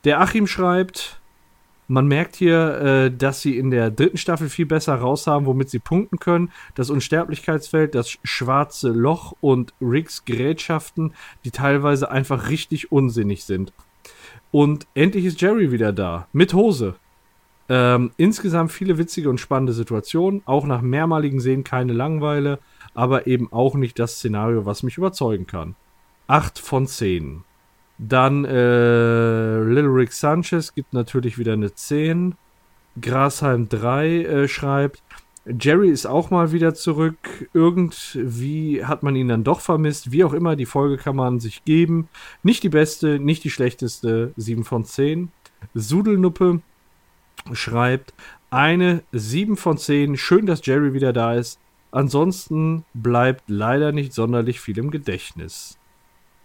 Der 0.05 0.21
Achim 0.21 0.47
schreibt, 0.47 1.20
man 1.91 2.07
merkt 2.07 2.37
hier, 2.37 2.81
äh, 2.81 3.11
dass 3.11 3.43
sie 3.43 3.59
in 3.59 3.71
der 3.73 3.91
dritten 3.91 4.17
Staffel 4.17 4.49
viel 4.49 4.67
besser 4.67 4.95
raushaben, 4.95 5.45
womit 5.47 5.71
sie 5.71 5.81
punkten 5.81 6.21
können. 6.21 6.53
Das 6.77 6.89
Unsterblichkeitsfeld, 6.89 7.97
das 7.97 8.17
schwarze 8.23 8.91
Loch 8.91 9.35
und 9.41 9.75
Ricks 9.81 10.25
Gerätschaften, 10.25 11.13
die 11.45 11.51
teilweise 11.51 12.11
einfach 12.11 12.49
richtig 12.49 12.93
unsinnig 12.93 13.45
sind. 13.45 13.73
Und 14.53 14.87
endlich 14.95 15.25
ist 15.25 15.41
Jerry 15.41 15.73
wieder 15.73 15.93
da. 15.93 16.29
Mit 16.33 16.55
Hose. 16.55 16.95
Ähm, 17.69 18.13
insgesamt 18.17 18.71
viele 18.71 18.97
witzige 18.97 19.29
und 19.29 19.39
spannende 19.39 19.73
Situationen. 19.73 20.43
Auch 20.45 20.67
nach 20.67 20.83
mehrmaligen 20.83 21.41
Sehen 21.41 21.65
keine 21.65 21.93
Langweile, 21.93 22.61
aber 22.95 23.27
eben 23.27 23.53
auch 23.53 23.75
nicht 23.75 23.99
das 23.99 24.15
Szenario, 24.15 24.65
was 24.65 24.85
mich 24.85 24.97
überzeugen 24.97 25.49
kann. 25.49 25.75
8 26.29 26.61
von 26.61 26.87
10. 26.87 27.43
Dann 28.03 28.47
äh, 28.47 29.63
Little 29.63 29.93
Rick 29.93 30.15
Sanchez 30.15 30.75
gibt 30.75 30.95
natürlich 30.95 31.37
wieder 31.37 31.53
eine 31.53 31.75
10. 31.75 32.35
Grasheim 32.99 33.69
3 33.69 34.25
äh, 34.25 34.49
schreibt, 34.49 35.03
Jerry 35.45 35.91
ist 35.91 36.07
auch 36.07 36.31
mal 36.31 36.51
wieder 36.53 36.75
zurück. 36.75 37.49
Irgendwie 37.53 38.85
hat 38.85 39.03
man 39.03 39.17
ihn 39.17 39.29
dann 39.29 39.45
doch 39.45 39.61
vermisst. 39.61 40.13
Wie 40.13 40.25
auch 40.25 40.33
immer, 40.33 40.57
die 40.57 40.67
Folge 40.67 40.97
kann 40.97 41.17
man 41.17 41.41
sich 41.41 41.65
geben. 41.67 42.09
Nicht 42.43 42.63
die 42.63 42.71
beste, 42.71 43.19
nicht 43.19 43.45
die 43.45 43.51
schlechteste. 43.51 44.33
7 44.37 44.65
von 44.65 44.85
10. 44.85 45.31
Sudelnuppe 45.75 46.61
schreibt 47.53 48.15
eine 48.49 49.03
7 49.13 49.59
von 49.59 49.77
10. 49.77 50.17
Schön, 50.17 50.47
dass 50.47 50.65
Jerry 50.65 50.95
wieder 50.95 51.13
da 51.13 51.35
ist. 51.35 51.59
Ansonsten 51.91 52.85
bleibt 52.95 53.45
leider 53.49 53.93
nicht 53.93 54.15
sonderlich 54.15 54.61
viel 54.61 54.79
im 54.79 54.91
Gedächtnis. 54.91 55.80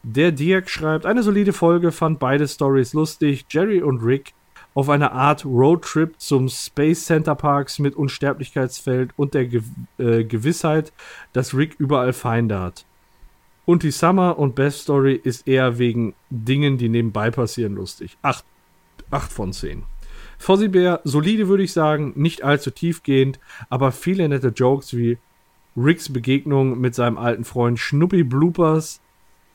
Der 0.08 0.32
Dirk 0.32 0.70
schreibt, 0.70 1.08
eine 1.08 1.24
solide 1.24 1.52
Folge, 1.52 1.92
fand 1.92 2.20
beide 2.20 2.48
Stories 2.48 2.94
lustig. 2.94 3.48
Jerry 3.50 3.82
und 3.82 4.04
Rick 4.04 4.36
auf 4.76 4.88
einer 4.88 5.14
Art 5.14 5.44
Roadtrip 5.46 6.14
zum 6.20 6.48
Space 6.48 7.06
Center 7.06 7.34
Parks 7.34 7.80
mit 7.80 7.96
Unsterblichkeitsfeld 7.96 9.14
und 9.16 9.34
der 9.34 9.48
Ge 9.48 9.64
äh, 9.98 10.24
Gewissheit, 10.24 10.94
dass 11.34 11.56
Rick 11.56 11.74
überall 11.80 12.14
Feinde 12.14 12.60
hat. 12.60 12.86
Und 13.66 13.82
die 13.82 13.90
Summer 13.90 14.38
und 14.38 14.54
Best 14.54 14.82
Story 14.82 15.20
ist 15.24 15.48
eher 15.48 15.80
wegen 15.80 16.14
Dingen, 16.30 16.78
die 16.78 16.90
nebenbei 16.90 17.32
passieren, 17.32 17.74
lustig. 17.74 18.16
8 18.22 18.46
von 19.32 19.54
10. 19.54 19.86
Fozzie 20.38 20.68
Bear, 20.68 21.02
solide 21.04 21.48
würde 21.48 21.64
ich 21.64 21.74
sagen, 21.74 22.14
nicht 22.16 22.44
allzu 22.44 22.70
tiefgehend, 22.70 23.40
aber 23.72 23.92
viele 23.92 24.30
nette 24.30 24.50
Jokes 24.50 24.96
wie 24.96 25.18
Ricks 25.76 26.14
Begegnung 26.14 26.80
mit 26.80 26.94
seinem 26.94 27.18
alten 27.18 27.44
Freund 27.44 27.80
Schnuppi 27.80 28.24
Bloopers 28.24 29.02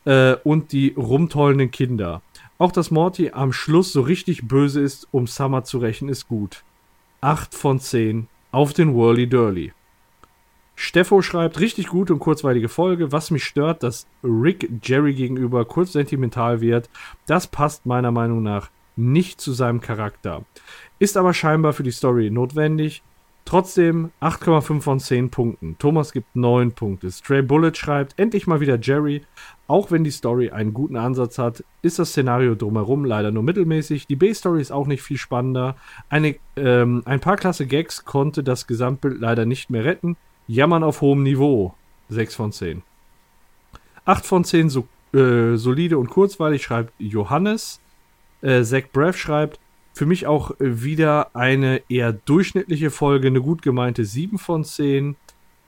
äh, 0.05 0.35
und 0.45 0.73
die 0.73 0.95
rumtollenden 0.97 1.71
Kinder. 1.71 2.23
Auch 2.59 2.73
dass 2.73 2.91
Morty 2.91 3.31
am 3.31 3.53
Schluss 3.53 3.93
so 3.93 4.03
richtig 4.03 4.47
böse 4.47 4.81
ist, 4.81 5.09
um 5.13 5.27
Summer 5.27 5.65
zu 5.65 5.79
rächen, 5.79 6.09
ist 6.09 6.29
gut. 6.29 6.63
8 7.21 7.55
von 7.55 7.81
10 7.81 8.29
auf 8.53 8.73
den 8.73 8.95
Whirly 8.95 9.29
Durly. 9.29 9.73
Steffo 10.75 11.21
schreibt 11.21 11.61
richtig 11.61 11.89
gut 11.89 12.11
und 12.11 12.21
kurzweilige 12.21 12.71
Folge. 12.71 13.13
Was 13.13 13.31
mich 13.31 13.45
stört, 13.45 13.83
dass 13.83 14.07
Rick 14.25 14.71
Jerry 14.83 15.13
gegenüber 15.13 15.67
kurz 15.67 15.93
sentimental 15.93 16.63
wird. 16.63 16.89
Das 17.27 17.47
passt 17.47 17.85
meiner 17.85 18.11
Meinung 18.11 18.43
nach 18.43 18.71
nicht 18.97 19.41
zu 19.41 19.53
seinem 19.53 19.81
Charakter. 19.81 20.45
Ist 20.99 21.17
aber 21.17 21.35
scheinbar 21.35 21.75
für 21.75 21.83
die 21.83 21.91
Story 21.91 22.31
notwendig. 22.31 23.03
Trotzdem 23.51 24.13
8,5 24.21 24.81
von 24.81 25.01
10 25.01 25.31
Punkten. 25.31 25.75
Thomas 25.81 26.13
gibt 26.13 26.37
9 26.37 26.71
Punkte. 26.71 27.11
Stray 27.11 27.43
Bullet 27.43 27.73
schreibt, 27.75 28.17
endlich 28.17 28.47
mal 28.47 28.61
wieder 28.61 28.79
Jerry. 28.81 29.23
Auch 29.67 29.91
wenn 29.91 30.05
die 30.05 30.13
Story 30.13 30.51
einen 30.51 30.73
guten 30.73 30.95
Ansatz 30.95 31.37
hat, 31.37 31.65
ist 31.83 31.99
das 31.99 32.11
Szenario 32.11 32.55
drumherum 32.55 33.05
leider 33.05 33.33
nur 33.33 33.43
mittelmäßig. 33.43 34.07
Die 34.07 34.15
B-Story 34.15 34.61
ist 34.61 34.71
auch 34.71 34.87
nicht 34.87 35.03
viel 35.03 35.17
spannender. 35.17 35.75
Eine, 36.09 36.37
ähm, 36.55 37.03
ein 37.07 37.19
paar 37.19 37.37
klasse 37.37 37.67
Gags 37.67 38.05
konnte 38.05 38.45
das 38.45 38.69
Gesamtbild 38.69 39.19
leider 39.19 39.47
nicht 39.47 39.69
mehr 39.69 39.85
retten. 39.85 40.17
Jammern 40.47 40.85
auf 40.85 41.01
hohem 41.01 41.25
Niveau. 41.25 41.75
6 42.09 42.37
von 42.37 42.53
10. 42.53 42.85
8 44.05 44.27
von 44.27 44.45
10 44.45 44.71
so, 44.71 44.87
äh, 45.13 45.57
solide 45.57 45.99
und 45.99 46.09
kurzweilig 46.09 46.63
schreibt 46.63 46.93
Johannes. 47.01 47.81
Äh, 48.43 48.63
Zach 48.63 48.85
Breath 48.93 49.17
schreibt, 49.17 49.59
für 50.01 50.07
mich 50.07 50.27
auch 50.27 50.53
wieder 50.59 51.37
eine 51.37 51.83
eher 51.91 52.15
durchschnittliche 52.15 52.89
Folge, 52.89 53.27
eine 53.27 53.43
gut 53.43 53.61
gemeinte 53.61 54.07
7 54.07 54.39
von 54.39 54.65
10. 54.65 55.15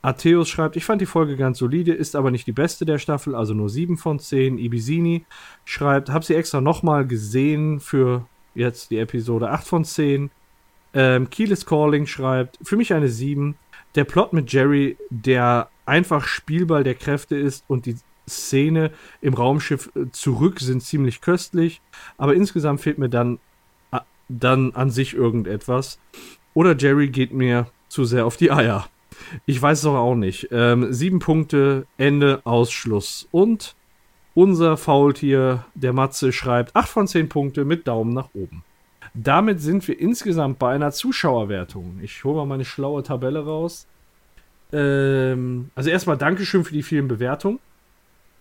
Atheus 0.01 0.49
schreibt, 0.49 0.75
ich 0.75 0.85
fand 0.85 1.01
die 1.01 1.05
Folge 1.05 1.37
ganz 1.37 1.59
solide, 1.59 1.93
ist 1.93 2.15
aber 2.15 2.31
nicht 2.31 2.47
die 2.47 2.51
beste 2.51 2.83
der 2.83 2.97
Staffel, 2.97 3.35
also 3.35 3.53
nur 3.53 3.69
7 3.69 3.95
von 3.95 4.17
10. 4.17 4.57
Ibisini 4.57 5.23
schreibt, 5.65 6.09
hab 6.09 6.23
sie 6.23 6.33
extra 6.33 6.61
nochmal 6.61 7.05
gesehen 7.05 7.79
für 7.79 8.25
jetzt 8.55 8.89
die 8.89 8.97
Episode 8.97 9.51
8 9.51 9.67
von 9.67 9.85
10. 9.85 10.31
Ähm, 10.95 11.29
Keel 11.29 11.51
is 11.51 11.67
Calling 11.67 12.07
schreibt, 12.07 12.57
für 12.63 12.75
mich 12.75 12.91
eine 12.91 13.09
7. 13.09 13.53
Der 13.93 14.03
Plot 14.03 14.33
mit 14.33 14.51
Jerry, 14.51 14.97
der 15.11 15.69
einfach 15.85 16.25
Spielball 16.25 16.83
der 16.83 16.95
Kräfte 16.95 17.35
ist 17.35 17.65
und 17.67 17.85
die 17.85 17.97
Szene 18.27 18.89
im 19.21 19.35
Raumschiff 19.35 19.91
äh, 19.95 20.09
zurück 20.11 20.59
sind 20.59 20.81
ziemlich 20.81 21.21
köstlich, 21.21 21.81
aber 22.17 22.33
insgesamt 22.33 22.81
fehlt 22.81 22.97
mir 22.97 23.09
dann, 23.09 23.35
äh, 23.35 23.39
dann 24.29 24.73
an 24.73 24.89
sich 24.89 25.13
irgendetwas. 25.13 25.99
Oder 26.53 26.75
Jerry 26.77 27.09
geht 27.09 27.33
mir 27.33 27.67
zu 27.89 28.05
sehr 28.05 28.25
auf 28.25 28.37
die 28.37 28.51
Eier. 28.51 28.87
Ich 29.45 29.61
weiß 29.61 29.79
es 29.79 29.83
doch 29.83 29.95
auch 29.95 30.15
nicht. 30.15 30.49
Ähm, 30.51 30.91
sieben 30.93 31.19
Punkte, 31.19 31.85
Ende, 31.97 32.41
Ausschluss. 32.45 33.27
Und 33.31 33.75
unser 34.33 34.77
Faultier, 34.77 35.65
der 35.75 35.93
Matze, 35.93 36.31
schreibt 36.31 36.75
8 36.75 36.89
von 36.89 37.07
10 37.07 37.29
Punkte 37.29 37.65
mit 37.65 37.87
Daumen 37.87 38.13
nach 38.13 38.29
oben. 38.33 38.63
Damit 39.13 39.61
sind 39.61 39.87
wir 39.87 39.99
insgesamt 39.99 40.57
bei 40.57 40.73
einer 40.73 40.91
Zuschauerwertung. 40.91 41.99
Ich 42.01 42.23
hole 42.23 42.37
mal 42.37 42.45
meine 42.45 42.65
schlaue 42.65 43.03
Tabelle 43.03 43.45
raus. 43.45 43.85
Ähm, 44.71 45.69
also 45.75 45.91
erstmal 45.91 46.17
Dankeschön 46.17 46.63
für 46.63 46.73
die 46.73 46.81
vielen 46.81 47.07
Bewertungen. 47.07 47.59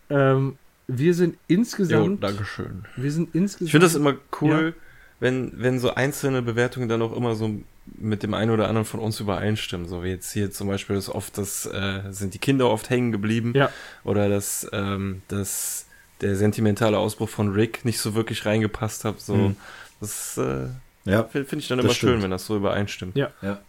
Ähm, 0.08 0.56
wir 0.88 1.14
sind 1.14 1.34
Jo, 1.34 1.56
insgesamt. 1.58 2.22
Dankeschön. 2.24 2.84
wir 2.96 3.12
sind 3.12 3.34
insgesamt. 3.34 3.66
Ich 3.68 3.72
finde 3.72 3.86
das 3.86 3.94
immer 3.94 4.14
cool, 4.40 4.74
wenn, 5.22 5.52
wenn 5.54 5.78
so 5.78 5.94
einzelne 5.94 6.42
Bewertungen 6.42 6.88
dann 6.88 7.00
auch 7.00 7.16
immer 7.16 7.36
so 7.36 7.48
mit 7.86 8.24
dem 8.24 8.34
einen 8.34 8.50
oder 8.50 8.66
anderen 8.68 8.84
von 8.84 8.98
uns 8.98 9.20
übereinstimmen. 9.20 9.86
So 9.86 10.02
wie 10.02 10.08
jetzt 10.08 10.32
hier 10.32 10.50
zum 10.50 10.66
Beispiel 10.66 10.96
ist 10.96 11.08
oft, 11.08 11.38
das 11.38 11.64
äh, 11.66 12.00
sind 12.10 12.34
die 12.34 12.38
Kinder 12.40 12.68
oft 12.68 12.90
hängen 12.90 13.12
geblieben. 13.12 13.52
Ja. 13.54 13.70
Oder 14.02 14.28
dass, 14.28 14.68
ähm, 14.72 15.22
dass 15.28 15.86
der 16.22 16.34
sentimentale 16.34 16.98
Ausbruch 16.98 17.28
von 17.28 17.52
Rick 17.52 17.84
nicht 17.84 18.00
so 18.00 18.16
wirklich 18.16 18.44
reingepasst 18.44 19.04
hat. 19.04 19.20
So, 19.20 19.34
Mhm. 19.36 19.56
das 20.00 20.38
äh, 20.38 20.66
Ja, 21.04 21.22
finde 21.22 21.48
find 21.48 21.62
ich 21.62 21.68
dann 21.68 21.78
immer 21.78 21.90
schön, 21.90 22.08
stimmt. 22.10 22.22
wenn 22.24 22.30
das 22.32 22.44
so 22.46 22.56
übereinstimmt. 22.56 23.16
Ja. 23.16 23.30
ja. 23.42 23.60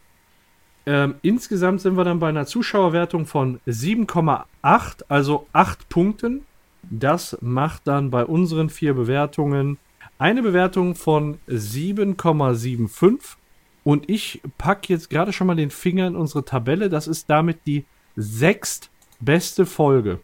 Ähm, 0.88 1.16
insgesamt 1.22 1.82
sind 1.82 1.96
wir 1.98 2.04
dann 2.04 2.20
bei 2.20 2.30
einer 2.30 2.48
Zuschauerwertung 2.48 3.28
von 3.28 3.60
7,8, 3.68 5.04
also 5.08 5.48
8 5.54 5.88
Punkten. 5.88 6.42
Das 6.82 7.38
macht 7.42 7.84
dann 7.88 8.10
bei 8.10 8.26
unseren 8.26 8.70
vier 8.72 8.94
Bewertungen 8.96 9.78
eine 10.24 10.42
Bewertung 10.42 10.96
von 10.96 11.38
7,75. 11.50 13.36
Und 13.84 14.10
ich 14.10 14.42
packe 14.58 14.94
jetzt 14.94 15.10
gerade 15.10 15.34
schon 15.34 15.48
mal 15.48 15.56
den 15.56 15.70
Finger 15.70 16.08
in 16.08 16.16
unsere 16.16 16.46
Tabelle. 16.46 16.90
Das 16.90 17.08
ist 17.08 17.30
damit 17.30 17.58
die 17.68 17.84
sechstbeste 18.16 19.66
Folge, 19.66 20.20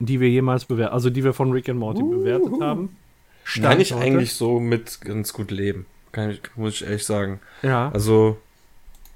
die 0.00 0.18
wir 0.18 0.28
jemals 0.28 0.64
bewertet, 0.64 0.94
also 0.94 1.10
die 1.10 1.22
wir 1.22 1.32
von 1.32 1.52
Rick 1.52 1.68
and 1.68 1.78
Morty 1.78 2.02
bewertet 2.02 2.60
haben. 2.60 2.96
Kann 3.62 3.80
ich 3.80 3.88
Stand 3.88 4.00
heute. 4.02 4.12
eigentlich 4.12 4.34
so 4.34 4.58
mit 4.58 5.00
ganz 5.02 5.32
gut 5.32 5.52
leben. 5.52 5.86
Kann 6.10 6.30
ich, 6.30 6.40
muss 6.56 6.74
ich 6.74 6.82
ehrlich 6.84 7.04
sagen. 7.06 7.40
Ja. 7.62 7.90
Also, 7.92 8.36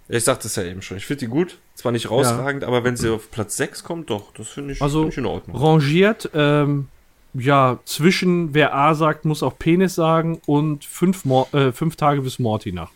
ich 0.08 0.22
sagte 0.22 0.46
es 0.46 0.54
ja 0.56 0.62
eben 0.62 0.80
schon. 0.82 0.96
Ich 0.96 1.06
finde 1.06 1.20
die 1.20 1.26
gut. 1.28 1.58
Zwar 1.74 1.90
nicht 1.90 2.08
rausragend, 2.10 2.62
aber 2.64 2.84
wenn 2.84 2.96
sie 2.96 3.08
auf 3.10 3.30
Platz 3.32 3.56
6 3.56 3.82
kommt, 3.82 4.10
doch, 4.10 4.32
das 4.34 4.48
finde 4.48 4.74
ich, 4.74 4.80
Also, 4.82 5.00
find 5.02 5.12
ich 5.12 5.18
in 5.18 5.26
Ordnung. 5.26 5.56
rangiert, 5.56 6.30
ähm, 6.34 6.86
ja, 7.34 7.80
zwischen 7.84 8.54
wer 8.54 8.74
A 8.74 8.94
sagt, 8.94 9.24
muss 9.24 9.42
auch 9.42 9.58
Penis 9.58 9.94
sagen 9.94 10.40
und 10.46 10.84
fünf, 10.84 11.24
Mor 11.24 11.52
äh, 11.54 11.72
fünf 11.72 11.96
Tage 11.96 12.20
bis 12.22 12.38
Morty-Nacht. 12.38 12.92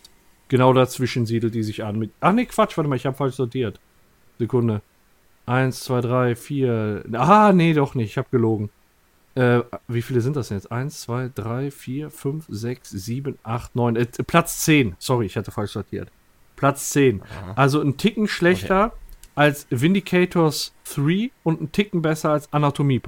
Genau 0.47 0.73
dazwischen 0.73 1.25
siedelt 1.25 1.55
die 1.55 1.63
sich 1.63 1.83
an. 1.83 1.99
Mit 1.99 2.11
Ach 2.21 2.31
nee, 2.31 2.45
Quatsch, 2.45 2.77
warte 2.77 2.89
mal, 2.89 2.95
ich 2.95 3.05
habe 3.05 3.17
falsch 3.17 3.35
sortiert. 3.35 3.79
Sekunde. 4.39 4.81
Eins, 5.45 5.81
zwei, 5.81 6.01
drei, 6.01 6.35
vier. 6.35 7.03
Ah, 7.13 7.51
nee, 7.53 7.73
doch 7.73 7.95
nicht, 7.95 8.11
ich 8.11 8.17
habe 8.17 8.27
gelogen. 8.31 8.69
Äh, 9.35 9.61
wie 9.87 10.01
viele 10.01 10.21
sind 10.21 10.35
das 10.35 10.49
denn 10.49 10.57
jetzt? 10.57 10.71
Eins, 10.71 11.01
zwei, 11.01 11.29
drei, 11.33 11.71
vier, 11.71 12.09
fünf, 12.09 12.45
sechs, 12.49 12.89
sieben, 12.89 13.37
acht, 13.43 13.75
neun. 13.75 13.95
Äh, 13.95 14.05
Platz 14.05 14.59
10. 14.65 14.95
Sorry, 14.99 15.25
ich 15.25 15.37
hatte 15.37 15.51
falsch 15.51 15.71
sortiert. 15.71 16.09
Platz 16.55 16.89
10. 16.89 17.21
Also 17.55 17.81
ein 17.81 17.97
Ticken 17.97 18.27
schlechter 18.27 18.93
als 19.35 19.67
Vindicators 19.69 20.73
3 20.95 21.29
und 21.43 21.61
ein 21.61 21.71
Ticken 21.71 22.01
besser 22.01 22.31
als 22.31 22.51
Anatomie 22.51 22.99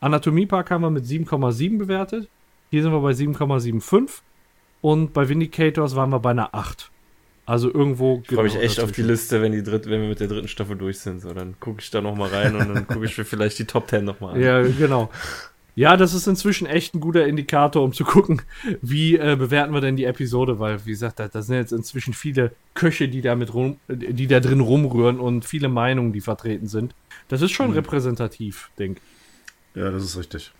Park. 0.00 0.12
Anatomie 0.12 0.46
Park 0.46 0.70
haben 0.70 0.82
wir 0.82 0.90
mit 0.90 1.04
7,7 1.04 1.78
bewertet. 1.78 2.28
Hier 2.70 2.82
sind 2.82 2.92
wir 2.92 3.00
bei 3.00 3.12
7,75. 3.12 4.20
Und 4.80 5.12
bei 5.12 5.28
Vindicators 5.28 5.96
waren 5.96 6.10
wir 6.10 6.20
bei 6.20 6.30
einer 6.30 6.54
8. 6.54 6.90
Also 7.46 7.72
irgendwo. 7.72 8.22
Ich 8.24 8.34
freue 8.34 8.44
mich 8.44 8.56
echt 8.56 8.78
auf 8.78 8.92
die 8.92 9.02
Liste, 9.02 9.40
wenn, 9.40 9.52
die 9.52 9.62
dritt, 9.62 9.86
wenn 9.86 10.02
wir 10.02 10.08
mit 10.08 10.20
der 10.20 10.28
dritten 10.28 10.48
Staffel 10.48 10.76
durch 10.76 10.98
sind. 10.98 11.22
So, 11.22 11.32
dann 11.32 11.58
gucke 11.58 11.80
ich 11.80 11.90
da 11.90 12.02
noch 12.02 12.14
mal 12.14 12.28
rein 12.28 12.54
und 12.54 12.68
dann 12.68 12.86
gucke 12.86 13.06
ich 13.06 13.16
mir 13.16 13.24
vielleicht 13.24 13.58
die 13.58 13.64
Top 13.64 13.88
10 13.88 14.04
noch 14.04 14.20
mal 14.20 14.34
an. 14.34 14.40
Ja, 14.40 14.60
genau. 14.62 15.10
Ja, 15.74 15.96
das 15.96 16.12
ist 16.12 16.26
inzwischen 16.26 16.66
echt 16.66 16.94
ein 16.94 17.00
guter 17.00 17.26
Indikator, 17.26 17.84
um 17.84 17.92
zu 17.92 18.04
gucken, 18.04 18.42
wie 18.82 19.16
äh, 19.16 19.36
bewerten 19.38 19.72
wir 19.72 19.80
denn 19.80 19.96
die 19.96 20.04
Episode, 20.04 20.58
weil, 20.58 20.84
wie 20.84 20.90
gesagt, 20.90 21.20
da, 21.20 21.28
da 21.28 21.40
sind 21.40 21.54
jetzt 21.54 21.72
inzwischen 21.72 22.14
viele 22.14 22.50
Köche, 22.74 23.08
die 23.08 23.22
da, 23.22 23.36
mit 23.36 23.54
rum, 23.54 23.78
die 23.88 24.26
da 24.26 24.40
drin 24.40 24.60
rumrühren 24.60 25.20
und 25.20 25.44
viele 25.44 25.68
Meinungen, 25.68 26.12
die 26.12 26.20
vertreten 26.20 26.66
sind. 26.66 26.94
Das 27.28 27.42
ist 27.42 27.52
schon 27.52 27.72
repräsentativ, 27.72 28.70
denke 28.78 29.00
ich. 29.00 29.17
Ja, 29.74 29.90
das 29.90 30.02
ist 30.04 30.16
richtig. 30.18 30.52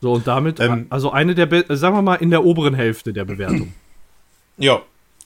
So, 0.00 0.12
und 0.12 0.26
damit, 0.26 0.60
Ähm, 0.60 0.86
also 0.90 1.10
eine 1.12 1.34
der, 1.34 1.46
Be- 1.46 1.68
äh, 1.68 1.76
sagen 1.76 1.94
wir 1.96 2.02
mal, 2.02 2.14
in 2.16 2.30
der 2.30 2.44
oberen 2.44 2.74
Hälfte 2.74 3.12
der 3.12 3.24
Bewertung. 3.24 3.74
Ja, 4.56 4.80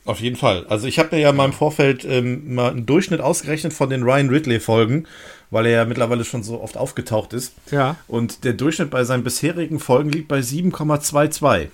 auf 0.05 0.21
jeden 0.21 0.37
Fall. 0.37 0.67
Also 0.69 0.87
ich 0.87 0.99
habe 0.99 1.15
mir 1.17 1.23
ja 1.23 1.33
mal 1.33 1.45
im 1.47 1.53
Vorfeld 1.53 2.05
ähm, 2.05 2.55
mal 2.55 2.71
einen 2.71 2.85
Durchschnitt 2.87 3.21
ausgerechnet 3.21 3.73
von 3.73 3.89
den 3.89 4.03
Ryan 4.03 4.29
Ridley-Folgen, 4.31 5.07
weil 5.51 5.67
er 5.67 5.73
ja 5.73 5.85
mittlerweile 5.85 6.25
schon 6.25 6.43
so 6.43 6.61
oft 6.61 6.77
aufgetaucht 6.77 7.33
ist. 7.33 7.55
Ja. 7.71 7.97
Und 8.09 8.45
der 8.45 8.53
Durchschnitt 8.55 8.91
bei 8.91 9.05
seinen 9.05 9.23
bisherigen 9.25 9.79
Folgen 9.81 10.11
liegt 10.11 10.29
bei 10.29 10.41
7,22. 10.41 11.69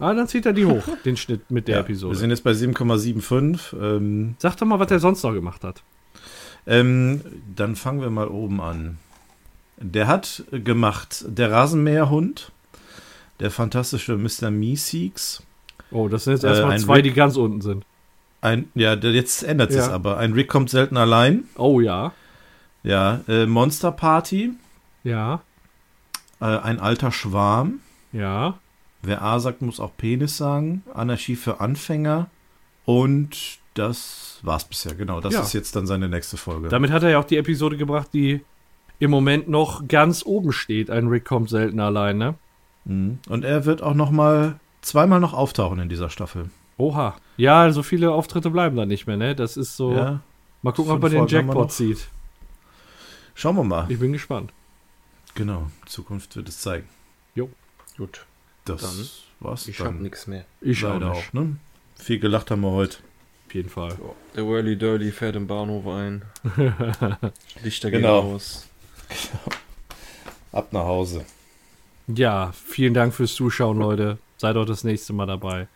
Ah, 0.00 0.14
dann 0.14 0.28
zieht 0.28 0.46
er 0.46 0.52
die 0.52 0.66
hoch, 0.66 0.82
den 1.04 1.16
Schnitt 1.16 1.50
mit 1.50 1.68
der 1.68 1.76
Ja, 1.76 1.80
Episode. 1.82 2.14
Wir 2.14 2.18
sind 2.18 2.30
jetzt 2.30 2.42
bei 2.44 2.52
7,75. 2.52 3.80
Ähm, 3.80 4.34
Sag 4.38 4.56
doch 4.56 4.66
mal, 4.66 4.78
was 4.80 4.90
er 4.90 4.98
sonst 4.98 5.22
noch 5.22 5.32
gemacht 5.32 5.62
hat. 5.62 5.82
ähm, 6.66 7.20
dann 7.54 7.76
fangen 7.76 8.00
wir 8.00 8.10
mal 8.10 8.28
oben 8.28 8.60
an. 8.60 8.98
Der 9.80 10.06
hat 10.06 10.44
gemacht 10.52 11.24
Der 11.26 11.50
Rasenmäherhund, 11.50 12.52
der 13.40 13.50
fantastische 13.50 14.16
Mr. 14.16 14.50
Meeseeks, 14.50 15.42
Oh, 15.92 16.06
das 16.06 16.22
sind 16.24 16.34
jetzt 16.34 16.44
Äh, 16.44 16.48
erstmal 16.50 16.72
ein 16.72 16.78
zwei, 16.80 16.94
Rick- 16.96 17.04
die 17.04 17.12
ganz 17.12 17.36
unten 17.36 17.60
sind. 17.62 17.84
ein, 18.42 18.68
ja, 18.76 18.94
jetzt 18.94 19.42
ändert 19.42 19.72
sich 19.72 19.80
Ja. 19.80 19.90
aber. 19.90 20.18
Ein 20.18 20.34
Rick 20.34 20.48
kommt 20.48 20.70
selten 20.70 20.96
allein. 20.96 21.44
Oh 21.56 21.80
ja. 21.80 22.12
Ja, 22.84 23.20
äh, 23.26 23.44
Monster 23.46 23.90
Party, 23.90 24.52
Ja. 25.02 25.40
äh, 26.40 26.44
ein 26.44 26.78
alter 26.78 27.10
Schwarm. 27.10 27.80
Ja. 28.12 28.58
Wer 29.02 29.22
A 29.22 29.40
sagt, 29.40 29.62
muss 29.62 29.80
auch 29.80 29.90
Penis 29.96 30.36
sagen. 30.36 30.84
Anarchie 30.94 31.34
für 31.36 31.60
Anfänger. 31.60 32.28
Und 32.84 33.58
das 33.74 34.38
war's 34.42 34.64
bisher. 34.64 34.94
Genau, 34.94 35.20
das 35.20 35.34
Ja. 35.34 35.40
ist 35.42 35.52
jetzt 35.54 35.74
dann 35.74 35.86
seine 35.86 36.08
nächste 36.08 36.36
Folge. 36.36 36.68
Damit 36.68 36.90
hat 36.92 37.02
er 37.02 37.10
ja 37.10 37.18
auch 37.18 37.24
die 37.24 37.36
Episode 37.36 37.76
gebracht, 37.76 38.08
die 38.12 38.42
im 39.00 39.10
Moment 39.10 39.48
noch 39.48 39.88
ganz 39.88 40.24
oben 40.24 40.52
steht. 40.52 40.88
Ein 40.90 41.08
Rick 41.08 41.24
kommt 41.24 41.50
selten 41.50 41.80
allein, 41.80 42.16
ne? 42.18 42.34
Mhm. 42.84 43.18
Und 43.28 43.44
er 43.44 43.64
wird 43.64 43.82
auch 43.82 43.94
noch 43.94 44.10
mal 44.12 44.60
zweimal 44.82 45.18
noch 45.20 45.32
auftauchen 45.34 45.80
in 45.80 45.88
dieser 45.88 46.08
Staffel. 46.10 46.50
Oha. 46.76 47.16
Ja, 47.36 47.70
so 47.72 47.82
viele 47.82 48.12
Auftritte 48.12 48.50
bleiben 48.50 48.76
da 48.76 48.86
nicht 48.86 49.06
mehr, 49.06 49.16
ne? 49.16 49.34
Das 49.34 49.56
ist 49.56 49.76
so. 49.76 49.92
Ja. 49.94 50.20
Mal 50.62 50.72
gucken, 50.72 50.92
ob 50.92 51.02
er 51.02 51.10
den 51.10 51.26
Jackpot 51.26 51.54
noch. 51.56 51.68
zieht. 51.68 52.08
Schauen 53.34 53.56
wir 53.56 53.64
mal. 53.64 53.86
Ich 53.90 53.98
bin 53.98 54.12
gespannt. 54.12 54.52
Genau, 55.34 55.70
Zukunft 55.86 56.36
wird 56.36 56.48
es 56.48 56.60
zeigen. 56.60 56.88
Gut, 57.96 58.24
Das 58.64 58.80
Dann, 58.80 59.08
war's 59.48 59.68
ich 59.68 59.78
habe 59.80 59.90
dann. 59.90 60.02
nichts 60.02 60.26
mehr. 60.26 60.44
Ich 60.62 60.84
auch 60.86 60.94
Leider 60.94 61.10
nicht. 61.10 61.28
auch, 61.28 61.32
ne? 61.34 61.56
Viel 61.96 62.18
gelacht 62.18 62.50
haben 62.50 62.62
wir 62.62 62.70
heute. 62.70 62.96
Auf 63.46 63.54
jeden 63.54 63.68
Fall. 63.68 63.90
So, 63.90 64.14
der 64.34 64.46
Whirly 64.46 64.76
Dirly 64.78 65.10
fährt 65.12 65.36
im 65.36 65.46
Bahnhof 65.46 65.86
ein. 65.86 66.22
Lichter 67.62 67.90
Genau. 67.90 68.22
gehen 68.22 68.34
aus. 68.36 68.68
Ab 70.52 70.72
nach 70.72 70.84
Hause. 70.84 71.24
Ja, 72.08 72.52
vielen 72.66 72.94
Dank 72.94 73.14
fürs 73.14 73.34
Zuschauen, 73.34 73.78
Leute. 73.78 74.18
Seid 74.36 74.56
auch 74.56 74.64
das 74.64 74.84
nächste 74.84 75.12
Mal 75.12 75.26
dabei. 75.26 75.68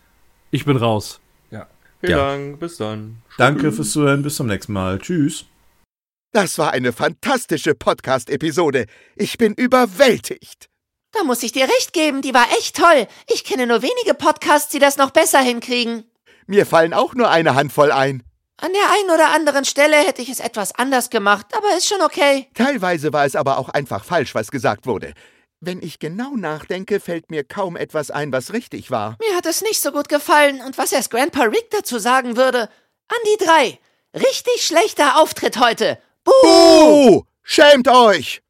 Ich 0.50 0.64
bin 0.64 0.76
raus. 0.76 1.20
Ja. 1.50 1.66
Vielen 2.00 2.10
Ja. 2.12 2.16
Dank, 2.30 2.60
bis 2.60 2.76
dann. 2.76 3.22
Danke 3.38 3.70
fürs 3.72 3.92
Zuhören. 3.92 4.22
Bis 4.22 4.36
zum 4.36 4.46
nächsten 4.48 4.72
Mal. 4.72 4.98
Tschüss. 4.98 5.44
Das 6.32 6.58
war 6.58 6.72
eine 6.72 6.92
fantastische 6.92 7.74
Podcast-Episode. 7.74 8.86
Ich 9.14 9.38
bin 9.38 9.54
überwältigt. 9.54 10.68
Da 11.12 11.22
muss 11.22 11.44
ich 11.44 11.52
dir 11.52 11.64
recht 11.64 11.92
geben, 11.92 12.22
die 12.22 12.34
war 12.34 12.46
echt 12.58 12.76
toll. 12.76 13.06
Ich 13.32 13.44
kenne 13.44 13.68
nur 13.68 13.82
wenige 13.82 14.14
Podcasts, 14.18 14.70
die 14.72 14.80
das 14.80 14.96
noch 14.96 15.10
besser 15.12 15.38
hinkriegen. 15.38 16.02
Mir 16.48 16.66
fallen 16.66 16.92
auch 16.92 17.14
nur 17.14 17.30
eine 17.30 17.54
Handvoll 17.54 17.92
ein. 17.92 18.24
An 18.64 18.72
der 18.72 18.90
einen 18.92 19.10
oder 19.10 19.28
anderen 19.34 19.66
Stelle 19.66 19.94
hätte 19.94 20.22
ich 20.22 20.30
es 20.30 20.40
etwas 20.40 20.74
anders 20.74 21.10
gemacht, 21.10 21.48
aber 21.54 21.76
ist 21.76 21.86
schon 21.86 22.00
okay. 22.00 22.48
Teilweise 22.54 23.12
war 23.12 23.26
es 23.26 23.36
aber 23.36 23.58
auch 23.58 23.68
einfach 23.68 24.02
falsch, 24.06 24.34
was 24.34 24.50
gesagt 24.50 24.86
wurde. 24.86 25.12
Wenn 25.60 25.82
ich 25.82 25.98
genau 25.98 26.30
nachdenke, 26.34 26.98
fällt 26.98 27.30
mir 27.30 27.44
kaum 27.44 27.76
etwas 27.76 28.10
ein, 28.10 28.32
was 28.32 28.54
richtig 28.54 28.90
war. 28.90 29.18
Mir 29.20 29.36
hat 29.36 29.44
es 29.44 29.60
nicht 29.60 29.82
so 29.82 29.92
gut 29.92 30.08
gefallen 30.08 30.62
und 30.62 30.78
was 30.78 30.92
erst 30.92 31.10
Grandpa 31.10 31.42
Rick 31.42 31.70
dazu 31.72 31.98
sagen 31.98 32.38
würde. 32.38 32.70
An 33.08 33.18
die 33.26 33.44
drei. 33.44 33.78
Richtig 34.14 34.64
schlechter 34.64 35.20
Auftritt 35.20 35.60
heute. 35.60 35.98
Buh! 36.24 36.32
Buh! 36.40 37.22
Schämt 37.42 37.86
euch! 37.86 38.43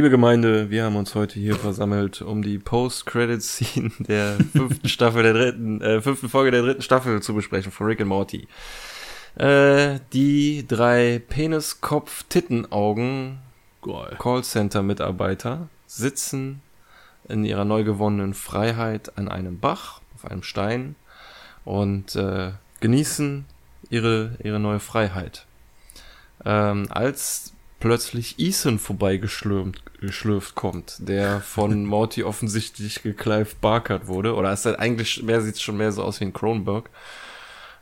Liebe 0.00 0.08
Gemeinde, 0.08 0.70
wir 0.70 0.84
haben 0.84 0.96
uns 0.96 1.14
heute 1.14 1.38
hier 1.38 1.56
versammelt, 1.56 2.22
um 2.22 2.40
die 2.40 2.58
Post-Credit-Scene 2.58 3.90
der 4.08 4.38
fünften 4.50 4.88
Staffel 4.88 5.24
der 5.24 5.34
dritten, 5.34 5.82
äh, 5.82 6.00
fünften 6.00 6.30
Folge 6.30 6.50
der 6.50 6.62
dritten 6.62 6.80
Staffel 6.80 7.20
zu 7.20 7.34
besprechen 7.34 7.70
von 7.70 7.86
Rick 7.86 8.00
and 8.00 8.08
Morty. 8.08 8.48
Äh, 9.34 10.00
die 10.14 10.66
drei 10.66 11.20
Penis-Kopf-Titten-Augen. 11.28 13.40
Callcenter-Mitarbeiter 13.82 15.68
sitzen 15.86 16.62
in 17.28 17.44
ihrer 17.44 17.66
neu 17.66 17.84
gewonnenen 17.84 18.32
Freiheit 18.32 19.18
an 19.18 19.28
einem 19.28 19.60
Bach, 19.60 20.00
auf 20.14 20.24
einem 20.24 20.42
Stein 20.42 20.96
und 21.66 22.16
äh, 22.16 22.52
genießen 22.80 23.44
ihre, 23.90 24.38
ihre 24.42 24.60
neue 24.60 24.80
Freiheit. 24.80 25.44
Ähm, 26.46 26.86
als 26.88 27.52
plötzlich 27.80 28.38
Ethan 28.38 28.78
vorbeigeschlürft 28.78 29.82
geschlürft 30.00 30.54
kommt, 30.54 30.96
der 31.00 31.40
von 31.40 31.84
Morty 31.86 32.22
offensichtlich 32.22 33.02
gekleivt 33.02 33.60
Barkert 33.60 34.06
wurde. 34.06 34.34
Oder 34.34 34.52
ist 34.52 34.66
halt 34.66 34.78
eigentlich, 34.78 35.22
mehr 35.22 35.40
sieht 35.40 35.60
schon 35.60 35.76
mehr 35.76 35.92
so 35.92 36.02
aus 36.02 36.20
wie 36.20 36.24
ein 36.24 36.32
Kronberg. 36.32 36.90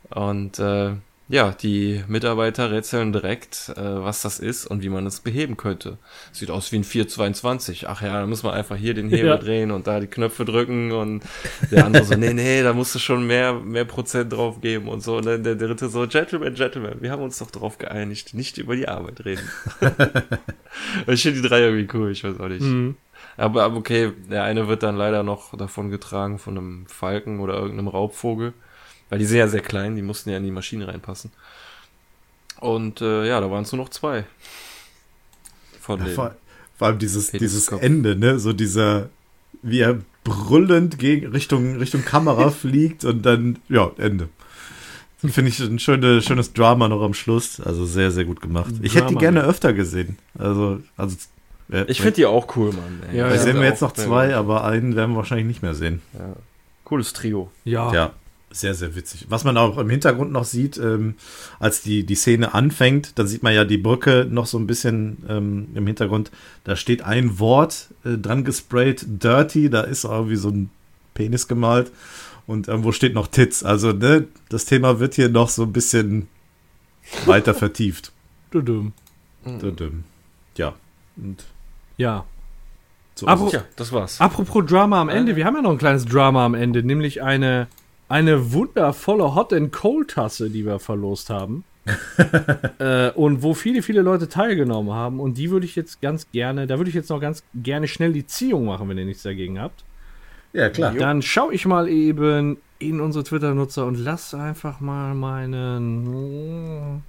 Und 0.09 0.59
äh, 0.59 0.93
ja, 1.31 1.51
die 1.51 2.03
Mitarbeiter 2.07 2.71
rätseln 2.71 3.13
direkt, 3.13 3.71
äh, 3.77 3.81
was 3.81 4.23
das 4.23 4.39
ist 4.39 4.65
und 4.65 4.81
wie 4.81 4.89
man 4.89 5.05
es 5.05 5.19
beheben 5.19 5.57
könnte. 5.57 5.99
Sieht 6.31 6.49
aus 6.49 6.71
wie 6.71 6.77
ein 6.77 6.83
422. 6.83 7.87
Ach 7.87 8.01
ja, 8.01 8.19
da 8.19 8.25
muss 8.25 8.41
man 8.41 8.55
einfach 8.55 8.75
hier 8.75 8.95
den 8.95 9.09
Hebel 9.09 9.27
Ja. 9.27 9.37
drehen 9.37 9.69
und 9.69 9.85
da 9.85 9.99
die 9.99 10.07
Knöpfe 10.07 10.43
drücken 10.43 10.91
und 10.91 11.23
der 11.69 11.85
andere 11.85 12.03
so, 12.03 12.15
nee, 12.15 12.33
nee, 12.33 12.63
da 12.63 12.73
musst 12.73 12.95
du 12.95 12.99
schon 12.99 13.27
mehr, 13.27 13.53
mehr 13.53 13.85
Prozent 13.85 14.33
drauf 14.33 14.59
geben 14.59 14.87
und 14.87 15.03
so. 15.03 15.17
Und 15.17 15.27
dann 15.27 15.43
der 15.43 15.53
dritte 15.55 15.87
so, 15.89 16.07
Gentlemen, 16.07 16.55
Gentlemen, 16.55 16.95
wir 16.99 17.11
haben 17.11 17.21
uns 17.21 17.37
doch 17.37 17.51
darauf 17.51 17.77
geeinigt, 17.77 18.33
nicht 18.33 18.57
über 18.57 18.75
die 18.75 18.87
Arbeit 18.87 19.23
reden. 19.23 19.47
ich 21.07 21.21
finde 21.21 21.41
die 21.41 21.47
drei 21.47 21.61
irgendwie 21.61 21.87
cool, 21.95 22.11
ich 22.11 22.23
weiß 22.23 22.39
auch 22.39 22.47
nicht. 22.47 22.61
Mhm. 22.61 22.95
Aber, 23.37 23.63
aber 23.63 23.77
okay, 23.77 24.13
der 24.31 24.43
eine 24.43 24.67
wird 24.67 24.81
dann 24.81 24.97
leider 24.97 25.21
noch 25.21 25.55
davon 25.55 25.91
getragen 25.91 26.39
von 26.39 26.57
einem 26.57 26.85
Falken 26.87 27.39
oder 27.39 27.53
irgendeinem 27.53 27.87
Raubvogel. 27.87 28.53
Weil 29.09 29.19
die 29.19 29.25
sind 29.25 29.37
ja 29.37 29.47
sehr 29.47 29.61
klein, 29.61 29.95
die 29.95 30.01
mussten 30.01 30.29
ja 30.29 30.37
in 30.37 30.43
die 30.43 30.51
Maschine 30.51 30.87
reinpassen. 30.87 31.31
Und 32.59 33.01
äh, 33.01 33.27
ja, 33.27 33.39
da 33.39 33.49
waren 33.49 33.63
es 33.63 33.71
nur 33.71 33.81
noch 33.83 33.89
zwei. 33.89 34.25
Von 35.79 35.99
Ja, 35.99 36.05
vor, 36.07 36.35
vor 36.77 36.87
allem 36.87 36.99
dieses, 36.99 37.31
dieses 37.31 37.67
Kopf. 37.67 37.81
Ende, 37.81 38.15
ne? 38.15 38.39
So 38.39 38.53
dieser, 38.53 39.09
wie 39.61 39.79
er 39.79 39.99
brüllend 40.23 40.99
gegen 40.99 41.27
Richtung, 41.27 41.77
Richtung 41.77 42.03
Kamera 42.03 42.51
fliegt 42.51 43.05
und 43.05 43.25
dann, 43.25 43.59
ja, 43.69 43.91
Ende. 43.97 44.29
Finde 45.17 45.49
ich 45.49 45.59
ein 45.59 45.79
schöne, 45.79 46.21
schönes 46.21 46.53
Drama 46.53 46.87
noch 46.87 47.01
am 47.01 47.13
Schluss. 47.13 47.59
Also 47.59 47.85
sehr, 47.85 48.11
sehr 48.11 48.23
gut 48.23 48.39
gemacht. 48.39 48.73
Ich 48.81 48.95
hätte 48.95 49.07
die 49.07 49.13
Drama, 49.15 49.19
gerne 49.19 49.39
ja. 49.39 49.45
öfter 49.47 49.73
gesehen. 49.73 50.17
Also, 50.37 50.79
also 50.95 51.17
äh, 51.71 51.83
Ich 51.87 51.99
finde 51.99 52.15
die 52.15 52.25
auch 52.25 52.55
cool, 52.55 52.71
Mann. 52.71 53.01
ey. 53.09 53.17
Ja, 53.17 53.27
ja. 53.27 53.37
sehen 53.37 53.57
wir 53.57 53.63
jetzt 53.63 53.81
noch 53.81 53.91
zwei, 53.91 54.33
aber 54.33 54.63
einen 54.63 54.95
werden 54.95 55.11
wir 55.11 55.17
wahrscheinlich 55.17 55.47
nicht 55.47 55.61
mehr 55.61 55.75
sehen. 55.75 56.01
Ja. 56.13 56.35
Cooles 56.85 57.11
Trio. 57.11 57.51
Ja. 57.65 57.93
Ja, 57.93 58.13
sehr, 58.51 58.73
sehr 58.73 58.95
witzig. 58.95 59.27
Was 59.29 59.43
man 59.43 59.57
auch 59.57 59.77
im 59.77 59.89
Hintergrund 59.89 60.31
noch 60.31 60.45
sieht, 60.45 60.77
ähm, 60.77 61.15
als 61.59 61.81
die, 61.81 62.05
die 62.05 62.15
Szene 62.15 62.53
anfängt, 62.53 63.17
dann 63.19 63.27
sieht 63.27 63.43
man 63.43 63.53
ja 63.53 63.63
die 63.65 63.77
Brücke 63.77 64.27
noch 64.29 64.47
so 64.47 64.57
ein 64.57 64.65
bisschen 64.67 65.23
ähm, 65.29 65.67
im 65.75 65.85
Hintergrund. 65.85 66.31
Da 66.63 66.75
steht 66.75 67.03
ein 67.03 67.39
Wort 67.39 67.89
äh, 68.05 68.17
dran 68.17 68.43
gesprayt, 68.43 69.05
dirty, 69.07 69.69
da 69.69 69.81
ist 69.81 70.03
irgendwie 70.03 70.35
so 70.35 70.49
ein 70.49 70.69
Penis 71.13 71.47
gemalt. 71.47 71.91
Und 72.47 72.67
irgendwo 72.67 72.91
steht 72.91 73.13
noch 73.13 73.27
Tits. 73.27 73.63
Also, 73.63 73.91
ne, 73.91 74.25
das 74.49 74.65
Thema 74.65 74.99
wird 74.99 75.13
hier 75.13 75.29
noch 75.29 75.49
so 75.49 75.63
ein 75.63 75.73
bisschen 75.73 76.27
weiter 77.25 77.53
vertieft. 77.53 78.11
Dudum. 78.51 78.93
Dudum. 79.45 80.03
Ja. 80.57 80.73
Und 81.15 81.45
Ja. 81.97 82.25
so 83.13 83.27
es. 83.27 83.51
Tja, 83.51 83.63
das 83.75 83.91
war's. 83.91 84.19
Apropos 84.19 84.65
Drama 84.65 84.99
am 84.99 85.09
Ende, 85.09 85.35
wir 85.35 85.45
haben 85.45 85.55
ja 85.55 85.61
noch 85.61 85.71
ein 85.71 85.77
kleines 85.77 86.05
Drama 86.05 86.45
am 86.45 86.55
Ende, 86.55 86.81
nämlich 86.81 87.21
eine, 87.21 87.67
eine 88.09 88.51
wundervolle 88.51 89.35
Hot 89.35 89.53
and 89.53 89.71
Cold 89.71 90.11
Tasse, 90.11 90.49
die 90.49 90.65
wir 90.65 90.79
verlost 90.79 91.29
haben. 91.29 91.63
äh, 92.79 93.11
und 93.11 93.41
wo 93.41 93.53
viele, 93.53 93.81
viele 93.81 94.01
Leute 94.01 94.27
teilgenommen 94.27 94.93
haben. 94.93 95.19
Und 95.19 95.37
die 95.37 95.49
würde 95.49 95.65
ich 95.65 95.75
jetzt 95.75 96.01
ganz 96.01 96.29
gerne, 96.31 96.67
da 96.67 96.77
würde 96.77 96.89
ich 96.89 96.95
jetzt 96.95 97.09
noch 97.09 97.21
ganz 97.21 97.43
gerne 97.55 97.87
schnell 97.87 98.13
die 98.13 98.27
Ziehung 98.27 98.65
machen, 98.65 98.89
wenn 98.89 98.97
ihr 98.97 99.05
nichts 99.05 99.23
dagegen 99.23 99.59
habt. 99.59 99.83
ja, 100.53 100.69
klar. 100.69 100.93
Dann 100.93 101.21
schaue 101.21 101.53
ich 101.53 101.65
mal 101.65 101.87
eben 101.87 102.57
in 102.79 103.01
unsere 103.01 103.23
Twitter-Nutzer 103.23 103.85
und 103.85 103.95
lass 103.95 104.33
einfach 104.33 104.79
mal 104.79 105.13
meinen. 105.13 107.03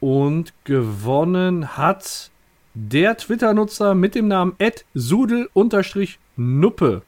Und 0.00 0.54
gewonnen 0.64 1.76
hat 1.76 2.30
der 2.74 3.16
Twitter-Nutzer 3.16 3.94
mit 3.94 4.14
dem 4.14 4.28
Namen 4.28 4.54
sudel-nuppe. 4.94 7.02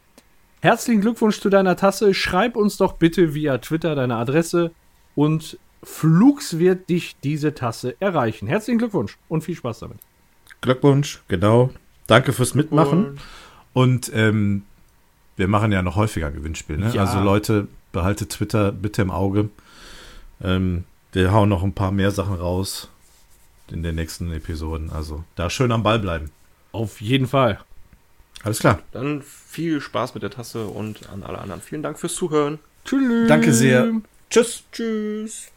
Herzlichen 0.63 1.01
Glückwunsch 1.01 1.41
zu 1.41 1.51
deiner 1.51 1.75
Tasse. 1.75 2.15
Schreib 2.15 2.55
uns 2.55 2.77
doch 2.77 2.93
bitte 2.93 3.35
via 3.35 3.59
Twitter 3.59 3.97
deine 3.97 4.15
Adresse 4.15 4.71
und 5.17 5.59
Flugs 5.83 6.61
wird 6.61 6.89
dich 6.89 7.17
diese 7.25 7.53
Tasse 7.53 8.01
erreichen. 8.01 8.47
Herzlichen 8.47 8.79
Glückwunsch 8.79 9.19
und 9.29 9.43
viel 9.43 9.57
Spaß 9.57 9.81
damit. 9.81 9.99
Glückwunsch, 10.61 11.21
genau. 11.27 11.71
Danke 12.07 12.33
fürs 12.33 12.55
Mitmachen. 12.55 13.19
Und 13.73 14.13
ähm, 14.15 14.63
wir 15.37 15.49
machen 15.49 15.73
ja 15.73 15.83
noch 15.83 15.97
häufiger 15.97 16.31
Gewinnspiele. 16.31 16.79
Ne? 16.79 16.93
Ja. 16.95 17.07
Also 17.07 17.19
Leute, 17.19 17.67
behaltet 17.91 18.31
Twitter 18.31 18.71
bitte 18.71 19.03
im 19.03 19.11
Auge. 19.11 19.49
Ähm, 20.41 20.85
wir 21.11 21.33
hauen 21.33 21.49
noch 21.49 21.65
ein 21.65 21.73
paar 21.73 21.91
mehr 21.91 22.13
Sachen 22.13 22.37
raus 22.37 22.89
in 23.69 23.83
den 23.83 23.97
nächsten 23.97 24.31
Episoden. 24.31 24.91
Also 24.93 25.25
da 25.35 25.51
schön 25.51 25.73
am 25.73 25.83
Ball 25.83 25.99
bleiben. 25.99 26.31
Auf 26.71 27.01
jeden 27.01 27.27
Fall. 27.27 27.59
Alles 28.45 28.59
klar. 28.59 28.81
Dann 28.93 29.23
viel 29.23 29.81
Spaß 29.81 30.15
mit 30.15 30.23
der 30.23 30.31
Tasse 30.31 30.67
und 30.67 31.09
an 31.11 31.23
alle 31.23 31.39
anderen. 31.39 31.61
Vielen 31.61 31.83
Dank 31.83 31.99
fürs 31.99 32.15
Zuhören. 32.15 32.59
Tschüss. 32.85 33.29
Danke 33.29 33.53
sehr. 33.53 33.89
Tschüss. 34.31 34.65
Tschüss. 34.73 35.53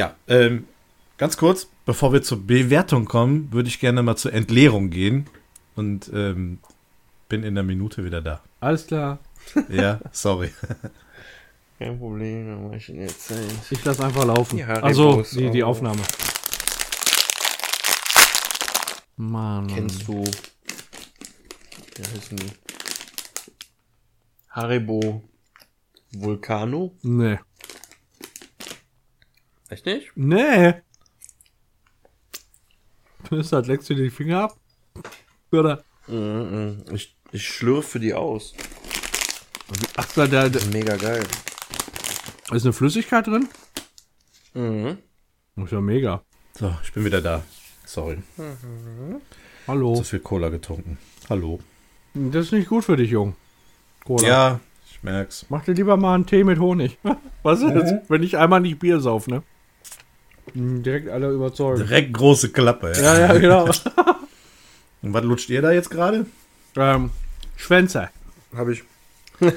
Ja, 0.00 0.14
ähm, 0.28 0.66
ganz 1.18 1.36
kurz, 1.36 1.68
bevor 1.84 2.14
wir 2.14 2.22
zur 2.22 2.46
Bewertung 2.46 3.04
kommen, 3.04 3.52
würde 3.52 3.68
ich 3.68 3.80
gerne 3.80 4.02
mal 4.02 4.16
zur 4.16 4.32
Entleerung 4.32 4.88
gehen. 4.88 5.26
Und 5.76 6.10
ähm, 6.14 6.58
bin 7.28 7.42
in 7.42 7.54
der 7.54 7.64
Minute 7.64 8.02
wieder 8.02 8.22
da. 8.22 8.40
Alles 8.60 8.86
klar. 8.86 9.18
Ja, 9.68 10.00
sorry. 10.10 10.52
Kein 11.78 11.98
Problem, 11.98 12.46
dann 12.46 12.66
mach 12.66 12.76
ich 12.76 12.88
in 12.88 12.96
der 12.96 13.08
Zeit. 13.08 13.44
Ich 13.70 13.84
lasse 13.84 14.02
einfach 14.02 14.24
laufen. 14.24 14.58
Ja, 14.58 14.68
also 14.68 15.22
die, 15.34 15.50
die 15.50 15.62
oh. 15.62 15.66
Aufnahme. 15.66 16.00
Mann. 19.18 19.66
Kennst 19.66 20.08
du. 20.08 20.24
Wie 21.94 22.02
heißen 22.02 22.38
die? 22.38 22.52
Haribo 24.48 25.22
Vulcano? 26.12 26.92
Nee. 27.02 27.38
Echt 29.70 29.86
nicht? 29.86 30.10
Nee. 30.16 30.74
Ist 33.30 33.52
halt, 33.52 33.66
leckst 33.68 33.88
du 33.90 33.94
dir 33.94 34.02
die 34.04 34.10
Finger 34.10 34.42
ab? 34.44 34.56
Oder? 35.52 35.84
Mhm, 36.08 36.84
Ich, 36.92 37.16
ich 37.32 37.46
schlürfe 37.46 38.00
die 38.00 38.12
aus. 38.14 38.54
Ach, 39.96 40.06
da, 40.14 40.26
da, 40.26 40.48
da 40.48 40.58
Mega 40.72 40.96
geil. 40.96 41.22
ist 42.52 42.64
eine 42.64 42.72
Flüssigkeit 42.72 43.26
drin? 43.26 43.48
Mhm. 44.54 44.98
Ist 45.64 45.72
ja 45.72 45.80
mega. 45.80 46.22
So, 46.58 46.74
ich 46.82 46.92
bin 46.92 47.04
wieder 47.04 47.22
da. 47.22 47.42
Sorry. 47.84 48.18
Hallo. 49.68 49.94
Zu 49.96 50.04
viel 50.04 50.20
Cola 50.20 50.48
getrunken. 50.48 50.98
Hallo. 51.28 51.60
Das 52.14 52.46
ist 52.46 52.52
nicht 52.52 52.68
gut 52.68 52.84
für 52.84 52.96
dich, 52.96 53.10
Jung. 53.10 53.36
Cola. 54.04 54.26
Ja, 54.26 54.60
ich 54.90 55.00
merk's. 55.04 55.46
Mach 55.48 55.64
dir 55.64 55.74
lieber 55.74 55.96
mal 55.96 56.14
einen 56.16 56.26
Tee 56.26 56.42
mit 56.42 56.58
Honig. 56.58 56.98
Was 57.44 57.60
ist 57.62 57.72
das? 57.74 57.92
Wenn 58.08 58.22
ich 58.24 58.36
einmal 58.36 58.60
nicht 58.60 58.80
Bier 58.80 58.98
sauf, 58.98 59.28
ne? 59.28 59.42
Hm, 60.54 60.82
Direkt 60.82 61.08
alle 61.08 61.30
überzeugen. 61.30 61.78
Direkt 61.86 62.12
große 62.12 62.50
Klappe. 62.50 62.92
Ja. 62.96 63.18
Ja, 63.18 63.32
ja, 63.34 63.38
genau. 63.38 63.64
Und 65.02 65.12
was 65.14 65.24
lutscht 65.24 65.48
ihr 65.50 65.62
da 65.62 65.72
jetzt 65.72 65.90
gerade? 65.90 66.26
ähm, 66.76 67.10
Schwänze. 67.56 68.10
Habe 68.54 68.72
ich. 68.74 68.82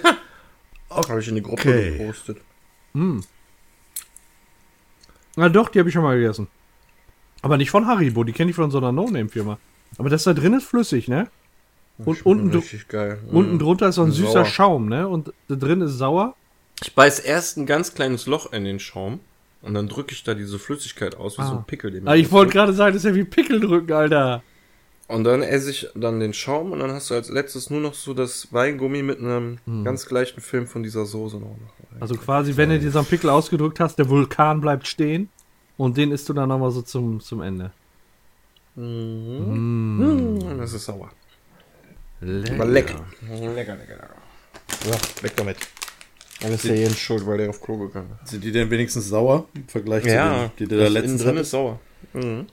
Habe 0.90 1.20
ich 1.20 1.28
in 1.28 1.36
die 1.36 1.42
Gruppe 1.42 1.62
Okay. 1.62 1.98
gepostet. 1.98 2.38
Na 5.36 5.50
doch, 5.50 5.70
die 5.70 5.80
habe 5.80 5.90
ich 5.90 5.94
schon 5.94 6.04
mal 6.04 6.16
gegessen. 6.20 6.48
Aber 7.42 7.58
nicht 7.58 7.72
von 7.72 7.88
Haribo, 7.88 8.24
die 8.24 8.32
kenne 8.34 8.52
ich 8.52 8.56
von 8.56 8.70
so 8.72 8.78
einer 8.78 8.92
No-Name-Firma. 8.92 9.58
Aber 9.98 10.10
das 10.10 10.24
da 10.24 10.34
drin 10.34 10.54
ist 10.54 10.66
flüssig, 10.66 11.08
ne? 11.08 11.28
Und 11.98 12.26
unten, 12.26 12.52
dr- 12.52 12.62
Richtig 12.64 12.88
geil. 12.88 13.20
Mhm. 13.30 13.36
unten 13.38 13.60
drunter 13.60 13.90
ist 13.90 13.96
so 13.96 14.04
ein 14.04 14.12
süßer 14.12 14.32
Sauer. 14.32 14.46
Schaum, 14.46 14.88
ne? 14.90 15.08
Und 15.08 15.34
da 15.48 15.56
drin 15.56 15.82
ist 15.82 15.94
sauer. 15.98 16.36
Ich 16.84 16.94
beiß 16.96 17.20
erst 17.20 17.58
ein 17.58 17.66
ganz 17.66 17.94
kleines 17.94 18.26
Loch 18.28 18.52
in 18.54 18.64
den 18.64 18.80
Schaum 18.80 19.20
und 19.64 19.74
dann 19.74 19.88
drücke 19.88 20.14
ich 20.14 20.24
da 20.24 20.34
diese 20.36 20.60
Flüssigkeit 20.60 21.16
aus, 21.16 21.38
wie 21.40 21.44
so 21.44 21.54
ein 21.54 21.64
Pickel. 21.66 21.92
Den 21.92 22.08
Ah, 22.08 22.16
ich 22.16 22.32
wollte 22.32 22.52
gerade 22.54 22.74
sagen, 22.74 22.94
das 22.94 23.04
ist 23.04 23.10
ja 23.10 23.16
wie 23.16 23.24
Pickel 23.24 23.60
drücken, 23.60 23.92
Alter. 23.92 24.44
Und 25.08 25.24
dann 25.26 25.42
esse 25.42 25.70
ich 25.72 25.88
dann 25.96 26.20
den 26.20 26.34
Schaum 26.34 26.72
und 26.72 26.80
dann 26.80 26.92
hast 26.92 27.10
du 27.10 27.14
als 27.16 27.30
letztes 27.30 27.70
nur 27.70 27.82
noch 27.82 27.94
so 27.94 28.14
das 28.14 28.54
Weingummi 28.54 29.02
mit 29.04 29.20
einem 29.20 29.58
ganz 29.84 30.06
gleichen 30.06 30.40
Film 30.42 30.68
von 30.68 30.84
dieser 30.84 31.06
Soße 31.06 31.38
noch. 31.38 31.58
Also 32.00 32.16
quasi, 32.16 32.56
wenn 32.58 32.70
du 32.70 32.80
dir 32.80 32.92
so 32.92 33.00
einen 33.00 33.08
Pickel 33.08 33.30
ausgedrückt 33.30 33.80
hast, 33.80 33.98
der 33.98 34.08
Vulkan 34.10 34.62
bleibt 34.62 34.88
stehen. 34.88 35.30
Und 35.76 35.98
den 35.98 36.12
isst 36.12 36.30
du 36.30 36.34
dann 36.34 36.50
nochmal 36.50 36.72
so 36.72 36.82
zum, 36.84 37.20
zum 37.20 37.42
Ende. 37.42 37.72
Und 38.76 40.58
das 40.58 40.74
ist 40.74 40.86
sauer. 40.86 41.12
Aber 42.22 42.66
lecker. 42.66 43.04
Lecker, 43.30 43.54
lecker, 43.54 43.76
lecker. 43.76 44.10
Ja, 44.86 44.96
weg 45.24 45.34
damit. 45.36 45.58
Dann 46.44 46.54
ist 46.54 46.66
ja 46.66 46.74
Jens 46.74 47.00
schuld, 47.00 47.26
weil 47.26 47.38
der 47.38 47.50
auf 47.50 47.62
Klo 47.62 47.78
gegangen 47.78 48.10
ist. 48.24 48.32
Sind 48.32 48.44
die 48.44 48.52
denn 48.52 48.70
wenigstens 48.70 49.08
sauer 49.08 49.48
im 49.56 49.68
Vergleich 49.68 50.06
Ja, 50.06 50.12
zu 50.12 50.18
denen, 50.18 50.52
die 50.60 50.68
du 50.68 50.78
da 50.78 50.88
letztens 50.90 51.12
innen 51.14 51.18
drin 51.20 51.28
hattest? 51.38 51.48
ist 51.48 51.52
sauer. 51.52 51.80
Mhm. 52.14 52.46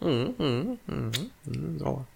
Mhm, 0.00 0.34
mhm, 0.38 0.78
mhm, 0.86 1.10
mhm, 1.46 1.78
sauer. 1.78 2.06